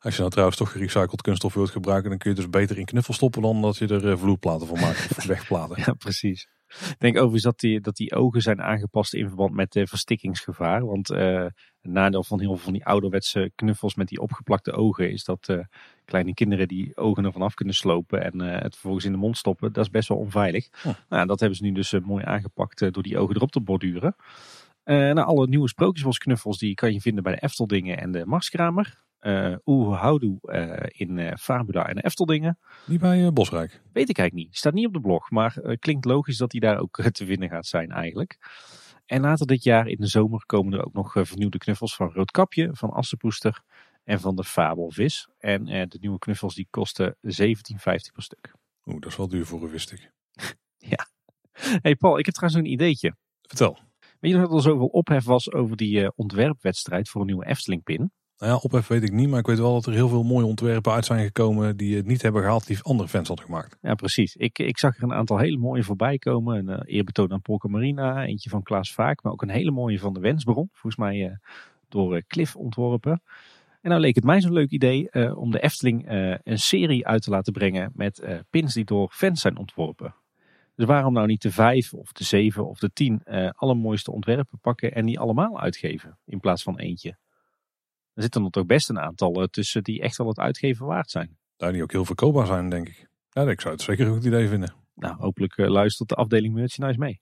Als 0.00 0.14
je 0.14 0.18
nou 0.18 0.30
trouwens 0.30 0.58
toch 0.58 0.72
gerecycled 0.72 1.22
kunststof 1.22 1.54
wilt 1.54 1.70
gebruiken, 1.70 2.10
dan 2.10 2.18
kun 2.18 2.30
je 2.30 2.36
dus 2.36 2.50
beter 2.50 2.78
in 2.78 2.84
knuffel 2.84 3.14
stoppen 3.14 3.42
dan 3.42 3.62
dat 3.62 3.76
je 3.76 3.86
er 3.86 4.18
vloerplaten 4.18 4.66
van 4.66 4.80
maakt 4.80 5.16
of 5.16 5.24
wegplaten. 5.24 5.82
ja, 5.86 5.92
precies. 5.92 6.48
Ik 6.80 6.96
denk 6.98 7.16
overigens 7.16 7.42
dat 7.42 7.60
die, 7.60 7.80
dat 7.80 7.96
die 7.96 8.14
ogen 8.14 8.40
zijn 8.40 8.62
aangepast 8.62 9.14
in 9.14 9.26
verband 9.26 9.54
met 9.54 9.72
de 9.72 9.86
verstikkingsgevaar. 9.86 10.86
Want 10.86 11.10
uh, 11.10 11.18
het 11.80 11.92
nadeel 11.92 12.24
van 12.24 12.40
heel 12.40 12.48
veel 12.48 12.64
van 12.64 12.72
die 12.72 12.84
ouderwetse 12.84 13.50
knuffels 13.54 13.94
met 13.94 14.08
die 14.08 14.20
opgeplakte 14.20 14.72
ogen 14.72 15.10
is 15.10 15.24
dat 15.24 15.48
uh, 15.50 15.58
kleine 16.04 16.34
kinderen 16.34 16.68
die 16.68 16.96
ogen 16.96 17.24
ervan 17.24 17.42
af 17.42 17.54
kunnen 17.54 17.74
slopen 17.74 18.24
en 18.24 18.42
uh, 18.42 18.52
het 18.52 18.72
vervolgens 18.72 19.04
in 19.04 19.12
de 19.12 19.18
mond 19.18 19.36
stoppen. 19.36 19.72
Dat 19.72 19.84
is 19.84 19.90
best 19.90 20.08
wel 20.08 20.18
onveilig. 20.18 20.68
Oh. 20.84 20.94
Nou, 21.08 21.26
dat 21.26 21.40
hebben 21.40 21.58
ze 21.58 21.64
nu 21.64 21.72
dus 21.72 21.92
mooi 21.92 22.24
aangepakt 22.24 22.92
door 22.92 23.02
die 23.02 23.18
ogen 23.18 23.36
erop 23.36 23.50
te 23.50 23.60
borduren. 23.60 24.16
nou, 24.84 25.20
alle 25.20 25.46
nieuwe 25.46 25.68
sprookjesbosknuffels 25.68 26.58
die 26.58 26.74
kan 26.74 26.92
je 26.92 27.00
vinden 27.00 27.22
bij 27.22 27.34
de 27.34 27.40
Efteldingen 27.40 27.98
en 27.98 28.12
de 28.12 28.26
Marskramer 28.26 29.02
uh, 29.24 29.56
Oeh 29.64 30.00
Houdoe 30.00 30.38
uh, 30.42 31.00
in 31.00 31.38
Fabula 31.38 31.86
en 31.88 31.98
Efteldingen. 31.98 32.58
Niet 32.86 33.00
bij 33.00 33.32
Bosrijk? 33.32 33.82
Weet 33.92 34.08
ik 34.08 34.18
eigenlijk 34.18 34.48
niet. 34.48 34.56
Staat 34.56 34.74
niet 34.74 34.86
op 34.86 34.92
de 34.92 35.00
blog, 35.00 35.30
maar 35.30 35.76
klinkt 35.78 36.04
logisch 36.04 36.36
dat 36.36 36.52
hij 36.52 36.60
daar 36.60 36.78
ook 36.78 37.02
te 37.02 37.26
vinden 37.26 37.48
gaat 37.48 37.66
zijn 37.66 37.90
eigenlijk. 37.90 38.38
En 39.06 39.20
later 39.20 39.46
dit 39.46 39.62
jaar 39.62 39.88
in 39.88 39.96
de 40.00 40.06
zomer 40.06 40.46
komen 40.46 40.72
er 40.72 40.84
ook 40.84 40.92
nog 40.92 41.12
vernieuwde 41.12 41.58
knuffels 41.58 41.96
van 41.96 42.12
Roodkapje, 42.12 42.68
van 42.72 42.90
Assepoester 42.90 43.62
en 44.04 44.20
van 44.20 44.36
de 44.36 44.44
Fabelvis. 44.44 45.28
En 45.38 45.64
de 45.64 45.98
nieuwe 46.00 46.18
knuffels 46.18 46.54
die 46.54 46.66
kosten 46.70 47.16
17,50 47.16 47.20
per 47.82 48.22
stuk. 48.22 48.54
Oeh, 48.86 49.00
dat 49.00 49.10
is 49.10 49.16
wel 49.16 49.28
duur 49.28 49.46
voor 49.46 49.62
een 49.62 49.70
wist 49.70 49.94
ja. 50.76 51.08
hey 51.82 51.96
Paul, 51.96 52.18
ik 52.18 52.24
heb 52.24 52.34
trouwens 52.34 52.64
een 52.64 52.72
ideetje. 52.72 53.16
Vertel. 53.42 53.78
Weet 54.20 54.32
je 54.32 54.38
nog 54.38 54.48
dat 54.48 54.56
er 54.56 54.62
zoveel 54.62 54.86
ophef 54.86 55.24
was 55.24 55.52
over 55.52 55.76
die 55.76 56.16
ontwerpwedstrijd 56.16 57.08
voor 57.08 57.20
een 57.20 57.26
nieuwe 57.26 57.46
Efteling-pin? 57.46 58.12
Nou 58.38 58.52
ja, 58.52 58.58
ophef 58.58 58.86
weet 58.86 59.02
ik 59.02 59.12
niet, 59.12 59.28
maar 59.28 59.38
ik 59.38 59.46
weet 59.46 59.58
wel 59.58 59.72
dat 59.72 59.86
er 59.86 59.92
heel 59.92 60.08
veel 60.08 60.22
mooie 60.22 60.46
ontwerpen 60.46 60.92
uit 60.92 61.04
zijn 61.04 61.24
gekomen 61.24 61.76
die 61.76 61.96
het 61.96 62.06
niet 62.06 62.22
hebben 62.22 62.42
gehaald 62.42 62.66
die 62.66 62.82
andere 62.82 63.08
fans 63.08 63.28
hadden 63.28 63.46
gemaakt. 63.46 63.78
Ja, 63.82 63.94
precies. 63.94 64.36
Ik, 64.36 64.58
ik 64.58 64.78
zag 64.78 64.96
er 64.96 65.02
een 65.02 65.12
aantal 65.12 65.38
hele 65.38 65.58
mooie 65.58 65.82
voorbij 65.82 66.18
komen. 66.18 66.56
Een 66.58 66.68
uh, 66.68 66.96
eerbetoon 66.96 67.32
aan 67.32 67.42
Polka 67.42 67.68
Marina, 67.68 68.24
eentje 68.24 68.50
van 68.50 68.62
Klaas 68.62 68.92
Vaak, 68.92 69.22
maar 69.22 69.32
ook 69.32 69.42
een 69.42 69.50
hele 69.50 69.70
mooie 69.70 69.98
van 69.98 70.12
de 70.12 70.20
Wensbron. 70.20 70.68
Volgens 70.72 70.96
mij 70.96 71.16
uh, 71.16 71.36
door 71.88 72.16
uh, 72.16 72.22
Cliff 72.26 72.56
ontworpen. 72.56 73.22
En 73.80 73.90
nou 73.90 74.00
leek 74.00 74.14
het 74.14 74.24
mij 74.24 74.40
zo'n 74.40 74.52
leuk 74.52 74.70
idee 74.70 75.34
om 75.36 75.50
de 75.50 75.60
Efteling 75.60 76.04
een 76.42 76.58
serie 76.58 77.06
uit 77.06 77.22
te 77.22 77.30
laten 77.30 77.52
brengen 77.52 77.92
met 77.94 78.22
pins 78.50 78.74
die 78.74 78.84
door 78.84 79.10
fans 79.12 79.40
zijn 79.40 79.58
ontworpen. 79.58 80.14
Dus 80.74 80.86
waarom 80.86 81.12
nou 81.12 81.26
niet 81.26 81.42
de 81.42 81.50
vijf 81.50 81.92
of 81.92 82.12
de 82.12 82.24
zeven 82.24 82.68
of 82.68 82.78
de 82.78 82.92
tien 82.92 83.22
allermooiste 83.54 84.12
ontwerpen 84.12 84.58
pakken 84.60 84.92
en 84.92 85.06
die 85.06 85.18
allemaal 85.18 85.60
uitgeven 85.60 86.18
in 86.24 86.40
plaats 86.40 86.62
van 86.62 86.78
eentje? 86.78 87.16
Er 88.14 88.22
zitten 88.22 88.44
er 88.44 88.50
toch 88.50 88.66
best 88.66 88.88
een 88.88 89.00
aantal 89.00 89.42
eh, 89.42 89.46
tussen 89.46 89.82
die 89.82 90.00
echt 90.00 90.16
wel 90.16 90.28
het 90.28 90.38
uitgeven 90.38 90.86
waard 90.86 91.10
zijn. 91.10 91.38
Daar 91.56 91.72
die 91.72 91.82
ook 91.82 91.92
heel 91.92 92.04
verkoopbaar 92.04 92.46
zijn, 92.46 92.68
denk 92.68 92.88
ik. 92.88 93.08
Ja, 93.30 93.42
ik 93.42 93.60
zou 93.60 93.74
het 93.74 93.82
zeker 93.82 94.06
een 94.06 94.12
goed 94.12 94.24
idee 94.24 94.48
vinden. 94.48 94.74
Nou, 94.94 95.16
hopelijk 95.18 95.56
uh, 95.56 95.68
luistert 95.68 96.08
de 96.08 96.14
afdeling 96.14 96.54
merchandise 96.54 96.98
mee. 96.98 97.20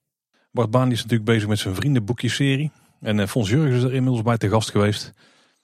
Bart 0.51 0.70
Baan 0.70 0.90
is 0.90 1.02
natuurlijk 1.02 1.31
bezig 1.31 1.48
met 1.48 1.59
zijn 1.59 1.74
vriendenboekjeserie. 1.74 2.70
En 3.01 3.19
uh, 3.19 3.27
Fons 3.27 3.51
Jurgens 3.51 3.77
is 3.77 3.82
er 3.82 3.94
inmiddels 3.94 4.23
bij 4.23 4.39
te 4.39 4.48
gast 4.48 4.70
geweest. 4.70 5.12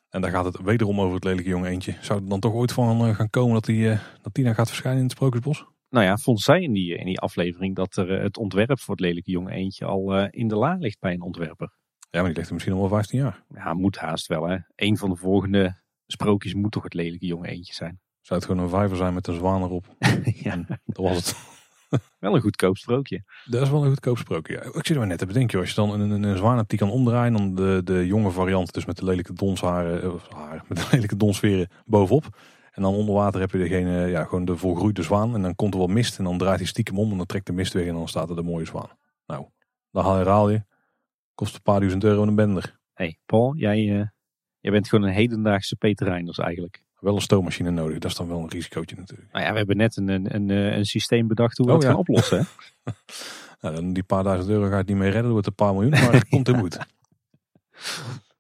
En 0.09 0.21
daar 0.21 0.31
gaat 0.31 0.45
het 0.45 0.61
wederom 0.63 1.01
over 1.01 1.15
het 1.15 1.25
lelijke 1.25 1.49
jonge 1.49 1.69
eentje. 1.69 1.97
Zou 2.01 2.23
er 2.23 2.29
dan 2.29 2.41
toch 2.41 2.53
ooit 2.53 2.73
van 2.73 3.15
gaan 3.15 3.31
komen 3.31 3.55
dat 3.55 3.65
die, 3.65 3.89
dat 4.23 4.35
die 4.35 4.45
dan 4.45 4.55
gaat 4.55 4.69
verschijnen 4.69 4.99
in 4.99 5.07
het 5.07 5.13
Sprookjesbos? 5.13 5.65
Nou 5.89 6.05
ja, 6.05 6.17
Fons 6.17 6.43
zei 6.43 6.63
in 6.63 6.73
die, 6.73 6.97
in 6.97 7.07
die 7.07 7.21
aflevering 7.21 7.77
dat 7.77 7.97
er 7.97 8.23
het 8.23 8.37
ontwerp 8.37 8.81
voor 8.81 8.95
het 8.95 9.05
lelijke 9.05 9.31
jonge 9.31 9.51
eentje 9.51 9.85
al 9.85 10.27
in 10.27 10.49
de 10.49 10.57
la 10.57 10.77
ligt 10.79 11.01
bij 11.01 11.13
een 11.13 11.23
ontwerper. 11.23 11.73
Ja, 12.11 12.21
maar 12.21 12.25
die 12.25 12.35
ligt 12.35 12.49
er 12.49 12.55
misschien 12.55 12.75
al 12.75 12.81
wel 12.81 12.89
15 12.89 13.19
jaar. 13.19 13.45
Ja, 13.55 13.75
moet 13.75 13.99
haast 13.99 14.27
wel 14.27 14.49
hè. 14.49 14.57
Een 14.75 14.97
van 14.97 15.11
de 15.11 15.17
volgende 15.17 15.83
sprookjes 16.07 16.55
moet 16.55 16.73
toch 16.73 16.83
het 16.83 16.95
lelijke 16.95 17.27
jonge 17.27 17.49
eentje 17.49 17.75
zijn. 17.75 18.01
Zou 18.21 18.41
het 18.41 18.49
gewoon 18.49 18.65
een 18.65 18.71
vijver 18.71 18.97
zijn 18.97 19.15
met 19.15 19.27
een 19.27 19.35
zwaan 19.35 19.63
erop? 19.63 19.97
ja. 20.45 20.65
dat 20.85 20.97
was 20.97 21.17
het. 21.17 21.37
wel 22.19 22.35
een 22.35 22.41
goedkoop 22.41 22.77
sprookje. 22.77 23.25
Dat 23.45 23.63
is 23.63 23.71
wel 23.71 23.83
een 23.83 23.89
goedkoop 23.89 24.19
sprookje. 24.19 24.53
Ja. 24.53 24.63
Ik 24.63 24.73
zit 24.73 24.89
er 24.89 24.99
maar 24.99 25.07
net 25.07 25.19
te 25.19 25.27
bedenken, 25.27 25.59
als 25.61 25.69
je 25.69 25.75
dan 25.75 25.91
een, 25.91 26.11
een, 26.11 26.23
een 26.23 26.37
zwaan 26.37 26.57
hebt 26.57 26.71
die 26.71 26.79
kan 26.79 26.91
omdraaien, 26.91 27.33
dan 27.33 27.55
de, 27.55 27.81
de 27.85 28.07
jonge 28.07 28.31
variant, 28.31 28.73
dus 28.75 28.85
met 28.85 28.97
de 28.97 29.05
lelijke 29.05 29.33
donsharen, 29.33 30.05
uh, 30.05 30.13
haar, 30.29 30.65
met 30.69 30.79
de 30.79 30.89
lelijke 30.93 31.17
donsveren 31.17 31.69
bovenop. 31.87 32.39
En 32.71 32.83
dan 32.83 32.95
onder 32.95 33.15
water 33.15 33.41
heb 33.41 33.51
je 33.51 33.59
degene, 33.59 34.07
ja, 34.07 34.25
gewoon 34.25 34.45
de 34.45 34.57
volgroeide 34.57 35.03
zwaan. 35.03 35.35
En 35.35 35.43
dan 35.43 35.55
komt 35.55 35.75
er 35.75 35.81
wat 35.81 35.89
mist 35.89 36.19
en 36.19 36.25
dan 36.25 36.39
draait 36.39 36.59
hij 36.59 36.69
stiekem 36.69 36.99
om 36.99 37.11
en 37.11 37.17
dan 37.17 37.27
trekt 37.27 37.47
de 37.47 37.53
mist 37.53 37.73
weg 37.73 37.87
en 37.87 37.95
dan 37.95 38.09
staat 38.09 38.31
er 38.31 38.37
de 38.37 38.43
mooie 38.43 38.65
zwaan. 38.65 38.91
Nou, 39.27 39.47
dan 39.91 40.05
haal 40.05 40.51
je 40.51 40.65
Kost 41.39 41.55
een 41.55 41.63
paar 41.63 41.79
duizend 41.79 42.05
euro 42.05 42.23
een 42.23 42.35
bender. 42.35 42.79
hey, 42.93 43.19
Paul, 43.27 43.57
jij, 43.57 43.79
uh, 43.79 44.07
jij 44.61 44.73
bent 44.73 44.89
gewoon 44.89 45.09
een 45.09 45.15
hedendaagse 45.15 45.77
Peter 45.77 46.07
Reinders 46.07 46.39
eigenlijk. 46.39 46.85
Wel 47.01 47.15
een 47.15 47.21
stoommachine 47.21 47.71
nodig, 47.71 47.99
dat 47.99 48.11
is 48.11 48.17
dan 48.17 48.29
wel 48.29 48.39
een 48.39 48.49
risicootje 48.49 48.97
natuurlijk. 48.97 49.33
Nou 49.33 49.45
ja, 49.45 49.51
we 49.51 49.59
hebben 49.59 49.77
net 49.77 49.97
een, 49.97 50.09
een, 50.09 50.35
een, 50.35 50.51
eh, 50.51 50.77
een 50.77 50.85
systeem 50.85 51.29
bedacht 51.29 51.59
hoe 51.59 51.67
we 51.67 51.73
oh, 51.73 51.79
het 51.79 51.87
gaan 51.87 51.97
oplossen. 51.97 52.47
nou, 53.61 53.75
dan 53.75 53.93
die 53.93 54.03
paar 54.03 54.23
duizend 54.23 54.51
euro 54.51 54.69
gaat 54.69 54.87
niet 54.87 54.97
meer 54.97 55.11
redden, 55.11 55.31
wordt 55.31 55.47
een 55.47 55.55
paar 55.55 55.73
miljoen, 55.73 55.91
maar 55.91 56.13
het 56.13 56.29
komt 56.29 56.49
er 56.49 56.59
goed. 56.61 56.79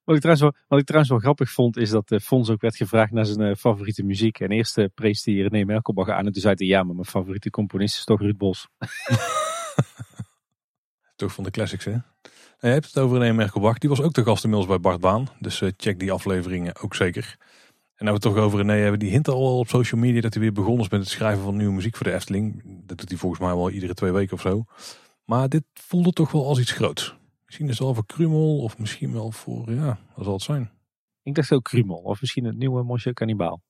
Wat 0.04 0.16
ik, 0.16 0.22
trouwens 0.22 0.40
wel, 0.40 0.54
wat 0.68 0.78
ik 0.78 0.84
trouwens 0.84 1.12
wel 1.12 1.20
grappig 1.20 1.50
vond, 1.50 1.76
is 1.76 1.90
dat 1.90 2.08
de 2.08 2.20
Fons 2.20 2.50
ook 2.50 2.60
werd 2.60 2.76
gevraagd 2.76 3.12
naar 3.12 3.26
zijn 3.26 3.56
favoriete 3.56 4.02
muziek. 4.02 4.40
En 4.40 4.50
eerst 4.50 4.78
uh, 4.78 4.86
prees 4.94 5.24
hij 5.24 5.34
René 5.34 5.64
Merkelbach 5.64 6.08
aan 6.08 6.26
en 6.26 6.32
toen 6.32 6.42
zei 6.42 6.54
hij, 6.56 6.66
ja, 6.66 6.82
maar 6.82 6.94
mijn 6.94 7.06
favoriete 7.06 7.50
componist 7.50 7.96
is 7.96 8.04
toch 8.04 8.20
Ruud 8.20 8.36
Bos. 8.36 8.68
toch 11.16 11.32
van 11.32 11.44
de 11.44 11.50
classics, 11.50 11.84
hè? 11.84 11.96
Je 12.60 12.66
hebt 12.66 12.86
het 12.86 12.98
over 12.98 13.18
René 13.18 13.32
Merkelbach. 13.32 13.78
Die 13.78 13.88
was 13.88 14.00
ook 14.00 14.12
de 14.12 14.22
gast 14.22 14.44
inmiddels 14.44 14.70
bij 14.70 14.80
Bart 14.80 15.00
Baan. 15.00 15.28
Dus 15.38 15.60
uh, 15.60 15.70
check 15.76 15.98
die 15.98 16.12
afleveringen 16.12 16.82
ook 16.82 16.94
zeker. 16.94 17.36
En 17.94 18.04
nou 18.04 18.18
we 18.18 18.26
het 18.26 18.34
toch 18.34 18.44
over 18.44 18.58
René 18.58 18.72
hebben. 18.72 18.98
Die 18.98 19.10
hint 19.10 19.28
al 19.28 19.58
op 19.58 19.68
social 19.68 20.00
media 20.00 20.20
dat 20.20 20.34
hij 20.34 20.42
weer 20.42 20.52
begonnen 20.52 20.84
is 20.84 20.88
met 20.88 21.00
het 21.00 21.08
schrijven 21.08 21.42
van 21.42 21.56
nieuwe 21.56 21.72
muziek 21.72 21.96
voor 21.96 22.06
de 22.06 22.12
Efteling. 22.12 22.62
Dat 22.86 22.98
doet 22.98 23.08
hij 23.08 23.18
volgens 23.18 23.40
mij 23.40 23.54
wel 23.54 23.70
iedere 23.70 23.94
twee 23.94 24.12
weken 24.12 24.32
of 24.34 24.40
zo. 24.40 24.64
Maar 25.24 25.48
dit 25.48 25.64
voelde 25.72 26.12
toch 26.12 26.32
wel 26.32 26.46
als 26.46 26.58
iets 26.58 26.72
groots. 26.72 27.16
Misschien 27.44 27.68
is 27.68 27.74
het 27.74 27.84
wel 27.84 27.94
voor 27.94 28.06
Krumel 28.06 28.58
of 28.58 28.78
misschien 28.78 29.12
wel 29.12 29.30
voor, 29.30 29.72
ja, 29.72 29.98
wat 30.14 30.24
zal 30.24 30.32
het 30.32 30.42
zijn? 30.42 30.70
Ik 31.22 31.34
dacht 31.34 31.52
ook 31.52 31.64
Krumel 31.64 31.96
of 31.96 32.20
misschien 32.20 32.44
het 32.44 32.56
nieuwe 32.56 32.82
Monsieur 32.82 33.14
Cannibal. 33.14 33.62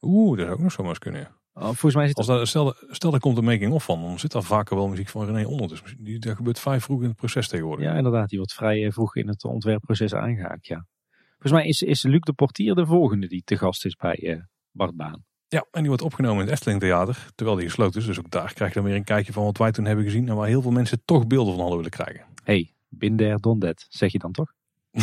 Oeh, 0.00 0.36
dat 0.36 0.46
zou 0.46 0.56
ook 0.58 0.62
nog 0.62 0.72
zomaar 0.72 0.90
eens 0.90 0.98
kunnen. 0.98 1.20
Oh, 1.22 1.35
volgens 1.60 1.94
mij 1.94 2.06
zit 2.06 2.16
Als 2.16 2.26
dat, 2.26 2.48
stel, 2.48 2.74
stel, 2.90 3.12
er 3.12 3.20
komt 3.20 3.38
een 3.38 3.44
making-of 3.44 3.84
van, 3.84 4.02
dan 4.02 4.18
zit 4.18 4.32
daar 4.32 4.42
vaker 4.42 4.76
wel 4.76 4.88
muziek 4.88 5.08
van 5.08 5.26
René 5.26 5.46
onder. 5.46 5.68
Dus 5.68 5.82
die, 5.98 6.18
dat 6.18 6.36
gebeurt 6.36 6.58
vrij 6.58 6.80
vroeg 6.80 7.02
in 7.02 7.08
het 7.08 7.16
proces 7.16 7.48
tegenwoordig. 7.48 7.84
Ja, 7.84 7.94
inderdaad. 7.94 8.28
Die 8.28 8.38
wordt 8.38 8.54
vrij 8.54 8.84
eh, 8.84 8.92
vroeg 8.92 9.16
in 9.16 9.28
het 9.28 9.44
ontwerpproces 9.44 10.14
aangehaakt, 10.14 10.66
ja. 10.66 10.86
Volgens 11.30 11.52
mij 11.52 11.66
is, 11.66 11.82
is 11.82 12.02
Luc 12.02 12.20
de 12.20 12.32
Portier 12.32 12.74
de 12.74 12.86
volgende 12.86 13.28
die 13.28 13.42
te 13.44 13.56
gast 13.56 13.84
is 13.84 13.94
bij 13.94 14.18
uh, 14.22 14.40
Bart 14.70 14.96
Baan. 14.96 15.24
Ja, 15.48 15.66
en 15.70 15.80
die 15.80 15.88
wordt 15.88 16.02
opgenomen 16.02 16.38
in 16.38 16.44
het 16.44 16.52
Efteling 16.52 16.80
Theater, 16.80 17.26
terwijl 17.34 17.58
die 17.58 17.66
gesloten 17.66 18.00
is. 18.00 18.06
Dus 18.06 18.18
ook 18.18 18.30
daar 18.30 18.52
krijg 18.52 18.74
je 18.74 18.80
dan 18.80 18.88
weer 18.88 18.96
een 18.96 19.04
kijkje 19.04 19.32
van 19.32 19.44
wat 19.44 19.58
wij 19.58 19.72
toen 19.72 19.84
hebben 19.84 20.04
gezien. 20.04 20.28
En 20.28 20.36
waar 20.36 20.48
heel 20.48 20.62
veel 20.62 20.70
mensen 20.70 21.02
toch 21.04 21.26
beelden 21.26 21.52
van 21.52 21.60
hadden 21.60 21.76
willen 21.76 21.92
krijgen. 21.92 22.24
hey, 22.44 22.72
bin 22.88 23.16
there, 23.16 23.40
done 23.40 23.58
that, 23.58 23.86
zeg 23.88 24.12
je 24.12 24.18
dan 24.18 24.32
toch? 24.32 24.52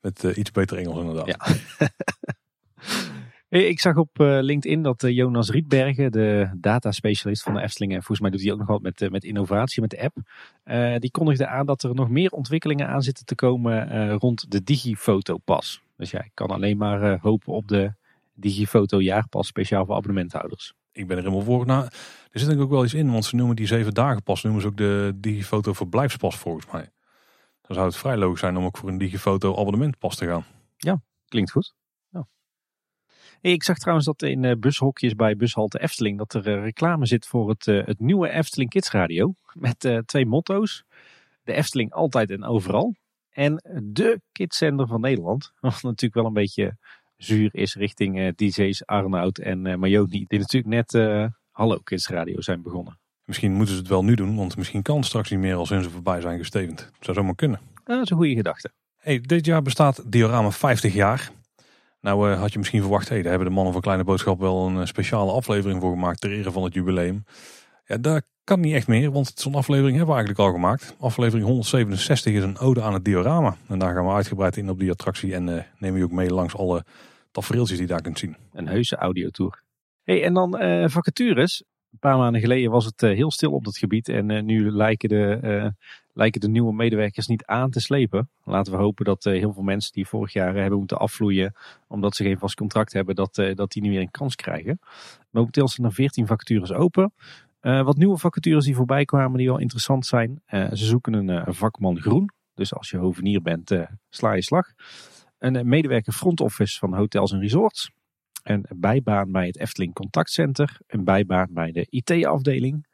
Met 0.00 0.24
uh, 0.24 0.36
iets 0.36 0.50
beter 0.50 0.76
Engels 0.76 0.98
inderdaad. 0.98 1.26
Ja. 1.26 1.38
Ik 3.50 3.80
zag 3.80 3.96
op 3.96 4.20
eh, 4.20 4.38
LinkedIn 4.40 4.82
dat 4.82 5.02
eh, 5.02 5.10
Jonas 5.10 5.50
Rietbergen, 5.50 6.12
de 6.12 6.50
data 6.56 6.92
specialist 6.92 7.42
van 7.42 7.54
de 7.54 7.60
Efteling, 7.60 7.92
en 7.92 7.98
volgens 7.98 8.20
mij 8.20 8.30
doet 8.30 8.42
hij 8.42 8.52
ook 8.52 8.58
nog 8.58 8.66
wat 8.66 8.82
met, 8.82 9.00
eh, 9.00 9.10
met 9.10 9.24
innovatie, 9.24 9.80
met 9.80 9.90
de 9.90 10.02
app, 10.02 10.16
die 11.00 11.10
kondigde 11.10 11.46
aan 11.46 11.66
dat 11.66 11.82
er 11.82 11.94
nog 11.94 12.08
meer 12.08 12.30
ontwikkelingen 12.30 12.88
aan 12.88 13.02
zitten 13.02 13.24
te 13.24 13.34
komen 13.34 14.10
rond 14.12 14.50
de 14.50 14.62
Digifoto-pas. 14.62 15.82
Dus 15.96 16.10
ja, 16.10 16.24
ik 16.24 16.30
kan 16.34 16.48
alleen 16.48 16.76
maar 16.76 17.18
hopen 17.20 17.52
op 17.52 17.68
de 17.68 17.92
Digifoto 18.34 19.00
jaarpas 19.00 19.46
speciaal 19.46 19.86
voor 19.86 19.94
abonnementhouders. 19.94 20.74
Ik 20.92 21.06
ben 21.06 21.16
er 21.16 21.22
helemaal 21.22 21.44
voor. 21.44 21.66
Nou, 21.66 21.84
er 22.30 22.40
zit 22.40 22.58
ook 22.58 22.70
wel 22.70 22.84
iets 22.84 22.94
in, 22.94 23.10
want 23.10 23.24
ze 23.24 23.36
noemen 23.36 23.56
die 23.56 23.66
zeven 23.66 23.94
dagen 23.94 24.22
pas, 24.22 24.42
noemen 24.42 24.62
ze 24.62 24.68
ook 24.68 24.76
de 24.76 25.12
Digifoto 25.16 25.72
verblijfspas 25.72 26.36
volgens 26.36 26.66
mij. 26.72 26.90
Dan 27.62 27.76
zou 27.76 27.86
het 27.86 27.96
vrij 27.96 28.16
logisch 28.16 28.40
zijn 28.40 28.56
om 28.56 28.64
ook 28.64 28.76
voor 28.76 28.88
een 28.88 28.98
Digifoto 28.98 29.56
abonnementpas 29.56 30.16
te 30.16 30.26
gaan. 30.26 30.44
Ja, 30.76 31.00
klinkt 31.28 31.50
goed. 31.50 31.78
Hey, 33.40 33.52
ik 33.52 33.62
zag 33.62 33.78
trouwens 33.78 34.06
dat 34.06 34.22
in 34.22 34.42
uh, 34.42 34.52
bushokjes 34.58 35.14
bij 35.14 35.36
bushalte 35.36 35.80
Efteling 35.80 36.18
dat 36.18 36.34
er 36.34 36.48
uh, 36.48 36.62
reclame 36.62 37.06
zit 37.06 37.26
voor 37.26 37.48
het, 37.48 37.66
uh, 37.66 37.86
het 37.86 38.00
nieuwe 38.00 38.28
Efteling 38.28 38.70
Kids 38.70 38.90
Radio. 38.90 39.34
Met 39.52 40.02
twee 40.06 40.26
motto's. 40.26 40.84
De 41.42 41.52
Efteling 41.52 41.92
altijd 41.92 42.30
en 42.30 42.44
overal. 42.44 42.94
En 43.30 43.62
de 43.82 44.20
kidszender 44.32 44.86
van 44.86 45.00
Nederland. 45.00 45.52
Wat 45.60 45.82
natuurlijk 45.82 46.14
wel 46.14 46.26
een 46.26 46.32
beetje 46.32 46.76
zuur 47.16 47.54
is 47.54 47.74
richting 47.74 48.34
DJ's 48.34 48.82
Arnoud 48.84 49.38
en 49.38 49.66
uh, 49.66 49.74
Mayoni. 49.74 50.24
Die 50.26 50.38
natuurlijk 50.38 50.92
net 50.92 50.92
Hallo 51.50 51.78
Kids 51.78 52.08
Radio 52.08 52.40
zijn 52.40 52.62
begonnen. 52.62 52.98
Misschien 53.24 53.52
moeten 53.52 53.74
ze 53.74 53.80
het 53.80 53.90
wel 53.90 54.04
nu 54.04 54.14
doen, 54.14 54.36
want 54.36 54.56
misschien 54.56 54.82
kan 54.82 54.96
het 54.96 55.06
straks 55.06 55.30
niet 55.30 55.40
meer 55.40 55.54
als 55.54 55.68
hun 55.68 55.82
ze 55.82 55.90
voorbij 55.90 56.20
zijn 56.20 56.38
gestevend. 56.38 56.90
Zou 57.00 57.16
zomaar 57.16 57.34
kunnen. 57.34 57.60
dat 57.84 58.02
is 58.02 58.10
een 58.10 58.16
goede 58.16 58.34
gedachte. 58.34 58.72
Hey, 58.96 59.20
dit 59.20 59.46
jaar 59.46 59.62
bestaat 59.62 60.12
Diorama 60.12 60.50
50 60.50 60.94
jaar. 60.94 61.30
Nou 62.00 62.30
uh, 62.30 62.40
had 62.40 62.52
je 62.52 62.58
misschien 62.58 62.80
verwacht, 62.80 63.08
hey, 63.08 63.22
daar 63.22 63.30
hebben 63.30 63.48
de 63.48 63.54
mannen 63.54 63.72
van 63.72 63.82
Kleine 63.82 64.04
Boodschap 64.04 64.40
wel 64.40 64.66
een 64.66 64.86
speciale 64.86 65.32
aflevering 65.32 65.80
voor 65.80 65.92
gemaakt 65.92 66.20
ter 66.20 66.32
ere 66.32 66.52
van 66.52 66.64
het 66.64 66.74
jubileum. 66.74 67.24
Ja, 67.84 67.96
dat 67.96 68.22
kan 68.44 68.60
niet 68.60 68.74
echt 68.74 68.88
meer, 68.88 69.10
want 69.10 69.32
zo'n 69.34 69.54
aflevering 69.54 69.96
hebben 69.96 70.14
we 70.14 70.20
eigenlijk 70.20 70.48
al 70.48 70.54
gemaakt. 70.54 70.96
Aflevering 70.98 71.46
167 71.46 72.32
is 72.32 72.42
een 72.42 72.58
ode 72.58 72.82
aan 72.82 72.94
het 72.94 73.04
diorama. 73.04 73.56
En 73.68 73.78
daar 73.78 73.94
gaan 73.94 74.06
we 74.06 74.12
uitgebreid 74.12 74.56
in 74.56 74.70
op 74.70 74.78
die 74.78 74.90
attractie 74.90 75.34
en 75.34 75.48
uh, 75.48 75.62
nemen 75.78 75.98
je 75.98 76.04
ook 76.04 76.10
mee 76.10 76.30
langs 76.30 76.56
alle 76.56 76.84
tafereeltjes 77.30 77.78
die 77.78 77.86
je 77.86 77.92
daar 77.92 78.02
kunt 78.02 78.18
zien. 78.18 78.36
Een 78.52 78.68
heuse 78.68 78.96
audiotour. 78.96 79.62
Hey, 80.02 80.24
en 80.24 80.34
dan 80.34 80.50
vacatures. 80.90 81.64
Een 81.92 81.98
paar 81.98 82.16
maanden 82.16 82.40
geleden 82.40 82.70
was 82.70 82.84
het 82.84 83.00
heel 83.00 83.30
stil 83.30 83.52
op 83.52 83.64
dat 83.64 83.78
gebied 83.78 84.08
en 84.08 84.44
nu 84.44 84.70
lijken 84.70 85.08
de 85.08 85.72
lijken 86.12 86.40
de 86.40 86.48
nieuwe 86.48 86.72
medewerkers 86.72 87.26
niet 87.26 87.44
aan 87.44 87.70
te 87.70 87.80
slepen. 87.80 88.30
Laten 88.44 88.72
we 88.72 88.78
hopen 88.78 89.04
dat 89.04 89.24
uh, 89.24 89.38
heel 89.38 89.52
veel 89.52 89.62
mensen 89.62 89.92
die 89.92 90.06
vorig 90.06 90.32
jaar 90.32 90.54
hebben 90.54 90.78
moeten 90.78 90.98
afvloeien 90.98 91.54
omdat 91.88 92.16
ze 92.16 92.24
geen 92.24 92.38
vast 92.38 92.54
contract 92.56 92.92
hebben, 92.92 93.14
dat, 93.14 93.38
uh, 93.38 93.54
dat 93.54 93.72
die 93.72 93.82
nu 93.82 93.90
weer 93.90 94.00
een 94.00 94.10
kans 94.10 94.34
krijgen. 94.34 94.78
Momenteel 95.30 95.68
zijn 95.68 95.86
er 95.86 95.92
14 95.92 96.26
vacatures 96.26 96.72
open. 96.72 97.12
Wat 97.60 97.96
nieuwe 97.96 98.18
vacatures 98.18 98.64
die 98.64 98.74
voorbij 98.74 99.04
kwamen 99.04 99.38
die 99.38 99.46
wel 99.46 99.58
interessant 99.58 100.06
zijn. 100.06 100.42
ze 100.48 100.70
zoeken 100.72 101.12
een, 101.12 101.28
een, 101.28 101.54
vakman 101.54 102.00
groen. 102.00 102.30
Dus 102.54 102.74
als 102.74 102.90
je 102.90 102.96
hovenier 102.96 103.42
bent, 103.42 103.76
sla 104.08 104.32
je 104.32 104.42
slag. 104.42 104.66
Een 105.38 105.68
medewerker 105.68 106.12
front 106.12 106.40
office 106.40 106.78
van 106.78 106.94
hotels 106.94 107.32
en 107.32 107.40
resorts. 107.40 107.90
Een 108.42 108.66
bijbaan 108.76 109.32
bij 109.32 109.46
het 109.46 109.58
Efteling 109.58 109.94
Contactcenter. 109.94 110.80
Een 110.86 111.04
bijbaan 111.04 111.48
bij 111.50 111.72
de 111.72 111.86
IT-afdeling. 111.90 112.86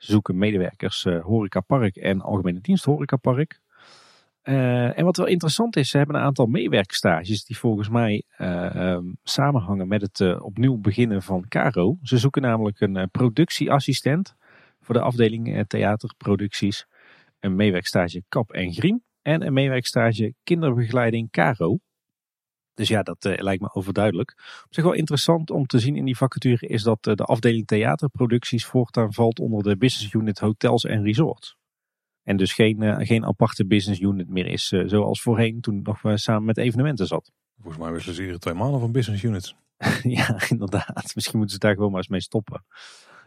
Ze 0.00 0.10
zoeken 0.12 0.38
medewerkers 0.38 1.04
uh, 1.04 1.22
horecapark 1.22 1.96
en 1.96 2.20
algemene 2.20 2.60
dienst 2.60 2.84
horecapark. 2.84 3.60
Uh, 4.44 4.98
en 4.98 5.04
wat 5.04 5.16
wel 5.16 5.26
interessant 5.26 5.76
is, 5.76 5.88
ze 5.88 5.96
hebben 5.96 6.16
een 6.16 6.22
aantal 6.22 6.46
meewerkstages 6.46 7.44
die 7.44 7.58
volgens 7.58 7.88
mij 7.88 8.22
uh, 8.38 8.92
um, 8.92 9.16
samenhangen 9.22 9.88
met 9.88 10.00
het 10.00 10.40
opnieuw 10.40 10.78
beginnen 10.78 11.22
van 11.22 11.48
Caro. 11.48 11.98
Ze 12.02 12.18
zoeken 12.18 12.42
namelijk 12.42 12.80
een 12.80 13.10
productieassistent 13.10 14.34
voor 14.80 14.94
de 14.94 15.00
afdeling 15.00 15.64
theaterproducties, 15.66 16.86
een 17.40 17.56
meewerkstage 17.56 18.22
kap 18.28 18.52
en 18.52 18.72
griem 18.72 19.02
en 19.22 19.46
een 19.46 19.52
meewerkstage 19.52 20.34
kinderbegeleiding 20.44 21.30
Caro. 21.30 21.78
Dus 22.80 22.88
ja, 22.88 23.02
dat 23.02 23.24
uh, 23.24 23.38
lijkt 23.38 23.62
me 23.62 23.74
overduidelijk. 23.74 24.34
Op 24.64 24.74
zich 24.74 24.84
wel 24.84 24.92
interessant 24.92 25.50
om 25.50 25.66
te 25.66 25.78
zien 25.78 25.96
in 25.96 26.04
die 26.04 26.16
vacature 26.16 26.66
is 26.66 26.82
dat 26.82 27.06
uh, 27.06 27.14
de 27.14 27.24
afdeling 27.24 27.66
theaterproducties 27.66 28.64
voortaan 28.64 29.12
valt 29.12 29.38
onder 29.38 29.62
de 29.62 29.76
business 29.76 30.12
unit 30.12 30.38
hotels 30.38 30.84
en 30.84 31.02
resorts. 31.02 31.56
En 32.22 32.36
dus 32.36 32.52
geen, 32.52 32.82
uh, 32.82 32.96
geen 32.98 33.24
aparte 33.24 33.66
business 33.66 34.00
unit 34.00 34.28
meer 34.28 34.46
is 34.46 34.66
zoals 34.68 35.22
voorheen 35.22 35.60
toen 35.60 35.82
nog 35.82 36.00
samen 36.14 36.44
met 36.44 36.58
evenementen 36.58 37.06
zat. 37.06 37.32
Volgens 37.56 37.82
mij 37.82 37.92
wisselen 37.92 38.14
ze 38.16 38.20
iedere 38.20 38.40
twee 38.40 38.54
maanden 38.54 38.80
van 38.80 38.92
business 38.92 39.22
units. 39.22 39.54
ja, 40.18 40.48
inderdaad. 40.48 41.12
Misschien 41.14 41.38
moeten 41.38 41.54
ze 41.54 41.60
daar 41.60 41.74
gewoon 41.74 41.90
maar 41.90 42.00
eens 42.00 42.08
mee 42.08 42.20
stoppen. 42.20 42.64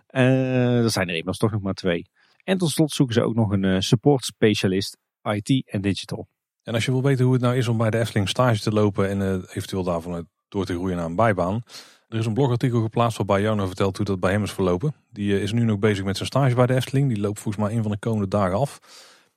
er 0.08 0.90
zijn 0.90 1.10
er 1.10 1.16
immers 1.16 1.38
toch 1.38 1.52
nog 1.52 1.62
maar 1.62 1.74
twee. 1.74 2.10
En 2.44 2.58
tot 2.58 2.70
slot 2.70 2.92
zoeken 2.92 3.16
ze 3.16 3.22
ook 3.22 3.36
nog 3.36 3.52
een 3.52 3.84
support 3.84 4.26
specialist 4.26 4.98
IT 5.22 5.70
en 5.70 5.82
digital. 5.82 6.28
En 6.64 6.74
als 6.74 6.86
je 6.86 6.92
wil 6.92 7.04
weten 7.04 7.26
hoe 7.26 7.34
het 7.34 7.42
nou 7.42 7.58
is 7.58 7.68
om 7.68 7.78
bij 7.78 7.90
de 7.90 8.00
Efteling 8.00 8.30
stage 8.30 8.60
te 8.60 8.72
lopen 8.72 9.10
en 9.10 9.20
uh, 9.20 9.34
eventueel 9.34 9.84
daarvan 9.84 10.28
door 10.48 10.66
te 10.66 10.74
groeien 10.74 10.98
naar 10.98 11.06
een 11.06 11.16
bijbaan. 11.16 11.62
Er 12.08 12.20
is 12.20 12.26
een 12.26 12.34
blogartikel 12.34 12.82
geplaatst 12.82 13.18
waarbij 13.18 13.42
jou 13.42 13.56
nou 13.56 13.68
vertelt 13.68 13.98
hoe 13.98 14.06
dat 14.06 14.20
bij 14.20 14.32
hem 14.32 14.44
is 14.44 14.52
verlopen. 14.52 14.94
Die 15.12 15.34
uh, 15.34 15.42
is 15.42 15.52
nu 15.52 15.64
nog 15.64 15.80
bezig 15.80 16.06
met 16.06 16.16
zijn 16.16 16.28
stage 16.28 16.56
bij 16.56 16.66
de 16.66 16.76
Efteling. 16.76 17.08
Die 17.08 17.20
loopt 17.20 17.40
volgens 17.40 17.66
mij 17.66 17.76
een 17.76 17.82
van 17.82 17.92
de 17.92 18.00
komende 18.00 18.28
dagen 18.28 18.58
af. 18.58 18.80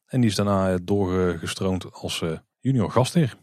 En 0.06 0.20
die 0.20 0.30
is 0.30 0.36
daarna 0.36 0.72
uh, 0.72 0.76
doorgestroomd 0.82 1.92
als 1.92 2.24
junior 2.60 2.90
gastheer. 2.90 3.36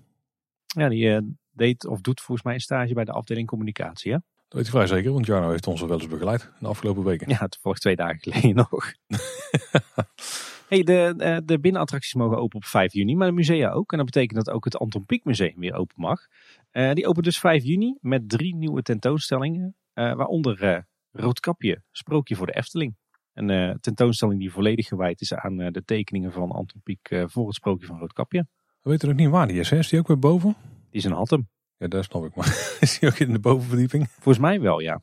Ja, 0.66 0.90
die 0.90 1.36
deed 1.52 1.86
of 1.86 2.02
doet 2.02 2.22
volgens 2.22 2.46
mij 2.46 2.54
een 2.56 2.62
stage 2.62 2.94
bij 2.94 3.06
de 3.06 3.12
afdeling 3.12 3.48
communicatie. 3.48 4.12
Hè? 4.12 4.18
Dat 4.18 4.62
weet 4.62 4.66
ik 4.66 4.72
vrij 4.72 4.88
zeker, 4.88 5.14
want 5.14 5.26
Jarno 5.26 5.50
heeft 5.50 5.68
ons 5.68 5.82
wel 5.82 5.94
eens 5.94 6.08
begeleid 6.08 6.50
de 6.60 6.68
afgelopen 6.68 7.04
weken. 7.04 7.30
Ja, 7.30 7.48
toevallig 7.48 7.78
twee 7.78 7.96
dagen 7.96 8.20
geleden 8.20 8.56
nog. 8.70 8.94
Hey, 10.68 10.84
de, 10.84 11.14
eh, 11.18 11.38
de 11.46 11.60
binnenattracties 11.60 12.14
mogen 12.14 12.38
open 12.38 12.58
op 12.58 12.66
5 12.66 12.94
juni, 12.94 13.16
maar 13.16 13.28
de 13.28 13.34
musea 13.34 13.72
ook. 13.72 13.92
En 13.92 13.98
dat 13.98 14.06
betekent 14.06 14.46
dat 14.46 14.56
ook 14.56 14.66
het 14.66 14.78
Anton 14.78 15.06
Pieck 15.06 15.24
Museum 15.24 15.60
weer 15.60 15.74
open 15.74 15.96
mag. 15.98 16.28
Uh, 16.72 16.94
die 16.94 17.08
opent 17.08 17.26
dus 17.26 17.40
5 17.40 17.64
juni 17.64 17.98
met 18.02 18.30
drie 18.30 18.56
nieuwe 18.56 18.82
tentoonstellingen. 18.82 19.76
Uh, 19.94 20.14
waaronder 20.14 20.86
Roodkapje, 21.12 21.82
Sprookje 21.92 22.36
voor 22.36 22.46
de 22.46 22.56
Efteling. 22.56 22.96
Een 23.34 23.78
tentoonstelling 23.82 24.40
die 24.40 24.52
volledig 24.52 24.88
gewijd 24.88 25.22
is 25.22 25.34
aan 25.34 25.58
de 25.58 25.84
tekeningen 25.86 26.32
van 26.32 26.52
Anton 26.52 26.82
Pieck 26.84 27.24
voor 27.26 27.46
het 27.46 27.56
Sprookje 27.56 27.86
van 27.86 28.00
Roodkapje. 28.00 28.48
We 28.82 28.90
weten 28.90 29.08
nog 29.08 29.18
niet 29.18 29.30
waar 29.30 29.48
die 29.48 29.60
is, 29.60 29.70
hè? 29.70 29.78
Is 29.78 29.90
die 29.90 30.00
ook 30.00 30.08
weer 30.08 30.20
boven? 30.20 30.56
Die 30.90 31.00
is 31.00 31.06
in 31.06 31.12
Hattem. 31.12 31.50
Ja, 31.78 31.88
daar 31.88 32.04
snap 32.04 32.26
ik. 32.26 32.36
Maar 32.36 32.46
is 32.80 33.00
die 33.00 33.10
ook 33.10 33.20
in 33.20 33.32
de 33.32 33.40
bovenverdieping? 33.40 34.10
Volgens 34.10 34.38
mij 34.38 34.62
wel, 34.62 34.80
ja. 34.80 35.02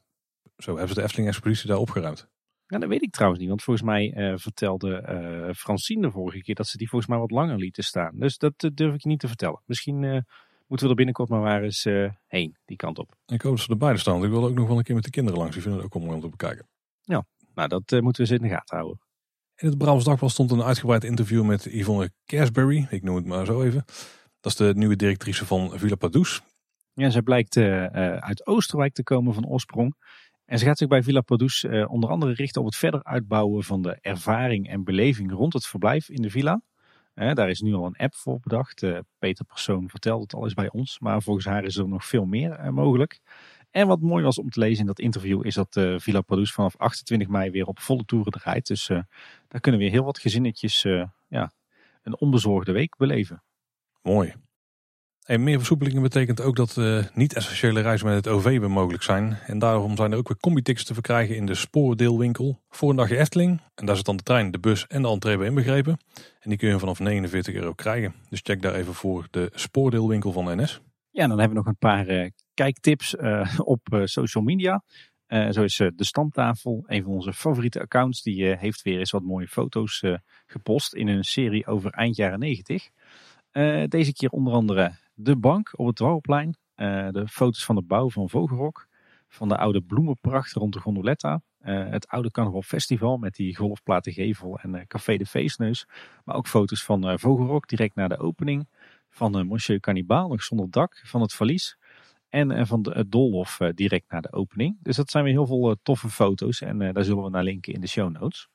Zo 0.57 0.71
hebben 0.71 0.89
ze 0.89 0.95
de 0.95 1.03
Efteling-expositie 1.03 1.69
daar 1.69 1.79
opgeruimd. 1.79 2.29
Ja, 2.71 2.79
dat 2.79 2.89
weet 2.89 3.03
ik 3.03 3.11
trouwens 3.11 3.41
niet, 3.41 3.49
want 3.49 3.63
volgens 3.63 3.87
mij 3.87 4.15
uh, 4.17 4.37
vertelde 4.37 5.07
uh, 5.49 5.55
Francine 5.55 6.03
de 6.03 6.11
vorige 6.11 6.41
keer 6.41 6.55
dat 6.55 6.67
ze 6.67 6.77
die 6.77 6.89
volgens 6.89 7.11
mij 7.11 7.21
wat 7.21 7.31
langer 7.31 7.57
lieten 7.57 7.85
staan. 7.85 8.13
Dus 8.15 8.39
dat 8.39 8.63
uh, 8.63 8.71
durf 8.75 8.95
ik 8.95 9.03
je 9.03 9.09
niet 9.09 9.21
te 9.21 9.29
vertellen. 9.29 9.61
Misschien 9.67 10.25
moeten 10.67 10.87
we 10.87 10.89
er 10.89 10.95
binnenkort 10.95 11.29
maar 11.29 11.41
waar 11.41 11.63
eens 11.63 11.85
heen, 12.27 12.57
die 12.65 12.77
kant 12.77 12.99
op. 12.99 13.15
Ik 13.27 13.43
hoop 13.43 13.57
dat 13.57 13.65
ze 13.65 13.71
erbij 13.71 13.97
staan, 13.97 14.25
ik 14.25 14.31
wil 14.31 14.45
ook 14.45 14.55
nog 14.55 14.69
wel 14.69 14.77
een 14.77 14.83
keer 14.83 14.95
met 14.95 15.05
de 15.05 15.11
kinderen 15.11 15.39
langs. 15.39 15.55
Die 15.55 15.63
vinden 15.63 15.83
het 15.83 15.95
ook 15.95 16.03
mooi 16.03 16.15
om 16.15 16.21
te 16.21 16.29
bekijken. 16.29 16.69
Ja, 17.01 17.25
nou 17.55 17.69
dat 17.69 18.01
moeten 18.03 18.23
we 18.23 18.29
ze 18.29 18.35
in 18.35 18.43
de 18.43 18.49
gaten 18.49 18.77
houden. 18.77 19.01
In 19.57 19.69
het 19.69 19.79
Brabants 19.79 20.05
Dagblad 20.05 20.31
stond 20.31 20.51
een 20.51 20.63
uitgebreid 20.63 21.05
interview 21.05 21.45
met 21.45 21.65
Yvonne 21.65 22.11
Kersberry, 22.25 22.87
ik 22.91 23.03
noem 23.03 23.17
het 23.17 23.27
maar 23.27 23.47
zo 23.47 23.63
even. 23.63 23.85
Dat 24.41 24.53
is 24.53 24.57
de 24.57 24.73
nieuwe 24.75 24.97
directrice 24.97 25.47
van 25.47 25.79
Villa 25.79 25.97
Padus. 25.97 26.43
Ja, 26.93 27.11
zij 27.11 27.23
blijkt 27.23 27.57
uit 27.57 28.47
Oosterwijk 28.47 28.93
te 28.93 29.03
komen 29.03 29.35
van 29.35 29.47
oorsprong. 29.47 29.95
En 30.51 30.59
ze 30.59 30.65
gaat 30.65 30.79
zich 30.79 30.89
bij 30.89 31.03
Villa 31.03 31.21
Padus 31.21 31.65
uh, 31.65 31.91
onder 31.91 32.11
andere 32.11 32.33
richten 32.33 32.61
op 32.61 32.67
het 32.67 32.77
verder 32.77 33.05
uitbouwen 33.05 33.65
van 33.65 33.83
de 33.83 33.99
ervaring 34.01 34.69
en 34.69 34.85
beleving 34.85 35.33
rond 35.33 35.53
het 35.53 35.67
verblijf 35.67 36.09
in 36.09 36.23
de 36.23 36.31
villa. 36.31 36.63
Uh, 37.15 37.33
daar 37.35 37.51
is 37.51 37.61
nu 37.61 37.75
al 37.75 37.87
een 37.87 37.97
app 37.97 38.15
voor 38.15 38.41
bedacht. 38.41 38.83
Uh, 38.83 38.99
Peter 39.19 39.45
Persoon 39.45 39.89
vertelt 39.89 40.23
het 40.23 40.35
al 40.35 40.45
eens 40.45 40.55
bij 40.55 40.71
ons, 40.71 40.99
maar 40.99 41.23
volgens 41.23 41.47
haar 41.47 41.65
is 41.65 41.77
er 41.77 41.89
nog 41.89 42.05
veel 42.05 42.25
meer 42.25 42.75
mogelijk. 42.75 43.21
En 43.71 43.87
wat 43.87 44.01
mooi 44.01 44.25
was 44.25 44.39
om 44.39 44.51
te 44.51 44.61
lezen 44.61 44.81
in 44.81 44.87
dat 44.87 44.99
interview 44.99 45.47
is 45.47 45.55
dat 45.55 45.81
Villa 45.97 46.21
Padus 46.21 46.53
vanaf 46.53 46.77
28 46.77 47.29
mei 47.29 47.51
weer 47.51 47.67
op 47.67 47.79
volle 47.79 48.05
toeren 48.05 48.33
draait. 48.33 48.67
Dus 48.67 48.87
daar 49.49 49.61
kunnen 49.61 49.81
weer 49.81 49.91
heel 49.91 50.05
wat 50.05 50.19
gezinnetjes 50.19 50.83
ja, 51.29 51.53
een 52.03 52.19
onbezorgde 52.19 52.73
week 52.73 52.97
beleven. 52.97 53.43
Mooi. 54.03 54.35
En 55.31 55.43
meer 55.43 55.57
versoepelingen 55.57 56.03
betekent 56.03 56.41
ook 56.41 56.57
dat 56.57 56.77
uh, 56.77 57.05
niet-essentiële 57.15 57.81
reizen 57.81 58.07
met 58.07 58.17
het 58.17 58.29
OV 58.29 58.45
weer 58.45 58.71
mogelijk 58.71 59.03
zijn. 59.03 59.39
En 59.47 59.59
daarom 59.59 59.97
zijn 59.97 60.13
er 60.13 60.19
ook 60.19 60.29
weer 60.29 60.37
combi-tickets 60.37 60.85
te 60.85 60.95
verkrijgen 60.95 61.37
in 61.37 61.47
de 61.47 61.55
spoordeelwinkel 61.55 62.61
voor 62.69 62.91
een 62.91 62.97
dagje 62.97 63.19
Efteling. 63.19 63.61
En 63.75 63.87
daar 63.87 63.97
zit 63.97 64.05
dan 64.05 64.17
de 64.17 64.23
trein, 64.23 64.51
de 64.51 64.59
bus 64.59 64.87
en 64.87 65.03
de 65.03 65.09
entree 65.09 65.37
bij 65.37 65.47
inbegrepen. 65.47 65.99
En 66.41 66.51
die 66.51 66.59
kun 66.59 66.69
je 66.69 66.79
vanaf 66.79 66.99
49 66.99 67.55
euro 67.55 67.73
krijgen. 67.73 68.15
Dus 68.29 68.41
check 68.43 68.63
daar 68.63 68.75
even 68.75 68.95
voor 68.95 69.27
de 69.31 69.51
spoordeelwinkel 69.55 70.33
van 70.33 70.63
NS. 70.63 70.81
Ja, 71.11 71.27
dan 71.27 71.39
hebben 71.39 71.49
we 71.49 71.63
nog 71.63 71.67
een 71.67 71.79
paar 71.79 72.09
uh, 72.09 72.29
kijktips 72.55 73.15
uh, 73.15 73.59
op 73.59 74.01
social 74.05 74.45
media. 74.45 74.83
zo 75.51 75.63
is 75.63 75.77
de 75.77 76.05
Stamtafel, 76.05 76.85
een 76.87 77.03
van 77.03 77.13
onze 77.13 77.33
favoriete 77.33 77.81
accounts. 77.81 78.23
Die 78.23 78.45
heeft 78.45 78.83
weer 78.83 78.99
eens 78.99 79.11
wat 79.11 79.23
mooie 79.23 79.49
foto's 79.49 80.05
gepost 80.47 80.95
in 80.95 81.09
een 81.09 81.25
serie 81.25 81.67
over 81.67 81.91
eind 81.91 82.17
jaren 82.17 82.39
90. 82.39 82.91
Deze 83.89 84.13
keer 84.13 84.31
onder 84.31 84.53
andere 84.53 84.93
de 85.15 85.37
bank 85.37 85.73
op 85.79 85.87
het 85.87 85.97
Dwarrelplein. 85.97 86.57
Uh, 86.77 87.09
de 87.11 87.29
foto's 87.29 87.65
van 87.65 87.75
de 87.75 87.83
bouw 87.83 88.11
van 88.11 88.29
Vogelrok. 88.29 88.89
Van 89.29 89.49
de 89.49 89.57
oude 89.57 89.81
bloemenpracht 89.81 90.53
rond 90.53 90.73
de 90.73 90.81
Gondoletta. 90.81 91.43
Uh, 91.65 91.89
het 91.89 92.09
oude 92.09 92.31
Carnaval 92.31 92.63
Festival 92.63 93.17
met 93.17 93.35
die 93.35 93.57
golfplatengevel 93.57 94.59
en 94.59 94.75
uh, 94.75 94.81
Café 94.87 95.17
de 95.17 95.27
Feestneus. 95.27 95.87
Maar 96.25 96.37
ook 96.37 96.47
foto's 96.47 96.85
van 96.85 97.19
Vogelrok 97.19 97.69
direct 97.69 97.95
na 97.95 98.09
de 98.09 98.19
opening. 98.19 98.69
Van 99.09 99.47
Monsieur 99.47 99.81
Cannibal 99.81 100.29
nog 100.29 100.43
zonder 100.43 100.71
dak. 100.71 101.01
Van 101.05 101.21
het 101.21 101.33
Verlies. 101.33 101.79
En 102.29 102.67
van 102.67 102.83
de, 102.83 102.91
het 102.91 103.13
Dolhof 103.13 103.59
direct 103.75 104.11
na 104.11 104.21
de 104.21 104.33
opening. 104.33 104.77
Dus 104.83 104.97
dat 104.97 105.11
zijn 105.11 105.25
weer 105.25 105.33
heel 105.33 105.47
veel 105.47 105.77
toffe 105.83 106.09
foto's. 106.09 106.61
En 106.61 106.79
daar 106.79 107.05
zullen 107.05 107.25
we 107.25 107.31
naar 107.31 107.45
linken 107.45 107.73
in 107.73 107.81
de 107.81 107.89
show 107.89 108.11
notes. 108.11 108.49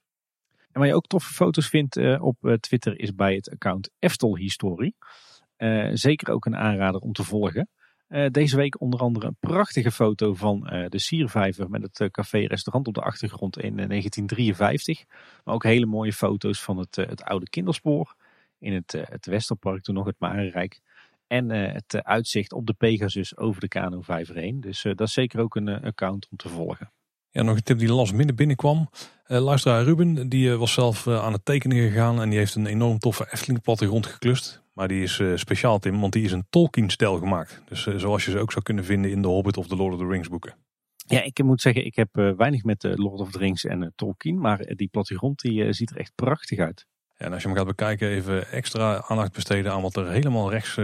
En 0.76 0.82
waar 0.82 0.90
je 0.90 0.96
ook 0.96 1.08
toffe 1.08 1.34
foto's 1.34 1.68
vindt 1.68 2.20
op 2.20 2.58
Twitter 2.60 3.00
is 3.00 3.16
bij 3.16 3.36
het 3.36 3.50
account 3.50 3.90
Eftel 4.00 4.38
Historie. 4.38 4.96
Uh, 5.58 5.90
zeker 5.94 6.34
ook 6.34 6.46
een 6.46 6.56
aanrader 6.56 7.02
om 7.02 7.14
te 7.14 7.24
volgen. 7.24 7.70
Deze 8.32 8.56
week 8.56 8.82
onder 8.82 9.00
andere 9.00 9.28
een 9.28 9.38
prachtige 9.40 9.92
foto 9.92 10.34
van 10.34 10.60
de 10.90 11.00
Siervijver 11.00 11.70
met 11.70 11.82
het 11.82 12.12
café-restaurant 12.12 12.88
op 12.88 12.94
de 12.94 13.02
achtergrond 13.02 13.58
in 13.58 13.76
1953. 13.76 15.04
Maar 15.44 15.54
ook 15.54 15.64
hele 15.64 15.86
mooie 15.86 16.14
foto's 16.14 16.64
van 16.64 16.78
het, 16.78 16.96
het 16.96 17.24
oude 17.24 17.50
kinderspoor 17.50 18.16
in 18.60 18.74
het, 18.74 18.92
het 18.92 19.26
Westerpark, 19.26 19.84
toen 19.84 19.96
nog 19.96 20.06
het 20.06 20.20
Marenrijk. 20.20 20.82
En 21.28 21.50
het 21.50 22.04
uitzicht 22.04 22.54
op 22.54 22.66
de 22.66 22.74
Pegasus 22.74 23.38
over 23.38 23.62
de 23.62 23.68
Kano-vijver 23.68 24.36
heen. 24.36 24.60
Dus 24.60 24.82
dat 24.82 25.02
is 25.02 25.14
zeker 25.14 25.40
ook 25.40 25.56
een 25.56 25.82
account 25.82 26.28
om 26.30 26.38
te 26.38 26.50
volgen. 26.50 26.92
Ja, 27.36 27.42
nog 27.42 27.56
een 27.56 27.64
tip 27.64 27.80
die 27.80 27.94
last 27.94 28.14
midden 28.14 28.36
binnenkwam. 28.36 28.90
Uh, 29.28 29.40
luisteraar 29.40 29.84
Ruben, 29.84 30.30
die 30.30 30.52
was 30.52 30.74
zelf 30.74 31.08
aan 31.08 31.34
het 31.34 31.46
tekenen 31.46 31.78
gegaan 31.78 32.22
en 32.22 32.30
die 32.30 32.40
heeft 32.40 32.56
een 32.56 32.66
enorm 32.66 33.00
toffe 33.00 33.28
Efteling 33.32 33.62
plattegrond 33.62 34.06
geklust. 34.06 34.64
Maar 34.74 34.88
die 34.88 35.04
is 35.04 35.22
speciaal 35.36 35.80
Tim, 35.80 36.00
want 36.00 36.14
die 36.14 36.24
is 36.24 36.32
een 36.32 36.46
Tolkien-stijl 36.50 37.18
gemaakt. 37.18 37.62
Dus 37.70 37.88
zoals 37.96 38.26
je 38.26 38.32
ze 38.32 38.40
ook 38.40 38.52
zou 38.52 38.64
kunnen 38.64 38.86
vinden 38.86 39.12
in 39.12 39.22
de 39.22 39.28
Hobbit 39.28 39.58
of 39.58 39.68
de 39.68 39.76
Lord 39.76 39.94
of 39.94 40.00
the 40.00 40.08
Rings 40.08 40.30
boeken. 40.30 40.56
Ja, 40.96 41.24
ik 41.24 41.44
moet 41.44 41.62
zeggen, 41.62 41.86
ik 41.86 41.96
heb 41.96 42.10
weinig 42.14 42.64
met 42.64 42.82
de 42.82 42.94
Lord 42.96 43.20
of 43.20 43.32
the 43.32 43.38
Rings 43.38 43.66
en 43.66 43.94
Tolkien. 43.96 44.40
Maar 44.40 44.58
die 44.76 44.88
plattegrond 44.88 45.40
die 45.40 45.74
ziet 45.74 45.90
er 45.90 45.98
echt 45.98 46.12
prachtig 46.16 46.60
uit. 46.60 46.86
Ja, 47.18 47.26
en 47.26 47.34
als 47.34 47.42
je 47.42 47.48
hem 47.48 47.58
gaat 47.58 47.68
bekijken, 47.68 48.10
even 48.10 48.52
extra 48.52 49.04
aandacht 49.08 49.34
besteden 49.34 49.72
aan 49.72 49.82
wat 49.82 49.96
er 49.96 50.12
helemaal 50.12 50.52
rechts 50.52 50.76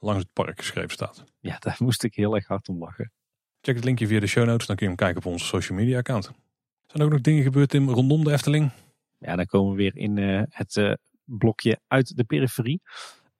langs 0.00 0.22
het 0.22 0.32
park 0.32 0.58
geschreven 0.58 0.90
staat. 0.90 1.24
Ja, 1.40 1.56
daar 1.64 1.76
moest 1.78 2.04
ik 2.04 2.14
heel 2.14 2.34
erg 2.34 2.46
hard 2.46 2.68
om 2.68 2.78
lachen. 2.78 3.12
Check 3.60 3.74
het 3.74 3.84
linkje 3.84 4.06
via 4.06 4.20
de 4.20 4.26
show 4.26 4.46
notes, 4.46 4.66
dan 4.66 4.76
kun 4.76 4.86
je 4.86 4.92
hem 4.92 5.04
kijken 5.04 5.24
op 5.24 5.32
onze 5.32 5.44
social 5.44 5.78
media 5.78 5.98
account. 5.98 6.24
Zijn 6.24 6.34
er 6.92 7.04
ook 7.04 7.12
nog 7.12 7.20
dingen 7.20 7.42
gebeurd 7.42 7.68
Tim 7.68 7.88
rondom 7.88 8.24
de 8.24 8.32
Efteling? 8.32 8.70
Ja, 9.18 9.36
dan 9.36 9.46
komen 9.46 9.70
we 9.70 9.76
weer 9.76 9.96
in 9.96 10.16
het 10.50 10.98
blokje 11.24 11.80
uit 11.86 12.16
de 12.16 12.24
periferie. 12.24 12.80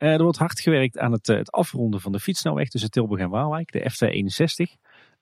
Uh, 0.03 0.13
er 0.13 0.23
wordt 0.23 0.39
hard 0.39 0.61
gewerkt 0.61 0.99
aan 0.99 1.13
het, 1.13 1.29
eh, 1.29 1.37
het, 1.37 1.51
afronden 1.51 2.01
van 2.01 2.13
de 2.13 2.21
fietssnelweg 2.21 2.69
tussen 2.69 2.91
Tilburg 2.91 3.21
en 3.21 3.31
Waalwijk, 3.31 3.73
de 3.73 3.91
F261. 3.91 4.77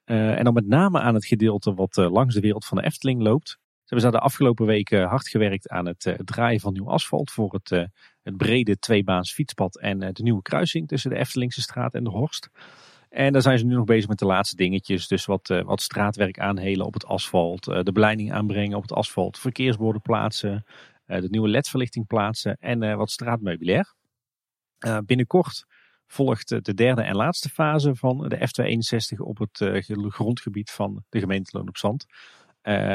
Uh, 0.05 0.31
eh, 0.31 0.39
en 0.39 0.45
dan 0.45 0.55
met 0.55 0.67
name 0.67 1.01
aan 1.01 1.15
het 1.15 1.27
gedeelte 1.27 1.75
wat 1.75 1.97
langs 1.97 2.35
de 2.35 2.41
wereld 2.41 2.67
van 2.67 2.77
de 2.77 2.85
Efteling 2.85 3.23
loopt. 3.23 3.49
Ze 3.49 3.95
hebben 3.95 4.13
de 4.13 4.19
afgelopen 4.19 4.67
weken 4.67 5.05
hard 5.05 5.29
gewerkt 5.29 5.69
aan 5.69 5.87
het 5.87 6.17
draaien 6.25 6.61
van 6.61 6.73
nieuw 6.73 6.91
asfalt 6.91 7.31
voor 7.31 7.53
het, 7.53 7.69
het 8.23 8.37
brede 8.37 8.79
tweebaans 8.79 9.33
fietspad 9.33 9.79
en 9.79 9.99
de 9.99 10.23
nieuwe 10.23 10.43
kruising 10.43 10.89
tussen 10.89 11.11
de 11.11 11.17
Eftelingse 11.17 11.61
straat 11.61 11.95
en 11.95 12.05
de 12.05 12.11
Horst. 12.11 12.51
En 13.09 13.33
daar 13.33 13.43
zijn 13.43 13.59
ze 13.59 13.65
nu 13.65 13.75
nog 13.75 13.85
bezig 13.85 14.09
met 14.09 14.19
de 14.19 14.27
laatste 14.27 14.57
dingetjes. 14.57 15.09
Dus 15.09 15.25
wat, 15.25 15.49
wat 15.65 15.83
straatwerk 15.83 16.39
aanhelen 16.39 16.87
op 16.87 16.95
het 16.95 17.07
asfalt, 17.07 17.65
de 17.65 17.93
beleiding 17.93 18.33
aanbrengen 18.33 18.77
op 18.77 18.83
het 18.83 18.93
asfalt, 18.93 19.39
verkeersborden 19.39 20.03
plaatsen, 20.03 20.65
de 21.07 21.29
nieuwe 21.31 21.49
ledverlichting 21.49 22.07
plaatsen 22.07 22.57
en 22.61 22.97
wat 22.97 23.11
straatmeubilair. 23.11 23.95
Binnenkort 25.05 25.65
volgt 26.07 26.49
de 26.65 26.75
derde 26.75 27.03
en 27.03 27.17
laatste 27.17 27.49
fase 27.49 27.95
van 27.95 28.29
de 28.29 28.37
F261 28.37 29.19
op 29.19 29.39
het 29.39 29.83
grondgebied 30.09 30.71
van 30.71 31.05
de 31.09 31.19
gemeente 31.19 31.57
Loon 31.57 31.69
op 31.69 31.77
Zand. 31.77 32.07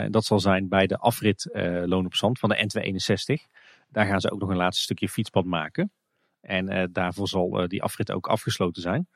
Dat 0.09 0.25
zal 0.25 0.39
zijn 0.39 0.67
bij 0.67 0.87
de 0.87 0.97
afrit 0.97 1.49
Loon 1.85 2.05
op 2.05 2.15
Zand 2.15 2.39
van 2.39 2.49
de 2.49 2.57
N261. 2.57 3.51
Daar 3.89 4.05
gaan 4.05 4.21
ze 4.21 4.31
ook 4.31 4.39
nog 4.39 4.49
een 4.49 4.55
laatste 4.55 4.83
stukje 4.83 5.09
fietspad 5.09 5.45
maken. 5.45 5.91
En 6.41 6.89
daarvoor 6.91 7.27
zal 7.27 7.67
die 7.67 7.83
afrit 7.83 8.11
ook 8.11 8.27
afgesloten 8.27 8.81
zijn. 8.81 9.07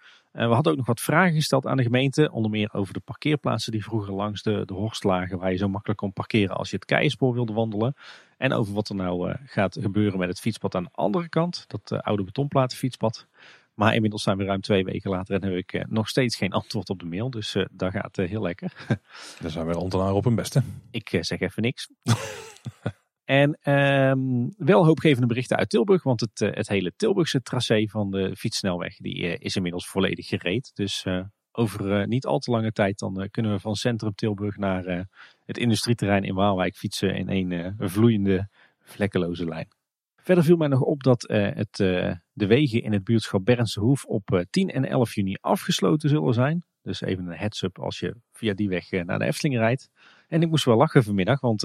We 0.45 0.53
hadden 0.53 0.71
ook 0.71 0.77
nog 0.77 0.87
wat 0.87 1.01
vragen 1.01 1.33
gesteld 1.33 1.65
aan 1.65 1.77
de 1.77 1.83
gemeente. 1.83 2.31
Onder 2.31 2.51
meer 2.51 2.73
over 2.73 2.93
de 2.93 2.99
parkeerplaatsen 2.99 3.71
die 3.71 3.83
vroeger 3.83 4.13
langs 4.13 4.41
de, 4.41 4.65
de 4.65 4.73
horst 4.73 5.03
lagen. 5.03 5.37
Waar 5.37 5.51
je 5.51 5.57
zo 5.57 5.67
makkelijk 5.67 5.99
kon 5.99 6.13
parkeren 6.13 6.55
als 6.55 6.69
je 6.69 6.75
het 6.75 6.85
keierspoor 6.85 7.33
wilde 7.33 7.53
wandelen. 7.53 7.95
En 8.37 8.53
over 8.53 8.73
wat 8.73 8.89
er 8.89 8.95
nou 8.95 9.29
uh, 9.29 9.35
gaat 9.45 9.77
gebeuren 9.81 10.19
met 10.19 10.29
het 10.29 10.39
fietspad 10.39 10.75
aan 10.75 10.83
de 10.83 10.89
andere 10.91 11.29
kant. 11.29 11.65
Dat 11.67 11.91
uh, 11.91 11.99
oude 11.99 12.23
betonplaten 12.23 12.77
fietspad. 12.77 13.27
Maar 13.73 13.95
inmiddels 13.95 14.23
zijn 14.23 14.37
we 14.37 14.43
ruim 14.43 14.61
twee 14.61 14.83
weken 14.83 15.09
later 15.09 15.35
en 15.35 15.49
heb 15.49 15.57
ik 15.57 15.73
uh, 15.73 15.83
nog 15.89 16.09
steeds 16.09 16.35
geen 16.35 16.51
antwoord 16.51 16.89
op 16.89 16.99
de 16.99 17.05
mail. 17.05 17.29
Dus 17.29 17.55
dat 17.71 17.91
gaat 17.91 18.15
heel 18.15 18.41
lekker. 18.41 18.73
Dan 19.41 19.51
zijn 19.51 19.67
we 19.67 19.73
ambtenaren 19.73 20.15
op 20.15 20.23
hun 20.23 20.35
beste. 20.35 20.61
Ik 20.91 21.17
zeg 21.21 21.39
even 21.39 21.61
niks. 21.61 21.89
en 23.27 23.57
ehm, 23.61 24.47
wel 24.57 24.85
hoopgevende 24.85 25.27
berichten 25.27 25.57
uit 25.57 25.69
Tilburg. 25.69 26.03
Want 26.03 26.19
het, 26.19 26.39
het 26.39 26.67
hele 26.67 26.93
Tilburgse 26.95 27.41
tracé 27.41 27.87
van 27.87 28.11
de 28.11 28.35
fietssnelweg 28.35 28.95
die, 28.95 29.37
is 29.37 29.55
inmiddels 29.55 29.87
volledig 29.87 30.27
gereed. 30.27 30.71
Dus 30.73 31.05
over 31.51 32.07
niet 32.07 32.25
al 32.25 32.39
te 32.39 32.51
lange 32.51 32.71
tijd 32.71 32.99
dan 32.99 33.27
kunnen 33.31 33.51
we 33.51 33.59
van 33.59 33.75
Centrum 33.75 34.15
Tilburg 34.15 34.57
naar 34.57 35.07
het 35.45 35.57
industrieterrein 35.57 36.23
in 36.23 36.35
Waalwijk 36.35 36.75
fietsen 36.75 37.15
in 37.15 37.29
een 37.29 37.75
vloeiende, 37.77 38.49
vlekkeloze 38.79 39.45
lijn. 39.45 39.67
Verder 40.15 40.43
viel 40.43 40.57
mij 40.57 40.67
nog 40.67 40.81
op 40.81 41.03
dat 41.03 41.21
het, 41.27 41.75
de 42.31 42.47
wegen 42.47 42.81
in 42.81 42.93
het 42.93 43.03
buurtschap 43.03 43.45
Bernse 43.45 43.79
Hoef 43.79 44.05
op 44.05 44.45
10 44.49 44.69
en 44.69 44.85
11 44.85 45.15
juni 45.15 45.35
afgesloten 45.41 46.09
zullen 46.09 46.33
zijn. 46.33 46.65
Dus 46.81 47.01
even 47.01 47.25
een 47.25 47.37
heads-up 47.37 47.79
als 47.79 47.99
je 47.99 48.15
via 48.31 48.53
die 48.53 48.69
weg 48.69 48.91
naar 48.91 49.19
de 49.19 49.25
Efteling 49.25 49.57
rijdt. 49.57 49.89
En 50.27 50.41
ik 50.41 50.49
moest 50.49 50.65
wel 50.65 50.77
lachen 50.77 51.03
vanmiddag, 51.03 51.39
want 51.39 51.61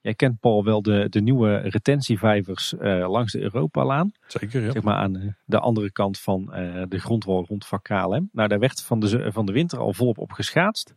jij 0.00 0.14
kent 0.16 0.40
Paul 0.40 0.64
wel 0.64 0.82
de, 0.82 1.06
de 1.08 1.20
nieuwe 1.20 1.56
retentievijvers 1.56 2.74
langs 3.06 3.32
de 3.32 3.40
Europalaan. 3.40 4.12
Zeker, 4.26 4.62
ja. 4.62 4.72
Zeg 4.72 4.82
maar 4.82 4.96
aan 4.96 5.36
de 5.44 5.58
andere 5.58 5.92
kant 5.92 6.18
van 6.18 6.44
de 6.88 6.98
grondwal 6.98 7.44
rond 7.44 7.66
vak 7.66 7.82
KLM. 7.82 8.28
Nou, 8.32 8.48
daar 8.48 8.58
werd 8.58 8.82
van 8.82 9.00
de, 9.00 9.32
van 9.32 9.46
de 9.46 9.52
winter 9.52 9.78
al 9.78 9.92
volop 9.92 10.18
op 10.18 10.32
geschaatst. 10.32 10.94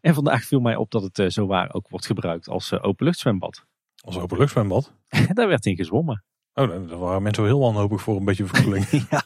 En 0.00 0.14
vandaag 0.14 0.44
viel 0.44 0.60
mij 0.60 0.76
op 0.76 0.90
dat 0.90 1.10
het 1.12 1.32
zo 1.32 1.46
waar 1.46 1.74
ook 1.74 1.88
wordt 1.88 2.06
gebruikt 2.06 2.48
als 2.48 2.80
openluchtzwembad. 2.80 3.64
Als 4.04 4.18
openluchtzwembad? 4.18 4.92
Daar 5.32 5.48
werd 5.48 5.66
in 5.66 5.76
gezwommen. 5.76 6.24
Oh, 6.54 6.88
daar 6.88 6.98
waren 6.98 7.22
mensen 7.22 7.44
heel 7.44 7.58
wanhopig 7.58 8.00
voor 8.00 8.16
een 8.16 8.24
beetje 8.24 8.46
verkoeling. 8.46 8.86
ja, 9.10 9.22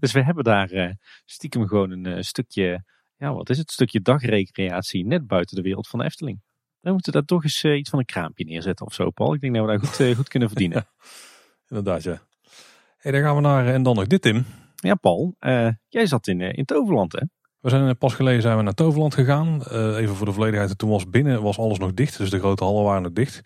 dus 0.00 0.12
we 0.12 0.22
hebben 0.22 0.44
daar 0.44 0.96
stiekem 1.24 1.66
gewoon 1.66 1.90
een 1.90 2.24
stukje, 2.24 2.84
ja 3.16 3.34
wat 3.34 3.50
is 3.50 3.58
het, 3.58 3.70
stukje 3.70 4.00
dagrecreatie 4.00 5.06
net 5.06 5.26
buiten 5.26 5.56
de 5.56 5.62
wereld 5.62 5.88
van 5.88 5.98
de 5.98 6.04
Efteling. 6.04 6.42
Dan 6.84 6.92
moeten 6.92 7.12
we 7.12 7.18
daar 7.18 7.26
toch 7.26 7.42
eens 7.42 7.64
iets 7.64 7.90
van 7.90 7.98
een 7.98 8.04
kraampje 8.04 8.44
neerzetten 8.44 8.86
of 8.86 8.94
zo, 8.94 9.10
Paul. 9.10 9.34
Ik 9.34 9.40
denk 9.40 9.54
dat 9.54 9.64
we 9.64 9.70
daar 9.70 9.80
goed, 9.80 10.16
goed 10.16 10.28
kunnen 10.28 10.48
verdienen. 10.48 10.86
Inderdaad, 11.68 12.02
ja. 12.02 12.22
Hey, 12.96 13.12
dan 13.12 13.20
gaan 13.20 13.34
we 13.34 13.40
naar, 13.40 13.66
en 13.66 13.82
dan 13.82 13.94
nog 13.94 14.06
dit 14.06 14.22
Tim. 14.22 14.44
Ja, 14.74 14.94
Paul, 14.94 15.34
jij 15.88 16.06
zat 16.06 16.26
in, 16.26 16.40
in 16.40 16.64
Toverland 16.64 17.12
hè? 17.12 17.20
We 17.64 17.70
zijn 17.70 17.88
eh, 17.88 17.94
pas 17.98 18.14
geleden 18.14 18.42
zijn 18.42 18.56
we 18.56 18.62
naar 18.62 18.74
Toverland 18.74 19.14
gegaan. 19.14 19.62
Uh, 19.72 19.96
even 19.96 20.14
voor 20.14 20.26
de 20.26 20.32
volledigheid. 20.32 20.78
Toen 20.78 20.90
was 20.90 21.08
binnen 21.08 21.42
was 21.42 21.58
alles 21.58 21.78
nog 21.78 21.94
dicht. 21.94 22.18
Dus 22.18 22.30
de 22.30 22.38
grote 22.38 22.64
hallen 22.64 22.84
waren 22.84 23.02
nog 23.02 23.12
dicht. 23.12 23.40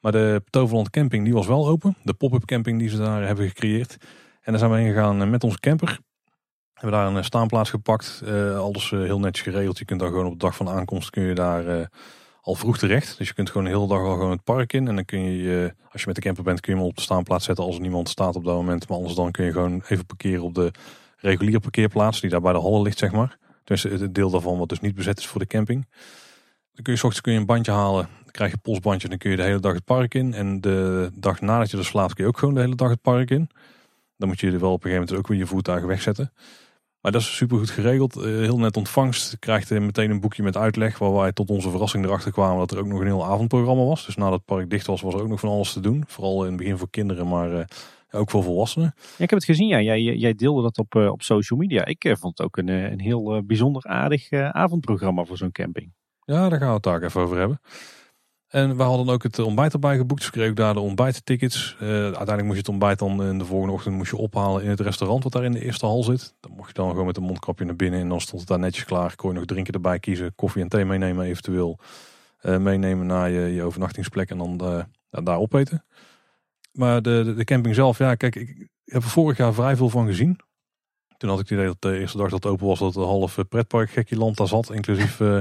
Maar 0.00 0.12
de 0.12 0.42
Toverland 0.50 0.90
camping 0.90 1.24
die 1.24 1.32
was 1.32 1.46
wel 1.46 1.68
open. 1.68 1.96
De 2.02 2.14
pop-up 2.14 2.44
camping 2.44 2.78
die 2.78 2.88
ze 2.88 2.96
daar 2.96 3.26
hebben 3.26 3.48
gecreëerd. 3.48 3.96
En 4.40 4.52
daar 4.52 4.58
zijn 4.58 4.70
we 4.70 4.76
heen 4.76 4.92
gegaan 4.92 5.22
eh, 5.22 5.28
met 5.28 5.44
onze 5.44 5.60
camper. 5.60 5.98
We 6.74 6.86
hebben 6.86 7.00
daar 7.00 7.14
een 7.14 7.24
staanplaats 7.24 7.70
gepakt. 7.70 8.22
Uh, 8.24 8.58
alles 8.58 8.90
heel 8.90 9.20
netjes 9.20 9.44
geregeld. 9.44 9.78
Je 9.78 9.84
kunt 9.84 10.00
daar 10.00 10.08
gewoon 10.08 10.26
op 10.26 10.32
de 10.32 10.38
dag 10.38 10.56
van 10.56 10.68
aankomst 10.68 11.10
kun 11.10 11.22
je 11.22 11.34
daar 11.34 11.88
al 12.42 12.54
vroeg 12.54 12.78
terecht. 12.78 13.18
Dus 13.18 13.28
je 13.28 13.34
kunt 13.34 13.50
gewoon 13.50 13.64
de 13.64 13.72
hele 13.72 13.86
dag 13.86 13.98
al 13.98 14.12
gewoon 14.12 14.30
het 14.30 14.44
park 14.44 14.72
in. 14.72 14.88
En 14.88 14.94
dan 14.94 15.04
kun 15.04 15.20
je, 15.20 15.74
als 15.90 16.00
je 16.00 16.06
met 16.06 16.16
de 16.16 16.22
camper 16.22 16.44
bent, 16.44 16.60
kun 16.60 16.72
je 16.72 16.78
hem 16.78 16.88
op 16.88 16.96
de 16.96 17.02
staanplaats 17.02 17.44
zetten 17.44 17.64
als 17.64 17.74
er 17.74 17.80
niemand 17.80 18.08
staat 18.08 18.36
op 18.36 18.44
dat 18.44 18.54
moment. 18.54 18.88
Maar 18.88 18.96
anders 18.96 19.16
dan 19.16 19.30
kun 19.30 19.44
je 19.44 19.52
gewoon 19.52 19.82
even 19.88 20.06
parkeren 20.06 20.42
op 20.42 20.54
de 20.54 20.72
reguliere 21.16 21.60
parkeerplaats 21.60 22.20
die 22.20 22.30
daar 22.30 22.40
bij 22.40 22.52
de 22.52 22.58
hallen 22.58 22.82
ligt, 22.82 22.98
zeg 22.98 23.12
maar. 23.12 23.38
Dus 23.64 23.82
het 23.82 24.14
deel 24.14 24.30
daarvan 24.30 24.58
wat 24.58 24.68
dus 24.68 24.80
niet 24.80 24.94
bezet 24.94 25.18
is 25.18 25.26
voor 25.26 25.40
de 25.40 25.46
camping. 25.46 25.86
Dan 26.72 26.82
kun 26.82 26.92
je 26.92 27.12
s 27.12 27.20
kun 27.20 27.32
je 27.32 27.38
een 27.38 27.46
bandje 27.46 27.72
halen. 27.72 28.08
Dan 28.22 28.32
krijg 28.32 28.50
je 28.50 28.58
postbandje. 28.58 29.08
Dan 29.08 29.18
kun 29.18 29.30
je 29.30 29.36
de 29.36 29.42
hele 29.42 29.60
dag 29.60 29.72
het 29.74 29.84
park 29.84 30.14
in. 30.14 30.34
En 30.34 30.60
de 30.60 31.10
dag 31.14 31.40
nadat 31.40 31.70
je 31.70 31.76
er 31.76 31.84
slaapt 31.84 32.14
kun 32.14 32.24
je 32.24 32.30
ook 32.30 32.38
gewoon 32.38 32.54
de 32.54 32.60
hele 32.60 32.74
dag 32.74 32.90
het 32.90 33.02
park 33.02 33.30
in. 33.30 33.50
Dan 34.16 34.28
moet 34.28 34.40
je 34.40 34.46
er 34.46 34.60
wel 34.60 34.72
op 34.72 34.84
een 34.84 34.90
gegeven 34.90 35.00
moment 35.00 35.18
ook 35.18 35.26
weer 35.26 35.38
je 35.38 35.46
voertuigen 35.46 35.88
wegzetten. 35.88 36.32
Maar 37.00 37.12
dat 37.12 37.20
is 37.20 37.36
super 37.36 37.58
goed 37.58 37.70
geregeld. 37.70 38.16
Eh, 38.16 38.22
heel 38.22 38.58
net 38.58 38.76
ontvangst. 38.76 39.38
Krijgt 39.38 39.68
je 39.68 39.80
meteen 39.80 40.10
een 40.10 40.20
boekje 40.20 40.42
met 40.42 40.56
uitleg. 40.56 40.98
Waar 40.98 41.12
wij 41.12 41.32
tot 41.32 41.50
onze 41.50 41.70
verrassing 41.70 42.04
erachter 42.04 42.32
kwamen 42.32 42.58
dat 42.58 42.70
er 42.70 42.78
ook 42.78 42.86
nog 42.86 43.00
een 43.00 43.06
heel 43.06 43.26
avondprogramma 43.26 43.84
was. 43.84 44.06
Dus 44.06 44.16
nadat 44.16 44.32
het 44.32 44.44
park 44.44 44.70
dicht 44.70 44.86
was, 44.86 45.00
was 45.00 45.14
er 45.14 45.20
ook 45.20 45.28
nog 45.28 45.40
van 45.40 45.48
alles 45.48 45.72
te 45.72 45.80
doen. 45.80 46.04
Vooral 46.06 46.42
in 46.42 46.48
het 46.48 46.56
begin 46.56 46.78
voor 46.78 46.90
kinderen, 46.90 47.28
maar 47.28 47.52
eh, 47.54 47.64
ook 48.10 48.30
voor 48.30 48.42
volwassenen. 48.42 48.94
Ja, 48.96 49.24
ik 49.24 49.30
heb 49.30 49.38
het 49.38 49.44
gezien, 49.44 49.68
ja. 49.68 49.80
Jij, 49.80 50.02
jij 50.02 50.34
deelde 50.34 50.62
dat 50.62 50.78
op, 50.78 50.94
uh, 50.94 51.10
op 51.10 51.22
social 51.22 51.58
media. 51.58 51.84
Ik 51.84 52.14
vond 52.18 52.38
het 52.38 52.46
ook 52.46 52.56
een, 52.56 52.68
eh, 52.68 52.90
een 52.90 53.00
heel 53.00 53.42
bijzonder 53.44 53.84
aardig 53.84 54.30
avondprogramma 54.32 55.24
voor 55.24 55.36
zo'n 55.36 55.52
camping. 55.52 55.92
Ja, 56.24 56.48
daar 56.48 56.58
gaan 56.58 56.68
we 56.68 56.74
het 56.74 56.82
daar 56.82 57.02
even 57.02 57.20
over 57.20 57.38
hebben. 57.38 57.60
En 58.50 58.76
we 58.76 58.82
hadden 58.82 59.14
ook 59.14 59.22
het 59.22 59.38
ontbijt 59.38 59.72
erbij 59.72 59.96
geboekt. 59.96 60.20
Dus 60.20 60.30
kreeg 60.30 60.48
ik 60.48 60.56
daar 60.56 60.74
de 60.74 60.80
ontbijttickets. 60.80 61.76
uiteindelijk 61.80 62.42
moest 62.42 62.52
je 62.52 62.58
het 62.58 62.68
ontbijt 62.68 62.98
dan 62.98 63.22
in 63.22 63.38
de 63.38 63.44
volgende 63.44 63.74
ochtend 63.74 63.94
moest 63.94 64.10
je 64.10 64.16
ophalen 64.16 64.62
in 64.62 64.70
het 64.70 64.80
restaurant 64.80 65.22
wat 65.22 65.32
daar 65.32 65.44
in 65.44 65.52
de 65.52 65.64
eerste 65.64 65.86
hal 65.86 66.02
zit. 66.02 66.34
Dan 66.40 66.52
mocht 66.56 66.68
je 66.68 66.74
dan 66.74 66.90
gewoon 66.90 67.06
met 67.06 67.16
een 67.16 67.22
mondkapje 67.22 67.64
naar 67.64 67.76
binnen 67.76 68.00
en 68.00 68.08
dan 68.08 68.20
stond 68.20 68.40
het 68.40 68.48
daar 68.50 68.58
netjes 68.58 68.84
klaar. 68.84 69.16
Kon 69.16 69.30
je 69.30 69.36
nog 69.36 69.44
drinken 69.44 69.74
erbij 69.74 69.98
kiezen, 69.98 70.34
koffie 70.34 70.62
en 70.62 70.68
thee 70.68 70.84
meenemen 70.84 71.26
eventueel. 71.26 71.78
meenemen 72.42 73.06
naar 73.06 73.30
je, 73.30 73.54
je 73.54 73.62
overnachtingsplek 73.62 74.30
en 74.30 74.38
dan 74.38 74.86
daar 75.10 75.38
opeten. 75.38 75.84
Maar 76.72 77.02
de, 77.02 77.34
de, 77.36 77.44
camping 77.44 77.74
zelf, 77.74 77.98
ja, 77.98 78.14
kijk, 78.14 78.36
ik 78.36 78.68
heb 78.84 79.02
er 79.02 79.08
vorig 79.08 79.36
jaar 79.36 79.54
vrij 79.54 79.76
veel 79.76 79.88
van 79.88 80.06
gezien. 80.06 80.38
Toen 81.16 81.28
had 81.28 81.38
ik 81.40 81.48
het 81.48 81.58
idee 81.58 81.66
dat 81.66 81.80
de 81.80 81.98
eerste 81.98 82.18
dag 82.18 82.30
dat 82.30 82.46
open 82.46 82.66
was, 82.66 82.78
dat 82.78 82.94
het 82.94 83.04
half 83.04 83.38
eh, 83.38 83.44
pretpark 83.48 83.90
gekkie 83.90 84.18
land 84.18 84.36
daar 84.36 84.46
zat. 84.46 84.70
Inclusief, 84.72 85.20
uh, 85.20 85.38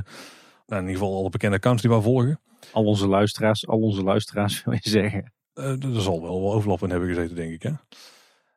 nou, 0.69 0.81
in 0.81 0.87
ieder 0.87 1.01
geval 1.03 1.19
alle 1.19 1.29
bekende 1.29 1.55
accounts 1.55 1.81
die 1.81 1.91
wij 1.91 2.01
volgen. 2.01 2.39
Al 2.71 2.85
onze 2.85 3.07
luisteraars, 3.07 3.67
al 3.67 3.79
onze 3.79 4.03
luisteraars 4.03 4.61
wil 4.63 4.73
je 4.73 4.89
zeggen. 4.89 5.33
Uh, 5.53 5.83
er 5.83 6.01
zal 6.01 6.21
wel 6.21 6.41
wel 6.41 6.53
overlap 6.53 6.83
in 6.83 6.89
hebben 6.89 7.09
gezeten, 7.09 7.35
denk 7.35 7.51
ik. 7.51 7.63
Hè? 7.63 7.71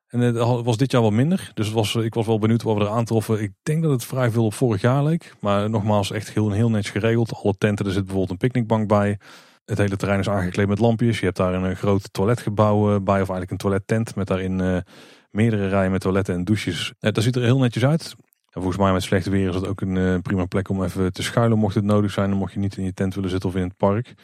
En 0.07 0.21
het 0.21 0.37
was 0.37 0.77
dit 0.77 0.91
jaar 0.91 1.01
wel 1.01 1.11
minder. 1.11 1.51
Dus 1.55 1.67
het 1.67 1.75
was, 1.75 1.95
ik 1.95 2.15
was 2.15 2.27
wel 2.27 2.39
benieuwd 2.39 2.63
wat 2.63 2.77
we 2.77 2.85
er 2.85 2.91
aantroffen. 2.91 3.43
Ik 3.43 3.53
denk 3.63 3.83
dat 3.83 3.91
het 3.91 4.05
vrij 4.05 4.31
veel 4.31 4.45
op 4.45 4.55
vorig 4.55 4.81
jaar 4.81 5.05
leek. 5.05 5.35
Maar 5.41 5.71
nogmaals, 5.71 6.11
echt 6.11 6.31
heel, 6.31 6.51
heel 6.51 6.71
netjes 6.71 6.93
geregeld. 6.93 7.35
Alle 7.35 7.55
tenten, 7.59 7.87
er 7.87 7.93
zit 7.93 8.03
bijvoorbeeld 8.03 8.31
een 8.31 8.49
picknickbank 8.49 8.89
bij. 8.89 9.19
Het 9.65 9.79
hele 9.79 9.97
terrein 9.97 10.21
is 10.21 10.29
aangekleed 10.29 10.69
met 10.69 10.79
lampjes. 10.79 11.19
Je 11.19 11.25
hebt 11.25 11.37
daar 11.37 11.55
een, 11.55 11.77
groot 11.77 12.13
toiletgebouw 12.13 13.01
bij. 13.01 13.21
Of 13.21 13.29
eigenlijk 13.29 13.51
een 13.51 13.57
toilettent 13.57 14.15
met 14.15 14.27
daarin 14.27 14.85
meerdere 15.31 15.69
rijen 15.69 15.91
met 15.91 16.01
toiletten 16.01 16.35
en 16.35 16.45
douches. 16.45 16.93
dat 16.99 17.23
ziet 17.23 17.37
er 17.37 17.43
heel 17.43 17.59
netjes 17.59 17.85
uit. 17.85 18.15
En 18.53 18.61
volgens 18.61 18.77
mij 18.77 18.93
met 18.93 19.03
slecht 19.03 19.27
weer 19.27 19.49
is 19.49 19.55
het 19.55 19.67
ook 19.67 19.81
een 19.81 20.23
prima 20.23 20.45
plek 20.45 20.69
om 20.69 20.85
even 20.85 21.13
te 21.13 21.23
schuilen 21.23 21.59
mocht 21.59 21.75
het 21.75 21.85
nodig 21.85 22.11
zijn. 22.11 22.29
Dan 22.29 22.39
mocht 22.39 22.53
je 22.53 22.59
niet 22.59 22.77
in 22.77 22.85
je 22.85 22.95
tent 22.95 23.15
willen 23.15 23.31
zitten 23.31 23.49
of 23.49 23.57
in 23.57 23.63
het 23.63 23.77
park. 23.77 24.15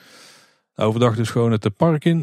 Overdag 0.74 1.16
dus 1.16 1.30
gewoon 1.30 1.52
het 1.52 1.76
park 1.76 2.04
in. 2.04 2.18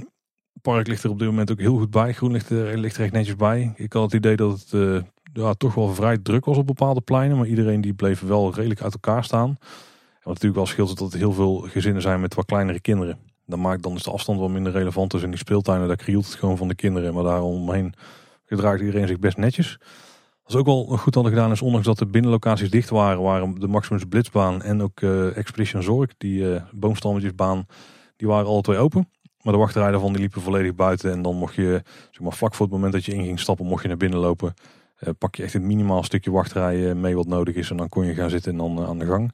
Het 0.53 0.61
park 0.61 0.87
ligt 0.87 1.03
er 1.03 1.09
op 1.09 1.19
dit 1.19 1.27
moment 1.27 1.51
ook 1.51 1.59
heel 1.59 1.77
goed 1.77 1.89
bij. 1.89 2.13
Groen 2.13 2.31
ligt 2.31 2.49
er, 2.49 2.77
ligt 2.77 2.97
er 2.97 3.03
echt 3.03 3.13
netjes 3.13 3.35
bij. 3.35 3.73
Ik 3.75 3.93
had 3.93 4.03
het 4.03 4.13
idee 4.13 4.35
dat 4.35 4.59
het 4.59 4.71
uh, 4.71 5.01
ja, 5.33 5.53
toch 5.53 5.73
wel 5.73 5.93
vrij 5.93 6.17
druk 6.17 6.45
was 6.45 6.57
op 6.57 6.67
bepaalde 6.67 7.01
pleinen. 7.01 7.37
Maar 7.37 7.47
iedereen 7.47 7.81
die 7.81 7.93
bleef 7.93 8.19
wel 8.19 8.53
redelijk 8.53 8.81
uit 8.81 8.93
elkaar 8.93 9.23
staan. 9.23 9.49
En 9.49 10.31
wat 10.31 10.33
natuurlijk 10.33 10.55
wel 10.55 10.65
scheelt 10.65 10.89
is 10.89 10.95
dat 10.95 11.13
er 11.13 11.17
heel 11.17 11.33
veel 11.33 11.57
gezinnen 11.57 12.01
zijn 12.01 12.21
met 12.21 12.33
wat 12.33 12.45
kleinere 12.45 12.79
kinderen. 12.79 13.17
Dan, 13.45 13.61
maakt, 13.61 13.83
dan 13.83 13.95
is 13.95 14.03
de 14.03 14.11
afstand 14.11 14.39
wat 14.39 14.49
minder 14.49 14.71
relevant. 14.71 15.11
Dus 15.11 15.23
in 15.23 15.29
die 15.29 15.39
speeltuinen 15.39 15.87
daar 15.87 15.97
krielt 15.97 16.25
het 16.25 16.35
gewoon 16.35 16.57
van 16.57 16.67
de 16.67 16.75
kinderen. 16.75 17.13
Maar 17.13 17.23
daaromheen 17.23 17.93
gedraagt 18.45 18.79
iedereen 18.79 19.07
zich 19.07 19.19
best 19.19 19.37
netjes. 19.37 19.79
Wat 20.45 20.55
ook 20.55 20.65
wel 20.65 20.83
goed 20.97 21.15
hadden 21.15 21.33
gedaan 21.33 21.51
is, 21.51 21.61
ondanks 21.61 21.85
dat 21.85 21.97
de 21.97 22.05
binnenlocaties 22.05 22.69
dicht 22.69 22.89
waren, 22.89 23.21
waren 23.21 23.59
de 23.59 23.67
Maximus 23.67 24.03
Blitzbaan 24.03 24.61
en 24.61 24.81
ook 24.81 25.01
uh, 25.01 25.37
Expedition 25.37 25.83
Zorg, 25.83 26.11
die 26.17 26.41
uh, 26.41 26.61
boomstammetjesbaan, 26.71 27.65
die 28.15 28.27
waren 28.27 28.45
alle 28.45 28.61
twee 28.61 28.77
open. 28.77 29.09
Maar 29.41 29.53
de 29.53 29.59
wachtrijen 29.59 29.91
daarvan 29.91 30.11
die 30.11 30.21
liepen 30.21 30.41
volledig 30.41 30.75
buiten. 30.75 31.11
En 31.11 31.21
dan 31.21 31.35
mocht 31.35 31.55
je, 31.55 31.81
zeg 32.11 32.21
maar, 32.21 32.33
vlak 32.33 32.53
voor 32.53 32.65
het 32.65 32.75
moment 32.75 32.93
dat 32.93 33.05
je 33.05 33.13
in 33.13 33.23
ging 33.23 33.39
stappen, 33.39 33.65
mocht 33.65 33.81
je 33.81 33.87
naar 33.87 33.97
binnen 33.97 34.19
lopen. 34.19 34.53
Uh, 34.99 35.09
pak 35.17 35.35
je 35.35 35.43
echt 35.43 35.53
een 35.53 35.67
minimaal 35.67 36.03
stukje 36.03 36.31
wachtrij 36.31 36.95
mee 36.95 37.15
wat 37.15 37.27
nodig 37.27 37.55
is. 37.55 37.69
En 37.69 37.77
dan 37.77 37.89
kon 37.89 38.05
je 38.05 38.13
gaan 38.13 38.29
zitten 38.29 38.51
en 38.51 38.57
dan 38.57 38.85
aan 38.85 38.99
de 38.99 39.05
gang. 39.05 39.31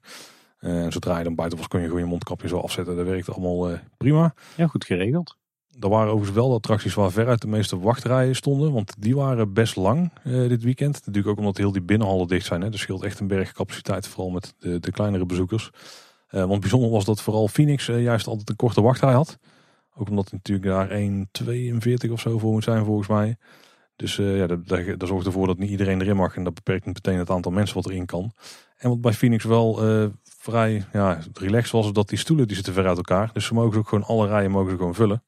En 0.60 0.92
zodra 0.92 1.18
je 1.18 1.24
dan 1.24 1.36
buiten 1.36 1.58
was, 1.58 1.68
kon 1.68 1.80
je 1.80 1.86
gewoon 1.86 2.02
je 2.02 2.08
mondkapje 2.08 2.48
zo 2.48 2.58
afzetten. 2.58 2.96
Dat 2.96 3.06
werkte 3.06 3.32
allemaal 3.32 3.80
prima. 3.98 4.34
Ja, 4.56 4.68
goed 4.68 4.86
geregeld. 4.86 5.40
Er 5.80 5.90
waren 5.90 6.08
overigens 6.08 6.38
wel 6.38 6.50
de 6.50 6.56
attracties 6.56 6.94
waar 6.94 7.12
veruit 7.12 7.42
de 7.42 7.48
meeste 7.48 7.80
wachtrijen 7.80 8.36
stonden. 8.36 8.74
Want 8.74 8.94
die 9.00 9.16
waren 9.16 9.54
best 9.54 9.76
lang 9.76 10.12
dit 10.24 10.64
weekend. 10.64 10.94
Natuurlijk 10.94 11.28
ook 11.28 11.38
omdat 11.38 11.58
heel 11.58 11.72
die 11.72 11.82
binnenhallen 11.82 12.28
dicht 12.28 12.46
zijn. 12.46 12.62
Hè. 12.62 12.72
Er 12.72 12.80
scheelt 12.80 13.04
echt 13.04 13.20
een 13.20 13.28
berg 13.28 13.52
capaciteit, 13.52 14.08
vooral 14.08 14.30
met 14.30 14.54
de, 14.60 14.80
de 14.80 14.92
kleinere 14.92 15.26
bezoekers. 15.26 15.72
Uh, 16.32 16.46
want 16.46 16.60
bijzonder 16.60 16.90
was 16.90 17.06
dat 17.06 17.22
vooral 17.22 17.48
Phoenix 17.48 17.88
uh, 17.88 18.04
juist 18.04 18.28
altijd 18.28 18.50
een 18.50 18.56
korte 18.56 18.82
wachtrij 18.82 19.14
had. 19.14 19.38
Ook 19.96 20.10
omdat 20.10 20.32
natuurlijk 20.32 20.68
daar 20.68 20.90
1,42 22.06 22.12
of 22.12 22.20
zo 22.20 22.38
voor 22.38 22.52
moet 22.52 22.64
zijn 22.64 22.86
volgens 22.86 23.08
mij. 23.08 23.38
Dus 23.96 24.18
uh, 24.18 24.38
ja, 24.38 24.48
dat, 24.48 24.68
dat, 24.68 25.00
dat, 25.00 25.08
zorgt 25.08 25.26
ervoor 25.26 25.48
dat 25.48 25.58
niet 25.58 25.70
iedereen 25.70 26.02
erin 26.02 26.16
mag. 26.16 26.36
En 26.36 26.44
dat 26.44 26.54
beperkt 26.54 26.86
meteen 26.86 27.18
het 27.18 27.30
aantal 27.30 27.52
mensen 27.52 27.76
wat 27.76 27.86
erin 27.86 28.06
kan. 28.06 28.32
En 28.78 28.90
wat 28.90 29.02
bij 29.02 29.14
Phoenix 29.14 29.44
wel 29.44 29.76
vrij 30.24 30.86
ja, 30.94 31.20
relaxed 31.34 31.72
was, 31.72 31.94
dat 31.94 32.10
die 32.10 32.18
stoelen 32.18 32.48
die 32.48 32.56
zitten 32.56 32.74
ver 32.74 32.88
uit 32.88 32.98
elkaar. 32.98 33.30
Dus 33.34 33.46
ze 33.46 33.54
mogen 33.54 33.80
ook 33.80 33.88
gewoon 33.88 34.04
alle 34.04 34.28
rijen 34.28 34.52
mogen 34.52 34.72
ze 34.72 34.78
gewoon 34.78 34.96
vullen. 34.96 35.24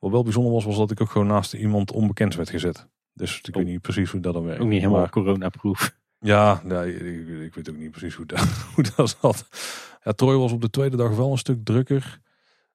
Wat 0.00 0.10
wel 0.10 0.22
bijzonder 0.22 0.52
was, 0.52 0.64
was 0.64 0.76
dat 0.76 0.90
ik 0.90 1.00
ook 1.00 1.10
gewoon 1.10 1.26
naast 1.26 1.54
iemand 1.54 1.92
onbekends 1.92 2.36
werd 2.36 2.50
gezet. 2.50 2.88
Dus 3.12 3.40
ik 3.40 3.54
weet 3.54 3.66
niet 3.66 3.80
precies 3.80 4.10
hoe 4.10 4.20
dat 4.20 4.34
dan 4.34 4.44
werkt. 4.44 4.60
Ook 4.60 4.68
niet 4.68 4.80
helemaal 4.80 5.08
corona-proof. 5.08 5.98
Ja, 6.18 6.60
nee, 6.64 6.94
ik, 6.94 7.28
ik, 7.28 7.54
weet 7.54 7.70
ook 7.70 7.76
niet 7.76 7.90
precies 7.90 8.14
hoe 8.14 8.26
dat, 8.26 8.40
hoe 8.74 8.84
dat 8.96 9.16
zat. 9.20 9.48
Ja, 10.02 10.12
Troy 10.12 10.36
was 10.36 10.52
op 10.52 10.60
de 10.60 10.70
tweede 10.70 10.96
dag 10.96 11.16
wel 11.16 11.30
een 11.30 11.38
stuk 11.38 11.64
drukker. 11.64 12.20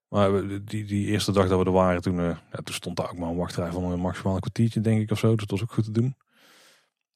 Maar 0.07 0.47
die, 0.47 0.85
die 0.85 1.05
eerste 1.05 1.31
dag 1.31 1.47
dat 1.47 1.59
we 1.59 1.65
er 1.65 1.71
waren, 1.71 2.01
toen, 2.01 2.19
uh, 2.19 2.37
ja, 2.51 2.59
toen 2.63 2.75
stond 2.75 2.97
daar 2.97 3.09
ook 3.09 3.17
maar 3.17 3.29
een 3.29 3.35
wachtrij 3.35 3.71
van 3.71 3.83
een 3.83 3.99
maximaal 3.99 4.39
kwartiertje, 4.39 4.81
denk 4.81 5.01
ik, 5.01 5.11
of 5.11 5.19
zo. 5.19 5.29
Dus 5.35 5.45
dat 5.45 5.49
was 5.49 5.61
ook 5.61 5.73
goed 5.73 5.83
te 5.83 5.91
doen. 5.91 6.15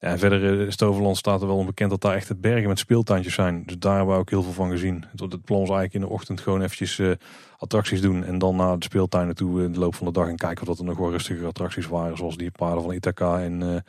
Ja, 0.00 0.18
verder 0.18 0.66
is 0.66 0.76
Toverland 0.76 1.16
staat 1.16 1.40
er 1.40 1.46
wel 1.46 1.56
onbekend 1.56 1.90
dat 1.90 2.00
daar 2.00 2.14
echt 2.14 2.40
bergen 2.40 2.68
met 2.68 2.78
speeltuintjes 2.78 3.34
zijn. 3.34 3.62
Dus 3.66 3.78
daar 3.78 3.96
hebben 3.96 4.14
we 4.14 4.20
ook 4.20 4.30
heel 4.30 4.42
veel 4.42 4.52
van 4.52 4.70
gezien. 4.70 5.04
Het, 5.16 5.44
plan 5.44 5.60
was 5.60 5.68
eigenlijk 5.68 5.94
in 5.94 6.00
de 6.00 6.08
ochtend 6.08 6.40
gewoon 6.40 6.62
eventjes 6.62 6.98
uh, 6.98 7.12
attracties 7.56 8.00
doen. 8.00 8.24
En 8.24 8.38
dan 8.38 8.56
naar 8.56 8.78
de 8.78 8.84
speeltuinen 8.84 9.34
toe 9.34 9.62
in 9.64 9.72
de 9.72 9.78
loop 9.78 9.94
van 9.94 10.06
de 10.06 10.12
dag. 10.12 10.28
En 10.28 10.36
kijken 10.36 10.60
of 10.60 10.68
dat 10.68 10.78
er 10.78 10.84
nog 10.84 10.98
wel 10.98 11.10
rustige 11.10 11.46
attracties 11.46 11.86
waren. 11.86 12.16
Zoals 12.16 12.36
die 12.36 12.50
paarden 12.50 12.82
van 12.82 12.92
Ithaca 12.92 13.40
en 13.40 13.84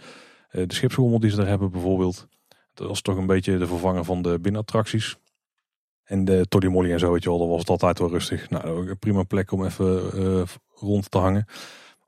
de 0.51 0.73
schipschommel 0.73 1.19
die 1.19 1.29
ze 1.29 1.35
daar 1.35 1.47
hebben 1.47 1.71
bijvoorbeeld. 1.71 2.27
Dat 2.73 2.87
was 2.87 3.01
toch 3.01 3.17
een 3.17 3.25
beetje 3.25 3.57
de 3.57 3.67
vervanger 3.67 4.05
van 4.05 4.21
de 4.21 4.39
binnenattracties. 4.39 5.17
En 6.03 6.25
de 6.25 6.45
Toddy 6.47 6.67
Molly 6.67 6.91
en 6.91 6.99
zo, 6.99 7.11
weet 7.11 7.23
je 7.23 7.29
wel, 7.29 7.39
dat 7.39 7.47
was 7.47 7.65
altijd 7.65 7.99
wel 7.99 8.09
rustig. 8.09 8.49
Nou, 8.49 8.89
een 8.89 8.99
prima 8.99 9.23
plek 9.23 9.51
om 9.51 9.65
even 9.65 10.47
rond 10.75 11.11
te 11.11 11.17
hangen. 11.17 11.45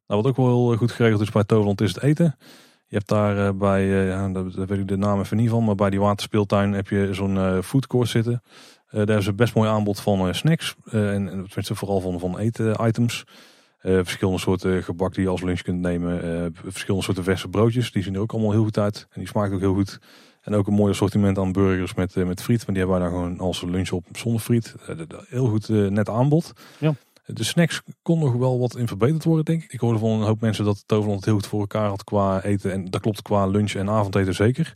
Nou, 0.07 0.21
wat 0.21 0.27
ook 0.27 0.37
wel 0.37 0.69
heel 0.69 0.77
goed 0.77 0.91
geregeld 0.91 1.21
is 1.21 1.31
bij 1.31 1.43
Toverland 1.43 1.81
is 1.81 1.93
het 1.93 2.03
eten. 2.03 2.37
Je 2.93 2.99
hebt 2.99 3.11
daar 3.11 3.37
uh, 3.37 3.49
bij, 3.59 3.83
uh, 3.83 4.07
ja, 4.07 4.29
daar, 4.29 4.43
weet 4.43 4.79
ik 4.79 4.87
de 4.87 4.97
naam 4.97 5.19
even 5.19 5.37
niet 5.37 5.49
van, 5.49 5.63
maar 5.63 5.75
bij 5.75 5.89
die 5.89 5.99
waterspeeltuin 5.99 6.73
heb 6.73 6.87
je 6.87 7.13
zo'n 7.13 7.35
uh, 7.35 7.61
foodcourt 7.61 8.09
zitten. 8.09 8.43
daar 8.91 9.17
is 9.17 9.27
een 9.27 9.35
best 9.35 9.55
mooi 9.55 9.69
aanbod 9.69 9.99
van 9.99 10.35
snacks. 10.35 10.75
en 10.91 11.25
tenminste 11.25 11.75
vooral 11.75 11.99
van, 11.99 12.19
van 12.19 12.37
eten 12.37 12.85
items. 12.85 13.23
verschillende 13.81 14.39
soorten 14.39 14.83
gebak 14.83 15.13
die 15.13 15.23
je 15.23 15.29
als 15.29 15.41
lunch 15.41 15.61
kunt 15.61 15.81
nemen. 15.81 16.53
verschillende 16.63 17.05
soorten 17.05 17.23
verse 17.23 17.47
broodjes. 17.47 17.91
Die 17.91 18.03
zien 18.03 18.15
er 18.15 18.21
ook 18.21 18.31
allemaal 18.31 18.51
heel 18.51 18.63
goed 18.63 18.77
uit. 18.77 19.07
En 19.11 19.19
die 19.19 19.29
smaakt 19.29 19.53
ook 19.53 19.59
heel 19.59 19.73
goed. 19.73 19.99
En 20.41 20.55
ook 20.55 20.67
een 20.67 20.73
mooi 20.73 20.91
assortiment 20.91 21.37
aan 21.37 21.51
burgers 21.51 21.93
met, 21.93 22.15
met 22.15 22.41
friet. 22.41 22.65
Maar 22.65 22.75
die 22.75 22.77
hebben 22.77 22.99
wij 22.99 23.09
daar 23.09 23.17
gewoon 23.17 23.39
als 23.39 23.61
lunch 23.61 23.91
op 23.91 24.05
zonder 24.11 24.41
friet. 24.41 24.75
Heel 25.27 25.47
goed 25.47 25.69
net 25.69 26.09
aanbod. 26.09 26.53
Ja. 26.77 26.93
De 27.25 27.43
snacks 27.43 27.81
kon 28.01 28.19
nog 28.19 28.33
wel 28.33 28.59
wat 28.59 28.77
in 28.77 28.87
verbeterd 28.87 29.23
worden, 29.23 29.45
denk 29.45 29.63
ik. 29.63 29.73
Ik 29.73 29.79
hoorde 29.79 29.99
van 29.99 30.09
een 30.09 30.25
hoop 30.25 30.41
mensen 30.41 30.65
dat 30.65 30.83
Toverland 30.85 31.19
het 31.19 31.25
heel 31.25 31.33
goed 31.33 31.47
voor 31.47 31.59
elkaar 31.59 31.87
had 31.87 32.03
qua 32.03 32.43
eten. 32.43 32.71
En 32.71 32.85
dat 32.85 33.01
klopt 33.01 33.21
qua 33.21 33.45
lunch 33.45 33.73
en 33.73 33.89
avondeten 33.89 34.35
zeker. 34.35 34.75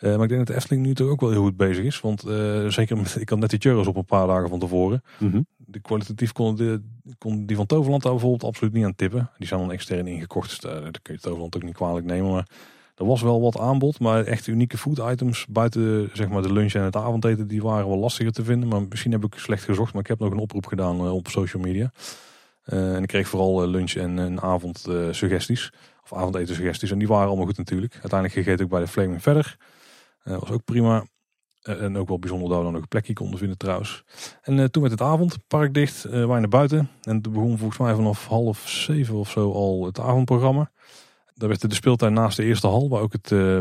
Uh, 0.00 0.14
maar 0.14 0.22
ik 0.22 0.28
denk 0.28 0.40
dat 0.40 0.46
de 0.46 0.54
Efteling 0.54 0.86
nu 0.86 0.94
toch 0.94 1.08
ook 1.08 1.20
wel 1.20 1.30
heel 1.30 1.42
goed 1.42 1.56
bezig 1.56 1.84
is. 1.84 2.00
Want 2.00 2.26
uh, 2.26 2.66
zeker, 2.68 2.96
met, 2.96 3.16
ik 3.20 3.28
had 3.28 3.38
net 3.38 3.50
die 3.50 3.58
churros 3.58 3.86
op 3.86 3.96
een 3.96 4.04
paar 4.04 4.26
dagen 4.26 4.48
van 4.48 4.58
tevoren. 4.58 5.02
Mm 5.18 5.30
-hmm. 5.30 5.46
De 5.56 5.80
kwalitatief 5.80 6.32
kon, 6.32 6.56
de, 6.56 6.82
kon 7.18 7.46
die 7.46 7.56
van 7.56 7.66
Toverland 7.66 8.02
daar 8.02 8.12
bijvoorbeeld 8.12 8.44
absoluut 8.44 8.72
niet 8.72 8.84
aan 8.84 8.94
tippen. 8.94 9.30
Die 9.38 9.46
zijn 9.46 9.60
dan 9.60 9.72
extern 9.72 10.06
ingekocht, 10.06 10.48
dus 10.48 10.58
daar, 10.58 10.80
daar 10.80 11.00
kun 11.02 11.14
je 11.14 11.20
Toverland 11.20 11.56
ook 11.56 11.62
niet 11.62 11.74
kwalijk 11.74 12.06
nemen. 12.06 12.30
Maar 12.30 12.48
er 13.00 13.06
was 13.06 13.22
wel 13.22 13.40
wat 13.40 13.58
aanbod, 13.58 14.00
maar 14.00 14.24
echt 14.24 14.46
unieke 14.46 14.78
food 14.78 14.98
items 14.98 15.46
buiten 15.46 16.10
zeg 16.12 16.28
maar, 16.28 16.42
de 16.42 16.52
lunch 16.52 16.72
en 16.72 16.82
het 16.82 16.96
avondeten, 16.96 17.46
die 17.46 17.62
waren 17.62 17.88
wel 17.88 17.98
lastiger 17.98 18.32
te 18.32 18.44
vinden. 18.44 18.68
Maar 18.68 18.82
misschien 18.88 19.12
heb 19.12 19.24
ik 19.24 19.34
slecht 19.34 19.64
gezocht, 19.64 19.92
maar 19.92 20.02
ik 20.02 20.08
heb 20.08 20.18
nog 20.18 20.30
een 20.30 20.38
oproep 20.38 20.66
gedaan 20.66 20.96
uh, 20.96 21.14
op 21.14 21.28
social 21.28 21.62
media. 21.62 21.92
Uh, 22.66 22.94
en 22.94 23.02
ik 23.02 23.08
kreeg 23.08 23.28
vooral 23.28 23.62
uh, 23.62 23.68
lunch 23.68 23.92
en, 23.92 24.18
en 24.18 24.40
avond 24.40 24.88
suggesties, 25.10 25.72
of 26.02 26.12
avondeten 26.12 26.54
suggesties. 26.54 26.90
En 26.90 26.98
die 26.98 27.08
waren 27.08 27.26
allemaal 27.26 27.46
goed 27.46 27.56
natuurlijk. 27.56 27.92
Uiteindelijk 27.92 28.32
gegeten 28.32 28.64
ook 28.64 28.70
bij 28.70 28.80
de 28.80 28.86
Flaming 28.86 29.22
verder. 29.22 29.56
Dat 30.24 30.40
was 30.40 30.50
ook 30.50 30.64
prima. 30.64 31.04
en 31.62 31.96
ook 31.96 32.08
wel 32.08 32.18
bijzonder 32.18 32.48
dat 32.48 32.58
we 32.58 32.64
dan 32.64 32.72
nog 32.72 32.82
een 32.82 32.88
plekje 32.88 33.12
konden 33.12 33.38
vinden 33.38 33.58
trouwens. 33.58 34.04
En 34.42 34.70
toen 34.70 34.82
werd 34.82 34.98
het 34.98 35.08
avond, 35.08 35.38
park 35.46 35.74
dicht, 35.74 36.02
wij 36.02 36.26
naar 36.38 36.48
buiten. 36.48 36.90
En 37.02 37.20
toen 37.20 37.32
begon 37.32 37.58
volgens 37.58 37.78
mij 37.78 37.94
vanaf 37.94 38.26
half 38.26 38.68
zeven 38.68 39.14
of 39.14 39.30
zo 39.30 39.52
al 39.52 39.84
het 39.86 40.00
avondprogramma. 40.00 40.70
Daar 41.40 41.48
werd 41.48 41.68
de 41.68 41.74
speeltuin 41.74 42.12
naast 42.12 42.36
de 42.36 42.44
eerste 42.44 42.66
hal, 42.66 42.88
waar 42.88 43.00
ook 43.00 43.12
het 43.12 43.30
uh, 43.30 43.58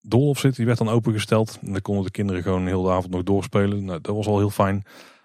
doolhof 0.00 0.38
zit, 0.38 0.56
die 0.56 0.66
werd 0.66 0.78
dan 0.78 0.88
opengesteld. 0.88 1.58
En 1.62 1.72
dan 1.72 1.80
konden 1.80 2.04
de 2.04 2.10
kinderen 2.10 2.42
gewoon 2.42 2.66
heel 2.66 2.82
de 2.82 2.90
avond 2.90 3.12
nog 3.12 3.22
doorspelen. 3.22 3.84
Nou, 3.84 4.00
dat 4.00 4.16
was 4.16 4.26
al 4.26 4.38
heel 4.38 4.50
fijn. 4.50 4.82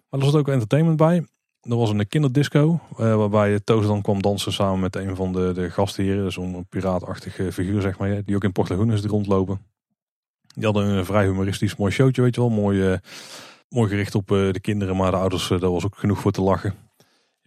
Maar 0.09 0.19
er 0.19 0.25
zat 0.25 0.35
ook 0.35 0.47
entertainment 0.47 0.97
bij. 0.97 1.27
Er 1.61 1.75
was 1.75 1.89
een 1.89 2.07
kinderdisco, 2.07 2.79
uh, 2.91 3.15
waarbij 3.15 3.59
Toos 3.59 3.85
dan 3.85 4.01
kwam 4.01 4.21
dansen 4.21 4.53
samen 4.53 4.79
met 4.79 4.95
een 4.95 5.15
van 5.15 5.31
de, 5.31 5.51
de 5.53 5.69
gastheren. 5.69 6.31
Zo'n 6.31 6.65
piraatachtige 6.69 7.51
figuur, 7.51 7.81
zeg 7.81 7.97
maar, 7.97 8.23
die 8.23 8.35
ook 8.35 8.43
in 8.43 8.51
Port 8.51 8.69
Laguna 8.69 8.95
rondlopen. 8.95 9.61
Die 10.53 10.65
hadden 10.65 10.85
een 10.85 11.05
vrij 11.05 11.25
humoristisch 11.25 11.75
mooi 11.75 11.91
showtje, 11.91 12.21
weet 12.21 12.35
je 12.35 12.41
wel. 12.41 12.49
Mooi, 12.49 12.91
uh, 12.91 12.97
mooi 13.69 13.89
gericht 13.89 14.15
op 14.15 14.27
de 14.27 14.59
kinderen, 14.61 14.95
maar 14.95 15.11
de 15.11 15.17
ouders, 15.17 15.47
daar 15.47 15.71
was 15.71 15.85
ook 15.85 15.97
genoeg 15.97 16.19
voor 16.19 16.31
te 16.31 16.41
lachen 16.41 16.86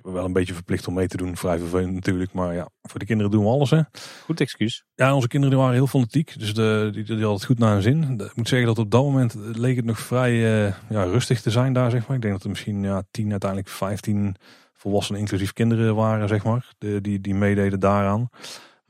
wel 0.03 0.25
een 0.25 0.33
beetje 0.33 0.55
verplicht 0.55 0.87
om 0.87 0.95
mee 0.95 1.07
te 1.07 1.17
doen. 1.17 1.37
Vrij 1.37 1.59
vervelend 1.59 1.95
natuurlijk. 1.95 2.33
Maar 2.33 2.55
ja, 2.55 2.69
voor 2.83 2.99
de 2.99 3.07
kinderen 3.07 3.33
doen 3.33 3.45
we 3.45 3.51
alles. 3.51 3.71
Hè. 3.71 3.81
Goed 4.25 4.41
excuus. 4.41 4.85
Ja, 4.95 5.15
onze 5.15 5.29
kinderen 5.29 5.55
die 5.55 5.65
waren 5.65 5.79
heel 5.79 5.87
fanatiek. 5.87 6.39
Dus 6.39 6.55
de, 6.55 6.91
die, 6.93 7.05
die 7.05 7.15
hadden 7.15 7.33
het 7.33 7.45
goed 7.45 7.59
naar 7.59 7.73
hun 7.73 7.83
zin. 7.83 8.21
Ik 8.21 8.37
moet 8.37 8.49
zeggen 8.49 8.69
dat 8.69 8.79
op 8.79 8.91
dat 8.91 9.03
moment 9.03 9.35
leek 9.35 9.77
het 9.77 9.85
nog 9.85 9.99
vrij 9.99 10.33
uh, 10.33 10.75
ja, 10.89 11.03
rustig 11.03 11.41
te 11.41 11.51
zijn 11.51 11.73
daar. 11.73 11.91
Zeg 11.91 12.07
maar. 12.07 12.17
Ik 12.17 12.23
denk 12.23 12.35
dat 12.35 12.43
er 12.43 12.51
misschien 12.51 12.83
ja, 12.83 13.03
10, 13.11 13.31
uiteindelijk 13.31 13.71
15 13.71 14.37
volwassenen 14.73 15.21
inclusief 15.21 15.53
kinderen 15.53 15.95
waren. 15.95 16.29
Zeg 16.29 16.45
maar, 16.45 16.73
de, 16.79 17.01
die, 17.01 17.21
die 17.21 17.35
meededen 17.35 17.81
daaraan. 17.81 18.29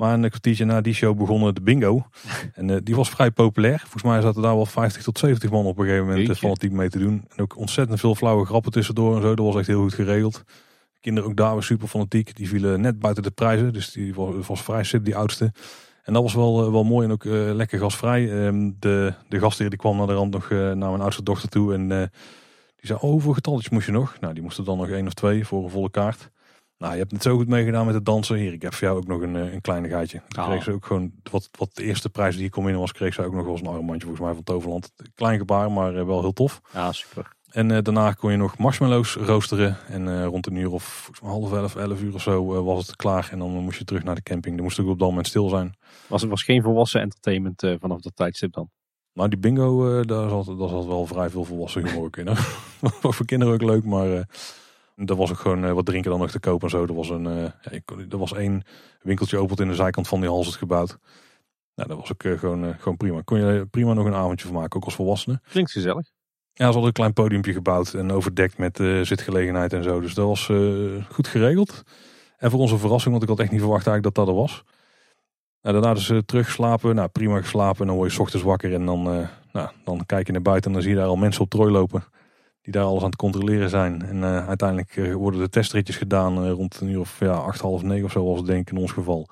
Maar 0.01 0.15
een 0.15 0.28
kwartiertje 0.28 0.65
na 0.65 0.81
die 0.81 0.95
show 0.95 1.19
begonnen 1.19 1.55
de 1.55 1.61
bingo. 1.61 2.07
En 2.55 2.69
uh, 2.69 2.77
die 2.82 2.97
was 2.97 3.11
vrij 3.11 3.31
populair. 3.31 3.78
Volgens 3.78 4.03
mij 4.03 4.20
zaten 4.20 4.43
daar 4.43 4.55
wel 4.55 4.66
50 4.66 5.03
tot 5.03 5.19
70 5.19 5.51
man 5.51 5.66
op 5.66 5.78
een 5.78 5.85
gegeven 5.85 6.07
moment 6.07 6.27
Jeetje. 6.27 6.41
fanatiek 6.41 6.73
mee 6.73 6.89
te 6.89 6.99
doen. 6.99 7.24
En 7.28 7.43
ook 7.43 7.57
ontzettend 7.57 8.01
veel 8.01 8.15
flauwe 8.15 8.45
grappen 8.47 8.73
tussendoor 8.73 9.16
en 9.16 9.23
zo. 9.23 9.35
Dat 9.35 9.47
was 9.47 9.57
echt 9.57 9.66
heel 9.66 9.81
goed 9.81 9.95
geregeld. 9.95 10.45
Kinderen 11.01 11.31
ook 11.31 11.36
daar 11.36 11.52
weer 11.52 11.62
super 11.62 11.89
fanatiek. 11.89 12.36
Die 12.36 12.48
vielen 12.48 12.81
net 12.81 12.98
buiten 12.98 13.22
de 13.22 13.31
prijzen. 13.31 13.72
Dus 13.72 13.93
die 13.93 14.14
was, 14.14 14.47
was 14.47 14.62
vrij 14.62 14.85
sip, 14.85 15.05
die 15.05 15.16
oudste. 15.16 15.52
En 16.02 16.12
dat 16.12 16.22
was 16.22 16.35
wel, 16.35 16.64
eh, 16.64 16.70
wel 16.70 16.85
mooi 16.85 17.06
en 17.06 17.12
ook 17.12 17.24
uh, 17.24 17.55
lekker 17.55 17.78
gastvrij. 17.78 18.47
Um, 18.47 18.77
de, 18.78 19.14
de 19.28 19.39
gastheer 19.39 19.68
die 19.70 19.78
kwam 19.78 19.97
naar 19.97 20.06
de 20.06 20.12
rand 20.12 20.32
nog 20.32 20.51
uh, 20.51 20.59
naar 20.59 20.90
mijn 20.90 21.01
oudste 21.01 21.22
dochter 21.22 21.48
toe. 21.48 21.74
En 21.74 21.89
die 21.89 22.86
zei, 22.86 22.98
oh, 23.02 23.10
hoeveel 23.10 23.32
getalletjes 23.32 23.68
moest 23.68 23.86
je 23.86 23.93
nog? 23.93 24.16
Nou, 24.20 24.35
die 24.35 24.43
moesten 24.43 24.64
dan 24.64 24.78
nog 24.78 24.89
één 24.89 25.06
of 25.06 25.14
twee 25.14 25.47
voor 25.47 25.64
een 25.64 25.70
volle 25.70 25.90
kaart. 25.90 26.31
Nou, 26.81 26.93
je 26.93 26.98
hebt 26.98 27.10
het 27.10 27.22
zo 27.22 27.36
goed 27.36 27.48
meegedaan 27.48 27.86
met 27.86 27.94
het 27.94 28.05
dansen. 28.05 28.36
Hier, 28.36 28.52
ik 28.52 28.62
heb 28.62 28.74
voor 28.74 28.86
jou 28.89 28.98
ook 28.98 29.06
nog 29.06 29.20
een, 29.20 29.36
eh, 29.36 29.52
een 29.62 29.89
gaatje. 29.89 30.22
Toen 30.28 30.43
Oh. 30.43 30.51
kreeg 30.51 30.62
ze 30.62 30.72
ook 30.72 30.86
gewoon, 30.86 31.12
wat, 31.31 31.48
wat 31.59 31.74
de 31.74 31.85
eerste 31.85 32.10
prijs 32.10 32.36
die 32.36 32.44
ik 32.44 32.51
kon 32.51 32.62
winnen 32.62 32.81
was, 32.81 32.93
kreeg 32.93 33.14
ze 33.14 33.24
ook 33.24 33.32
nog 33.35 33.44
wel 33.44 33.52
eens 33.52 33.60
een 33.60 33.66
armbandje 33.66 34.06
volgens 34.06 34.27
mij 34.27 34.35
van 34.35 34.43
Toverland. 34.43 34.93
Klein 35.14 35.39
gebaar, 35.39 35.72
maar 35.72 35.97
eh, 35.97 36.05
wel 36.05 36.20
heel 36.20 36.32
tof. 36.32 36.60
Ja, 36.72 36.93
super. 36.93 37.32
En 37.51 37.70
eh, 37.70 37.82
daarna 37.82 38.12
kon 38.12 38.31
je 38.31 38.36
nog 38.36 38.59
marshmallows 38.59 39.14
roosteren. 39.14 39.77
En 39.89 40.09
eh, 40.09 40.24
rond 40.24 40.47
een 40.47 40.55
uur 40.55 40.70
of 40.70 41.10
half 41.22 41.52
elf, 41.52 41.77
elf 41.77 42.02
uur 42.02 42.14
of 42.14 42.22
zo 42.22 42.55
eh, 42.55 42.64
was 42.64 42.86
het 42.86 42.97
klaar. 42.97 43.28
En 43.32 43.39
dan 43.39 43.51
moest 43.51 43.78
je 43.78 43.85
terug 43.85 44.05
naar 44.05 44.14
de 44.14 44.22
camping. 44.22 44.55
Dan 44.55 44.64
moest 44.64 44.78
ik 44.78 44.86
op 44.86 44.98
dat 44.98 45.09
moment 45.09 45.27
stil 45.27 45.48
zijn. 45.48 45.74
Was, 46.06 46.22
was 46.22 46.43
geen 46.43 46.62
volwassen 46.62 47.01
entertainment 47.01 47.64
vanaf 47.81 48.01
dat 48.01 48.16
tijdstip 48.16 48.52
dan? 48.52 48.70
Nou, 49.12 49.28
die 49.28 49.39
bingo, 49.39 50.05
daar, 50.05 50.28
zat, 50.28 50.47
daar 50.47 50.68
zat 50.68 50.86
wel 50.86 51.06
vrij 51.06 51.31
veel 51.31 51.44
volwassen 51.44 51.86
humor 51.86 52.18
in. 52.18 52.24
was 53.01 53.16
voor 53.16 53.27
kinderen 53.27 53.55
ook 53.55 53.62
leuk, 53.62 53.85
maar 53.85 54.06
er 54.94 55.16
was 55.16 55.31
ook 55.31 55.39
gewoon 55.39 55.74
wat 55.74 55.86
drinken 55.86 56.10
dan 56.10 56.20
nog 56.20 56.31
te 56.31 56.40
koop 56.40 56.62
en 56.62 56.70
zo. 56.70 56.82
Er 56.82 56.94
was, 56.94 57.09
een, 57.09 57.22
ja, 57.22 57.70
ik, 57.70 57.90
er 58.10 58.18
was 58.18 58.32
één 58.32 58.62
winkeltje 59.02 59.39
opend 59.39 59.60
in 59.60 59.68
de 59.68 59.74
zijkant 59.74 60.09
van 60.09 60.20
die 60.20 60.28
hals 60.28 60.47
het 60.47 60.56
gebouwd. 60.56 60.98
Nou, 61.74 61.89
dat 61.89 61.98
was 61.98 62.12
ook 62.12 62.39
gewoon, 62.39 62.74
gewoon 62.78 62.97
prima. 62.97 63.20
Kon 63.20 63.39
je 63.39 63.66
prima 63.70 63.93
nog 63.93 64.06
een 64.06 64.14
avondje 64.14 64.47
van 64.47 64.56
maken, 64.56 64.77
ook 64.77 64.85
als 64.85 64.94
volwassene. 64.94 65.40
Klinkt 65.48 65.70
gezellig. 65.70 66.10
Ja, 66.61 66.66
ze 66.66 66.73
hadden 66.73 66.87
een 66.87 66.93
klein 66.93 67.12
podiumpje 67.12 67.53
gebouwd 67.53 67.95
en 67.95 68.12
overdekt 68.12 68.59
met 68.59 68.81
eh, 68.81 69.01
zitgelegenheid 69.01 69.73
en 69.73 69.82
zo. 69.82 70.01
Dus 70.01 70.15
dat 70.15 70.27
was 70.27 70.49
eh, 70.49 70.59
goed 71.11 71.28
geregeld. 71.28 71.82
En 72.39 72.51
voor 72.51 72.61
onze 72.61 72.78
verrassing, 72.78 73.11
want 73.11 73.23
ik 73.23 73.28
had 73.28 73.41
echt 73.41 73.51
niet 73.51 73.61
verwacht 73.61 73.87
eigenlijk 73.87 74.16
dat 74.16 74.27
dat 74.27 74.35
er 74.35 74.41
was. 74.41 74.65
Nou, 75.62 75.74
daarna 75.74 75.95
dus 75.95 76.11
eh, 76.11 76.19
terug 76.19 76.51
slapen. 76.51 76.95
Nou, 76.95 77.09
prima 77.09 77.41
geslapen. 77.41 77.81
En 77.81 77.87
dan 77.87 77.97
word 77.97 78.12
je 78.12 78.20
ochtends 78.20 78.45
wakker 78.45 78.74
en 78.74 78.87
dan, 78.87 79.03
nou, 79.53 79.69
dan 79.85 80.07
kijk 80.07 80.27
je 80.27 80.32
naar 80.32 80.43
buiten 80.43 80.66
en 80.66 80.73
dan 80.73 80.82
zie 80.82 80.91
je 80.91 80.99
daar 80.99 81.09
al 81.09 81.16
mensen 81.16 81.43
op 81.43 81.51
trooi 81.51 81.73
lopen. 81.73 82.05
Die 82.62 82.73
daar 82.73 82.85
alles 82.85 83.03
aan 83.03 83.11
het 83.11 83.16
controleren 83.16 83.70
zijn. 83.70 84.03
En 84.03 84.24
uiteindelijk 84.24 85.15
worden 85.15 85.41
de 85.41 85.49
testritjes 85.49 85.97
gedaan 85.97 86.49
rond 86.49 86.81
een 86.81 86.89
uur 86.89 87.01
of 87.01 87.20
ja, 87.20 87.32
acht, 87.32 87.61
half 87.61 87.82
negen 87.82 88.05
of 88.05 88.12
zo 88.12 88.24
was 88.24 88.39
het 88.39 88.47
denk 88.47 88.70
in 88.70 88.77
ons 88.77 88.93
geval. 88.93 89.28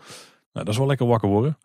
Nou, 0.53 0.65
dat 0.65 0.69
is 0.69 0.79
wel 0.79 0.87
lekker 0.87 1.07
wakker 1.07 1.29
worden. 1.29 1.59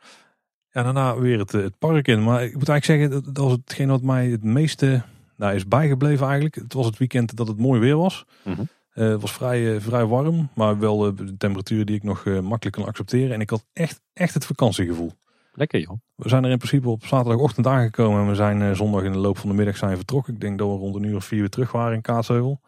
Ja, 0.72 0.84
daarna 0.84 1.20
weer 1.20 1.40
het, 1.40 1.52
het 1.52 1.78
park 1.78 2.08
in. 2.08 2.24
Maar 2.24 2.44
ik 2.44 2.54
moet 2.58 2.70
eigenlijk 2.70 3.02
zeggen, 3.02 3.34
dat 3.34 3.44
was 3.44 3.52
hetgeen 3.52 3.88
wat 3.88 4.02
mij 4.02 4.28
het 4.28 4.44
meeste 4.44 5.04
nou, 5.44 5.56
is 5.56 5.68
bijgebleven 5.68 6.26
eigenlijk. 6.26 6.56
Het 6.56 6.74
was 6.74 6.86
het 6.86 6.98
weekend 6.98 7.36
dat 7.36 7.48
het 7.48 7.58
mooi 7.58 7.80
weer 7.80 7.98
was. 7.98 8.26
Mhm. 8.44 8.62
Eh, 8.94 9.08
het 9.08 9.22
was 9.22 9.32
vrij, 9.32 9.76
eh, 9.76 9.82
vrij 9.82 10.06
warm, 10.06 10.50
maar 10.56 10.80
wel 10.80 11.08
eh, 11.08 11.12
de 11.16 11.38
temperatuur 11.38 11.86
die 11.86 11.96
ik 11.96 12.04
nog 12.04 12.26
makkelijk 12.26 12.76
kan 12.76 12.86
accepteren. 12.86 13.34
En 13.34 13.42
ik 13.42 13.50
had 13.50 13.66
echt, 13.74 14.02
echt 14.14 14.34
het 14.34 14.46
vakantiegevoel. 14.46 15.12
Lekker 15.54 15.80
joh. 15.80 16.00
We 16.16 16.30
zijn 16.30 16.44
er 16.44 16.52
in 16.52 16.58
principe 16.58 16.90
op 16.90 17.06
zaterdagochtend 17.06 17.68
aangekomen 17.68 18.22
en 18.22 18.28
we 18.28 18.36
zijn 18.36 18.76
zondag 18.76 19.04
in 19.04 19.12
de 19.12 19.18
loop 19.18 19.38
van 19.38 19.50
de 19.50 19.56
middag 19.56 19.78
zijn 19.78 19.96
vertrokken. 19.96 20.34
Ik 20.34 20.40
denk 20.40 20.58
dat 20.58 20.68
we 20.68 20.74
rond 20.74 20.96
een 20.96 21.04
uur 21.04 21.16
of 21.16 21.26
vier 21.26 21.40
weer 21.40 21.50
terug 21.50 21.72
waren 21.72 21.94
in 21.96 22.02
Kaatsheuvel. 22.02 22.62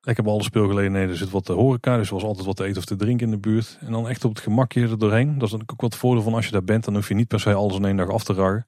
Lekker 0.00 0.24
bij 0.24 0.32
alle 0.32 0.42
speelgelegenheden 0.42 1.10
er 1.10 1.16
zit 1.16 1.30
wat 1.30 1.44
te 1.44 1.52
horeca, 1.52 1.96
dus 1.96 2.08
er 2.08 2.14
was 2.14 2.22
altijd 2.24 2.46
wat 2.46 2.56
te 2.56 2.64
eten 2.64 2.78
of 2.78 2.84
te 2.84 2.96
drinken 2.96 3.26
in 3.26 3.32
de 3.32 3.38
buurt. 3.38 3.78
En 3.80 3.92
dan 3.92 4.08
echt 4.08 4.24
op 4.24 4.34
het 4.34 4.42
gemakje 4.42 4.82
er 4.82 4.98
doorheen. 4.98 5.26
Dat 5.26 5.34
is 5.34 5.40
natuurlijk 5.40 5.72
ook 5.72 5.80
wat 5.80 5.92
het 5.92 6.00
voordeel 6.00 6.22
van 6.22 6.34
als 6.34 6.46
je 6.46 6.52
daar 6.52 6.64
bent, 6.64 6.84
dan 6.84 6.94
hoef 6.94 7.08
je 7.08 7.14
niet 7.14 7.28
per 7.28 7.40
se 7.40 7.54
alles 7.54 7.76
in 7.76 7.84
één 7.84 7.96
dag 7.96 8.10
af 8.10 8.24
te 8.24 8.32
ragen. 8.32 8.66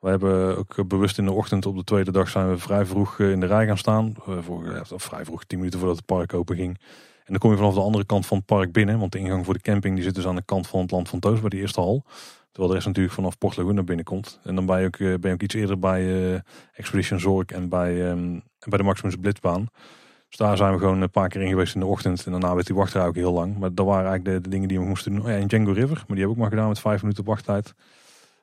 We 0.00 0.08
hebben 0.08 0.56
ook 0.56 0.88
bewust 0.88 1.18
in 1.18 1.24
de 1.24 1.32
ochtend 1.32 1.66
op 1.66 1.76
de 1.76 1.84
tweede 1.84 2.12
dag 2.12 2.28
zijn 2.28 2.48
we 2.48 2.58
vrij 2.58 2.86
vroeg 2.86 3.20
eh, 3.20 3.30
in 3.30 3.40
de 3.40 3.46
rij 3.46 3.66
gaan 3.66 3.78
staan. 3.78 4.14
Eh, 4.26 4.38
Voor, 4.40 4.82
vrij 4.84 5.24
vroeg, 5.24 5.44
tien 5.44 5.58
minuten 5.58 5.78
voordat 5.78 5.96
het 5.96 6.06
park 6.06 6.34
open 6.34 6.56
ging. 6.56 6.78
En 7.24 7.34
dan 7.34 7.38
kom 7.38 7.50
je 7.50 7.56
vanaf 7.56 7.74
de 7.74 7.80
andere 7.80 8.04
kant 8.04 8.26
van 8.26 8.36
het 8.36 8.46
park 8.46 8.72
binnen. 8.72 8.98
Want 8.98 9.12
de 9.12 9.18
ingang 9.18 9.44
voor 9.44 9.54
de 9.54 9.60
camping 9.60 9.94
die 9.94 10.04
zit 10.04 10.14
dus 10.14 10.26
aan 10.26 10.36
de 10.36 10.42
kant 10.44 10.66
van 10.66 10.80
het 10.80 10.90
Land 10.90 11.08
van 11.08 11.18
Toos 11.18 11.40
bij 11.40 11.48
de 11.48 11.56
eerste 11.56 11.80
hal. 11.80 12.04
Terwijl 12.58 12.68
de 12.68 12.74
rest 12.74 12.86
natuurlijk 12.86 13.14
vanaf 13.14 13.38
Port 13.38 13.56
Laguna 13.56 13.82
binnenkomt. 13.82 14.40
En 14.42 14.54
dan 14.54 14.66
ben 14.66 14.80
je 14.80 14.86
ook, 14.86 14.96
eh, 14.96 15.06
ben 15.06 15.20
je 15.22 15.32
ook 15.32 15.42
iets 15.42 15.54
eerder 15.54 15.78
bij 15.78 16.32
eh, 16.32 16.40
Expedition 16.72 17.20
Zorg 17.20 17.46
en 17.46 17.68
bij, 17.68 18.10
ehm, 18.10 18.38
bij 18.68 18.78
de 18.78 18.84
Maximus 18.84 19.16
Blitzbaan. 19.16 19.66
Dus 20.28 20.36
daar 20.36 20.56
zijn 20.56 20.72
we 20.72 20.78
gewoon 20.78 21.00
een 21.00 21.10
paar 21.10 21.28
keer 21.28 21.40
in 21.40 21.48
geweest 21.48 21.74
in 21.74 21.80
de 21.80 21.86
ochtend. 21.86 22.26
En 22.26 22.32
daarna 22.32 22.54
werd 22.54 22.66
die 22.66 22.76
wachtrij 22.76 23.06
ook 23.06 23.14
heel 23.14 23.32
lang. 23.32 23.58
Maar 23.58 23.74
dat 23.74 23.86
waren 23.86 24.08
eigenlijk 24.08 24.44
de, 24.44 24.50
dingen 24.50 24.68
die 24.68 24.78
we 24.78 24.84
moesten 24.84 25.14
doen. 25.14 25.24
Oh 25.24 25.30
en 25.30 25.46
Django 25.46 25.72
River, 25.72 26.04
maar 26.06 26.16
die 26.16 26.24
we 26.24 26.30
ook 26.30 26.36
maar 26.36 26.50
gedaan 26.50 26.68
met 26.68 26.80
vijf 26.80 27.02
minuten 27.02 27.24
wachttijd. 27.24 27.74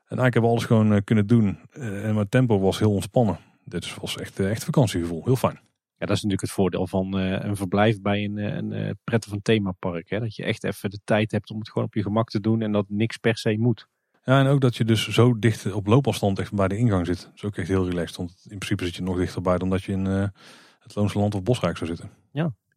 En 0.06 0.18
eigenlijk 0.18 0.34
hebben 0.34 0.42
we 0.42 0.58
alles 0.58 0.66
gewoon 0.66 0.94
eh, 0.94 1.04
kunnen 1.04 1.28
doen. 1.28 1.60
Eh, 1.72 2.08
en 2.08 2.14
mijn 2.16 2.30
tempo 2.30 2.60
was 2.60 2.80
heel 2.80 2.92
ontspannen. 2.92 3.38
Dit 3.64 3.96
was 3.96 4.18
echt, 4.18 4.40
eh, 4.40 4.50
echt 4.50 4.64
vakantiegevoel. 4.64 5.24
Heel 5.24 5.36
fijn. 5.36 5.60
Ja, 5.98 6.06
dat 6.06 6.16
is 6.16 6.24
natuurlijk 6.24 6.42
het 6.42 6.52
voordeel 6.52 6.88
van 6.88 7.14
een 7.14 7.56
verblijf 7.56 8.02
bij 8.02 8.24
een, 8.24 8.38
een 8.38 8.98
prettig 9.04 9.30
van 9.30 9.42
themapark. 9.42 10.10
Hè? 10.10 10.20
Dat 10.20 10.36
je 10.36 10.44
echt 10.44 10.64
even 10.64 10.90
de 10.90 11.00
tijd 11.04 11.32
hebt 11.32 11.52
om 11.52 11.60
het 11.60 11.70
gewoon 11.70 11.88
op 11.88 11.94
je 11.94 12.02
gemak 12.02 12.30
te 12.30 12.40
doen 12.40 12.62
en 12.62 12.72
dat 12.72 12.86
niks 12.88 13.18
per 13.18 13.38
se 13.38 13.58
moet. 13.58 13.88
Ja, 14.24 14.40
en 14.40 14.48
ook 14.48 14.62
dat 14.62 14.76
je 14.76 14.86
dus 14.86 15.08
zo 15.08 15.40
dicht 15.40 15.72
op 15.74 15.88
loopafstand 15.88 16.40
echt 16.40 16.54
bij 16.54 16.68
de 16.68 16.78
ingang 16.78 17.06
zit. 17.06 17.22
Dat 17.22 17.32
is 17.36 17.44
ook 17.44 17.58
echt 17.58 17.68
heel 17.68 17.90
relaxed. 17.90 18.18
Want 18.18 18.32
in 18.44 18.58
principe 18.58 18.86
zit 18.86 18.96
je 18.96 19.02
nog 19.02 19.18
dichterbij 19.18 19.58
dan 19.58 19.70
dat 19.70 19.84
je 19.84 19.92
in 19.92 20.06
het 20.06 20.96
Loonse 20.96 21.20
Land 21.20 21.36
of 21.36 21.44
Bosrijk 21.44 21.78
zou 21.78 21.90
zitten. 21.90 22.10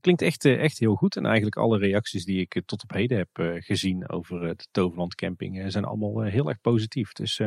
Klinkt 0.00 0.22
echt, 0.22 0.44
eh, 0.44 0.62
echt 0.62 0.78
heel 0.78 0.94
goed. 0.94 1.16
En 1.16 1.24
eigenlijk 1.24 1.56
alle 1.56 1.78
reacties 1.78 2.24
die 2.24 2.40
ik 2.40 2.54
eh, 2.54 2.62
tot 2.66 2.82
op 2.82 2.90
heden 2.90 3.18
heb 3.18 3.28
eh, 3.32 3.46
gezien 3.58 4.08
over 4.08 4.40
de 4.40 4.66
Toverland 4.70 5.14
camping 5.14 5.72
zijn 5.72 5.84
allemaal 5.84 6.22
heel 6.22 6.48
erg 6.48 6.60
positief. 6.60 7.12
Dus 7.12 7.40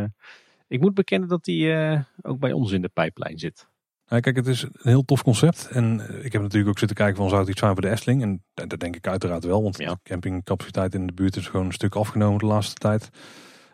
ik 0.68 0.82
moet 0.82 0.94
bekennen 0.94 1.30
dat 1.30 1.44
die 1.44 1.74
ook 2.22 2.40
bij 2.40 2.52
ons 2.52 2.72
in 2.72 2.82
de 2.82 2.90
pijplijn 2.90 3.40
zit. 3.40 3.68
Ja, 4.06 4.20
kijk, 4.20 4.36
het 4.36 4.48
is 4.48 4.62
een 4.62 4.72
heel 4.82 5.06
tof 5.06 5.24
concept. 5.24 5.68
En 5.72 6.00
ik 6.24 6.32
heb 6.32 6.42
natuurlijk 6.42 6.70
ook 6.70 6.80
zitten 6.80 6.98
kijken 6.98 7.16
van 7.16 7.30
zou 7.30 7.42
het 7.42 7.50
iets 7.50 7.60
zijn 7.60 7.72
voor 7.72 7.82
de 7.82 7.90
Efteling. 7.90 8.22
En 8.22 8.44
dat 8.54 8.80
denk 8.80 8.96
ik 8.96 9.08
uiteraard 9.08 9.44
wel. 9.44 9.64
Want 9.64 9.78
Ja. 9.78 9.90
de 9.90 10.00
campingcapaciteit 10.04 10.94
in 10.94 11.08
de 11.08 11.14
buurt 11.14 11.36
is 11.36 11.48
gewoon 11.48 11.66
een 11.66 11.72
stuk 11.74 11.96
afgenomen 11.96 12.40
de 12.40 12.46
laatste 12.46 12.76
tijd. 12.76 13.10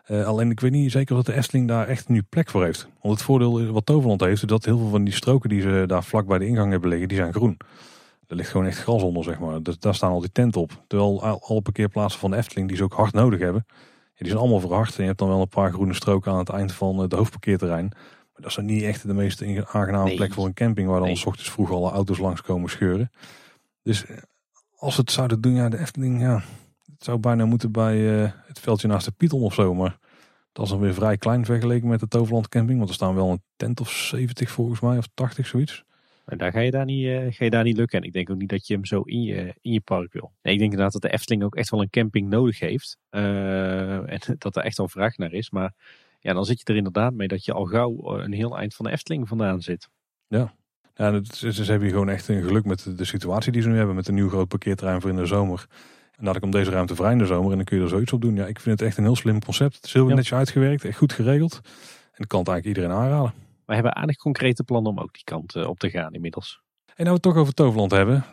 Alleen 0.06 0.50
ik 0.50 0.60
weet 0.60 0.70
niet 0.70 0.90
zeker 0.90 1.16
of 1.16 1.22
de 1.22 1.34
Efteling 1.34 1.68
daar 1.68 1.88
echt 1.88 2.08
nu 2.08 2.22
plek 2.22 2.50
voor 2.50 2.64
heeft. 2.64 2.88
Want 3.00 3.14
het 3.14 3.22
voordeel 3.22 3.72
wat 3.72 3.86
Toverland 3.86 4.20
heeft, 4.20 4.42
is 4.42 4.48
dat 4.48 4.64
heel 4.64 4.78
veel 4.78 4.88
van 4.88 5.04
die 5.04 5.14
stroken 5.14 5.48
die 5.48 5.60
ze 5.60 5.84
daar 5.86 6.04
vlak 6.04 6.26
bij 6.26 6.38
de 6.38 6.46
ingang 6.46 6.70
hebben 6.70 6.90
liggen, 6.90 7.08
die 7.08 7.16
zijn 7.16 7.32
groen. 7.32 7.56
Er 8.28 8.36
ligt 8.36 8.50
gewoon 8.50 8.66
echt 8.66 8.78
gras 8.78 9.02
onder, 9.02 9.24
zeg 9.24 9.38
maar. 9.38 9.62
Dus 9.62 9.78
daar 9.78 9.94
staan 9.94 10.10
al 10.10 10.20
die 10.20 10.32
tenten 10.32 10.60
op. 10.60 10.84
Terwijl 10.86 11.22
al- 11.22 11.42
alle 11.42 11.60
parkeerplaatsen 11.62 12.20
van 12.20 12.30
de 12.30 12.36
Efteling, 12.36 12.68
die 12.68 12.76
ze 12.76 12.82
ook 12.82 12.92
hard 12.92 13.12
nodig 13.12 13.40
hebben, 13.40 13.66
die 14.14 14.26
zijn 14.26 14.38
allemaal 14.40 14.60
verhard. 14.60 14.94
En 14.96 15.00
je 15.00 15.06
hebt 15.06 15.18
dan 15.18 15.28
wel 15.28 15.40
een 15.40 15.48
paar 15.48 15.72
groene 15.72 15.94
stroken 15.94 16.32
aan 16.32 16.38
het 16.38 16.48
eind 16.48 16.72
van 16.72 16.98
het 16.98 17.12
hoofdparkeerterrein. 17.12 17.86
Maar 17.88 18.46
dat 18.46 18.46
is 18.46 18.54
dan 18.54 18.64
niet 18.64 18.82
echt 18.82 19.06
de 19.06 19.14
meest 19.14 19.42
aangename 19.42 20.04
Nee. 20.04 20.16
plek 20.16 20.32
voor 20.32 20.46
een 20.46 20.54
camping, 20.54 20.88
waar 20.88 20.98
dan 20.98 21.06
Nee. 21.06 21.16
s 21.16 21.24
ochtends 21.26 21.50
vroeg 21.50 21.70
alle 21.72 21.90
auto's 21.90 22.18
langskomen 22.18 22.70
scheuren. 22.70 23.10
Dus 23.82 24.06
eh, 24.06 24.16
als 24.76 24.94
we 24.96 25.00
het 25.00 25.10
zouden 25.10 25.40
doen, 25.40 25.52
ja, 25.54 25.68
de 25.68 25.78
Efteling, 25.78 26.20
ja, 26.20 26.34
het 26.94 27.04
zou 27.04 27.18
bijna 27.18 27.44
moeten 27.44 27.72
bij 27.72 28.22
eh, 28.24 28.30
het 28.46 28.58
veldje 28.60 28.88
naast 28.88 29.04
de 29.04 29.10
Pieton 29.12 29.42
of 29.42 29.54
zo. 29.54 29.74
Maar 29.74 29.98
dat 30.52 30.64
is 30.64 30.70
dan 30.70 30.80
weer 30.80 30.94
vrij 30.94 31.16
klein 31.16 31.44
vergeleken 31.44 31.88
met 31.88 32.00
de 32.00 32.08
Toverland 32.08 32.48
camping. 32.48 32.76
Want 32.78 32.88
er 32.88 32.94
staan 32.96 33.14
wel 33.14 33.30
een 33.30 33.42
tent 33.56 33.80
of 33.80 33.90
70 33.90 34.50
volgens 34.50 34.80
mij, 34.80 34.98
of 34.98 35.08
80 35.14 35.46
zoiets. 35.46 35.84
Maar 36.28 36.38
daar 36.38 36.52
ga 36.52 36.60
je 36.60 36.70
daar, 36.70 36.84
niet, 36.84 37.06
eh, 37.06 37.26
ga 37.28 37.44
je 37.44 37.50
daar 37.50 37.64
niet 37.64 37.76
lukken. 37.76 37.98
En 38.00 38.04
ik 38.06 38.12
denk 38.12 38.30
ook 38.30 38.38
niet 38.38 38.48
dat 38.48 38.66
je 38.66 38.74
hem 38.74 38.84
zo 38.84 39.00
in 39.00 39.22
je, 39.22 39.54
in 39.60 39.72
je 39.72 39.80
park 39.80 40.12
wil. 40.12 40.32
Nee, 40.42 40.52
ik 40.52 40.58
denk 40.58 40.70
inderdaad 40.70 40.92
dat 40.92 41.02
de 41.02 41.12
Efteling 41.12 41.42
ook 41.44 41.54
echt 41.56 41.70
wel 41.70 41.80
een 41.82 41.90
camping 41.90 42.28
nodig 42.28 42.58
heeft. 42.58 42.98
Eh, 43.10 44.10
en 44.12 44.20
dat 44.38 44.56
er 44.56 44.62
echt 44.62 44.76
wel 44.76 44.88
vraag 44.88 45.16
naar 45.16 45.32
is. 45.32 45.50
Maar 45.50 45.72
ja, 46.20 46.32
dan 46.32 46.44
zit 46.44 46.58
je 46.58 46.64
er 46.64 46.76
inderdaad 46.76 47.14
mee 47.14 47.28
dat 47.28 47.44
je 47.44 47.52
al 47.52 47.64
gauw 47.64 48.16
eh, 48.18 48.24
een 48.24 48.32
heel 48.32 48.58
eind 48.58 48.74
van 48.74 48.84
de 48.84 48.90
Efteling 48.92 49.28
vandaan 49.28 49.60
zit. 49.62 49.88
Ja, 50.28 50.54
het 50.94 51.42
is- 51.42 51.54
ze 51.56 51.62
hebben 51.64 51.80
hier 51.82 51.90
gewoon 51.90 52.08
echt 52.08 52.28
een 52.28 52.42
geluk 52.42 52.64
met 52.64 52.82
de, 52.84 52.94
de 52.94 53.04
situatie 53.04 53.52
die 53.52 53.62
ze 53.62 53.68
nu 53.68 53.76
hebben. 53.76 53.94
Met 53.94 54.08
een 54.08 54.14
nieuw 54.14 54.28
groot 54.28 54.48
parkeerterrein 54.48 55.00
voor 55.00 55.10
in 55.10 55.16
de 55.16 55.26
zomer. 55.26 55.66
En 56.16 56.24
laat 56.24 56.36
ik 56.36 56.42
om 56.42 56.50
deze 56.50 56.70
ruimte 56.70 56.94
vrij 56.94 57.12
in 57.12 57.18
de 57.18 57.26
zomer. 57.26 57.50
En 57.50 57.56
dan 57.56 57.64
kun 57.64 57.76
je 57.76 57.82
er 57.82 57.88
zoiets 57.88 58.12
op 58.12 58.20
doen. 58.20 58.34
Ja, 58.34 58.46
ik 58.46 58.60
vind 58.60 58.78
het 58.78 58.88
echt 58.88 58.96
een 58.98 59.04
heel 59.04 59.16
slim 59.16 59.40
concept. 59.44 59.74
Het 59.74 59.84
is 59.84 59.92
heel 59.92 60.08
Ja. 60.08 60.14
netjes 60.14 60.34
uitgewerkt. 60.38 60.84
Echt 60.84 60.98
goed 60.98 61.12
geregeld. 61.12 61.60
En 62.12 62.22
ik 62.24 62.28
kan 62.28 62.38
het 62.38 62.48
eigenlijk 62.48 62.64
iedereen 62.78 62.96
aanraden. 63.02 63.32
We 63.68 63.74
hebben 63.74 63.96
aardig 63.96 64.16
concrete 64.16 64.64
plannen 64.64 64.92
om 64.92 64.98
ook 64.98 65.12
die 65.12 65.24
kant 65.24 65.54
eh, 65.54 65.68
op 65.68 65.78
te 65.78 65.90
gaan 65.90 66.14
inmiddels. 66.14 66.60
En 66.86 67.04
nou 67.04 67.08
we 67.08 67.12
het 67.12 67.22
toch 67.22 67.36
over 67.36 67.54
Toverland 67.54 67.90
hebben. 67.90 68.24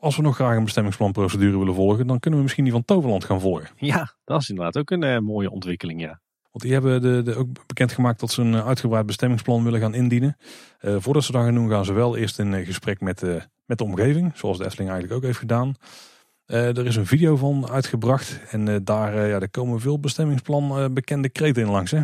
Als 0.00 0.16
we 0.16 0.22
nog 0.22 0.34
graag 0.34 0.56
een 0.56 0.64
bestemmingsplanprocedure 0.64 1.58
willen 1.58 1.74
volgen. 1.74 2.06
Dan 2.06 2.18
kunnen 2.18 2.38
we 2.38 2.44
misschien 2.44 2.64
die 2.64 2.72
van 2.72 2.84
Toverland 2.84 3.24
gaan 3.24 3.40
volgen. 3.40 3.68
Ja, 3.76 4.14
dat 4.24 4.40
is 4.40 4.48
inderdaad 4.48 4.78
ook 4.78 4.90
een 4.90 5.02
eh, 5.02 5.18
mooie 5.18 5.50
ontwikkeling, 5.50 6.00
ja. 6.00 6.20
Want 6.50 6.64
die 6.64 6.72
hebben 6.72 7.02
de, 7.02 7.22
de, 7.22 7.34
ook 7.34 7.66
bekendgemaakt 7.66 8.20
dat 8.20 8.30
ze 8.30 8.42
een 8.42 8.62
uitgebreid 8.62 9.06
bestemmingsplan 9.06 9.64
willen 9.64 9.80
gaan 9.80 9.94
indienen. 9.94 10.36
Eh, 10.78 10.96
voordat 10.98 11.24
ze 11.24 11.32
dat 11.32 11.42
gaan 11.42 11.54
doen, 11.54 11.70
gaan 11.70 11.84
ze 11.84 11.92
wel 11.92 12.16
eerst 12.16 12.38
in 12.38 12.64
gesprek 12.64 13.00
met, 13.00 13.22
met 13.64 13.78
de 13.78 13.84
omgeving. 13.84 14.32
Zoals 14.34 14.58
de 14.58 14.64
Efteling 14.64 14.90
eigenlijk 14.90 15.20
ook 15.20 15.26
heeft 15.26 15.38
gedaan. 15.38 15.74
Er 16.46 16.86
is 16.86 16.96
een 16.96 17.06
video 17.06 17.36
van 17.36 17.68
uitgebracht. 17.70 18.40
En 18.50 18.84
daar, 18.84 19.26
ja, 19.28 19.38
daar 19.38 19.50
komen 19.50 19.80
veel 19.80 20.00
bestemmingsplan 20.00 20.94
bekende 20.94 21.28
kreten 21.28 21.62
in 21.62 21.70
langs. 21.70 21.90
Hè? 21.90 22.02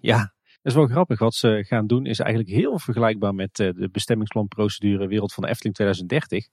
Ja, 0.00 0.34
is 0.66 0.74
wel 0.74 0.86
grappig. 0.86 1.18
Wat 1.18 1.34
ze 1.34 1.64
gaan 1.66 1.86
doen 1.86 2.06
is 2.06 2.18
eigenlijk 2.18 2.50
heel 2.50 2.78
vergelijkbaar 2.78 3.34
met 3.34 3.60
eh, 3.60 3.68
de 3.74 3.88
bestemmingsplanprocedure 3.92 5.06
Wereld 5.06 5.32
van 5.32 5.42
de 5.42 5.48
Efteling 5.48 5.74
2030. 5.74 6.48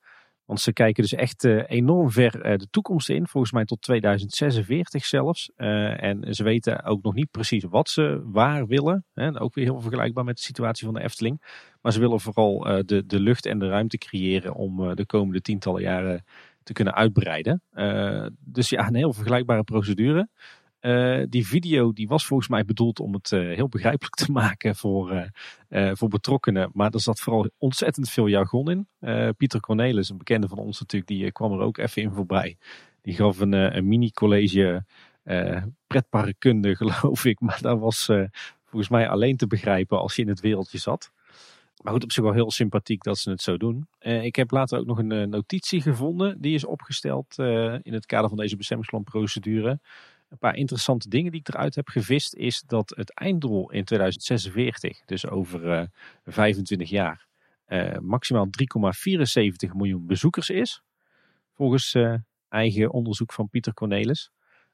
Want 0.45 0.60
ze 0.60 0.73
kijken 0.73 1.03
dus 1.03 1.14
echt 1.14 1.44
eh, 1.44 1.69
enorm 1.69 2.11
ver 2.11 2.41
eh, 2.41 2.57
de 2.57 2.68
toekomst 2.69 3.10
in. 3.10 3.27
Volgens 3.27 3.53
mij 3.53 3.65
tot 3.65 3.81
2046 3.81 5.06
zelfs. 5.06 5.52
En 5.56 6.35
ze 6.35 6.44
weten 6.44 6.84
ook 6.84 7.03
nog 7.03 7.14
niet 7.14 7.31
precies 7.31 7.64
wat 7.64 7.90
ze 7.90 8.22
waar 8.23 8.68
willen. 8.68 9.06
Hè. 9.14 9.41
Ook 9.41 9.56
weer 9.56 9.65
heel 9.65 9.81
vergelijkbaar 9.81 10.23
met 10.23 10.35
de 10.35 10.44
situatie 10.44 10.85
van 10.85 10.94
de 10.94 11.03
Efteling. 11.03 11.41
Maar 11.81 11.91
ze 11.91 11.99
willen 11.99 12.19
vooral 12.19 12.60
de, 12.85 13.06
de 13.06 13.19
lucht 13.19 13.45
en 13.45 13.60
de 13.60 13.68
ruimte 13.68 13.98
creëren 13.98 14.53
om 14.53 14.95
de 14.95 15.06
komende 15.06 15.41
tientallen 15.41 15.81
jaren 15.81 16.26
te 16.64 16.73
kunnen 16.73 16.94
uitbreiden. 16.94 17.61
Dus 18.40 18.69
ja, 18.69 18.88
een 18.88 18.95
heel 18.95 19.14
vergelijkbare 19.14 19.64
procedure. 19.64 20.27
Die 21.30 21.47
video 21.47 21.93
die 21.93 22.07
was 22.07 22.26
volgens 22.26 22.49
mij 22.49 22.65
bedoeld 22.65 22.99
om 22.99 23.14
het 23.14 23.30
heel 23.30 23.69
begrijpelijk 23.69 24.15
te 24.15 24.31
maken 24.41 24.76
voor, 24.76 25.30
voor 25.69 26.10
betrokkenen. 26.10 26.69
Maar 26.73 26.91
er 26.91 27.01
zat 27.01 27.19
vooral 27.19 27.49
ontzettend 27.57 28.10
veel 28.10 28.27
jargon 28.27 28.69
in. 28.69 28.88
Pieter 29.38 29.60
Cornelis, 29.60 30.10
een 30.10 30.18
bekende 30.18 30.47
van 30.47 30.57
ons 30.57 30.80
natuurlijk, 30.80 31.11
die 31.11 31.31
kwam 31.31 31.51
er 31.51 31.60
ook 31.60 31.77
even 31.77 32.01
in 32.01 32.11
voorbij. 32.11 32.57
Die 33.01 33.15
gaf 33.15 33.39
een, 33.39 33.51
een 33.51 33.88
mini-college 33.88 34.85
pretparkkunde, 35.88 36.76
geloof 36.81 37.26
ik. 37.26 37.39
Maar 37.39 37.61
dat 37.61 37.80
was 37.80 38.05
volgens 38.65 38.91
mij 38.91 39.10
alleen 39.10 39.38
te 39.38 39.47
begrijpen 39.47 39.99
als 39.99 40.15
je 40.15 40.22
in 40.22 40.27
het 40.27 40.39
wereldje 40.39 40.77
zat. 40.77 41.11
Maar 41.84 41.93
goed, 41.93 42.03
op 42.03 42.11
zich 42.11 42.23
wel 42.23 42.34
heel 42.34 42.51
sympathiek 42.51 43.03
dat 43.03 43.18
ze 43.18 43.30
het 43.30 43.41
zo 43.41 43.57
doen. 43.57 43.88
Ik 43.99 44.35
heb 44.35 44.51
later 44.51 44.80
ook 44.80 44.85
nog 44.85 44.97
een 44.97 45.30
notitie 45.30 45.81
gevonden. 45.81 46.41
Die 46.41 46.55
is 46.55 46.65
opgesteld 46.65 47.38
in 47.81 47.93
het 47.93 48.05
kader 48.05 48.30
van 48.30 48.38
deze 48.38 48.55
bestemmingsplanprocedure. 48.55 49.80
Een 50.34 50.39
paar 50.39 50.55
interessante 50.55 51.10
dingen 51.10 51.31
die 51.31 51.39
ik 51.39 51.47
eruit 51.47 51.76
heb 51.76 51.88
gevist. 51.88 52.35
Is 52.35 52.64
dat 52.65 52.93
het 52.95 53.14
einddoel 53.14 53.72
in 53.72 53.84
2046, 53.84 55.05
dus 55.05 55.27
over 55.27 55.89
25 56.26 56.89
jaar, 56.89 57.27
maximaal 58.01 58.47
3,74 58.47 59.76
miljoen 59.76 60.05
bezoekers 60.05 60.49
is. 60.49 60.81
Volgens 61.53 61.95
eigen 62.49 62.91
onderzoek 62.91 63.34
van 63.34 63.49
Pieter 63.49 63.73
Cornelis. 63.73 64.31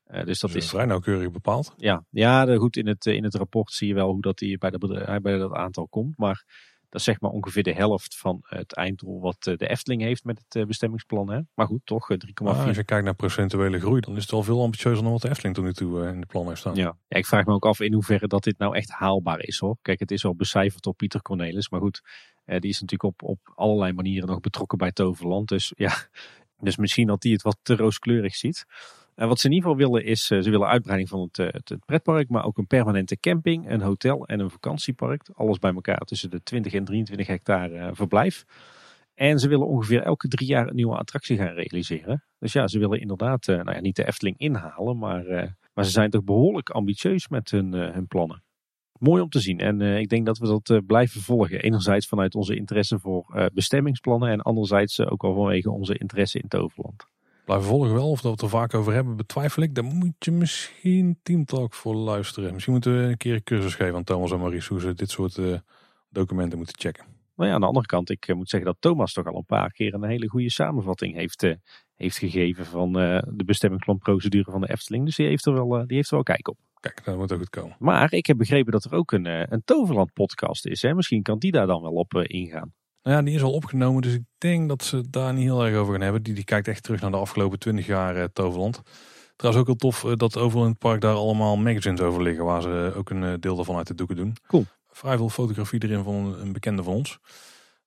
Uh, 0.07 0.23
dus 0.23 0.40
dat 0.40 0.56
is 0.56 0.69
vrij 0.69 0.86
nauwkeurig 0.86 1.31
bepaald. 1.31 1.73
Ja, 1.77 2.06
ja 2.10 2.56
goed, 2.56 2.77
in 2.77 2.88
het, 2.88 3.06
in 3.06 3.23
het 3.23 3.36
rapport 3.36 3.72
zie 3.72 3.88
je 3.88 3.94
wel 3.94 4.11
hoe 4.11 4.22
dat 4.22 4.40
hij 4.40 4.57
bij, 4.57 4.69
de, 4.69 5.19
bij 5.22 5.38
dat 5.38 5.53
aantal 5.53 5.88
komt. 5.88 6.18
Maar 6.18 6.45
dat 6.90 6.99
is 6.99 7.03
zeg 7.03 7.20
maar 7.20 7.32
ongeveer 7.32 7.64
de 7.64 7.74
helft 7.74 8.18
van 8.18 8.40
het 8.41 8.76
einddoel 8.76 9.22
wat 9.22 9.48
eh, 9.48 9.57
de 9.57 9.68
Efteling 9.68 10.02
heeft 10.02 10.24
met 10.24 10.38
het 10.38 10.56
eh, 10.56 10.66
bestemmingsplan. 10.66 11.32
Hè? 11.32 11.40
Maar 11.53 11.66
goed, 11.66 11.82
toch 11.84 12.10
3,4. 12.11 12.18
Ah, 12.34 12.66
als 12.66 12.76
je 12.76 12.84
kijkt 12.84 13.06
naar 13.06 13.16
procentuele 13.16 13.80
groei, 13.80 14.02
dan 14.02 14.16
is 14.16 14.22
het 14.22 14.32
wel 14.32 14.44
veel 14.44 14.61
ambitieuzer 14.61 15.03
dan 15.03 15.11
wat 15.11 15.22
de 15.22 15.30
Efteling 15.30 15.56
tot 15.56 15.64
nu 15.64 15.74
toe 15.74 16.07
in 16.07 16.20
de 16.20 16.26
plan 16.26 16.48
heeft 16.48 16.60
staan. 16.60 16.76
Ja. 16.76 16.98
ja, 17.07 17.18
ik 17.18 17.26
vraag 17.26 17.45
me 17.45 17.53
ook 17.53 17.66
af 17.66 17.80
in 17.80 17.94
hoeverre 17.94 18.28
dat 18.28 18.44
dit 18.44 18.57
nou 18.57 18.76
echt 18.76 18.90
haalbaar 18.90 19.40
is 19.40 19.60
hoor. 19.60 19.78
Kijk, 19.82 19.99
het 19.99 20.11
is 20.11 20.24
wel 20.24 20.36
becijferd 20.36 20.84
door 20.84 20.94
Pieter 20.94 21.22
Cornelis. 21.22 21.70
Maar 21.70 21.80
goed, 21.80 22.02
die 22.45 22.70
is 22.70 22.82
natuurlijk 22.82 23.03
op, 23.03 23.24
op 23.30 23.40
allerlei 23.56 23.94
manieren 23.94 24.28
nog 24.28 24.40
betrokken 24.40 24.78
bij 24.78 24.91
Toverland. 24.91 25.48
Dus 25.48 25.74
ja, 25.76 25.94
dus 26.68 26.78
misschien 26.78 27.07
dat 27.07 27.24
hij 27.24 27.32
het 27.32 27.41
wat 27.41 27.57
te 27.61 27.76
rooskleurig 27.76 28.36
ziet. 28.36 28.66
En 29.19 29.27
wat 29.27 29.39
ze 29.39 29.47
in 29.47 29.53
ieder 29.53 29.69
geval 29.69 29.87
willen 29.87 30.05
is, 30.05 30.29
uh, 30.29 30.41
ze 30.41 30.49
willen 30.49 30.67
uitbreiding 30.67 31.09
van 31.09 31.21
het, 31.21 31.37
uh, 31.37 31.47
het, 31.47 31.85
pretpark, 31.85 32.29
maar 32.29 32.45
ook 32.45 32.57
een 32.57 32.67
permanente 32.67 33.19
camping, 33.19 33.69
een 33.69 33.81
hotel 33.81 34.27
en 34.27 34.39
een 34.39 34.49
vakantiepark. 34.49 35.29
Alles 35.33 35.59
bij 35.59 35.73
elkaar 35.73 35.99
tussen 35.99 36.29
de 36.29 36.43
20 36.43 36.73
en 36.73 36.83
23 36.83 37.27
hectare 37.27 37.95
verblijf. 37.95 38.45
En 39.13 39.39
ze 39.39 39.47
willen 39.47 39.67
ongeveer 39.67 40.01
elke 40.01 40.27
drie 40.27 40.47
jaar 40.47 40.67
een 40.67 40.75
nieuwe 40.75 40.97
attractie 40.97 41.37
gaan 41.37 41.53
realiseren. 41.53 42.23
Dus 42.37 42.53
ja, 42.53 42.67
ze 42.67 42.79
willen 42.79 42.99
inderdaad, 42.99 43.45
nou 43.45 43.71
ja, 43.71 43.79
niet 43.79 43.95
de 43.95 44.07
Efteling 44.07 44.37
inhalen, 44.37 44.97
maar, 44.97 45.23
maar 45.73 45.85
ze 45.85 45.91
zijn 45.91 46.09
toch 46.09 46.23
behoorlijk 46.23 46.69
ambitieus 46.69 47.27
met 47.27 47.51
hun, 47.51 47.73
hun 47.73 48.07
plannen. 48.07 48.43
Mooi 48.99 49.21
om 49.21 49.29
te 49.29 49.39
zien 49.39 49.59
en 49.59 49.81
ik 49.81 50.09
denk 50.09 50.25
dat 50.25 50.37
we 50.37 50.47
dat 50.47 50.85
blijven 50.85 51.21
volgen. 51.21 51.61
Enerzijds 51.61 52.07
vanuit 52.07 52.35
onze 52.35 52.55
interesse 52.55 52.99
voor 52.99 53.49
bestemmingsplannen 53.53 54.29
en 54.29 54.41
anderzijds 54.41 54.99
ook 54.99 55.23
al 55.23 55.33
vanwege 55.33 55.71
onze 55.71 55.97
interesse 55.97 56.39
in 56.39 56.47
Toverland 56.47 57.07
blijven 57.49 57.69
volgen 57.69 57.93
wel. 57.93 58.09
Of 58.09 58.21
dat 58.21 58.23
we 58.23 58.30
het 58.30 58.41
er 58.41 58.49
vaak 58.59 58.73
over 58.73 58.93
hebben, 58.93 59.15
betwijfel 59.15 59.63
ik. 59.63 59.76
Daar 59.76 59.84
moet 59.84 60.15
je 60.19 60.31
misschien 60.31 61.19
Teamtalk 61.23 61.73
voor 61.73 61.95
luisteren. 61.95 62.53
Misschien 62.53 62.73
moeten 62.73 62.97
we 62.97 63.03
een 63.03 63.17
keer 63.17 63.34
een 63.34 63.43
cursus 63.43 63.76
geven 63.76 63.95
aan 63.95 64.03
Thomas 64.03 64.31
en 64.31 64.39
Maurice 64.39 64.69
hoe 64.69 64.81
ze 64.81 64.93
dit 64.93 65.09
soort 65.09 65.38
uh, 65.38 65.57
documenten 66.09 66.57
moeten 66.57 66.80
checken. 66.80 67.05
Nou 67.35 67.49
ja, 67.49 67.55
aan 67.55 67.61
de 67.61 67.67
andere 67.67 67.85
kant, 67.85 68.09
ik 68.09 68.27
uh, 68.27 68.35
moet 68.35 68.49
zeggen 68.49 68.69
dat 68.69 68.81
Thomas 68.81 69.13
toch 69.13 69.26
al 69.26 69.35
een 69.35 69.45
paar 69.45 69.71
keer 69.71 69.93
een 69.93 70.03
hele 70.03 70.27
goede 70.27 70.49
samenvatting 70.51 71.15
heeft, 71.15 71.43
uh, 71.43 71.53
heeft 71.95 72.17
gegeven 72.17 72.65
van 72.65 72.93
de 72.93 73.43
bestemmingsplanprocedure 73.45 74.51
van 74.51 74.61
de 74.61 74.69
Efteling. 74.69 75.05
Dus 75.05 75.15
die 75.15 75.27
heeft 75.27 75.45
er 75.45 75.53
wel, 75.53 75.88
die 75.88 75.95
heeft 75.95 76.09
er 76.09 76.15
wel 76.15 76.23
kijk 76.23 76.47
op. 76.47 76.57
Kijk, 76.80 77.05
dat 77.05 77.17
moet 77.17 77.31
ook 77.31 77.39
goed 77.39 77.49
komen. 77.49 77.76
Maar 77.80 78.13
ik 78.13 78.26
heb 78.26 78.38
begrepen 78.38 78.71
dat 78.71 78.84
er 78.84 78.93
ook 78.93 79.11
een, 79.11 79.26
een 79.26 79.61
Toverland 79.65 80.13
podcast 80.13 80.65
is. 80.65 80.81
Hè? 80.81 80.93
Misschien 80.93 81.21
kan 81.21 81.39
die 81.39 81.51
daar 81.51 81.67
dan 81.67 81.81
wel 81.81 81.93
op 81.93 82.13
ingaan. 82.13 82.73
Nou 83.03 83.17
ja, 83.17 83.21
die 83.21 83.35
is 83.35 83.41
al 83.41 83.53
opgenomen, 83.53 84.01
dus 84.01 84.13
ik 84.13 84.23
denk 84.38 84.69
dat 84.69 84.84
ze 84.84 85.09
daar 85.09 85.34
niet 85.34 85.43
heel 85.43 85.65
erg 85.65 85.76
over 85.76 85.93
gaan 85.93 86.01
hebben. 86.01 86.23
Die, 86.23 86.34
die 86.34 86.43
kijkt 86.43 86.67
echt 86.67 86.84
terug 86.84 87.01
naar 87.01 87.11
de 87.11 87.17
afgelopen 87.17 87.59
twintig 87.59 87.85
jaar 87.85 88.17
uh, 88.17 88.23
Toverland. 88.34 88.81
Trouwens 89.35 89.61
ook 89.61 89.69
heel 89.69 89.91
tof 89.91 90.03
uh, 90.03 90.15
dat 90.15 90.38
overal 90.38 90.63
in 90.63 90.69
het 90.69 90.80
park 90.80 91.01
daar 91.01 91.15
allemaal 91.15 91.57
magazines 91.57 92.01
over 92.01 92.21
liggen, 92.21 92.45
waar 92.45 92.61
ze 92.61 92.93
ook 92.95 93.09
een 93.09 93.39
deel 93.39 93.55
daarvan 93.55 93.77
uit 93.77 93.88
de 93.88 93.95
doeken 93.95 94.15
doen. 94.15 94.35
Cool. 94.47 94.65
Vrij 94.91 95.17
veel 95.17 95.30
fotografie 95.30 95.84
erin 95.84 96.03
van 96.03 96.13
een, 96.13 96.41
een 96.41 96.51
bekende 96.51 96.84
van 96.84 96.93
ons. 96.93 97.19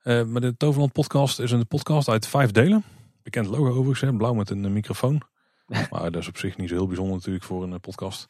maar 0.05 0.41
de 0.41 0.57
Toverland 0.57 0.93
podcast 0.93 1.41
is 1.41 1.51
een 1.51 1.67
podcast 1.67 2.09
uit 2.09 2.27
vijf 2.27 2.51
delen. 2.51 2.85
Bekend 3.23 3.47
logo 3.47 3.69
overigens, 3.69 4.01
hè, 4.01 4.17
blauw 4.17 4.35
met 4.35 4.51
een 4.51 4.73
microfoon. 4.73 5.23
maar 5.91 6.11
dat 6.11 6.17
is 6.17 6.29
op 6.29 6.37
zich 6.37 6.57
niet 6.57 6.69
zo 6.69 6.75
heel 6.75 6.87
bijzonder 6.87 7.15
natuurlijk 7.15 7.45
voor 7.45 7.63
een 7.63 7.81
podcast. 7.81 8.27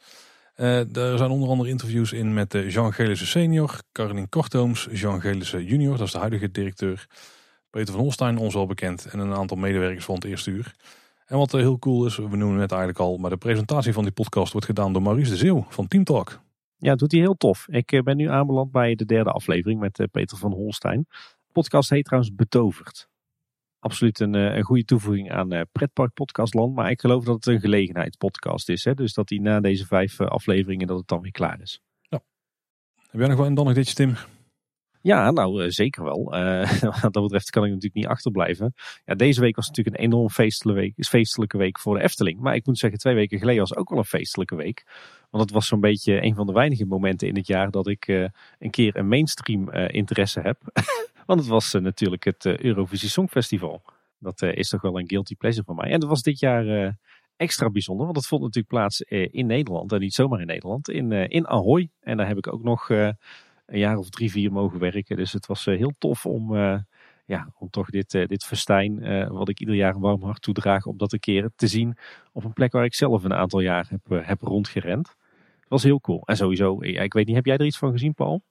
Uh, 0.57 0.97
er 0.97 1.19
zijn 1.19 1.31
onder 1.31 1.49
andere 1.49 1.71
interviews 1.71 2.13
in 2.13 2.35
met 2.35 2.55
uh, 2.55 2.71
Jean 2.71 2.93
Gelissen 2.93 3.27
senior, 3.27 3.79
Caroline 3.93 4.29
Kortooms, 4.29 4.89
Jean 4.91 5.21
Gelissen 5.21 5.65
junior, 5.65 5.97
dat 5.97 6.07
is 6.07 6.13
de 6.13 6.19
huidige 6.19 6.51
directeur, 6.51 7.07
Peter 7.71 7.93
van 7.93 8.03
Holstein, 8.03 8.39
ons 8.39 8.55
wel 8.55 8.67
bekend, 8.67 9.07
en 9.07 9.19
een 9.19 9.35
aantal 9.35 9.57
medewerkers 9.57 10.05
van 10.05 10.15
het 10.15 10.25
eerste 10.25 10.51
uur. 10.51 10.75
En 11.27 11.39
wat 11.39 11.55
uh, 11.55 11.61
heel 11.61 11.79
cool 11.79 12.07
is, 12.07 12.17
we 12.17 12.37
noemen 12.37 12.61
het 12.61 12.71
eigenlijk 12.71 13.01
al, 13.01 13.17
maar 13.17 13.31
de 13.31 13.37
presentatie 13.37 13.93
van 13.93 14.03
die 14.03 14.13
podcast 14.13 14.53
wordt 14.53 14.67
gedaan 14.67 14.93
door 14.93 15.03
Maurice 15.03 15.31
de 15.31 15.37
Zeeuw 15.37 15.67
van 15.69 15.89
Team 15.89 16.05
Talk. 16.05 16.41
Ja, 16.77 16.89
dat 16.89 16.99
doet 16.99 17.13
hij 17.13 17.21
heel 17.21 17.37
tof. 17.37 17.67
Ik 17.69 18.01
ben 18.05 18.17
nu 18.17 18.29
aanbeland 18.29 18.73
bij 18.73 18.95
de 18.95 19.05
derde 19.05 19.31
aflevering 19.31 19.81
met 19.81 20.07
Peter 20.11 20.39
van 20.39 20.53
Holstein. 20.53 21.07
De 21.09 21.53
podcast 21.53 21.91
heet 21.91 22.05
trouwens 22.05 22.35
Betoverd 22.35 23.11
absoluut 23.83 24.21
een, 24.21 24.35
eh, 24.35 24.57
een 24.57 24.63
goede 24.63 24.85
toevoeging 24.85 25.33
aan 25.33 25.55
uh, 25.55 25.61
Pretpark 25.73 26.13
Podcastland. 26.13 26.75
Maar 26.75 26.91
ik 26.91 27.01
geloof 27.01 27.25
dat 27.25 27.35
het 27.35 27.47
een 27.47 27.61
gelegenheidspodcast 27.61 28.69
is. 28.69 28.85
Hè? 28.85 28.95
Dus 28.95 29.15
dat 29.15 29.29
die 29.29 29.41
na 29.41 29.61
deze 29.61 29.87
vijf 29.87 30.21
uh, 30.21 30.27
afleveringen 30.27 30.87
dat 30.87 30.99
het 30.99 31.09
dan 31.09 31.21
weer 31.21 31.31
klaar 31.31 31.61
is. 31.61 31.81
Ja. 32.01 32.21
Heb 33.11 33.21
jij 33.21 33.29
nog 33.29 33.39
wel 33.39 33.47
een 33.47 33.55
dan 33.55 33.65
nog 33.65 33.75
ditje, 33.75 33.95
Tim? 33.95 34.15
Ja, 35.01 35.31
nou 35.31 35.71
zeker 35.71 36.05
wel. 36.05 36.25
wat 37.03 37.13
dat 37.13 37.23
betreft 37.23 37.51
kan 37.51 37.63
ik 37.63 37.69
natuurlijk 37.69 37.95
niet 37.95 38.07
achterblijven. 38.07 38.75
Ja, 39.05 39.15
deze 39.15 39.41
week 39.41 39.57
was 39.57 39.67
natuurlijk 39.69 39.97
een 39.97 40.05
enorm 40.05 40.31
feestelijke 40.31 40.81
week, 40.81 41.07
feestelijke 41.07 41.59
week 41.59 41.79
voor 41.79 41.95
de 41.95 42.03
Efteling. 42.03 42.41
Maar 42.41 42.55
ik 42.55 42.67
moet 42.67 42.79
zeggen, 42.79 42.99
twee 42.99 43.15
weken 43.15 43.39
geleden 43.39 43.61
was 43.61 43.77
ook 43.77 43.89
wel 43.89 43.99
een 43.99 44.05
feestelijke 44.05 44.55
week. 44.55 44.87
Want 45.31 45.43
het 45.43 45.53
was 45.53 45.67
zo'n 45.67 45.81
beetje 45.81 46.23
een 46.23 46.35
van 46.35 46.47
de 46.47 46.53
weinige 46.53 46.87
momenten 46.87 47.29
in 47.29 47.37
het 47.37 47.47
jaar 47.47 47.71
dat 47.71 47.87
ik 47.87 48.07
een 48.59 48.71
keer 48.71 48.97
een 48.97 49.09
mainstream 49.09 49.71
interesse 49.71 50.41
heb. 50.41 50.59
Want 51.27 51.41
het 51.41 51.49
was 51.49 51.75
eh, 51.75 51.83
natuurlijk 51.83 52.25
het 52.25 52.45
eh, 52.45 52.59
Eurovisie 52.59 53.09
Songfestival. 53.09 53.83
Dat 54.19 54.43
eh, 54.43 54.57
is 54.57 54.69
toch 54.69 54.81
wel 54.81 54.99
een 54.99 55.09
guilty 55.09 55.37
pleasure 55.37 55.65
van 55.65 55.75
mij. 55.75 55.91
En 55.91 56.01
dat 56.01 56.09
was 56.09 56.23
dit 56.23 56.39
jaar 56.39 56.97
extra 57.37 57.71
bijzonder. 57.71 58.05
Want 58.05 58.17
het 58.17 58.27
vond 58.27 58.43
natuurlijk 58.43 58.69
plaats 58.69 59.01
in 59.31 59.47
Nederland. 59.47 59.93
En 59.93 60.01
niet 60.01 60.15
zomaar 60.15 60.41
in 60.41 60.47
Nederland. 60.47 60.89
In, 60.89 61.13
in 61.13 61.47
Ahoy. 61.47 61.91
En 62.01 62.17
daar 62.17 62.27
heb 62.27 62.37
ik 62.37 62.53
ook 62.53 62.63
nog 62.63 62.89
een 62.89 63.17
jaar 63.67 63.97
of 63.97 64.11
drie, 64.11 64.31
vier 64.31 64.53
mogen 64.53 64.79
werken. 64.79 65.17
Dus 65.17 65.33
het 65.33 65.47
was 65.47 65.65
heel 65.65 65.93
tof 65.99 66.27
om, 66.27 66.55
ja, 67.25 67.53
om 67.59 67.71
toch 67.71 67.91
dit, 67.91 68.11
dit 68.11 68.45
festijn, 68.45 69.29
wat 69.29 69.49
ik 69.49 69.61
ieder 69.61 69.75
jaar 69.75 69.95
een 69.95 70.01
warm 70.01 70.23
hart 70.23 70.43
toedraag, 70.43 70.87
om 70.87 70.97
dat 70.97 71.13
een 71.13 71.21
keer 71.21 71.51
te 71.57 71.67
zien 71.67 71.97
op 72.33 72.45
een 72.45 72.53
plek 72.53 72.73
waar 72.73 72.85
ik 72.85 72.95
zelf 72.95 73.25
een 73.25 73.35
aantal 73.35 73.61
jaar 73.61 73.87
heb, 73.89 74.25
heb 74.27 74.41
rondgerend. 74.43 75.09
Het 75.61 75.69
was 75.69 75.83
heel 75.83 76.01
cool. 76.01 76.23
En 76.25 76.37
sowieso, 76.37 76.81
ik 76.81 77.13
weet 77.13 77.27
niet, 77.27 77.37
heb 77.37 77.47
jij 77.47 77.57
er 77.57 77.67
iets 77.67 77.79
van 77.79 77.93
gezien, 77.93 78.15
Paul? 78.15 78.43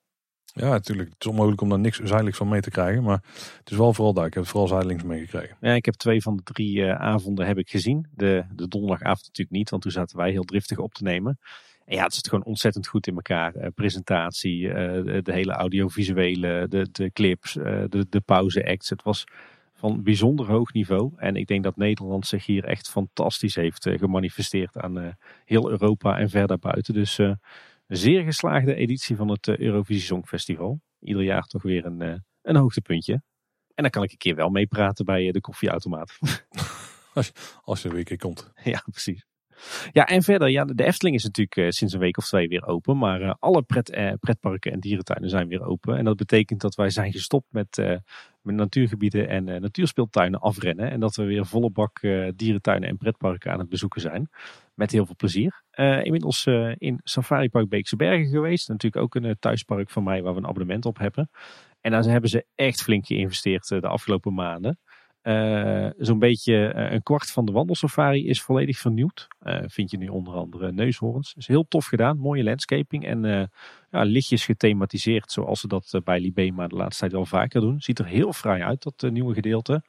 Ja, 0.54 0.70
natuurlijk. 0.70 1.10
Het 1.10 1.22
is 1.22 1.28
onmogelijk 1.28 1.62
om 1.62 1.70
daar 1.70 1.80
niks 1.80 1.98
zijdelijks 1.98 2.38
van 2.38 2.50
mee 2.50 2.62
te 2.62 2.70
krijgen. 2.70 3.04
Maar 3.04 3.24
het 3.58 3.72
is 3.72 3.78
wel 3.78 3.94
vooral 3.94 4.14
daar. 4.14 4.26
Ik 4.26 4.34
heb 4.34 4.44
het 4.44 4.52
vooral 4.52 4.70
zijdelings 4.70 5.04
meegekregen. 5.04 5.58
Ja, 5.62 5.74
ik 5.74 5.86
heb 5.86 5.96
twee 5.96 6.22
van 6.22 6.36
de 6.36 6.44
drie 6.44 6.78
uh, 6.78 6.96
avonden 6.96 7.48
heb 7.48 7.58
ik 7.58 7.70
gezien. 7.70 8.08
De, 8.16 8.44
de 8.56 8.68
donderdagavond 8.68 9.26
natuurlijk 9.26 9.58
niet, 9.58 9.70
want 9.70 9.82
toen 9.82 9.92
zaten 9.92 10.18
wij 10.18 10.32
heel 10.32 10.44
driftig 10.44 10.78
op 10.78 10.94
te 10.94 11.04
nemen. 11.04 11.40
En 11.86 11.96
ja, 11.96 12.04
het 12.04 12.14
zit 12.14 12.30
gewoon 12.30 12.46
ontzettend 12.46 12.88
goed 12.88 13.08
in 13.08 13.16
elkaar. 13.16 13.56
Uh, 13.56 13.68
presentatie, 13.76 14.62
uh, 14.62 14.74
de, 14.74 15.32
hele 15.32 15.52
audiovisuele, 15.52 16.66
de, 16.70 16.88
de 16.92 17.12
clips, 17.12 17.54
de, 17.54 18.06
de 18.10 18.22
pauze 18.22 18.66
acts. 18.66 18.90
Het 18.90 19.04
was 19.04 19.24
van 19.74 20.04
bijzonder 20.04 20.46
hoog 20.46 20.74
niveau. 20.74 21.12
En 21.16 21.36
ik 21.36 21.48
denk 21.48 21.64
dat 21.64 21.76
Nederland 21.76 22.28
zich 22.28 22.46
hier 22.46 22.64
echt 22.64 22.90
fantastisch 22.90 23.56
heeft 23.56 23.90
gemanifesteerd 23.90 24.78
aan 24.78 25.18
heel 25.46 25.70
Europa 25.70 26.18
en 26.18 26.30
verder 26.30 26.60
buiten. 26.60 26.94
Dus 26.94 27.20
zeer 27.98 28.24
geslaagde 28.24 28.76
editie 28.76 29.16
van 29.16 29.30
het 29.30 29.48
eh, 29.48 29.58
Eurovisie 29.58 30.04
Songfestival. 30.04 30.82
Ieder 31.00 31.24
jaar 31.24 31.44
toch 31.44 31.62
weer 31.62 31.86
een, 31.86 32.02
eh, 32.02 32.16
een 32.42 32.56
hoogtepuntje. 32.56 33.14
En 33.74 33.84
dan 33.84 33.90
kan 33.90 34.04
ik 34.04 34.12
een 34.12 34.18
keer 34.18 34.36
wel 34.36 34.50
meepraten 34.50 35.06
bij 35.06 35.28
eh, 35.28 35.34
de 35.34 35.42
koffieautomaat. 35.42 36.18
Als 37.14 37.26
je, 37.28 37.34
als 37.64 37.84
er 37.84 37.90
weer 37.90 38.00
een 38.00 38.06
keer 38.06 38.18
komt. 38.18 38.52
Ja, 38.64 38.84
precies. 38.92 39.26
Ja, 39.92 40.06
en 40.06 40.24
verder, 40.24 40.50
ja, 40.50 40.66
de 40.66 40.84
Efteling 40.84 41.16
is 41.16 41.24
natuurlijk 41.24 41.74
sinds 41.74 41.94
een 41.94 42.00
week 42.00 42.18
of 42.18 42.26
twee 42.26 42.48
weer 42.48 42.66
open. 42.66 42.98
Maar 42.98 43.36
alle 43.40 43.62
pret, 43.62 44.18
pretparken 44.20 44.72
en 44.72 44.80
dierentuinen 44.80 45.30
zijn 45.30 45.48
weer 45.48 45.64
open. 45.64 45.98
En 45.98 46.06
dat 46.06 46.16
betekent 46.16 46.62
dat 46.62 46.76
wij 46.76 46.90
zijn 46.90 47.12
gestopt 47.12 47.48
met, 47.50 47.78
met 48.42 48.56
natuurgebieden 48.56 49.28
en 49.28 49.44
natuurspeeltuinen 49.44 50.40
afrennen. 50.40 50.92
En 50.92 51.00
dat 51.00 51.16
we 51.16 51.24
weer 51.24 51.46
volle 51.46 51.70
bak 51.70 52.00
dierentuinen 52.36 52.90
en 52.90 52.98
pretparken 52.98 53.52
aan 53.52 53.60
het 53.60 53.70
bezoeken 53.70 54.02
zijn. 54.02 54.30
Met 54.74 54.92
heel 54.92 55.06
veel 55.06 55.16
plezier. 55.16 55.64
Uh, 55.76 56.04
inmiddels 56.04 56.46
uh, 56.46 56.72
in 56.78 57.00
Safari 57.04 57.50
Park 57.50 57.70
Beekse 57.70 57.96
Bergen 57.96 58.30
geweest. 58.30 58.70
Natuurlijk 58.70 59.04
ook 59.04 59.16
een 59.16 59.36
thuispark 59.40 59.90
van 59.90 60.04
mij 60.04 60.22
waar 60.22 60.34
we 60.34 60.40
een 60.40 60.48
abonnement 60.48 60.86
op 60.86 60.98
hebben. 60.98 61.30
En 61.82 61.92
daar 61.92 62.04
hebben 62.04 62.30
ze 62.30 62.46
echt 62.56 62.82
flink 62.82 63.06
geïnvesteerd 63.06 63.68
de 63.68 63.88
afgelopen 63.88 64.34
maanden. 64.34 64.80
Zo'n 65.98 66.20
beetje 66.20 66.74
een 66.74 67.04
kwart 67.04 67.32
van 67.32 67.46
de 67.46 67.52
wandelsafari 67.52 68.28
is 68.28 68.42
volledig 68.42 68.78
vernieuwd. 68.78 69.28
vind 69.66 69.92
je 69.92 69.98
nu 69.98 70.08
onder 70.08 70.34
andere 70.34 70.72
neushoorns. 70.72 71.34
Is 71.38 71.48
heel 71.48 71.68
tof 71.68 71.86
gedaan. 71.86 72.18
Mooie 72.18 72.44
landscaping 72.44 73.06
en 73.06 73.50
ja, 73.92 74.04
lichtjes 74.04 74.46
gethematiseerd. 74.46 75.32
Zoals 75.32 75.60
ze 75.60 75.68
dat 75.68 76.02
bij 76.04 76.20
Libema 76.20 76.68
de 76.68 76.76
laatste 76.76 77.00
tijd 77.00 77.12
wel 77.12 77.26
vaker 77.26 77.62
doen. 77.62 77.82
Ziet 77.82 78.00
er 78.00 78.06
heel 78.06 78.34
fraai 78.34 78.62
uit, 78.62 78.84
dat 78.84 79.12
nieuwe 79.12 79.34
gedeelte. 79.34 79.84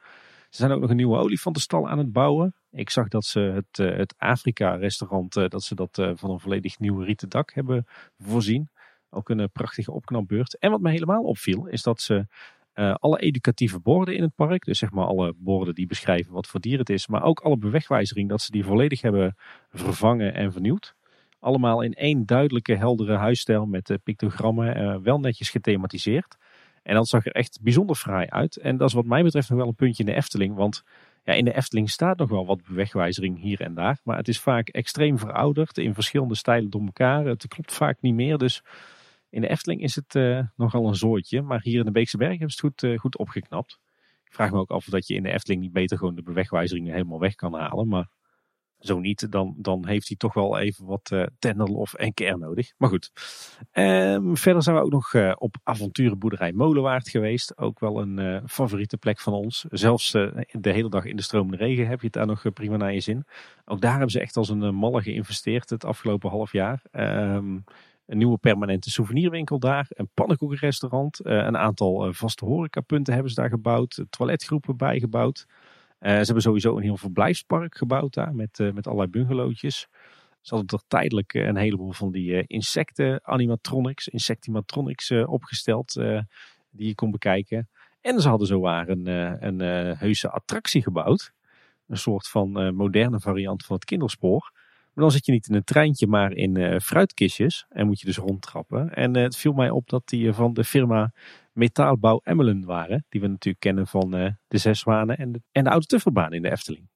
Ze 0.50 0.58
zijn 0.58 0.70
ook 0.70 0.80
nog 0.80 0.90
een 0.90 0.96
nieuwe 0.96 1.18
olifantenstal 1.18 1.88
aan 1.88 1.98
het 1.98 2.12
bouwen. 2.12 2.54
Ik 2.70 2.90
zag 2.90 3.08
dat 3.08 3.24
ze 3.24 3.40
het, 3.40 3.76
het 3.96 4.14
Afrika-restaurant, 4.18 5.32
dat 5.32 5.62
ze 5.62 5.74
dat 5.74 6.02
van 6.14 6.30
een 6.30 6.40
volledig 6.40 6.78
nieuw 6.78 6.98
rieten 6.98 7.28
dak 7.28 7.52
hebben 7.54 7.86
voorzien. 8.18 8.70
Ook 9.10 9.28
een 9.28 9.50
prachtige 9.52 9.92
opknapbeurt. 9.92 10.58
En 10.58 10.70
wat 10.70 10.80
me 10.80 10.90
helemaal 10.90 11.22
opviel, 11.22 11.66
is 11.66 11.82
dat 11.82 12.00
ze 12.00 12.26
alle 12.74 13.18
educatieve 13.18 13.80
borden 13.80 14.16
in 14.16 14.22
het 14.22 14.34
park, 14.34 14.64
dus 14.64 14.78
zeg 14.78 14.90
maar 14.90 15.06
alle 15.06 15.34
borden 15.36 15.74
die 15.74 15.86
beschrijven 15.86 16.32
wat 16.32 16.46
voor 16.46 16.60
dier 16.60 16.78
het 16.78 16.90
is, 16.90 17.06
maar 17.06 17.22
ook 17.22 17.40
alle 17.40 17.56
bewegwijzering, 17.56 18.28
dat 18.28 18.40
ze 18.40 18.50
die 18.50 18.64
volledig 18.64 19.00
hebben 19.00 19.36
vervangen 19.70 20.34
en 20.34 20.52
vernieuwd. 20.52 20.94
Allemaal 21.40 21.82
in 21.82 21.94
één 21.94 22.26
duidelijke, 22.26 22.74
heldere 22.74 23.16
huisstijl 23.16 23.66
met 23.66 23.98
pictogrammen, 24.04 25.02
wel 25.02 25.18
netjes 25.18 25.50
gethematiseerd. 25.50 26.36
En 26.82 26.94
dat 26.94 27.08
zag 27.08 27.26
er 27.26 27.32
echt 27.32 27.58
bijzonder 27.62 27.96
fraai 27.96 28.26
uit. 28.28 28.56
En 28.56 28.76
dat 28.76 28.88
is 28.88 28.94
wat 28.94 29.04
mij 29.04 29.22
betreft 29.22 29.48
nog 29.48 29.58
wel 29.58 29.68
een 29.68 29.74
puntje 29.74 30.04
in 30.04 30.10
de 30.10 30.16
Efteling. 30.16 30.54
Want 30.54 30.84
ja, 31.24 31.32
in 31.32 31.44
de 31.44 31.54
Efteling 31.54 31.90
staat 31.90 32.18
nog 32.18 32.28
wel 32.28 32.46
wat 32.46 32.60
wegwijzering 32.66 33.40
hier 33.40 33.60
en 33.60 33.74
daar. 33.74 34.00
Maar 34.04 34.16
het 34.16 34.28
is 34.28 34.40
vaak 34.40 34.68
extreem 34.68 35.18
verouderd 35.18 35.78
in 35.78 35.94
verschillende 35.94 36.34
stijlen 36.34 36.70
door 36.70 36.84
elkaar. 36.84 37.24
Het 37.24 37.48
klopt 37.48 37.72
vaak 37.72 37.96
niet 38.00 38.14
meer. 38.14 38.38
Dus 38.38 38.62
in 39.32 39.40
de 39.40 39.48
Efteling 39.48 39.82
is 39.82 39.94
het 39.94 40.14
uh, 40.14 40.40
nogal 40.56 40.88
een 40.88 40.94
zoortje. 40.94 41.42
Maar 41.42 41.60
hier 41.62 41.78
in 41.78 41.84
de 41.84 41.90
Beekse 41.90 42.16
Berg 42.16 42.30
hebben 42.30 42.50
ze 42.50 42.66
het 42.66 42.74
goed, 42.74 42.90
uh, 42.90 42.98
goed 42.98 43.18
opgeknapt. 43.18 43.78
Ik 44.24 44.32
vraag 44.32 44.50
me 44.50 44.58
ook 44.58 44.70
af 44.70 44.76
of 44.76 44.92
dat 44.92 45.06
je 45.06 45.14
in 45.14 45.22
de 45.22 45.32
Efteling 45.32 45.62
niet 45.62 45.72
beter 45.72 45.98
gewoon 45.98 46.14
de 46.14 46.22
bewegwijzeringen 46.22 46.92
helemaal 46.92 47.20
weg 47.20 47.34
kan 47.34 47.54
halen. 47.54 47.88
Maar 47.88 48.08
zo 48.78 48.98
niet, 48.98 49.30
dan, 49.30 49.54
dan 49.58 49.86
heeft 49.86 50.08
hij 50.08 50.16
toch 50.16 50.34
wel 50.34 50.58
even 50.58 50.84
wat 50.84 51.10
uh, 51.12 51.26
tenderlof 51.38 51.94
en 51.94 52.14
kern 52.14 52.38
nodig. 52.38 52.72
Maar 52.76 52.88
goed. 52.88 53.10
Um, 53.72 54.36
verder 54.36 54.62
zijn 54.62 54.76
we 54.76 54.82
ook 54.82 54.90
nog 54.90 55.12
uh, 55.12 55.32
op 55.38 55.56
avonturenboerderij 55.62 56.52
Molenwaard 56.52 57.08
geweest. 57.08 57.58
Ook 57.58 57.80
wel 57.80 58.00
een 58.00 58.48
favoriete 58.48 58.96
plek 58.96 59.20
van 59.20 59.32
ons. 59.32 59.64
Zelfs 59.68 60.10
de 60.10 60.70
hele 60.70 60.90
dag 60.90 61.04
in 61.04 61.16
de 61.16 61.22
stromende 61.22 61.56
regen 61.56 61.86
heb 61.86 61.98
je 62.00 62.06
het 62.06 62.14
daar 62.14 62.26
nog 62.26 62.52
prima 62.52 62.76
naar 62.76 62.94
je 62.94 63.00
zin. 63.00 63.24
Ook 63.64 63.80
daar 63.80 63.90
hebben 63.90 64.10
ze 64.10 64.20
echt 64.20 64.36
als 64.36 64.48
een 64.48 64.74
malle 64.74 65.02
geïnvesteerd 65.02 65.70
het 65.70 65.84
afgelopen 65.84 66.30
half 66.30 66.52
jaar. 66.52 66.82
Um, 66.92 67.64
een 68.12 68.18
nieuwe 68.18 68.38
permanente 68.38 68.90
souvenirwinkel 68.90 69.58
daar. 69.58 69.86
Een 69.88 70.08
pannenkoekenrestaurant. 70.14 71.20
een 71.24 71.56
aantal 71.56 72.12
vaste 72.12 72.44
horecapunten 72.44 73.12
hebben 73.12 73.32
ze 73.32 73.40
daar 73.40 73.48
gebouwd. 73.48 74.04
Toiletgroepen 74.10 74.76
bijgebouwd. 74.76 75.46
Uh, 75.48 76.08
ze 76.10 76.24
hebben 76.24 76.42
sowieso 76.42 76.76
een 76.76 76.82
heel 76.82 76.96
verblijfspark 76.96 77.76
gebouwd 77.76 78.14
daar 78.14 78.34
met, 78.34 78.58
met 78.74 78.86
allerlei 78.86 79.10
bungalowtjes. 79.10 79.88
Ze 80.40 80.54
hadden 80.54 80.66
toch 80.66 80.84
tijdelijk 80.88 81.34
een 81.34 81.56
heleboel 81.56 81.92
van 81.92 82.10
die 82.10 82.46
insecten 82.46 83.20
animatronics, 83.26 84.08
insectimatronics 84.08 85.10
opgesteld 85.10 85.92
die 86.70 86.86
je 86.86 86.94
kon 86.94 87.10
bekijken. 87.10 87.68
En 88.00 88.20
ze 88.20 88.28
hadden 88.28 88.46
zowaar 88.46 88.88
een, 88.88 89.06
een 89.46 89.60
heuse 89.96 90.30
attractie 90.30 90.82
gebouwd. 90.82 91.32
Een 91.86 91.98
soort 91.98 92.28
van 92.28 92.74
moderne 92.74 93.20
variant 93.20 93.64
van 93.64 93.76
het 93.76 93.84
kinderspoor. 93.84 94.52
Maar 94.92 95.04
dan 95.04 95.12
zit 95.12 95.26
je 95.26 95.32
niet 95.32 95.48
in 95.48 95.54
een 95.54 95.64
treintje, 95.64 96.06
maar 96.06 96.32
in 96.32 96.80
fruitkistjes. 96.80 97.66
En 97.68 97.86
moet 97.86 98.00
je 98.00 98.06
dus 98.06 98.16
rondtrappen. 98.16 98.94
En 98.94 99.16
het 99.16 99.36
viel 99.36 99.52
mij 99.52 99.70
op 99.70 99.88
dat 99.88 100.02
die 100.08 100.32
van 100.32 100.52
de 100.52 100.64
firma 100.64 101.12
metaalbouw 101.52 102.20
Emmelen 102.24 102.64
waren. 102.64 103.04
Die 103.08 103.20
we 103.20 103.26
natuurlijk 103.26 103.64
kennen 103.64 103.86
van 103.86 104.10
de 104.48 104.58
Zes 104.58 104.78
Zwanen 104.78 105.18
en 105.18 105.32
de, 105.32 105.42
en 105.52 105.64
de 105.64 105.70
Oude 105.70 105.86
Tuffelbaan 105.86 106.32
in 106.32 106.42
de 106.42 106.50
Efteling. 106.50 106.90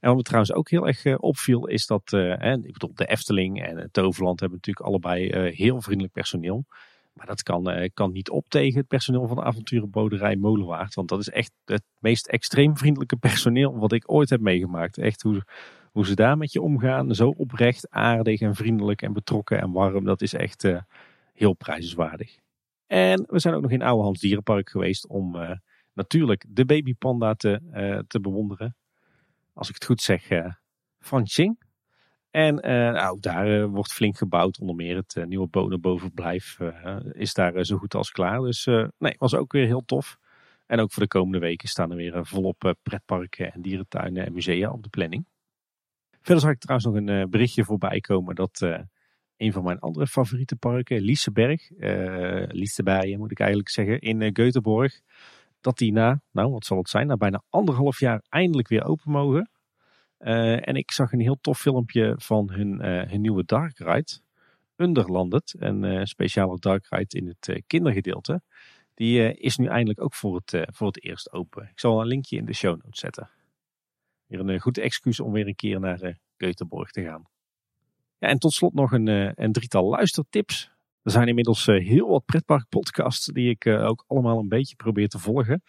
En 0.00 0.08
wat 0.08 0.16
me 0.16 0.22
trouwens 0.22 0.52
ook 0.52 0.70
heel 0.70 0.86
erg 0.86 1.18
opviel 1.18 1.66
is 1.66 1.86
dat, 1.86 2.12
ik 2.62 2.72
bedoel, 2.72 2.94
de 2.94 3.06
Efteling 3.06 3.62
en 3.62 3.76
het 3.76 3.92
Toverland 3.92 4.40
hebben 4.40 4.58
natuurlijk 4.58 4.86
allebei 4.86 5.50
heel 5.50 5.80
vriendelijk 5.82 6.12
personeel. 6.12 6.64
Maar 7.12 7.26
dat 7.26 7.42
kan, 7.42 7.90
kan 7.94 8.12
niet 8.12 8.30
op 8.30 8.48
tegen 8.48 8.78
het 8.78 8.88
personeel 8.88 9.26
van 9.26 9.36
de 9.36 9.42
avonturenboerderij 9.42 10.36
Molenwaard. 10.36 10.94
Want 10.94 11.08
dat 11.08 11.20
is 11.20 11.30
echt 11.30 11.52
het 11.64 11.82
meest 11.98 12.26
extreem 12.26 12.76
vriendelijke 12.76 13.16
personeel 13.16 13.78
wat 13.78 13.92
ik 13.92 14.12
ooit 14.12 14.30
heb 14.30 14.40
meegemaakt. 14.40 14.98
Echt 14.98 15.22
hoe, 15.22 15.42
hoe 15.96 16.06
ze 16.06 16.14
daar 16.14 16.38
met 16.38 16.52
je 16.52 16.60
omgaan. 16.60 17.14
Zo 17.14 17.28
oprecht, 17.28 17.90
aardig 17.90 18.40
en 18.40 18.54
vriendelijk 18.54 19.02
en 19.02 19.12
betrokken 19.12 19.60
en 19.60 19.72
warm. 19.72 20.04
Dat 20.04 20.22
is 20.22 20.34
echt 20.34 20.68
heel 21.32 21.52
prijzenswaardig. 21.52 22.38
En 22.86 23.24
we 23.28 23.38
zijn 23.38 23.54
ook 23.54 23.62
nog 23.62 23.70
in 23.70 23.82
Ouwehands 23.82 24.20
Dierenpark 24.20 24.70
geweest 24.70 25.06
om 25.06 25.36
uh, 25.36 25.50
natuurlijk 25.92 26.44
de 26.48 26.64
babypanda 26.64 27.34
te, 27.34 27.60
uh, 27.74 27.98
te 28.06 28.20
bewonderen. 28.20 28.76
Als 29.52 29.68
ik 29.68 29.74
het 29.74 29.84
goed 29.84 30.00
zeg, 30.00 30.30
uh, 30.30 30.52
van 31.00 31.24
Xing. 31.24 31.62
En 32.30 32.54
nou, 32.54 33.08
ook 33.08 33.22
daar 33.22 33.68
wordt 33.68 33.92
flink 33.92 34.16
gebouwd. 34.16 34.58
Onder 34.58 34.76
meer 34.76 34.96
het 34.96 35.24
nieuwe 35.26 35.46
bonenbovenblijf 35.46 36.58
is 37.12 37.34
daar 37.34 37.64
zo 37.64 37.76
goed 37.76 37.94
als 37.94 38.10
klaar. 38.10 38.40
Dus 38.40 38.64
nee, 38.98 39.14
was 39.18 39.34
ook 39.34 39.52
weer 39.52 39.66
heel 39.66 39.84
tof. 39.84 40.18
En 40.66 40.80
ook 40.80 40.92
voor 40.92 41.02
de 41.02 41.08
komende 41.08 41.38
weken 41.38 41.68
staan 41.68 41.90
er 41.90 41.96
weer 41.96 42.26
volop 42.26 42.74
pretparken 42.82 43.52
en 43.52 43.62
dierentuinen 43.62 44.26
en 44.26 44.32
musea 44.32 44.70
op 44.70 44.82
de 44.82 44.88
planning. 44.88 45.26
Verder 46.26 46.44
zag 46.44 46.52
ik 46.52 46.58
trouwens 46.58 46.88
nog 46.88 47.16
een 47.16 47.30
berichtje 47.30 47.64
voorbij 47.64 48.00
komen 48.00 48.34
dat 48.34 48.60
een 49.36 49.52
van 49.52 49.64
mijn 49.64 49.78
andere 49.78 50.06
favoriete 50.06 50.56
parken, 50.56 51.00
Liseberg, 51.00 51.70
uh, 51.70 52.44
Liseberg 52.46 53.16
moet 53.16 53.30
ik 53.30 53.38
eigenlijk 53.38 53.70
zeggen, 53.70 54.00
in 54.00 54.36
Göteborg. 54.40 55.00
Dat 55.60 55.78
die 55.78 55.92
na, 55.92 56.20
nou 56.30 56.50
wat 56.50 56.64
zal 56.64 56.78
het 56.78 56.88
zijn, 56.88 57.06
na 57.06 57.16
bijna 57.16 57.42
anderhalf 57.48 58.00
jaar 58.00 58.22
eindelijk 58.28 58.68
weer 58.68 58.84
open 58.84 59.10
mogen. 59.10 59.50
En 60.18 60.74
ik 60.74 60.90
zag 60.90 61.12
een 61.12 61.20
heel 61.20 61.38
tof 61.40 61.58
filmpje 61.60 62.14
van 62.16 62.50
hun, 62.50 62.80
hun 62.84 63.20
nieuwe 63.20 63.44
dark 63.44 63.78
ride, 63.78 64.18
Underlanded, 64.76 65.54
een 65.58 66.06
speciale 66.06 66.58
dark 66.58 66.86
ride 66.88 67.18
in 67.18 67.26
het 67.26 67.62
kindergedeelte. 67.66 68.42
Die 68.94 69.34
is 69.34 69.56
nu 69.56 69.66
eindelijk 69.66 70.02
ook 70.02 70.14
voor 70.14 70.42
het, 70.44 70.66
voor 70.72 70.86
het 70.86 71.04
eerst 71.04 71.32
open. 71.32 71.62
Ik 71.62 71.80
zal 71.80 72.00
een 72.00 72.06
linkje 72.06 72.36
in 72.36 72.44
de 72.44 72.54
show 72.54 72.82
notes 72.82 73.00
zetten. 73.00 73.30
Weer 74.26 74.40
een 74.40 74.60
goed 74.60 74.78
excuus 74.78 75.20
om 75.20 75.32
weer 75.32 75.46
een 75.46 75.54
keer 75.54 75.80
naar 75.80 76.18
Göteborg 76.36 76.90
te 76.90 77.02
gaan. 77.02 77.24
Ja, 78.18 78.28
en 78.28 78.38
tot 78.38 78.52
slot 78.52 78.74
nog 78.74 78.92
een, 78.92 79.08
eh, 79.08 79.30
een 79.34 79.52
drietal 79.52 79.88
luistertips. 79.88 80.70
Er 81.02 81.10
zijn 81.10 81.28
inmiddels 81.28 81.66
eh, 81.66 81.86
heel 81.86 82.08
wat 82.08 82.24
pretparkpodcasts 82.24 83.26
die 83.26 83.50
ik 83.50 83.64
eh, 83.64 83.86
ook 83.86 84.04
allemaal 84.06 84.38
een 84.38 84.48
beetje 84.48 84.76
probeer 84.76 85.08
te 85.08 85.18
volgen. 85.18 85.62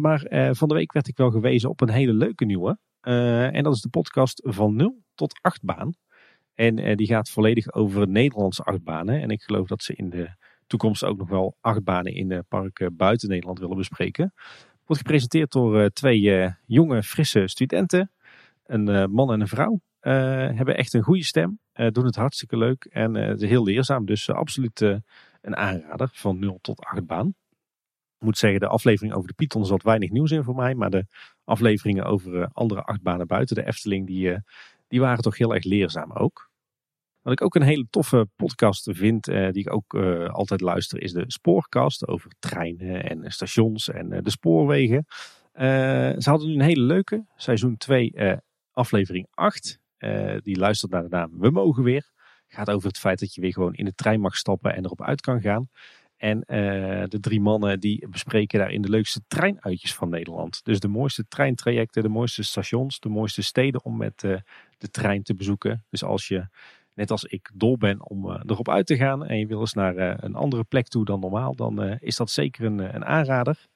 maar 0.00 0.26
van 0.52 0.68
de 0.68 0.74
week 0.74 0.92
werd 0.92 1.08
ik 1.08 1.16
wel 1.16 1.30
gewezen 1.30 1.70
op 1.70 1.80
een 1.80 1.90
hele 1.90 2.12
leuke 2.12 2.44
nieuwe. 2.44 2.78
en 3.00 3.62
dat 3.62 3.74
is 3.74 3.80
de 3.80 3.88
podcast 3.88 4.40
van 4.44 4.76
0 4.76 5.02
tot 5.14 5.38
8 5.42 5.62
baan. 5.62 5.94
En 6.54 6.96
die 6.96 7.06
gaat 7.06 7.30
volledig 7.30 7.72
over 7.72 8.08
Nederlandse 8.08 8.62
achtbanen. 8.62 9.20
En 9.22 9.30
ik 9.30 9.42
geloof 9.42 9.68
dat 9.68 9.82
ze 9.82 9.94
in 9.94 10.10
de 10.10 10.30
toekomst 10.66 11.04
ook 11.04 11.16
nog 11.18 11.28
wel 11.28 11.56
achtbanen 11.60 12.14
in 12.14 12.28
de 12.28 12.44
parken 12.48 12.96
buiten 12.96 13.28
Nederland 13.28 13.58
willen 13.58 13.76
bespreken. 13.76 14.32
Wordt 14.86 15.02
gepresenteerd 15.02 15.52
door 15.52 15.90
twee 15.90 16.50
jonge, 16.66 17.02
frisse 17.02 17.46
studenten. 17.46 18.10
Een 18.66 19.10
man 19.10 19.32
en 19.32 19.40
een 19.40 19.48
vrouw. 19.48 19.80
Hebben 20.00 20.76
echt 20.76 20.94
een 20.94 21.02
goede 21.02 21.24
stem. 21.24 21.60
Doen 21.72 22.04
het 22.04 22.16
hartstikke 22.16 22.56
leuk. 22.56 22.84
En 22.84 23.14
het 23.14 23.40
heel 23.40 23.64
leerzaam. 23.64 24.04
Dus 24.04 24.30
absoluut 24.30 24.80
een 25.40 25.56
aanrader 25.56 26.08
van 26.12 26.38
0 26.38 26.58
tot 26.60 26.80
8 26.80 27.06
baan. 27.06 27.34
Ik 28.18 28.24
moet 28.24 28.38
zeggen, 28.38 28.60
de 28.60 28.66
aflevering 28.68 29.14
over 29.14 29.28
de 29.28 29.34
Python 29.34 29.66
zat 29.66 29.82
weinig 29.82 30.10
nieuws 30.10 30.30
in 30.30 30.42
voor 30.42 30.54
mij. 30.54 30.74
Maar 30.74 30.90
de 30.90 31.06
afleveringen 31.44 32.04
over 32.04 32.48
andere 32.52 32.82
achtbanen 32.82 33.26
buiten 33.26 33.56
de 33.56 33.66
Efteling, 33.66 34.06
die, 34.06 34.36
die 34.88 35.00
waren 35.00 35.22
toch 35.22 35.38
heel 35.38 35.54
erg 35.54 35.64
leerzaam 35.64 36.12
ook. 36.12 36.45
Wat 37.26 37.34
ik 37.34 37.42
ook 37.42 37.54
een 37.54 37.62
hele 37.62 37.86
toffe 37.90 38.28
podcast 38.36 38.88
vind, 38.92 39.24
die 39.24 39.52
ik 39.52 39.72
ook 39.72 39.94
altijd 40.28 40.60
luister, 40.60 41.02
is 41.02 41.12
de 41.12 41.24
Spoorcast 41.26 42.06
over 42.06 42.30
treinen 42.38 43.04
en 43.08 43.32
stations 43.32 43.88
en 43.88 44.22
de 44.22 44.30
spoorwegen. 44.30 45.06
ze 46.18 46.24
hadden 46.24 46.48
nu 46.48 46.54
een 46.54 46.60
hele 46.60 46.82
leuke, 46.82 47.26
seizoen 47.36 47.76
2, 47.76 48.12
aflevering 48.72 49.26
8. 49.30 49.78
Uh, 49.98 50.36
die 50.42 50.58
luistert 50.58 50.92
naar 50.92 51.02
de 51.02 51.08
naam 51.08 51.38
We 51.38 51.50
Mogen 51.50 51.82
Weer. 51.82 52.10
Gaat 52.46 52.70
over 52.70 52.88
het 52.88 52.98
feit 52.98 53.18
dat 53.18 53.34
je 53.34 53.40
weer 53.40 53.52
gewoon 53.52 53.74
in 53.74 53.84
de 53.84 53.94
trein 53.94 54.20
mag 54.20 54.36
stappen 54.36 54.74
en 54.74 54.84
erop 54.84 55.02
uit 55.02 55.20
kan 55.20 55.40
gaan. 55.40 55.68
En 56.16 56.40
de 57.08 57.20
drie 57.20 57.40
mannen 57.40 57.80
die 57.80 58.08
bespreken 58.08 58.58
daarin 58.58 58.82
de 58.82 58.88
leukste 58.88 59.20
treinuitjes 59.28 59.94
van 59.94 60.08
Nederland. 60.08 60.64
Dus 60.64 60.80
de 60.80 60.88
mooiste 60.88 61.24
treintrajecten, 61.28 62.02
de 62.02 62.08
mooiste 62.08 62.42
stations, 62.42 63.00
de 63.00 63.08
mooiste 63.08 63.42
steden 63.42 63.84
om 63.84 63.96
met 63.96 64.20
de 64.78 64.90
trein 64.90 65.22
te 65.22 65.34
bezoeken. 65.34 65.84
Dus 65.90 66.04
als 66.04 66.28
je, 66.28 66.48
net 66.96 67.10
als 67.10 67.24
ik, 67.24 67.50
dol 67.54 67.76
ben 67.76 68.08
om 68.08 68.30
erop 68.30 68.68
uit 68.68 68.86
te 68.86 68.96
gaan 68.96 69.26
en 69.26 69.38
je 69.38 69.46
wil 69.46 69.60
eens 69.60 69.72
naar 69.72 70.24
een 70.24 70.34
andere 70.34 70.64
plek 70.64 70.88
toe 70.88 71.04
dan 71.04 71.20
normaal, 71.20 71.54
dan 71.54 71.82
is 71.82 72.16
dat 72.16 72.30
zeker 72.30 72.64
een, 72.64 72.94
een 72.94 73.04
aanrader. 73.04 73.66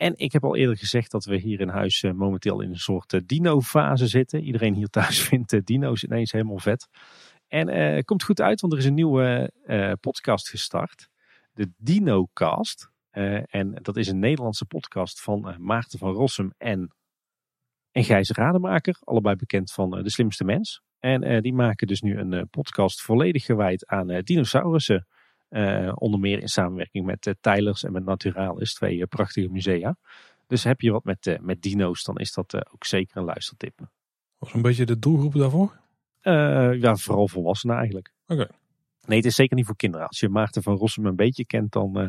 En 0.00 0.14
ik 0.16 0.32
heb 0.32 0.44
al 0.44 0.56
eerder 0.56 0.76
gezegd 0.76 1.10
dat 1.10 1.24
we 1.24 1.36
hier 1.36 1.60
in 1.60 1.68
huis 1.68 2.02
uh, 2.02 2.12
momenteel 2.12 2.60
in 2.60 2.70
een 2.70 2.78
soort 2.78 3.12
uh, 3.12 3.20
dino-fase 3.26 4.06
zitten. 4.06 4.42
Iedereen 4.42 4.74
hier 4.74 4.88
thuis 4.88 5.20
vindt 5.28 5.52
uh, 5.52 5.60
dino's 5.64 6.02
ineens 6.02 6.32
helemaal 6.32 6.58
vet. 6.58 6.88
En 7.48 7.68
het 7.68 8.04
komt 8.04 8.22
goed 8.22 8.40
uit, 8.40 8.60
want 8.60 8.72
er 8.72 8.78
is 8.78 8.84
een 8.84 8.94
nieuwe 8.94 9.52
podcast 10.00 10.48
gestart. 10.48 11.08
De 11.52 11.70
DinoCast. 11.76 12.90
en 13.10 13.78
dat 13.82 13.96
is 13.96 14.08
een 14.08 14.18
Nederlandse 14.18 14.64
podcast 14.64 15.20
van 15.20 15.54
Maarten 15.58 15.98
van 15.98 16.12
Rossum 16.12 16.52
en, 16.58 16.94
en 17.92 18.04
Gijs 18.04 18.30
Rademaker. 18.30 18.96
Allebei 19.04 19.36
bekend 19.36 19.72
van 19.72 19.90
De 19.90 20.10
Slimste 20.10 20.44
Mens. 20.44 20.82
En 20.98 21.42
die 21.42 21.52
maken 21.52 21.86
dus 21.86 22.00
nu 22.00 22.18
een 22.18 22.48
podcast 22.48 23.02
volledig 23.02 23.44
gewijd 23.44 23.86
aan 23.86 24.20
dinosaurussen. 24.22 25.06
onder 25.94 26.20
meer 26.20 26.40
in 26.40 26.48
samenwerking 26.48 27.06
met 27.06 27.34
Tylers 27.40 27.84
en 27.84 27.92
met 27.92 28.04
Naturalis, 28.04 28.74
twee 28.74 29.06
prachtige 29.06 29.48
musea. 29.48 29.96
Dus 30.46 30.64
heb 30.64 30.80
je 30.80 30.90
wat 30.90 31.04
met, 31.04 31.38
met 31.40 31.62
dino's, 31.62 32.04
dan 32.04 32.16
is 32.16 32.32
dat 32.32 32.72
ook 32.72 32.84
zeker 32.84 33.16
een 33.16 33.24
luistertip. 33.24 33.78
Was 34.38 34.54
een 34.54 34.62
beetje 34.62 34.86
de 34.86 34.98
doelgroep 34.98 35.34
daarvoor? 35.34 35.78
ja, 36.80 36.96
vooral 36.96 37.28
volwassenen 37.28 37.76
eigenlijk. 37.76 38.12
Oké. 38.26 38.46
Nee, 39.06 39.18
het 39.18 39.26
is 39.26 39.34
zeker 39.34 39.56
niet 39.56 39.66
voor 39.66 39.76
kinderen. 39.76 40.06
Als 40.06 40.20
je 40.20 40.28
Maarten 40.28 40.62
van 40.62 40.76
Rossum 40.76 41.06
een 41.06 41.16
beetje 41.16 41.44
kent, 41.44 41.72
dan 41.72 42.00
uh, 42.00 42.08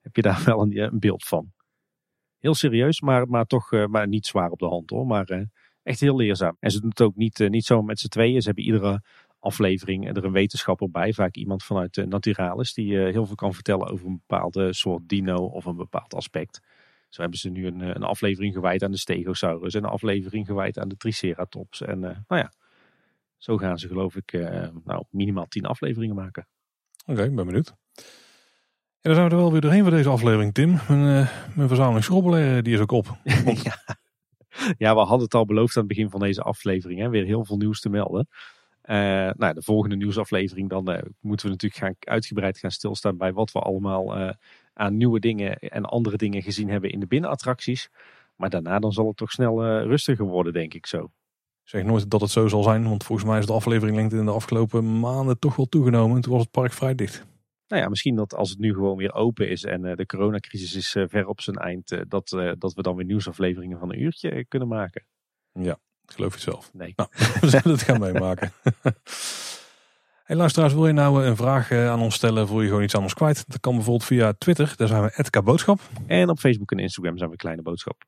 heb 0.00 0.16
je 0.16 0.22
daar 0.22 0.42
wel 0.50 0.62
een, 0.62 0.78
een, 0.78 0.98
beeld 0.98 1.24
van. 1.24 1.52
Heel 2.38 2.54
serieus, 2.54 3.00
maar, 3.00 3.28
maar 3.28 3.44
toch 3.44 3.72
uh, 3.72 3.86
maar 3.86 4.08
niet 4.08 4.26
zwaar 4.26 4.50
op 4.50 4.58
de 4.58 4.66
hand 4.66 4.90
hoor. 4.90 5.06
Maar 5.06 5.30
uh, 5.30 5.42
echt 5.82 6.00
heel 6.00 6.16
leerzaam. 6.16 6.56
En 6.60 6.70
ze 6.70 6.80
doen 6.80 6.88
het 6.88 7.00
ook 7.00 7.16
niet, 7.16 7.38
niet 7.38 7.64
zo 7.64 7.82
met 7.82 7.98
z'n 7.98 8.08
tweeën. 8.08 8.40
Ze 8.40 8.46
hebben 8.46 8.64
iedere 8.64 9.02
aflevering 9.38 10.16
er 10.16 10.24
een 10.24 10.32
wetenschapper 10.32 10.90
bij. 10.90 11.12
Vaak 11.12 11.34
iemand 11.34 11.64
vanuit 11.64 12.06
Naturalis 12.08 12.74
die 12.74 12.98
heel 12.98 13.26
veel 13.26 13.34
kan 13.34 13.54
vertellen 13.54 13.88
over 13.88 14.06
een 14.06 14.22
bepaalde 14.26 14.72
soort 14.72 15.08
dino 15.08 15.34
of 15.34 15.64
een 15.64 15.76
bepaald 15.76 16.14
aspect. 16.14 16.60
Zo 17.08 17.20
hebben 17.20 17.38
ze 17.38 17.50
nu 17.50 17.66
een, 17.66 17.80
een 17.80 18.02
aflevering 18.02 18.54
gewijd 18.54 18.82
aan 18.82 18.90
de 18.90 18.98
Stegosaurus 18.98 19.74
en 19.74 19.84
een 19.84 19.90
aflevering 19.90 20.46
gewijd 20.46 20.78
aan 20.78 20.88
de 20.88 20.96
Triceratops. 20.96 21.82
En 21.82 22.00
nou 22.00 22.16
ja, 22.28 22.52
zo 23.36 23.56
gaan 23.56 23.78
ze 23.78 23.88
geloof 23.88 24.16
ik 24.16 24.32
nou, 24.84 25.04
minimaal 25.10 25.46
tien 25.46 25.64
afleveringen 25.64 26.16
maken. 26.16 26.46
Oké, 27.06 27.30
ben 27.30 27.46
benieuwd. 27.46 27.74
En 29.00 29.10
dan 29.10 29.14
zijn 29.14 29.28
we 29.28 29.34
er 29.34 29.40
wel 29.40 29.52
weer 29.52 29.60
doorheen 29.60 29.82
voor 29.82 29.90
deze 29.90 30.08
aflevering, 30.08 30.54
Tim. 30.54 30.78
Mijn, 30.88 31.00
uh, 31.00 31.28
mijn 31.54 31.68
verzameling 31.68 32.04
schrobbelen, 32.04 32.64
die 32.64 32.74
is 32.74 32.80
ook 32.80 32.92
op. 32.92 33.16
ja. 33.62 33.98
ja, 34.78 34.94
we 34.94 35.00
hadden 35.00 35.20
het 35.20 35.34
al 35.34 35.44
beloofd 35.44 35.76
aan 35.76 35.84
het 35.84 35.94
begin 35.94 36.10
van 36.10 36.20
deze 36.20 36.42
aflevering. 36.42 37.00
Hè, 37.00 37.08
weer 37.08 37.24
heel 37.24 37.44
veel 37.44 37.56
nieuws 37.56 37.80
te 37.80 37.88
melden. 37.88 38.28
Uh, 38.84 38.96
nou, 39.36 39.54
de 39.54 39.62
volgende 39.62 39.96
nieuwsaflevering, 39.96 40.68
dan 40.68 40.90
uh, 40.90 40.98
moeten 41.20 41.46
we 41.46 41.52
natuurlijk 41.52 41.82
gaan, 41.82 41.94
uitgebreid 42.00 42.58
gaan 42.58 42.70
stilstaan 42.70 43.16
bij 43.16 43.32
wat 43.32 43.52
we 43.52 43.58
allemaal 43.58 44.34
aan 44.74 44.96
nieuwe 44.96 45.20
dingen 45.20 45.58
en 45.58 45.84
andere 45.84 46.16
dingen 46.16 46.42
gezien 46.42 46.68
hebben 46.68 46.90
in 46.90 47.00
de 47.00 47.06
binnenattracties. 47.06 47.90
Maar 48.36 48.50
daarna 48.50 48.78
dan 48.78 48.92
zal 48.92 49.06
het 49.06 49.16
toch 49.16 49.30
snel 49.30 49.82
rustiger 49.82 50.24
worden, 50.24 50.52
denk 50.52 50.74
ik 50.74 50.86
zo 50.86 51.10
zeg 51.68 51.84
nooit 51.84 52.10
dat 52.10 52.20
het 52.20 52.30
zo 52.30 52.48
zal 52.48 52.62
zijn, 52.62 52.88
want 52.88 53.04
volgens 53.04 53.28
mij 53.28 53.38
is 53.38 53.46
de 53.46 53.52
afleveringlengte 53.52 54.16
in 54.16 54.24
de 54.24 54.30
afgelopen 54.30 55.00
maanden 55.00 55.38
toch 55.38 55.56
wel 55.56 55.66
toegenomen. 55.66 56.20
Toen 56.20 56.32
was 56.32 56.42
het 56.42 56.50
park 56.50 56.72
vrij 56.72 56.94
dicht. 56.94 57.26
Nou 57.68 57.82
ja, 57.82 57.88
misschien 57.88 58.14
dat 58.14 58.34
als 58.34 58.50
het 58.50 58.58
nu 58.58 58.72
gewoon 58.72 58.96
weer 58.96 59.14
open 59.14 59.48
is 59.48 59.64
en 59.64 59.84
uh, 59.84 59.94
de 59.94 60.06
coronacrisis 60.06 60.74
is 60.74 60.94
uh, 60.94 61.04
ver 61.08 61.26
op 61.26 61.40
zijn 61.40 61.56
eind, 61.56 61.92
uh, 61.92 62.00
dat, 62.08 62.28
dat 62.58 62.74
we 62.74 62.82
dan 62.82 62.96
weer 62.96 63.04
nieuwsafleveringen 63.04 63.78
van 63.78 63.92
een 63.92 64.02
uurtje 64.02 64.44
kunnen 64.44 64.68
maken. 64.68 65.04
Ja, 65.52 65.78
geloof 66.04 66.34
je 66.34 66.40
zelf. 66.40 66.72
Nee. 66.72 66.92
Nou, 66.96 67.08
we 67.40 67.48
zullen 67.48 67.70
het 67.70 67.82
gaan 67.82 68.00
meemaken. 68.00 68.52
hey, 70.24 70.36
luisteraars, 70.36 70.72
wil 70.72 70.86
je 70.86 70.92
nou 70.92 71.24
een 71.24 71.36
vraag 71.36 71.72
aan 71.72 72.00
ons 72.00 72.14
stellen? 72.14 72.46
Voel 72.46 72.60
je 72.60 72.68
gewoon 72.68 72.82
iets 72.82 72.94
ons 72.94 73.14
kwijt? 73.14 73.44
Dat 73.48 73.60
kan 73.60 73.74
bijvoorbeeld 73.74 74.08
via 74.08 74.32
Twitter, 74.38 74.72
daar 74.76 74.88
zijn 74.88 75.02
we 75.02 75.42
Boodschap. 75.42 75.80
En 76.06 76.28
op 76.28 76.38
Facebook 76.38 76.70
en 76.70 76.78
Instagram 76.78 77.18
zijn 77.18 77.30
we 77.30 77.36
Kleine 77.36 77.62
Boodschap 77.62 78.04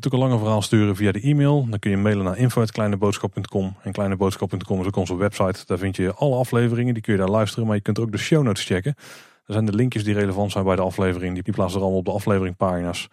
kunt 0.00 0.14
ook 0.14 0.20
een 0.20 0.26
langer 0.28 0.42
verhaal 0.44 0.62
sturen 0.62 0.96
via 0.96 1.12
de 1.12 1.20
e-mail. 1.20 1.66
Dan 1.70 1.78
kun 1.78 1.90
je 1.90 1.96
mailen 1.96 2.24
naar 2.24 2.38
info.kleineboodschap.com. 2.38 3.76
En 3.82 3.92
kleineboodschap.com 3.92 4.80
is 4.80 4.86
ook 4.86 4.96
onze 4.96 5.16
website. 5.16 5.66
Daar 5.66 5.78
vind 5.78 5.96
je 5.96 6.14
alle 6.14 6.36
afleveringen. 6.36 6.94
Die 6.94 7.02
kun 7.02 7.12
je 7.12 7.18
daar 7.18 7.28
luisteren. 7.28 7.66
Maar 7.66 7.76
je 7.76 7.82
kunt 7.82 7.98
ook 7.98 8.12
de 8.12 8.18
show 8.18 8.42
notes 8.42 8.64
checken. 8.64 8.94
Er 9.46 9.52
zijn 9.52 9.64
de 9.64 9.74
linkjes 9.74 10.04
die 10.04 10.14
relevant 10.14 10.52
zijn 10.52 10.64
bij 10.64 10.76
de 10.76 10.82
aflevering. 10.82 11.42
Die 11.42 11.52
plaatsen 11.52 11.76
er 11.76 11.82
allemaal 11.82 12.00
op 12.00 12.04
de 12.04 12.12
afleveringpagina's. 12.12 13.08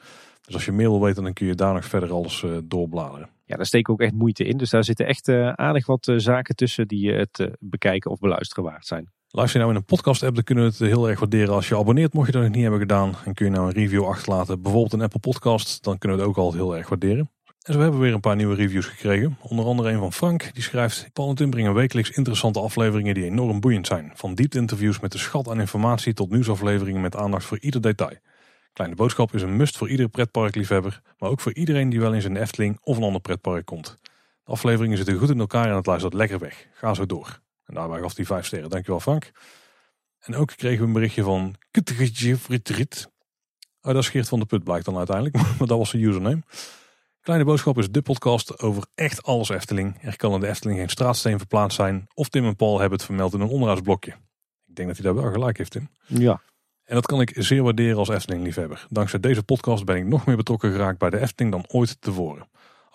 Dus 0.46 0.54
als 0.54 0.66
je 0.66 0.72
meer 0.72 0.90
wil 0.90 1.02
weten, 1.02 1.24
dan 1.24 1.34
kun 1.34 1.48
je 1.48 1.56
daar 1.56 1.74
nog 1.74 1.86
verder 1.86 2.12
alles 2.12 2.42
uh, 2.42 2.58
doorbladeren. 2.64 3.30
Ja, 3.46 3.56
daar 3.56 3.66
steken 3.66 3.94
ook 3.94 4.02
echt 4.02 4.14
moeite 4.14 4.44
in. 4.44 4.58
Dus 4.58 4.70
daar 4.70 4.84
zitten 4.84 5.06
echt 5.06 5.28
uh, 5.28 5.50
aardig 5.50 5.86
wat 5.86 6.08
uh, 6.08 6.18
zaken 6.18 6.56
tussen 6.56 6.88
die 6.88 7.12
het 7.12 7.50
bekijken 7.60 8.12
of 8.12 8.20
beluisteren 8.20 8.64
waard 8.64 8.86
zijn. 8.86 9.12
Luister 9.36 9.60
je 9.60 9.66
nou 9.66 9.76
in 9.78 9.82
een 9.82 9.96
podcast 9.96 10.24
app, 10.24 10.36
dan 10.36 10.44
kunnen 10.44 10.64
we 10.64 10.70
het 10.70 10.80
heel 10.80 11.10
erg 11.10 11.20
waarderen 11.20 11.54
als 11.54 11.68
je 11.68 11.78
abonneert. 11.78 12.14
Mocht 12.14 12.26
je 12.26 12.32
dat 12.32 12.42
nog 12.42 12.52
niet 12.52 12.62
hebben 12.62 12.80
gedaan, 12.80 13.16
en 13.26 13.34
kun 13.34 13.46
je 13.46 13.52
nou 13.52 13.68
een 13.68 13.74
review 13.74 14.06
achterlaten. 14.06 14.62
Bijvoorbeeld 14.62 14.94
een 14.94 15.02
Apple 15.02 15.20
podcast, 15.20 15.84
dan 15.84 15.98
kunnen 15.98 16.18
we 16.18 16.24
het 16.24 16.34
ook 16.34 16.38
altijd 16.44 16.64
heel 16.64 16.76
erg 16.78 16.90
waarderen. 16.90 17.32
En 17.62 17.74
zo 17.74 17.80
hebben 17.80 18.00
we 18.00 18.06
weer 18.06 18.14
een 18.14 18.20
paar 18.20 18.36
nieuwe 18.36 18.56
reviews 18.56 18.86
gekregen. 18.86 19.38
Onder 19.42 19.66
andere 19.66 19.92
een 19.92 20.00
van 20.00 20.14
Frank, 20.14 20.50
die 20.54 20.64
schrijft... 20.64 21.10
Paul 21.14 21.34
en 21.36 21.50
brengen 21.50 21.74
wekelijks 21.74 22.10
interessante 22.10 22.60
afleveringen 22.60 23.14
die 23.14 23.26
enorm 23.26 23.60
boeiend 23.60 23.88
zijn. 23.88 24.12
Van 24.14 24.36
diepte-interviews 24.36 25.00
met 25.00 25.12
de 25.12 25.18
schat 25.18 25.50
aan 25.50 25.60
informatie 25.60 26.14
tot 26.14 26.32
nieuwsafleveringen 26.32 27.02
met 27.02 27.16
aandacht 27.16 27.46
voor 27.46 27.60
ieder 27.60 27.82
detail. 27.82 28.18
Kleine 28.74 28.96
Boodschap 28.96 29.34
is 29.34 29.42
een 29.42 29.56
must 29.56 29.78
voor 29.78 29.90
iedere 29.90 30.10
pretparkliefhebber, 30.10 31.02
maar 31.18 31.30
ook 31.30 31.42
voor 31.42 31.54
iedereen 31.54 31.90
die 31.90 32.00
wel 32.00 32.14
eens 32.14 32.26
een 32.26 32.38
Efteling 32.38 32.78
of 32.82 32.98
een 32.98 33.04
ander 33.04 33.22
pretpark 33.22 33.66
komt. 33.66 33.98
De 34.44 34.52
afleveringen 34.52 34.98
zitten 34.98 35.18
goed 35.18 35.30
in 35.30 35.40
elkaar 35.40 35.70
en 35.70 35.76
het 35.76 35.86
luistert 35.86 36.14
lekker 36.14 36.40
weg. 36.40 36.68
Ga 36.74 36.94
zo 36.94 37.06
door. 37.06 37.44
En 37.66 37.74
daarbij 37.74 38.00
gaf 38.00 38.16
hij 38.16 38.26
vijf 38.26 38.46
sterren. 38.46 38.70
Dankjewel 38.70 39.00
Frank. 39.00 39.32
En 40.20 40.36
ook 40.36 40.54
kregen 40.56 40.80
we 40.80 40.86
een 40.86 40.94
berichtje 40.94 41.24
van 41.24 41.56
Kuttegetje 41.72 42.38
Oh, 43.82 43.94
dat 43.94 44.04
is 44.04 44.10
Geert 44.10 44.28
van 44.28 44.40
de 44.40 44.46
Put 44.46 44.64
blijkt 44.64 44.86
dan 44.86 44.98
uiteindelijk. 44.98 45.36
Maar 45.58 45.68
dat 45.68 45.78
was 45.78 45.90
zijn 45.90 46.02
username. 46.04 46.42
Kleine 47.22 47.46
Boodschap 47.46 47.78
is 47.78 47.92
de 47.92 48.02
podcast 48.02 48.60
over 48.60 48.86
echt 48.96 49.24
alles 49.24 49.50
Efteling. 49.50 49.98
Er 50.02 50.16
kan 50.16 50.34
in 50.34 50.40
de 50.40 50.48
Efteling 50.48 50.80
geen 50.80 50.90
straatsteen 50.90 51.38
verplaatst 51.38 51.76
zijn. 51.76 52.08
Of 52.14 52.30
Tim 52.30 52.46
en 52.46 52.56
Paul 52.56 52.80
hebben 52.80 52.98
het 52.98 53.06
vermeld 53.06 53.34
in 53.34 53.40
een 53.40 53.48
onderhoudsblokje. 53.48 54.12
Ik 54.66 54.76
denk 54.76 54.88
dat 54.88 54.98
hij 54.98 55.06
daar 55.06 55.22
wel 55.22 55.32
gelijk 55.32 55.58
heeft, 55.58 55.72
Tim. 55.72 55.90
Ja. 56.06 56.42
En 56.84 56.96
dat 56.96 57.06
kan 57.06 57.22
ik 57.22 57.34
zeer 57.36 57.64
waarderen 57.64 57.98
als 57.98 58.10
Efteling-liefhebber. 58.10 58.86
Dankzij 58.90 59.20
deze 59.20 59.44
podcast 59.44 59.86
ben 59.86 59.96
ik 59.96 60.06
nog 60.06 60.26
meer 60.26 60.36
betrokken 60.36 60.72
geraakt 60.72 60.98
bij 60.98 61.10
de 61.10 61.20
Efteling 61.20 61.54
dan 61.54 61.66
ooit 61.68 62.02
tevoren. 62.02 62.48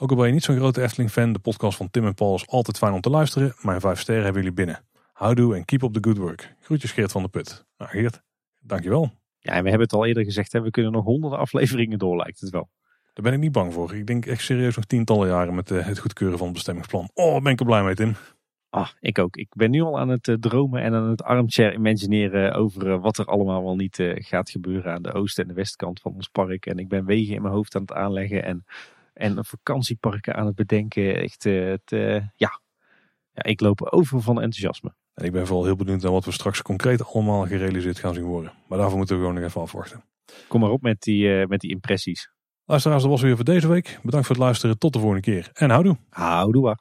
Ook 0.02 0.10
al 0.10 0.16
ben 0.16 0.26
je 0.26 0.32
niet 0.32 0.42
zo'n 0.42 0.56
grote 0.56 0.82
Efteling-fan, 0.82 1.32
de 1.32 1.38
podcast 1.38 1.76
van 1.76 1.90
Tim 1.90 2.06
en 2.06 2.14
Paul 2.14 2.34
is 2.34 2.46
altijd 2.46 2.78
fijn 2.78 2.92
om 2.92 3.00
te 3.00 3.10
luisteren. 3.10 3.54
Mijn 3.62 3.80
vijf 3.80 4.00
sterren 4.00 4.24
hebben 4.24 4.42
jullie 4.42 4.56
binnen. 4.56 4.84
Houdoe 5.12 5.56
en 5.56 5.64
keep 5.64 5.82
up 5.82 5.92
the 5.92 5.98
good 6.00 6.18
work. 6.18 6.54
Groetjes 6.60 6.92
Geert 6.92 7.12
van 7.12 7.20
der 7.20 7.30
Put. 7.30 7.66
Nou 7.78 7.90
Geert, 7.90 8.22
dankjewel. 8.60 9.10
Ja, 9.38 9.52
en 9.52 9.62
we 9.62 9.68
hebben 9.68 9.86
het 9.86 9.92
al 9.96 10.06
eerder 10.06 10.24
gezegd, 10.24 10.52
hè, 10.52 10.60
we 10.60 10.70
kunnen 10.70 10.92
nog 10.92 11.04
honderden 11.04 11.38
afleveringen 11.38 11.98
door, 11.98 12.16
lijkt 12.16 12.40
het 12.40 12.50
wel. 12.50 12.70
Daar 13.12 13.24
ben 13.24 13.32
ik 13.32 13.38
niet 13.38 13.52
bang 13.52 13.72
voor. 13.72 13.94
Ik 13.94 14.06
denk 14.06 14.26
echt 14.26 14.42
serieus 14.42 14.76
nog 14.76 14.84
tientallen 14.84 15.28
jaren 15.28 15.54
met 15.54 15.70
uh, 15.70 15.86
het 15.86 15.98
goedkeuren 15.98 16.38
van 16.38 16.46
het 16.46 16.56
bestemmingsplan. 16.56 17.10
Oh, 17.14 17.42
ben 17.42 17.52
ik 17.52 17.60
er 17.60 17.66
blij 17.66 17.82
mee 17.82 17.94
Tim. 17.94 18.14
Ah, 18.70 18.88
ik 19.00 19.18
ook. 19.18 19.36
Ik 19.36 19.48
ben 19.54 19.70
nu 19.70 19.80
al 19.80 19.98
aan 19.98 20.08
het 20.08 20.28
uh, 20.28 20.36
dromen 20.36 20.82
en 20.82 20.94
aan 20.94 21.08
het 21.08 21.22
armchair 21.22 21.74
imagineren 21.74 22.52
over 22.54 22.86
uh, 22.86 23.00
wat 23.02 23.18
er 23.18 23.24
allemaal 23.24 23.64
wel 23.64 23.76
niet 23.76 23.98
gaat 24.14 24.50
gebeuren 24.50 24.92
aan 24.92 25.02
de 25.02 25.12
oost- 25.12 25.38
en 25.38 25.48
de 25.48 25.54
westkant 25.54 26.00
van 26.00 26.14
ons 26.14 26.28
park. 26.28 26.66
En 26.66 26.78
ik 26.78 26.88
ben 26.88 27.04
wegen 27.04 27.34
in 27.34 27.42
mijn 27.42 27.54
hoofd 27.54 27.74
aan 27.74 27.80
het 27.80 27.92
aanleggen 27.92 28.44
en 28.44 28.64
en 29.20 29.44
vakantieparken 29.44 30.34
aan 30.34 30.46
het 30.46 30.54
bedenken. 30.54 31.16
Echt, 31.16 31.44
uh, 31.44 31.74
ja. 32.36 32.60
ja, 33.32 33.42
ik 33.42 33.60
loop 33.60 33.82
over 33.82 34.20
van 34.20 34.34
enthousiasme. 34.40 34.94
En 35.14 35.24
ik 35.24 35.32
ben 35.32 35.46
vooral 35.46 35.64
heel 35.64 35.76
benieuwd 35.76 36.02
naar 36.02 36.12
wat 36.12 36.24
we 36.24 36.32
straks 36.32 36.62
concreet 36.62 37.04
allemaal 37.04 37.46
gerealiseerd 37.46 37.98
gaan 37.98 38.14
zien 38.14 38.24
worden. 38.24 38.52
Maar 38.68 38.78
daarvoor 38.78 38.96
moeten 38.96 39.16
we 39.16 39.22
gewoon 39.22 39.36
nog 39.36 39.48
even 39.48 39.60
afwachten. 39.60 40.04
Kom 40.48 40.60
maar 40.60 40.70
op 40.70 40.82
met 40.82 41.00
die, 41.02 41.24
uh, 41.24 41.46
met 41.46 41.60
die 41.60 41.70
impressies. 41.70 42.30
Luisteraars, 42.64 43.02
dat 43.02 43.10
was 43.10 43.22
weer 43.22 43.36
voor 43.36 43.44
deze 43.44 43.68
week. 43.68 43.98
Bedankt 44.02 44.26
voor 44.26 44.36
het 44.36 44.44
luisteren. 44.44 44.78
Tot 44.78 44.92
de 44.92 44.98
volgende 44.98 45.22
keer. 45.22 45.50
En 45.52 45.70
houdoe. 45.70 45.96
Houdoe. 46.08 46.76